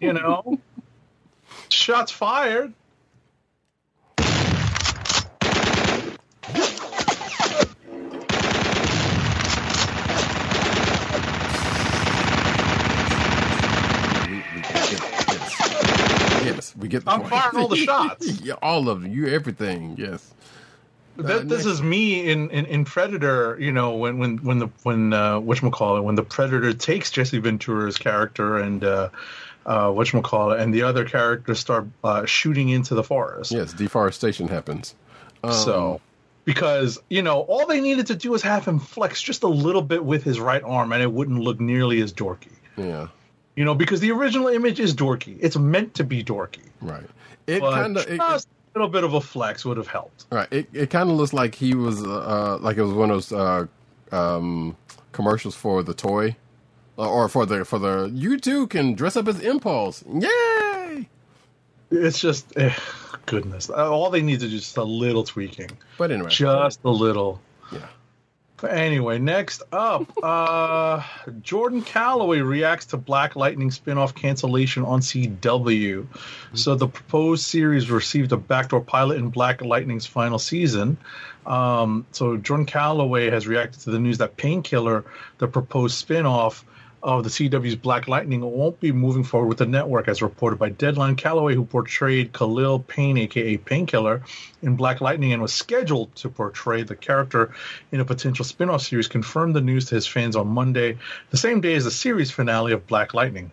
you 0.02 0.14
know, 0.14 0.60
shots 1.70 2.12
fired. 2.12 2.74
We, 14.30 14.38
we 14.56 14.62
get, 14.62 15.02
yes. 16.74 16.76
yes, 16.76 16.82
we 16.82 16.88
get 16.88 17.06
the 17.06 17.12
I'm 17.12 17.22
point. 17.22 17.32
firing 17.32 17.58
all 17.58 17.68
the 17.68 17.76
shots. 17.86 18.42
yeah, 18.44 18.56
all 18.62 18.90
of 18.90 19.02
them. 19.02 19.12
You 19.12 19.28
everything. 19.28 19.96
Yes. 19.98 20.34
That, 21.16 21.48
this 21.48 21.68
is 21.68 21.82
me 21.82 22.28
in, 22.28 22.50
in, 22.50 22.66
in 22.66 22.86
Predator. 22.86 23.58
You 23.60 23.72
know, 23.72 23.96
when 23.98 24.18
when 24.18 24.38
when 24.38 24.60
the 24.60 24.68
when 24.82 25.14
uh, 25.14 25.40
whatchamacallit, 25.40 26.04
when 26.04 26.16
the 26.16 26.24
Predator 26.24 26.74
takes 26.74 27.12
Jesse 27.12 27.38
Ventura's 27.38 27.98
character 28.00 28.58
and 28.58 28.84
uh, 28.84 29.10
uh, 29.66 29.88
whatchamacallit, 29.90 30.60
and 30.60 30.74
the 30.74 30.82
other 30.82 31.06
characters 31.06 31.60
start 31.60 31.88
uh, 32.04 32.26
shooting 32.26 32.70
into 32.70 32.96
the 32.96 33.04
forest. 33.04 33.52
Yes, 33.52 33.74
deforestation 33.74 34.48
happens. 34.48 34.96
So, 35.52 36.00
because 36.46 37.00
you 37.10 37.22
know, 37.22 37.42
all 37.42 37.68
they 37.68 37.82
needed 37.82 38.08
to 38.08 38.16
do 38.16 38.32
was 38.32 38.42
have 38.42 38.66
him 38.66 38.80
flex 38.80 39.22
just 39.22 39.44
a 39.44 39.48
little 39.48 39.82
bit 39.82 40.04
with 40.04 40.24
his 40.24 40.40
right 40.40 40.64
arm, 40.64 40.94
and 40.94 41.04
it 41.04 41.12
wouldn't 41.12 41.40
look 41.40 41.60
nearly 41.60 42.02
as 42.02 42.14
dorky. 42.14 42.54
Yeah. 42.78 43.10
You 43.56 43.66
know, 43.66 43.76
because 43.76 44.00
the 44.00 44.12
original 44.12 44.48
image 44.48 44.80
is 44.80 44.96
dorky. 44.96 45.38
It's 45.40 45.58
meant 45.58 45.94
to 45.96 46.04
be 46.04 46.24
dorky. 46.24 46.70
Right. 46.82 47.04
It 47.46 47.62
kind 47.62 47.98
of. 47.98 48.08
just 48.08 48.48
a 48.48 48.80
little 48.80 48.90
bit 48.90 49.04
of 49.04 49.14
a 49.14 49.22
flex 49.22 49.64
would 49.66 49.78
have 49.78 49.88
helped. 49.88 50.26
Right. 50.32 50.48
It 50.52 50.68
it 50.74 50.90
kind 50.90 51.10
of 51.10 51.18
looks 51.18 51.34
like 51.34 51.54
he 51.56 51.76
was 51.76 52.04
uh, 52.04 52.58
like 52.62 52.78
it 52.78 52.84
was 52.84 52.94
one 52.94 53.12
of 53.12 53.18
those 53.18 53.32
uh, 53.32 53.68
um, 54.12 54.76
commercials 55.12 55.56
for 55.56 55.84
the 55.84 55.94
toy, 55.94 56.36
uh, 56.98 57.08
or 57.10 57.30
for 57.30 57.46
the 57.46 57.64
for 57.66 57.78
the 57.80 58.10
you 58.14 58.40
too 58.40 58.66
can 58.68 58.94
dress 58.96 59.16
up 59.16 59.28
as 59.28 59.40
Impulse. 59.40 60.04
Yay! 60.08 61.10
It's 61.92 62.20
just, 62.20 62.58
eh, 62.58 62.74
goodness. 63.28 63.70
All 63.70 64.10
they 64.10 64.24
need 64.24 64.40
to 64.40 64.48
do 64.50 64.56
is 64.56 64.62
just 64.64 64.78
a 64.78 64.84
little 64.84 65.24
tweaking. 65.24 65.70
But 66.00 66.10
anyway, 66.12 66.30
Just 66.30 66.80
a 66.84 66.90
little. 66.90 67.40
yeah. 67.72 67.86
But 68.64 68.78
anyway, 68.78 69.20
next 69.20 69.62
up, 69.74 70.10
uh, 70.24 71.04
Jordan 71.42 71.82
Calloway 71.82 72.40
reacts 72.40 72.86
to 72.88 72.98
Black 72.98 73.36
Lightning 73.36 73.72
spinoff 73.72 74.16
cancellation 74.16 74.86
on 74.86 75.02
CW. 75.02 76.08
So 76.54 76.76
the 76.76 76.88
proposed 76.88 77.44
series 77.44 77.92
received 77.92 78.32
a 78.32 78.38
backdoor 78.38 78.80
pilot 78.80 79.18
in 79.18 79.32
Black 79.32 79.62
Lightning's 79.62 80.06
final 80.06 80.40
season. 80.40 80.96
Um, 81.46 82.06
so 82.14 82.38
Jordan 82.38 82.66
Calloway 82.66 83.30
has 83.32 83.48
reacted 83.48 83.82
to 83.82 83.92
the 83.92 84.00
news 84.00 84.20
that 84.20 84.38
Painkiller, 84.38 85.04
the 85.40 85.48
proposed 85.50 86.08
spinoff 86.08 86.64
of 87.04 87.24
the 87.26 87.30
CW's 87.30 87.76
Black 87.76 88.08
Lightning, 88.08 88.40
won't 88.40 88.80
be 88.80 88.94
moving 88.94 89.26
forward 89.26 89.48
with 89.48 89.58
the 89.58 89.66
network, 89.66 90.08
as 90.08 90.22
reported 90.22 90.58
by 90.58 90.70
Deadline. 90.70 91.16
Calloway, 91.16 91.54
who 91.54 91.66
portrayed 91.66 92.32
Khalil 92.32 92.80
Payne, 92.80 93.18
aka 93.18 93.58
Painkiller, 93.58 94.22
in 94.62 94.78
Black 94.78 95.02
Lightning 95.02 95.34
and 95.34 95.42
was 95.42 95.52
scheduled 95.52 96.16
to 96.16 96.30
portray 96.30 96.84
the 96.84 96.96
character 96.96 97.54
in 97.92 98.00
a 98.00 98.06
potential 98.06 98.46
spin-off 98.46 98.82
series, 98.82 99.10
confirmed 99.10 99.54
the 99.54 99.62
news 99.62 99.86
to 99.86 99.96
his 99.96 100.08
fans 100.08 100.38
on 100.38 100.48
Monday, 100.48 100.98
the 101.30 101.38
same 101.38 101.60
day 101.60 101.76
as 101.76 101.84
the 101.84 101.92
series 101.92 102.32
finale 102.32 102.72
of 102.72 102.88
Black 102.88 103.14
Lightning. 103.14 103.52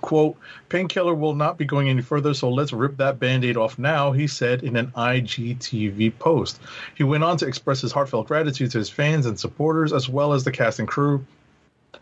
Quote, 0.00 0.36
Painkiller 0.68 1.14
will 1.14 1.34
not 1.34 1.58
be 1.58 1.64
going 1.64 1.88
any 1.88 2.00
further, 2.00 2.32
so 2.32 2.48
let's 2.48 2.72
rip 2.72 2.96
that 2.98 3.18
band 3.18 3.44
aid 3.44 3.56
off 3.56 3.78
now, 3.78 4.12
he 4.12 4.28
said 4.28 4.62
in 4.62 4.76
an 4.76 4.92
IGTV 4.96 6.16
post. 6.20 6.60
He 6.94 7.02
went 7.02 7.24
on 7.24 7.36
to 7.38 7.46
express 7.46 7.80
his 7.80 7.90
heartfelt 7.90 8.28
gratitude 8.28 8.70
to 8.70 8.78
his 8.78 8.88
fans 8.88 9.26
and 9.26 9.38
supporters, 9.38 9.92
as 9.92 10.08
well 10.08 10.32
as 10.32 10.44
the 10.44 10.52
cast 10.52 10.78
and 10.78 10.86
crew, 10.88 11.26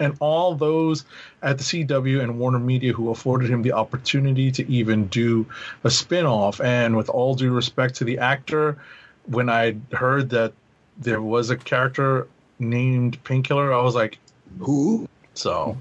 and 0.01 0.16
all 0.20 0.55
those 0.55 1.05
at 1.43 1.59
the 1.59 1.65
CW 1.65 2.23
and 2.23 2.39
Warner 2.39 2.59
Media 2.59 2.93
who 2.93 3.10
afforded 3.10 3.51
him 3.51 3.62
the 3.62 3.73
opportunity 3.73 4.51
to 4.52 4.70
even 4.70 5.06
do 5.09 5.47
a 5.85 5.90
spin-off. 5.90 6.60
And 6.60 6.97
with 6.97 7.09
all 7.09 7.35
due 7.35 7.52
respect 7.52 7.97
to 7.97 8.05
the 8.05 8.19
actor, 8.19 8.78
when 9.27 9.48
I 9.48 9.77
heard 9.93 10.31
that 10.31 10.52
there 10.98 11.23
was 11.23 11.51
a 11.51 11.56
character 11.56 12.28
named 12.59 13.23
Painkiller, 13.24 13.73
I 13.73 13.82
was 13.82 13.94
like, 13.94 14.19
who? 14.60 15.09
So 15.35 15.77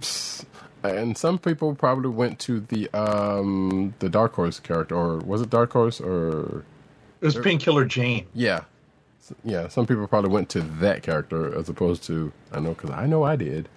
And 0.84 1.18
some 1.18 1.40
people 1.40 1.74
probably 1.76 2.10
went 2.10 2.40
to 2.40 2.60
the 2.60 2.90
um 2.98 3.94
the 4.00 4.10
Dark 4.10 4.34
Horse 4.34 4.60
character, 4.60 4.96
or 4.96 5.18
was 5.20 5.42
it 5.42 5.50
Dark 5.50 5.74
Horse, 5.74 6.00
or 6.00 6.64
it 7.22 7.26
was 7.26 7.36
Painkiller 7.38 7.86
Jane. 7.86 8.28
yeah, 8.34 8.58
S- 8.58 8.64
yeah. 9.44 9.68
Some 9.68 9.86
people 9.86 10.08
probably 10.08 10.30
went 10.32 10.50
to 10.50 10.62
that 10.62 11.04
character 11.04 11.58
as 11.58 11.70
opposed 11.70 12.04
to 12.04 12.32
I 12.52 12.60
know 12.60 12.74
because 12.74 12.92
I 12.92 13.06
know 13.06 13.24
I 13.24 13.36
did. 13.36 13.70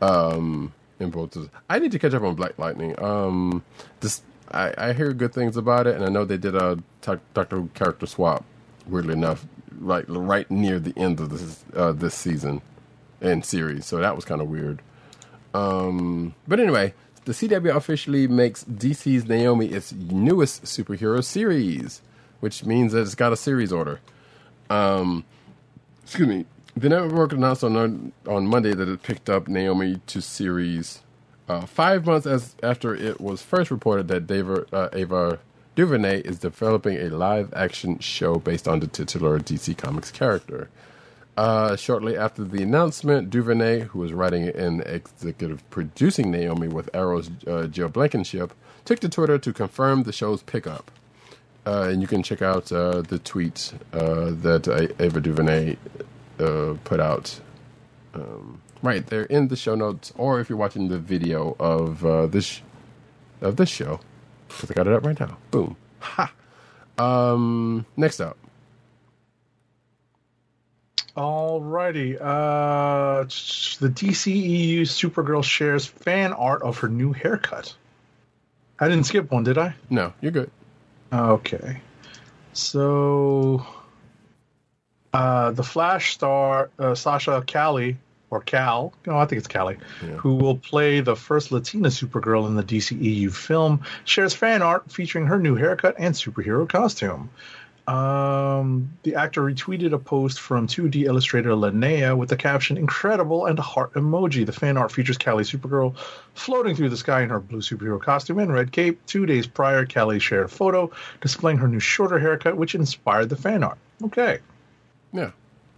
Um, 0.00 0.72
in 1.00 1.10
both, 1.10 1.36
I 1.70 1.78
need 1.78 1.92
to 1.92 1.98
catch 1.98 2.14
up 2.14 2.22
on 2.22 2.34
Black 2.34 2.58
Lightning. 2.58 3.00
Um, 3.02 3.64
this 4.00 4.22
I, 4.50 4.72
I 4.78 4.92
hear 4.92 5.12
good 5.12 5.32
things 5.32 5.56
about 5.56 5.86
it, 5.86 5.94
and 5.94 6.04
I 6.04 6.08
know 6.08 6.24
they 6.24 6.36
did 6.38 6.54
a 6.54 6.78
doc- 7.02 7.20
Doctor 7.34 7.64
character 7.74 8.06
swap. 8.06 8.44
Weirdly 8.86 9.12
enough, 9.12 9.46
right 9.78 10.04
right 10.08 10.50
near 10.50 10.78
the 10.78 10.96
end 10.96 11.20
of 11.20 11.30
this 11.30 11.64
uh, 11.74 11.92
this 11.92 12.14
season 12.14 12.62
and 13.20 13.44
series, 13.44 13.84
so 13.86 13.98
that 13.98 14.16
was 14.16 14.24
kind 14.24 14.40
of 14.40 14.48
weird. 14.48 14.80
Um, 15.54 16.34
but 16.46 16.60
anyway, 16.60 16.94
the 17.24 17.32
CW 17.32 17.74
officially 17.74 18.26
makes 18.26 18.64
DC's 18.64 19.26
Naomi 19.26 19.66
its 19.66 19.92
newest 19.92 20.64
superhero 20.64 21.22
series, 21.22 22.00
which 22.40 22.64
means 22.64 22.92
that 22.92 23.02
it's 23.02 23.14
got 23.14 23.32
a 23.32 23.36
series 23.36 23.72
order. 23.72 24.00
Um, 24.70 25.24
excuse 26.02 26.28
me. 26.28 26.46
The 26.76 26.88
network 26.88 27.32
announced 27.32 27.64
on 27.64 28.12
on 28.26 28.46
Monday 28.46 28.74
that 28.74 28.88
it 28.88 29.02
picked 29.02 29.28
up 29.28 29.48
Naomi 29.48 30.00
to 30.06 30.22
series 30.22 31.02
uh, 31.48 31.66
five 31.66 32.06
months 32.06 32.26
as 32.26 32.54
after 32.62 32.94
it 32.94 33.20
was 33.20 33.42
first 33.42 33.70
reported 33.70 34.08
that 34.08 34.26
Dava, 34.26 34.66
uh, 34.72 34.88
Ava 34.92 35.40
DuVernay 35.74 36.20
is 36.20 36.38
developing 36.38 36.96
a 36.98 37.08
live 37.08 37.52
action 37.54 37.98
show 38.00 38.36
based 38.36 38.68
on 38.68 38.80
the 38.80 38.86
titular 38.86 39.38
DC 39.38 39.76
Comics 39.76 40.10
character. 40.10 40.68
Uh, 41.36 41.76
shortly 41.76 42.16
after 42.16 42.42
the 42.42 42.64
announcement, 42.64 43.30
Duvernay, 43.30 43.82
who 43.82 44.00
was 44.00 44.12
writing 44.12 44.48
and 44.48 44.80
executive 44.82 45.68
producing 45.70 46.32
Naomi 46.32 46.66
with 46.66 46.90
Arrow's 46.92 47.30
uh, 47.46 47.68
Jill 47.68 47.88
Blankenship, 47.88 48.52
took 48.84 48.98
to 48.98 49.08
Twitter 49.08 49.38
to 49.38 49.52
confirm 49.52 50.02
the 50.02 50.12
show's 50.12 50.42
pickup. 50.42 50.90
Uh, 51.68 51.88
and 51.90 52.00
you 52.00 52.08
can 52.08 52.22
check 52.22 52.40
out 52.40 52.72
uh, 52.72 53.02
the 53.02 53.18
tweet 53.18 53.74
uh, 53.92 54.30
that 54.30 54.66
uh, 54.66 55.04
Ava 55.04 55.20
DuVernay 55.20 55.76
uh, 56.40 56.74
put 56.84 56.98
out 56.98 57.38
Um, 58.14 58.62
right, 58.82 59.06
they're 59.06 59.24
in 59.24 59.48
the 59.48 59.56
show 59.56 59.74
notes, 59.74 60.12
or 60.16 60.40
if 60.40 60.48
you're 60.48 60.56
watching 60.56 60.88
the 60.88 60.98
video 60.98 61.56
of 61.60 62.04
uh, 62.06 62.26
this 62.26 62.62
of 63.42 63.56
this 63.56 63.68
show, 63.68 64.00
because 64.48 64.70
I 64.70 64.74
got 64.74 64.86
it 64.86 64.94
up 64.94 65.04
right 65.04 65.20
now. 65.20 65.36
Boom. 65.50 65.76
Ha. 66.00 66.32
Um, 66.96 67.84
next 67.98 68.20
up. 68.20 68.38
Alrighty. 71.16 72.16
Uh, 72.18 73.24
the 73.80 73.90
DCEU 73.92 74.82
Supergirl 74.82 75.44
shares 75.44 75.84
fan 75.84 76.32
art 76.32 76.62
of 76.62 76.78
her 76.78 76.88
new 76.88 77.12
haircut. 77.12 77.76
I 78.80 78.88
didn't 78.88 79.04
skip 79.04 79.30
one, 79.30 79.44
did 79.44 79.58
I? 79.58 79.74
No, 79.90 80.14
you're 80.22 80.32
good. 80.32 80.50
Okay. 81.12 81.80
So, 82.52 83.66
uh, 85.12 85.52
the 85.52 85.62
Flash 85.62 86.14
star 86.14 86.70
uh, 86.78 86.94
Sasha 86.94 87.42
Cali 87.46 87.96
or 88.30 88.40
Cal, 88.40 88.92
no, 89.06 89.16
I 89.16 89.24
think 89.24 89.38
it's 89.38 89.48
Cali, 89.48 89.78
who 90.16 90.34
will 90.34 90.58
play 90.58 91.00
the 91.00 91.16
first 91.16 91.50
Latina 91.50 91.88
Supergirl 91.88 92.46
in 92.46 92.56
the 92.56 92.62
DCEU 92.62 93.32
film, 93.32 93.80
shares 94.04 94.34
fan 94.34 94.60
art 94.60 94.90
featuring 94.92 95.26
her 95.26 95.38
new 95.38 95.54
haircut 95.54 95.94
and 95.98 96.14
superhero 96.14 96.68
costume. 96.68 97.30
Um, 97.88 98.92
the 99.02 99.14
actor 99.14 99.40
retweeted 99.40 99.94
a 99.94 99.98
post 99.98 100.40
from 100.40 100.66
2D 100.66 101.04
illustrator 101.04 101.52
Linnea 101.52 102.14
with 102.14 102.28
the 102.28 102.36
caption 102.36 102.76
"Incredible" 102.76 103.46
and 103.46 103.58
a 103.58 103.62
heart 103.62 103.94
emoji. 103.94 104.44
The 104.44 104.52
fan 104.52 104.76
art 104.76 104.92
features 104.92 105.16
Callie 105.16 105.42
Supergirl 105.42 105.96
floating 106.34 106.76
through 106.76 106.90
the 106.90 106.98
sky 106.98 107.22
in 107.22 107.30
her 107.30 107.40
blue 107.40 107.62
superhero 107.62 107.98
costume 107.98 108.40
and 108.40 108.52
red 108.52 108.72
cape. 108.72 109.00
Two 109.06 109.24
days 109.24 109.46
prior, 109.46 109.86
Callie 109.86 110.18
shared 110.18 110.44
a 110.44 110.48
photo 110.48 110.90
displaying 111.22 111.56
her 111.56 111.66
new 111.66 111.80
shorter 111.80 112.18
haircut, 112.18 112.58
which 112.58 112.74
inspired 112.74 113.30
the 113.30 113.36
fan 113.36 113.62
art. 113.64 113.78
Okay, 114.04 114.40
Yeah, 115.10 115.30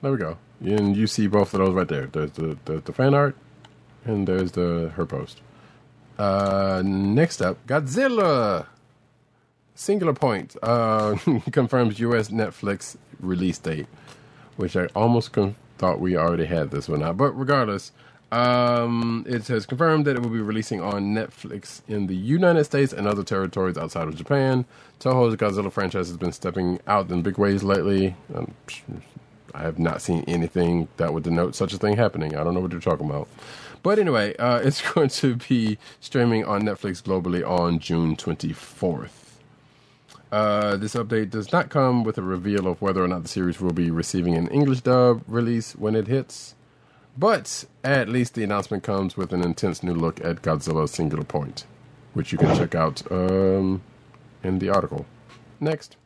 there 0.02 0.10
we 0.10 0.18
go. 0.18 0.36
And 0.60 0.96
you 0.96 1.06
see 1.06 1.28
both 1.28 1.54
of 1.54 1.60
those 1.60 1.74
right 1.74 1.86
there. 1.86 2.06
There's 2.06 2.32
the, 2.32 2.58
the, 2.64 2.80
the 2.80 2.92
fan 2.92 3.14
art, 3.14 3.36
and 4.04 4.26
there's 4.26 4.50
the 4.52 4.90
her 4.96 5.06
post. 5.06 5.40
Uh, 6.18 6.82
next 6.84 7.40
up, 7.40 7.64
Godzilla. 7.68 8.66
Singular 9.80 10.12
point 10.12 10.56
uh, 10.62 11.16
confirms 11.52 11.98
U.S. 12.00 12.28
Netflix 12.28 12.98
release 13.18 13.56
date, 13.56 13.86
which 14.56 14.76
I 14.76 14.88
almost 14.94 15.32
con- 15.32 15.56
thought 15.78 16.00
we 16.00 16.18
already 16.18 16.44
had 16.44 16.70
this 16.70 16.86
one 16.86 17.02
out. 17.02 17.16
But 17.16 17.32
regardless, 17.32 17.90
um, 18.30 19.24
it 19.26 19.46
has 19.48 19.64
confirmed 19.64 20.04
that 20.04 20.16
it 20.16 20.22
will 20.22 20.28
be 20.28 20.42
releasing 20.42 20.82
on 20.82 21.14
Netflix 21.14 21.80
in 21.88 22.08
the 22.08 22.14
United 22.14 22.64
States 22.64 22.92
and 22.92 23.08
other 23.08 23.24
territories 23.24 23.78
outside 23.78 24.06
of 24.06 24.16
Japan. 24.16 24.66
Toho's 24.98 25.34
Godzilla 25.36 25.72
franchise 25.72 26.08
has 26.08 26.18
been 26.18 26.32
stepping 26.32 26.78
out 26.86 27.10
in 27.10 27.22
big 27.22 27.38
ways 27.38 27.62
lately. 27.62 28.14
Um, 28.34 28.52
I 29.54 29.62
have 29.62 29.78
not 29.78 30.02
seen 30.02 30.24
anything 30.28 30.88
that 30.98 31.14
would 31.14 31.22
denote 31.22 31.54
such 31.54 31.72
a 31.72 31.78
thing 31.78 31.96
happening. 31.96 32.36
I 32.36 32.44
don't 32.44 32.52
know 32.52 32.60
what 32.60 32.72
you're 32.72 32.82
talking 32.82 33.08
about. 33.08 33.28
But 33.82 33.98
anyway, 33.98 34.36
uh, 34.36 34.58
it's 34.62 34.82
going 34.92 35.08
to 35.08 35.36
be 35.36 35.78
streaming 36.00 36.44
on 36.44 36.64
Netflix 36.64 37.02
globally 37.02 37.48
on 37.48 37.78
June 37.78 38.14
24th. 38.14 39.19
Uh, 40.32 40.76
this 40.76 40.94
update 40.94 41.30
does 41.30 41.50
not 41.50 41.70
come 41.70 42.04
with 42.04 42.16
a 42.16 42.22
reveal 42.22 42.68
of 42.68 42.80
whether 42.80 43.02
or 43.02 43.08
not 43.08 43.22
the 43.22 43.28
series 43.28 43.60
will 43.60 43.72
be 43.72 43.90
receiving 43.90 44.36
an 44.36 44.46
English 44.48 44.80
dub 44.82 45.22
release 45.26 45.74
when 45.74 45.96
it 45.96 46.06
hits, 46.06 46.54
but 47.18 47.64
at 47.82 48.08
least 48.08 48.34
the 48.34 48.44
announcement 48.44 48.84
comes 48.84 49.16
with 49.16 49.32
an 49.32 49.42
intense 49.42 49.82
new 49.82 49.94
look 49.94 50.24
at 50.24 50.42
Godzilla 50.42 50.88
Singular 50.88 51.24
Point, 51.24 51.66
which 52.14 52.30
you 52.30 52.38
can 52.38 52.56
check 52.56 52.76
out 52.76 53.02
um, 53.10 53.82
in 54.44 54.60
the 54.60 54.68
article. 54.68 55.04
Next. 55.58 55.96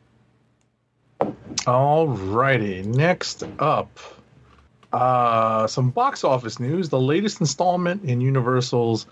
Alrighty, 1.21 2.83
next 2.83 3.43
up, 3.59 3.99
uh, 4.91 5.67
some 5.67 5.91
box 5.91 6.23
office 6.23 6.59
news. 6.59 6.89
The 6.89 6.99
latest 6.99 7.41
installment 7.41 8.03
in 8.03 8.21
Universal's 8.21 9.05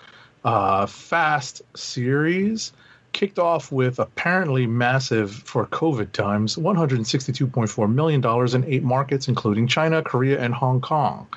uh, 0.43 0.87
Fast 0.87 1.61
series 1.75 2.73
kicked 3.13 3.39
off 3.39 3.71
with 3.71 3.99
apparently 3.99 4.67
massive 4.67 5.31
for 5.31 5.65
COVID 5.67 6.11
times 6.11 6.55
$162.4 6.55 7.93
million 7.93 8.55
in 8.55 8.73
eight 8.73 8.83
markets, 8.83 9.27
including 9.27 9.67
China, 9.67 10.01
Korea, 10.01 10.39
and 10.39 10.53
Hong 10.53 10.81
Kong. 10.81 11.27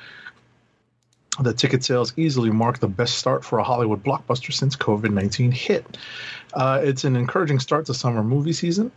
The 1.39 1.53
ticket 1.53 1.85
sales 1.85 2.15
easily 2.17 2.51
marked 2.51 2.81
the 2.81 2.89
best 2.89 3.19
start 3.19 3.45
for 3.45 3.59
a 3.59 3.65
Hollywood 3.65 4.03
blockbuster 4.03 4.53
since 4.53 4.75
COVID 4.75 5.13
19 5.13 5.53
hit. 5.53 5.99
Uh, 6.55 6.81
it's 6.83 7.05
an 7.05 7.15
encouraging 7.15 7.61
start 7.61 7.85
to 7.87 7.95
summer 7.95 8.23
movie 8.23 8.55
season, 8.55 8.91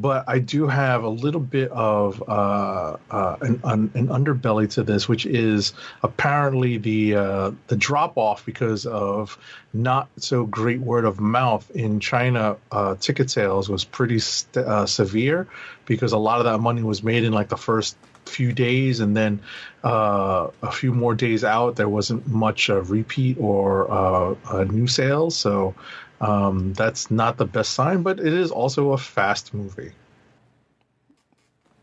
but 0.00 0.24
I 0.28 0.38
do 0.38 0.66
have 0.66 1.02
a 1.02 1.08
little 1.08 1.40
bit 1.40 1.70
of 1.70 2.22
uh, 2.26 2.96
uh, 3.10 3.36
an, 3.40 3.60
an, 3.64 4.08
underbelly 4.08 4.70
to 4.70 4.82
this, 4.82 5.08
which 5.08 5.26
is 5.26 5.72
apparently 6.02 6.78
the 6.78 7.16
uh, 7.16 7.50
the 7.66 7.76
drop 7.76 8.16
off 8.16 8.44
because 8.46 8.86
of 8.86 9.38
not 9.72 10.08
so 10.16 10.46
great 10.46 10.80
word 10.80 11.04
of 11.04 11.20
mouth 11.20 11.70
in 11.72 12.00
China. 12.00 12.56
Uh, 12.70 12.94
ticket 12.96 13.30
sales 13.30 13.68
was 13.68 13.84
pretty 13.84 14.18
st- 14.18 14.66
uh, 14.66 14.86
severe 14.86 15.46
because 15.86 16.12
a 16.12 16.18
lot 16.18 16.38
of 16.38 16.44
that 16.44 16.58
money 16.58 16.82
was 16.82 17.02
made 17.02 17.24
in 17.24 17.32
like 17.32 17.48
the 17.48 17.56
first 17.56 17.96
few 18.24 18.52
days, 18.52 19.00
and 19.00 19.16
then 19.16 19.40
uh, 19.84 20.48
a 20.62 20.70
few 20.70 20.92
more 20.92 21.14
days 21.14 21.44
out, 21.44 21.76
there 21.76 21.88
wasn't 21.88 22.26
much 22.26 22.68
repeat 22.68 23.38
or 23.40 24.36
new 24.70 24.86
sales. 24.86 25.36
So 25.36 25.74
um, 26.20 26.72
that's 26.74 27.10
not 27.10 27.36
the 27.36 27.46
best 27.46 27.74
sign, 27.74 28.02
but 28.02 28.18
it 28.20 28.32
is 28.32 28.50
also 28.50 28.92
a 28.92 28.98
fast 28.98 29.54
movie. 29.54 29.92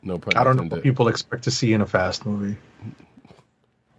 No 0.04 0.20
pun 0.20 0.34
I 0.36 0.44
don't 0.44 0.58
know 0.58 0.64
what 0.64 0.84
people 0.84 1.08
expect 1.08 1.44
to 1.46 1.52
see 1.52 1.74
in 1.74 1.82
a 1.82 1.86
fast 1.86 2.26
movie. 2.26 2.58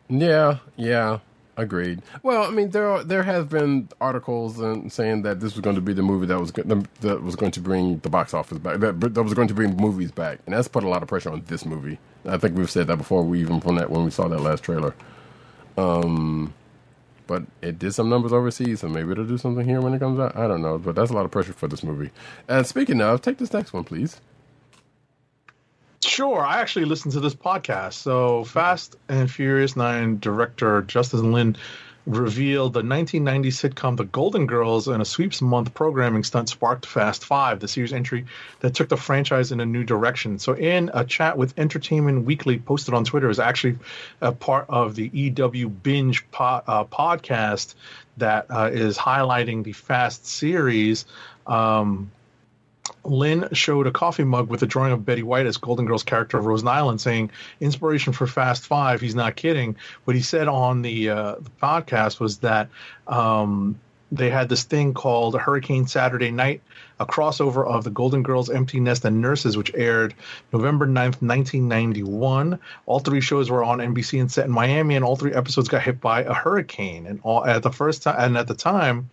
Yeah, 0.08 0.58
yeah, 0.76 1.18
agreed. 1.56 2.02
Well, 2.22 2.44
I 2.44 2.50
mean, 2.50 2.70
there 2.70 2.88
are, 2.88 3.02
there 3.02 3.24
have 3.24 3.48
been 3.48 3.88
articles 4.00 4.60
and 4.60 4.92
saying 4.92 5.22
that 5.22 5.40
this 5.40 5.54
was 5.54 5.62
going 5.62 5.74
to 5.76 5.82
be 5.82 5.92
the 5.92 6.02
movie 6.02 6.26
that 6.26 6.38
was 6.38 6.52
that 6.52 7.22
was 7.22 7.34
going 7.34 7.52
to 7.52 7.60
bring 7.60 7.98
the 7.98 8.10
box 8.10 8.34
office 8.34 8.58
back, 8.58 8.78
that, 8.80 9.00
that 9.00 9.22
was 9.22 9.34
going 9.34 9.48
to 9.48 9.54
bring 9.54 9.76
movies 9.76 10.12
back, 10.12 10.38
and 10.46 10.54
that's 10.54 10.68
put 10.68 10.84
a 10.84 10.88
lot 10.88 11.02
of 11.02 11.08
pressure 11.08 11.30
on 11.30 11.42
this 11.46 11.64
movie. 11.64 11.98
I 12.24 12.38
think 12.38 12.56
we've 12.56 12.70
said 12.70 12.86
that 12.88 12.96
before. 12.98 13.24
We 13.24 13.40
even 13.40 13.60
from 13.60 13.76
that 13.76 13.90
when 13.90 14.04
we 14.04 14.10
saw 14.10 14.28
that 14.28 14.40
last 14.40 14.62
trailer. 14.62 14.94
Um, 15.76 16.54
but 17.26 17.44
it 17.62 17.78
did 17.78 17.92
some 17.92 18.08
numbers 18.08 18.32
overseas, 18.32 18.80
so 18.80 18.88
maybe 18.88 19.12
it'll 19.12 19.24
do 19.24 19.38
something 19.38 19.66
here 19.66 19.80
when 19.80 19.94
it 19.94 19.98
comes 19.98 20.18
out. 20.18 20.36
I 20.36 20.46
don't 20.46 20.62
know, 20.62 20.78
but 20.78 20.94
that's 20.94 21.10
a 21.10 21.14
lot 21.14 21.24
of 21.24 21.30
pressure 21.30 21.52
for 21.52 21.68
this 21.68 21.82
movie. 21.82 22.10
And 22.48 22.66
speaking 22.66 23.00
of, 23.00 23.22
take 23.22 23.38
this 23.38 23.52
next 23.52 23.72
one, 23.72 23.84
please. 23.84 24.20
Sure, 26.02 26.40
I 26.40 26.60
actually 26.60 26.84
listened 26.84 27.12
to 27.14 27.20
this 27.20 27.34
podcast. 27.34 27.94
So, 27.94 28.44
Fast 28.44 28.96
and 29.08 29.30
Furious 29.30 29.76
9 29.76 30.18
director 30.20 30.82
Justin 30.82 31.32
Lin 31.32 31.56
revealed 32.06 32.72
the 32.72 32.78
1990 32.78 33.50
sitcom 33.50 33.96
The 33.96 34.04
Golden 34.04 34.46
Girls 34.46 34.86
and 34.86 35.02
a 35.02 35.04
sweeps 35.04 35.42
month 35.42 35.74
programming 35.74 36.22
stunt 36.22 36.48
sparked 36.48 36.86
Fast 36.86 37.24
5, 37.24 37.60
the 37.60 37.68
series 37.68 37.92
entry 37.92 38.24
that 38.60 38.74
took 38.74 38.88
the 38.88 38.96
franchise 38.96 39.50
in 39.50 39.60
a 39.60 39.66
new 39.66 39.82
direction. 39.82 40.38
So, 40.38 40.54
in 40.54 40.90
a 40.94 41.04
chat 41.04 41.36
with 41.36 41.58
Entertainment 41.58 42.24
Weekly 42.24 42.58
posted 42.58 42.94
on 42.94 43.04
Twitter, 43.04 43.28
is 43.28 43.40
actually 43.40 43.78
a 44.20 44.32
part 44.32 44.66
of 44.68 44.94
the 44.94 45.10
EW 45.12 45.68
Binge 45.68 46.28
po- 46.30 46.62
uh, 46.66 46.84
podcast 46.84 47.74
that 48.16 48.46
uh, 48.50 48.70
is 48.72 48.96
highlighting 48.96 49.64
the 49.64 49.72
Fast 49.72 50.26
series. 50.26 51.06
Um, 51.46 52.10
Lin 53.04 53.48
showed 53.52 53.86
a 53.86 53.90
coffee 53.90 54.24
mug 54.24 54.48
with 54.48 54.62
a 54.62 54.66
drawing 54.66 54.92
of 54.92 55.04
Betty 55.04 55.22
White 55.22 55.46
as 55.46 55.56
Golden 55.56 55.86
Girl's 55.86 56.02
character 56.02 56.38
of 56.38 56.46
Rose 56.46 56.62
Nylund, 56.62 57.00
saying 57.00 57.30
inspiration 57.60 58.12
for 58.12 58.26
Fast 58.26 58.66
Five. 58.66 59.00
He's 59.00 59.14
not 59.14 59.36
kidding. 59.36 59.76
What 60.04 60.16
he 60.16 60.22
said 60.22 60.48
on 60.48 60.82
the, 60.82 61.10
uh, 61.10 61.34
the 61.40 61.50
podcast 61.62 62.20
was 62.20 62.38
that 62.38 62.68
um, 63.06 63.78
they 64.12 64.30
had 64.30 64.48
this 64.48 64.64
thing 64.64 64.94
called 64.94 65.38
Hurricane 65.38 65.86
Saturday 65.86 66.30
Night, 66.30 66.62
a 67.00 67.06
crossover 67.06 67.66
of 67.66 67.84
the 67.84 67.90
Golden 67.90 68.22
Girls, 68.22 68.50
Empty 68.50 68.80
Nest, 68.80 69.04
and 69.04 69.20
Nurses, 69.20 69.56
which 69.56 69.74
aired 69.74 70.14
November 70.52 70.86
9th, 70.86 71.20
1991. 71.22 72.58
All 72.86 73.00
three 73.00 73.20
shows 73.20 73.50
were 73.50 73.64
on 73.64 73.78
NBC 73.78 74.20
and 74.20 74.30
set 74.30 74.46
in 74.46 74.52
Miami, 74.52 74.96
and 74.96 75.04
all 75.04 75.16
three 75.16 75.32
episodes 75.32 75.68
got 75.68 75.82
hit 75.82 76.00
by 76.00 76.22
a 76.22 76.32
hurricane. 76.32 77.06
And 77.06 77.20
all 77.22 77.44
at 77.44 77.62
the 77.62 77.72
first 77.72 78.02
time, 78.04 78.16
and 78.18 78.36
at 78.38 78.46
the 78.46 78.54
time, 78.54 79.10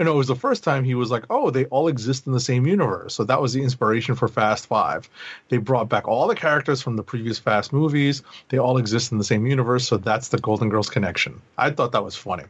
and 0.00 0.08
it 0.08 0.12
was 0.12 0.28
the 0.28 0.34
first 0.34 0.64
time 0.64 0.82
he 0.82 0.94
was 0.94 1.10
like, 1.10 1.24
oh, 1.28 1.50
they 1.50 1.66
all 1.66 1.86
exist 1.86 2.26
in 2.26 2.32
the 2.32 2.40
same 2.40 2.66
universe. 2.66 3.14
So 3.14 3.24
that 3.24 3.42
was 3.42 3.52
the 3.52 3.62
inspiration 3.62 4.14
for 4.14 4.28
Fast 4.28 4.66
Five. 4.66 5.10
They 5.50 5.58
brought 5.58 5.90
back 5.90 6.08
all 6.08 6.26
the 6.26 6.34
characters 6.34 6.80
from 6.80 6.96
the 6.96 7.02
previous 7.02 7.38
Fast 7.38 7.70
movies. 7.70 8.22
They 8.48 8.56
all 8.56 8.78
exist 8.78 9.12
in 9.12 9.18
the 9.18 9.24
same 9.24 9.46
universe. 9.46 9.86
So 9.86 9.98
that's 9.98 10.28
the 10.28 10.38
Golden 10.38 10.70
Girls 10.70 10.88
connection. 10.88 11.42
I 11.58 11.70
thought 11.70 11.92
that 11.92 12.02
was 12.02 12.16
funny. 12.16 12.44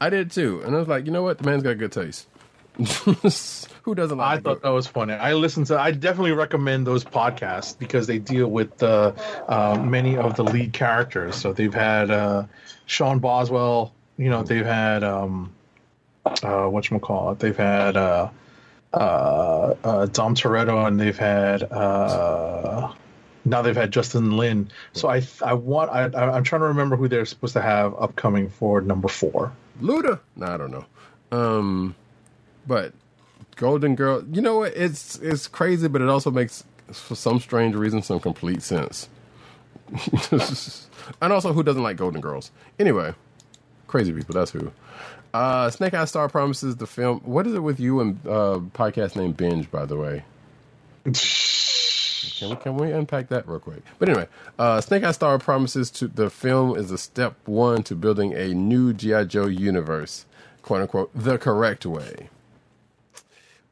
I 0.00 0.08
did 0.08 0.30
too, 0.30 0.62
and 0.64 0.74
I 0.74 0.78
was 0.78 0.88
like, 0.88 1.04
you 1.04 1.12
know 1.12 1.22
what, 1.22 1.36
the 1.36 1.44
man's 1.44 1.62
got 1.62 1.76
good 1.76 1.92
taste. 1.92 2.26
Who 3.82 3.94
doesn't 3.94 4.16
like? 4.16 4.38
I 4.38 4.40
thought 4.40 4.62
that 4.62 4.70
was 4.70 4.86
funny. 4.86 5.12
I 5.12 5.34
listened 5.34 5.66
to. 5.66 5.78
I 5.78 5.90
definitely 5.90 6.32
recommend 6.32 6.86
those 6.86 7.04
podcasts 7.04 7.78
because 7.78 8.06
they 8.06 8.18
deal 8.18 8.46
with 8.46 8.82
uh, 8.82 9.12
uh, 9.48 9.78
many 9.84 10.16
of 10.16 10.36
the 10.36 10.44
lead 10.44 10.72
characters. 10.72 11.36
So 11.36 11.52
they've 11.52 11.74
had 11.74 12.10
uh, 12.10 12.44
Sean 12.86 13.18
Boswell. 13.18 13.92
You 14.16 14.30
know, 14.30 14.42
they've 14.42 14.64
had 14.64 15.04
um, 15.04 15.52
uh, 16.42 16.66
what 16.66 16.90
you 16.90 16.98
call 16.98 17.32
it? 17.32 17.38
They've 17.40 17.56
had 17.56 17.96
uh, 17.96 18.30
uh, 18.92 19.74
uh, 19.84 20.06
Dom 20.06 20.34
Toretto, 20.34 20.86
and 20.86 20.98
they've 21.00 21.18
had 21.18 21.62
uh, 21.64 22.92
Now 23.44 23.62
they've 23.62 23.76
had 23.76 23.92
Justin 23.92 24.36
Lin. 24.36 24.70
So 24.92 25.08
I 25.08 25.22
I 25.44 25.54
want 25.54 25.90
I 25.90 26.04
I- 26.06 26.36
I'm 26.36 26.44
trying 26.44 26.60
to 26.62 26.68
remember 26.68 26.96
who 26.96 27.08
they're 27.08 27.24
supposed 27.24 27.54
to 27.54 27.62
have 27.62 27.94
upcoming 27.98 28.48
for 28.48 28.80
number 28.80 29.08
four. 29.08 29.52
Luda? 29.80 30.20
No, 30.36 30.46
I 30.46 30.56
don't 30.56 30.70
know. 30.70 30.84
Um, 31.32 31.94
but 32.66 32.92
Golden 33.56 33.94
Girl, 33.94 34.24
you 34.32 34.42
know 34.42 34.58
what? 34.58 34.72
It's 34.76 35.16
it's 35.18 35.48
crazy, 35.48 35.88
but 35.88 36.02
it 36.02 36.08
also 36.08 36.30
makes 36.30 36.64
for 36.92 37.14
some 37.14 37.40
strange 37.40 37.74
reason 37.74 38.02
some 38.02 38.20
complete 38.20 38.62
sense. 38.62 39.08
and 41.20 41.32
also, 41.32 41.52
who 41.52 41.62
doesn't 41.62 41.82
like 41.82 41.96
Golden 41.96 42.20
Girls? 42.20 42.50
Anyway, 42.78 43.14
crazy 43.86 44.12
people. 44.12 44.34
That's 44.34 44.50
who. 44.52 44.70
Uh, 45.32 45.70
Snake 45.70 45.94
Eye 45.94 46.04
Star 46.06 46.28
promises 46.28 46.76
the 46.76 46.86
film. 46.86 47.20
What 47.24 47.46
is 47.46 47.54
it 47.54 47.60
with 47.62 47.78
you 47.80 48.00
and 48.00 48.18
uh, 48.26 48.60
podcast 48.74 49.16
name 49.16 49.32
Binge? 49.32 49.70
By 49.70 49.86
the 49.86 49.96
way, 49.96 50.24
can 51.04 52.50
we 52.50 52.56
can 52.56 52.76
we 52.76 52.90
unpack 52.92 53.28
that 53.28 53.46
real 53.48 53.60
quick? 53.60 53.82
But 53.98 54.08
anyway, 54.08 54.28
uh, 54.58 54.80
Snake 54.80 55.04
Eye 55.04 55.12
Star 55.12 55.38
promises 55.38 55.90
to 55.92 56.08
the 56.08 56.30
film 56.30 56.76
is 56.76 56.90
a 56.90 56.98
step 56.98 57.36
one 57.46 57.82
to 57.84 57.94
building 57.94 58.32
a 58.34 58.54
new 58.54 58.92
GI 58.92 59.26
Joe 59.26 59.46
universe, 59.46 60.26
quote 60.62 60.82
unquote, 60.82 61.10
the 61.14 61.38
correct 61.38 61.86
way. 61.86 62.28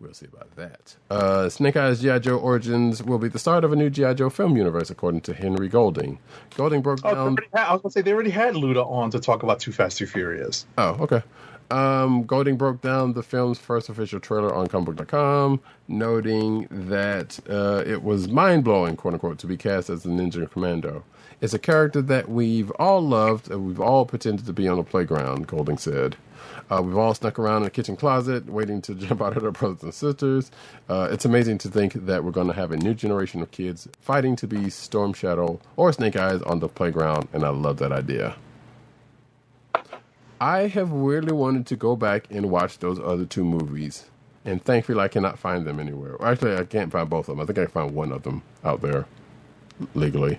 We'll 0.00 0.14
see 0.14 0.26
about 0.32 0.54
that. 0.54 0.94
Uh, 1.10 1.48
Snake 1.48 1.76
Eyes 1.76 2.00
G.I. 2.00 2.20
Joe 2.20 2.36
Origins 2.38 3.02
will 3.02 3.18
be 3.18 3.26
the 3.26 3.40
start 3.40 3.64
of 3.64 3.72
a 3.72 3.76
new 3.76 3.90
G.I. 3.90 4.14
Joe 4.14 4.30
film 4.30 4.56
universe, 4.56 4.90
according 4.90 5.22
to 5.22 5.34
Henry 5.34 5.66
Golding. 5.68 6.20
Golding 6.56 6.82
broke 6.82 7.00
Oh, 7.02 7.14
down. 7.14 7.36
had, 7.52 7.66
I 7.66 7.72
was 7.72 7.82
gonna 7.82 7.90
say 7.90 8.02
they 8.02 8.12
already 8.12 8.30
had 8.30 8.54
Luda 8.54 8.86
on 8.88 9.10
to 9.10 9.18
talk 9.18 9.42
about 9.42 9.58
Too 9.58 9.72
Fast 9.72 9.98
Too 9.98 10.06
Furious. 10.06 10.66
Oh, 10.78 10.90
okay. 11.00 11.20
Um, 11.70 12.24
Golding 12.24 12.56
broke 12.56 12.80
down 12.80 13.12
the 13.12 13.22
film's 13.22 13.58
first 13.58 13.88
official 13.88 14.20
trailer 14.20 14.54
on 14.54 14.68
comicbook.com, 14.68 15.60
noting 15.86 16.66
that 16.70 17.38
uh, 17.48 17.82
it 17.86 18.02
was 18.02 18.28
mind 18.28 18.64
blowing, 18.64 18.96
quote 18.96 19.14
unquote, 19.14 19.38
to 19.40 19.46
be 19.46 19.56
cast 19.56 19.90
as 19.90 20.06
a 20.06 20.08
Ninja 20.08 20.50
Commando. 20.50 21.04
It's 21.40 21.54
a 21.54 21.58
character 21.58 22.02
that 22.02 22.28
we've 22.28 22.70
all 22.72 23.00
loved 23.00 23.50
and 23.50 23.66
we've 23.66 23.80
all 23.80 24.06
pretended 24.06 24.46
to 24.46 24.52
be 24.52 24.66
on 24.66 24.78
the 24.78 24.82
playground, 24.82 25.46
Golding 25.46 25.78
said. 25.78 26.16
Uh, 26.70 26.82
we've 26.82 26.96
all 26.96 27.14
snuck 27.14 27.38
around 27.38 27.58
in 27.58 27.62
the 27.64 27.70
kitchen 27.70 27.96
closet 27.96 28.46
waiting 28.46 28.80
to 28.82 28.94
jump 28.96 29.20
out 29.22 29.36
at 29.36 29.44
our 29.44 29.50
brothers 29.50 29.82
and 29.82 29.94
sisters. 29.94 30.50
Uh, 30.88 31.08
it's 31.10 31.24
amazing 31.24 31.58
to 31.58 31.68
think 31.68 31.92
that 32.06 32.24
we're 32.24 32.30
going 32.30 32.46
to 32.48 32.52
have 32.52 32.72
a 32.72 32.76
new 32.76 32.94
generation 32.94 33.42
of 33.42 33.50
kids 33.50 33.88
fighting 34.00 34.36
to 34.36 34.46
be 34.46 34.70
Storm 34.70 35.12
Shadow 35.12 35.60
or 35.76 35.92
Snake 35.92 36.16
Eyes 36.16 36.42
on 36.42 36.60
the 36.60 36.68
playground, 36.68 37.28
and 37.32 37.44
I 37.44 37.50
love 37.50 37.76
that 37.78 37.92
idea. 37.92 38.36
I 40.40 40.68
have 40.68 40.90
weirdly 40.92 41.32
wanted 41.32 41.66
to 41.66 41.76
go 41.76 41.96
back 41.96 42.26
and 42.30 42.50
watch 42.50 42.78
those 42.78 42.98
other 43.00 43.24
two 43.24 43.44
movies, 43.44 44.06
and 44.44 44.62
thankfully 44.64 45.00
I 45.00 45.08
cannot 45.08 45.38
find 45.38 45.66
them 45.66 45.80
anywhere. 45.80 46.16
Actually, 46.22 46.56
I 46.56 46.64
can't 46.64 46.92
find 46.92 47.10
both 47.10 47.28
of 47.28 47.36
them. 47.36 47.40
I 47.40 47.46
think 47.46 47.58
I 47.58 47.64
can 47.64 47.72
find 47.72 47.94
one 47.94 48.12
of 48.12 48.22
them 48.22 48.42
out 48.64 48.80
there 48.80 49.06
legally. 49.94 50.38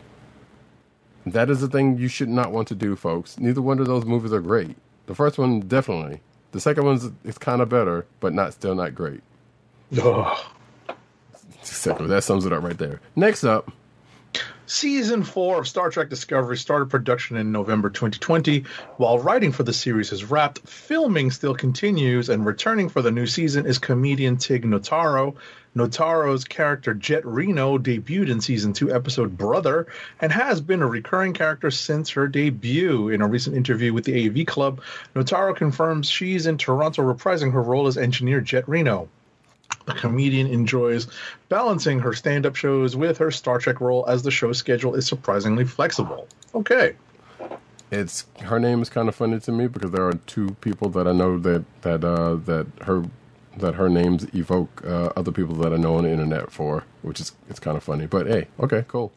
That 1.25 1.49
is 1.49 1.61
the 1.61 1.67
thing 1.67 1.97
you 1.97 2.07
should 2.07 2.29
not 2.29 2.51
want 2.51 2.67
to 2.69 2.75
do, 2.75 2.95
folks. 2.95 3.37
Neither 3.39 3.61
one 3.61 3.79
of 3.79 3.87
those 3.87 4.05
movies 4.05 4.31
are 4.33 4.39
great. 4.39 4.75
The 5.07 5.15
first 5.15 5.37
one 5.37 5.61
definitely. 5.61 6.21
The 6.51 6.59
second 6.59 6.85
one's 6.85 7.09
is 7.23 7.37
kind 7.37 7.61
of 7.61 7.69
better, 7.69 8.05
but 8.19 8.33
not 8.33 8.53
still 8.53 8.75
not 8.75 8.95
great. 8.95 9.21
Ugh. 10.01 10.37
Exactly. 11.61 12.07
That 12.07 12.23
sums 12.23 12.45
it 12.45 12.53
up 12.53 12.63
right 12.63 12.77
there. 12.77 12.99
Next 13.15 13.43
up, 13.43 13.71
Season 14.69 15.23
4 15.23 15.61
of 15.61 15.67
Star 15.67 15.89
Trek 15.89 16.09
Discovery 16.09 16.55
started 16.55 16.91
production 16.91 17.37
in 17.37 17.51
November 17.51 17.89
2020. 17.89 18.65
While 18.97 19.17
writing 19.17 19.51
for 19.51 19.63
the 19.63 19.73
series 19.73 20.11
is 20.11 20.25
wrapped, 20.25 20.59
filming 20.59 21.31
still 21.31 21.55
continues, 21.55 22.29
and 22.29 22.45
returning 22.45 22.87
for 22.87 23.01
the 23.01 23.09
new 23.09 23.25
season 23.25 23.65
is 23.65 23.79
comedian 23.79 24.37
Tig 24.37 24.65
Notaro. 24.65 25.35
Notaro's 25.75 26.43
character 26.43 26.93
Jet 26.93 27.25
Reno 27.25 27.79
debuted 27.79 28.29
in 28.29 28.41
season 28.41 28.73
2 28.73 28.93
episode 28.93 29.35
Brother 29.35 29.87
and 30.21 30.31
has 30.31 30.61
been 30.61 30.83
a 30.83 30.87
recurring 30.87 31.33
character 31.33 31.71
since 31.71 32.11
her 32.11 32.27
debut. 32.27 33.09
In 33.09 33.23
a 33.23 33.27
recent 33.27 33.55
interview 33.55 33.91
with 33.91 34.05
the 34.05 34.27
AV 34.27 34.45
Club, 34.45 34.81
Notaro 35.15 35.55
confirms 35.55 36.07
she's 36.07 36.45
in 36.45 36.59
Toronto 36.59 37.01
reprising 37.01 37.53
her 37.53 37.63
role 37.63 37.87
as 37.87 37.97
engineer 37.97 38.39
Jet 38.39 38.69
Reno. 38.69 39.09
The 39.85 39.93
comedian 39.93 40.47
enjoys 40.47 41.07
balancing 41.49 41.99
her 41.99 42.13
stand 42.13 42.45
up 42.45 42.55
shows 42.55 42.95
with 42.95 43.17
her 43.17 43.31
Star 43.31 43.57
Trek 43.59 43.81
role 43.81 44.05
as 44.07 44.23
the 44.23 44.31
show 44.31 44.53
schedule 44.53 44.95
is 44.95 45.07
surprisingly 45.07 45.65
flexible. 45.65 46.27
Okay. 46.53 46.95
it's 47.91 48.25
her 48.41 48.59
name 48.59 48.81
is 48.81 48.89
kind 48.89 49.09
of 49.09 49.15
funny 49.15 49.39
to 49.39 49.51
me 49.51 49.67
because 49.67 49.91
there 49.91 50.05
are 50.07 50.13
two 50.27 50.55
people 50.61 50.89
that 50.89 51.07
I 51.07 51.11
know 51.11 51.37
that 51.39 51.65
that 51.81 52.03
uh, 52.03 52.35
that 52.45 52.67
her 52.83 53.05
that 53.57 53.75
her 53.75 53.89
names 53.89 54.25
evoke 54.33 54.83
uh, 54.85 55.09
other 55.15 55.31
people 55.31 55.55
that 55.55 55.73
I 55.73 55.77
know 55.77 55.95
on 55.95 56.03
the 56.03 56.11
internet 56.11 56.51
for, 56.51 56.83
which 57.01 57.19
is 57.19 57.31
it's 57.49 57.59
kind 57.59 57.75
of 57.77 57.83
funny. 57.83 58.05
But 58.05 58.27
hey, 58.27 58.47
okay, 58.59 58.85
cool. 58.87 59.11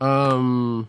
Um, 0.00 0.88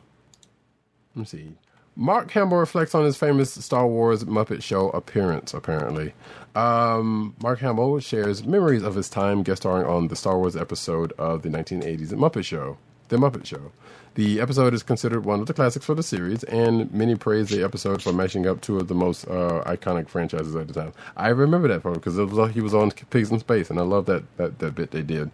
let 1.15 1.19
me 1.21 1.25
see. 1.25 1.51
Mark 1.95 2.29
Hamill 2.31 2.57
reflects 2.57 2.93
on 2.93 3.05
his 3.05 3.15
famous 3.15 3.51
Star 3.53 3.87
Wars 3.87 4.25
Muppet 4.25 4.61
Show 4.61 4.89
appearance. 4.89 5.53
Apparently, 5.53 6.13
um, 6.53 7.35
Mark 7.41 7.59
Hamill 7.59 7.99
shares 7.99 8.45
memories 8.45 8.83
of 8.83 8.95
his 8.95 9.09
time 9.09 9.43
guest 9.43 9.61
starring 9.61 9.87
on 9.87 10.09
the 10.09 10.15
Star 10.15 10.37
Wars 10.37 10.55
episode 10.57 11.13
of 11.13 11.41
the 11.41 11.49
1980s 11.49 12.09
Muppet 12.13 12.43
Show. 12.43 12.77
The 13.07 13.17
Muppet 13.17 13.45
Show. 13.45 13.71
The 14.15 14.39
episode 14.41 14.73
is 14.73 14.81
considered 14.83 15.25
one 15.25 15.41
of 15.41 15.45
the 15.45 15.53
classics 15.53 15.85
for 15.85 15.93
the 15.93 16.03
series, 16.03 16.43
and 16.45 16.91
many 16.93 17.15
praise 17.15 17.49
the 17.49 17.63
episode 17.63 18.01
for 18.01 18.13
mashing 18.13 18.47
up 18.47 18.61
two 18.61 18.77
of 18.77 18.87
the 18.87 18.95
most 18.95 19.25
uh, 19.27 19.63
iconic 19.65 20.07
franchises 20.09 20.55
at 20.55 20.67
the 20.67 20.73
time. 20.73 20.93
I 21.17 21.29
remember 21.29 21.67
that 21.67 21.83
part 21.83 21.95
because 21.95 22.17
like 22.17 22.51
he 22.51 22.61
was 22.61 22.73
on 22.73 22.91
Pigs 22.91 23.29
in 23.29 23.39
Space, 23.39 23.69
and 23.69 23.79
I 23.79 23.83
love 23.83 24.05
that 24.07 24.23
that, 24.37 24.59
that 24.59 24.75
bit 24.75 24.91
they 24.91 25.01
did. 25.01 25.31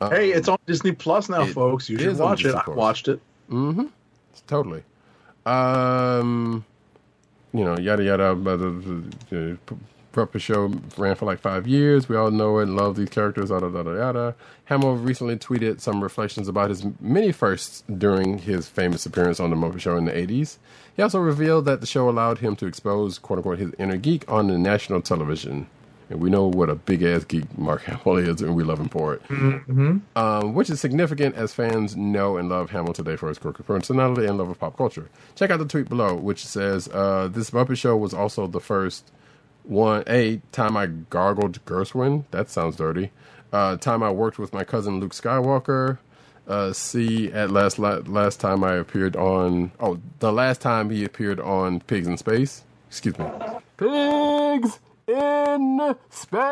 hey, 0.00 0.32
it's 0.32 0.48
on 0.48 0.58
Disney 0.66 0.92
Plus 0.92 1.28
now, 1.28 1.44
folks. 1.46 1.88
You 1.88 1.98
should 1.98 2.18
watch 2.18 2.44
it. 2.44 2.54
I 2.54 2.70
watched 2.70 3.08
it. 3.08 3.20
Mm-hmm. 3.50 3.86
Totally. 4.46 4.82
Um, 5.46 6.64
you 7.52 7.64
know, 7.64 7.76
yada 7.78 8.02
yada. 8.04 8.34
But 8.34 8.58
the, 8.58 9.58
Puppet 10.12 10.42
Show 10.42 10.72
ran 10.98 11.14
for 11.16 11.24
like 11.24 11.40
five 11.40 11.66
years. 11.66 12.08
We 12.08 12.16
all 12.16 12.30
know 12.30 12.58
it 12.58 12.64
and 12.64 12.76
love 12.76 12.96
these 12.96 13.08
characters. 13.08 13.50
Yada 13.50 13.70
yada 13.70 13.94
yada. 13.94 14.34
Hamill 14.66 14.96
recently 14.96 15.36
tweeted 15.36 15.80
some 15.80 16.02
reflections 16.02 16.48
about 16.48 16.68
his 16.68 16.84
many 17.00 17.32
firsts 17.32 17.82
during 17.98 18.38
his 18.38 18.68
famous 18.68 19.06
appearance 19.06 19.40
on 19.40 19.50
the 19.50 19.56
Muppet 19.56 19.80
Show 19.80 19.96
in 19.96 20.04
the 20.04 20.12
'80s. 20.12 20.58
He 20.94 21.02
also 21.02 21.18
revealed 21.18 21.64
that 21.64 21.80
the 21.80 21.86
show 21.86 22.08
allowed 22.08 22.38
him 22.38 22.56
to 22.56 22.66
expose 22.66 23.18
"quote 23.18 23.38
unquote" 23.38 23.58
his 23.58 23.72
inner 23.78 23.96
geek 23.96 24.30
on 24.30 24.48
the 24.48 24.58
national 24.58 25.00
television. 25.00 25.66
And 26.10 26.20
we 26.20 26.30
know 26.30 26.46
what 26.46 26.68
a 26.68 26.74
big 26.74 27.02
ass 27.02 27.24
geek 27.24 27.56
Mark 27.58 27.82
Hamill 27.84 28.16
is, 28.18 28.42
and 28.42 28.54
we 28.54 28.64
love 28.64 28.78
him 28.80 28.88
for 28.88 29.14
it 29.14 29.22
um, 30.16 30.54
which 30.54 30.68
is 30.70 30.80
significant 30.80 31.34
as 31.36 31.52
fans 31.54 31.96
know 31.96 32.36
and 32.36 32.48
love 32.48 32.70
Hamill 32.70 32.92
today 32.92 33.16
for 33.16 33.28
his 33.28 33.38
quirky 33.38 33.62
personality 33.62 34.26
and 34.26 34.38
love 34.38 34.48
of 34.48 34.58
pop 34.58 34.76
culture. 34.76 35.08
Check 35.34 35.50
out 35.50 35.58
the 35.58 35.64
tweet 35.66 35.88
below, 35.88 36.14
which 36.14 36.44
says, 36.44 36.88
uh, 36.88 37.28
"This 37.30 37.50
Muppet 37.50 37.78
Show 37.78 37.96
was 37.96 38.12
also 38.14 38.46
the 38.46 38.60
first 38.60 39.10
one 39.64 40.04
a 40.06 40.40
time 40.52 40.76
I 40.76 40.86
gargled 40.86 41.64
Gershwin. 41.64 42.24
That 42.30 42.50
sounds 42.50 42.76
dirty. 42.76 43.10
Uh, 43.52 43.76
time 43.76 44.02
I 44.02 44.10
worked 44.10 44.38
with 44.38 44.52
my 44.52 44.64
cousin 44.64 45.00
Luke 45.00 45.12
Skywalker. 45.12 45.98
Uh, 46.48 46.72
C 46.72 47.30
at 47.32 47.50
last 47.50 47.78
la- 47.78 48.00
last 48.06 48.40
time 48.40 48.64
I 48.64 48.74
appeared 48.74 49.14
on 49.14 49.70
oh 49.78 49.98
the 50.18 50.32
last 50.32 50.60
time 50.60 50.90
he 50.90 51.04
appeared 51.04 51.38
on 51.38 51.80
Pigs 51.80 52.08
in 52.08 52.16
Space. 52.18 52.64
Excuse 52.88 53.16
me, 53.18 53.26
Pigs 53.76 54.80
in 55.08 55.94
Space. 56.10 56.42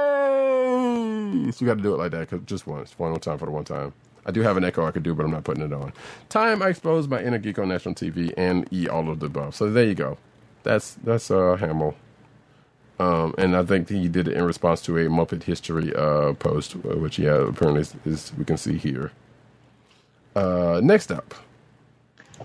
You 1.61 1.67
got 1.67 1.79
to 1.79 1.83
do 1.83 1.95
it 1.95 1.99
like 1.99 2.13
that 2.13 2.31
'cause 2.31 2.41
just 2.47 2.67
once, 2.67 2.95
one 2.99 3.11
more 3.11 3.19
time 3.21 3.39
for 3.39 3.47
the 3.47 3.53
one 3.53 3.65
time. 3.65 3.93
I 4.27 4.33
do 4.33 4.43
have 4.43 4.57
an 4.57 4.65
echo 4.65 4.87
I 4.87 4.91
could 4.93 5.03
do, 5.05 5.15
but 5.15 5.25
I'm 5.25 5.33
not 5.33 5.45
putting 5.45 5.65
it 5.65 5.73
on. 5.73 5.93
Time 6.29 6.63
I 6.63 6.69
exposed 6.69 7.11
my 7.11 7.23
inner 7.23 7.39
geek 7.39 7.59
on 7.59 7.69
national 7.69 7.95
TV 7.97 8.33
and 8.37 8.69
E 8.73 8.89
all 8.89 9.09
of 9.11 9.21
the 9.21 9.27
above. 9.27 9.55
So 9.57 9.71
there 9.71 9.85
you 9.85 9.95
go. 9.95 10.19
That's 10.65 10.95
that's 11.05 11.31
uh 11.31 11.57
Hamill. 11.57 11.95
Um, 12.99 13.35
and 13.39 13.57
I 13.57 13.65
think 13.65 13.89
he 13.91 14.09
did 14.09 14.29
it 14.29 14.37
in 14.37 14.45
response 14.45 14.83
to 14.83 14.99
a 14.99 15.07
Muppet 15.09 15.45
History 15.45 15.95
uh, 15.97 16.35
post, 16.35 16.77
uh, 16.77 16.97
which 16.99 17.19
yeah, 17.19 17.49
apparently 17.49 17.83
is, 17.83 17.95
is 18.07 18.33
we 18.39 18.45
can 18.45 18.57
see 18.59 18.79
here. 18.79 19.13
Uh, 20.37 20.81
next 20.83 21.13
up, 21.13 21.35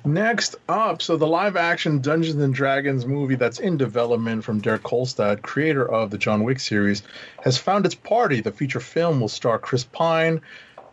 Next 0.03 0.56
up, 0.67 1.01
so 1.01 1.15
the 1.17 1.27
live 1.27 1.56
action 1.56 1.99
Dungeons 1.99 2.41
and 2.41 2.53
Dragons 2.53 3.06
movie 3.06 3.35
that's 3.35 3.59
in 3.59 3.77
development 3.77 4.43
from 4.43 4.59
Derek 4.59 4.83
Kolstad, 4.83 5.41
creator 5.41 5.88
of 5.88 6.09
the 6.11 6.17
John 6.17 6.43
Wick 6.43 6.59
series, 6.59 7.01
has 7.41 7.57
found 7.57 7.85
its 7.85 7.95
party. 7.95 8.41
The 8.41 8.51
feature 8.51 8.80
film 8.80 9.19
will 9.19 9.30
star 9.30 9.57
Chris 9.57 9.83
Pine, 9.83 10.41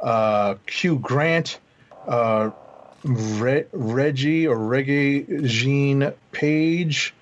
uh, 0.00 0.54
Hugh 0.68 0.98
Grant, 0.98 1.58
uh, 2.06 2.50
Re- 3.04 3.66
Reggie 3.72 4.46
or 4.46 4.56
Reggie 4.56 5.26
Jean 5.42 6.12
Page, 6.30 7.12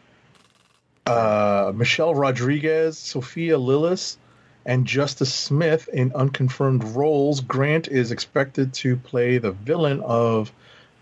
uh, 1.06 1.72
Michelle 1.74 2.14
Rodriguez, 2.14 2.98
Sophia 2.98 3.58
Lillis, 3.58 4.16
and 4.66 4.86
Justice 4.86 5.34
Smith 5.34 5.88
in 5.92 6.12
unconfirmed 6.14 6.84
roles. 6.84 7.40
Grant 7.40 7.88
is 7.88 8.12
expected 8.12 8.74
to 8.74 8.96
play 8.96 9.38
the 9.38 9.52
villain 9.52 10.00
of 10.02 10.52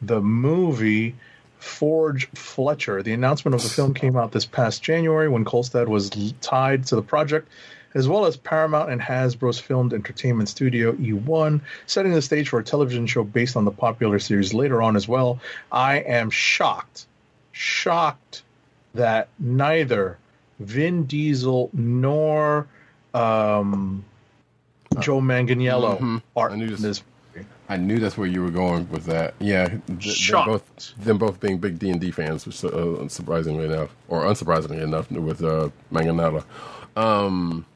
the 0.02 0.20
movie 0.20 1.14
Forge 1.58 2.28
Fletcher. 2.30 3.02
The 3.02 3.12
announcement 3.12 3.54
of 3.54 3.62
the 3.62 3.68
film 3.68 3.94
came 3.94 4.16
out 4.16 4.32
this 4.32 4.44
past 4.44 4.82
January 4.82 5.28
when 5.28 5.44
Kolstad 5.44 5.88
was 5.88 6.10
tied 6.40 6.86
to 6.86 6.96
the 6.96 7.02
project 7.02 7.48
as 7.94 8.08
well 8.08 8.26
as 8.26 8.36
Paramount 8.36 8.90
and 8.90 9.00
Hasbro's 9.00 9.58
filmed 9.58 9.92
entertainment 9.92 10.48
studio 10.48 10.92
E1, 10.92 11.60
setting 11.86 12.12
the 12.12 12.22
stage 12.22 12.48
for 12.48 12.60
a 12.60 12.64
television 12.64 13.06
show 13.06 13.24
based 13.24 13.56
on 13.56 13.64
the 13.64 13.70
popular 13.70 14.18
series 14.18 14.52
later 14.52 14.82
on 14.82 14.96
as 14.96 15.08
well. 15.08 15.40
I 15.72 15.98
am 15.98 16.30
shocked, 16.30 17.06
shocked 17.52 18.42
that 18.94 19.28
neither 19.38 20.18
Vin 20.60 21.04
Diesel 21.04 21.70
nor 21.72 22.66
um, 23.14 24.04
Joe 25.00 25.20
Manganiello 25.20 25.98
mhm. 25.98 26.22
are 26.36 26.50
in 26.50 26.76
this. 26.76 27.02
I 27.68 27.76
knew 27.76 27.98
that's 27.98 28.16
where 28.16 28.26
you 28.26 28.42
were 28.42 28.50
going 28.50 28.88
with 28.90 29.04
that. 29.04 29.34
Yeah, 29.40 29.68
th- 30.00 30.28
them 30.28 30.44
both 30.46 30.94
them 30.96 31.18
both 31.18 31.38
being 31.38 31.58
big 31.58 31.78
D 31.78 31.90
and 31.90 32.00
D 32.00 32.10
fans, 32.10 32.46
which 32.46 32.64
uh, 32.64 33.06
surprisingly 33.08 33.66
enough, 33.66 33.94
or 34.08 34.22
unsurprisingly 34.22 34.80
enough, 34.82 35.10
with 35.10 35.44
uh, 35.44 35.68
Manganiello. 35.92 36.44
Um, 36.96 37.66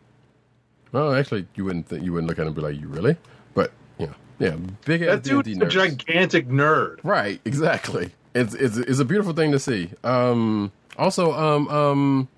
well, 0.93 1.15
actually, 1.15 1.47
you 1.55 1.65
wouldn't 1.67 1.91
th- 1.91 2.03
you 2.03 2.12
wouldn't 2.12 2.29
look 2.29 2.39
at 2.39 2.45
it 2.45 2.47
and 2.47 2.57
be 2.57 2.62
like, 2.62 2.81
"You 2.81 2.89
really?" 2.89 3.17
But 3.55 3.73
yeah, 3.99 4.15
yeah, 4.39 4.57
big 4.87 5.03
That 5.03 5.23
dude's 5.23 5.49
D 5.49 5.61
a 5.61 5.67
gigantic 5.69 6.49
nerd. 6.49 7.01
Right, 7.03 7.41
exactly. 7.45 8.12
It's 8.35 8.55
it's 8.55 8.79
it's 8.79 8.99
a 8.99 9.05
beautiful 9.05 9.35
thing 9.35 9.53
to 9.53 9.59
see. 9.59 9.91
Um, 10.05 10.73
also, 10.97 11.33
um, 11.33 11.69
um, 11.69 12.29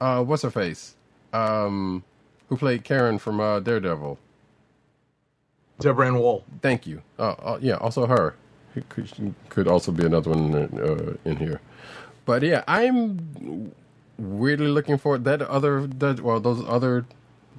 uh, 0.00 0.22
what's 0.22 0.42
her 0.42 0.50
face? 0.50 0.94
Um, 1.32 2.04
who 2.48 2.56
played 2.56 2.84
Karen 2.84 3.18
from 3.18 3.40
uh, 3.40 3.58
Daredevil? 3.58 4.18
Deborah 5.78 6.06
Ann 6.08 6.18
Woll. 6.18 6.44
Thank 6.62 6.86
you. 6.86 7.02
Uh, 7.18 7.32
uh, 7.32 7.58
yeah, 7.60 7.74
also 7.76 8.06
her. 8.06 8.34
He 8.74 8.82
could, 8.82 9.34
could 9.48 9.68
also 9.68 9.92
be 9.92 10.04
another 10.04 10.30
one 10.30 10.54
uh, 10.54 11.16
in 11.28 11.36
here. 11.36 11.60
But 12.24 12.42
yeah, 12.42 12.64
I'm 12.66 13.72
weirdly 14.18 14.68
looking 14.68 14.98
for 14.98 15.18
that 15.18 15.42
other 15.42 15.86
well 16.22 16.40
those 16.40 16.64
other 16.66 17.04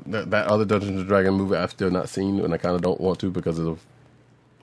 that, 0.05 0.31
that 0.31 0.47
other 0.47 0.65
Dungeons 0.65 0.99
and 0.99 1.07
Dragon 1.07 1.33
movie 1.35 1.55
I've 1.55 1.71
still 1.71 1.91
not 1.91 2.09
seen 2.09 2.39
and 2.39 2.53
I 2.53 2.57
kind 2.57 2.75
of 2.75 2.81
don't 2.81 2.99
want 2.99 3.19
to 3.19 3.31
because 3.31 3.59
of 3.59 3.85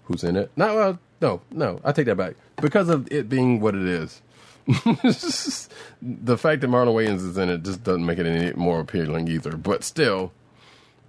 who's 0.05 0.24
in 0.24 0.36
it. 0.36 0.50
No, 0.57 0.74
well, 0.74 0.99
no, 1.20 1.41
no, 1.50 1.81
I 1.84 1.92
take 1.92 2.07
that 2.07 2.16
back 2.16 2.34
because 2.60 2.89
of 2.89 3.10
it 3.10 3.28
being 3.28 3.60
what 3.60 3.74
it 3.74 3.86
is. 3.86 4.20
the 4.66 6.39
fact 6.39 6.60
that 6.62 6.68
Marlon 6.68 6.94
Wayans 6.94 7.16
is 7.16 7.36
in 7.36 7.50
it 7.50 7.62
just 7.62 7.84
doesn't 7.84 8.05
make 8.05 8.18
it 8.18 8.26
any 8.26 8.52
more 8.55 8.81
appealing 8.81 9.28
either. 9.28 9.57
But 9.57 9.84
still, 9.84 10.33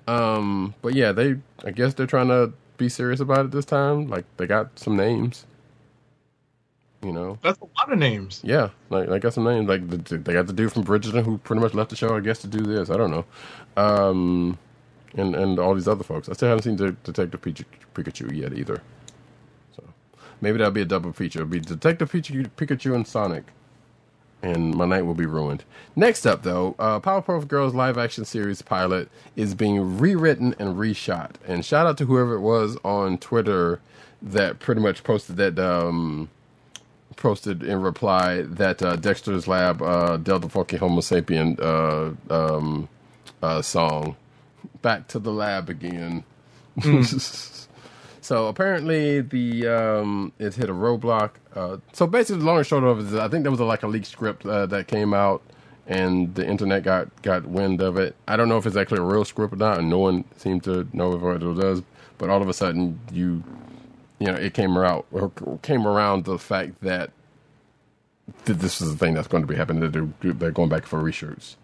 um, 0.07 0.75
but 0.81 0.95
yeah, 0.95 1.11
they 1.13 1.37
I 1.65 1.71
guess 1.71 1.93
they're 1.95 2.07
trying 2.07 2.29
to 2.29 2.53
be 2.77 2.89
serious 2.89 3.19
about 3.21 3.45
it 3.45 3.51
this 3.51 3.65
time. 3.65 4.07
Like 4.09 4.25
they 4.37 4.47
got 4.47 4.77
some 4.79 4.97
names, 4.97 5.45
you 7.03 7.13
know. 7.13 7.39
That's 7.43 7.59
a 7.61 7.65
lot 7.65 7.93
of 7.93 7.99
names. 7.99 8.41
Yeah, 8.43 8.69
like 8.89 9.09
they 9.09 9.19
got 9.19 9.33
some 9.33 9.45
names. 9.45 9.67
Like 9.69 9.89
the, 9.89 10.17
they 10.17 10.33
got 10.33 10.47
the 10.47 10.53
dude 10.53 10.73
from 10.73 10.85
Bridgerton 10.85 11.23
who 11.25 11.37
pretty 11.39 11.61
much 11.61 11.73
left 11.75 11.91
the 11.91 11.95
show, 11.97 12.15
I 12.15 12.21
guess, 12.21 12.39
to 12.39 12.47
do 12.47 12.59
this. 12.61 12.89
I 12.89 12.97
don't 12.97 13.11
know, 13.11 13.25
um, 13.77 14.57
and 15.15 15.35
and 15.35 15.59
all 15.59 15.75
these 15.75 15.87
other 15.87 16.03
folks. 16.05 16.29
I 16.29 16.33
still 16.33 16.49
haven't 16.49 16.63
seen 16.63 16.77
De- 16.77 16.91
Detective 16.93 17.41
Pikachu, 17.41 17.65
Pikachu 17.95 18.35
yet 18.35 18.53
either. 18.53 18.81
So 19.75 19.83
maybe 20.41 20.59
that'll 20.59 20.71
be 20.73 20.81
a 20.81 20.85
double 20.85 21.13
feature. 21.13 21.41
It'll 21.41 21.49
be 21.51 21.59
Detective 21.61 22.11
Pikachu, 22.11 22.49
Pikachu 22.57 22.95
and 22.95 23.07
Sonic, 23.07 23.45
and 24.45 24.75
my 24.75 24.85
night 24.85 25.01
will 25.05 25.15
be 25.15 25.25
ruined. 25.25 25.63
Next 25.95 26.27
up, 26.27 26.43
though, 26.43 26.75
uh, 26.77 26.99
Powerpuff 26.99 27.47
Girls 27.47 27.73
live 27.73 27.97
action 27.97 28.25
series 28.25 28.61
pilot 28.61 29.09
is 29.35 29.55
being 29.55 29.97
rewritten 29.97 30.53
and 30.59 30.75
reshot. 30.75 31.31
And 31.47 31.65
shout 31.65 31.87
out 31.87 31.97
to 31.97 32.05
whoever 32.05 32.35
it 32.35 32.41
was 32.41 32.77
on 32.83 33.17
Twitter 33.17 33.79
that 34.21 34.59
pretty 34.59 34.81
much 34.81 35.03
posted 35.03 35.37
that. 35.37 35.57
Um, 35.59 36.29
posted 37.15 37.63
in 37.63 37.81
reply 37.81 38.41
that 38.41 38.83
uh, 38.83 38.97
Dexter's 38.97 39.47
Lab 39.47 39.81
uh, 39.81 40.17
Delta 40.17 40.49
Funky 40.49 40.75
Homo 40.75 40.99
Sapien 40.99 41.57
uh, 41.61 42.33
um, 42.33 42.89
uh, 43.41 43.61
song, 43.61 44.17
"Back 44.81 45.07
to 45.09 45.19
the 45.19 45.31
Lab 45.31 45.69
Again." 45.69 46.23
so 48.25 48.47
apparently 48.47 49.21
the 49.21 49.67
um, 49.67 50.33
it 50.39 50.55
hit 50.55 50.67
a 50.67 50.73
roadblock. 50.73 51.33
Uh, 51.53 51.77
so 51.93 52.07
basically, 52.07 52.39
the 52.39 52.45
long 52.45 52.57
and 52.57 52.65
short 52.65 52.83
of 52.83 52.97
it 52.97 53.05
is, 53.05 53.13
I 53.13 53.27
think 53.27 53.43
there 53.43 53.51
was 53.51 53.59
a, 53.59 53.65
like 53.65 53.83
a 53.83 53.87
leaked 53.87 54.07
script 54.07 54.43
uh, 54.47 54.65
that 54.65 54.87
came 54.87 55.13
out, 55.13 55.43
and 55.85 56.33
the 56.33 56.43
internet 56.43 56.81
got 56.81 57.21
got 57.21 57.45
wind 57.45 57.83
of 57.83 57.97
it. 57.97 58.15
I 58.27 58.35
don't 58.35 58.49
know 58.49 58.57
if 58.57 58.65
it's 58.65 58.75
actually 58.75 59.01
a 59.01 59.03
real 59.03 59.25
script 59.25 59.53
or 59.53 59.57
not, 59.57 59.77
and 59.77 59.91
no 59.91 59.99
one 59.99 60.25
seemed 60.37 60.63
to 60.63 60.87
know 60.91 61.13
if 61.13 61.39
it 61.39 61.61
does. 61.61 61.83
But 62.17 62.31
all 62.31 62.41
of 62.41 62.49
a 62.49 62.53
sudden, 62.53 62.99
you 63.11 63.43
you 64.17 64.25
know, 64.25 64.33
it 64.33 64.55
came 64.55 64.75
around 64.75 65.03
came 65.61 65.85
around 65.85 66.25
the 66.25 66.39
fact 66.39 66.81
that 66.81 67.11
th- 68.45 68.57
this 68.57 68.81
is 68.81 68.91
the 68.91 68.97
thing 68.97 69.13
that's 69.13 69.27
going 69.27 69.43
to 69.43 69.47
be 69.47 69.55
happening. 69.55 69.81
That 69.81 69.93
they're, 69.93 70.33
they're 70.33 70.51
going 70.51 70.69
back 70.69 70.87
for 70.87 70.99
reshoots. 70.99 71.57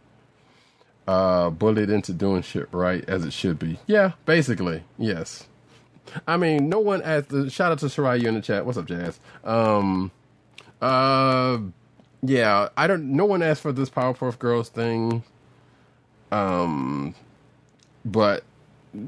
Uh, 1.08 1.50
bullied 1.50 1.90
into 1.90 2.14
doing 2.14 2.44
shit 2.44 2.68
right 2.72 3.04
as 3.10 3.26
it 3.26 3.34
should 3.34 3.58
be. 3.58 3.80
Yeah, 3.88 4.12
basically, 4.26 4.84
yes. 5.00 5.48
I 6.28 6.38
mean, 6.38 6.70
no 6.70 6.80
one 6.80 7.02
asked. 7.02 7.32
Shout 7.52 7.72
out 7.72 7.80
to 7.80 7.88
Shariah 7.88 8.26
in 8.26 8.36
the 8.36 8.42
chat. 8.42 8.66
What's 8.66 8.78
up, 8.78 8.86
Jazz? 8.86 9.20
Um, 9.44 10.12
uh, 10.82 11.60
yeah, 12.22 12.70
I 12.78 12.88
don't. 12.88 13.12
No 13.12 13.26
one 13.26 13.42
asked 13.42 13.62
for 13.62 13.72
this 13.72 13.90
Powerpuff 13.90 14.40
Girls 14.40 14.70
thing. 14.70 15.24
Um, 16.32 17.16
but 18.06 18.44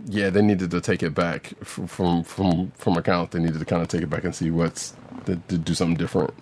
yeah, 0.05 0.29
they 0.29 0.41
needed 0.41 0.71
to 0.71 0.81
take 0.81 1.03
it 1.03 1.13
back 1.13 1.53
from 1.63 2.23
from 2.23 2.71
from 2.75 2.97
account. 2.97 3.31
They 3.31 3.39
needed 3.39 3.59
to 3.59 3.65
kind 3.65 3.81
of 3.81 3.87
take 3.87 4.01
it 4.01 4.09
back 4.09 4.23
and 4.23 4.35
see 4.35 4.51
what's 4.51 4.93
to, 5.25 5.35
to 5.47 5.57
do 5.57 5.73
something 5.73 5.97
different, 5.97 6.33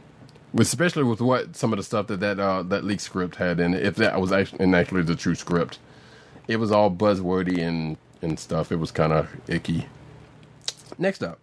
especially 0.57 1.03
with 1.03 1.21
what 1.21 1.55
some 1.55 1.73
of 1.73 1.77
the 1.77 1.83
stuff 1.83 2.07
that 2.07 2.19
that 2.21 2.39
uh, 2.39 2.63
that 2.63 2.83
leak 2.83 2.99
script 2.99 3.35
had 3.37 3.59
in 3.59 3.73
it. 3.73 3.83
If 3.83 3.95
that 3.97 4.19
was 4.21 4.31
actually 4.31 4.59
and 4.63 4.75
actually 4.75 5.03
the 5.03 5.15
true 5.15 5.35
script, 5.35 5.79
it 6.47 6.57
was 6.57 6.71
all 6.71 6.91
buzzwordy 6.91 7.59
and 7.59 7.97
and 8.21 8.39
stuff. 8.39 8.71
It 8.71 8.77
was 8.77 8.91
kind 8.91 9.13
of 9.13 9.29
icky. 9.49 9.87
Next 10.97 11.23
up, 11.23 11.39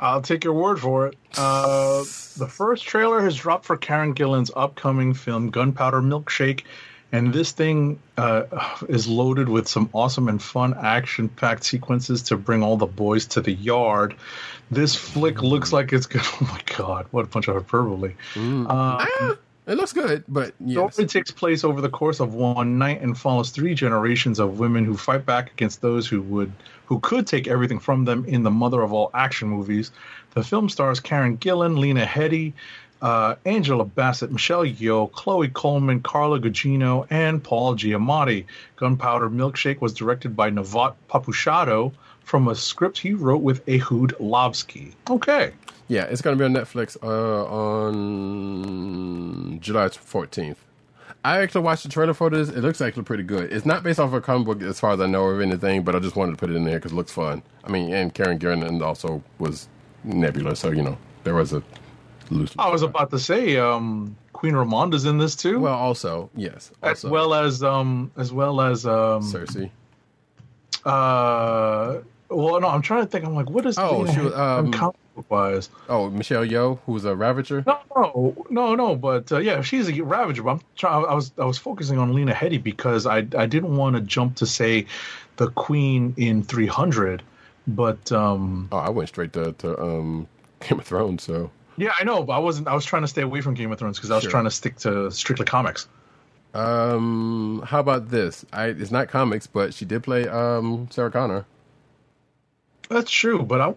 I'll 0.00 0.22
take 0.22 0.44
your 0.44 0.54
word 0.54 0.80
for 0.80 1.08
it. 1.08 1.16
Uh, 1.36 2.00
the 2.36 2.48
first 2.48 2.84
trailer 2.84 3.20
has 3.20 3.36
dropped 3.36 3.64
for 3.64 3.76
Karen 3.76 4.14
Gillan's 4.14 4.50
upcoming 4.54 5.14
film 5.14 5.50
Gunpowder 5.50 6.00
Milkshake, 6.00 6.64
and 7.10 7.32
this 7.32 7.52
thing 7.52 7.98
uh, 8.16 8.44
is 8.88 9.08
loaded 9.08 9.48
with 9.48 9.66
some 9.66 9.88
awesome 9.92 10.28
and 10.28 10.42
fun 10.42 10.74
action-packed 10.74 11.64
sequences 11.64 12.22
to 12.24 12.36
bring 12.36 12.62
all 12.62 12.76
the 12.76 12.86
boys 12.86 13.26
to 13.26 13.40
the 13.40 13.52
yard. 13.52 14.14
This 14.70 14.94
flick 14.94 15.42
looks 15.42 15.72
like 15.72 15.92
it's 15.92 16.06
good. 16.06 16.22
Oh 16.40 16.44
my 16.44 16.60
god, 16.76 17.06
what 17.10 17.24
a 17.24 17.28
bunch 17.28 17.48
of 17.48 17.54
hyperbole! 17.54 18.14
Uh, 18.36 18.66
ah, 18.68 19.36
it 19.68 19.76
looks 19.76 19.92
good, 19.92 20.24
but 20.26 20.54
The 20.58 20.72
yes, 20.72 20.94
story 20.94 21.06
takes 21.06 21.30
place 21.30 21.62
over 21.62 21.80
the 21.80 21.90
course 21.90 22.20
of 22.20 22.34
one 22.34 22.78
night 22.78 23.02
and 23.02 23.16
follows 23.16 23.50
three 23.50 23.74
generations 23.74 24.38
of 24.38 24.58
women 24.58 24.84
who 24.84 24.96
fight 24.96 25.26
back 25.26 25.52
against 25.52 25.82
those 25.82 26.08
who 26.08 26.22
would 26.22 26.52
who 26.86 27.00
could 27.00 27.26
take 27.26 27.46
everything 27.46 27.78
from 27.78 28.06
them 28.06 28.24
in 28.24 28.42
the 28.42 28.50
mother 28.50 28.80
of 28.80 28.94
all 28.94 29.10
action 29.12 29.48
movies. 29.48 29.92
The 30.32 30.42
film 30.42 30.70
stars 30.70 31.00
Karen 31.00 31.36
Gillan, 31.36 31.78
Lena 31.78 32.06
Headey, 32.06 32.54
uh, 33.02 33.34
Angela 33.44 33.84
Bassett, 33.84 34.32
Michelle 34.32 34.64
Yeoh, 34.64 35.12
Chloe 35.12 35.48
Coleman, 35.48 36.00
Carla 36.00 36.40
Gugino, 36.40 37.06
and 37.10 37.44
Paul 37.44 37.76
Giamatti. 37.76 38.46
Gunpowder 38.76 39.28
Milkshake 39.28 39.82
was 39.82 39.92
directed 39.92 40.34
by 40.34 40.50
Navot 40.50 40.94
Papushado 41.10 41.92
from 42.28 42.48
a 42.48 42.54
script 42.54 42.98
he 42.98 43.14
wrote 43.14 43.42
with 43.42 43.66
Ehud 43.68 44.12
Lavski. 44.20 44.92
Okay. 45.08 45.52
yeah, 45.88 46.04
it's 46.04 46.20
gonna 46.20 46.36
be 46.36 46.44
on 46.44 46.52
Netflix 46.52 46.96
uh, 47.02 47.44
on 48.08 49.58
July 49.60 49.88
fourteenth. 49.88 50.58
I 51.24 51.40
actually 51.40 51.62
watched 51.62 51.82
the 51.82 51.88
trailer 51.88 52.14
for 52.14 52.30
this. 52.30 52.48
It 52.48 52.58
looks 52.60 52.80
actually 52.80 53.02
pretty 53.02 53.24
good. 53.24 53.52
It's 53.52 53.66
not 53.66 53.82
based 53.82 53.98
off 53.98 54.08
of 54.08 54.14
a 54.14 54.20
comic 54.20 54.46
book, 54.46 54.62
as 54.62 54.78
far 54.78 54.92
as 54.92 55.00
I 55.00 55.06
know, 55.06 55.22
or 55.22 55.42
anything. 55.42 55.82
But 55.82 55.96
I 55.96 55.98
just 55.98 56.14
wanted 56.16 56.32
to 56.32 56.36
put 56.38 56.50
it 56.50 56.56
in 56.56 56.64
there 56.64 56.78
because 56.78 56.92
it 56.92 56.94
looks 56.94 57.10
fun. 57.12 57.42
I 57.64 57.70
mean, 57.70 57.92
and 57.92 58.14
Karen 58.14 58.38
Gillan 58.38 58.80
also 58.82 59.22
was 59.38 59.68
Nebula, 60.04 60.54
so 60.54 60.70
you 60.70 60.82
know 60.82 60.96
there 61.24 61.34
was 61.34 61.52
a 61.52 61.62
loose. 62.30 62.54
I 62.58 62.68
was 62.70 62.82
about 62.82 63.10
to 63.10 63.18
say 63.18 63.56
um, 63.56 64.16
Queen 64.32 64.54
Ramonda's 64.54 65.06
in 65.06 65.18
this 65.18 65.34
too. 65.34 65.58
well, 65.60 65.74
also 65.74 66.30
yes, 66.36 66.70
as 66.82 67.04
well 67.04 67.34
as 67.34 67.62
um 67.62 68.10
as 68.16 68.32
well 68.32 68.60
as 68.60 68.86
um 68.86 69.22
Cersei. 69.22 69.70
uh 70.84 71.98
well 72.30 72.60
no 72.60 72.68
I'm 72.68 72.82
trying 72.82 73.04
to 73.04 73.06
think 73.10 73.24
I'm 73.24 73.34
like 73.34 73.48
what 73.50 73.64
is 73.66 73.78
Oh, 73.78 74.06
she 74.12 74.20
was, 74.20 74.34
um, 74.34 74.72
comic 74.72 74.96
wise 75.28 75.68
Oh, 75.88 76.10
Michelle 76.10 76.44
Yeoh, 76.44 76.78
who 76.86 76.92
was 76.92 77.04
a 77.04 77.14
Ravager. 77.16 77.64
no 77.66 77.78
no 77.96 78.46
no 78.50 78.74
no 78.74 78.96
but 78.96 79.30
uh, 79.32 79.38
yeah 79.38 79.60
she's 79.62 79.88
a 79.88 80.00
Ravager 80.02 80.42
but 80.42 80.50
I'm 80.52 80.60
trying 80.76 81.04
I 81.06 81.14
was 81.14 81.32
I 81.38 81.44
was 81.44 81.58
focusing 81.58 81.98
on 81.98 82.14
Lena 82.14 82.32
Headey 82.34 82.62
because 82.62 83.06
I 83.06 83.18
I 83.36 83.46
didn't 83.46 83.76
want 83.76 83.96
to 83.96 84.02
jump 84.02 84.36
to 84.36 84.46
say 84.46 84.86
the 85.36 85.48
Queen 85.50 86.14
in 86.16 86.42
300 86.42 87.22
but 87.66 88.12
um 88.12 88.68
Oh, 88.72 88.78
I 88.78 88.90
went 88.90 89.08
straight 89.08 89.32
to, 89.34 89.52
to 89.52 89.80
um, 89.82 90.26
Game 90.60 90.78
of 90.80 90.86
Thrones. 90.86 91.22
So 91.22 91.50
yeah 91.76 91.92
I 91.98 92.04
know 92.04 92.22
but 92.22 92.32
I 92.34 92.38
wasn't 92.38 92.68
I 92.68 92.74
was 92.74 92.84
trying 92.84 93.02
to 93.02 93.08
stay 93.08 93.22
away 93.22 93.40
from 93.40 93.54
Game 93.54 93.72
of 93.72 93.78
Thrones 93.78 93.98
because 93.98 94.10
I 94.10 94.14
was 94.14 94.22
Sure. 94.22 94.30
trying 94.30 94.44
to 94.44 94.50
stick 94.50 94.76
to 94.78 95.10
strictly 95.10 95.46
comics 95.46 95.88
Um, 96.54 97.62
how 97.66 97.80
about 97.80 98.08
this? 98.10 98.44
I 98.52 98.66
it's 98.66 98.90
not 98.90 99.08
comics, 99.08 99.46
but 99.46 99.74
she 99.74 99.84
did 99.84 100.02
play 100.02 100.28
um 100.28 100.88
Sarah 100.90 101.10
Connor. 101.10 101.44
That's 102.88 103.10
true 103.10 103.42
but 103.42 103.60
I 103.60 103.74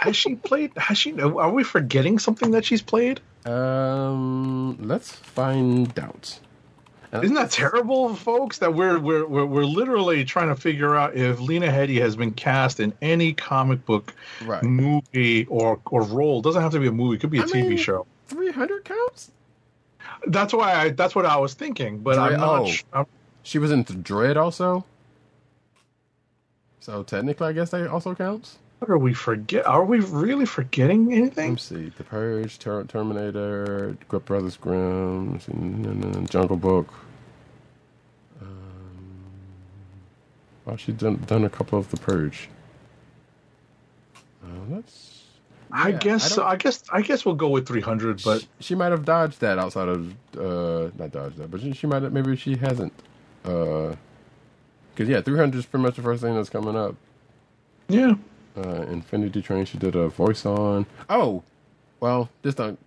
has 0.00 0.14
she 0.16 0.34
played 0.36 0.72
has 0.76 0.98
she 0.98 1.18
are 1.20 1.50
we 1.50 1.64
forgetting 1.64 2.18
something 2.18 2.50
that 2.52 2.64
she's 2.64 2.82
played 2.82 3.20
Um, 3.46 4.76
let's 4.80 5.10
find 5.12 5.98
out. 5.98 6.38
Isn't 7.12 7.34
that 7.36 7.52
terrible, 7.52 8.14
folks? 8.16 8.58
That 8.58 8.74
we're 8.74 8.98
we're 8.98 9.24
we're, 9.24 9.46
we're 9.46 9.64
literally 9.64 10.24
trying 10.24 10.48
to 10.48 10.56
figure 10.60 10.96
out 10.96 11.14
if 11.14 11.38
Lena 11.38 11.68
Headey 11.68 12.00
has 12.00 12.16
been 12.16 12.32
cast 12.32 12.80
in 12.80 12.92
any 13.00 13.32
comic 13.32 13.86
book 13.86 14.12
Right. 14.44 14.62
movie 14.64 15.44
or 15.46 15.78
or 15.86 16.02
role. 16.02 16.42
Doesn't 16.42 16.60
have 16.60 16.72
to 16.72 16.80
be 16.80 16.88
a 16.88 16.92
movie; 16.92 17.14
it 17.16 17.20
could 17.20 17.30
be 17.30 17.38
a 17.38 17.42
I 17.42 17.46
TV 17.46 17.68
mean, 17.68 17.76
show. 17.78 18.06
Three 18.26 18.50
hundred 18.50 18.84
counts. 18.84 19.30
That's 20.26 20.52
why 20.52 20.74
I 20.74 20.88
that's 20.90 21.14
what 21.14 21.24
I 21.24 21.36
was 21.36 21.54
thinking, 21.54 22.00
but 22.00 22.14
Dre- 22.14 22.34
I'm 22.34 22.40
not. 22.40 22.62
oh. 22.62 22.72
I'm, 22.92 23.06
She 23.44 23.58
was 23.60 23.70
in 23.70 23.84
Dread 23.84 24.36
also. 24.36 24.84
So 26.84 27.02
technically, 27.02 27.46
I 27.48 27.52
guess 27.54 27.70
that 27.70 27.88
also 27.88 28.14
counts. 28.14 28.58
what 28.78 28.90
are 28.90 28.98
we 28.98 29.14
forget? 29.14 29.66
Are 29.66 29.86
we 29.86 30.00
really 30.00 30.44
forgetting 30.44 31.14
anything? 31.14 31.46
Let 31.46 31.52
me 31.52 31.56
see. 31.56 31.88
The 31.96 32.04
Purge, 32.04 32.58
Ter- 32.58 32.84
Terminator, 32.84 33.96
Grip 34.06 34.26
Brothers 34.26 34.58
Grimm, 34.58 35.40
see, 35.40 36.26
Jungle 36.28 36.58
Book. 36.58 36.92
Um, 38.42 39.16
well, 40.66 40.76
she's 40.76 40.96
done, 40.96 41.24
done 41.26 41.44
a 41.44 41.48
couple 41.48 41.78
of 41.78 41.90
The 41.90 41.96
Purge. 41.96 42.50
Uh, 44.44 44.48
let's. 44.68 45.22
I 45.72 45.88
yeah, 45.88 45.96
guess 45.96 46.24
I 46.26 46.28
so. 46.28 46.44
I 46.44 46.56
guess 46.56 46.84
I 46.92 47.00
guess 47.00 47.24
we'll 47.24 47.34
go 47.34 47.48
with 47.48 47.66
300, 47.66 48.22
but 48.22 48.42
she, 48.42 48.48
she 48.60 48.74
might 48.74 48.92
have 48.92 49.06
dodged 49.06 49.40
that 49.40 49.58
outside 49.58 49.88
of 49.88 50.14
uh 50.36 50.90
not 50.98 51.12
dodged 51.12 51.38
that, 51.38 51.50
but 51.50 51.62
she, 51.62 51.72
she 51.72 51.86
might 51.86 52.02
have 52.02 52.12
maybe 52.12 52.36
she 52.36 52.56
hasn't. 52.56 52.92
Uh, 53.42 53.96
because 54.94 55.08
yeah, 55.08 55.20
three 55.20 55.38
hundred 55.38 55.58
is 55.58 55.66
pretty 55.66 55.82
much 55.82 55.96
the 55.96 56.02
first 56.02 56.22
thing 56.22 56.34
that's 56.34 56.50
coming 56.50 56.76
up. 56.76 56.94
yeah. 57.88 58.14
Uh, 58.56 58.82
Infinity 58.82 59.42
Train, 59.42 59.64
she 59.64 59.78
did 59.78 59.96
a 59.96 60.08
voice 60.08 60.46
on. 60.46 60.86
Oh, 61.08 61.42
well, 61.98 62.28
this 62.42 62.54
don't 62.54 62.78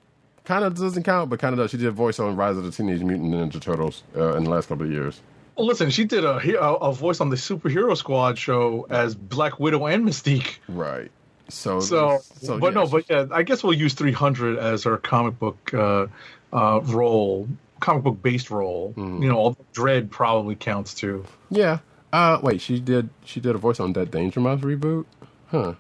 kind 0.48 0.64
of 0.64 0.76
doesn't 0.76 1.04
count, 1.04 1.30
but 1.30 1.40
kind 1.40 1.54
of 1.54 1.60
does. 1.60 1.72
She 1.72 1.78
did 1.78 1.88
a 1.88 1.92
voice 1.92 2.20
on 2.20 2.36
Rise 2.36 2.58
of 2.58 2.64
the 2.64 2.72
Teenage 2.72 3.02
Mutant 3.04 3.34
Ninja 3.34 3.62
Turtles 3.62 4.02
uh, 4.16 4.38
in 4.38 4.46
the 4.46 4.50
last 4.50 4.70
couple 4.70 4.86
of 4.86 4.92
years. 4.92 5.20
Well, 5.58 5.68
listen, 5.68 5.90
she 5.90 6.06
did 6.06 6.24
a, 6.24 6.38
a 6.60 6.94
voice 6.94 7.20
on 7.20 7.30
the 7.30 7.36
Superhero 7.36 7.98
Squad 7.98 8.38
show 8.38 8.88
as 8.90 9.14
Black 9.14 9.60
Widow 9.60 9.88
and 9.88 10.06
Mystique. 10.06 10.58
Right. 10.68 11.12
So, 11.50 11.80
So, 11.80 12.20
so 12.42 12.60
but 12.60 12.68
yeah, 12.68 12.82
no, 12.82 12.88
but 12.88 13.10
yeah, 13.10 13.26
I 13.32 13.44
guess 13.44 13.64
we'll 13.64 13.74
use 13.74 13.94
300 13.94 14.58
as 14.58 14.84
her 14.84 14.98
comic 14.98 15.40
book 15.40 15.74
uh, 15.74 16.08
uh, 16.54 16.80
role, 16.84 17.48
comic 17.80 18.04
book 18.04 18.22
based 18.22 18.50
role. 18.52 18.94
Mm-hmm. 18.96 19.24
You 19.24 19.30
know, 19.30 19.38
although 19.38 19.66
Dread 19.74 20.12
probably 20.12 20.56
counts 20.56 20.94
too. 20.94 21.26
yeah. 21.50 21.80
Uh, 22.14 22.40
wait, 22.42 22.62
she 22.62 22.80
did 22.80 23.10
she 23.26 23.40
did 23.40 23.54
a 23.56 23.58
voice 23.58 23.80
on 23.80 23.94
that 23.94 24.12
Danger 24.12 24.40
Mouse 24.40 24.62
reboot, 24.62 25.06
huh? 25.48 25.74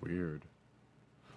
Weird. 0.00 0.42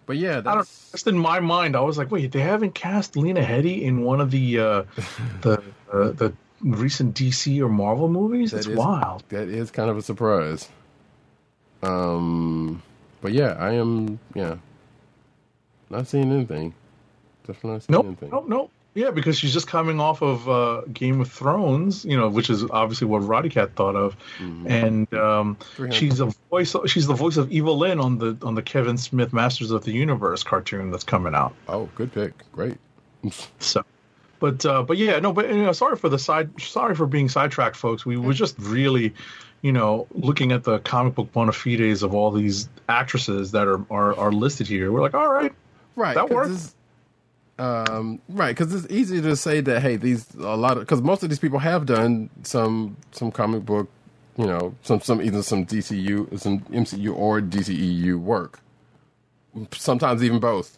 But 0.06 0.18
yeah, 0.18 0.42
that's 0.42 0.92
Just 0.92 1.08
in 1.08 1.18
my 1.18 1.40
mind, 1.40 1.76
I 1.76 1.82
was 1.82 1.98
like, 1.98 2.12
wait, 2.12 2.32
they 2.32 2.42
haven't 2.42 2.74
cast 2.76 3.16
Lena 3.16 3.42
Headey 3.42 3.82
in 3.82 4.02
one 4.02 4.20
of 4.20 4.30
the 4.32 4.60
uh, 4.60 4.84
the 5.42 5.62
uh, 5.92 6.10
the 6.12 6.34
recent 6.62 7.16
DC 7.16 7.60
or 7.62 7.70
Marvel 7.70 8.10
movies. 8.10 8.52
That 8.52 8.58
It's 8.58 8.68
is- 8.68 8.78
wild. 8.78 9.24
that 9.30 9.48
is 9.48 9.72
kind 9.72 9.90
of 9.90 9.98
a 9.98 10.02
surprise. 10.02 10.68
Um, 11.84 12.84
but 13.22 13.32
yeah, 13.32 13.56
I 13.58 13.72
am 13.74 14.20
yeah, 14.36 14.58
not 15.90 16.08
seeing 16.08 16.32
anything. 16.32 16.74
Definitely 17.48 17.72
not 17.72 17.84
seeing 17.84 17.94
Nope, 17.94 18.06
anything. 18.06 18.30
nope, 18.30 18.48
nope. 18.48 18.72
Yeah, 18.94 19.10
because 19.12 19.38
she's 19.40 19.54
just 19.54 19.68
coming 19.68 20.02
off 20.02 20.22
of 20.22 20.50
uh, 20.50 20.82
Game 20.92 21.22
of 21.22 21.32
Thrones, 21.32 22.04
you 22.04 22.18
know, 22.18 22.28
which 22.28 22.50
is 22.50 22.66
obviously 22.72 23.08
what 23.08 23.22
Roddykat 23.22 23.72
thought 23.74 23.96
of, 23.96 24.18
Mm-hmm. 24.40 24.68
and 24.68 25.14
um, 25.14 25.58
she's 25.92 26.20
a 26.20 26.26
voice. 26.50 26.76
She's 26.88 27.08
the 27.08 27.14
voice 27.14 27.38
of 27.38 27.50
Evil-Lyn 27.52 28.00
on 28.02 28.18
the 28.18 28.38
on 28.42 28.56
the 28.56 28.62
Kevin 28.62 28.98
Smith 28.98 29.32
Masters 29.32 29.72
of 29.72 29.86
the 29.86 29.94
Universe 29.94 30.44
cartoon 30.44 30.92
that's 30.92 31.06
coming 31.06 31.34
out. 31.34 31.54
Oh, 31.70 31.90
good 31.96 32.12
pick. 32.14 32.34
Great. 32.52 32.78
So, 33.60 33.84
but 34.40 34.66
uh, 34.66 34.82
but 34.84 34.98
yeah, 34.98 35.20
no, 35.20 35.32
but 35.32 35.48
you 35.48 35.64
know, 35.64 35.72
sorry 35.72 35.96
for 35.96 36.10
the 36.10 36.20
side. 36.20 36.50
Sorry 36.60 36.96
for 36.96 37.06
being 37.06 37.30
sidetracked, 37.30 37.76
folks. 37.78 38.06
We 38.06 38.18
were 38.18 38.34
just 38.34 38.56
really, 38.60 39.14
you 39.62 39.72
know, 39.72 40.08
looking 40.16 40.52
at 40.52 40.64
the 40.64 40.80
comic 40.80 41.14
book 41.16 41.32
bona 41.32 41.52
fides 41.54 42.02
of 42.04 42.14
all 42.16 42.32
these 42.32 42.68
actresses 42.90 43.52
that 43.52 43.68
are 43.68 43.86
are, 43.92 44.18
are 44.18 44.32
listed 44.32 44.68
here. 44.68 44.92
We're 44.92 45.02
like, 45.02 45.14
all 45.14 45.32
right, 45.32 45.54
Right. 45.96 46.16
That 46.16 46.28
'cause 46.28 46.32
works. 46.36 46.76
Um, 47.58 48.22
right, 48.30 48.56
because 48.56 48.74
it's 48.74 48.92
easy 48.92 49.22
to 49.22 49.36
say 49.36 49.62
that 49.62 49.82
hey, 49.82 49.96
these 49.96 50.34
a 50.36 50.56
lot 50.58 50.78
of 50.78 50.84
because 50.84 51.02
most 51.02 51.24
of 51.24 51.30
these 51.30 51.40
people 51.40 51.60
have 51.60 51.86
done 51.86 52.30
some 52.44 52.98
some 53.12 53.32
comic 53.32 53.66
book, 53.66 53.90
you 54.38 54.46
know, 54.46 54.76
some 54.84 55.02
some 55.02 55.22
either 55.22 55.44
some 55.44 55.66
DCU, 55.66 56.40
some 56.40 56.62
MCU 56.62 57.16
or 57.16 57.42
DCEU 57.42 58.20
work. 58.20 58.60
Sometimes 59.74 60.24
even 60.24 60.40
both. 60.40 60.78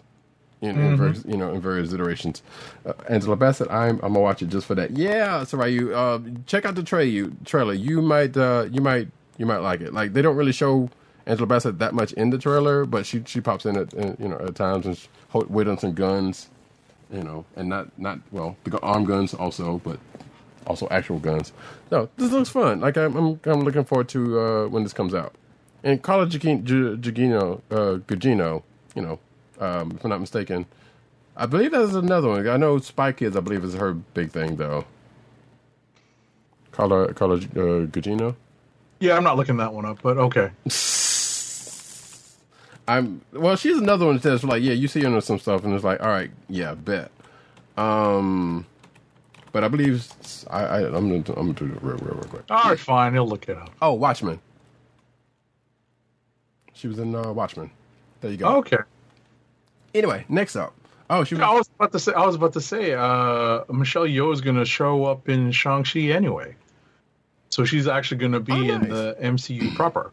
In, 0.61 0.79
in 0.79 0.95
various, 0.95 1.25
you 1.25 1.35
know, 1.35 1.51
in 1.51 1.59
various 1.59 1.91
iterations. 1.91 2.41
Uh, 2.85 2.93
Angela 3.09 3.35
Bassett, 3.35 3.69
I'm 3.69 3.95
I'm 3.95 4.13
gonna 4.13 4.21
watch 4.21 4.41
it 4.41 4.47
just 4.47 4.65
for 4.65 4.75
that. 4.75 4.91
Yeah, 4.91 5.43
so 5.43 5.57
right, 5.57 5.73
you 5.73 5.93
uh, 5.93 6.21
check 6.45 6.63
out 6.63 6.75
the 6.75 6.83
trailer. 6.83 7.03
You 7.09 7.35
trailer, 7.43 7.73
you 7.73 8.01
might 8.01 8.37
uh, 8.37 8.67
you 8.71 8.79
might 8.79 9.09
you 9.37 9.45
might 9.45 9.57
like 9.57 9.81
it. 9.81 9.93
Like 9.93 10.13
they 10.13 10.21
don't 10.21 10.37
really 10.37 10.53
show 10.53 10.89
Angela 11.25 11.47
Bassett 11.47 11.79
that 11.79 11.93
much 11.93 12.13
in 12.13 12.29
the 12.29 12.37
trailer, 12.37 12.85
but 12.85 13.05
she 13.05 13.23
she 13.25 13.41
pops 13.41 13.65
in 13.65 13.75
at 13.75 13.93
uh, 13.93 14.15
you 14.17 14.29
know 14.29 14.37
at 14.37 14.55
times 14.55 14.85
and 14.85 14.97
she 14.97 15.09
hold, 15.29 15.49
wielding 15.49 15.77
some 15.77 15.93
guns, 15.93 16.49
you 17.11 17.23
know, 17.23 17.45
and 17.55 17.69
not 17.69 17.97
not 17.99 18.19
well 18.31 18.55
the 18.63 18.79
arm 18.79 19.05
guns 19.05 19.33
also, 19.33 19.79
but 19.83 19.99
also 20.67 20.87
actual 20.89 21.19
guns. 21.19 21.53
No, 21.91 22.09
this 22.17 22.31
looks 22.31 22.49
fun. 22.49 22.79
Like 22.79 22.97
I'm 22.97 23.15
I'm, 23.15 23.39
I'm 23.45 23.61
looking 23.61 23.83
forward 23.83 24.09
to 24.09 24.39
uh, 24.39 24.67
when 24.67 24.83
this 24.83 24.93
comes 24.93 25.13
out. 25.13 25.33
And 25.83 26.01
Carla 26.01 26.27
Gugino, 26.27 27.61
uh, 27.69 27.97
Gugino, 28.07 28.63
you 28.95 29.01
know, 29.01 29.19
um, 29.59 29.91
if 29.91 30.03
I'm 30.03 30.09
not 30.09 30.21
mistaken, 30.21 30.65
I 31.35 31.45
believe 31.45 31.71
that's 31.71 31.93
another 31.93 32.29
one. 32.29 32.47
I 32.47 32.57
know 32.57 32.77
Spy 32.79 33.11
Kids. 33.11 33.35
I 33.35 33.41
believe 33.41 33.63
is 33.63 33.73
her 33.73 33.93
big 33.93 34.31
thing 34.31 34.55
though. 34.55 34.85
Carla 36.71 37.13
Carla 37.13 37.35
uh, 37.35 37.85
Gugino. 37.87 38.35
yeah, 38.99 39.15
I'm 39.17 39.23
not 39.23 39.37
looking 39.37 39.57
that 39.57 39.73
one 39.73 39.85
up, 39.85 40.01
but 40.01 40.17
okay. 40.17 40.51
I'm 42.87 43.21
well. 43.31 43.55
She's 43.55 43.77
another 43.77 44.05
one 44.05 44.15
that 44.15 44.23
says 44.23 44.43
like, 44.43 44.61
yeah, 44.61 44.73
you 44.73 44.87
see 44.87 45.01
her 45.01 45.07
in 45.07 45.21
some 45.21 45.39
stuff, 45.39 45.63
and 45.63 45.73
it's 45.73 45.83
like, 45.83 46.01
all 46.01 46.09
right, 46.09 46.31
yeah, 46.49 46.73
bet. 46.73 47.11
Um, 47.77 48.65
but 49.51 49.63
I 49.63 49.67
believe 49.67 50.05
I, 50.49 50.63
I 50.63 50.79
I'm 50.87 51.23
gonna 51.23 51.39
I'm 51.39 51.53
gonna 51.53 51.53
do 51.53 51.65
it 51.65 51.81
real 51.83 51.97
real 51.97 52.15
real 52.15 52.23
quick. 52.29 52.43
All 52.49 52.63
right, 52.69 52.79
fine, 52.79 53.13
he'll 53.13 53.27
look 53.27 53.47
it 53.47 53.57
up. 53.57 53.71
Oh, 53.81 53.93
Watchmen. 53.93 54.39
She 56.73 56.87
was 56.87 56.99
in 56.99 57.15
uh, 57.15 57.31
Watchmen. 57.31 57.71
There 58.19 58.31
you 58.31 58.37
go. 58.37 58.57
Okay. 58.57 58.77
Anyway, 59.93 60.25
next 60.27 60.55
up. 60.55 60.73
Oh, 61.09 61.23
she 61.23 61.35
was. 61.35 61.43
I 61.43 61.53
was 61.53 61.69
about 61.77 61.91
to 61.91 61.99
say. 61.99 62.13
I 62.13 62.25
was 62.25 62.35
about 62.35 62.53
to 62.53 62.61
say. 62.61 62.93
Uh, 62.93 63.63
Michelle 63.69 64.03
Yeoh 64.03 64.33
is 64.33 64.41
to 64.55 64.65
show 64.65 65.05
up 65.05 65.29
in 65.29 65.51
Shang 65.51 65.83
Chi 65.83 65.99
anyway, 65.99 66.55
so 67.49 67.63
she's 67.63 67.87
actually 67.87 68.17
to 68.33 68.39
be 68.39 68.53
Oh, 68.53 68.73
in 68.73 68.89
the 68.89 69.15
MCU 69.21 69.75
proper. 69.75 70.11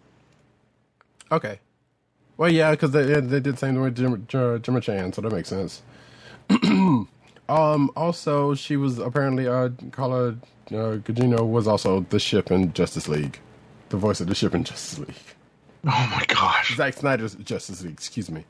Okay. 1.32 1.58
Well, 2.40 2.50
yeah, 2.50 2.70
because 2.70 2.92
they 2.92 3.04
they 3.04 3.38
did 3.38 3.44
the 3.44 3.56
same 3.58 3.74
thing 3.74 3.82
with 3.82 3.96
Jim, 3.96 4.26
Jim 4.62 4.80
Chan, 4.80 5.12
so 5.12 5.20
that 5.20 5.30
makes 5.30 5.50
sense. 5.50 5.82
um. 7.50 7.90
Also, 7.94 8.54
she 8.54 8.78
was 8.78 8.98
apparently 8.98 9.46
uh, 9.46 9.68
Carla 9.92 10.28
uh, 10.28 10.96
Gugino 11.04 11.46
was 11.46 11.68
also 11.68 12.00
the 12.08 12.18
ship 12.18 12.50
in 12.50 12.72
Justice 12.72 13.08
League, 13.08 13.38
the 13.90 13.98
voice 13.98 14.22
of 14.22 14.28
the 14.28 14.34
ship 14.34 14.54
in 14.54 14.64
Justice 14.64 14.98
League. 15.00 15.14
Oh 15.84 16.14
my 16.14 16.24
gosh! 16.28 16.76
Zack 16.76 16.94
Snyder's 16.94 17.34
Justice 17.36 17.82
League. 17.82 17.92
Excuse 17.92 18.30
me. 18.30 18.44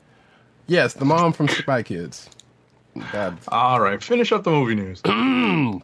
Yes, 0.67 0.93
the 0.93 1.05
mom 1.05 1.33
from 1.33 1.47
Spy 1.47 1.83
Kids. 1.83 2.29
That, 3.13 3.33
All 3.49 3.79
right, 3.79 4.01
finish 4.03 4.33
up 4.33 4.43
the 4.43 4.51
movie 4.51 4.75
news. 4.75 5.01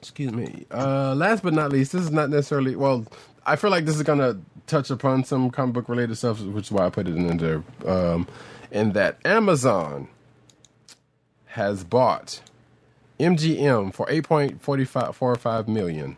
excuse 0.00 0.32
me. 0.32 0.64
Uh, 0.70 1.14
last 1.14 1.42
but 1.42 1.52
not 1.52 1.72
least, 1.72 1.92
this 1.92 2.02
is 2.02 2.10
not 2.10 2.30
necessarily 2.30 2.74
well. 2.74 3.06
I 3.46 3.56
feel 3.56 3.70
like 3.70 3.86
this 3.86 3.96
is 3.96 4.02
gonna 4.02 4.40
touch 4.66 4.90
upon 4.90 5.24
some 5.24 5.50
comic 5.50 5.74
book 5.74 5.88
related 5.88 6.16
stuff, 6.16 6.40
which 6.42 6.66
is 6.66 6.72
why 6.72 6.86
I 6.86 6.90
put 6.90 7.08
it 7.08 7.16
in 7.16 7.36
there. 7.38 7.62
Um, 7.86 8.26
in 8.72 8.92
that 8.92 9.18
Amazon 9.24 10.08
has 11.46 11.84
bought 11.84 12.42
MGM 13.20 13.94
for 13.94 14.06
eight 14.10 14.24
point 14.24 14.60
forty 14.62 14.84
five 14.84 15.16
four 15.16 15.34
five 15.36 15.68
million. 15.68 16.16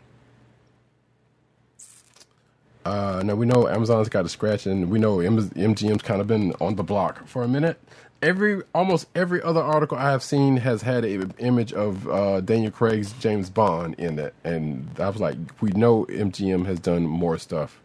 Uh, 2.85 3.21
now 3.23 3.35
we 3.35 3.45
know 3.45 3.67
Amazon's 3.67 4.09
got 4.09 4.25
a 4.25 4.29
scratch, 4.29 4.65
and 4.65 4.89
we 4.89 4.99
know 4.99 5.17
MGM's 5.17 6.01
kind 6.01 6.21
of 6.21 6.27
been 6.27 6.53
on 6.59 6.75
the 6.75 6.83
block 6.83 7.27
for 7.27 7.43
a 7.43 7.47
minute. 7.47 7.79
Every 8.21 8.63
almost 8.75 9.07
every 9.15 9.41
other 9.41 9.61
article 9.61 9.97
I 9.97 10.11
have 10.11 10.23
seen 10.23 10.57
has 10.57 10.81
had 10.81 11.05
an 11.05 11.33
image 11.37 11.71
of 11.71 12.07
uh, 12.09 12.41
Daniel 12.41 12.71
Craig's 12.71 13.13
James 13.13 13.49
Bond 13.49 13.95
in 13.95 14.19
it, 14.19 14.33
and 14.43 14.89
I 14.99 15.09
was 15.09 15.21
like, 15.21 15.37
we 15.61 15.71
know 15.71 16.05
MGM 16.05 16.65
has 16.65 16.79
done 16.79 17.05
more 17.07 17.37
stuff 17.37 17.79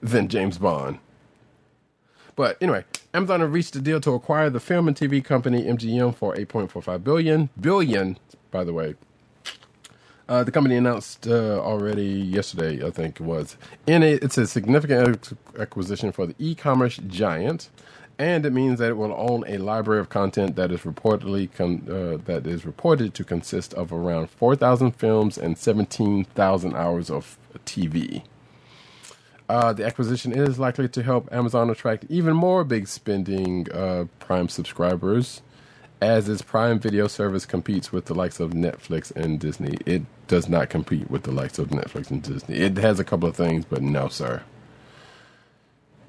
than 0.00 0.28
James 0.28 0.58
Bond. 0.58 0.98
But 2.36 2.56
anyway, 2.60 2.84
Amazon 3.12 3.42
reached 3.50 3.74
a 3.76 3.80
deal 3.80 4.00
to 4.00 4.12
acquire 4.12 4.48
the 4.48 4.60
film 4.60 4.86
and 4.86 4.96
TV 4.96 5.22
company 5.24 5.64
MGM 5.64 6.14
for 6.14 6.34
8.45 6.36 7.02
billion 7.02 7.48
billion. 7.60 8.16
By 8.52 8.64
the 8.64 8.72
way, 8.72 8.94
uh, 10.28 10.44
the 10.44 10.52
company 10.52 10.76
announced 10.76 11.26
uh, 11.26 11.58
already 11.60 12.06
yesterday, 12.06 12.86
I 12.86 12.90
think 12.90 13.20
it 13.20 13.24
was. 13.24 13.56
In 13.88 14.04
it, 14.04 14.22
it's 14.22 14.38
a 14.38 14.46
significant 14.46 15.36
acquisition 15.58 16.12
for 16.12 16.24
the 16.24 16.36
e-commerce 16.38 16.98
giant, 17.08 17.68
and 18.20 18.44
it 18.44 18.52
means 18.52 18.78
that 18.78 18.90
it 18.90 18.98
will 18.98 19.14
own 19.16 19.44
a 19.48 19.56
library 19.56 19.98
of 19.98 20.10
content 20.10 20.54
that 20.54 20.70
is 20.70 20.80
reportedly 20.80 21.50
con- 21.50 21.88
uh, 21.88 22.22
that 22.26 22.46
is 22.46 22.66
reported 22.66 23.14
to 23.14 23.24
consist 23.24 23.72
of 23.72 23.94
around 23.94 24.28
4,000 24.28 24.92
films 24.92 25.38
and 25.38 25.56
17,000 25.56 26.76
hours 26.76 27.10
of 27.10 27.38
TV. 27.64 28.22
Uh, 29.48 29.72
the 29.72 29.86
acquisition 29.86 30.32
is 30.32 30.58
likely 30.58 30.86
to 30.86 31.02
help 31.02 31.32
Amazon 31.32 31.70
attract 31.70 32.04
even 32.10 32.36
more 32.36 32.62
big 32.62 32.88
spending 32.88 33.66
uh, 33.72 34.04
Prime 34.18 34.50
subscribers, 34.50 35.40
as 36.02 36.28
its 36.28 36.42
Prime 36.42 36.78
video 36.78 37.06
service 37.08 37.46
competes 37.46 37.90
with 37.90 38.04
the 38.04 38.14
likes 38.14 38.38
of 38.38 38.50
Netflix 38.50 39.10
and 39.16 39.40
Disney. 39.40 39.78
It 39.86 40.02
does 40.28 40.46
not 40.46 40.68
compete 40.68 41.10
with 41.10 41.22
the 41.22 41.32
likes 41.32 41.58
of 41.58 41.68
Netflix 41.68 42.10
and 42.10 42.22
Disney. 42.22 42.56
It 42.56 42.76
has 42.76 43.00
a 43.00 43.04
couple 43.04 43.30
of 43.30 43.34
things, 43.34 43.64
but 43.64 43.80
no, 43.80 44.08
sir. 44.08 44.42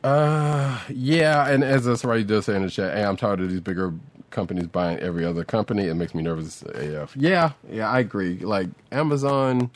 Uh, 0.03 0.79
yeah, 0.89 1.49
and 1.49 1.63
as 1.63 1.83
somebody 1.99 2.23
does 2.23 2.45
say 2.45 2.55
in 2.55 2.63
the 2.63 2.71
chat, 2.71 2.95
hey, 2.95 3.03
I'm 3.05 3.17
tired 3.17 3.41
of 3.41 3.49
these 3.51 3.61
bigger 3.61 3.93
companies 4.31 4.67
buying 4.67 4.99
every 4.99 5.25
other 5.25 5.45
company. 5.45 5.87
It 5.87 5.95
makes 5.95 6.15
me 6.15 6.23
nervous 6.23 6.63
AF. 6.63 7.15
Yeah, 7.17 7.53
yeah, 7.69 7.89
I 7.89 7.99
agree. 7.99 8.39
Like 8.39 8.69
Amazon, 8.91 9.71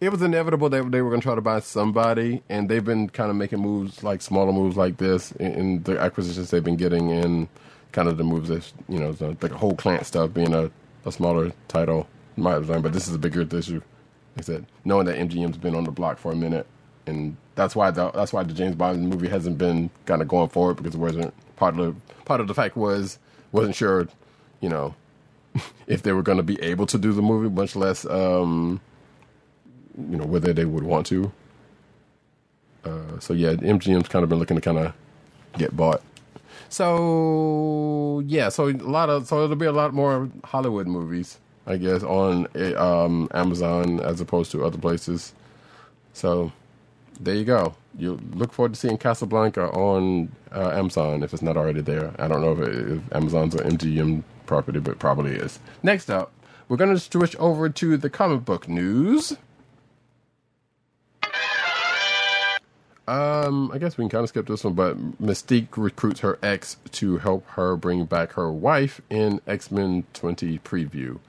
it 0.00 0.10
was 0.10 0.22
inevitable 0.22 0.70
that 0.70 0.90
they 0.92 1.02
were 1.02 1.10
going 1.10 1.20
to 1.20 1.26
try 1.26 1.34
to 1.34 1.42
buy 1.42 1.60
somebody, 1.60 2.42
and 2.48 2.70
they've 2.70 2.84
been 2.84 3.10
kind 3.10 3.30
of 3.30 3.36
making 3.36 3.60
moves 3.60 4.02
like 4.02 4.22
smaller 4.22 4.52
moves 4.52 4.76
like 4.78 4.98
this 4.98 5.32
in, 5.32 5.52
in 5.52 5.84
the 5.84 6.00
acquisitions 6.00 6.50
they've 6.50 6.64
been 6.64 6.76
getting, 6.76 7.12
and 7.12 7.48
kind 7.92 8.08
of 8.08 8.16
the 8.16 8.24
moves 8.24 8.48
that 8.48 8.72
you 8.88 8.98
know, 8.98 9.12
the, 9.12 9.36
the 9.46 9.54
whole 9.56 9.74
Clant 9.76 10.06
stuff 10.06 10.34
being 10.34 10.54
a, 10.54 10.70
a 11.04 11.12
smaller 11.12 11.52
title. 11.68 12.08
Might 12.38 12.52
have 12.54 12.68
done, 12.68 12.82
but 12.82 12.94
this 12.94 13.08
is 13.08 13.14
a 13.14 13.18
bigger 13.18 13.42
issue. 13.42 13.82
Like 14.36 14.40
I 14.40 14.42
said, 14.42 14.66
knowing 14.84 15.06
that 15.06 15.16
MGM's 15.16 15.58
been 15.58 15.74
on 15.74 15.84
the 15.84 15.92
block 15.92 16.18
for 16.18 16.32
a 16.32 16.36
minute, 16.36 16.66
and 17.06 17.36
that's 17.56 17.74
why 17.74 17.90
the 17.90 18.10
that's 18.12 18.32
why 18.32 18.44
the 18.44 18.54
James 18.54 18.76
Bond 18.76 19.08
movie 19.08 19.28
hasn't 19.28 19.58
been 19.58 19.90
kind 20.04 20.22
of 20.22 20.28
going 20.28 20.48
forward 20.50 20.76
because 20.76 20.94
it 20.94 20.98
wasn't 20.98 21.34
part 21.56 21.76
of 21.78 21.86
the 21.86 22.14
part 22.24 22.40
of 22.40 22.46
the 22.46 22.54
fact 22.54 22.76
was 22.76 23.18
wasn't 23.50 23.74
sure, 23.74 24.06
you 24.60 24.68
know, 24.68 24.94
if 25.86 26.02
they 26.02 26.12
were 26.12 26.22
going 26.22 26.36
to 26.36 26.44
be 26.44 26.60
able 26.62 26.86
to 26.86 26.98
do 26.98 27.12
the 27.12 27.22
movie, 27.22 27.48
much 27.48 27.74
less, 27.74 28.04
um, 28.06 28.80
you 29.96 30.16
know, 30.16 30.26
whether 30.26 30.52
they 30.52 30.66
would 30.66 30.84
want 30.84 31.06
to. 31.06 31.32
Uh, 32.84 33.18
so 33.18 33.34
yeah, 33.34 33.54
MGM's 33.54 34.08
kind 34.08 34.22
of 34.22 34.28
been 34.28 34.38
looking 34.38 34.56
to 34.56 34.60
kind 34.60 34.78
of 34.78 34.92
get 35.58 35.74
bought. 35.76 36.02
So 36.68 38.22
yeah, 38.26 38.50
so 38.50 38.68
a 38.68 38.72
lot 38.72 39.08
of 39.08 39.26
so 39.26 39.42
it'll 39.44 39.56
be 39.56 39.66
a 39.66 39.72
lot 39.72 39.94
more 39.94 40.28
Hollywood 40.44 40.86
movies, 40.86 41.38
I 41.66 41.78
guess, 41.78 42.02
on 42.02 42.46
um, 42.76 43.28
Amazon 43.32 44.00
as 44.00 44.20
opposed 44.20 44.52
to 44.52 44.64
other 44.64 44.78
places. 44.78 45.32
So 46.12 46.52
there 47.20 47.34
you 47.34 47.44
go. 47.44 47.74
You 47.98 48.20
look 48.32 48.52
forward 48.52 48.74
to 48.74 48.80
seeing 48.80 48.98
Casablanca 48.98 49.70
on 49.70 50.30
uh, 50.52 50.70
Amazon 50.70 51.22
if 51.22 51.32
it's 51.32 51.42
not 51.42 51.56
already 51.56 51.80
there. 51.80 52.14
I 52.18 52.28
don't 52.28 52.40
know 52.40 52.52
if, 52.52 52.58
it, 52.60 52.92
if 52.92 53.14
Amazon's 53.14 53.54
an 53.54 53.76
MGM 53.76 54.22
property, 54.46 54.80
but 54.80 54.98
probably 54.98 55.32
is. 55.32 55.58
Next 55.82 56.10
up, 56.10 56.32
we're 56.68 56.76
going 56.76 56.94
to 56.94 57.00
switch 57.00 57.36
over 57.36 57.68
to 57.68 57.96
the 57.96 58.10
comic 58.10 58.44
book 58.44 58.68
news. 58.68 59.36
Um, 63.08 63.70
I 63.72 63.78
guess 63.78 63.96
we 63.96 64.02
can 64.02 64.08
kind 64.08 64.24
of 64.24 64.30
skip 64.30 64.46
this 64.46 64.64
one, 64.64 64.74
but 64.74 65.22
Mystique 65.22 65.76
recruits 65.76 66.20
her 66.20 66.38
ex 66.42 66.76
to 66.92 67.18
help 67.18 67.46
her 67.50 67.76
bring 67.76 68.04
back 68.04 68.32
her 68.32 68.50
wife 68.50 69.00
in 69.08 69.40
X 69.46 69.70
Men 69.70 70.04
20 70.12 70.58
preview. 70.60 71.20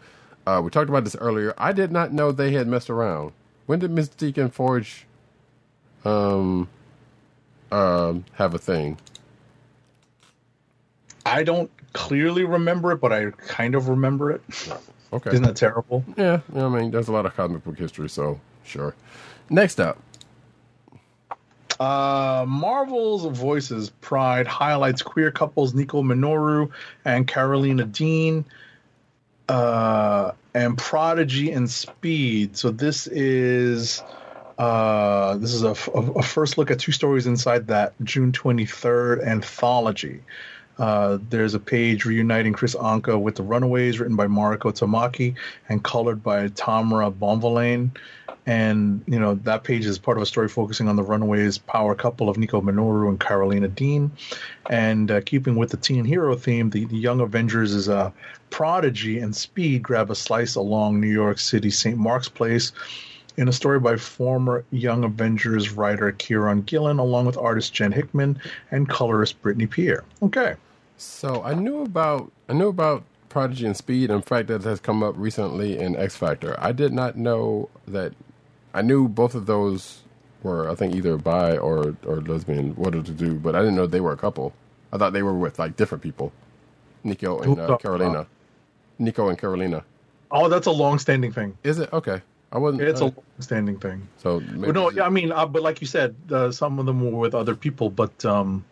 Uh, 0.48 0.61
we 0.64 0.72
talked 0.72 0.90
about 0.90 1.03
this 1.03 1.16
earlier. 1.17 1.53
I 1.57 1.74
did 1.74 1.91
not 1.91 2.14
know 2.14 2.32
they 2.32 2.53
had 2.53 2.67
messed 2.67 2.90
around. 2.90 3.33
When 3.67 3.80
did 3.80 3.91
Mystique 3.91 4.38
and 4.38 4.51
Forge 4.51 5.07
um, 6.06 6.67
um, 7.72 8.26
have 8.34 8.53
a 8.53 8.58
thing? 8.58 8.98
I 11.26 11.43
don't 11.43 11.69
clearly 11.93 12.45
remember 12.45 12.92
it, 12.92 13.01
but 13.01 13.11
I 13.11 13.32
kind 13.32 13.76
of 13.76 13.90
remember 13.90 14.32
it. 14.32 14.42
Okay. 15.11 15.32
Isn't 15.32 15.43
that 15.43 15.56
terrible? 15.56 16.03
Yeah, 16.16 16.42
I 16.56 16.69
mean, 16.69 16.92
there's 16.92 17.08
a 17.08 17.11
lot 17.11 17.26
of 17.26 17.35
comic 17.35 17.64
book 17.64 17.77
history, 17.77 18.09
so 18.09 18.40
sure. 18.64 18.95
Next 19.50 19.80
up, 19.80 19.98
Uh, 21.80 22.43
Marvel's 22.48 23.26
Voices 23.38 23.92
Pride 24.01 24.48
highlights 24.48 25.01
queer 25.03 25.32
couples 25.32 25.76
Nico 25.76 26.01
Minoru 26.01 26.72
and 27.06 27.27
Carolina 27.27 27.85
Dean, 27.85 28.43
uh, 29.48 30.32
and 30.56 30.77
Prodigy 30.77 31.51
and 31.51 31.69
Speed. 31.69 32.58
So 32.58 32.72
this 32.72 33.06
is 33.08 34.01
uh, 34.58 35.38
this 35.38 35.53
is 35.53 35.64
a 35.64 35.76
first 35.76 36.58
look 36.58 36.72
at 36.72 36.80
two 36.80 36.92
stories 36.92 37.27
inside 37.27 37.68
that 37.68 37.94
June 38.03 38.32
23rd 38.32 39.26
anthology. 39.26 40.22
Uh, 40.80 41.18
there's 41.30 41.53
a 41.53 41.60
page 41.60 42.06
reuniting 42.06 42.53
Kris 42.53 42.76
Anka 42.76 43.19
with 43.19 43.36
the 43.36 43.44
Runaways, 43.44 44.00
written 44.00 44.16
by 44.16 44.27
Mariko 44.27 44.72
Tamaki 44.72 45.36
and 45.69 45.84
colored 45.84 46.24
by 46.24 46.48
Tamara 46.50 47.11
Bonvillain. 47.11 47.92
And 48.45 49.03
you 49.08 49.19
know 49.19 49.36
that 49.44 49.64
page 49.64 49.86
is 49.86 49.98
part 49.98 50.18
of 50.18 50.24
a 50.24 50.26
story 50.26 50.48
focusing 50.48 50.88
on 50.88 50.95
the 50.95 51.03
Runaways 51.03 51.58
power 51.58 51.94
couple 51.95 52.30
of 52.30 52.38
Nico 52.38 52.61
Minoru 52.61 53.10
and 53.10 53.19
Carolina 53.19 53.68
Dean. 53.68 54.11
And 54.69 55.11
uh, 55.11 55.22
keeping 55.22 55.56
with 55.56 55.72
the 55.72 55.77
teen 55.77 56.06
hero 56.06 56.36
theme, 56.36 56.69
the, 56.69 56.86
the 56.86 56.95
Young 56.95 57.19
Avengers 57.19 57.74
is 57.74 57.90
a 57.90 58.14
prodigy 58.50 59.19
and 59.19 59.36
speed 59.36 59.84
grab 59.84 60.10
a 60.10 60.16
slice 60.16 60.56
along 60.56 61.02
New 61.02 61.11
York 61.11 61.40
City 61.40 61.69
St. 61.69 61.98
Mark's 61.98 62.30
Place 62.30 62.72
in 63.38 63.48
a 63.48 63.53
story 63.53 63.80
by 63.80 63.95
former 63.98 64.66
Young 64.72 65.03
Avengers 65.03 65.72
writer 65.72 66.11
Kieron 66.11 66.66
Gillen, 66.66 66.99
along 66.99 67.25
with 67.25 67.38
artist 67.38 67.74
Jen 67.74 67.91
Hickman 67.91 68.40
and 68.72 68.90
colorist 68.90 69.41
Brittany 69.41 69.67
Peer. 69.67 70.03
Okay. 70.24 70.56
so 70.98 71.43
I 71.43 71.53
knew 71.53 71.82
about 71.83 72.32
I 72.49 72.53
knew 72.53 72.67
about 72.69 73.03
Prodigy 73.30 73.66
and 73.66 73.77
Speed. 73.77 74.09
In 74.09 74.22
fact, 74.22 74.48
that 74.48 74.64
has 74.64 74.80
come 74.80 75.03
up 75.03 75.16
recently 75.17 75.77
in 75.80 75.95
X 75.95 76.16
Factor. 76.16 76.56
I 76.59 76.72
did 76.72 76.93
not 76.93 77.16
know 77.17 77.69
that. 77.88 78.14
I 78.74 78.82
knew 78.82 79.07
both 79.07 79.35
of 79.35 79.45
those 79.48 80.01
were, 80.43 80.69
I 80.69 80.75
think, 80.75 80.95
either 80.95 81.17
bi 81.17 81.57
or 81.57 81.95
or 82.06 82.22
lesbian. 82.22 82.75
What 82.75 82.91
to 82.93 83.01
do, 83.01 83.35
but 83.35 83.56
I 83.56 83.59
didn't 83.59 83.75
know 83.75 83.88
they 83.88 84.01
were 84.01 84.14
a 84.14 84.17
couple. 84.17 84.53
I 84.93 84.98
thought 84.98 85.14
they 85.14 85.24
were 85.24 85.33
with 85.38 85.59
like 85.59 85.75
different 85.75 86.03
people. 86.03 86.32
Nico 87.03 87.40
and 87.40 87.59
uh, 87.59 87.77
Carolina. 87.77 88.27
Nico 88.99 89.30
and 89.30 89.38
Carolina. 89.38 89.83
Oh, 90.32 90.49
that's 90.49 90.67
a 90.67 90.72
long-standing 90.72 91.32
thing. 91.32 91.57
Is 91.64 91.80
it 91.80 91.91
okay? 91.93 92.22
I 92.51 92.58
wasn't. 92.59 92.84
It's 92.84 93.01
uh, 93.01 93.06
a 93.06 93.08
long-standing 93.08 93.80
thing. 93.80 94.08
so 94.17 94.40
maybe 94.40 94.72
no, 94.72 94.90
yeah, 94.90 95.03
I 95.03 95.09
mean, 95.09 95.32
uh, 95.32 95.45
but 95.45 95.61
like 95.61 95.82
you 95.82 95.88
said, 95.88 96.16
uh, 96.32 96.51
some 96.51 96.80
of 96.80 96.85
them 96.85 97.11
were 97.11 97.19
with 97.19 97.35
other 97.35 97.56
people, 97.56 97.90
but 97.90 98.24
um, 98.24 98.64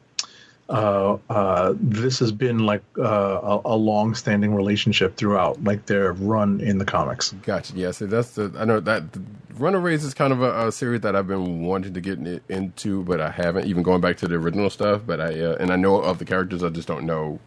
uh, 0.70 1.18
uh, 1.30 1.74
this 1.80 2.20
has 2.20 2.32
been 2.32 2.60
like 2.60 2.84
uh, 2.98 3.04
a, 3.04 3.62
a 3.66 3.76
long-standing 3.76 4.56
relationship 4.56 5.18
throughout, 5.18 5.64
like 5.64 5.86
their 5.86 6.14
run 6.14 6.62
in 6.62 6.78
the 6.78 6.86
comics. 6.86 7.32
Gotcha. 7.44 7.74
Yeah, 7.76 7.92
so 7.92 8.06
that's 8.08 8.32
the. 8.32 8.54
I 8.58 8.66
know 8.66 8.80
that 8.80 9.12
the 9.12 9.22
Runaways 9.56 10.04
is 10.04 10.14
kind 10.14 10.34
of 10.34 10.42
a, 10.42 10.68
a 10.68 10.72
series 10.72 11.02
that 11.02 11.16
I've 11.16 11.28
been 11.28 11.64
wanting 11.66 11.94
to 11.94 12.02
get 12.02 12.18
in, 12.18 12.42
into, 12.50 13.04
but 13.04 13.20
I 13.20 13.30
haven't. 13.30 13.68
Even 13.68 13.84
going 13.84 14.02
back 14.02 14.18
to 14.18 14.28
the 14.28 14.36
original 14.36 14.70
stuff, 14.70 15.02
but 15.06 15.20
I 15.20 15.40
uh, 15.40 15.58
and 15.60 15.72
I 15.72 15.76
know 15.76 15.98
of 16.02 16.18
the 16.20 16.26
characters, 16.26 16.64
I 16.64 16.70
just 16.70 16.88
don't 16.88 17.06
know 17.06 17.40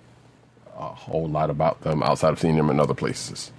a 0.77 0.95
whole 0.95 1.27
lot 1.27 1.51
about 1.51 1.81
them 1.81 2.03
outside 2.03 2.33
of 2.33 2.39
seeing 2.39 2.57
them 2.57 2.71
in 2.71 2.79
other 2.79 2.95
places. 2.95 3.51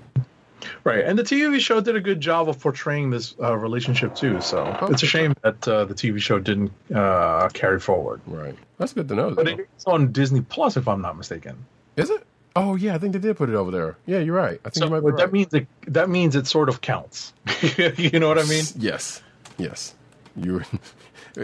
Right, 0.84 1.04
and 1.06 1.18
the 1.18 1.24
TV 1.24 1.60
show 1.60 1.82
did 1.82 1.96
a 1.96 2.02
good 2.02 2.20
job 2.20 2.50
of 2.50 2.60
portraying 2.60 3.10
this 3.10 3.36
uh, 3.42 3.56
relationship 3.56 4.16
too. 4.16 4.42
So 4.42 4.88
it's 4.90 5.04
a 5.04 5.08
shame 5.08 5.34
that 5.42 5.68
uh, 5.68 5.86
the 5.86 5.94
TV 5.94 6.20
show 6.20 6.40
didn't 6.40 6.72
uh, 6.94 7.50
carry 7.50 7.80
forward. 7.80 8.22
Right. 8.28 8.56
That's 8.78 8.94
good 8.94 9.08
to 9.10 9.16
know. 9.16 9.32
But 9.32 9.46
though. 9.46 9.58
it's 9.58 9.86
on 9.86 10.12
Disney 10.12 10.42
Plus, 10.42 10.78
if 10.78 10.88
I'm 10.88 11.02
not 11.02 11.18
mistaken. 11.18 11.66
Is 11.96 12.10
it? 12.10 12.26
Oh 12.56 12.76
yeah, 12.76 12.96
I 12.96 12.98
think 12.98 13.14
they 13.14 13.20
did 13.20 13.38
put 13.38 13.50
it 13.50 13.56
over 13.56 13.72
there. 13.72 13.98
Yeah, 14.06 14.20
you're 14.20 14.36
right. 14.36 14.60
I 14.66 14.70
think 14.70 14.76
So 14.76 14.86
you 14.86 14.92
might 14.92 15.06
be 15.06 15.16
that 15.18 15.32
means 15.32 15.54
it, 15.54 15.68
that 15.88 16.10
means 16.10 16.36
it 16.36 16.48
sort 16.48 16.70
of 16.70 16.82
counts. 16.82 17.34
you 17.98 18.20
know 18.20 18.28
what 18.28 18.40
I 18.40 18.44
mean? 18.44 18.66
Yes. 18.78 19.22
Yes. 19.58 19.96
You. 20.36 20.64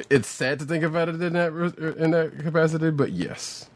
It's 0.10 0.28
sad 0.28 0.60
to 0.60 0.66
think 0.66 0.84
about 0.84 1.10
it 1.10 1.22
in 1.22 1.34
that 1.34 1.54
in 2.00 2.12
that 2.12 2.40
capacity, 2.40 2.90
but 2.90 3.12
yes. 3.12 3.70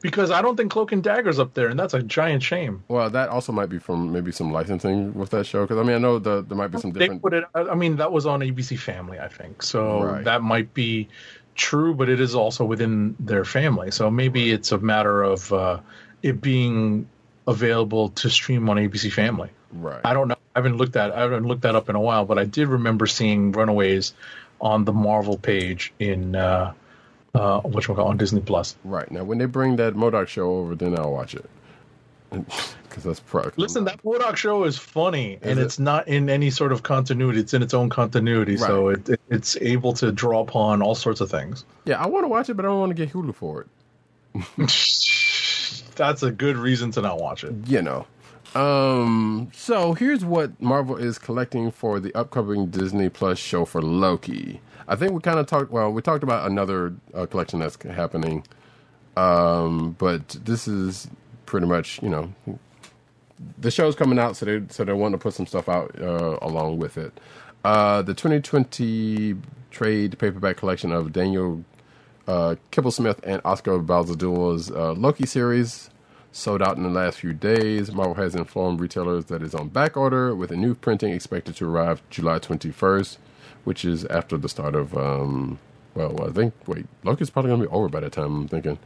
Because 0.00 0.30
I 0.30 0.42
don't 0.42 0.56
think 0.56 0.70
Cloak 0.70 0.92
and 0.92 1.02
Dagger's 1.02 1.38
up 1.40 1.54
there, 1.54 1.68
and 1.68 1.78
that's 1.78 1.92
a 1.94 2.02
giant 2.02 2.42
shame. 2.42 2.84
Well, 2.88 3.10
that 3.10 3.30
also 3.30 3.50
might 3.52 3.68
be 3.68 3.78
from 3.78 4.12
maybe 4.12 4.30
some 4.30 4.52
licensing 4.52 5.12
with 5.14 5.30
that 5.30 5.44
show. 5.44 5.62
Because 5.62 5.78
I 5.78 5.82
mean, 5.82 5.96
I 5.96 5.98
know 5.98 6.18
the, 6.20 6.42
there 6.42 6.56
might 6.56 6.68
be 6.68 6.78
some 6.78 6.92
They 6.92 7.00
different. 7.00 7.22
put 7.22 7.34
it. 7.34 7.44
I 7.54 7.74
mean, 7.74 7.96
that 7.96 8.12
was 8.12 8.24
on 8.26 8.40
ABC 8.40 8.78
Family, 8.78 9.18
I 9.18 9.26
think. 9.28 9.62
So 9.62 10.02
Right. 10.04 10.24
that 10.24 10.42
might 10.42 10.72
be 10.72 11.08
true, 11.56 11.94
but 11.94 12.08
it 12.08 12.20
is 12.20 12.34
also 12.36 12.64
within 12.64 13.16
their 13.18 13.44
family. 13.44 13.90
So 13.90 14.08
maybe 14.10 14.52
it's 14.52 14.70
a 14.70 14.78
matter 14.78 15.22
of 15.24 15.52
uh, 15.52 15.80
it 16.22 16.40
being 16.40 17.08
available 17.48 18.10
to 18.10 18.30
stream 18.30 18.68
on 18.70 18.76
ABC 18.76 19.10
Family. 19.12 19.50
right. 19.72 20.00
I 20.04 20.12
don't 20.14 20.28
know. 20.28 20.36
I 20.54 20.60
haven't 20.60 20.76
looked 20.76 20.96
at. 20.96 21.12
I 21.12 21.20
haven't 21.20 21.44
looked 21.46 21.62
that 21.62 21.74
up 21.74 21.88
in 21.88 21.96
a 21.96 22.00
while, 22.00 22.24
but 22.24 22.38
I 22.38 22.44
did 22.44 22.68
remember 22.68 23.06
seeing 23.06 23.52
Runaways 23.52 24.12
on 24.60 24.84
the 24.84 24.92
Marvel 24.92 25.36
page 25.38 25.92
in 25.98 26.34
uh, 26.36 26.72
uh, 27.38 27.60
what 27.60 27.88
on 27.88 28.16
Disney 28.16 28.40
Plus. 28.40 28.76
Right 28.84 29.10
now, 29.10 29.24
when 29.24 29.38
they 29.38 29.46
bring 29.46 29.76
that 29.76 29.94
MODOK 29.94 30.28
show 30.28 30.56
over, 30.56 30.74
then 30.74 30.98
I'll 30.98 31.12
watch 31.12 31.34
it. 31.34 31.48
Because 32.88 33.04
that's 33.04 33.20
pro. 33.20 33.50
Listen, 33.56 33.84
that 33.84 34.02
MODOK 34.02 34.36
show 34.36 34.64
is 34.64 34.78
funny, 34.78 35.38
and 35.42 35.58
it? 35.58 35.62
it's 35.62 35.78
not 35.78 36.08
in 36.08 36.30
any 36.30 36.50
sort 36.50 36.72
of 36.72 36.82
continuity. 36.82 37.38
It's 37.38 37.52
in 37.52 37.62
its 37.62 37.74
own 37.74 37.90
continuity, 37.90 38.56
so 38.56 38.88
it, 38.88 39.08
it, 39.08 39.20
it's 39.28 39.58
able 39.60 39.92
to 39.92 40.10
draw 40.10 40.40
upon 40.40 40.80
all 40.80 40.94
sorts 40.94 41.20
of 41.20 41.30
things. 41.30 41.66
Yeah, 41.84 42.02
I 42.02 42.06
want 42.06 42.24
to 42.24 42.28
watch 42.28 42.48
it, 42.48 42.54
but 42.54 42.64
I 42.64 42.68
don't 42.68 42.80
want 42.80 42.90
to 42.90 42.94
get 42.94 43.12
Hulu 43.12 43.34
for 43.34 43.60
it. 43.60 45.92
That's 45.96 46.22
a 46.22 46.30
good 46.30 46.56
reason 46.56 46.90
to 46.92 47.02
not 47.02 47.20
watch 47.20 47.44
it. 47.44 47.54
you 47.66 47.82
know. 47.82 48.06
Um, 48.54 49.50
so 49.52 49.92
here's 49.92 50.24
what 50.24 50.60
Marvel 50.60 50.96
is 50.96 51.18
collecting 51.18 51.70
for 51.70 52.00
the 52.00 52.14
upcoming 52.14 52.66
Disney 52.66 53.10
Plus 53.10 53.38
show 53.38 53.64
for 53.64 53.82
Loki. 53.82 54.60
I 54.88 54.96
think 54.96 55.12
we 55.12 55.20
kind 55.20 55.38
of 55.38 55.46
talked. 55.46 55.70
Well, 55.70 55.92
we 55.92 56.02
talked 56.02 56.24
about 56.24 56.50
another 56.50 56.94
uh, 57.14 57.26
collection 57.26 57.60
that's 57.60 57.82
happening, 57.84 58.44
um, 59.16 59.96
but 59.98 60.28
this 60.44 60.68
is 60.68 61.08
pretty 61.46 61.66
much 61.66 62.02
you 62.02 62.10
know 62.10 62.32
the 63.58 63.70
show's 63.70 63.94
coming 63.96 64.18
out, 64.18 64.36
so 64.36 64.46
they 64.46 64.62
so 64.70 64.84
they 64.84 64.92
want 64.94 65.12
to 65.12 65.18
put 65.18 65.34
some 65.34 65.46
stuff 65.46 65.68
out 65.68 65.94
uh, 66.00 66.38
along 66.42 66.78
with 66.78 66.98
it. 66.98 67.18
Uh, 67.64 68.02
the 68.02 68.14
2020 68.14 69.36
trade 69.70 70.18
paperback 70.18 70.56
collection 70.56 70.92
of 70.92 71.12
Daniel 71.12 71.64
uh, 72.26 72.56
Kibblesmith 72.72 73.20
and 73.24 73.40
Oscar 73.44 73.78
Balzadula's 73.78 74.70
uh, 74.70 74.92
Loki 74.92 75.26
series 75.26 75.90
sold 76.32 76.62
out 76.62 76.76
in 76.76 76.82
the 76.82 76.90
last 76.90 77.20
few 77.20 77.32
days. 77.32 77.92
Marvel 77.92 78.14
has 78.14 78.34
informed 78.34 78.80
retailers 78.80 79.26
that 79.26 79.42
it's 79.42 79.54
on 79.54 79.68
back 79.68 79.96
order, 79.96 80.34
with 80.34 80.50
a 80.50 80.56
new 80.56 80.74
printing 80.74 81.12
expected 81.12 81.56
to 81.56 81.68
arrive 81.68 82.02
July 82.10 82.38
21st, 82.38 83.16
which 83.64 83.84
is 83.84 84.04
after 84.06 84.36
the 84.36 84.48
start 84.48 84.74
of. 84.74 84.96
Um, 84.96 85.58
well, 85.94 86.28
I 86.28 86.30
think 86.32 86.54
wait, 86.66 86.86
Loki's 87.04 87.30
probably 87.30 87.50
gonna 87.50 87.64
be 87.64 87.68
over 87.70 87.88
by 87.88 88.00
that 88.00 88.12
time. 88.12 88.36
I'm 88.42 88.48
thinking. 88.48 88.78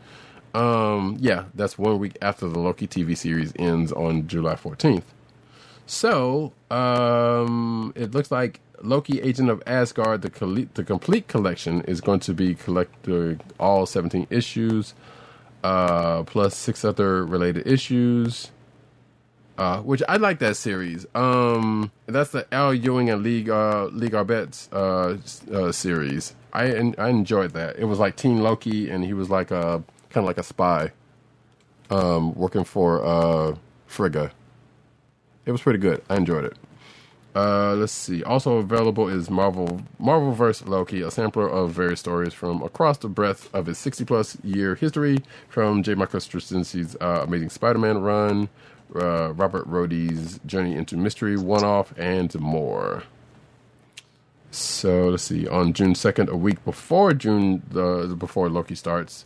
Um, 0.55 1.17
yeah, 1.21 1.45
that's 1.55 1.79
one 1.79 1.99
week 1.99 2.17
after 2.23 2.49
the 2.49 2.59
Loki 2.59 2.87
TV 2.87 3.17
series 3.17 3.53
ends 3.59 3.91
on 3.93 4.27
July 4.29 4.55
14th. 4.55 5.05
So, 5.87 6.53
um, 6.71 7.93
it 7.97 8.13
looks 8.15 8.31
like 8.31 8.61
Loki, 8.83 9.21
Agent 9.21 9.51
of 9.51 9.63
Asgard, 9.67 10.23
the, 10.23 10.31
colle- 10.31 10.69
the 10.75 10.85
complete 10.85 11.29
collection 11.29 11.83
is 11.83 12.01
going 12.01 12.21
to 12.21 12.35
be 12.35 12.55
collecting 12.55 13.41
all 13.59 13.87
17 13.87 14.27
issues, 14.31 14.95
uh, 15.65 16.23
plus 16.23 16.57
six 16.57 16.85
other 16.85 17.25
related 17.27 17.67
issues. 17.67 18.52
Uh, 19.59 19.81
which 19.81 20.03
I 20.09 20.17
like 20.17 20.39
that 20.39 20.57
series. 20.57 21.07
Um, 21.15 21.93
that's 22.07 22.31
the 22.31 22.47
Al 22.55 22.73
Ewing 22.73 23.11
and 23.11 23.23
Lee 23.23 23.49
uh, 23.51 23.89
Garbett's 23.89 24.69
uh, 24.73 25.19
uh, 25.53 25.71
series. 25.73 26.35
I 26.55 26.69
en- 26.69 26.95
I 26.99 27.11
enjoyed 27.11 27.53
that. 27.53 27.77
It 27.79 27.85
was 27.85 27.99
like 27.99 28.17
Teen 28.17 28.43
Loki, 28.43 28.89
and 28.91 29.05
he 29.05 29.13
was 29.13 29.29
like 29.31 29.51
a 29.51 29.83
kind 30.11 30.25
of 30.25 30.25
like 30.25 30.39
a 30.39 30.43
spy, 30.43 30.93
um, 31.91 32.35
working 32.35 32.65
for 32.65 33.05
uh, 33.05 33.57
Frigga. 33.87 34.33
It 35.45 35.53
was 35.53 35.61
pretty 35.61 35.79
good. 35.79 36.03
I 36.09 36.17
enjoyed 36.17 36.45
it. 36.45 36.57
Uh, 37.35 37.75
let's 37.75 37.93
see. 37.93 38.23
Also 38.25 38.59
available 38.59 39.09
is 39.09 39.31
Marvel 39.31 39.81
Marvel 39.99 40.35
Marvelverse 40.35 40.67
Loki, 40.67 41.01
a 41.03 41.11
sampler 41.11 41.49
of 41.49 41.73
various 41.73 42.01
stories 42.01 42.35
from 42.35 42.63
across 42.63 42.99
the 42.99 43.09
breadth 43.09 43.53
of 43.55 43.69
its 43.69 43.79
60 43.79 44.05
plus 44.05 44.37
year 44.45 44.75
history, 44.75 45.19
from 45.49 45.83
J. 45.83 45.95
Michael 45.95 46.21
Straczynski's 46.21 46.95
uh, 47.01 47.23
Amazing 47.27 47.49
Spider-Man 47.51 47.99
run, 48.03 48.51
uh, 48.95 49.33
Robert 49.33 49.67
Rodi's 49.67 50.41
Journey 50.47 50.75
into 50.75 50.97
Mystery 50.97 51.37
one-off, 51.37 51.93
and 51.97 52.35
more. 52.39 53.05
So 54.51 55.09
let's 55.09 55.23
see. 55.23 55.49
On 55.49 55.73
June 55.73 55.95
2nd, 55.95 56.29
a 56.29 56.37
week 56.37 56.63
before 56.65 57.15
June, 57.15 57.63
the 57.71 58.15
before 58.19 58.51
Loki 58.51 58.75
starts, 58.75 59.25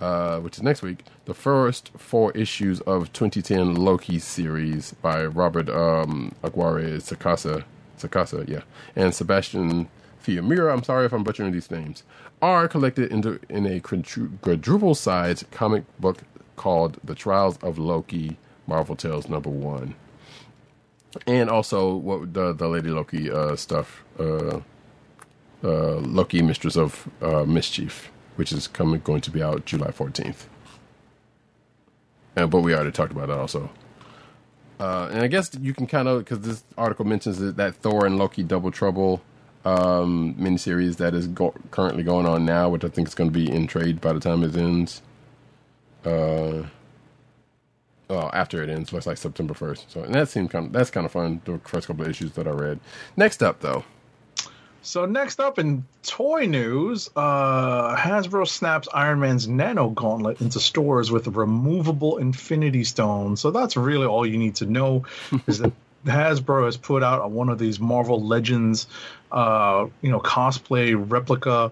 uh, 0.00 0.38
which 0.38 0.56
is 0.56 0.62
next 0.62 0.82
week, 0.82 1.04
the 1.24 1.34
first 1.34 1.90
four 1.96 2.30
issues 2.32 2.80
of 2.82 3.12
2010 3.12 3.74
Loki 3.74 4.20
series 4.20 4.94
by 5.02 5.24
Robert 5.26 5.68
um, 5.68 6.32
Aguirre 6.44 6.98
Sacasa, 6.98 7.64
Sacasa, 7.98 8.48
yeah, 8.48 8.62
and 8.94 9.12
Sebastian 9.12 9.88
Fiumara. 10.24 10.72
I'm 10.72 10.84
sorry 10.84 11.06
if 11.06 11.12
I'm 11.12 11.24
butchering 11.24 11.50
these 11.50 11.72
names. 11.72 12.04
Are 12.40 12.68
collected 12.68 13.10
into 13.10 13.40
in 13.48 13.66
a 13.66 13.80
quadruple 13.80 14.94
sized 14.94 15.50
comic 15.50 15.82
book 15.98 16.18
called 16.54 16.98
The 17.02 17.16
Trials 17.16 17.58
of 17.62 17.78
Loki, 17.78 18.36
Marvel 18.68 18.96
Tales 18.96 19.28
Number 19.28 19.50
One, 19.50 19.96
and 21.26 21.50
also 21.50 21.96
what 21.96 22.34
the 22.34 22.52
the 22.52 22.68
Lady 22.68 22.90
Loki 22.90 23.30
uh, 23.30 23.56
stuff. 23.56 24.04
Uh, 24.18 24.60
uh, 25.64 25.96
Loki, 25.96 26.42
Mistress 26.42 26.76
of 26.76 27.08
uh, 27.20 27.44
Mischief, 27.44 28.12
which 28.36 28.52
is 28.52 28.68
coming 28.68 29.00
going 29.00 29.20
to 29.22 29.30
be 29.30 29.42
out 29.42 29.64
July 29.64 29.90
14th. 29.90 30.46
And 32.36 32.50
but 32.50 32.60
we 32.60 32.74
already 32.74 32.92
talked 32.92 33.12
about 33.12 33.28
that 33.28 33.38
also. 33.38 33.70
Uh, 34.78 35.08
and 35.10 35.22
I 35.22 35.26
guess 35.26 35.50
you 35.60 35.74
can 35.74 35.88
kind 35.88 36.06
of 36.06 36.20
because 36.20 36.40
this 36.40 36.62
article 36.76 37.04
mentions 37.04 37.38
that, 37.40 37.56
that 37.56 37.74
Thor 37.76 38.06
and 38.06 38.16
Loki 38.16 38.44
Double 38.44 38.70
Trouble 38.70 39.20
um, 39.64 40.34
miniseries 40.38 40.96
that 40.98 41.14
is 41.14 41.26
go- 41.26 41.54
currently 41.72 42.04
going 42.04 42.26
on 42.26 42.44
now, 42.44 42.68
which 42.68 42.84
I 42.84 42.88
think 42.88 43.08
is 43.08 43.14
going 43.14 43.30
to 43.30 43.34
be 43.34 43.50
in 43.50 43.66
trade 43.66 44.00
by 44.00 44.12
the 44.12 44.20
time 44.20 44.44
it 44.44 44.54
ends. 44.56 45.02
Uh, 46.04 46.64
well, 48.08 48.30
after 48.32 48.62
it 48.62 48.70
ends, 48.70 48.92
looks 48.92 49.06
like 49.06 49.18
September 49.18 49.54
first. 49.54 49.90
So, 49.90 50.02
and 50.02 50.14
that 50.14 50.28
seemed 50.28 50.50
kind 50.50 50.66
of 50.66 50.72
that's 50.72 50.90
kind 50.90 51.04
of 51.04 51.12
fun. 51.12 51.40
The 51.44 51.58
first 51.58 51.86
couple 51.86 52.04
of 52.04 52.10
issues 52.10 52.32
that 52.32 52.46
I 52.46 52.52
read. 52.52 52.80
Next 53.16 53.42
up, 53.42 53.60
though, 53.60 53.84
So 54.82 55.04
next 55.04 55.40
up 55.40 55.58
in 55.58 55.84
toy 56.02 56.46
news, 56.46 57.10
uh, 57.14 57.94
Hasbro 57.96 58.48
snaps 58.48 58.88
Iron 58.94 59.20
Man's 59.20 59.46
Nano 59.46 59.90
Gauntlet 59.90 60.40
into 60.40 60.60
stores 60.60 61.10
with 61.10 61.26
a 61.26 61.30
removable 61.30 62.16
Infinity 62.16 62.84
Stone. 62.84 63.36
So 63.36 63.50
that's 63.50 63.76
really 63.76 64.06
all 64.06 64.24
you 64.24 64.38
need 64.38 64.54
to 64.56 64.66
know 64.66 65.04
is 65.46 65.58
that 65.58 65.72
Hasbro 66.06 66.64
has 66.64 66.76
put 66.76 67.02
out 67.02 67.30
one 67.30 67.50
of 67.50 67.58
these 67.58 67.78
Marvel 67.78 68.24
Legends, 68.24 68.86
uh, 69.32 69.86
you 70.00 70.10
know, 70.10 70.20
cosplay 70.20 70.94
replica 70.96 71.70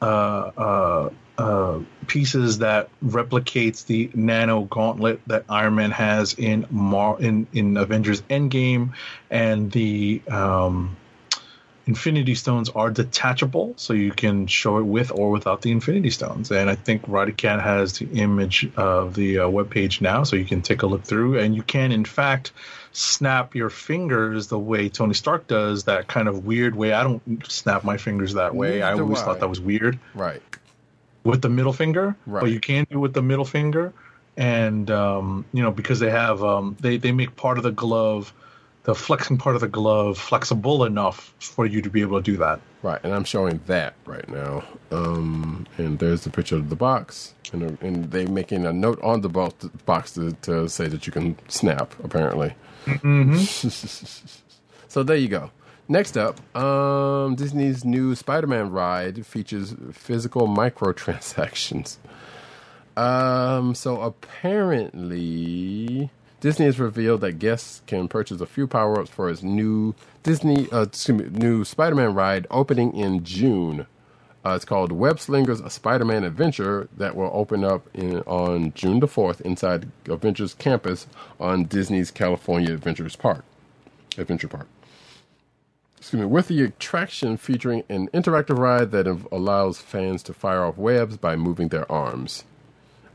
uh, 0.00 1.10
uh, 1.38 1.78
pieces 2.08 2.58
that 2.58 2.90
replicates 3.02 3.86
the 3.86 4.10
Nano 4.12 4.62
Gauntlet 4.62 5.20
that 5.28 5.44
Iron 5.48 5.76
Man 5.76 5.92
has 5.92 6.34
in 6.34 6.66
Mar- 6.70 7.20
in 7.20 7.46
in 7.52 7.76
Avengers 7.76 8.22
Endgame, 8.22 8.94
and 9.30 9.70
the 9.70 10.20
um, 10.28 10.96
Infinity 11.86 12.34
Stones 12.34 12.68
are 12.68 12.90
detachable, 12.90 13.72
so 13.76 13.94
you 13.94 14.10
can 14.10 14.46
show 14.46 14.78
it 14.78 14.82
with 14.82 15.10
or 15.10 15.30
without 15.30 15.62
the 15.62 15.70
Infinity 15.70 16.10
Stones. 16.10 16.50
And 16.50 16.68
I 16.68 16.74
think 16.74 17.02
Roddykat 17.06 17.62
has 17.62 17.94
the 17.98 18.06
image 18.20 18.68
of 18.76 19.14
the 19.14 19.38
uh, 19.38 19.42
webpage 19.44 20.00
now, 20.00 20.24
so 20.24 20.36
you 20.36 20.44
can 20.44 20.60
take 20.60 20.82
a 20.82 20.86
look 20.86 21.04
through. 21.04 21.38
And 21.38 21.54
you 21.54 21.62
can, 21.62 21.92
in 21.92 22.04
fact, 22.04 22.52
snap 22.92 23.54
your 23.54 23.70
fingers 23.70 24.48
the 24.48 24.58
way 24.58 24.88
Tony 24.90 25.14
Stark 25.14 25.46
does, 25.46 25.84
that 25.84 26.08
kind 26.08 26.28
of 26.28 26.44
weird 26.44 26.74
way. 26.74 26.92
I 26.92 27.04
don't 27.04 27.22
snap 27.50 27.84
my 27.84 27.96
fingers 27.96 28.34
that 28.34 28.54
way. 28.54 28.82
I 28.82 28.92
always 28.92 29.20
do 29.20 29.24
thought 29.24 29.40
that 29.40 29.48
was 29.48 29.60
weird 29.60 29.98
right? 30.14 30.42
With 31.30 31.42
the 31.42 31.48
middle 31.48 31.72
finger, 31.72 32.16
Right. 32.26 32.40
but 32.42 32.50
you 32.50 32.60
can 32.60 32.86
do 32.90 32.96
it 32.98 33.00
with 33.00 33.14
the 33.14 33.22
middle 33.22 33.44
finger, 33.44 33.92
and 34.36 34.90
um, 34.90 35.44
you 35.52 35.62
know 35.62 35.70
because 35.70 35.98
they 36.00 36.10
have 36.10 36.42
um, 36.42 36.76
they 36.80 36.96
they 36.96 37.12
make 37.12 37.36
part 37.36 37.58
of 37.58 37.64
the 37.64 37.72
glove, 37.72 38.32
the 38.84 38.94
flexing 38.94 39.38
part 39.38 39.54
of 39.54 39.60
the 39.60 39.68
glove 39.68 40.16
flexible 40.18 40.84
enough 40.84 41.34
for 41.38 41.66
you 41.66 41.82
to 41.82 41.90
be 41.90 42.00
able 42.00 42.18
to 42.20 42.24
do 42.32 42.36
that. 42.38 42.60
Right, 42.82 43.00
and 43.02 43.12
I'm 43.14 43.24
showing 43.24 43.60
that 43.66 43.94
right 44.06 44.28
now. 44.28 44.62
Um, 44.92 45.66
and 45.78 45.98
there's 45.98 46.22
the 46.22 46.30
picture 46.30 46.54
of 46.56 46.68
the 46.70 46.76
box, 46.76 47.34
and, 47.52 47.76
and 47.82 48.10
they 48.12 48.24
making 48.26 48.64
a 48.66 48.72
note 48.72 49.00
on 49.02 49.20
the 49.20 49.28
box, 49.28 49.64
box 49.84 50.12
to, 50.14 50.32
to 50.42 50.68
say 50.68 50.86
that 50.88 51.04
you 51.06 51.12
can 51.12 51.36
snap. 51.48 51.92
Apparently. 52.04 52.54
so 54.88 55.02
there 55.02 55.16
you 55.16 55.28
go. 55.28 55.50
Next 55.90 56.18
up, 56.18 56.38
um, 56.54 57.34
Disney's 57.34 57.82
new 57.82 58.14
Spider-Man 58.14 58.70
ride 58.70 59.24
features 59.24 59.74
physical 59.92 60.46
microtransactions. 60.46 61.96
Um, 62.94 63.74
so 63.74 64.02
apparently, 64.02 64.50
Disney 66.40 66.66
has 66.66 66.78
revealed 66.78 67.22
that 67.22 67.38
guests 67.38 67.80
can 67.86 68.06
purchase 68.06 68.42
a 68.42 68.46
few 68.46 68.66
power-ups 68.66 69.08
for 69.08 69.30
its 69.30 69.42
new 69.42 69.94
Disney, 70.22 70.68
uh, 70.70 70.88
me, 71.08 71.24
new 71.30 71.64
Spider-Man 71.64 72.12
ride 72.12 72.46
opening 72.50 72.94
in 72.94 73.24
June. 73.24 73.86
Uh, 74.44 74.50
it's 74.50 74.66
called 74.66 74.92
Web 74.92 75.18
Slingers 75.18 75.60
a 75.60 75.70
Spider-Man 75.70 76.22
Adventure 76.22 76.90
that 76.98 77.16
will 77.16 77.30
open 77.32 77.64
up 77.64 77.88
in, 77.94 78.18
on 78.20 78.74
June 78.74 79.00
the 79.00 79.08
fourth 79.08 79.40
inside 79.40 79.88
Adventures 80.06 80.52
campus 80.52 81.06
on 81.40 81.64
Disney's 81.64 82.10
California 82.10 82.74
Adventures 82.74 83.16
Park, 83.16 83.42
Adventure 84.18 84.48
Park 84.48 84.68
excuse 85.98 86.20
me, 86.20 86.26
with 86.26 86.48
the 86.48 86.62
attraction 86.62 87.36
featuring 87.36 87.82
an 87.88 88.08
interactive 88.08 88.58
ride 88.58 88.92
that 88.92 89.06
allows 89.32 89.78
fans 89.78 90.22
to 90.22 90.32
fire 90.32 90.64
off 90.64 90.78
webs 90.78 91.16
by 91.16 91.36
moving 91.36 91.68
their 91.68 91.90
arms. 91.90 92.44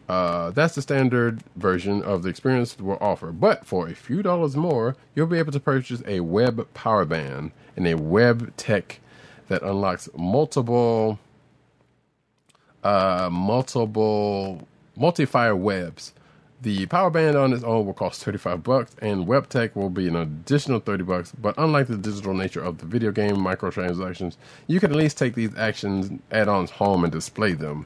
Uh, 0.10 0.52
that's 0.52 0.76
the 0.76 0.82
standard 0.82 1.42
version 1.56 2.04
of 2.04 2.24
the 2.24 2.30
experience 2.30 2.78
we'll 2.78 2.98
offer. 3.00 3.32
But 3.32 3.66
for 3.66 3.88
a 3.88 3.96
few 3.96 4.22
dollars 4.22 4.58
more, 4.58 4.98
you'll 5.16 5.28
be 5.28 5.40
able 5.40 5.54
to 5.54 5.60
purchase 5.62 6.04
a 6.06 6.20
web 6.20 6.68
power 6.74 7.06
band 7.06 7.52
and 7.78 7.88
a 7.88 7.96
web 7.96 8.56
tech 8.58 9.00
that 9.48 9.64
unlocks 9.64 10.10
multiple, 10.16 11.20
uh, 12.84 13.30
multiple 13.32 14.68
multi-fire 14.96 15.56
webs. 15.56 16.14
The 16.64 16.86
power 16.86 17.10
band 17.10 17.36
on 17.36 17.52
its 17.52 17.66
own 17.66 17.86
will 17.86 17.94
cost 17.94 18.24
35 18.24 18.64
bucks 18.64 18.96
and 19.02 19.28
web 19.28 19.50
tech 19.50 19.76
will 19.76 19.90
be 19.90 20.08
an 20.08 20.16
additional 20.16 20.80
30 20.80 21.04
bucks. 21.04 21.34
But 21.34 21.56
unlike 21.58 21.88
the 21.88 21.98
digital 21.98 22.34
nature 22.34 22.64
of 22.64 22.78
the 22.78 22.86
video 22.86 23.12
game 23.12 23.36
microtransactions, 23.36 24.38
you 24.68 24.80
can 24.80 24.92
at 24.92 24.96
least 24.96 25.18
take 25.18 25.36
these 25.36 25.54
actions 25.58 26.22
add-ons 26.32 26.72
home 26.72 27.04
and 27.04 27.12
display 27.12 27.52
them. 27.52 27.86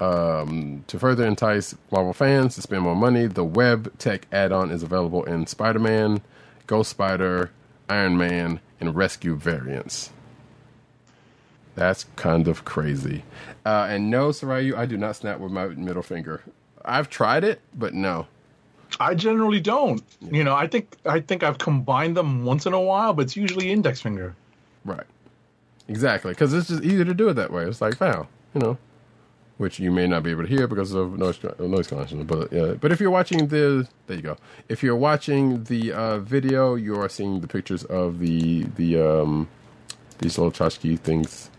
Um, 0.00 0.82
to 0.86 0.98
further 0.98 1.26
entice 1.26 1.74
Marvel 1.92 2.14
fans 2.14 2.54
to 2.54 2.62
spend 2.62 2.84
more 2.84 2.96
money, 2.96 3.26
the 3.26 3.44
Web 3.44 3.92
Tech 3.98 4.26
add-on 4.32 4.70
is 4.70 4.82
available 4.82 5.24
in 5.24 5.46
Spider-Man, 5.46 6.22
Ghost 6.66 6.88
Spider, 6.88 7.50
Iron 7.90 8.16
Man, 8.16 8.60
and 8.80 8.96
Rescue 8.96 9.36
variants. 9.36 10.08
That's 11.74 12.04
kind 12.16 12.48
of 12.48 12.64
crazy. 12.64 13.24
Uh, 13.66 13.88
and 13.90 14.10
no, 14.10 14.30
Sarayu, 14.30 14.74
I 14.74 14.86
do 14.86 14.96
not 14.96 15.16
snap 15.16 15.38
with 15.38 15.52
my 15.52 15.66
middle 15.68 16.02
finger. 16.02 16.42
I've 16.84 17.08
tried 17.08 17.44
it, 17.44 17.60
but 17.74 17.94
no. 17.94 18.26
I 18.98 19.14
generally 19.14 19.60
don't. 19.60 20.02
You 20.20 20.42
know, 20.44 20.54
I 20.54 20.66
think 20.66 20.96
I 21.06 21.20
think 21.20 21.42
I've 21.42 21.58
combined 21.58 22.16
them 22.16 22.44
once 22.44 22.66
in 22.66 22.72
a 22.72 22.80
while, 22.80 23.12
but 23.12 23.22
it's 23.22 23.36
usually 23.36 23.70
index 23.70 24.00
finger. 24.00 24.34
Right. 24.84 25.06
Exactly, 25.88 26.32
because 26.32 26.52
it's 26.52 26.68
just 26.68 26.82
easier 26.82 27.04
to 27.04 27.14
do 27.14 27.28
it 27.28 27.34
that 27.34 27.52
way. 27.52 27.64
It's 27.64 27.80
like, 27.80 28.00
wow, 28.00 28.28
you 28.54 28.60
know, 28.60 28.78
which 29.58 29.78
you 29.80 29.90
may 29.90 30.06
not 30.06 30.22
be 30.22 30.30
able 30.30 30.42
to 30.42 30.48
hear 30.48 30.66
because 30.66 30.92
of 30.94 31.18
noise 31.18 31.38
noise 31.58 31.86
cancellation. 31.86 32.24
But 32.24 32.52
yeah, 32.52 32.74
but 32.80 32.92
if 32.92 33.00
you're 33.00 33.10
watching 33.10 33.48
the, 33.48 33.88
there 34.06 34.16
you 34.16 34.22
go. 34.22 34.36
If 34.68 34.82
you're 34.82 34.96
watching 34.96 35.64
the 35.64 35.92
uh, 35.92 36.18
video, 36.18 36.76
you 36.76 36.96
are 36.96 37.08
seeing 37.08 37.40
the 37.40 37.48
pictures 37.48 37.84
of 37.84 38.20
the 38.20 38.64
the 38.76 39.00
um 39.00 39.48
these 40.18 40.38
little 40.38 40.52
tchotchke 40.52 40.98
things, 41.00 41.50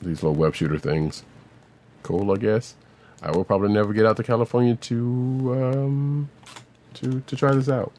these 0.00 0.22
little 0.22 0.34
web 0.34 0.54
shooter 0.54 0.78
things. 0.78 1.24
Cool, 2.02 2.32
I 2.32 2.36
guess. 2.36 2.74
I 3.22 3.30
will 3.30 3.44
probably 3.44 3.72
never 3.72 3.92
get 3.92 4.04
out 4.04 4.16
to 4.18 4.22
California 4.22 4.74
to 4.76 4.96
um 5.56 6.30
to 6.94 7.20
to 7.20 7.36
try 7.36 7.54
this 7.54 7.68
out. 7.68 7.92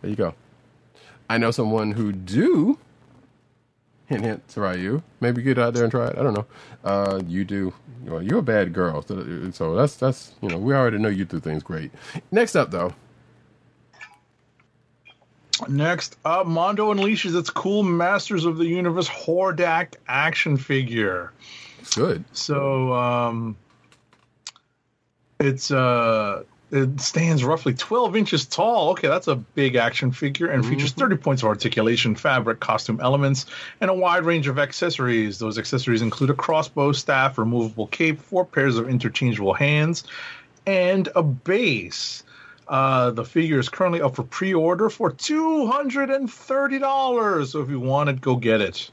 There 0.00 0.10
you 0.10 0.16
go. 0.16 0.34
I 1.28 1.38
know 1.38 1.50
someone 1.50 1.92
who 1.92 2.12
do. 2.12 2.78
Hint, 4.06 4.24
hint, 4.24 4.48
Sarayu. 4.48 5.02
Maybe 5.20 5.40
get 5.42 5.56
out 5.58 5.74
there 5.74 5.84
and 5.84 5.90
try 5.92 6.08
it. 6.08 6.18
I 6.18 6.22
don't 6.24 6.34
know. 6.34 6.46
Uh, 6.82 7.20
you 7.28 7.44
do. 7.44 7.72
Well, 8.04 8.20
you're 8.20 8.38
a 8.38 8.42
bad 8.42 8.72
girl, 8.72 9.02
so, 9.02 9.50
so 9.52 9.76
that's 9.76 9.94
that's 9.94 10.32
you 10.40 10.48
know 10.48 10.58
we 10.58 10.74
already 10.74 10.98
know 10.98 11.08
you 11.08 11.24
do 11.24 11.38
things 11.38 11.62
great. 11.62 11.92
Next 12.32 12.56
up, 12.56 12.72
though, 12.72 12.92
Next 15.68 16.16
up, 16.24 16.46
Mondo 16.46 16.92
unleashes 16.92 17.38
its 17.38 17.50
cool 17.50 17.82
Masters 17.82 18.44
of 18.44 18.56
the 18.56 18.66
Universe 18.66 19.08
Hordak 19.08 19.94
action 20.08 20.56
figure. 20.56 21.32
good. 21.94 22.24
So 22.32 22.92
um, 22.94 23.56
it's 25.40 25.70
uh, 25.70 26.44
it 26.70 27.00
stands 27.00 27.42
roughly 27.42 27.74
12 27.74 28.14
inches 28.14 28.46
tall. 28.46 28.90
Okay, 28.90 29.08
that's 29.08 29.26
a 29.26 29.34
big 29.34 29.74
action 29.74 30.12
figure 30.12 30.48
and 30.48 30.64
features 30.64 30.92
30 30.92 31.16
points 31.16 31.42
of 31.42 31.48
articulation, 31.48 32.14
fabric, 32.14 32.60
costume 32.60 33.00
elements, 33.00 33.46
and 33.80 33.90
a 33.90 33.94
wide 33.94 34.24
range 34.24 34.46
of 34.46 34.58
accessories. 34.58 35.38
Those 35.38 35.58
accessories 35.58 36.02
include 36.02 36.30
a 36.30 36.34
crossbow, 36.34 36.92
staff, 36.92 37.38
removable 37.38 37.88
cape, 37.88 38.20
four 38.20 38.44
pairs 38.44 38.76
of 38.76 38.88
interchangeable 38.88 39.54
hands, 39.54 40.04
and 40.66 41.08
a 41.16 41.22
base. 41.22 42.22
Uh, 42.68 43.10
the 43.10 43.24
figure 43.24 43.58
is 43.58 43.68
currently 43.68 44.00
up 44.00 44.14
for 44.14 44.22
pre-order 44.22 44.88
for 44.88 45.10
two 45.10 45.66
hundred 45.66 46.10
and 46.10 46.32
thirty 46.32 46.78
dollars. 46.78 47.50
So 47.50 47.62
if 47.62 47.68
you 47.68 47.80
want 47.80 48.10
it, 48.10 48.20
go 48.20 48.36
get 48.36 48.60
it. 48.60 48.90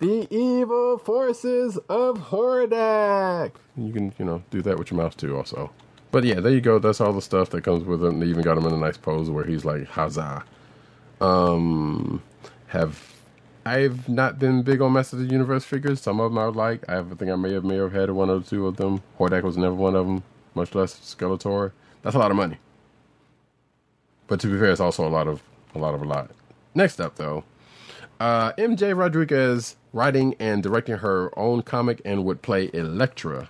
The 0.00 0.28
evil 0.30 0.98
forces 0.98 1.76
of 1.88 2.30
Hordak. 2.30 3.52
You 3.76 3.92
can, 3.92 4.14
you 4.18 4.24
know, 4.24 4.42
do 4.50 4.62
that 4.62 4.78
with 4.78 4.90
your 4.90 5.00
mouse 5.00 5.14
too, 5.14 5.36
also. 5.36 5.70
But 6.12 6.24
yeah, 6.24 6.40
there 6.40 6.52
you 6.52 6.60
go. 6.60 6.78
That's 6.78 7.00
all 7.00 7.12
the 7.12 7.22
stuff 7.22 7.50
that 7.50 7.64
comes 7.64 7.84
with 7.84 8.04
him. 8.04 8.20
They 8.20 8.26
even 8.26 8.42
got 8.42 8.56
him 8.56 8.66
in 8.66 8.72
a 8.72 8.76
nice 8.76 8.96
pose 8.96 9.28
where 9.28 9.44
he's 9.44 9.64
like, 9.64 9.88
"Huzzah!" 9.88 10.44
Um, 11.20 12.22
have 12.68 13.14
I've 13.66 14.08
not 14.08 14.38
been 14.38 14.62
big 14.62 14.80
on 14.80 14.92
Masters 14.92 15.20
of 15.20 15.26
the 15.26 15.32
Universe 15.32 15.64
figures. 15.64 16.00
Some 16.00 16.20
of 16.20 16.30
them 16.30 16.38
I 16.38 16.46
would 16.46 16.56
like. 16.56 16.88
I 16.88 17.02
think 17.02 17.30
I 17.30 17.36
may 17.36 17.52
have 17.52 17.64
may 17.64 17.76
have 17.76 17.92
had 17.92 18.10
one 18.10 18.30
or 18.30 18.40
two 18.40 18.66
of 18.66 18.76
them. 18.76 19.02
Hordak 19.18 19.42
was 19.42 19.58
never 19.58 19.74
one 19.74 19.96
of 19.96 20.06
them, 20.06 20.22
much 20.54 20.74
less 20.74 20.94
Skeletor. 20.94 21.72
That's 22.02 22.16
a 22.16 22.18
lot 22.18 22.30
of 22.30 22.36
money. 22.36 22.58
But 24.28 24.40
to 24.40 24.46
be 24.46 24.58
fair, 24.58 24.70
it's 24.70 24.80
also 24.80 25.06
a 25.06 25.10
lot 25.10 25.26
of 25.26 25.42
a 25.74 25.78
lot 25.78 25.94
of 25.94 26.02
a 26.02 26.06
lot. 26.06 26.30
Next 26.74 27.00
up, 27.00 27.16
though, 27.16 27.44
uh, 28.20 28.52
MJ 28.52 28.96
Rodriguez 28.96 29.76
writing 29.92 30.34
and 30.38 30.62
directing 30.62 30.96
her 30.98 31.36
own 31.38 31.62
comic 31.62 32.00
and 32.04 32.24
would 32.24 32.42
play 32.42 32.70
Elektra, 32.72 33.48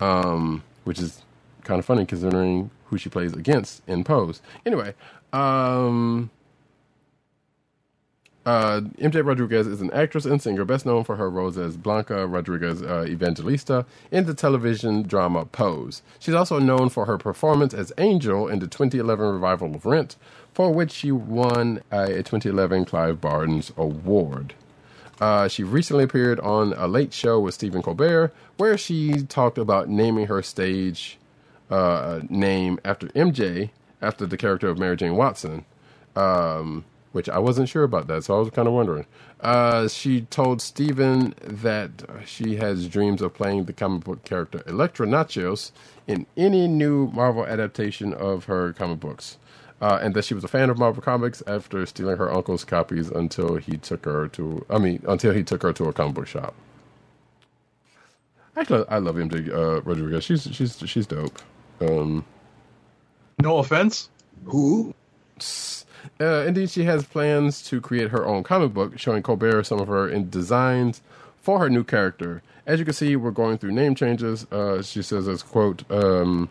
um, 0.00 0.62
which 0.84 0.98
is 0.98 1.22
kind 1.64 1.78
of 1.78 1.84
funny 1.84 2.06
considering 2.06 2.70
who 2.86 2.98
she 2.98 3.08
plays 3.08 3.32
against 3.32 3.82
in 3.86 4.04
Pose. 4.04 4.42
Anyway, 4.66 4.94
um, 5.32 6.30
uh, 8.44 8.80
MJ 8.98 9.24
Rodriguez 9.24 9.66
is 9.68 9.80
an 9.80 9.90
actress 9.92 10.24
and 10.24 10.42
singer 10.42 10.64
best 10.64 10.84
known 10.84 11.04
for 11.04 11.16
her 11.16 11.30
roles 11.30 11.56
as 11.56 11.76
Blanca 11.76 12.26
Rodriguez 12.26 12.82
uh, 12.82 13.06
Evangelista 13.08 13.86
in 14.10 14.26
the 14.26 14.34
television 14.34 15.02
drama 15.02 15.44
Pose. 15.46 16.02
She's 16.18 16.34
also 16.34 16.58
known 16.58 16.88
for 16.88 17.06
her 17.06 17.18
performance 17.18 17.72
as 17.72 17.92
Angel 17.98 18.48
in 18.48 18.58
the 18.58 18.66
2011 18.66 19.24
revival 19.24 19.74
of 19.74 19.86
Rent, 19.86 20.16
for 20.52 20.70
which 20.72 20.92
she 20.92 21.10
won 21.12 21.82
a 21.90 22.06
2011 22.08 22.84
Clive 22.84 23.20
Barnes 23.20 23.72
Award. 23.76 24.54
Uh, 25.20 25.48
she 25.48 25.62
recently 25.62 26.04
appeared 26.04 26.40
on 26.40 26.72
a 26.74 26.88
late 26.88 27.12
show 27.12 27.38
with 27.38 27.54
Stephen 27.54 27.82
Colbert, 27.82 28.32
where 28.56 28.76
she 28.76 29.22
talked 29.22 29.58
about 29.58 29.88
naming 29.88 30.26
her 30.26 30.42
stage 30.42 31.18
uh, 31.70 32.20
name 32.28 32.78
after 32.84 33.06
MJ, 33.08 33.70
after 34.00 34.26
the 34.26 34.36
character 34.36 34.68
of 34.68 34.78
Mary 34.78 34.96
Jane 34.96 35.16
Watson, 35.16 35.64
um, 36.16 36.84
which 37.12 37.28
I 37.28 37.38
wasn't 37.38 37.68
sure 37.68 37.84
about 37.84 38.08
that, 38.08 38.24
so 38.24 38.36
I 38.36 38.40
was 38.40 38.50
kind 38.50 38.66
of 38.66 38.74
wondering. 38.74 39.06
Uh, 39.40 39.88
she 39.88 40.22
told 40.22 40.60
Stephen 40.60 41.34
that 41.42 41.90
she 42.24 42.56
has 42.56 42.88
dreams 42.88 43.22
of 43.22 43.34
playing 43.34 43.64
the 43.64 43.72
comic 43.72 44.04
book 44.04 44.24
character 44.24 44.62
Elektra 44.66 45.06
Natchios 45.06 45.72
in 46.06 46.26
any 46.36 46.66
new 46.66 47.08
Marvel 47.08 47.46
adaptation 47.46 48.12
of 48.12 48.46
her 48.46 48.72
comic 48.72 49.00
books 49.00 49.38
uh, 49.82 49.98
and 50.00 50.14
that 50.14 50.24
she 50.24 50.32
was 50.32 50.44
a 50.44 50.48
fan 50.48 50.70
of 50.70 50.78
Marvel 50.78 51.02
Comics 51.02 51.42
after 51.46 51.84
stealing 51.86 52.16
her 52.16 52.32
uncle's 52.32 52.64
copies 52.64 53.10
until 53.10 53.56
he 53.56 53.76
took 53.76 54.04
her 54.06 54.28
to. 54.28 54.64
I 54.70 54.78
mean, 54.78 55.02
until 55.08 55.34
he 55.34 55.42
took 55.42 55.62
her 55.64 55.72
to 55.74 55.84
a 55.86 55.92
comic 55.92 56.14
book 56.14 56.26
shop. 56.28 56.54
Actually, 58.56 58.84
I 58.88 58.98
love 58.98 59.16
MJ 59.16 59.48
uh, 59.52 59.82
Rodriguez. 59.82 60.24
She's 60.24 60.44
she's 60.52 60.78
she's 60.86 61.06
dope. 61.06 61.38
Um, 61.80 62.24
No 63.40 63.58
offense. 63.58 64.08
uh, 66.20 66.44
indeed, 66.46 66.70
she 66.70 66.84
has 66.84 67.04
plans 67.04 67.62
to 67.64 67.80
create 67.80 68.10
her 68.10 68.26
own 68.26 68.44
comic 68.44 68.72
book, 68.72 68.98
showing 68.98 69.22
Colbert 69.22 69.64
some 69.64 69.80
of 69.80 69.88
her 69.88 70.08
in 70.08 70.30
designs 70.30 71.00
for 71.40 71.58
her 71.58 71.68
new 71.68 71.82
character. 71.82 72.42
As 72.66 72.78
you 72.78 72.84
can 72.84 72.94
see, 72.94 73.16
we're 73.16 73.32
going 73.32 73.58
through 73.58 73.72
name 73.72 73.96
changes. 73.96 74.46
Uh, 74.52 74.82
she 74.82 75.02
says, 75.02 75.26
as 75.26 75.42
quote, 75.42 75.82
um, 75.90 76.48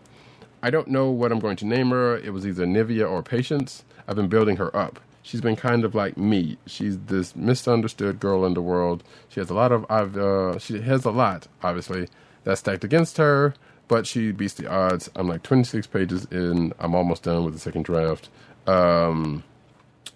I 0.62 0.70
don't 0.70 0.88
know 0.88 1.10
what 1.10 1.32
I'm 1.32 1.40
going 1.40 1.56
to 1.56 1.66
name 1.66 1.90
her. 1.90 2.16
It 2.18 2.32
was 2.32 2.46
either 2.46 2.66
Nivea 2.66 3.10
or 3.10 3.22
Patience. 3.22 3.84
I've 4.06 4.16
been 4.16 4.28
building 4.28 4.56
her 4.56 4.74
up. 4.76 5.00
She's 5.22 5.40
been 5.40 5.56
kind 5.56 5.84
of 5.84 5.94
like 5.94 6.16
me. 6.16 6.58
She's 6.66 6.98
this 6.98 7.36
misunderstood 7.36 8.20
girl 8.20 8.44
in 8.44 8.54
the 8.54 8.62
world. 8.62 9.04
She 9.28 9.40
has 9.40 9.50
a 9.50 9.54
lot 9.54 9.72
of, 9.72 9.84
uh, 10.16 10.58
she 10.58 10.80
has 10.82 11.04
a 11.04 11.10
lot, 11.10 11.48
obviously, 11.62 12.08
that's 12.44 12.60
stacked 12.60 12.84
against 12.84 13.18
her, 13.18 13.54
but 13.88 14.06
she 14.06 14.32
beats 14.32 14.54
the 14.54 14.68
odds. 14.70 15.10
I'm 15.16 15.28
like 15.28 15.42
26 15.42 15.86
pages 15.88 16.26
in. 16.30 16.72
I'm 16.78 16.94
almost 16.94 17.24
done 17.24 17.44
with 17.44 17.54
the 17.54 17.60
second 17.60 17.84
draft. 17.84 18.28
Um, 18.66 19.44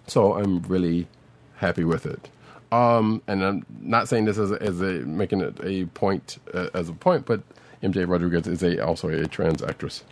so 0.06 0.34
I'm 0.34 0.62
really 0.62 1.08
happy 1.56 1.84
with 1.84 2.06
it. 2.06 2.28
Um, 2.72 3.22
and 3.28 3.44
I'm 3.44 3.66
not 3.80 4.08
saying 4.08 4.24
this 4.26 4.38
as 4.38 4.50
a, 4.52 4.62
as 4.62 4.80
a 4.80 5.04
making 5.06 5.40
it 5.40 5.58
a 5.62 5.86
point 5.86 6.38
uh, 6.52 6.68
as 6.74 6.88
a 6.88 6.92
point, 6.92 7.26
but 7.26 7.42
MJ 7.82 8.08
Rodriguez 8.08 8.46
is 8.46 8.62
a 8.62 8.84
also 8.84 9.08
a 9.08 9.26
trans 9.26 9.62
actress. 9.62 10.04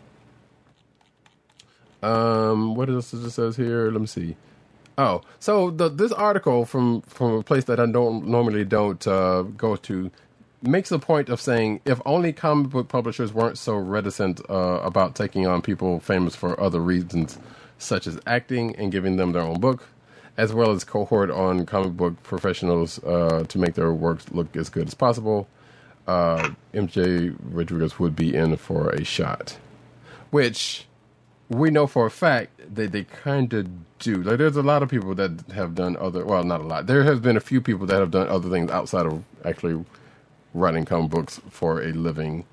Um, 2.05 2.74
what 2.74 2.91
else 2.91 3.12
does 3.12 3.24
it 3.24 3.31
says 3.31 3.57
here? 3.57 3.91
Let 3.91 4.00
me 4.00 4.07
see. 4.07 4.36
Oh, 4.99 5.23
so 5.41 5.70
the, 5.70 5.89
this 5.89 6.12
article 6.12 6.66
from 6.66 7.00
from 7.02 7.33
a 7.33 7.42
place 7.42 7.65
that 7.65 7.81
I 7.81 7.86
don't 7.86 8.26
normally 8.26 8.65
don't 8.65 9.05
uh, 9.07 9.42
go 9.42 9.76
to 9.76 10.10
makes 10.62 10.92
a 10.92 10.99
point 10.99 11.28
of 11.28 11.41
saying 11.41 11.81
if 11.84 12.00
only 12.07 12.33
comic 12.33 12.70
book 12.70 12.89
publishers 12.89 13.33
weren't 13.33 13.58
so 13.58 13.74
reticent 13.74 14.41
uh, 14.49 14.81
about 14.83 15.15
taking 15.15 15.47
on 15.47 15.62
people 15.62 15.99
famous 15.99 16.36
for 16.36 16.58
other 16.60 16.81
reasons, 16.81 17.39
such 17.78 18.07
as 18.07 18.20
acting 18.26 18.76
and 18.76 18.92
giving 18.92 19.16
them 19.16 19.33
their 19.33 19.42
own 19.42 19.58
book, 19.58 19.89
as 20.36 20.52
well 20.52 20.70
as 20.70 20.84
cohort 20.84 21.31
on 21.31 21.66
comic 21.66 21.97
book 21.97 22.23
professionals 22.23 23.02
uh, 23.05 23.44
to 23.49 23.58
make 23.58 23.74
their 23.74 23.92
works 23.92 24.26
look 24.31 24.55
as 24.57 24.68
good 24.68 24.86
as 24.86 24.94
possible, 24.94 25.49
uh, 26.07 26.50
MJ 26.73 27.34
Rodriguez 27.42 27.99
would 27.99 28.15
be 28.15 28.34
in 28.34 28.57
for 28.57 28.91
a 28.91 29.05
shot. 29.05 29.58
Which 30.31 30.86
we 31.49 31.71
know 31.71 31.87
for 31.87 32.07
a 32.07 32.11
fact 32.11 32.75
that 32.75 32.93
they 32.93 33.05
kind 33.05 33.53
of 33.55 33.69
do. 33.99 34.23
Like, 34.23 34.39
there's 34.39 34.57
a 34.57 34.63
lot 34.63 34.83
of 34.83 34.89
people 34.91 35.15
that 35.17 35.45
have 35.55 35.75
done 35.75 35.97
other. 35.99 36.25
Well, 36.25 36.45
not 36.45 36.61
a 36.61 36.65
lot. 36.65 36.87
There 36.87 37.05
has 37.05 37.21
been 37.21 37.37
a 37.37 37.41
few 37.41 37.61
people 37.61 37.87
that 37.87 38.01
have 38.01 38.11
done 38.11 38.29
other 38.29 38.51
things 38.51 38.71
outside 38.71 39.07
of 39.07 39.25
actually 39.45 39.85
writing 40.55 40.85
comic 40.85 41.11
books 41.11 41.41
for 41.51 41.83
a 41.83 41.93
living 41.93 42.45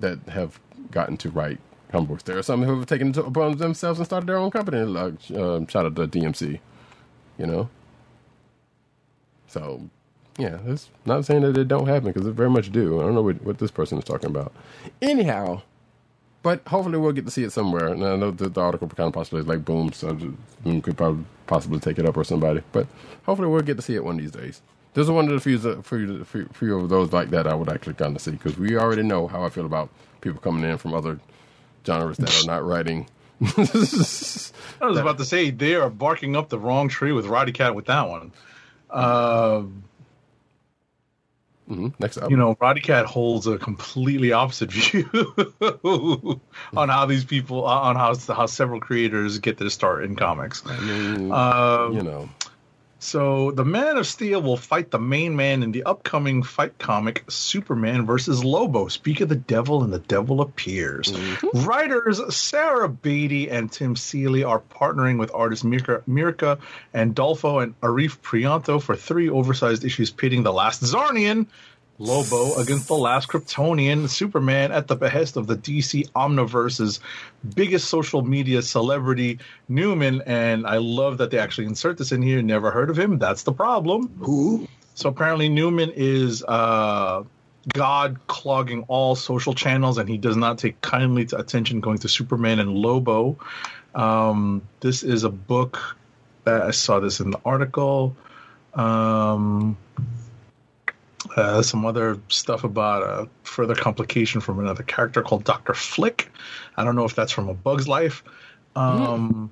that 0.00 0.20
have 0.28 0.60
gotten 0.90 1.16
to 1.18 1.30
write 1.30 1.58
comic 1.90 2.08
books. 2.08 2.22
There 2.24 2.38
are 2.38 2.42
some 2.42 2.62
who 2.62 2.78
have 2.78 2.86
taken 2.88 3.10
it 3.10 3.16
upon 3.18 3.58
themselves 3.58 3.98
and 3.98 4.06
started 4.06 4.28
their 4.28 4.38
own 4.38 4.50
company. 4.50 4.78
Like, 4.84 5.14
um, 5.32 5.66
shout 5.66 5.86
out 5.86 5.96
to 5.96 6.06
DMC, 6.08 6.60
you 7.38 7.46
know. 7.46 7.70
So, 9.48 9.82
Yeah, 10.38 10.58
it's 10.66 10.90
not 11.06 11.24
saying 11.24 11.42
that 11.42 11.56
it 11.58 11.68
don't 11.68 11.86
happen 11.86 12.12
because 12.12 12.26
it 12.26 12.32
very 12.34 12.50
much 12.50 12.72
do. 12.72 13.00
I 13.00 13.04
don't 13.04 13.14
know 13.14 13.22
what, 13.22 13.42
what 13.42 13.58
this 13.58 13.70
person 13.70 13.98
is 13.98 14.04
talking 14.04 14.30
about. 14.30 14.52
Anyhow, 15.02 15.62
but 16.46 16.62
hopefully 16.68 16.96
we'll 16.96 17.10
get 17.10 17.24
to 17.24 17.30
see 17.32 17.42
it 17.42 17.50
somewhere. 17.50 17.88
And 17.88 18.04
I 18.04 18.14
know 18.14 18.30
that 18.30 18.54
the 18.54 18.60
article 18.60 18.86
kind 18.86 19.12
of 19.12 19.34
is 19.34 19.48
like 19.48 19.64
boom, 19.64 19.92
so 19.92 20.14
Boom 20.62 20.80
could 20.80 20.96
probably 20.96 21.24
possibly 21.48 21.80
take 21.80 21.98
it 21.98 22.06
up 22.06 22.16
or 22.16 22.22
somebody. 22.22 22.62
But 22.70 22.86
hopefully 23.24 23.48
we'll 23.48 23.62
get 23.62 23.74
to 23.78 23.82
see 23.82 23.96
it 23.96 24.04
one 24.04 24.14
of 24.14 24.20
these 24.20 24.30
days. 24.30 24.62
This 24.94 25.06
is 25.06 25.10
one 25.10 25.24
of 25.24 25.32
the 25.32 25.40
few, 25.40 25.58
few, 25.82 26.24
few, 26.24 26.48
few 26.52 26.78
of 26.78 26.88
those 26.88 27.12
like 27.12 27.30
that 27.30 27.48
I 27.48 27.54
would 27.56 27.68
actually 27.68 27.94
kind 27.94 28.14
of 28.14 28.22
see 28.22 28.30
because 28.30 28.56
we 28.56 28.76
already 28.76 29.02
know 29.02 29.26
how 29.26 29.42
I 29.42 29.48
feel 29.48 29.66
about 29.66 29.90
people 30.20 30.38
coming 30.38 30.62
in 30.62 30.78
from 30.78 30.94
other 30.94 31.18
genres 31.84 32.16
that 32.18 32.44
are 32.44 32.46
not 32.46 32.64
writing. 32.64 33.08
I 33.40 33.56
was 33.56 34.52
about 34.80 35.18
to 35.18 35.24
say 35.24 35.50
they 35.50 35.74
are 35.74 35.90
barking 35.90 36.36
up 36.36 36.48
the 36.48 36.60
wrong 36.60 36.88
tree 36.88 37.10
with 37.10 37.26
Roddykat 37.26 37.74
with 37.74 37.86
that 37.86 38.08
one. 38.08 38.30
Uh, 38.88 39.64
Mhm. 41.68 41.94
Next 41.98 42.18
up, 42.18 42.30
you 42.30 42.36
know, 42.36 42.54
Roddykat 42.54 43.04
holds 43.04 43.46
a 43.46 43.58
completely 43.58 44.32
opposite 44.32 44.70
view 44.72 46.40
on 46.76 46.88
how 46.88 47.06
these 47.06 47.24
people, 47.24 47.64
on 47.64 47.96
how 47.96 48.14
how 48.32 48.46
several 48.46 48.80
creators 48.80 49.38
get 49.38 49.58
their 49.58 49.70
start 49.70 50.04
in 50.04 50.14
comics. 50.16 50.62
I 50.64 50.78
mean, 50.80 51.32
Um, 51.32 51.96
you 51.96 52.02
know, 52.02 52.28
So 52.98 53.50
the 53.50 53.64
Man 53.64 53.98
of 53.98 54.06
Steel 54.06 54.40
will 54.40 54.56
fight 54.56 54.90
the 54.90 54.98
main 54.98 55.36
man 55.36 55.62
in 55.62 55.72
the 55.72 55.84
upcoming 55.84 56.42
fight 56.42 56.78
comic 56.78 57.24
Superman 57.28 58.06
versus 58.06 58.42
Lobo. 58.42 58.88
Speak 58.88 59.20
of 59.20 59.28
the 59.28 59.36
devil 59.36 59.84
and 59.84 59.92
the 59.92 59.98
devil 59.98 60.40
appears. 60.40 61.12
Mm-hmm. 61.12 61.64
Writers 61.66 62.34
Sarah 62.34 62.88
Beattie 62.88 63.50
and 63.50 63.70
Tim 63.70 63.96
Seeley 63.96 64.44
are 64.44 64.60
partnering 64.60 65.18
with 65.18 65.30
artists 65.34 65.64
Mirka, 65.64 66.02
Mirka 66.08 66.58
Andolfo 66.94 67.62
and 67.62 67.78
Arif 67.80 68.18
Prianto 68.20 68.82
for 68.82 68.96
three 68.96 69.28
oversized 69.28 69.84
issues 69.84 70.10
pitting 70.10 70.42
the 70.42 70.52
last 70.52 70.82
Czarnian 70.82 71.46
Lobo 71.98 72.54
against 72.56 72.88
the 72.88 72.94
last 72.94 73.28
Kryptonian, 73.28 74.08
Superman 74.08 74.72
at 74.72 74.86
the 74.86 74.96
behest 74.96 75.36
of 75.36 75.46
the 75.46 75.56
DC 75.56 76.10
Omniverse's 76.12 77.00
biggest 77.54 77.88
social 77.88 78.22
media 78.22 78.62
celebrity, 78.62 79.38
Newman. 79.68 80.22
And 80.26 80.66
I 80.66 80.76
love 80.78 81.18
that 81.18 81.30
they 81.30 81.38
actually 81.38 81.66
insert 81.66 81.98
this 81.98 82.12
in 82.12 82.22
here. 82.22 82.42
Never 82.42 82.70
heard 82.70 82.90
of 82.90 82.98
him. 82.98 83.18
That's 83.18 83.44
the 83.44 83.52
problem. 83.52 84.08
Who? 84.20 84.68
So 84.94 85.08
apparently, 85.08 85.48
Newman 85.48 85.92
is 85.94 86.42
uh, 86.44 87.22
God 87.72 88.18
clogging 88.26 88.84
all 88.88 89.14
social 89.14 89.54
channels, 89.54 89.98
and 89.98 90.08
he 90.08 90.18
does 90.18 90.36
not 90.36 90.58
take 90.58 90.80
kindly 90.80 91.24
to 91.26 91.38
attention 91.38 91.80
going 91.80 91.98
to 91.98 92.08
Superman 92.08 92.60
and 92.60 92.74
Lobo. 92.74 93.38
Um, 93.94 94.62
this 94.80 95.02
is 95.02 95.24
a 95.24 95.30
book 95.30 95.96
that 96.44 96.62
I 96.62 96.70
saw 96.70 97.00
this 97.00 97.20
in 97.20 97.30
the 97.30 97.40
article. 97.44 98.16
Um, 98.74 99.76
uh, 101.36 101.62
some 101.62 101.84
other 101.84 102.18
stuff 102.28 102.64
about 102.64 103.02
a 103.02 103.28
further 103.44 103.74
complication 103.74 104.40
from 104.40 104.58
another 104.58 104.82
character 104.82 105.22
called 105.22 105.44
Dr. 105.44 105.74
Flick. 105.74 106.30
I 106.76 106.84
don't 106.84 106.96
know 106.96 107.04
if 107.04 107.14
that's 107.14 107.32
from 107.32 107.48
A 107.48 107.54
Bug's 107.54 107.86
Life. 107.86 108.24
Um, 108.74 109.50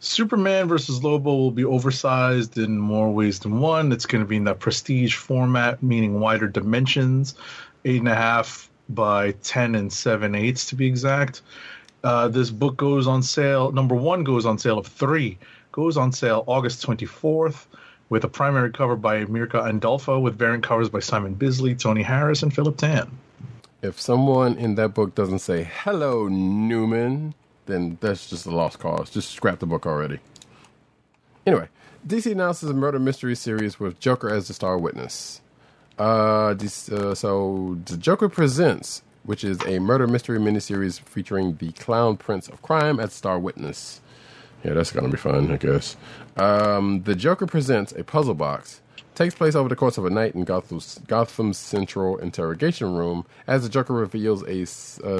Superman 0.00 0.68
versus 0.68 1.02
Lobo 1.02 1.34
will 1.34 1.50
be 1.50 1.64
oversized 1.64 2.58
in 2.58 2.78
more 2.78 3.10
ways 3.10 3.40
than 3.40 3.60
one. 3.60 3.92
It's 3.92 4.06
going 4.06 4.22
to 4.22 4.28
be 4.28 4.36
in 4.36 4.44
that 4.44 4.60
prestige 4.60 5.16
format, 5.16 5.82
meaning 5.82 6.20
wider 6.20 6.48
dimensions, 6.48 7.34
eight 7.84 8.00
and 8.00 8.08
a 8.08 8.14
half 8.14 8.70
by 8.88 9.32
ten 9.42 9.74
and 9.74 9.92
seven 9.92 10.34
eighths 10.34 10.66
to 10.66 10.76
be 10.76 10.86
exact. 10.86 11.42
Uh, 12.04 12.28
this 12.28 12.50
book 12.50 12.76
goes 12.76 13.06
on 13.06 13.22
sale. 13.22 13.72
Number 13.72 13.94
one 13.94 14.22
goes 14.22 14.46
on 14.46 14.58
sale 14.58 14.78
of 14.78 14.86
three. 14.86 15.38
Goes 15.72 15.96
on 15.96 16.12
sale 16.12 16.44
August 16.46 16.82
twenty 16.82 17.06
fourth, 17.06 17.66
with 18.08 18.24
a 18.24 18.28
primary 18.28 18.70
cover 18.70 18.96
by 18.96 19.24
Mirka 19.24 19.62
Andolfo, 19.68 20.20
with 20.20 20.38
variant 20.38 20.62
covers 20.64 20.88
by 20.88 21.00
Simon 21.00 21.34
Bisley, 21.34 21.74
Tony 21.74 22.02
Harris, 22.02 22.42
and 22.42 22.54
Philip 22.54 22.76
Tan. 22.76 23.10
if 23.82 24.00
someone 24.00 24.56
in 24.56 24.74
that 24.76 24.94
book 24.94 25.14
doesn't 25.14 25.40
say 25.40 25.68
hello 25.82 26.28
Newman, 26.28 27.34
then 27.66 27.98
that's 28.00 28.28
just 28.28 28.46
a 28.46 28.50
lost 28.50 28.78
cause. 28.78 29.10
Just 29.10 29.30
scrap 29.32 29.58
the 29.58 29.66
book 29.66 29.86
already. 29.86 30.20
Anyway, 31.46 31.68
DC 32.06 32.30
announces 32.30 32.70
a 32.70 32.74
murder 32.74 32.98
mystery 32.98 33.34
series 33.34 33.78
with 33.78 34.00
Joker 34.00 34.30
as 34.30 34.48
the 34.48 34.54
star 34.54 34.78
witness. 34.78 35.40
Uh, 35.98 36.54
this, 36.54 36.88
uh, 36.90 37.14
so 37.14 37.78
the 37.86 37.96
Joker 37.96 38.28
presents, 38.28 39.02
which 39.24 39.42
is 39.44 39.58
a 39.66 39.78
murder 39.78 40.06
mystery 40.06 40.38
miniseries 40.38 41.00
featuring 41.00 41.56
the 41.56 41.72
Clown 41.72 42.16
Prince 42.16 42.48
of 42.48 42.62
Crime 42.62 43.00
as 43.00 43.12
star 43.12 43.38
witness. 43.38 44.00
Yeah, 44.66 44.74
that's 44.74 44.90
gonna 44.90 45.08
be 45.08 45.16
fun, 45.16 45.52
I 45.52 45.58
guess. 45.58 45.96
Um, 46.36 47.04
the 47.04 47.14
Joker 47.14 47.46
presents 47.46 47.92
a 47.92 48.02
puzzle 48.02 48.34
box. 48.34 48.80
Takes 49.14 49.36
place 49.36 49.54
over 49.54 49.68
the 49.68 49.76
course 49.76 49.96
of 49.96 50.04
a 50.04 50.10
night 50.10 50.34
in 50.34 50.42
Gotham's, 50.42 51.00
Gotham's 51.06 51.56
central 51.56 52.18
interrogation 52.18 52.92
room 52.92 53.24
as 53.46 53.62
the 53.62 53.68
Joker 53.68 53.94
reveals 53.94 54.42
a, 54.42 54.66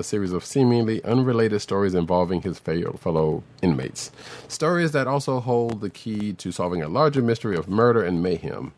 series 0.03 0.33
of 0.33 0.45
seemingly 0.45 1.03
unrelated 1.05 1.63
stories 1.63 1.95
involving 1.95 2.43
his 2.43 2.59
fellow 2.59 3.45
inmates. 3.63 4.11
Stories 4.49 4.91
that 4.93 5.07
also 5.07 5.39
hold 5.39 5.81
the 5.81 5.91
key 5.91 6.33
to 6.33 6.51
solving 6.51 6.83
a 6.83 6.89
larger 6.89 7.23
mystery 7.23 7.57
of 7.57 7.69
murder 7.69 8.03
and 8.03 8.25
mayhem. 8.25 8.73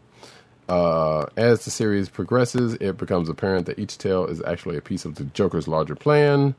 Uh, 0.69 1.25
as 1.39 1.65
the 1.65 1.71
series 1.71 2.11
progresses, 2.11 2.75
it 2.75 2.99
becomes 2.99 3.31
apparent 3.31 3.65
that 3.65 3.79
each 3.79 3.97
tale 3.97 4.27
is 4.27 4.43
actually 4.47 4.77
a 4.77 4.83
piece 4.83 5.07
of 5.07 5.15
the 5.15 5.25
Joker's 5.25 5.67
larger 5.67 5.95
plan. 5.95 6.55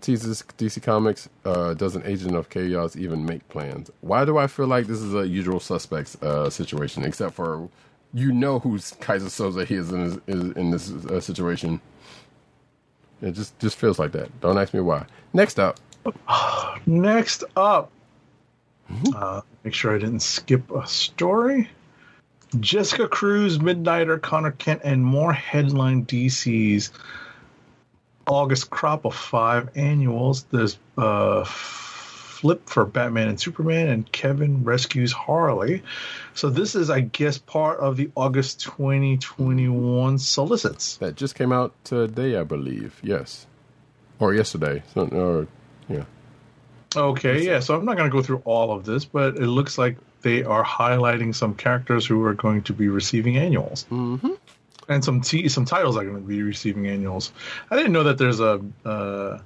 Teases 0.00 0.42
DC 0.58 0.82
Comics, 0.82 1.28
uh, 1.44 1.74
does 1.74 1.96
an 1.96 2.02
agent 2.04 2.34
of 2.34 2.48
chaos 2.50 2.96
even 2.96 3.24
make 3.24 3.48
plans? 3.48 3.90
Why 4.00 4.24
do 4.24 4.38
I 4.38 4.46
feel 4.46 4.66
like 4.66 4.86
this 4.86 5.00
is 5.00 5.14
a 5.14 5.26
usual 5.26 5.60
suspects 5.60 6.20
uh, 6.22 6.50
situation? 6.50 7.04
Except 7.04 7.34
for 7.34 7.68
you 8.12 8.32
know 8.32 8.58
who's 8.58 8.92
Keyser 8.94 9.28
Söze 9.28 9.66
he 9.66 9.74
is 9.76 9.92
in 9.92 10.08
this, 10.08 10.18
is 10.26 10.56
in 10.56 10.70
this 10.70 10.90
uh, 10.90 11.20
situation. 11.20 11.80
It 13.22 13.32
just 13.32 13.58
just 13.58 13.76
feels 13.76 13.98
like 13.98 14.12
that. 14.12 14.40
Don't 14.40 14.58
ask 14.58 14.72
me 14.72 14.80
why. 14.80 15.06
Next 15.32 15.58
up, 15.58 15.78
Next 16.86 17.44
up, 17.56 17.90
uh, 19.14 19.42
make 19.64 19.74
sure 19.74 19.94
I 19.94 19.98
didn't 19.98 20.20
skip 20.20 20.70
a 20.70 20.86
story. 20.86 21.68
Jessica 22.58 23.06
Cruz, 23.06 23.58
Midnighter, 23.58 24.20
Conner 24.20 24.50
Kent, 24.50 24.80
and 24.82 25.04
more 25.04 25.32
headline 25.32 26.04
DC's 26.04 26.90
August 28.30 28.70
crop 28.70 29.04
of 29.04 29.14
five 29.14 29.70
annuals. 29.76 30.44
There's 30.44 30.78
uh, 30.96 31.44
Flip 31.44 32.66
for 32.68 32.84
Batman 32.86 33.28
and 33.28 33.40
Superman, 33.40 33.88
and 33.88 34.10
Kevin 34.12 34.64
rescues 34.64 35.12
Harley. 35.12 35.82
So 36.34 36.48
this 36.48 36.74
is, 36.74 36.88
I 36.88 37.00
guess, 37.00 37.36
part 37.36 37.80
of 37.80 37.96
the 37.96 38.10
August 38.14 38.60
2021 38.60 40.18
solicits. 40.18 40.96
that 40.98 41.16
just 41.16 41.34
came 41.34 41.52
out 41.52 41.74
today, 41.84 42.36
I 42.36 42.44
believe. 42.44 42.98
Yes, 43.02 43.46
or 44.20 44.32
yesterday. 44.32 44.82
So, 44.94 45.06
or 45.08 45.46
yeah. 45.88 46.04
Okay, 46.96 47.44
yeah. 47.44 47.60
So 47.60 47.76
I'm 47.76 47.84
not 47.84 47.96
going 47.96 48.08
to 48.08 48.16
go 48.16 48.22
through 48.22 48.42
all 48.44 48.72
of 48.72 48.84
this, 48.84 49.04
but 49.04 49.36
it 49.36 49.46
looks 49.46 49.76
like 49.76 49.98
they 50.22 50.44
are 50.44 50.64
highlighting 50.64 51.34
some 51.34 51.54
characters 51.54 52.06
who 52.06 52.24
are 52.24 52.34
going 52.34 52.62
to 52.62 52.72
be 52.72 52.88
receiving 52.88 53.36
annuals, 53.36 53.86
mm-hmm. 53.90 54.32
And 54.90 55.04
some 55.04 55.20
t- 55.20 55.48
some 55.48 55.64
titles 55.64 55.96
are 55.96 56.04
going 56.04 56.16
to 56.16 56.20
be 56.20 56.42
receiving 56.42 56.86
annuals. 56.88 57.32
I 57.70 57.76
didn't 57.76 57.92
know 57.92 58.02
that 58.02 58.18
there's 58.18 58.40
a 58.40 58.60
uh, 58.84 59.38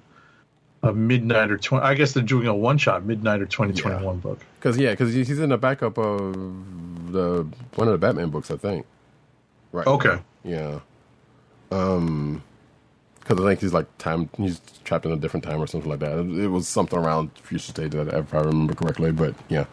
a 0.83 0.93
Midnighter 0.93 1.61
twenty. 1.61 1.85
I 1.85 1.95
guess 1.95 2.13
they're 2.13 2.23
doing 2.23 2.47
a 2.47 2.55
one 2.55 2.79
shot 2.79 3.03
Midnighter 3.03 3.49
2021 3.49 4.19
book. 4.21 4.41
Because 4.59 4.79
yeah, 4.79 4.91
because 4.93 5.13
he's 5.13 5.39
in 5.39 5.51
the 5.51 5.59
backup 5.59 5.99
of 5.99 6.33
the 7.13 7.47
one 7.75 7.89
of 7.89 7.93
the 7.93 7.99
Batman 7.99 8.31
books, 8.31 8.51
I 8.51 8.57
think. 8.57 8.87
Right. 9.71 9.87
Okay. 9.87 10.19
Yeah. 10.45 10.81
Um, 11.71 12.43
because 13.21 13.39
I 13.39 13.49
think 13.49 13.61
he's 13.61 13.75
like 13.75 13.87
time. 13.99 14.31
He's 14.39 14.61
trapped 14.85 15.05
in 15.05 15.13
a 15.13 15.17
different 15.17 15.45
time 15.45 15.61
or 15.61 15.67
something 15.67 15.91
like 15.91 16.01
that. 16.01 16.19
It, 16.19 16.45
it 16.45 16.49
was 16.49 16.69
something 16.69 16.99
around 16.99 17.31
future 17.39 17.71
state 17.73 17.91
that 17.91 18.09
if 18.09 18.33
I 18.33 18.41
remember 18.41 18.75
correctly. 18.75 19.13
But 19.13 19.35
yeah. 19.49 19.67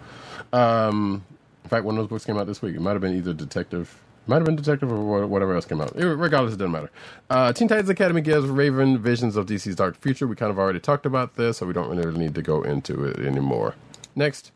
Um, 0.54 1.24
in 1.64 1.70
fact, 1.70 1.86
one 1.86 1.96
of 1.98 2.04
those 2.04 2.10
books 2.10 2.26
came 2.26 2.38
out 2.38 2.48
this 2.48 2.62
week. 2.62 2.76
It 2.76 2.82
might 2.82 2.92
have 2.94 3.02
been 3.02 3.16
either 3.16 3.34
detective. 3.34 3.98
Might 4.28 4.36
have 4.36 4.46
been 4.46 4.56
detective 4.56 4.92
or 4.92 5.26
whatever 5.26 5.56
else 5.56 5.66
came 5.66 5.82
out. 5.82 5.96
Regardless, 5.96 6.54
it 6.54 6.58
doesn't 6.58 6.72
matter. 6.72 6.92
Uh, 7.30 7.52
Teen 7.54 7.68
Titans 7.68 7.90
Academy 7.90 8.22
gives 8.22 8.48
Raven 8.48 9.00
visions 9.00 9.36
of 9.36 9.48
DC's 9.48 9.76
Dark 9.76 10.00
Future. 10.00 10.28
We 10.28 10.36
kind 10.36 10.52
of 10.52 10.60
already 10.60 10.80
talked 10.80 11.06
about 11.06 11.36
this, 11.36 11.58
so 11.58 11.66
we 11.66 11.74
don't 11.74 11.90
really 11.90 12.18
need 12.18 12.36
to 12.36 12.42
go 12.42 12.62
into 12.62 13.04
it 13.06 13.20
anymore. 13.20 13.76
Next. 14.16 14.52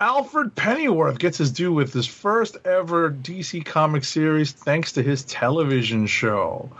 Alfred 0.00 0.54
Pennyworth 0.54 1.18
gets 1.18 1.38
his 1.38 1.50
due 1.50 1.72
with 1.72 1.92
his 1.92 2.06
first 2.06 2.56
ever 2.64 3.10
DC 3.10 3.64
comic 3.64 4.04
series 4.04 4.52
thanks 4.52 4.92
to 4.92 5.02
his 5.02 5.24
television 5.24 6.06
show. 6.06 6.70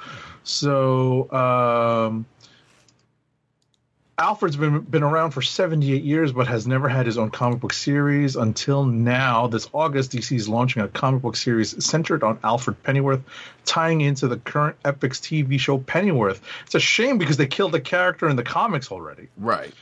So, 0.44 1.30
um, 1.32 2.24
Alfred's 4.18 4.56
been 4.56 4.80
been 4.80 5.04
around 5.04 5.30
for 5.30 5.42
78 5.42 6.02
years, 6.02 6.32
but 6.32 6.48
has 6.48 6.66
never 6.66 6.88
had 6.88 7.06
his 7.06 7.18
own 7.18 7.30
comic 7.30 7.60
book 7.60 7.72
series 7.72 8.34
until 8.34 8.84
now. 8.84 9.46
This 9.46 9.68
August, 9.72 10.10
DC 10.10 10.34
is 10.36 10.48
launching 10.48 10.82
a 10.82 10.88
comic 10.88 11.22
book 11.22 11.36
series 11.36 11.84
centered 11.84 12.24
on 12.24 12.40
Alfred 12.42 12.82
Pennyworth, 12.82 13.22
tying 13.64 14.00
into 14.00 14.26
the 14.26 14.36
current 14.36 14.76
Epix 14.82 15.20
TV 15.20 15.60
show 15.60 15.78
Pennyworth. 15.78 16.42
It's 16.66 16.74
a 16.74 16.80
shame 16.80 17.18
because 17.18 17.36
they 17.36 17.46
killed 17.46 17.70
the 17.70 17.80
character 17.80 18.28
in 18.28 18.34
the 18.34 18.42
comics 18.42 18.90
already. 18.90 19.28
Right. 19.36 19.72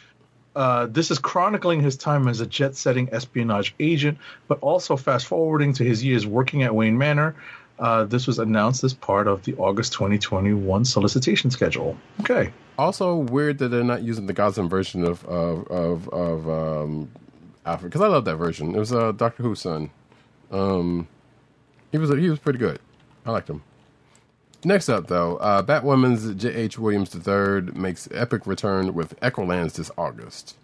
Uh, 0.55 0.87
this 0.87 1.11
is 1.11 1.19
chronicling 1.19 1.81
his 1.81 1.97
time 1.97 2.29
as 2.29 2.41
a 2.41 2.47
jet-setting 2.47 3.11
espionage 3.13 3.75
agent, 3.81 4.19
but 4.49 4.59
also 4.61 4.97
fast-forwarding 4.97 5.75
to 5.75 5.85
his 5.85 6.05
years 6.05 6.27
working 6.27 6.63
at 6.63 6.75
Wayne 6.75 6.99
Manor. 6.99 7.37
Uh, 7.79 8.05
this 8.05 8.27
was 8.27 8.39
announced 8.39 8.85
as 8.85 8.95
part 8.95 9.27
of 9.27 9.43
the 9.45 9.55
August 9.57 9.93
2021 9.93 10.85
solicitation 10.85 11.51
schedule. 11.51 11.97
Okay. 12.21 12.53
Also 12.79 13.17
weird 13.17 13.59
that 13.59 13.69
they're 13.69 13.85
not 13.85 14.03
using 14.03 14.27
the 14.27 14.33
Gotham 14.33 14.69
version 14.69 15.05
of 15.05 15.25
of 15.27 15.67
of, 15.69 16.09
of 16.09 16.49
um, 16.49 17.11
Alfred 17.67 17.91
because 17.91 18.03
I 18.03 18.09
love 18.09 18.25
that 18.25 18.37
version. 18.37 18.75
It 18.75 18.79
was 18.79 18.93
uh, 18.93 19.13
Doctor 19.13 19.43
Who's 19.43 19.61
son. 19.61 19.91
Um, 20.51 21.09
he 21.93 21.99
was 21.99 22.11
he 22.11 22.31
was 22.31 22.39
pretty 22.39 22.59
good. 22.59 22.79
I 23.25 23.33
liked 23.33 23.51
him. 23.51 23.63
Next 24.65 24.89
up, 24.89 25.07
though, 25.07 25.37
uh, 25.37 25.63
Batwoman's 25.63 26.35
J.H. 26.35 26.79
Williams 26.79 27.15
III 27.15 27.73
makes 27.79 28.09
epic 28.13 28.47
return 28.47 28.95
with 28.95 29.19
Echolands 29.21 29.75
this 29.75 29.91
August. 29.97 30.57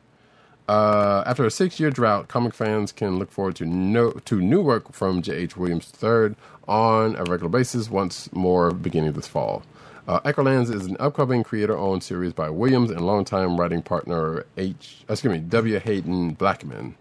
Uh, 0.69 1.23
after 1.27 1.45
a 1.45 1.51
six-year 1.51 1.91
drought, 1.91 2.29
comic 2.29 2.55
fans 2.55 2.93
can 2.93 3.19
look 3.19 3.31
forward 3.31 3.57
to 3.57 3.65
no, 3.65 4.11
to 4.11 4.41
new 4.41 4.63
work 4.63 4.93
from 4.93 5.23
J.H. 5.23 5.57
Williams 5.57 5.93
III 6.03 6.35
on 6.69 7.17
a 7.17 7.25
regular 7.25 7.49
basis 7.49 7.91
once 7.91 8.33
more 8.33 8.71
beginning 8.71 9.13
this 9.13 9.27
fall. 9.27 9.63
Uh, 10.09 10.21
Echolands 10.21 10.73
is 10.73 10.87
an 10.87 10.97
upcoming 10.99 11.45
creator-owned 11.45 12.03
series 12.03 12.33
by 12.33 12.51
Williams 12.51 12.91
and 12.91 13.07
longtime 13.07 13.57
writing 13.57 13.83
partner 13.83 14.45
H. 14.57 15.05
Excuse 15.09 15.33
me, 15.33 15.39
W. 15.39 15.79
Hayden 15.79 16.33
Blackman. 16.35 16.97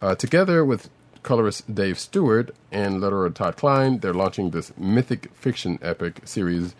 Uh, 0.00 0.16
together 0.16 0.64
with 0.64 0.90
colorist 1.22 1.72
Dave 1.72 1.98
Stewart 1.98 2.52
and 2.72 3.00
letterer 3.00 3.32
Todd 3.32 3.56
Klein, 3.56 4.00
they're 4.00 4.12
launching 4.12 4.50
this 4.50 4.72
mythic 4.76 5.30
fiction 5.34 5.78
epic 5.80 6.20
series, 6.24 6.74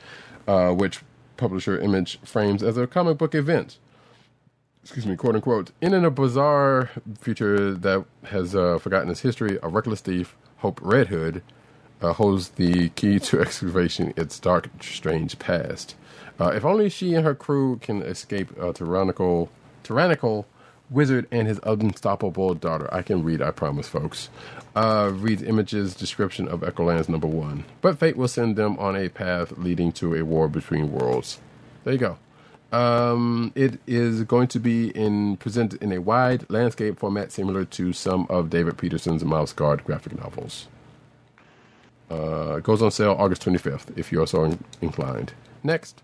uh, 0.49 0.71
which 0.71 1.01
publisher 1.37 1.79
Image 1.79 2.19
frames 2.25 2.63
as 2.63 2.77
a 2.77 2.89
comic 2.89 3.19
book 3.19 3.35
event. 3.35 3.79
Excuse 4.83 5.07
me, 5.07 5.15
quote 5.15 5.37
unquote. 5.37 5.71
In 5.81 5.95
a 5.95 6.11
bizarre 6.11 6.91
future 7.21 7.73
that 7.73 8.05
has 8.25 8.57
uh, 8.57 8.79
forgotten 8.79 9.11
its 9.11 9.21
history, 9.21 9.59
a 9.63 9.69
reckless 9.69 10.01
thief, 10.01 10.35
Hope 10.57 10.81
Red 10.83 11.07
Hood, 11.07 11.43
uh, 12.03 12.13
holds 12.13 12.51
the 12.51 12.91
key 12.91 13.19
to 13.21 13.41
excavation 13.41 14.13
its 14.17 14.39
dark, 14.39 14.69
strange 14.81 15.39
past. 15.39 15.95
Uh, 16.41 16.49
if 16.49 16.65
only 16.65 16.89
she 16.89 17.15
and 17.15 17.25
her 17.25 17.35
crew 17.35 17.79
can 17.79 18.03
escape 18.03 18.57
a 18.59 18.73
tyrannical, 18.73 19.49
tyrannical 19.83 20.47
wizard 20.91 21.27
and 21.31 21.49
his 21.49 21.61
unstoppable 21.63 22.55
daughter. 22.55 22.93
I 22.93 23.03
can 23.03 23.23
read, 23.23 23.41
I 23.41 23.51
promise, 23.51 23.89
folks. 23.89 24.29
Uh, 24.75 25.11
reads 25.15 25.43
Image's 25.43 25.95
description 25.95 26.49
of 26.49 26.61
Echolands 26.61 27.09
number 27.09 27.27
one. 27.27 27.65
But 27.81 27.99
fate 27.99 28.17
will 28.17 28.29
send 28.29 28.57
them 28.57 28.79
on 28.79 28.97
a 28.97 29.09
path 29.09 29.53
leading 29.59 29.93
to 29.93 30.15
a 30.15 30.25
war 30.25 30.49
between 30.49 30.93
worlds. 30.93 31.41
There 31.85 31.93
you 31.93 31.99
go. 31.99 32.19
Um, 32.73 33.53
it 33.55 33.81
is 33.87 34.23
going 34.25 34.49
to 34.49 34.59
be 34.59 34.89
in 34.89 35.37
presented 35.37 35.83
in 35.83 35.93
a 35.93 36.01
wide 36.01 36.49
landscape 36.49 36.99
format 36.99 37.31
similar 37.31 37.67
to 37.67 37.93
some 37.93 38.27
of 38.31 38.49
David 38.49 38.79
Petersen's 38.79 39.25
Mouse 39.25 39.53
Guard 39.53 39.85
graphic 39.85 40.19
novels. 40.19 40.69
Uh, 42.13 42.61
goes 42.61 42.83
on 42.83 42.91
sale 42.91 43.17
August 43.19 43.43
25th 43.45 43.97
if 43.97 44.13
you 44.13 44.21
are 44.21 44.27
so 44.27 44.45
in- 44.45 44.63
inclined. 44.83 45.33
Next. 45.63 46.03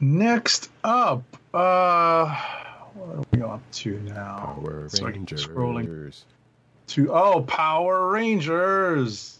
Next 0.00 0.70
up, 0.82 1.22
uh, 1.52 2.34
what 2.94 3.16
are 3.16 3.24
we 3.32 3.42
up 3.42 3.60
to 3.72 3.98
now? 4.00 4.56
Power 4.56 4.88
So 4.88 5.04
Rangers. 5.04 5.46
Scrolling 5.46 6.14
to 6.88 7.12
oh, 7.12 7.42
Power 7.42 8.08
Rangers. 8.08 9.38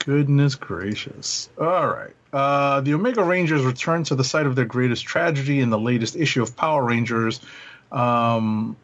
Goodness 0.00 0.56
gracious! 0.56 1.48
All 1.58 1.88
right, 1.88 2.14
uh, 2.32 2.82
the 2.82 2.92
Omega 2.92 3.22
Rangers 3.22 3.62
return 3.62 4.04
to 4.04 4.14
the 4.14 4.24
site 4.24 4.46
of 4.46 4.56
their 4.56 4.64
greatest 4.66 5.04
tragedy 5.04 5.60
in 5.60 5.70
the 5.70 5.78
latest 5.78 6.16
issue 6.16 6.42
of 6.42 6.54
Power 6.54 6.84
Rangers. 6.84 7.40
Um, 7.90 8.76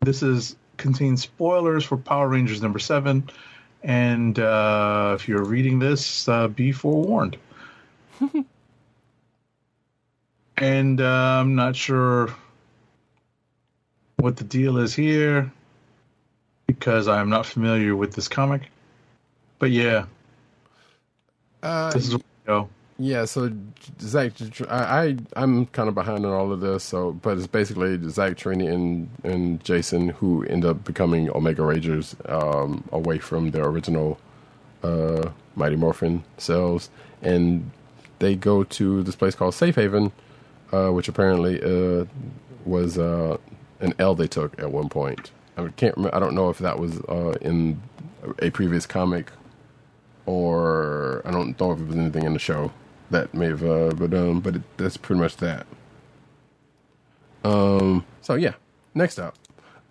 this 0.00 0.22
is 0.22 0.56
contains 0.78 1.22
spoilers 1.22 1.84
for 1.84 1.96
Power 1.96 2.28
Rangers 2.28 2.62
number 2.62 2.78
seven, 2.78 3.28
and 3.82 4.38
uh, 4.38 5.12
if 5.18 5.28
you're 5.28 5.44
reading 5.44 5.78
this, 5.78 6.28
uh, 6.28 6.48
be 6.48 6.72
forewarned. 6.72 7.36
and 10.56 11.00
uh, 11.00 11.38
I'm 11.40 11.54
not 11.54 11.74
sure 11.76 12.28
what 14.16 14.36
the 14.36 14.44
deal 14.44 14.78
is 14.78 14.94
here 14.94 15.50
because 16.66 17.08
I'm 17.08 17.28
not 17.28 17.44
familiar 17.44 17.96
with 17.96 18.14
this 18.14 18.28
comic. 18.28 18.62
But 19.58 19.70
yeah, 19.70 20.06
Uh, 21.62 21.92
this 21.92 22.06
is 22.08 22.14
where 22.14 22.18
we 22.18 22.46
go. 22.46 22.68
Yeah, 23.02 23.24
so 23.24 23.50
Zach, 24.00 24.30
I, 24.68 24.76
I 24.76 25.16
I'm 25.34 25.66
kind 25.66 25.88
of 25.88 25.94
behind 25.96 26.24
on 26.24 26.32
all 26.32 26.52
of 26.52 26.60
this. 26.60 26.84
So, 26.84 27.10
but 27.10 27.36
it's 27.36 27.48
basically 27.48 27.98
Zach, 28.08 28.36
Trini, 28.36 28.72
and 28.72 29.08
and 29.24 29.64
Jason 29.64 30.10
who 30.10 30.44
end 30.44 30.64
up 30.64 30.84
becoming 30.84 31.28
Omega 31.34 31.64
Rangers 31.64 32.14
um, 32.26 32.88
away 32.92 33.18
from 33.18 33.50
their 33.50 33.64
original 33.64 34.20
uh, 34.84 35.30
Mighty 35.56 35.74
Morphin 35.74 36.22
selves, 36.38 36.90
and 37.22 37.72
they 38.20 38.36
go 38.36 38.62
to 38.62 39.02
this 39.02 39.16
place 39.16 39.34
called 39.34 39.54
Safe 39.54 39.74
Haven, 39.74 40.12
uh, 40.70 40.90
which 40.90 41.08
apparently 41.08 41.60
uh, 41.60 42.04
was 42.64 42.98
uh, 42.98 43.36
an 43.80 43.94
L 43.98 44.14
they 44.14 44.28
took 44.28 44.56
at 44.60 44.70
one 44.70 44.88
point. 44.88 45.32
I 45.56 45.66
can't. 45.70 45.96
Remember, 45.96 46.14
I 46.14 46.20
don't 46.20 46.36
know 46.36 46.50
if 46.50 46.58
that 46.58 46.78
was 46.78 47.00
uh, 47.08 47.36
in 47.40 47.82
a 48.38 48.50
previous 48.50 48.86
comic 48.86 49.32
or 50.24 51.20
I 51.24 51.32
don't 51.32 51.58
know 51.58 51.72
if 51.72 51.80
it 51.80 51.88
was 51.88 51.96
anything 51.96 52.22
in 52.22 52.32
the 52.32 52.38
show 52.38 52.70
that 53.12 53.32
may 53.34 53.46
have, 53.46 53.64
uh, 53.64 53.90
but 53.90 54.12
um, 54.14 54.40
but 54.40 54.56
it, 54.56 54.62
that's 54.76 54.96
pretty 54.96 55.20
much 55.20 55.36
that. 55.38 55.66
Um. 57.44 58.04
So 58.22 58.34
yeah. 58.34 58.54
Next 58.94 59.18
up, 59.18 59.36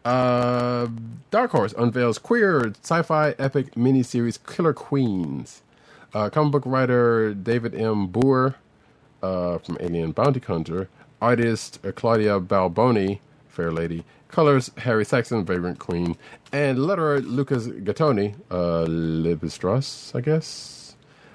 uh, 0.05 0.87
Dark 1.31 1.51
Horse 1.51 1.73
unveils 1.77 2.19
queer 2.19 2.67
sci-fi 2.83 3.31
epic 3.39 3.73
miniseries 3.75 4.37
Killer 4.45 4.73
Queens. 4.73 5.63
Uh, 6.13 6.29
comic 6.29 6.51
book 6.51 6.63
writer 6.65 7.33
David 7.33 7.73
M. 7.73 8.09
Booher 8.09 8.55
uh, 9.23 9.57
from 9.59 9.77
Alien 9.79 10.11
Bounty 10.11 10.39
Hunter, 10.39 10.89
artist 11.21 11.79
Claudia 11.95 12.39
Balboni, 12.39 13.19
Fair 13.49 13.71
Lady, 13.71 14.03
colors 14.27 14.69
Harry 14.77 15.05
Saxon, 15.05 15.45
Vagrant 15.45 15.79
Queen, 15.79 16.15
and 16.51 16.77
letterer 16.79 17.23
Lucas 17.25 17.67
Gattoni, 17.67 18.35
uh, 18.51 18.83
Libestros, 18.87 20.11
I 20.13 20.21
guess, 20.21 20.80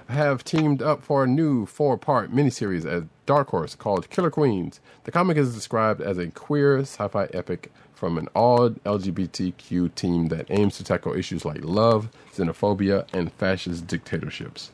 have 0.08 0.44
teamed 0.44 0.82
up 0.82 1.02
for 1.02 1.24
a 1.24 1.26
new 1.26 1.66
four-part 1.66 2.32
miniseries 2.32 2.84
at 2.90 3.04
Dark 3.26 3.48
Horse 3.48 3.74
called 3.74 4.08
Killer 4.10 4.30
Queens. 4.30 4.80
The 5.04 5.12
comic 5.12 5.36
is 5.36 5.54
described 5.54 6.00
as 6.00 6.18
a 6.18 6.28
queer 6.28 6.80
sci-fi 6.80 7.24
epic 7.32 7.72
from 7.94 8.18
an 8.18 8.28
odd 8.34 8.82
LGBTQ 8.84 9.94
team 9.94 10.28
that 10.28 10.46
aims 10.50 10.76
to 10.76 10.84
tackle 10.84 11.14
issues 11.14 11.44
like 11.44 11.64
love, 11.64 12.10
xenophobia, 12.34 13.06
and 13.12 13.32
fascist 13.32 13.86
dictatorships. 13.86 14.70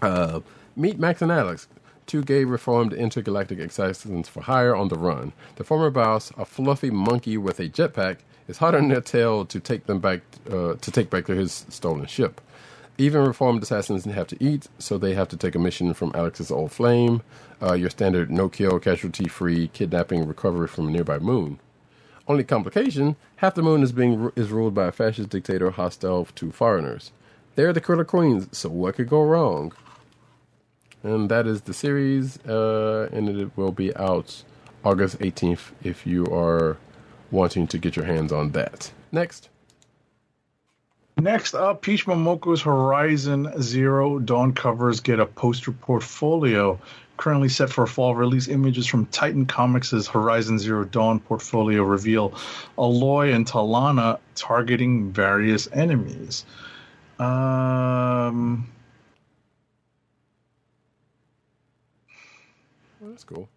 Uh, 0.00 0.40
meet 0.76 0.98
Max 0.98 1.20
and 1.20 1.32
Alex, 1.32 1.66
two 2.06 2.22
gay 2.22 2.44
reformed 2.44 2.92
intergalactic 2.92 3.58
assassins 3.58 4.28
for 4.28 4.42
hire 4.42 4.74
on 4.74 4.88
the 4.88 4.96
run. 4.96 5.32
The 5.56 5.64
former 5.64 5.90
boss, 5.90 6.32
a 6.38 6.44
fluffy 6.44 6.90
monkey 6.90 7.36
with 7.36 7.58
a 7.58 7.68
jetpack, 7.68 8.18
is 8.46 8.58
hot 8.58 8.74
on 8.74 8.88
their 8.88 9.00
tail 9.00 9.44
to 9.44 9.60
take 9.60 9.86
them 9.86 9.98
back 9.98 10.20
uh, 10.50 10.74
to 10.74 10.90
take 10.90 11.10
back 11.10 11.26
his 11.26 11.66
stolen 11.68 12.06
ship. 12.06 12.40
Even 13.00 13.24
reformed 13.24 13.62
assassins 13.62 14.04
have 14.04 14.26
to 14.26 14.44
eat, 14.44 14.66
so 14.80 14.98
they 14.98 15.14
have 15.14 15.28
to 15.28 15.36
take 15.36 15.54
a 15.54 15.58
mission 15.60 15.94
from 15.94 16.10
Alex's 16.16 16.50
old 16.50 16.72
flame, 16.72 17.22
uh, 17.62 17.74
your 17.74 17.90
standard 17.90 18.28
no-kill, 18.28 18.80
casualty-free 18.80 19.68
kidnapping 19.68 20.26
recovery 20.26 20.66
from 20.66 20.88
a 20.88 20.90
nearby 20.90 21.20
moon. 21.20 21.60
Only 22.26 22.42
complication: 22.42 23.14
half 23.36 23.54
the 23.54 23.62
moon 23.62 23.84
is 23.84 23.92
being 23.92 24.32
is 24.34 24.50
ruled 24.50 24.74
by 24.74 24.88
a 24.88 24.92
fascist 24.92 25.30
dictator 25.30 25.70
hostile 25.70 26.26
to 26.34 26.50
foreigners. 26.50 27.12
They're 27.54 27.72
the 27.72 27.80
killer 27.80 28.04
queens, 28.04 28.48
so 28.50 28.68
what 28.68 28.96
could 28.96 29.08
go 29.08 29.22
wrong? 29.22 29.72
And 31.04 31.30
that 31.30 31.46
is 31.46 31.62
the 31.62 31.74
series, 31.74 32.44
uh, 32.44 33.08
and 33.12 33.28
it 33.28 33.56
will 33.56 33.72
be 33.72 33.94
out 33.96 34.42
August 34.84 35.20
18th 35.20 35.70
if 35.84 36.04
you 36.04 36.26
are 36.26 36.76
wanting 37.30 37.68
to 37.68 37.78
get 37.78 37.94
your 37.94 38.06
hands 38.06 38.32
on 38.32 38.50
that. 38.52 38.90
Next. 39.12 39.48
Next 41.20 41.54
up, 41.54 41.82
Peach 41.82 42.06
Momoko's 42.06 42.62
Horizon 42.62 43.60
Zero 43.60 44.20
Dawn 44.20 44.52
covers 44.52 45.00
get 45.00 45.18
a 45.18 45.26
poster 45.26 45.72
portfolio. 45.72 46.78
Currently 47.16 47.48
set 47.48 47.70
for 47.70 47.82
a 47.82 47.88
fall 47.88 48.14
release, 48.14 48.46
images 48.46 48.86
from 48.86 49.06
Titan 49.06 49.44
Comics' 49.44 50.06
Horizon 50.06 50.60
Zero 50.60 50.84
Dawn 50.84 51.18
portfolio 51.18 51.82
reveal 51.82 52.30
Aloy 52.78 53.34
and 53.34 53.44
Talanah 53.44 54.20
targeting 54.36 55.10
various 55.10 55.68
enemies. 55.72 56.44
Um, 57.18 58.68
Oh, 63.02 63.08
that's 63.10 63.24
cool. 63.24 63.48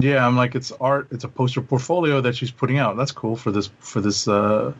yeah, 0.00 0.26
I'm 0.26 0.36
like 0.36 0.54
it's 0.54 0.72
art. 0.72 1.08
It's 1.10 1.24
a 1.24 1.28
poster 1.28 1.60
portfolio 1.62 2.20
that 2.20 2.36
she's 2.36 2.50
putting 2.50 2.78
out. 2.78 2.96
That's 2.96 3.12
cool 3.12 3.36
for 3.36 3.50
this 3.50 3.70
for 3.80 4.00
this 4.00 4.26
uh, 4.26 4.72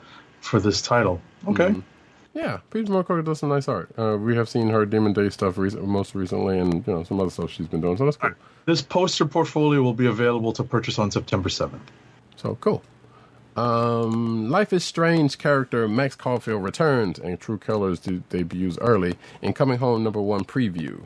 for 0.42 0.60
this 0.60 0.82
title. 0.82 1.20
Okay. 1.48 1.74
Yeah, 2.34 2.58
Peach 2.70 2.86
Mokoka 2.86 3.24
does 3.24 3.40
some 3.40 3.50
nice 3.50 3.68
art. 3.68 3.90
Uh, 3.98 4.16
we 4.18 4.34
have 4.36 4.48
seen 4.48 4.68
her 4.70 4.86
Demon 4.86 5.12
Day 5.12 5.28
stuff 5.28 5.58
rec- 5.58 5.74
most 5.74 6.14
recently, 6.14 6.58
and 6.58 6.86
you 6.86 6.92
know 6.92 7.02
some 7.04 7.20
other 7.20 7.30
stuff 7.30 7.50
she's 7.50 7.66
been 7.66 7.80
doing. 7.82 7.96
So 7.98 8.04
that's 8.06 8.16
cool. 8.16 8.30
This 8.64 8.80
poster 8.80 9.26
portfolio 9.26 9.82
will 9.82 9.92
be 9.92 10.06
available 10.06 10.52
to 10.54 10.64
purchase 10.64 10.98
on 10.98 11.10
September 11.10 11.48
7th. 11.48 11.80
So 12.36 12.56
cool. 12.60 12.82
Um, 13.54 14.48
Life 14.48 14.72
is 14.72 14.82
Strange 14.82 15.36
character 15.36 15.86
Max 15.88 16.16
Caulfield 16.16 16.62
returns, 16.64 17.18
and 17.18 17.38
True 17.38 17.58
Colors 17.58 18.00
de- 18.00 18.22
debuts 18.30 18.78
early 18.80 19.14
in 19.42 19.52
Coming 19.52 19.78
Home 19.78 20.02
number 20.02 20.20
one 20.22 20.44
preview. 20.44 21.02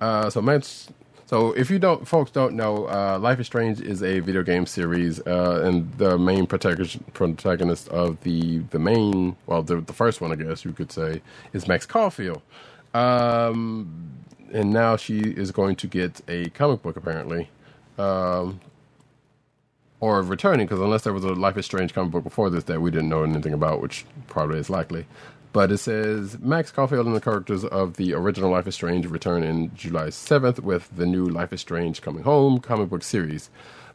Uh, 0.00 0.28
so 0.30 0.42
Max. 0.42 0.88
So 1.28 1.52
if 1.52 1.70
you 1.70 1.78
don't, 1.78 2.08
folks 2.08 2.30
don't 2.30 2.54
know, 2.54 2.88
uh, 2.88 3.18
Life 3.20 3.38
is 3.38 3.46
Strange 3.46 3.82
is 3.82 4.02
a 4.02 4.20
video 4.20 4.42
game 4.42 4.64
series, 4.64 5.20
uh, 5.26 5.60
and 5.62 5.92
the 5.98 6.16
main 6.16 6.46
protagonist, 6.46 7.00
of 7.90 8.18
the 8.22 8.60
the 8.70 8.78
main, 8.78 9.36
well, 9.44 9.62
the, 9.62 9.82
the 9.82 9.92
first 9.92 10.22
one, 10.22 10.32
I 10.32 10.36
guess 10.36 10.64
you 10.64 10.72
could 10.72 10.90
say, 10.90 11.20
is 11.52 11.68
Max 11.68 11.84
Caulfield. 11.84 12.40
Um, 12.94 14.10
and 14.54 14.72
now 14.72 14.96
she 14.96 15.18
is 15.18 15.52
going 15.52 15.76
to 15.76 15.86
get 15.86 16.22
a 16.28 16.48
comic 16.50 16.80
book 16.80 16.96
apparently. 16.96 17.50
Um, 17.98 18.60
or 20.00 20.22
returning, 20.22 20.64
because 20.66 20.80
unless 20.80 21.02
there 21.02 21.12
was 21.12 21.24
a 21.24 21.34
Life 21.34 21.58
is 21.58 21.66
Strange 21.66 21.92
comic 21.92 22.10
book 22.12 22.24
before 22.24 22.48
this 22.48 22.64
that 22.64 22.80
we 22.80 22.90
didn't 22.90 23.10
know 23.10 23.22
anything 23.22 23.52
about, 23.52 23.82
which 23.82 24.06
probably 24.28 24.60
is 24.60 24.70
likely. 24.70 25.04
But 25.52 25.72
it 25.72 25.78
says 25.78 26.38
Max 26.40 26.70
Caulfield 26.70 27.06
and 27.06 27.16
the 27.16 27.20
characters 27.20 27.64
of 27.64 27.96
the 27.96 28.12
original 28.14 28.50
Life 28.50 28.66
is 28.66 28.74
Strange 28.74 29.06
return 29.06 29.42
in 29.42 29.74
July 29.74 30.08
7th 30.08 30.60
with 30.60 30.94
the 30.94 31.06
new 31.06 31.24
Life 31.24 31.52
is 31.52 31.60
Strange 31.60 32.02
Coming 32.02 32.22
Home 32.24 32.60
comic 32.60 32.90
book 32.90 33.02
series. 33.02 33.50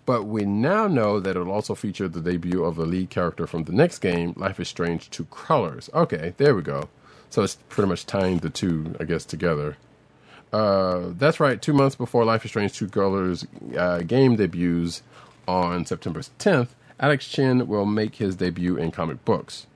But 0.06 0.24
we 0.24 0.44
now 0.46 0.88
know 0.88 1.20
that 1.20 1.32
it'll 1.32 1.52
also 1.52 1.76
feature 1.76 2.08
the 2.08 2.22
debut 2.22 2.64
of 2.64 2.76
the 2.76 2.86
lead 2.86 3.10
character 3.10 3.48
from 3.48 3.64
the 3.64 3.72
next 3.72 4.00
game, 4.00 4.34
Life 4.36 4.60
is 4.60 4.68
Strange 4.68 5.10
True 5.10 5.28
Colors. 5.32 5.90
Okay, 5.94 6.34
there 6.38 6.56
we 6.56 6.62
go. 6.62 6.90
So 7.30 7.44
it's 7.44 7.56
pretty 7.70 7.88
much 7.90 8.06
tying 8.06 8.40
the 8.40 8.50
two, 8.50 8.96
I 9.00 9.06
guess, 9.06 9.24
together. 9.24 9.78
Uh, 10.52 11.12
that's 11.18 11.40
right. 11.40 11.62
Two 11.62 11.74
months 11.74 11.96
before 11.96 12.26
Life 12.26 12.44
is 12.46 12.52
Strange 12.52 12.78
True 12.78 12.90
Colors 12.90 13.48
uh, 13.78 14.00
game 14.00 14.36
debuts 14.36 15.04
on 15.48 15.86
September 15.86 16.22
10th, 16.40 16.70
Alex 17.00 17.28
Chen 17.28 17.68
will 17.68 17.86
make 17.86 18.16
his 18.16 18.36
debut 18.36 18.78
in 18.78 18.92
comic 18.92 19.24
books. 19.26 19.68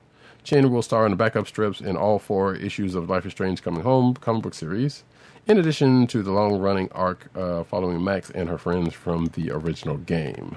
Chen 0.48 0.72
will 0.72 0.80
star 0.80 1.04
in 1.04 1.10
the 1.10 1.16
backup 1.16 1.46
strips 1.46 1.82
in 1.82 1.94
all 1.94 2.18
four 2.18 2.54
issues 2.54 2.94
of 2.94 3.10
Life 3.10 3.26
is 3.26 3.32
Strange 3.32 3.62
Coming 3.62 3.82
Home 3.82 4.14
comic 4.14 4.44
book 4.44 4.54
series, 4.54 5.04
in 5.46 5.58
addition 5.58 6.06
to 6.06 6.22
the 6.22 6.32
long 6.32 6.58
running 6.58 6.90
arc 6.92 7.28
uh, 7.36 7.64
following 7.64 8.02
Max 8.02 8.30
and 8.30 8.48
her 8.48 8.56
friends 8.56 8.94
from 8.94 9.26
the 9.34 9.50
original 9.50 9.98
game. 9.98 10.56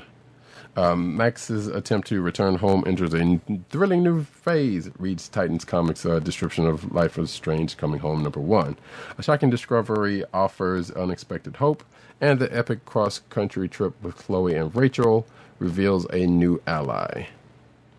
Um, 0.78 1.18
Max's 1.18 1.68
attempt 1.68 2.08
to 2.08 2.22
return 2.22 2.56
home 2.56 2.86
enters 2.88 3.14
a 3.14 3.42
thrilling 3.70 4.02
new 4.02 4.24
phase, 4.24 4.90
reads 4.98 5.28
Titans 5.28 5.66
Comics' 5.66 6.06
uh, 6.06 6.20
description 6.20 6.66
of 6.66 6.94
Life 6.94 7.18
is 7.18 7.30
Strange 7.30 7.76
Coming 7.76 8.00
Home 8.00 8.24
number 8.24 8.40
one. 8.40 8.78
A 9.18 9.24
shocking 9.24 9.50
discovery 9.50 10.24
offers 10.34 10.90
unexpected 10.92 11.58
hope, 11.58 11.84
and 12.22 12.40
the 12.40 12.58
epic 12.58 12.86
cross 12.86 13.20
country 13.30 13.68
trip 13.68 14.02
with 14.02 14.16
Chloe 14.16 14.56
and 14.56 14.74
Rachel 14.74 15.28
reveals 15.60 16.06
a 16.14 16.28
new 16.28 16.62
ally. 16.66 17.26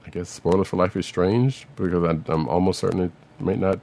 I 0.07 0.11
guess 0.11 0.29
spoilers 0.29 0.69
for 0.69 0.77
Life 0.77 0.97
is 0.97 1.07
Strange, 1.07 1.67
because 1.77 2.05
I, 2.05 2.33
I'm 2.33 2.49
almost 2.49 2.81
certain 2.81 3.01
it 3.01 3.13
may 3.41 3.57
not 3.57 3.81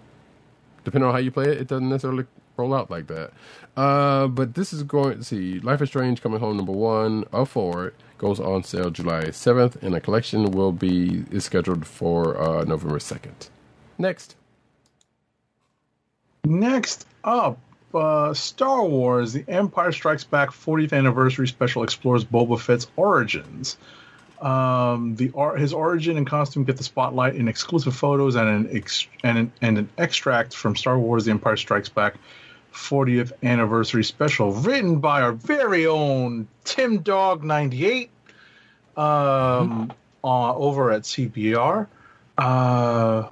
depending 0.83 1.07
on 1.07 1.13
how 1.13 1.19
you 1.19 1.31
play 1.31 1.45
it, 1.45 1.57
it 1.61 1.67
doesn't 1.67 1.89
necessarily 1.89 2.25
roll 2.57 2.73
out 2.73 2.89
like 2.89 3.07
that. 3.07 3.31
Uh, 3.77 4.27
but 4.27 4.55
this 4.55 4.73
is 4.73 4.83
going 4.83 5.17
to 5.17 5.23
see 5.23 5.59
Life 5.59 5.81
is 5.81 5.89
Strange 5.89 6.21
coming 6.21 6.39
home 6.39 6.57
number 6.57 6.71
one 6.71 7.25
of 7.31 7.49
four 7.49 7.93
goes 8.17 8.39
on 8.39 8.63
sale 8.63 8.89
July 8.89 9.25
7th, 9.25 9.81
and 9.81 9.95
a 9.95 10.01
collection 10.01 10.51
will 10.51 10.71
be 10.71 11.25
is 11.31 11.45
scheduled 11.45 11.85
for 11.85 12.41
uh, 12.41 12.63
November 12.65 12.99
2nd. 12.99 13.49
Next, 13.97 14.35
Next 16.45 17.05
up, 17.23 17.59
uh, 17.93 18.33
Star 18.33 18.83
Wars: 18.85 19.33
The 19.33 19.45
Empire 19.47 19.91
Strikes 19.91 20.23
Back 20.23 20.49
40th 20.49 20.93
Anniversary 20.93 21.47
Special 21.47 21.83
explores 21.83 22.25
Boba 22.25 22.59
Fett's 22.59 22.87
origins. 22.95 23.77
Um, 24.41 25.15
the 25.15 25.31
or- 25.31 25.57
his 25.57 25.73
origin 25.73 26.17
and 26.17 26.25
costume 26.25 26.63
get 26.63 26.77
the 26.77 26.83
spotlight 26.83 27.35
in 27.35 27.47
exclusive 27.47 27.95
photos 27.95 28.35
and 28.35 28.47
an 28.47 28.75
ex- 28.75 29.07
and 29.23 29.37
an, 29.37 29.51
and 29.61 29.77
an 29.77 29.89
extract 29.97 30.55
from 30.55 30.75
Star 30.75 30.97
Wars: 30.97 31.25
The 31.25 31.31
Empire 31.31 31.57
Strikes 31.57 31.89
Back 31.89 32.15
40th 32.73 33.31
Anniversary 33.43 34.03
Special, 34.03 34.53
written 34.53 34.99
by 34.99 35.21
our 35.21 35.33
very 35.33 35.85
own 35.87 36.47
Tim 36.63 36.99
Dog 36.99 37.43
98 37.43 38.09
um, 38.95 39.91
uh, 40.23 40.55
over 40.55 40.91
at 40.91 41.03
CBR. 41.03 41.87
Uh, 42.37 43.27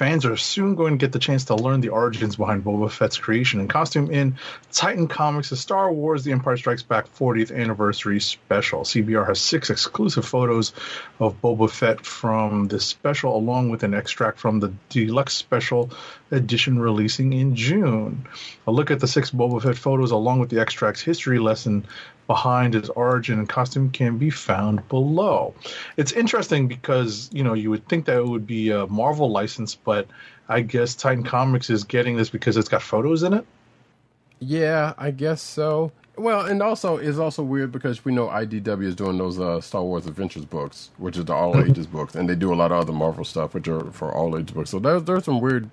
fans 0.00 0.24
are 0.24 0.38
soon 0.38 0.76
going 0.76 0.94
to 0.94 0.96
get 0.96 1.12
the 1.12 1.18
chance 1.18 1.44
to 1.44 1.54
learn 1.54 1.82
the 1.82 1.90
origins 1.90 2.36
behind 2.36 2.64
Boba 2.64 2.90
Fett's 2.90 3.18
creation 3.18 3.60
and 3.60 3.68
costume 3.68 4.10
in 4.10 4.34
Titan 4.72 5.08
Comics' 5.08 5.50
Star 5.60 5.92
Wars 5.92 6.24
The 6.24 6.32
Empire 6.32 6.56
Strikes 6.56 6.82
Back 6.82 7.14
40th 7.14 7.54
Anniversary 7.54 8.18
Special. 8.18 8.80
CBR 8.80 9.26
has 9.26 9.42
six 9.42 9.68
exclusive 9.68 10.24
photos 10.24 10.72
of 11.18 11.38
Boba 11.42 11.70
Fett 11.70 12.06
from 12.06 12.68
this 12.68 12.86
special, 12.86 13.36
along 13.36 13.68
with 13.68 13.82
an 13.82 13.92
extract 13.92 14.38
from 14.38 14.58
the 14.58 14.72
deluxe 14.88 15.34
special 15.34 15.90
edition 16.30 16.78
releasing 16.78 17.34
in 17.34 17.54
June. 17.54 18.26
A 18.66 18.72
look 18.72 18.90
at 18.90 19.00
the 19.00 19.06
six 19.06 19.30
Boba 19.30 19.60
Fett 19.60 19.76
photos, 19.76 20.12
along 20.12 20.38
with 20.38 20.48
the 20.48 20.62
extract's 20.62 21.02
history 21.02 21.38
lesson 21.38 21.84
behind 22.30 22.74
his 22.74 22.88
origin 22.90 23.40
and 23.40 23.48
costume 23.48 23.90
can 23.90 24.16
be 24.16 24.30
found 24.30 24.88
below. 24.88 25.52
It's 25.96 26.12
interesting 26.12 26.68
because, 26.68 27.28
you 27.32 27.42
know, 27.42 27.54
you 27.54 27.70
would 27.70 27.88
think 27.88 28.04
that 28.04 28.18
it 28.18 28.24
would 28.28 28.46
be 28.46 28.70
a 28.70 28.86
Marvel 28.86 29.32
license, 29.32 29.74
but 29.74 30.06
I 30.48 30.60
guess 30.60 30.94
Titan 30.94 31.24
Comics 31.24 31.70
is 31.70 31.82
getting 31.82 32.16
this 32.16 32.30
because 32.30 32.56
it's 32.56 32.68
got 32.68 32.82
photos 32.82 33.24
in 33.24 33.32
it. 33.34 33.44
yeah, 34.38 34.94
I 34.96 35.10
guess 35.10 35.42
so. 35.42 35.90
Well, 36.16 36.46
and 36.46 36.62
also 36.62 36.98
it's 36.98 37.18
also 37.18 37.42
weird 37.42 37.72
because 37.72 38.04
we 38.04 38.12
know 38.12 38.28
IDW 38.28 38.84
is 38.84 38.94
doing 38.94 39.18
those 39.18 39.40
uh, 39.40 39.60
Star 39.60 39.82
Wars 39.82 40.06
Adventures 40.06 40.44
books, 40.44 40.90
which 40.98 41.16
is 41.16 41.24
the 41.24 41.34
all 41.34 41.60
ages 41.64 41.88
books, 41.88 42.14
and 42.14 42.28
they 42.30 42.36
do 42.36 42.54
a 42.54 42.56
lot 42.56 42.70
of 42.70 42.78
other 42.78 42.92
Marvel 42.92 43.24
stuff, 43.24 43.54
which 43.54 43.66
are 43.66 43.90
for 43.90 44.14
all 44.14 44.38
ages 44.38 44.52
books. 44.54 44.70
So 44.70 44.78
there's 44.78 45.02
there's 45.02 45.24
some 45.24 45.40
weird. 45.40 45.68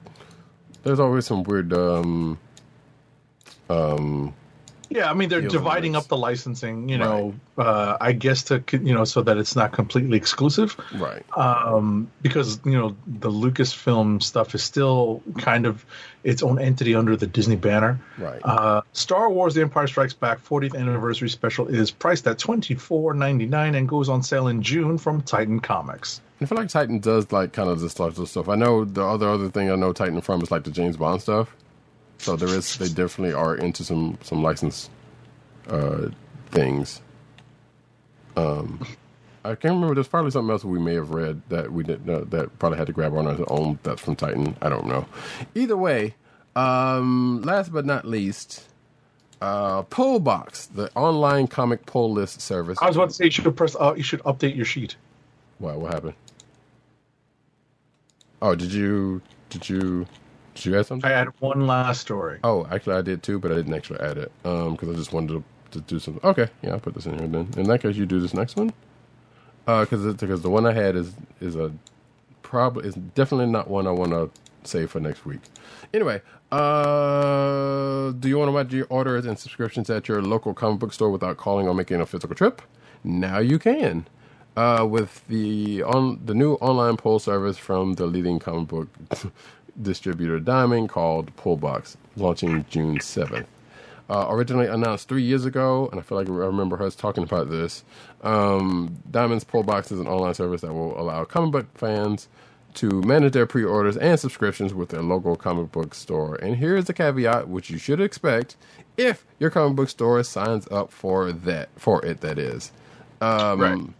There's 0.84 1.00
always 1.00 1.28
some 1.28 1.44
weird. 1.44 1.72
um 1.74 2.40
Yeah, 4.90 5.10
I 5.10 5.14
mean 5.14 5.30
they're 5.30 5.42
dividing 5.42 5.94
rights. 5.94 6.06
up 6.06 6.10
the 6.10 6.18
licensing, 6.18 6.90
you 6.90 6.98
know, 6.98 7.34
uh, 7.58 7.98
I 8.00 8.14
guess 8.14 8.44
to 8.44 8.64
you 8.72 8.94
know 8.94 9.04
so 9.04 9.22
that 9.24 9.38
it's 9.38 9.56
not 9.56 9.72
completely 9.74 10.18
exclusive. 10.18 10.76
Right. 10.96 11.24
um, 11.38 12.10
because 12.22 12.60
you 12.66 12.78
know 12.78 12.96
the 13.06 13.30
Lucasfilm 13.30 14.24
stuff 14.24 14.56
is 14.56 14.64
still 14.64 15.22
kind 15.38 15.66
of 15.66 15.86
its 16.24 16.44
own 16.44 16.60
entity 16.60 16.96
under 16.96 17.16
the 17.16 17.28
Disney 17.28 17.56
banner. 17.56 18.00
Right. 18.18 18.42
Uh, 18.44 18.82
Star 18.94 19.30
Wars: 19.30 19.56
The 19.56 19.62
Empire 19.62 19.88
Strikes 19.88 20.14
Back 20.14 20.44
40th 20.44 20.78
Anniversary 20.78 21.30
Special 21.30 21.68
is 21.68 21.92
priced 21.92 22.28
at 22.28 22.40
twenty 22.40 22.76
four 22.76 23.14
ninety 23.14 23.46
nine 23.46 23.76
and 23.76 23.88
goes 23.88 24.10
on 24.10 24.24
sale 24.24 24.48
in 24.48 24.62
June 24.62 24.98
from 24.98 25.22
Titan 25.22 25.60
Comics. 25.60 26.22
I 26.40 26.46
feel 26.46 26.58
like 26.58 26.70
Titan 26.70 27.00
does 27.00 27.32
like 27.32 27.54
kind 27.54 27.70
of 27.70 27.80
this 27.80 27.94
type 27.96 28.18
of 28.18 28.30
stuff. 28.30 28.48
I 28.48 28.56
know 28.56 28.86
the 28.86 29.04
other 29.04 29.28
other 29.28 29.50
thing 29.50 29.72
I 29.72 29.76
know 29.76 29.92
Titan 29.92 30.22
from 30.22 30.42
is 30.42 30.52
like 30.52 30.64
the 30.64 30.72
James 30.72 30.96
Bond 30.98 31.22
stuff. 31.22 31.56
So 32.20 32.36
there 32.36 32.50
is 32.50 32.78
they 32.78 32.90
definitely 32.90 33.34
are 33.34 33.56
into 33.56 33.84
some 33.84 34.18
some 34.24 34.44
license 34.44 34.90
uh 35.70 36.10
things. 36.52 37.02
Um 38.38 38.86
I 39.46 39.56
can't 39.56 39.76
remember. 39.76 39.96
There's 39.96 40.08
probably 40.10 40.32
something 40.32 40.52
else 40.52 40.66
we 40.66 40.80
may 40.80 40.96
have 40.96 41.12
read 41.12 41.42
that 41.50 41.72
we 41.72 41.84
didn't 41.84 42.06
know 42.06 42.24
that 42.26 42.60
probably 42.60 42.78
had 42.78 42.88
to 42.88 42.94
grab 42.94 43.14
on 43.16 43.28
our 43.28 43.38
own. 43.50 43.80
That's 43.84 44.02
from 44.02 44.16
Titan. 44.16 44.58
I 44.62 44.70
don't 44.70 44.88
know. 44.88 45.08
Either 45.56 45.78
way, 45.78 46.16
um, 46.56 47.42
last 47.44 47.72
but 47.74 47.86
not 47.86 48.06
least, 48.06 48.68
uh, 49.42 49.84
Pullbox, 49.84 50.74
the 50.74 50.92
online 50.96 51.48
comic 51.48 51.86
pull 51.86 52.12
list 52.14 52.42
service. 52.42 52.80
I 52.82 52.88
was 52.88 52.98
about 52.98 53.10
to 53.10 53.16
say 53.16 53.26
you 53.26 53.32
should 53.32 53.58
press. 53.58 53.76
Uh, 53.80 53.94
you 53.98 54.04
should 54.04 54.22
update 54.24 54.56
your 54.56 54.66
sheet. 54.66 54.98
What? 55.60 55.80
What 55.80 55.94
happened? 55.94 56.16
Oh, 58.42 58.56
did 58.56 58.74
you? 58.74 59.22
Did 59.50 59.70
you? 59.70 60.08
Did 60.58 60.66
you 60.66 60.80
add 60.80 60.88
something? 60.88 61.10
I 61.10 61.14
had 61.14 61.28
one 61.40 61.68
last 61.68 62.02
story. 62.02 62.40
Oh, 62.44 62.68
actually, 62.72 62.96
I 62.96 63.02
did 63.04 63.24
too, 63.24 63.40
but 63.40 63.52
I 63.52 63.56
didn't 63.56 63.76
actually 63.76 64.00
add 64.00 64.18
it 64.18 64.32
um 64.44 64.74
because 64.74 64.90
I 64.90 64.94
just 64.94 65.14
wanted 65.14 65.30
to, 65.30 65.44
to 65.72 65.82
do 65.82 66.00
something. 66.00 66.24
Okay, 66.28 66.50
yeah, 66.64 66.72
I'll 66.72 66.80
put 66.80 66.96
this 66.96 67.06
in 67.06 67.18
here 67.18 67.28
then. 67.28 67.50
In 67.58 67.64
that 67.66 67.82
case, 67.82 67.96
you 67.96 68.08
do 68.08 68.20
this 68.20 68.34
next 68.34 68.56
one. 68.56 68.74
Uh, 69.68 69.82
because 69.86 70.16
because 70.16 70.42
the 70.42 70.50
one 70.50 70.66
I 70.66 70.74
had 70.74 70.96
is 70.96 71.14
is 71.42 71.56
a 71.56 71.72
probably 72.42 72.88
is 72.88 72.96
definitely 72.96 73.48
not 73.48 73.70
one 73.70 73.86
I 73.86 73.92
want 73.92 74.12
to 74.12 74.32
save 74.64 74.90
for 74.92 75.00
next 75.00 75.26
week. 75.26 75.42
Anyway, 75.94 76.22
uh, 76.52 78.12
do 78.12 78.28
you 78.28 78.38
want 78.40 78.50
to 78.50 78.54
watch 78.54 78.74
your 78.74 78.88
orders 78.90 79.26
and 79.26 79.38
subscriptions 79.38 79.90
at 79.92 80.08
your 80.08 80.22
local 80.24 80.54
comic 80.56 80.80
book 80.80 80.94
store 80.94 81.12
without 81.12 81.38
calling 81.38 81.68
or 81.68 81.74
making 81.76 82.02
a 82.02 82.06
physical 82.06 82.36
trip? 82.36 82.62
Now 83.04 83.40
you 83.40 83.60
can. 83.60 84.08
Uh, 84.56 84.84
with 84.90 85.28
the 85.28 85.84
on 85.84 86.20
the 86.26 86.34
new 86.34 86.54
online 86.56 86.98
poll 86.98 87.20
service 87.20 87.60
from 87.60 87.94
the 87.94 88.08
leading 88.08 88.40
comic 88.40 88.68
book 88.68 88.88
distributor 89.82 90.40
Diamond 90.40 90.90
called 90.90 91.36
Pullbox, 91.38 91.96
launching 92.16 92.66
June 92.70 93.00
seventh. 93.00 93.48
Uh, 94.10 94.26
originally 94.30 94.68
announced 94.68 95.10
three 95.10 95.22
years 95.22 95.44
ago, 95.44 95.90
and 95.92 96.00
I 96.00 96.04
feel 96.04 96.18
like 96.18 96.30
I 96.30 96.32
remember 96.32 96.82
us 96.82 96.96
talking 96.96 97.24
about 97.24 97.50
this. 97.50 97.84
Um, 98.22 98.98
Diamond's 99.12 99.44
Pullbox 99.44 99.92
is 99.92 100.00
an 100.00 100.08
online 100.08 100.34
service 100.34 100.62
that 100.62 100.74
will 100.74 100.98
allow 101.00 101.26
comic 101.26 101.52
book 101.52 101.66
fans 101.78 102.30
to 102.76 103.02
manage 103.02 103.34
their 103.34 103.46
pre-orders 103.46 103.98
and 103.98 104.18
subscriptions 104.20 104.74
with 104.74 104.90
their 104.90 105.02
local 105.02 105.36
comic 105.36 105.72
book 105.74 105.94
store. 105.94 106.36
And 106.36 106.56
here's 106.56 106.86
the 106.86 106.94
caveat, 106.94 107.50
which 107.50 107.70
you 107.70 107.78
should 107.78 108.00
expect 108.00 108.56
if 108.96 109.26
your 109.40 109.50
comic 109.50 109.76
book 109.76 109.90
store 109.90 110.24
signs 110.24 110.68
up 110.72 110.92
for 110.92 111.32
that 111.34 111.70
for 111.76 112.04
it. 112.06 112.22
That 112.22 112.40
is, 112.40 112.72
um, 113.20 113.60
Right. 113.60 113.72
I'm 113.74 113.94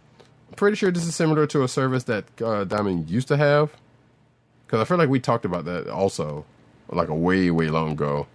pretty 0.56 0.76
sure 0.76 0.90
this 0.90 1.04
is 1.06 1.14
similar 1.14 1.46
to 1.48 1.64
a 1.64 1.68
service 1.68 2.04
that 2.04 2.24
uh, 2.40 2.64
Diamond 2.64 3.10
used 3.10 3.28
to 3.28 3.36
have. 3.36 3.72
Because 4.68 4.82
I 4.82 4.84
feel 4.84 4.98
like 4.98 5.08
we 5.08 5.18
talked 5.18 5.46
about 5.46 5.64
that 5.64 5.88
also, 5.88 6.44
like 6.90 7.08
a 7.08 7.14
way 7.14 7.50
way 7.50 7.70
long 7.70 7.92
ago. 7.92 8.26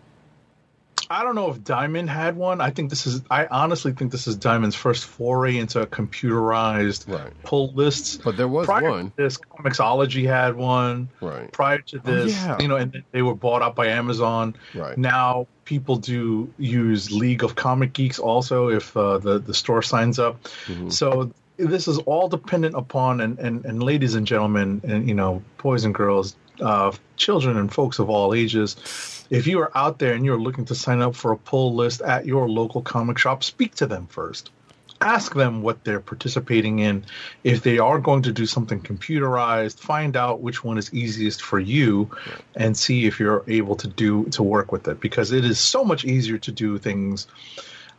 I 1.11 1.21
don't 1.23 1.35
know 1.35 1.51
if 1.51 1.63
Diamond 1.63 2.09
had 2.09 2.35
one. 2.35 2.59
I 2.59 2.71
think 2.71 2.89
this 2.89 3.05
is. 3.05 3.21
I 3.29 3.45
honestly 3.45 3.91
think 3.91 4.11
this 4.11 4.25
is 4.25 4.35
Diamond's 4.35 4.73
first 4.73 5.05
foray 5.05 5.57
into 5.57 5.85
computerized 5.85 7.07
Right. 7.07 7.31
pull 7.43 7.71
lists. 7.73 8.17
But 8.17 8.35
there 8.35 8.47
was 8.47 8.65
Prior 8.65 8.89
one. 8.89 9.11
this, 9.15 9.37
Comixology 9.37 10.25
had 10.25 10.55
one. 10.55 11.09
Right. 11.21 11.51
Prior 11.51 11.79
to 11.79 11.99
this, 11.99 12.33
yeah. 12.33 12.57
you 12.59 12.67
know, 12.67 12.77
and 12.77 13.03
they 13.11 13.21
were 13.21 13.35
bought 13.35 13.61
out 13.61 13.75
by 13.75 13.87
Amazon. 13.87 14.55
Right. 14.73 14.97
Now 14.97 15.45
people 15.65 15.97
do 15.97 16.51
use 16.57 17.11
League 17.11 17.43
of 17.43 17.53
Comic 17.53 17.93
Geeks 17.93 18.17
also 18.17 18.69
if 18.69 18.97
uh, 18.97 19.19
the 19.19 19.37
the 19.37 19.53
store 19.53 19.83
signs 19.83 20.17
up. 20.17 20.41
Mm-hmm. 20.65 20.89
So 20.89 21.31
this 21.57 21.87
is 21.87 21.97
all 21.99 22.27
dependent 22.27 22.75
upon 22.75 23.21
and, 23.21 23.37
and 23.39 23.65
and 23.65 23.83
ladies 23.83 24.15
and 24.15 24.25
gentlemen 24.25 24.81
and 24.83 25.07
you 25.07 25.13
know 25.13 25.41
boys 25.57 25.85
and 25.85 25.93
girls, 25.93 26.35
uh, 26.61 26.91
children 27.15 27.57
and 27.57 27.73
folks 27.73 27.99
of 27.99 28.09
all 28.09 28.33
ages. 28.33 29.25
If 29.29 29.47
you 29.47 29.59
are 29.59 29.75
out 29.75 29.99
there 29.99 30.13
and 30.13 30.25
you're 30.25 30.39
looking 30.39 30.65
to 30.65 30.75
sign 30.75 31.01
up 31.01 31.15
for 31.15 31.31
a 31.31 31.37
pull 31.37 31.73
list 31.73 32.01
at 32.01 32.25
your 32.25 32.49
local 32.49 32.81
comic 32.81 33.17
shop, 33.17 33.43
speak 33.43 33.75
to 33.75 33.87
them 33.87 34.07
first. 34.07 34.51
Ask 35.01 35.33
them 35.33 35.61
what 35.61 35.83
they're 35.83 35.99
participating 35.99 36.79
in. 36.79 37.03
If 37.43 37.63
they 37.63 37.77
are 37.77 37.99
going 37.99 38.21
to 38.23 38.31
do 38.31 38.45
something 38.45 38.79
computerized, 38.79 39.79
find 39.79 40.15
out 40.15 40.39
which 40.39 40.63
one 40.63 40.77
is 40.77 40.93
easiest 40.93 41.41
for 41.41 41.59
you 41.59 42.09
and 42.55 42.77
see 42.77 43.05
if 43.05 43.19
you're 43.19 43.43
able 43.47 43.75
to 43.77 43.87
do 43.87 44.25
to 44.25 44.43
work 44.43 44.71
with 44.71 44.87
it 44.87 45.01
because 45.01 45.31
it 45.33 45.43
is 45.43 45.59
so 45.59 45.83
much 45.83 46.05
easier 46.05 46.37
to 46.37 46.51
do 46.51 46.77
things. 46.77 47.27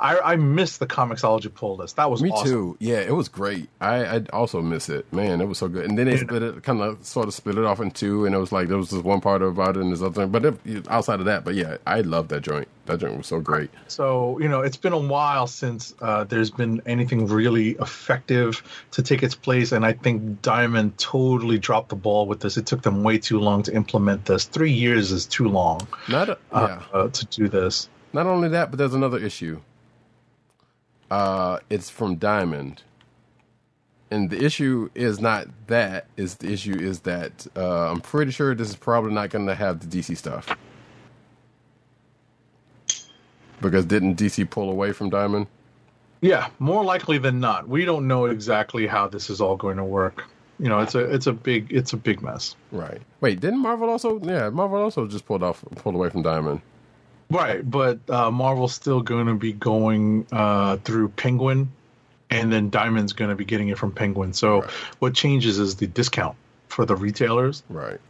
I, 0.05 0.33
I 0.33 0.37
miss 0.37 0.77
the 0.77 0.87
Comixology 0.87 1.53
pull 1.53 1.77
list. 1.77 1.97
That 1.97 2.11
was 2.11 2.21
Me 2.23 2.29
awesome. 2.31 2.47
too. 2.47 2.77
Yeah, 2.79 2.99
it 2.99 3.15
was 3.15 3.29
great. 3.29 3.71
I 3.81 4.05
I 4.05 4.23
also 4.35 4.61
miss 4.61 4.91
it. 4.91 5.11
Man, 5.15 5.41
it 5.41 5.47
was 5.47 5.57
so 5.57 5.67
good. 5.67 5.87
And 5.89 5.97
then 5.99 6.05
they 6.05 6.19
split 6.19 6.43
it, 6.43 6.63
kind 6.63 6.83
of 6.83 7.03
sort 7.07 7.27
of 7.27 7.33
split 7.33 7.57
it 7.57 7.65
off 7.65 7.81
in 7.81 7.91
two, 7.91 8.27
and 8.27 8.35
it 8.35 8.39
was 8.39 8.53
like 8.53 8.69
there 8.69 8.77
was 8.77 8.91
this 8.91 9.03
one 9.03 9.23
part 9.23 9.41
about 9.41 9.79
it 9.79 9.83
and 9.83 9.91
this 9.91 10.03
other 10.03 10.13
thing. 10.13 10.31
But 10.31 10.45
it, 10.45 10.87
outside 10.91 11.21
of 11.21 11.27
that, 11.27 11.43
but 11.43 11.55
yeah, 11.55 11.79
I 11.87 12.03
love 12.03 12.29
that 12.29 12.43
joint. 12.43 12.69
That 12.85 12.99
joint 12.99 13.17
was 13.17 13.27
so 13.27 13.41
great. 13.41 13.71
So 13.89 14.39
you 14.41 14.49
know, 14.49 14.61
it's 14.61 14.77
been 14.77 14.93
a 14.93 14.99
while 14.99 15.47
since 15.47 15.95
uh, 16.03 16.25
there's 16.25 16.51
been 16.51 16.83
anything 16.85 17.27
really 17.27 17.71
effective 17.81 18.63
to 18.91 19.03
take 19.03 19.23
its 19.23 19.35
place, 19.35 19.73
and 19.73 19.87
I 19.87 19.95
think 19.95 20.43
Diamond 20.43 20.99
totally 20.99 21.59
dropped 21.59 21.89
the 21.89 21.97
ball 21.97 22.27
with 22.27 22.41
this. 22.41 22.59
It 22.59 22.67
took 22.67 22.83
them 22.83 23.05
way 23.05 23.17
too 23.17 23.41
long 23.41 23.63
to 23.63 23.75
implement 23.75 24.27
this. 24.27 24.45
Three 24.45 24.73
years 24.73 25.13
is 25.13 25.25
too 25.25 25.49
long 25.49 25.89
Not 26.11 26.29
a, 26.29 26.39
uh, 26.53 26.67
yeah. 26.69 26.83
uh, 26.93 27.09
to 27.09 27.25
do 27.25 27.49
this. 27.49 27.89
Not 28.13 28.27
only 28.27 28.51
that, 28.51 28.71
but 28.71 28.77
there's 28.79 28.93
another 28.95 29.19
issue. 29.19 29.61
Uh, 31.15 31.61
it's 31.71 31.89
from 31.89 32.17
Diamond, 32.17 32.83
and 34.11 34.31
the 34.31 34.45
issue 34.45 34.91
is 34.97 35.21
not 35.21 35.47
that. 35.69 36.07
Is 36.17 36.35
the 36.35 36.53
issue 36.53 36.77
is 36.77 37.03
that 37.03 37.47
uh, 37.57 37.93
I'm 37.93 38.01
pretty 38.01 38.33
sure 38.33 38.53
this 38.53 38.69
is 38.69 38.75
probably 38.75 39.13
not 39.13 39.31
going 39.31 39.47
to 39.47 39.55
have 39.55 39.79
the 39.79 39.87
DC 39.87 40.17
stuff 40.17 40.57
because 43.61 43.87
didn't 43.87 44.17
DC 44.17 44.51
pull 44.51 44.69
away 44.69 44.91
from 44.91 45.09
Diamond? 45.09 45.47
Yeah, 46.21 46.49
more 46.59 46.83
likely 46.83 47.19
than 47.19 47.39
not. 47.39 47.69
We 47.69 47.85
don't 47.85 48.09
know 48.09 48.25
exactly 48.25 48.89
how 48.89 49.07
this 49.07 49.31
is 49.31 49.41
all 49.41 49.55
going 49.55 49.77
to 49.77 49.85
work. 49.85 50.25
You 50.59 50.69
know, 50.69 50.81
it's 50.81 50.97
a 50.97 51.15
it's 51.15 51.29
a 51.29 51.33
big 51.33 51.73
it's 51.73 51.93
a 51.93 51.97
big 51.97 52.23
mess. 52.23 52.57
Right. 52.73 53.01
Wait, 53.21 53.39
didn't 53.39 53.61
Marvel 53.61 53.89
also? 53.89 54.19
Yeah, 54.19 54.49
Marvel 54.51 54.83
also 54.83 55.07
just 55.07 55.27
pulled 55.27 55.45
off, 55.45 55.65
pulled 55.77 55.95
away 55.95 56.11
from 56.11 56.23
Diamond. 56.23 56.61
Right, 57.31 57.69
but 57.69 57.99
uh, 58.09 58.31
Marvel's 58.31 58.75
still 58.75 59.01
going 59.01 59.27
to 59.27 59.35
be 59.35 59.53
going 59.53 60.27
uh, 60.33 60.77
through 60.79 61.09
Penguin, 61.11 61.71
and 62.31 62.53
then 62.53 62.71
Diamond's 62.71 63.13
going 63.13 63.31
to 63.31 63.37
be 63.37 63.45
getting 63.45 63.69
it 63.69 63.79
from 63.79 63.93
Penguin. 63.93 64.33
So 64.33 64.61
Right. 64.63 64.71
what 65.01 65.15
changes 65.15 65.59
is 65.59 65.77
the 65.77 65.87
discount 65.87 66.37
for 66.69 66.85
the 66.85 66.97
retailers. 66.97 67.63
Right. 67.69 68.01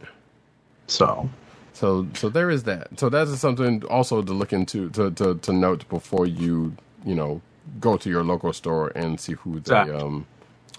So 0.87 1.29
So, 1.73 2.07
so 2.15 2.29
there 2.29 2.49
is 2.49 2.63
that. 2.63 2.99
So 2.99 3.09
that 3.09 3.27
is 3.27 3.39
something 3.39 3.83
also 3.85 4.21
to 4.21 4.33
look 4.33 4.53
into, 4.53 4.89
to 4.91 5.11
to, 5.11 5.35
to 5.35 5.53
note 5.53 5.87
before 5.89 6.25
you, 6.27 6.75
you 7.05 7.15
know, 7.15 7.41
go 7.79 7.97
to 7.97 8.09
your 8.09 8.23
local 8.23 8.53
store 8.53 8.91
and 8.95 9.19
see 9.19 9.33
who 9.33 9.59
they 9.59 9.59
Exactly. 9.59 9.95
um, 9.95 10.25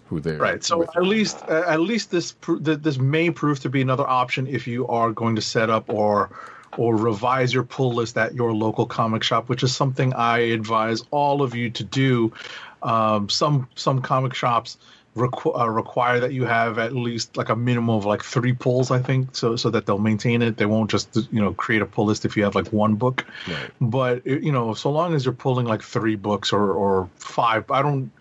who 0.06 0.20
they 0.20 0.36
right, 0.36 0.62
so 0.64 0.82
at 0.84 1.02
least 1.02 1.42
at 1.48 1.80
least 1.80 2.10
this 2.10 2.34
this 2.46 2.98
may 2.98 3.30
prove 3.30 3.60
to 3.60 3.68
be 3.68 3.82
another 3.82 4.06
option 4.08 4.46
if 4.46 4.66
you 4.66 4.86
are 4.88 5.10
going 5.12 5.34
to 5.36 5.42
set 5.42 5.68
up 5.70 5.88
or 5.88 6.30
or 6.78 6.96
revise 6.96 7.52
your 7.52 7.64
pull 7.64 7.92
list 7.92 8.16
at 8.16 8.34
your 8.34 8.52
local 8.52 8.86
comic 8.86 9.22
shop, 9.22 9.48
which 9.48 9.62
is 9.62 9.74
something 9.74 10.12
I 10.14 10.38
advise 10.38 11.02
all 11.10 11.42
of 11.42 11.54
you 11.54 11.70
to 11.70 11.84
do. 11.84 12.32
Um, 12.82 13.28
some 13.28 13.68
some 13.74 14.02
comic 14.02 14.34
shops 14.34 14.78
requ- 15.16 15.58
uh, 15.58 15.68
require 15.68 16.20
that 16.20 16.32
you 16.32 16.44
have 16.44 16.78
at 16.78 16.94
least 16.94 17.36
like 17.36 17.48
a 17.48 17.56
minimum 17.56 17.96
of 17.96 18.04
like 18.04 18.22
three 18.22 18.52
pulls, 18.52 18.90
I 18.90 19.00
think, 19.00 19.34
so 19.34 19.56
so 19.56 19.70
that 19.70 19.86
they'll 19.86 19.98
maintain 19.98 20.42
it. 20.42 20.56
They 20.58 20.66
won't 20.66 20.90
just 20.90 21.16
you 21.16 21.40
know 21.40 21.52
create 21.54 21.82
a 21.82 21.86
pull 21.86 22.06
list 22.06 22.24
if 22.24 22.36
you 22.36 22.44
have 22.44 22.54
like 22.54 22.72
one 22.72 22.94
book. 22.94 23.26
Right. 23.48 23.70
But 23.80 24.26
you 24.26 24.52
know, 24.52 24.74
so 24.74 24.90
long 24.90 25.14
as 25.14 25.24
you're 25.24 25.34
pulling 25.34 25.66
like 25.66 25.82
three 25.82 26.16
books 26.16 26.52
or 26.52 26.72
or 26.72 27.08
five, 27.16 27.70
I 27.70 27.82
don't. 27.82 28.12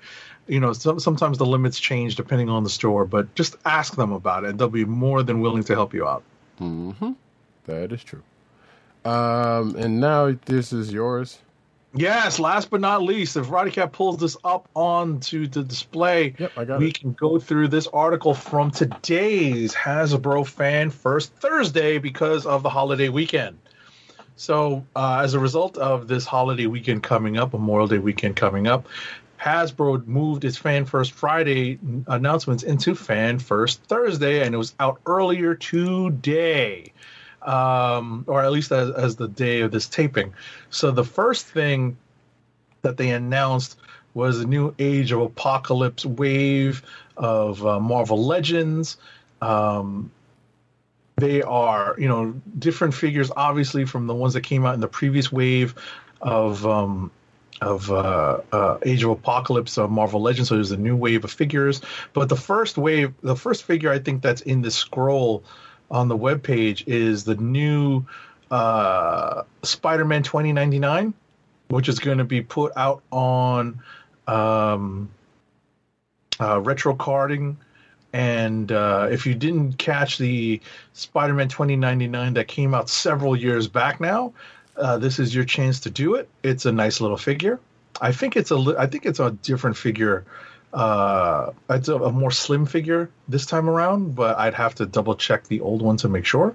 You 0.48 0.59
know, 0.59 0.74
some, 0.74 1.00
sometimes 1.00 1.40
the 1.40 1.45
limits 1.45 1.80
change 1.80 2.16
depending 2.16 2.50
on 2.50 2.64
the 2.64 2.69
store, 2.69 3.03
but 3.03 3.34
just 3.34 3.56
ask 3.66 3.95
them 3.95 4.11
about 4.11 4.43
it. 4.43 4.59
They'll 4.59 4.69
be 4.69 4.85
more 4.85 5.24
than 5.24 5.42
willing 5.42 5.64
to 5.64 5.74
help 5.74 5.92
you 5.92 6.08
out. 6.08 6.22
that 7.66 7.92
is 7.92 8.03
true. 8.03 8.22
Um, 9.06 9.75
and 9.75 10.00
now 10.00 10.35
this 10.45 10.74
is 10.74 10.92
yours. 10.92 11.40
Yes, 11.93 12.40
last 12.40 12.72
but 12.72 12.82
not 12.82 13.03
least, 13.03 13.38
if 13.38 13.45
Roddykat 13.45 13.93
pulls 13.93 14.17
this 14.17 14.35
up 14.43 14.67
onto 14.74 15.48
the 15.48 15.64
display, 15.64 16.34
Yep, 16.38 16.80
we 16.80 16.88
it. 16.90 17.00
can 17.00 17.14
go 17.14 17.40
through 17.40 17.69
this 17.69 17.88
article 17.88 18.34
from 18.34 18.69
today's 18.72 19.74
Hasbro 19.74 20.45
Fan 20.45 20.90
First 20.90 21.34
Thursday 21.35 21.98
because 21.98 22.45
of 22.45 22.64
the 22.64 22.69
holiday 22.69 23.08
weekend. 23.08 23.58
So, 24.35 24.85
uh, 24.93 25.22
as 25.24 25.35
a 25.35 25.40
result 25.40 25.77
of 25.77 26.09
this 26.09 26.25
holiday 26.25 26.66
weekend 26.66 27.03
coming 27.03 27.38
up, 27.38 27.53
Memorial 27.53 27.88
Day 27.88 28.00
weekend 28.00 28.35
coming 28.35 28.67
up, 28.67 28.88
Hasbro 29.40 30.06
moved 30.06 30.43
its 30.43 30.58
Fan 30.58 30.84
First 30.84 31.14
Friday 31.14 31.80
announcements 32.08 32.64
into 32.64 32.93
Fan 32.95 33.40
First 33.40 33.82
Thursday, 33.84 34.45
and 34.45 34.53
it 34.53 34.58
was 34.58 34.75
out 34.82 35.00
earlier 35.06 35.56
today 35.56 36.92
um, 37.45 38.25
or 38.27 38.43
at 38.43 38.51
least 38.51 38.72
as, 38.72 38.91
as 38.91 39.15
the 39.15 39.27
day 39.27 39.61
of 39.61 39.72
this 39.72 39.88
taping. 39.88 40.33
So 40.69 40.91
the 40.91 41.03
first 41.03 41.45
thing 41.45 41.98
that 42.82 42.98
they 42.98 43.11
announced 43.11 43.77
was 44.14 44.40
a 44.40 44.48
new 44.48 44.74
Age 44.80 45.11
of 45.11 45.22
Apocalypse 45.22 46.06
wave 46.06 46.82
of 47.17 47.65
uh, 47.65 47.80
Marvel 47.80 48.25
Legends. 48.25 48.98
Um, 49.41 50.11
they 51.17 51.41
are, 51.41 51.95
you 51.98 52.07
know, 52.07 52.33
different 52.57 52.93
figures, 52.93 53.32
obviously, 53.35 53.85
from 53.85 54.07
the 54.07 54.15
ones 54.15 54.33
that 54.33 54.41
came 54.41 54.65
out 54.65 54.74
in 54.74 54.82
the 54.82 54.88
previous 54.88 55.32
wave 55.32 55.75
of 56.22 56.65
um, 56.65 57.11
of 57.61 57.90
uh, 57.90 58.41
uh, 58.51 58.77
Age 58.83 59.03
of 59.03 59.11
Apocalypse 59.11 59.77
of 59.77 59.90
Marvel 59.90 60.22
Legends. 60.22 60.49
So 60.49 60.56
there's 60.56 60.72
a 60.72 60.77
new 60.77 60.95
wave 60.95 61.24
of 61.24 61.32
figures. 61.32 61.82
But 62.14 62.27
the 62.27 62.35
first 62.35 62.77
wave, 62.77 63.14
the 63.22 63.35
first 63.35 63.64
figure 63.64 63.91
I 63.91 63.99
think 63.99 64.22
that's 64.22 64.41
in 64.41 64.61
the 64.61 64.72
scroll 64.72 65.43
on 65.95 66.09
the 66.09 66.17
webpage 66.17 66.83
is 66.88 67.24
the 67.24 67.35
new 67.35 68.06
uh, 68.51 69.43
Spider-Man 69.64 70.24
2099, 70.24 71.14
which 71.69 71.88
is 71.88 71.99
going 71.99 72.17
to 72.17 72.25
be 72.25 72.41
put 72.41 72.74
out 72.75 73.01
on 73.11 73.80
um, 74.27 75.09
uh, 76.40 76.59
retro 76.59 76.93
carding. 76.95 77.57
And 78.11 78.72
uh, 78.74 79.07
if 79.09 79.25
you 79.25 79.35
didn't 79.35 79.77
catch 79.77 80.17
the 80.17 80.59
Spider-Man 80.93 81.48
2099 81.48 82.33
that 82.33 82.49
came 82.49 82.74
out 82.74 82.90
several 82.90 83.35
years 83.35 83.69
back 83.69 84.01
now, 84.01 84.33
uh, 84.75 84.98
this 84.98 85.17
is 85.17 85.33
your 85.33 85.45
chance 85.45 85.80
to 85.82 85.90
do 85.90 86.15
it. 86.15 86.27
It's 86.43 86.65
a 86.65 86.72
nice 86.74 86.99
little 86.99 87.17
figure. 87.17 87.59
I 88.01 88.11
think 88.11 88.35
it's 88.35 88.51
a 88.51 88.57
li- 88.57 88.75
I 88.77 88.88
think 88.88 89.06
it's 89.06 89.22
a 89.22 89.32
different 89.32 89.77
figure. 89.77 90.25
Uh, 90.74 91.52
it's 91.69 91.88
a, 91.88 91.95
a 91.95 92.11
more 92.11 92.32
slim 92.32 92.66
figure 92.66 93.10
this 93.27 93.45
time 93.45 93.69
around, 93.69 94.16
but 94.16 94.38
I'd 94.38 94.53
have 94.53 94.76
to 94.76 94.85
double 94.85 95.16
check 95.16 95.45
the 95.48 95.61
old 95.61 95.82
one 95.82 95.98
to 95.98 96.10
make 96.10 96.26
sure. 96.26 96.53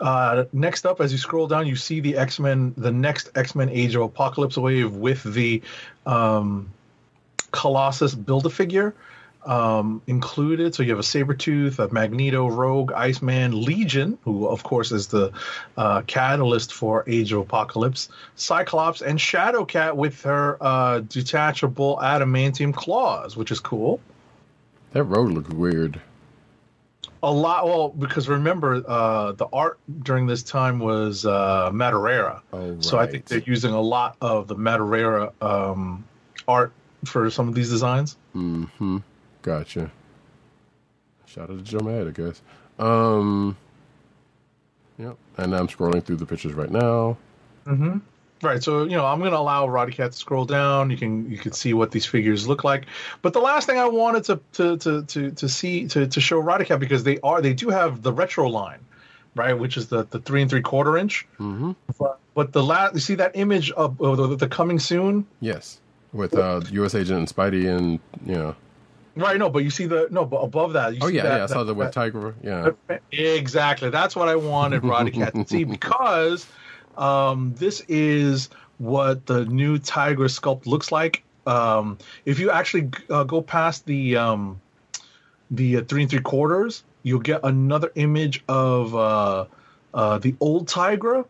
Uh, 0.00 0.44
next 0.52 0.86
up, 0.86 1.00
as 1.00 1.12
you 1.12 1.18
scroll 1.18 1.46
down, 1.46 1.66
you 1.66 1.76
see 1.76 2.00
the 2.00 2.16
X 2.16 2.40
Men, 2.40 2.72
the 2.76 2.90
next 2.90 3.28
X 3.34 3.54
Men 3.54 3.68
Age 3.68 3.94
of 3.94 4.02
Apocalypse 4.02 4.56
wave 4.56 4.96
with 4.96 5.22
the 5.22 5.60
um, 6.06 6.70
Colossus 7.50 8.14
build 8.14 8.46
a 8.46 8.50
figure 8.50 8.94
um, 9.44 10.02
included. 10.06 10.74
So 10.74 10.82
you 10.82 10.90
have 10.90 10.98
a 10.98 11.02
Sabretooth, 11.02 11.78
a 11.78 11.92
Magneto, 11.92 12.48
Rogue, 12.48 12.92
Iceman, 12.92 13.62
Legion, 13.64 14.18
who 14.22 14.46
of 14.46 14.62
course 14.62 14.92
is 14.92 15.08
the 15.08 15.32
uh, 15.76 16.02
catalyst 16.02 16.72
for 16.72 17.04
Age 17.06 17.32
of 17.32 17.40
Apocalypse, 17.40 18.08
Cyclops, 18.36 19.02
and 19.02 19.18
Shadowcat 19.18 19.96
with 19.96 20.22
her 20.22 20.58
uh, 20.60 21.00
detachable 21.00 21.98
adamantium 22.02 22.74
claws, 22.74 23.36
which 23.36 23.50
is 23.50 23.60
cool. 23.60 24.00
That 24.92 25.04
road 25.04 25.32
looked 25.32 25.52
weird. 25.52 26.00
A 27.22 27.30
lot. 27.30 27.66
Well, 27.66 27.90
because 27.90 28.28
remember, 28.28 28.82
uh, 28.86 29.32
the 29.32 29.46
art 29.52 29.78
during 30.02 30.26
this 30.26 30.42
time 30.42 30.78
was 30.78 31.26
uh, 31.26 31.70
Madureira. 31.70 32.40
Oh, 32.52 32.80
So 32.80 32.98
I 32.98 33.04
think 33.06 33.24
right. 33.24 33.26
they're 33.26 33.42
using 33.52 33.74
a 33.74 33.80
lot 33.80 34.16
of 34.22 34.48
the 34.48 34.56
Madureira 34.56 35.32
um, 35.42 36.04
art 36.48 36.72
for 37.04 37.30
some 37.30 37.48
of 37.48 37.54
these 37.54 37.68
designs. 37.68 38.16
Mm-hmm. 38.34 38.98
Gotcha. 39.42 39.90
Shout 41.26 41.50
out 41.50 41.58
to 41.58 41.62
Joe 41.62 41.80
Mad, 41.80 42.08
I 42.08 42.10
guess. 42.10 42.42
Um. 42.78 43.56
Yep. 44.98 45.16
And 45.38 45.56
I'm 45.56 45.68
scrolling 45.68 46.04
through 46.04 46.16
the 46.16 46.26
pictures 46.26 46.52
right 46.52 46.70
now. 46.70 47.16
Right. 48.42 48.62
So 48.62 48.84
you 48.84 48.96
know, 48.96 49.04
I'm 49.04 49.18
going 49.18 49.32
to 49.32 49.38
allow 49.38 49.66
Roddykat 49.66 50.12
to 50.12 50.12
scroll 50.12 50.44
down. 50.44 50.90
You 50.90 50.96
can 50.96 51.30
you 51.30 51.38
can 51.38 51.52
see 51.52 51.74
what 51.74 51.90
these 51.90 52.06
figures 52.06 52.48
look 52.48 52.64
like. 52.64 52.86
But 53.22 53.32
the 53.32 53.40
last 53.40 53.66
thing 53.66 53.78
I 53.78 53.86
wanted 53.86 54.24
to 54.24 54.40
to 54.54 54.76
to 54.78 55.02
to, 55.04 55.30
to 55.30 55.48
see 55.48 55.86
to, 55.88 56.06
to 56.06 56.20
show 56.20 56.42
Roddykat 56.42 56.80
because 56.80 57.04
they 57.04 57.18
are 57.20 57.40
they 57.42 57.52
do 57.52 57.68
have 57.68 58.02
the 58.02 58.12
retro 58.12 58.48
line, 58.48 58.80
right, 59.34 59.52
which 59.52 59.76
is 59.76 59.88
the 59.88 60.04
the 60.06 60.20
three 60.20 60.40
and 60.40 60.50
three 60.50 60.62
quarter 60.62 60.96
inch. 60.96 61.26
Mm-hmm. 61.38 61.72
But, 61.98 62.18
but 62.34 62.52
the 62.52 62.62
last 62.62 62.94
you 62.94 63.00
see 63.00 63.14
that 63.16 63.32
image 63.34 63.70
of, 63.72 64.00
of 64.00 64.16
the, 64.16 64.36
the 64.36 64.48
coming 64.48 64.78
soon. 64.78 65.26
Yes. 65.40 65.80
With 66.12 66.34
uh, 66.34 66.62
U.S. 66.72 66.94
Agent 66.94 67.18
and 67.18 67.28
Spidey 67.28 67.68
and 67.74 68.00
you 68.26 68.34
know. 68.34 68.56
Right. 69.16 69.38
No, 69.38 69.50
but 69.50 69.64
you 69.64 69.70
see 69.70 69.86
the 69.86 70.08
no, 70.10 70.24
but 70.24 70.38
above 70.38 70.74
that. 70.74 70.94
You 70.94 71.00
Oh 71.02 71.08
see 71.08 71.16
yeah, 71.16 71.22
that, 71.22 71.36
yeah. 71.38 71.44
I 71.44 71.46
saw 71.46 71.64
the 71.64 71.74
with 71.74 71.94
Tigra. 71.94 72.34
Yeah. 72.42 72.70
Exactly. 73.12 73.90
That's 73.90 74.14
what 74.14 74.28
I 74.28 74.36
wanted 74.36 74.82
Roddykat 74.82 75.32
to 75.32 75.48
see 75.48 75.64
because 75.78 76.46
um, 76.96 77.54
this 77.56 77.80
is 77.88 78.50
what 78.78 79.26
the 79.26 79.44
new 79.44 79.78
Tigra 79.78 80.28
sculpt 80.28 80.66
looks 80.66 80.92
like. 80.92 81.22
Um, 81.46 81.98
if 82.24 82.38
you 82.38 82.50
actually 82.50 82.90
uh, 83.08 83.24
go 83.24 83.42
past 83.42 83.86
the 83.86 84.16
um, 84.16 84.60
the 85.50 85.78
uh, 85.78 85.82
three 85.82 86.02
and 86.02 86.10
three 86.10 86.20
quarters, 86.20 86.84
you'll 87.02 87.20
get 87.20 87.40
another 87.42 87.90
image 87.94 88.42
of 88.48 88.94
uh, 88.94 89.46
uh, 89.92 90.18
the 90.18 90.34
old 90.40 90.68
Tigra 90.68 91.24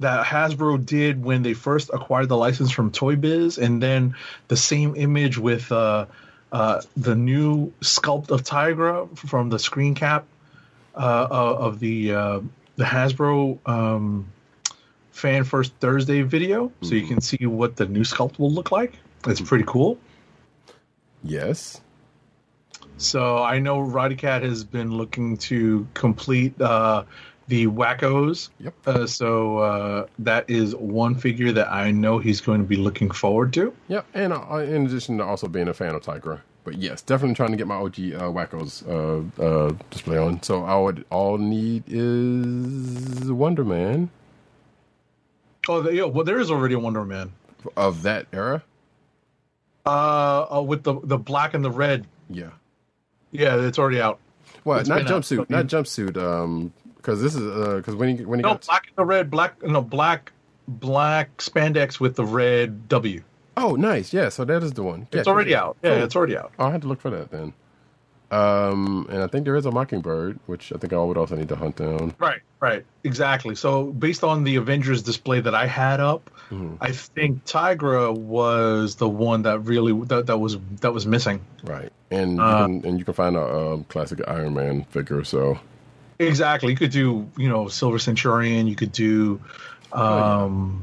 that 0.00 0.26
Hasbro 0.26 0.84
did 0.84 1.22
when 1.22 1.42
they 1.42 1.54
first 1.54 1.90
acquired 1.92 2.28
the 2.28 2.36
license 2.36 2.70
from 2.70 2.90
Toy 2.90 3.16
Biz, 3.16 3.58
and 3.58 3.82
then 3.82 4.14
the 4.48 4.56
same 4.56 4.94
image 4.96 5.38
with 5.38 5.70
uh, 5.72 6.06
uh, 6.56 6.80
the 6.96 7.14
new 7.14 7.70
sculpt 7.82 8.30
of 8.30 8.42
Tigra 8.42 9.14
from 9.18 9.50
the 9.50 9.58
screen 9.58 9.94
cap 9.94 10.24
uh, 10.94 11.26
of 11.30 11.80
the 11.80 12.14
uh, 12.14 12.40
the 12.76 12.84
Hasbro 12.84 13.58
um, 13.68 14.32
Fan 15.10 15.44
First 15.44 15.74
Thursday 15.80 16.22
video, 16.22 16.72
so 16.80 16.94
you 16.94 17.06
can 17.06 17.20
see 17.20 17.44
what 17.44 17.76
the 17.76 17.84
new 17.84 18.04
sculpt 18.04 18.38
will 18.38 18.50
look 18.50 18.72
like. 18.72 18.94
It's 19.26 19.42
pretty 19.42 19.64
cool. 19.66 19.98
Yes. 21.22 21.82
So 22.96 23.42
I 23.42 23.58
know 23.58 23.80
Roddykat 23.80 24.42
has 24.42 24.64
been 24.64 24.96
looking 24.96 25.36
to 25.48 25.86
complete 25.92 26.58
uh, 26.58 27.04
the 27.48 27.66
Wackos. 27.66 28.48
Yep. 28.60 28.74
Uh, 28.86 29.06
so 29.06 29.58
uh, 29.58 30.06
that 30.18 30.48
is 30.48 30.74
one 30.76 31.14
figure 31.14 31.52
that 31.52 31.70
I 31.72 31.90
know 31.90 32.18
he's 32.18 32.40
going 32.40 32.60
to 32.60 32.66
be 32.66 32.76
looking 32.76 33.10
forward 33.10 33.52
to. 33.54 33.72
Yep. 33.88 34.06
And 34.14 34.32
uh, 34.32 34.56
in 34.56 34.86
addition 34.86 35.18
to 35.18 35.24
also 35.24 35.46
being 35.48 35.68
a 35.68 35.74
fan 35.74 35.94
of 35.94 36.02
Tigra. 36.02 36.40
But 36.64 36.74
yes, 36.78 37.00
definitely 37.02 37.36
trying 37.36 37.52
to 37.52 37.56
get 37.56 37.68
my 37.68 37.76
OG 37.76 37.84
uh, 37.84 38.32
Wackos 38.32 38.82
uh, 38.88 39.42
uh, 39.42 39.72
display 39.90 40.18
on. 40.18 40.42
So 40.42 40.64
I 40.64 40.76
would 40.76 41.04
all 41.10 41.38
need 41.38 41.84
is 41.86 43.30
Wonder 43.30 43.64
Man 43.64 44.10
Oh, 45.68 45.82
the, 45.82 45.94
yeah, 45.94 46.04
well, 46.04 46.24
there 46.24 46.38
is 46.38 46.50
already 46.50 46.74
a 46.74 46.78
Wonder 46.78 47.04
Man. 47.04 47.32
of 47.76 48.02
that 48.02 48.26
era. 48.32 48.62
Uh, 49.84 50.46
uh, 50.58 50.62
with 50.62 50.82
the 50.82 50.98
the 51.04 51.18
black 51.18 51.54
and 51.54 51.64
the 51.64 51.70
red. 51.70 52.06
Yeah. 52.28 52.50
Yeah, 53.30 53.56
it's 53.60 53.78
already 53.78 54.00
out. 54.00 54.18
Well, 54.64 54.78
It's 54.78 54.88
not 54.88 54.98
been 54.98 55.06
out. 55.08 55.22
jumpsuit, 55.22 55.50
not 55.50 55.66
jumpsuit. 55.66 56.16
Um, 56.16 56.72
because 57.06 57.22
this 57.22 57.36
is 57.36 57.42
because 57.76 57.94
when 57.94 58.16
he 58.18 58.24
when 58.24 58.40
he 58.40 58.42
No, 58.42 58.54
got 58.54 58.66
black 58.66 58.86
and 58.88 58.96
the 58.96 59.04
red, 59.04 59.30
black 59.30 59.62
no 59.62 59.80
black 59.80 60.32
black 60.66 61.36
spandex 61.38 62.00
with 62.00 62.16
the 62.16 62.24
red 62.24 62.88
W. 62.88 63.22
oh 63.56 63.76
nice 63.76 64.12
yeah 64.12 64.28
so 64.28 64.44
that 64.44 64.62
is 64.64 64.72
the 64.72 64.82
one 64.82 65.06
It's 65.12 65.28
already 65.28 65.52
yeah. 65.52 65.62
out. 65.62 65.76
Yeah, 65.84 65.94
Cool. 65.94 66.02
it's 66.04 66.16
already 66.16 66.36
out. 66.36 66.52
Oh, 66.58 66.66
I 66.66 66.70
had 66.72 66.82
to 66.82 66.88
look 66.88 67.00
for 67.00 67.10
that 67.10 67.30
then. 67.30 67.52
Um, 68.28 69.06
and 69.08 69.22
I 69.22 69.28
think 69.28 69.44
there 69.44 69.54
is 69.54 69.66
a 69.66 69.70
Mockingbird, 69.70 70.40
which 70.46 70.72
I 70.74 70.78
think 70.78 70.92
I 70.92 70.98
would 70.98 71.16
also 71.16 71.36
need 71.36 71.48
to 71.50 71.54
hunt 71.54 71.76
down. 71.76 72.12
Right, 72.18 72.40
right, 72.58 72.84
exactly. 73.04 73.54
So 73.54 73.84
based 73.92 74.24
on 74.24 74.42
the 74.42 74.56
Avengers 74.56 75.00
display 75.04 75.38
that 75.40 75.54
I 75.54 75.66
had 75.66 76.00
up, 76.00 76.28
Mm-hmm. 76.50 76.76
I 76.80 76.92
think 76.92 77.44
Tigra 77.44 78.16
was 78.16 78.94
the 78.96 79.08
one 79.08 79.42
that 79.42 79.58
really 79.60 79.92
that, 80.06 80.26
that 80.26 80.38
was 80.38 80.58
that 80.80 80.92
was 80.92 81.04
missing. 81.06 81.40
Right, 81.64 81.92
and 82.12 82.40
Uh, 82.40 82.44
you 82.44 82.80
can 82.80 82.88
and 82.88 82.98
you 83.00 83.04
can 83.04 83.14
find 83.14 83.34
a 83.36 83.44
um, 83.72 83.84
classic 83.84 84.20
Iron 84.28 84.54
Man 84.54 84.84
figure. 84.84 85.24
So 85.24 85.58
Exactly. 86.18 86.72
You 86.72 86.76
could 86.76 86.90
do, 86.90 87.28
you 87.36 87.48
know, 87.48 87.68
Silver 87.68 87.98
Centurion. 87.98 88.66
You 88.66 88.76
could 88.76 88.92
do 88.92 89.40
um, 89.92 90.82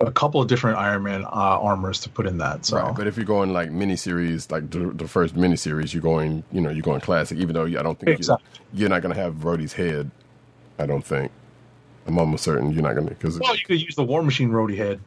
a 0.00 0.12
couple 0.12 0.40
of 0.40 0.48
different 0.48 0.78
Iron 0.78 1.02
Man 1.02 1.24
uh, 1.24 1.28
armors 1.28 2.00
to 2.00 2.08
put 2.08 2.26
in 2.26 2.38
that. 2.38 2.66
So 2.66 2.76
right, 2.76 2.94
but 2.94 3.06
if 3.06 3.16
you're 3.16 3.26
going 3.26 3.52
like 3.52 3.70
miniseries, 3.70 4.50
like 4.50 4.70
the, 4.70 4.90
the 4.90 5.08
first 5.08 5.34
miniseries, 5.34 5.92
you're 5.92 6.02
going, 6.02 6.44
you 6.52 6.60
know, 6.60 6.70
you're 6.70 6.82
going 6.82 7.00
classic. 7.00 7.38
Even 7.38 7.54
though 7.54 7.66
I 7.66 7.82
don't 7.82 7.98
think 7.98 8.18
Exactly. 8.18 8.46
you, 8.72 8.80
you're 8.80 8.88
not 8.88 9.02
going 9.02 9.14
to 9.14 9.20
have 9.20 9.34
Rhodey's 9.36 9.72
head. 9.72 10.10
I 10.78 10.86
don't 10.86 11.04
think. 11.04 11.30
I'm 12.06 12.18
almost 12.18 12.44
certain 12.44 12.72
you're 12.72 12.82
not 12.82 12.94
going 12.94 13.06
to 13.06 13.14
because 13.14 13.38
well, 13.38 13.54
you 13.54 13.64
could 13.64 13.80
use 13.80 13.94
the 13.94 14.02
War 14.02 14.22
Machine 14.22 14.50
Rhodey 14.50 14.76
head 14.76 15.00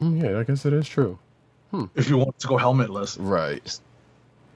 yeah, 0.00 0.38
I 0.38 0.44
guess 0.44 0.64
it 0.64 0.72
is 0.72 0.88
true. 0.88 1.18
if 1.94 2.08
you 2.08 2.18
want 2.18 2.38
to 2.38 2.46
go 2.46 2.56
helmetless. 2.56 3.16
Right. 3.18 3.78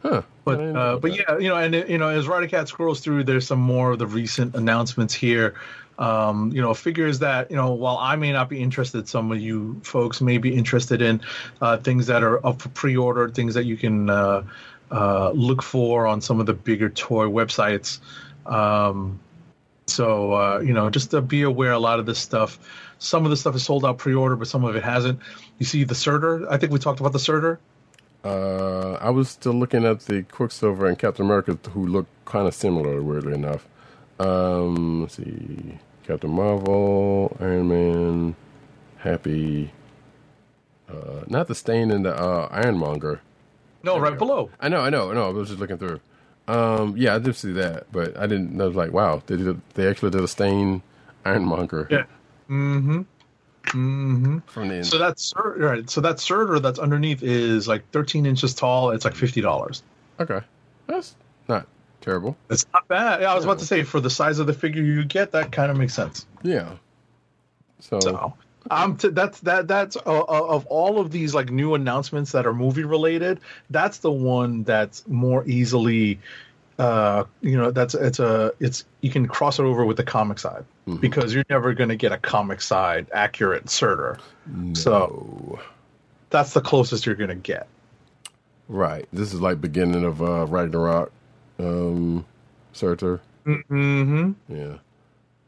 Huh. 0.03 0.23
But 0.45 0.61
uh, 0.61 0.97
but 0.97 1.15
yeah, 1.15 1.39
you 1.39 1.49
know, 1.49 1.57
and 1.57 1.75
you 1.89 1.97
know, 1.99 2.09
as 2.09 2.27
Cat 2.49 2.67
scrolls 2.67 3.01
through, 3.01 3.23
there's 3.23 3.47
some 3.47 3.61
more 3.61 3.93
of 3.93 4.01
the 4.01 4.07
recent 4.07 4.57
announcements 4.57 5.15
here. 5.15 5.55
Um, 5.99 6.51
you 6.53 6.61
know, 6.61 6.75
figures 6.75 7.21
that 7.21 7.51
you 7.51 7.57
know, 7.57 7.73
while 7.73 7.99
I 7.99 8.17
may 8.17 8.33
not 8.33 8.49
be 8.49 8.61
interested, 8.61 9.09
some 9.09 9.31
of 9.31 9.41
you 9.41 9.81
folks 9.85 10.21
may 10.21 10.39
be 10.39 10.53
interested 10.53 11.03
in 11.03 11.21
uh, 11.61 11.77
things 11.77 12.09
that 12.09 12.25
are 12.25 12.45
up 12.45 12.61
for 12.61 12.71
pre-order, 12.71 13.29
things 13.29 13.55
that 13.55 13.65
you 13.65 13.77
can 13.77 14.11
uh, 14.11 14.43
uh, 14.91 15.31
look 15.31 15.63
for 15.63 16.09
on 16.09 16.21
some 16.21 16.41
of 16.41 16.47
the 16.47 16.55
bigger 16.55 16.89
toy 16.89 17.27
websites. 17.27 18.01
Um, 18.47 19.21
so 19.87 20.33
uh, 20.33 20.59
you 20.59 20.73
know, 20.73 20.91
just 20.91 21.13
to 21.13 21.21
be 21.21 21.43
aware, 21.43 21.71
a 21.71 21.79
lot 21.79 22.01
of 22.01 22.07
this 22.07 22.19
stuff, 22.19 22.59
some 22.99 23.25
of 23.25 23.31
the 23.31 23.37
stuff 23.37 23.55
is 23.55 23.65
sold 23.65 23.85
out 23.85 23.99
pre-order, 23.99 24.35
but 24.35 24.49
some 24.49 24.65
of 24.65 24.75
it 24.75 24.83
hasn't. 24.83 25.21
You 25.61 25.67
see 25.67 25.85
the 25.85 25.95
Surtur. 25.95 26.51
I 26.51 26.57
think 26.57 26.73
we 26.73 26.81
talked 26.81 26.99
about 26.99 27.13
the 27.13 27.21
Surtur. 27.21 27.61
Uh, 28.25 28.93
I 29.01 29.11
was 29.11 29.29
still 29.29 29.55
looking 29.55 29.85
at 29.85 30.01
the 30.01 30.23
Quicksilver 30.23 30.87
and 30.87 30.99
Captain 30.99 31.25
America, 31.25 31.59
who 31.71 31.87
look 31.87 32.07
kind 32.25 32.47
of 32.47 32.55
similar, 32.55 33.03
weirdly 33.03 33.35
enough. 33.35 33.67
Um, 34.21 35.03
let's 35.03 35.17
see, 35.17 35.79
Captain 36.05 36.31
Marvel, 36.31 37.37
Iron 37.41 37.69
Man, 37.69 38.37
Happy. 38.99 39.73
Uh, 40.89 41.25
not 41.27 41.49
the 41.49 41.55
Stane 41.55 41.91
in 41.91 42.03
the 42.03 42.15
uh, 42.15 42.49
Ironmonger. 42.53 43.21
No, 43.83 43.99
right 43.99 44.17
below. 44.17 44.51
I 44.61 44.69
know, 44.69 44.81
I 44.81 44.91
know, 44.91 45.11
I 45.11 45.15
know. 45.15 45.27
I 45.27 45.31
was 45.31 45.49
just 45.49 45.59
looking 45.59 45.79
through. 45.79 46.01
Um, 46.47 46.95
yeah, 46.97 47.17
I 47.17 47.19
did 47.19 47.35
see 47.35 47.53
that, 47.53 47.87
but 47.91 48.17
I 48.17 48.27
didn't. 48.27 48.61
I 48.61 48.67
was 48.67 48.77
like, 48.77 48.93
wow, 48.93 49.23
they 49.27 49.37
did. 49.37 49.61
They 49.75 49.89
actually 49.89 50.11
did 50.11 50.23
a 50.23 50.29
Stane 50.29 50.83
Ironmonger. 51.25 51.89
Yeah. 51.91 52.05
Mm-hmm. 52.49 53.03
Mm-hmm. 53.65 54.39
From 54.47 54.69
the 54.69 54.85
So 54.85 54.99
that's 54.99 55.23
Sur- 55.23 55.57
right. 55.59 55.89
So 55.89 56.01
that 56.01 56.21
Surtur 56.21 56.59
that's 56.61 56.79
underneath 56.79 57.23
is 57.23 57.69
like 57.69 57.89
13 57.93 58.27
inches 58.27 58.55
tall. 58.55 58.91
It's 58.91 59.05
like 59.05 59.15
fifty 59.15 59.41
dollars. 59.41 59.83
okay, 60.21 60.41
that's 60.87 61.15
not 61.49 61.67
terrible. 62.01 62.37
It's 62.51 62.67
not 62.73 62.87
bad. 62.89 63.21
Yeah, 63.23 63.33
I 63.33 63.35
was 63.35 63.45
about 63.45 63.59
to 63.61 63.67
say 63.67 63.83
for 63.83 64.01
the 64.01 64.11
size 64.11 64.39
of 64.39 64.47
the 64.47 64.53
figure 64.53 64.83
you 64.83 65.05
get, 65.05 65.33
that 65.33 65.53
kind 65.53 65.71
of 65.71 65.77
makes 65.79 65.95
sense. 65.95 66.27
Yeah. 66.43 66.73
So, 67.81 68.01
So, 68.01 68.35
um, 68.71 68.97
t- 68.97 69.09
that's 69.09 69.41
that 69.41 69.67
that's 69.69 69.97
uh, 69.97 70.01
uh, 70.07 70.25
of 70.29 70.67
all 70.67 71.01
of 71.01 71.11
these 71.11 71.35
like 71.35 71.51
new 71.51 71.75
announcements 71.75 72.33
that 72.33 72.47
are 72.47 72.53
movie 72.55 72.85
related. 72.85 73.41
That's 73.71 73.99
the 73.99 74.13
one 74.13 74.63
that's 74.65 75.07
more 75.09 75.45
easily, 75.47 76.19
uh, 76.83 77.25
you 77.43 77.57
know, 77.57 77.71
that's 77.71 77.95
it's 77.95 78.19
a 78.19 78.53
it's 78.59 78.85
you 79.03 79.11
can 79.11 79.29
cross 79.29 79.61
it 79.61 79.63
over 79.63 79.85
with 79.87 79.97
the 79.97 80.03
comic 80.03 80.41
side 80.41 80.65
because 80.99 81.33
you're 81.33 81.45
never 81.49 81.75
going 81.75 81.91
to 81.91 81.97
get 81.97 82.11
a 82.11 82.19
comic 82.19 82.61
side 82.61 83.07
accurate 83.13 83.71
Surtur. 83.71 84.19
So 84.73 85.61
that's 86.31 86.55
the 86.55 86.61
closest 86.61 87.07
you're 87.07 87.15
going 87.15 87.31
to 87.31 87.37
get. 87.37 87.69
Right. 88.69 89.07
This 89.13 89.33
is 89.33 89.41
like 89.41 89.61
beginning 89.61 90.05
of 90.05 90.21
uh, 90.23 90.47
Ragnarok, 90.47 91.13
um, 91.61 92.25
Surtur. 92.73 93.21
Mm-hmm. 93.47 94.33
Yeah. 94.49 94.79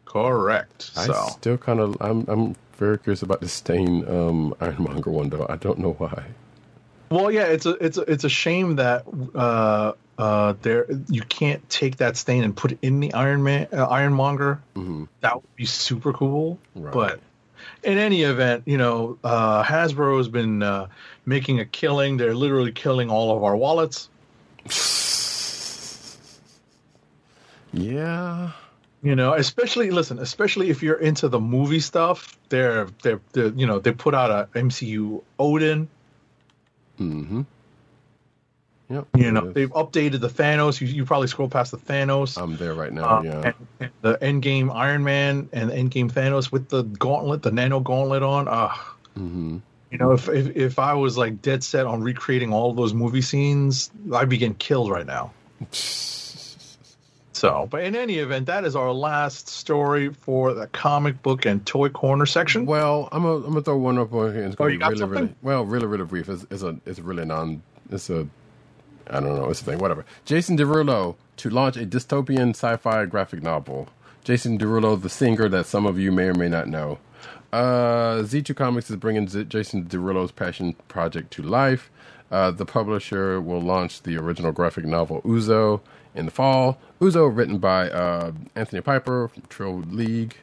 Correct. 0.04 0.92
I 0.96 1.06
So 1.06 1.26
still 1.32 1.58
kind 1.58 1.80
of 1.80 1.96
I'm 2.00 2.24
I'm 2.28 2.54
very 2.76 2.98
curious 2.98 3.22
about 3.22 3.40
the 3.40 3.48
Stane 3.48 4.08
um, 4.08 4.54
Ironmonger 4.60 5.10
one 5.10 5.30
though. 5.30 5.46
I 5.48 5.56
don't 5.56 5.80
know 5.80 5.94
why. 5.94 6.26
well, 7.10 7.32
yeah, 7.32 7.46
it's 7.46 7.66
a 7.66 7.70
it's 7.84 7.98
a 7.98 8.02
it's 8.02 8.22
a 8.22 8.28
shame 8.28 8.76
that 8.76 9.04
uh 9.34 9.94
uh 10.18 10.54
there 10.62 10.86
you 11.08 11.22
can't 11.22 11.68
take 11.68 11.96
that 11.98 12.16
Stane 12.16 12.44
and 12.44 12.56
put 12.56 12.72
it 12.72 12.78
in 12.82 13.00
the 13.00 13.12
Iron 13.14 13.42
Man 13.42 13.68
uh, 13.72 13.86
Ironmonger. 13.86 14.60
That 15.20 15.36
would 15.36 15.56
be 15.56 15.66
super 15.66 16.12
cool. 16.12 16.58
Right. 16.74 16.92
But 16.92 17.20
in 17.82 17.98
any 17.98 18.22
event, 18.22 18.64
you 18.66 18.78
know, 18.78 19.18
uh, 19.24 19.62
Hasbro 19.62 20.18
has 20.18 20.28
been 20.28 20.62
uh, 20.62 20.88
making 21.24 21.60
a 21.60 21.64
killing. 21.64 22.16
They're 22.16 22.34
literally 22.34 22.72
killing 22.72 23.10
all 23.10 23.36
of 23.36 23.42
our 23.42 23.56
wallets. 23.56 24.08
Yeah. 27.74 28.52
You 29.02 29.16
know, 29.16 29.34
especially 29.34 29.90
listen, 29.90 30.18
especially 30.18 30.70
if 30.70 30.82
you're 30.82 30.98
into 30.98 31.28
the 31.28 31.40
movie 31.40 31.80
stuff. 31.80 32.38
They're 32.48 32.86
they're, 33.02 33.20
they're 33.32 33.48
you 33.48 33.66
know 33.66 33.78
they 33.78 33.92
put 33.92 34.14
out 34.14 34.30
a 34.30 34.58
MCU 34.58 35.22
Odin. 35.38 35.88
Mm-hmm. 36.98 37.42
Yep. 38.90 39.06
You 39.16 39.32
know, 39.32 39.50
they've 39.50 39.70
updated 39.72 40.20
the 40.20 40.28
Thanos. 40.28 40.80
You, 40.80 40.86
you 40.86 41.04
probably 41.06 41.28
scroll 41.28 41.48
past 41.48 41.70
the 41.70 41.78
Thanos. 41.78 42.40
I'm 42.40 42.56
there 42.56 42.74
right 42.74 42.92
now. 42.92 43.18
Uh, 43.18 43.22
yeah. 43.22 43.42
and, 43.46 43.54
and 43.80 43.90
the 44.02 44.18
Endgame 44.18 44.74
Iron 44.74 45.02
Man 45.04 45.48
and 45.52 45.70
the 45.70 45.74
Endgame 45.74 46.10
Thanos 46.12 46.52
with 46.52 46.68
the 46.68 46.82
gauntlet, 46.82 47.42
the 47.42 47.50
nano 47.50 47.80
gauntlet 47.80 48.22
on. 48.22 48.46
Ah, 48.48 48.94
mm-hmm. 49.18 49.58
you 49.90 49.98
know, 49.98 50.12
if, 50.12 50.28
if 50.28 50.54
if 50.54 50.78
I 50.78 50.92
was 50.92 51.16
like 51.16 51.40
dead 51.40 51.64
set 51.64 51.86
on 51.86 52.02
recreating 52.02 52.52
all 52.52 52.70
of 52.70 52.76
those 52.76 52.92
movie 52.92 53.22
scenes, 53.22 53.90
I'd 54.12 54.28
be 54.28 54.36
getting 54.36 54.56
killed 54.56 54.90
right 54.90 55.06
now. 55.06 55.32
So, 57.32 57.66
but 57.68 57.82
in 57.82 57.96
any 57.96 58.18
event, 58.18 58.46
that 58.46 58.64
is 58.64 58.76
our 58.76 58.92
last 58.92 59.48
story 59.48 60.10
for 60.10 60.54
the 60.54 60.66
comic 60.68 61.20
book 61.22 61.44
and 61.44 61.66
toy 61.66 61.88
corner 61.88 62.26
section. 62.26 62.64
Well, 62.64 63.08
I'm 63.12 63.22
gonna 63.22 63.34
I'm 63.38 63.42
gonna 63.48 63.60
throw 63.62 63.76
one 63.76 63.98
up 63.98 64.12
on 64.14 64.32
here. 64.32 64.44
It's 64.44 64.54
Oh, 64.54 64.58
gonna 64.58 64.70
you 64.70 64.78
be 64.78 64.80
got 64.82 64.88
really, 64.90 64.98
something? 65.00 65.18
really 65.22 65.34
well, 65.42 65.64
really, 65.66 65.86
really 65.86 66.04
brief. 66.04 66.28
It's, 66.28 66.46
it's 66.50 66.62
a 66.62 66.78
it's 66.86 67.00
really 67.00 67.24
non. 67.24 67.60
It's 67.90 68.08
a 68.08 68.26
I 69.08 69.20
don't 69.20 69.36
know. 69.36 69.50
It's 69.50 69.60
a 69.60 69.64
thing. 69.64 69.78
Whatever. 69.78 70.04
Jason 70.24 70.56
Derulo 70.56 71.16
to 71.36 71.50
launch 71.50 71.76
a 71.76 71.86
dystopian 71.86 72.50
sci-fi 72.50 73.04
graphic 73.06 73.42
novel. 73.42 73.88
Jason 74.22 74.58
Derulo, 74.58 75.00
the 75.00 75.08
singer 75.08 75.48
that 75.48 75.66
some 75.66 75.86
of 75.86 75.98
you 75.98 76.10
may 76.10 76.28
or 76.28 76.34
may 76.34 76.48
not 76.48 76.68
know. 76.68 76.98
Uh, 77.52 78.22
Z2 78.22 78.56
Comics 78.56 78.90
is 78.90 78.96
bringing 78.96 79.28
Z- 79.28 79.44
Jason 79.44 79.84
Derulo's 79.84 80.32
passion 80.32 80.74
project 80.88 81.30
to 81.34 81.42
life. 81.42 81.90
Uh, 82.30 82.50
the 82.50 82.64
publisher 82.66 83.40
will 83.40 83.60
launch 83.60 84.02
the 84.02 84.16
original 84.16 84.50
graphic 84.50 84.84
novel 84.84 85.20
Uzo 85.22 85.80
in 86.14 86.24
the 86.24 86.32
fall. 86.32 86.78
Uzo, 87.00 87.28
written 87.34 87.58
by 87.58 87.90
uh, 87.90 88.32
Anthony 88.56 88.80
Piper 88.80 89.28
from 89.28 89.42
Trill 89.48 89.80
League 89.80 90.36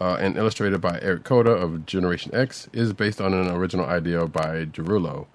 uh, 0.00 0.16
and 0.18 0.36
illustrated 0.36 0.80
by 0.80 0.98
Eric 1.02 1.24
Koda 1.24 1.52
of 1.52 1.86
Generation 1.86 2.34
X, 2.34 2.68
is 2.72 2.92
based 2.92 3.20
on 3.20 3.32
an 3.34 3.48
original 3.48 3.86
idea 3.86 4.26
by 4.26 4.64
Derulo. 4.64 5.26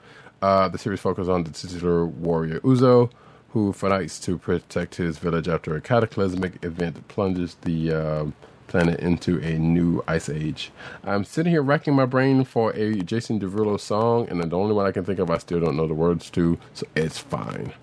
Uh, 0.42 0.68
the 0.68 0.78
series 0.78 1.00
focuses 1.00 1.30
on 1.30 1.44
the 1.44 1.52
titular 1.52 2.06
warrior 2.06 2.60
Uzo, 2.62 3.12
who 3.50 3.72
fights 3.74 4.20
to 4.22 4.38
protect 4.38 4.96
his 4.96 5.20
village 5.20 5.48
after 5.48 5.76
a 5.76 5.82
cataclysmic 5.82 6.64
event 6.64 7.08
plunges 7.08 7.56
the 7.62 7.92
uh, 7.92 8.26
planet 8.68 9.00
into 9.02 9.40
a 9.40 9.60
new 9.60 10.04
ice 10.08 10.30
age. 10.30 10.72
I'm 11.04 11.26
sitting 11.26 11.52
here 11.52 11.62
racking 11.62 11.94
my 11.94 12.06
brain 12.06 12.46
for 12.46 12.72
a 12.72 12.96
Jason 13.02 13.40
Derulo 13.40 13.80
song, 13.80 14.30
and 14.30 14.42
the 14.42 14.58
only 14.58 14.74
one 14.74 14.88
I 14.88 14.92
can 14.92 15.04
think 15.04 15.20
of 15.20 15.30
I 15.30 15.38
still 15.38 15.60
don't 15.60 15.76
know 15.76 15.88
the 15.88 15.94
words 15.94 16.30
to, 16.32 16.58
so 16.74 16.88
it's 16.96 17.18
fine. 17.18 17.74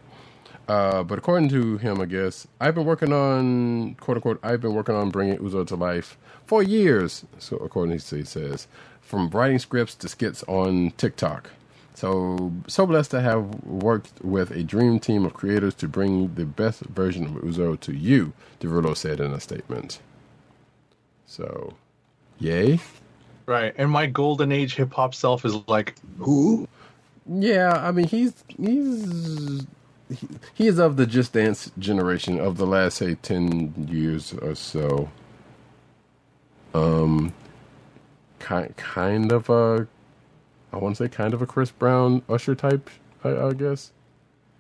Uh, 0.66 1.02
but 1.02 1.18
according 1.18 1.48
to 1.50 1.78
him, 1.78 2.00
I 2.00 2.06
guess 2.06 2.46
I've 2.60 2.74
been 2.74 2.84
working 2.84 3.12
on 3.12 3.94
quote 3.96 4.16
unquote. 4.16 4.40
I've 4.42 4.60
been 4.60 4.74
working 4.74 4.94
on 4.94 5.10
bringing 5.10 5.38
Uzo 5.38 5.66
to 5.66 5.76
life 5.76 6.18
for 6.44 6.62
years. 6.62 7.24
So 7.38 7.56
according 7.58 7.98
to 7.98 8.16
he 8.16 8.24
says, 8.24 8.66
from 9.00 9.30
writing 9.30 9.58
scripts 9.58 9.94
to 9.96 10.08
skits 10.08 10.42
on 10.46 10.92
TikTok. 10.98 11.50
So 11.98 12.52
so 12.68 12.86
blessed 12.86 13.10
to 13.10 13.20
have 13.20 13.64
worked 13.64 14.22
with 14.22 14.52
a 14.52 14.62
dream 14.62 15.00
team 15.00 15.24
of 15.24 15.34
creators 15.34 15.74
to 15.74 15.88
bring 15.88 16.32
the 16.36 16.44
best 16.44 16.82
version 16.82 17.24
of 17.24 17.32
Uzo 17.42 17.78
to 17.80 17.92
you. 17.92 18.34
Derulo 18.60 18.96
said 18.96 19.18
in 19.18 19.32
a 19.32 19.40
statement. 19.40 19.98
So, 21.26 21.74
yay. 22.38 22.78
Right. 23.46 23.74
And 23.76 23.90
my 23.90 24.06
golden 24.06 24.52
age 24.52 24.76
hip 24.76 24.92
hop 24.92 25.12
self 25.12 25.44
is 25.44 25.56
like, 25.66 25.96
who? 26.20 26.68
Yeah, 27.26 27.72
I 27.72 27.90
mean 27.90 28.06
he's 28.06 28.44
he's 28.46 29.66
he, 30.08 30.28
he 30.54 30.66
is 30.68 30.78
of 30.78 30.98
the 30.98 31.04
Just 31.04 31.32
Dance 31.32 31.72
generation 31.80 32.38
of 32.38 32.58
the 32.58 32.66
last 32.66 32.98
say 32.98 33.16
ten 33.16 33.88
years 33.90 34.34
or 34.34 34.54
so. 34.54 35.10
Um, 36.74 37.34
kind 38.38 38.76
kind 38.76 39.32
of 39.32 39.50
a, 39.50 39.88
I 40.72 40.76
want 40.76 40.96
to 40.96 41.04
say 41.04 41.08
kind 41.08 41.34
of 41.34 41.42
a 41.42 41.46
Chris 41.46 41.70
Brown 41.70 42.22
Usher 42.28 42.54
type, 42.54 42.90
I, 43.24 43.36
I 43.36 43.52
guess. 43.52 43.92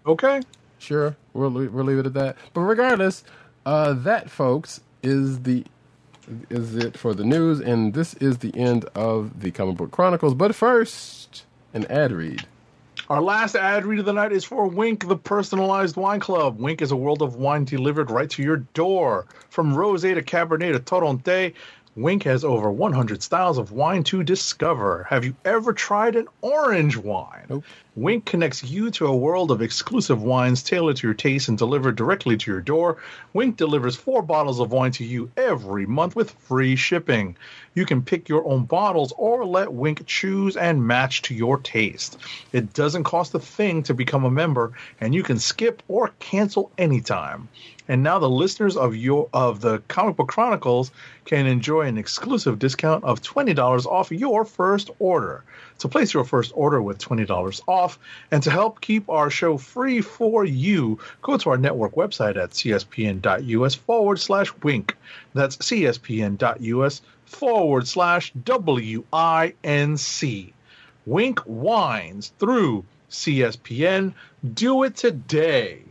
Okay. 0.06 0.40
Sure, 0.78 1.16
we'll 1.32 1.50
we'll 1.50 1.84
leave 1.84 1.98
it 1.98 2.06
at 2.06 2.14
that. 2.14 2.36
But 2.54 2.60
regardless, 2.62 3.24
uh, 3.66 3.94
that 3.94 4.30
folks 4.30 4.80
is 5.02 5.40
the 5.40 5.64
is 6.50 6.76
it 6.76 6.96
for 6.96 7.14
the 7.14 7.24
news, 7.24 7.60
and 7.60 7.94
this 7.94 8.14
is 8.14 8.38
the 8.38 8.54
end 8.56 8.84
of 8.94 9.40
the 9.40 9.50
comic 9.50 9.76
book 9.76 9.90
chronicles. 9.90 10.34
But 10.34 10.54
first, 10.54 11.44
an 11.74 11.84
ad 11.86 12.12
read. 12.12 12.46
Our 13.08 13.22
last 13.22 13.56
ad 13.56 13.86
read 13.86 14.00
of 14.00 14.04
the 14.04 14.12
night 14.12 14.32
is 14.32 14.44
for 14.44 14.68
Winc, 14.68 15.08
the 15.08 15.16
personalized 15.16 15.96
wine 15.96 16.20
club. 16.20 16.58
Winc 16.60 16.82
is 16.82 16.90
a 16.90 16.96
world 16.96 17.22
of 17.22 17.36
wine 17.36 17.64
delivered 17.64 18.10
right 18.10 18.28
to 18.30 18.42
your 18.42 18.58
door. 18.74 19.24
From 19.48 19.74
rosé 19.74 20.14
to 20.14 20.22
cabernet 20.22 20.72
to 20.72 20.80
torronté, 20.80 21.54
Winc 21.98 22.22
has 22.22 22.44
over 22.44 22.70
100 22.70 23.24
styles 23.24 23.58
of 23.58 23.72
wine 23.72 24.04
to 24.04 24.22
discover. 24.22 25.04
Have 25.10 25.24
you 25.24 25.34
ever 25.44 25.72
tried 25.72 26.14
an 26.14 26.28
orange 26.42 26.96
wine? 26.96 27.46
Nope. 27.48 27.64
Winc 27.96 28.24
connects 28.24 28.62
you 28.62 28.92
to 28.92 29.08
a 29.08 29.16
world 29.16 29.50
of 29.50 29.60
exclusive 29.60 30.22
wines 30.22 30.62
tailored 30.62 30.94
to 30.98 31.08
your 31.08 31.14
taste 31.14 31.48
and 31.48 31.58
delivered 31.58 31.96
directly 31.96 32.36
to 32.36 32.52
your 32.52 32.60
door. 32.60 32.98
Winc 33.32 33.56
delivers 33.56 33.96
four 33.96 34.22
bottles 34.22 34.60
of 34.60 34.70
wine 34.70 34.92
to 34.92 35.04
you 35.04 35.32
every 35.36 35.86
month 35.86 36.14
with 36.14 36.30
free 36.30 36.76
shipping. 36.76 37.34
You 37.74 37.84
can 37.84 38.02
pick 38.02 38.28
your 38.28 38.46
own 38.46 38.66
bottles 38.66 39.12
or 39.16 39.44
let 39.44 39.72
Winc 39.72 40.06
choose 40.06 40.56
and 40.56 40.86
match 40.86 41.22
to 41.22 41.34
your 41.34 41.58
taste. 41.58 42.16
It 42.52 42.74
doesn't 42.74 43.02
cost 43.02 43.34
a 43.34 43.40
thing 43.40 43.82
to 43.82 43.94
become 43.94 44.24
a 44.24 44.30
member, 44.30 44.70
and 45.00 45.16
you 45.16 45.24
can 45.24 45.40
skip 45.40 45.82
or 45.88 46.12
cancel 46.20 46.70
anytime. 46.78 47.48
And 47.88 48.02
now 48.02 48.18
the 48.18 48.28
listeners 48.28 48.76
of 48.76 48.94
your 48.94 49.30
of 49.32 49.62
the 49.62 49.78
Comic 49.88 50.16
Book 50.16 50.28
Chronicles 50.28 50.90
can 51.24 51.46
enjoy 51.46 51.82
an 51.82 51.96
exclusive 51.96 52.58
discount 52.58 53.02
of 53.02 53.22
$20 53.22 53.86
off 53.86 54.12
your 54.12 54.44
first 54.44 54.90
order. 54.98 55.42
To 55.78 55.88
place 55.88 56.12
your 56.12 56.24
first 56.24 56.52
order 56.54 56.82
with 56.82 56.98
$20 56.98 57.60
off 57.66 57.98
and 58.30 58.42
to 58.42 58.50
help 58.50 58.80
keep 58.80 59.08
our 59.08 59.30
show 59.30 59.56
free 59.56 60.02
for 60.02 60.44
you, 60.44 60.98
go 61.22 61.38
to 61.38 61.50
our 61.50 61.56
network 61.56 61.94
website 61.94 62.36
at 62.36 62.50
cspn.us 62.50 63.74
forward 63.74 64.18
slash 64.18 64.52
winc. 64.62 64.94
That's 65.34 65.56
cspn.us 65.56 67.02
forward 67.24 67.88
slash 67.88 68.32
W-I-N-C. 68.44 69.02
Winc 71.06 71.40
Wines 71.46 72.32
through 72.38 72.84
CSPN. 73.10 74.12
Do 74.54 74.82
it 74.82 74.96
today. 74.96 75.82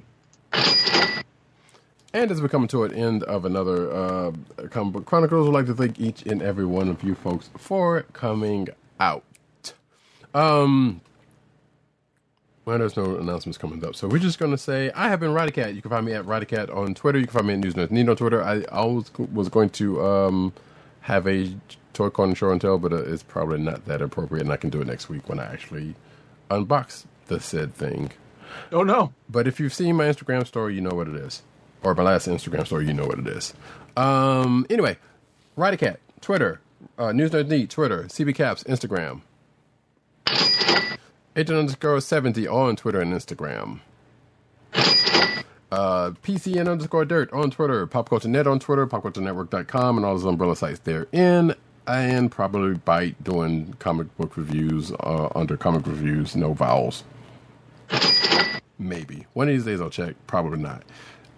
And 2.18 2.32
as 2.32 2.42
we're 2.42 2.48
coming 2.48 2.68
to 2.70 2.84
an 2.84 2.96
end 2.96 3.22
of 3.26 3.46
another 3.46 3.94
uh, 3.94 4.32
comic 4.72 4.94
book 4.94 5.06
chronicles, 5.06 5.48
I'd 5.48 5.54
like 5.54 5.68
to 5.68 5.76
thank 5.76 6.00
each 6.00 6.24
and 6.24 6.42
every 6.42 6.66
one 6.66 6.90
of 6.90 7.04
you 7.04 7.14
folks 7.14 7.52
for 7.56 8.02
coming 8.14 8.70
out. 9.00 9.24
Um, 10.34 11.02
well, 12.66 12.80
there's 12.80 12.98
no 12.98 13.18
announcements 13.18 13.60
coming 13.60 13.86
up, 13.86 13.96
so 13.96 14.08
we're 14.08 14.18
just 14.18 14.40
gonna 14.40 14.58
say 14.58 14.90
I 14.96 15.10
have 15.10 15.20
been 15.20 15.30
Roddykat. 15.30 15.76
You 15.76 15.82
can 15.84 15.92
find 15.92 16.08
me 16.08 16.14
at 16.14 16.26
Roddykat 16.26 16.76
on 16.76 16.96
Twitter. 16.96 17.20
You 17.20 17.28
can 17.28 17.36
find 17.36 17.48
me 17.50 17.54
at 17.54 17.60
News 17.60 17.76
Nerds 17.76 17.92
Need 17.92 18.10
on 18.10 18.16
Twitter. 18.16 18.44
I 18.44 18.64
always 18.64 19.12
was 19.32 19.48
going 19.48 19.70
to 19.70 20.04
um, 20.04 20.54
have 21.02 21.28
a 21.28 21.54
toy 21.94 22.10
corner 22.10 22.34
show 22.34 22.50
and 22.50 22.60
tell, 22.60 22.80
but 22.80 22.94
uh, 22.94 23.04
it's 23.04 23.22
probably 23.22 23.60
not 23.60 23.86
that 23.86 24.02
appropriate, 24.02 24.42
and 24.42 24.52
I 24.52 24.58
can 24.58 24.72
do 24.72 24.82
it 24.82 24.88
next 24.88 25.08
week 25.08 25.30
when 25.30 25.38
I 25.38 25.54
actually 25.54 25.94
unbox 26.50 27.06
the 27.28 27.40
said 27.40 27.76
thing. 27.76 28.10
Oh 28.72 28.82
no. 28.82 29.14
But 29.30 29.48
if 29.48 29.60
you've 29.60 29.72
seen 29.72 29.98
my 29.98 30.06
Instagram 30.06 30.48
story, 30.48 30.74
you 30.74 30.82
know 30.82 30.96
what 30.96 31.08
it 31.08 31.16
is. 31.16 31.44
Or 31.88 31.96
my 31.96 32.04
last 32.04 32.28
Instagram 32.28 32.66
story, 32.66 32.86
you 32.86 32.94
know 32.94 33.06
what 33.06 33.18
it 33.18 33.28
is. 33.28 33.54
Um, 33.96 34.68
anyway, 34.70 34.98
Roddykat, 35.58 35.96
Twitter, 36.20 36.60
uh, 36.98 37.14
News 37.14 37.32
Nerd 37.32 37.48
Need, 37.48 37.70
Twitter, 37.70 38.04
CB 38.04 38.36
Caps, 38.36 38.66
Instagram. 38.66 39.22
Agent 41.38 41.58
underscore 41.58 42.02
70 42.02 42.46
on 42.46 42.76
Twitter 42.76 43.00
and 43.00 43.14
Instagram. 43.14 43.80
Uh, 45.72 46.12
PCN 46.24 46.70
underscore 46.70 47.06
dirt 47.06 47.32
on 47.32 47.52
Twitter, 47.52 47.88
Pop 47.88 48.10
Culture 48.10 48.28
Net 48.28 48.48
on 48.48 48.60
Twitter, 48.60 48.86
popculturenetwork.com, 48.86 49.96
and 49.96 50.06
all 50.06 50.14
those 50.14 50.26
umbrella 50.26 50.58
sites 50.58 50.80
therein. 50.80 51.56
And 51.88 52.30
probably 52.30 52.76
Byte 52.76 53.16
doing 53.24 53.76
comic 53.80 54.14
book 54.18 54.36
reviews 54.36 54.92
uh, 54.92 55.30
under 55.34 55.56
comic 55.56 55.88
reviews, 55.88 56.36
no 56.36 56.52
vowels. 56.52 57.06
Maybe. 58.78 59.26
One 59.32 59.48
of 59.48 59.54
these 59.54 59.64
days 59.64 59.80
I'll 59.80 59.90
check. 59.90 60.16
Probably 60.28 60.60
not. 60.60 60.84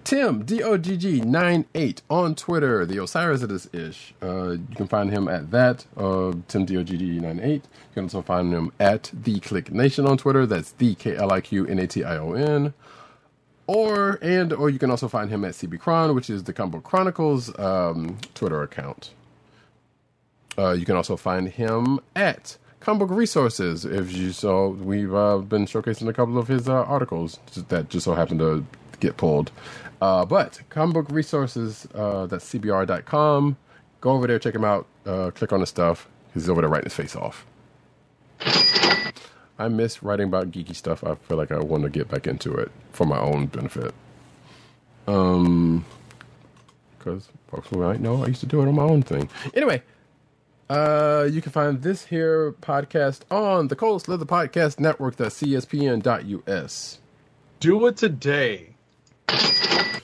Tim, 0.09 0.43
D-O-G-G-98 0.43 2.01
on 2.09 2.33
Twitter, 2.33 2.83
the 2.83 2.97
Osiris 2.97 3.43
of 3.43 3.49
this 3.49 3.69
ish. 3.71 4.15
Uh, 4.23 4.53
you 4.53 4.75
can 4.75 4.87
find 4.87 5.11
him 5.11 5.27
at 5.27 5.51
that, 5.51 5.85
uh, 5.95 6.33
Tim 6.47 6.65
D-O-G-G-98. 6.65 7.53
You 7.53 7.61
can 7.93 8.05
also 8.05 8.23
find 8.23 8.51
him 8.51 8.71
at 8.79 9.11
The 9.13 9.39
Kliq 9.39 9.69
Nation 9.69 10.07
on 10.07 10.17
Twitter. 10.17 10.47
That's 10.47 10.71
the 10.71 10.95
K-L-I-Q-N-A-T-I-O-N. 10.95 12.73
Or, 13.67 14.17
and, 14.23 14.51
or 14.51 14.71
you 14.71 14.79
can 14.79 14.89
also 14.89 15.07
find 15.07 15.29
him 15.29 15.45
at 15.45 15.51
CB 15.51 15.79
Chron, 15.79 16.15
which 16.15 16.31
is 16.31 16.45
the 16.45 16.53
Comic 16.53 16.71
Book 16.71 16.83
Chronicles 16.85 17.55
um, 17.59 18.17
Twitter 18.33 18.63
account. 18.63 19.11
Uh, 20.57 20.71
you 20.71 20.87
can 20.87 20.95
also 20.95 21.17
find 21.17 21.49
him 21.49 21.99
at 22.15 22.57
Comic 22.79 23.11
Resources. 23.11 23.85
If 23.85 24.11
you 24.11 24.31
saw, 24.31 24.69
we've 24.69 25.13
uh, 25.13 25.37
been 25.37 25.67
showcasing 25.67 26.07
a 26.07 26.13
couple 26.13 26.39
of 26.39 26.47
his 26.47 26.67
uh, 26.67 26.81
articles 26.81 27.37
that 27.67 27.89
just 27.89 28.05
so 28.05 28.15
happened 28.15 28.39
to 28.39 28.65
get 28.99 29.17
pulled. 29.17 29.51
Uh, 30.01 30.25
but 30.25 30.61
comic 30.69 30.93
book 30.93 31.07
resources, 31.09 31.87
uh, 31.93 32.25
that's 32.25 32.51
cbr.com. 32.53 33.57
Go 34.01 34.11
over 34.11 34.27
there, 34.27 34.39
check 34.39 34.55
him 34.55 34.63
out, 34.63 34.87
uh, 35.05 35.31
click 35.31 35.51
on 35.51 35.59
the 35.59 35.65
stuff. 35.65 36.07
He's 36.33 36.49
over 36.49 36.61
there 36.61 36.69
writing 36.69 36.85
his 36.85 36.93
face 36.93 37.15
off. 37.15 37.45
I 39.59 39.67
miss 39.67 40.01
writing 40.01 40.27
about 40.27 40.51
geeky 40.51 40.73
stuff. 40.73 41.03
I 41.03 41.15
feel 41.15 41.35
like 41.35 41.51
I 41.51 41.59
want 41.59 41.83
to 41.83 41.89
get 41.89 42.07
back 42.07 42.27
into 42.27 42.53
it 42.55 42.71
for 42.93 43.05
my 43.05 43.19
own 43.19 43.47
benefit. 43.47 43.93
Um, 45.05 45.85
because 46.97 47.27
folks 47.47 47.67
who 47.69 47.79
might 47.79 47.99
know 47.99 48.23
I 48.23 48.27
used 48.27 48.39
to 48.41 48.45
do 48.45 48.61
it 48.61 48.67
on 48.67 48.75
my 48.75 48.83
own 48.83 49.01
thing. 49.01 49.29
Anyway, 49.53 49.81
uh, 50.69 51.27
you 51.29 51.41
can 51.41 51.51
find 51.51 51.81
this 51.81 52.05
here 52.05 52.53
podcast 52.61 53.21
on 53.31 53.67
the 53.67 53.75
Cold 53.75 54.03
Slither 54.03 54.25
Podcast 54.25 54.79
Network. 54.79 55.17
That's 55.17 55.41
cspn.us. 55.41 56.99
Do 57.59 57.87
it 57.87 57.97
today. 57.97 58.75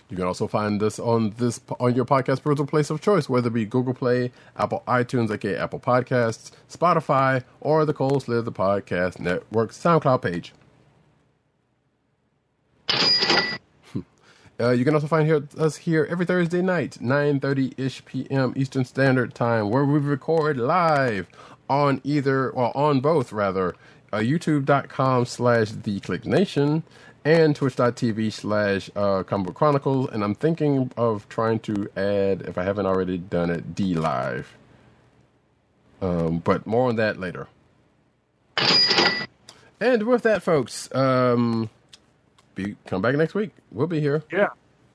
You 0.10 0.18
can 0.18 0.26
also 0.26 0.48
find 0.48 0.82
us 0.82 1.00
on 1.00 1.32
this 1.32 1.60
on 1.80 1.96
your 1.96 2.06
podcast 2.06 2.42
perusal 2.42 2.66
place 2.66 2.90
of 2.90 3.02
choice, 3.02 3.28
whether 3.30 3.48
it 3.48 3.54
be 3.54 3.66
Google 3.66 3.94
Play, 3.94 4.32
Apple 4.58 4.84
iTunes, 4.88 5.32
aka 5.32 5.58
Apple 5.58 5.80
Podcasts, 5.80 6.52
Spotify, 6.70 7.44
or 7.62 7.86
the 7.86 7.94
Cold 7.94 8.24
Slither 8.24 8.52
Podcast 8.52 9.20
Network 9.20 9.72
SoundCloud 9.72 10.22
page. 10.22 10.54
Uh, 14.58 14.70
you 14.70 14.86
can 14.86 14.94
also 14.94 15.06
find 15.06 15.28
here, 15.28 15.46
us 15.58 15.76
here 15.76 16.08
every 16.10 16.26
Thursday 16.26 16.62
night, 16.62 16.98
9.30ish 17.02 18.06
p.m. 18.06 18.54
Eastern 18.56 18.86
Standard 18.86 19.36
Time, 19.36 19.70
where 19.70 19.84
we 19.84 20.00
record 20.00 20.56
live 20.56 21.28
on 21.70 22.00
either, 22.06 22.54
well, 22.56 22.72
on 22.74 23.02
both, 23.02 23.34
rather, 23.34 23.76
uh, 24.14 24.20
youtube.com 24.20 25.26
slash 25.26 25.72
the 25.72 26.00
Kliq 26.00 26.26
Nation 26.26 26.84
and 27.26 27.56
twitch.tv 27.56 28.32
slash 28.32 28.90
uh, 28.96 29.24
comic 29.24 29.48
book 29.48 29.56
chronicles. 29.56 30.10
And 30.12 30.24
I'm 30.24 30.36
thinking 30.36 30.92
of 30.96 31.28
trying 31.28 31.60
to 31.62 31.90
add, 31.98 32.44
if 32.44 32.58
I 32.58 32.64
haven't 32.64 32.86
already 32.86 33.18
done 33.18 33.50
it, 33.50 33.76
DLive. 33.76 34.46
Um, 36.02 36.38
but 36.38 36.68
more 36.68 36.88
on 36.88 36.98
that 36.98 37.20
later. 37.20 37.48
And 39.82 40.04
with 40.04 40.24
that, 40.24 40.44
folks, 40.44 40.94
um, 40.96 41.70
be 42.54 42.76
come 42.86 43.02
back 43.02 43.16
next 43.16 43.34
week. 43.34 43.52
We'll 43.72 43.88
be 43.88 44.00
here. 44.00 44.24
Yeah. 44.32 44.50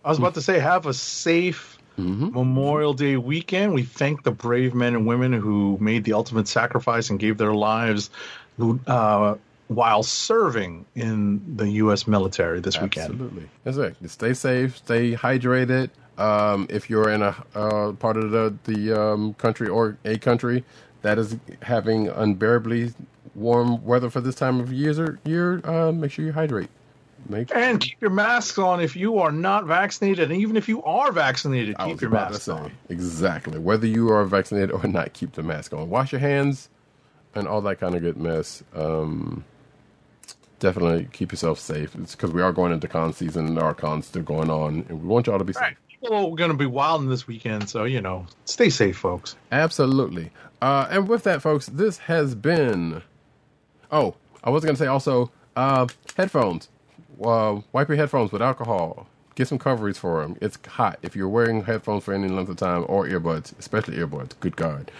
I 0.05 0.09
was 0.09 0.19
about 0.19 0.35
to 0.35 0.43
say, 0.43 0.59
have 0.59 0.87
a 0.87 0.95
safe 0.95 1.79
Memorial 1.99 2.95
Day 2.95 3.17
weekend. 3.19 3.75
We 3.75 3.83
thank 3.83 4.23
the 4.23 4.31
brave 4.31 4.75
men 4.75 4.95
and 4.95 5.07
women 5.07 5.33
who 5.33 5.77
made 5.81 6.05
the 6.05 6.15
ultimate 6.15 6.49
sacrifice 6.49 7.11
and 7.11 7.19
gave 7.19 7.37
their 7.37 7.53
lives 7.53 8.09
uh, 8.87 9.35
while 9.71 10.03
serving 10.03 10.85
in 10.97 11.57
the 11.57 11.71
U.S. 11.71 12.09
military 12.09 12.59
this 12.59 12.81
weekend. 12.81 13.13
Absolutely. 13.13 13.49
That's. 13.63 13.99
Just 14.03 14.15
stay 14.15 14.35
safe, 14.35 14.79
stay 14.79 15.13
hydrated. 15.13 15.91
Um, 16.19 16.67
if 16.69 16.91
you're 16.91 17.09
in 17.09 17.23
a 17.23 17.37
uh, 17.55 17.93
part 17.93 18.17
of 18.17 18.33
the 18.33 18.53
the 18.65 19.01
um, 19.01 19.35
country 19.35 19.69
or 19.69 19.97
a 20.05 20.19
country 20.19 20.65
that 21.03 21.19
is 21.19 21.37
having 21.63 22.09
unbearably 22.09 22.93
warm 23.37 23.85
weather 23.85 24.11
for 24.11 24.21
this 24.21 24.35
time 24.35 24.59
of 24.59 24.73
year, 24.73 25.21
year 25.25 25.65
uh, 25.65 25.93
make 25.93 26.11
sure 26.11 26.25
you 26.25 26.33
hydrate. 26.33 26.69
Make 27.29 27.55
And 27.55 27.81
keep 27.81 28.01
your 28.01 28.11
masks 28.11 28.59
on 28.59 28.81
if 28.81 28.97
you 28.97 29.19
are 29.19 29.31
not 29.31 29.67
vaccinated, 29.67 30.33
and 30.33 30.41
even 30.41 30.57
if 30.57 30.69
you 30.69 30.83
are 30.83 31.13
vaccinated, 31.13 31.77
I 31.79 31.91
keep 31.91 32.01
your 32.01 32.11
mask 32.11 32.49
on. 32.49 32.73
Exactly. 32.89 33.59
Whether 33.61 33.87
you 33.87 34.11
are 34.11 34.25
vaccinated 34.25 34.73
or 34.73 34.85
not, 34.89 35.13
keep 35.13 35.33
the 35.33 35.45
mask 35.45 35.73
on. 35.73 35.89
Wash 35.89 36.11
your 36.11 36.21
hands 36.21 36.71
and 37.37 37.47
all 37.47 37.61
that 37.61 37.79
kind 37.79 37.95
of 37.95 38.03
good 38.03 38.17
mess. 38.17 38.65
Um, 38.75 39.45
definitely 40.61 41.09
keep 41.13 41.33
yourself 41.33 41.59
safe. 41.59 41.95
It's 41.97 42.15
because 42.15 42.31
we 42.31 42.43
are 42.43 42.53
going 42.53 42.73
into 42.73 42.87
con 42.89 43.13
season 43.13 43.47
and 43.49 43.59
our 43.59 43.75
cons 43.75 44.07
still 44.07 44.23
going 44.23 44.51
on, 44.51 44.87
and 44.89 45.03
we 45.03 45.09
want 45.09 45.27
y'all 45.27 45.39
to 45.39 45.45
be 45.45 45.53
Right. 45.55 45.71
safe. 45.71 45.79
People 46.01 46.17
are 46.33 46.37
going 46.37 46.51
to 46.51 46.57
be 46.57 46.67
wilding 46.67 47.09
this 47.11 47.27
weekend, 47.27 47.69
so 47.69 47.85
you 47.85 48.01
know, 48.01 48.27
stay 48.45 48.71
safe, 48.71 48.97
folks. 48.97 49.37
Absolutely. 49.53 50.31
Uh, 50.63 50.87
and 50.91 51.09
with 51.09 51.25
that, 51.25 51.43
folks, 51.43 51.67
this 51.67 51.99
has 51.99 52.35
been. 52.35 53.03
Oh, 53.93 54.15
I 54.45 54.51
was 54.51 54.65
going 54.65 54.77
to 54.77 54.79
say 54.79 54.87
also 54.87 55.31
uh, 55.57 55.87
headphones. 56.17 56.69
Uh, 57.23 57.61
wipe 57.73 57.89
your 57.89 57.97
headphones 57.99 58.33
with 58.33 58.41
alcohol. 58.41 59.07
Get 59.35 59.49
some 59.49 59.59
coverings 59.59 59.99
for 59.99 60.23
them. 60.23 60.37
It's 60.41 60.59
hot. 60.67 60.99
If 61.03 61.15
you're 61.17 61.29
wearing 61.29 61.65
headphones 61.65 62.05
for 62.05 62.15
any 62.15 62.29
length 62.29 62.49
of 62.51 62.57
time 62.57 62.85
or 62.89 63.07
earbuds, 63.07 63.59
especially 63.59 63.97
earbuds, 63.97 64.33
good 64.41 64.57
God. 64.57 64.91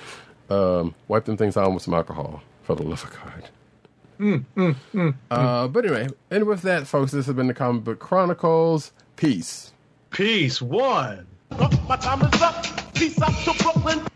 Um, 0.51 0.95
wipe 1.09 1.25
them 1.27 1.37
things 1.37 1.57
on 1.57 1.75
with 1.75 1.83
some 1.83 1.95
alcohol 1.95 2.43
for 2.63 2.75
the 2.75 2.83
love 2.83 3.05
of 3.05 3.11
God. 3.13 3.49
Mm, 4.21 4.45
mm, 4.55 4.77
mm, 4.93 5.15
uh, 5.31 5.67
but 5.69 5.87
anyway, 5.87 6.07
and 6.31 6.45
with 6.45 6.61
that, 6.63 6.87
folks, 6.87 7.11
this 7.11 7.25
has 7.25 7.35
been 7.35 7.47
the 7.47 7.55
Comic 7.55 7.85
Book 7.85 7.99
Chronicles. 8.01 8.93
Peace. 9.17 9.73
Peace. 10.11 10.61
One. 10.61 11.27
My 11.89 11.97
time 11.97 12.21
is 12.21 12.43
up. 12.43 12.67
Peace 12.93 13.21
out 13.23 13.33
to 13.45 13.63
Brooklyn. 13.63 14.07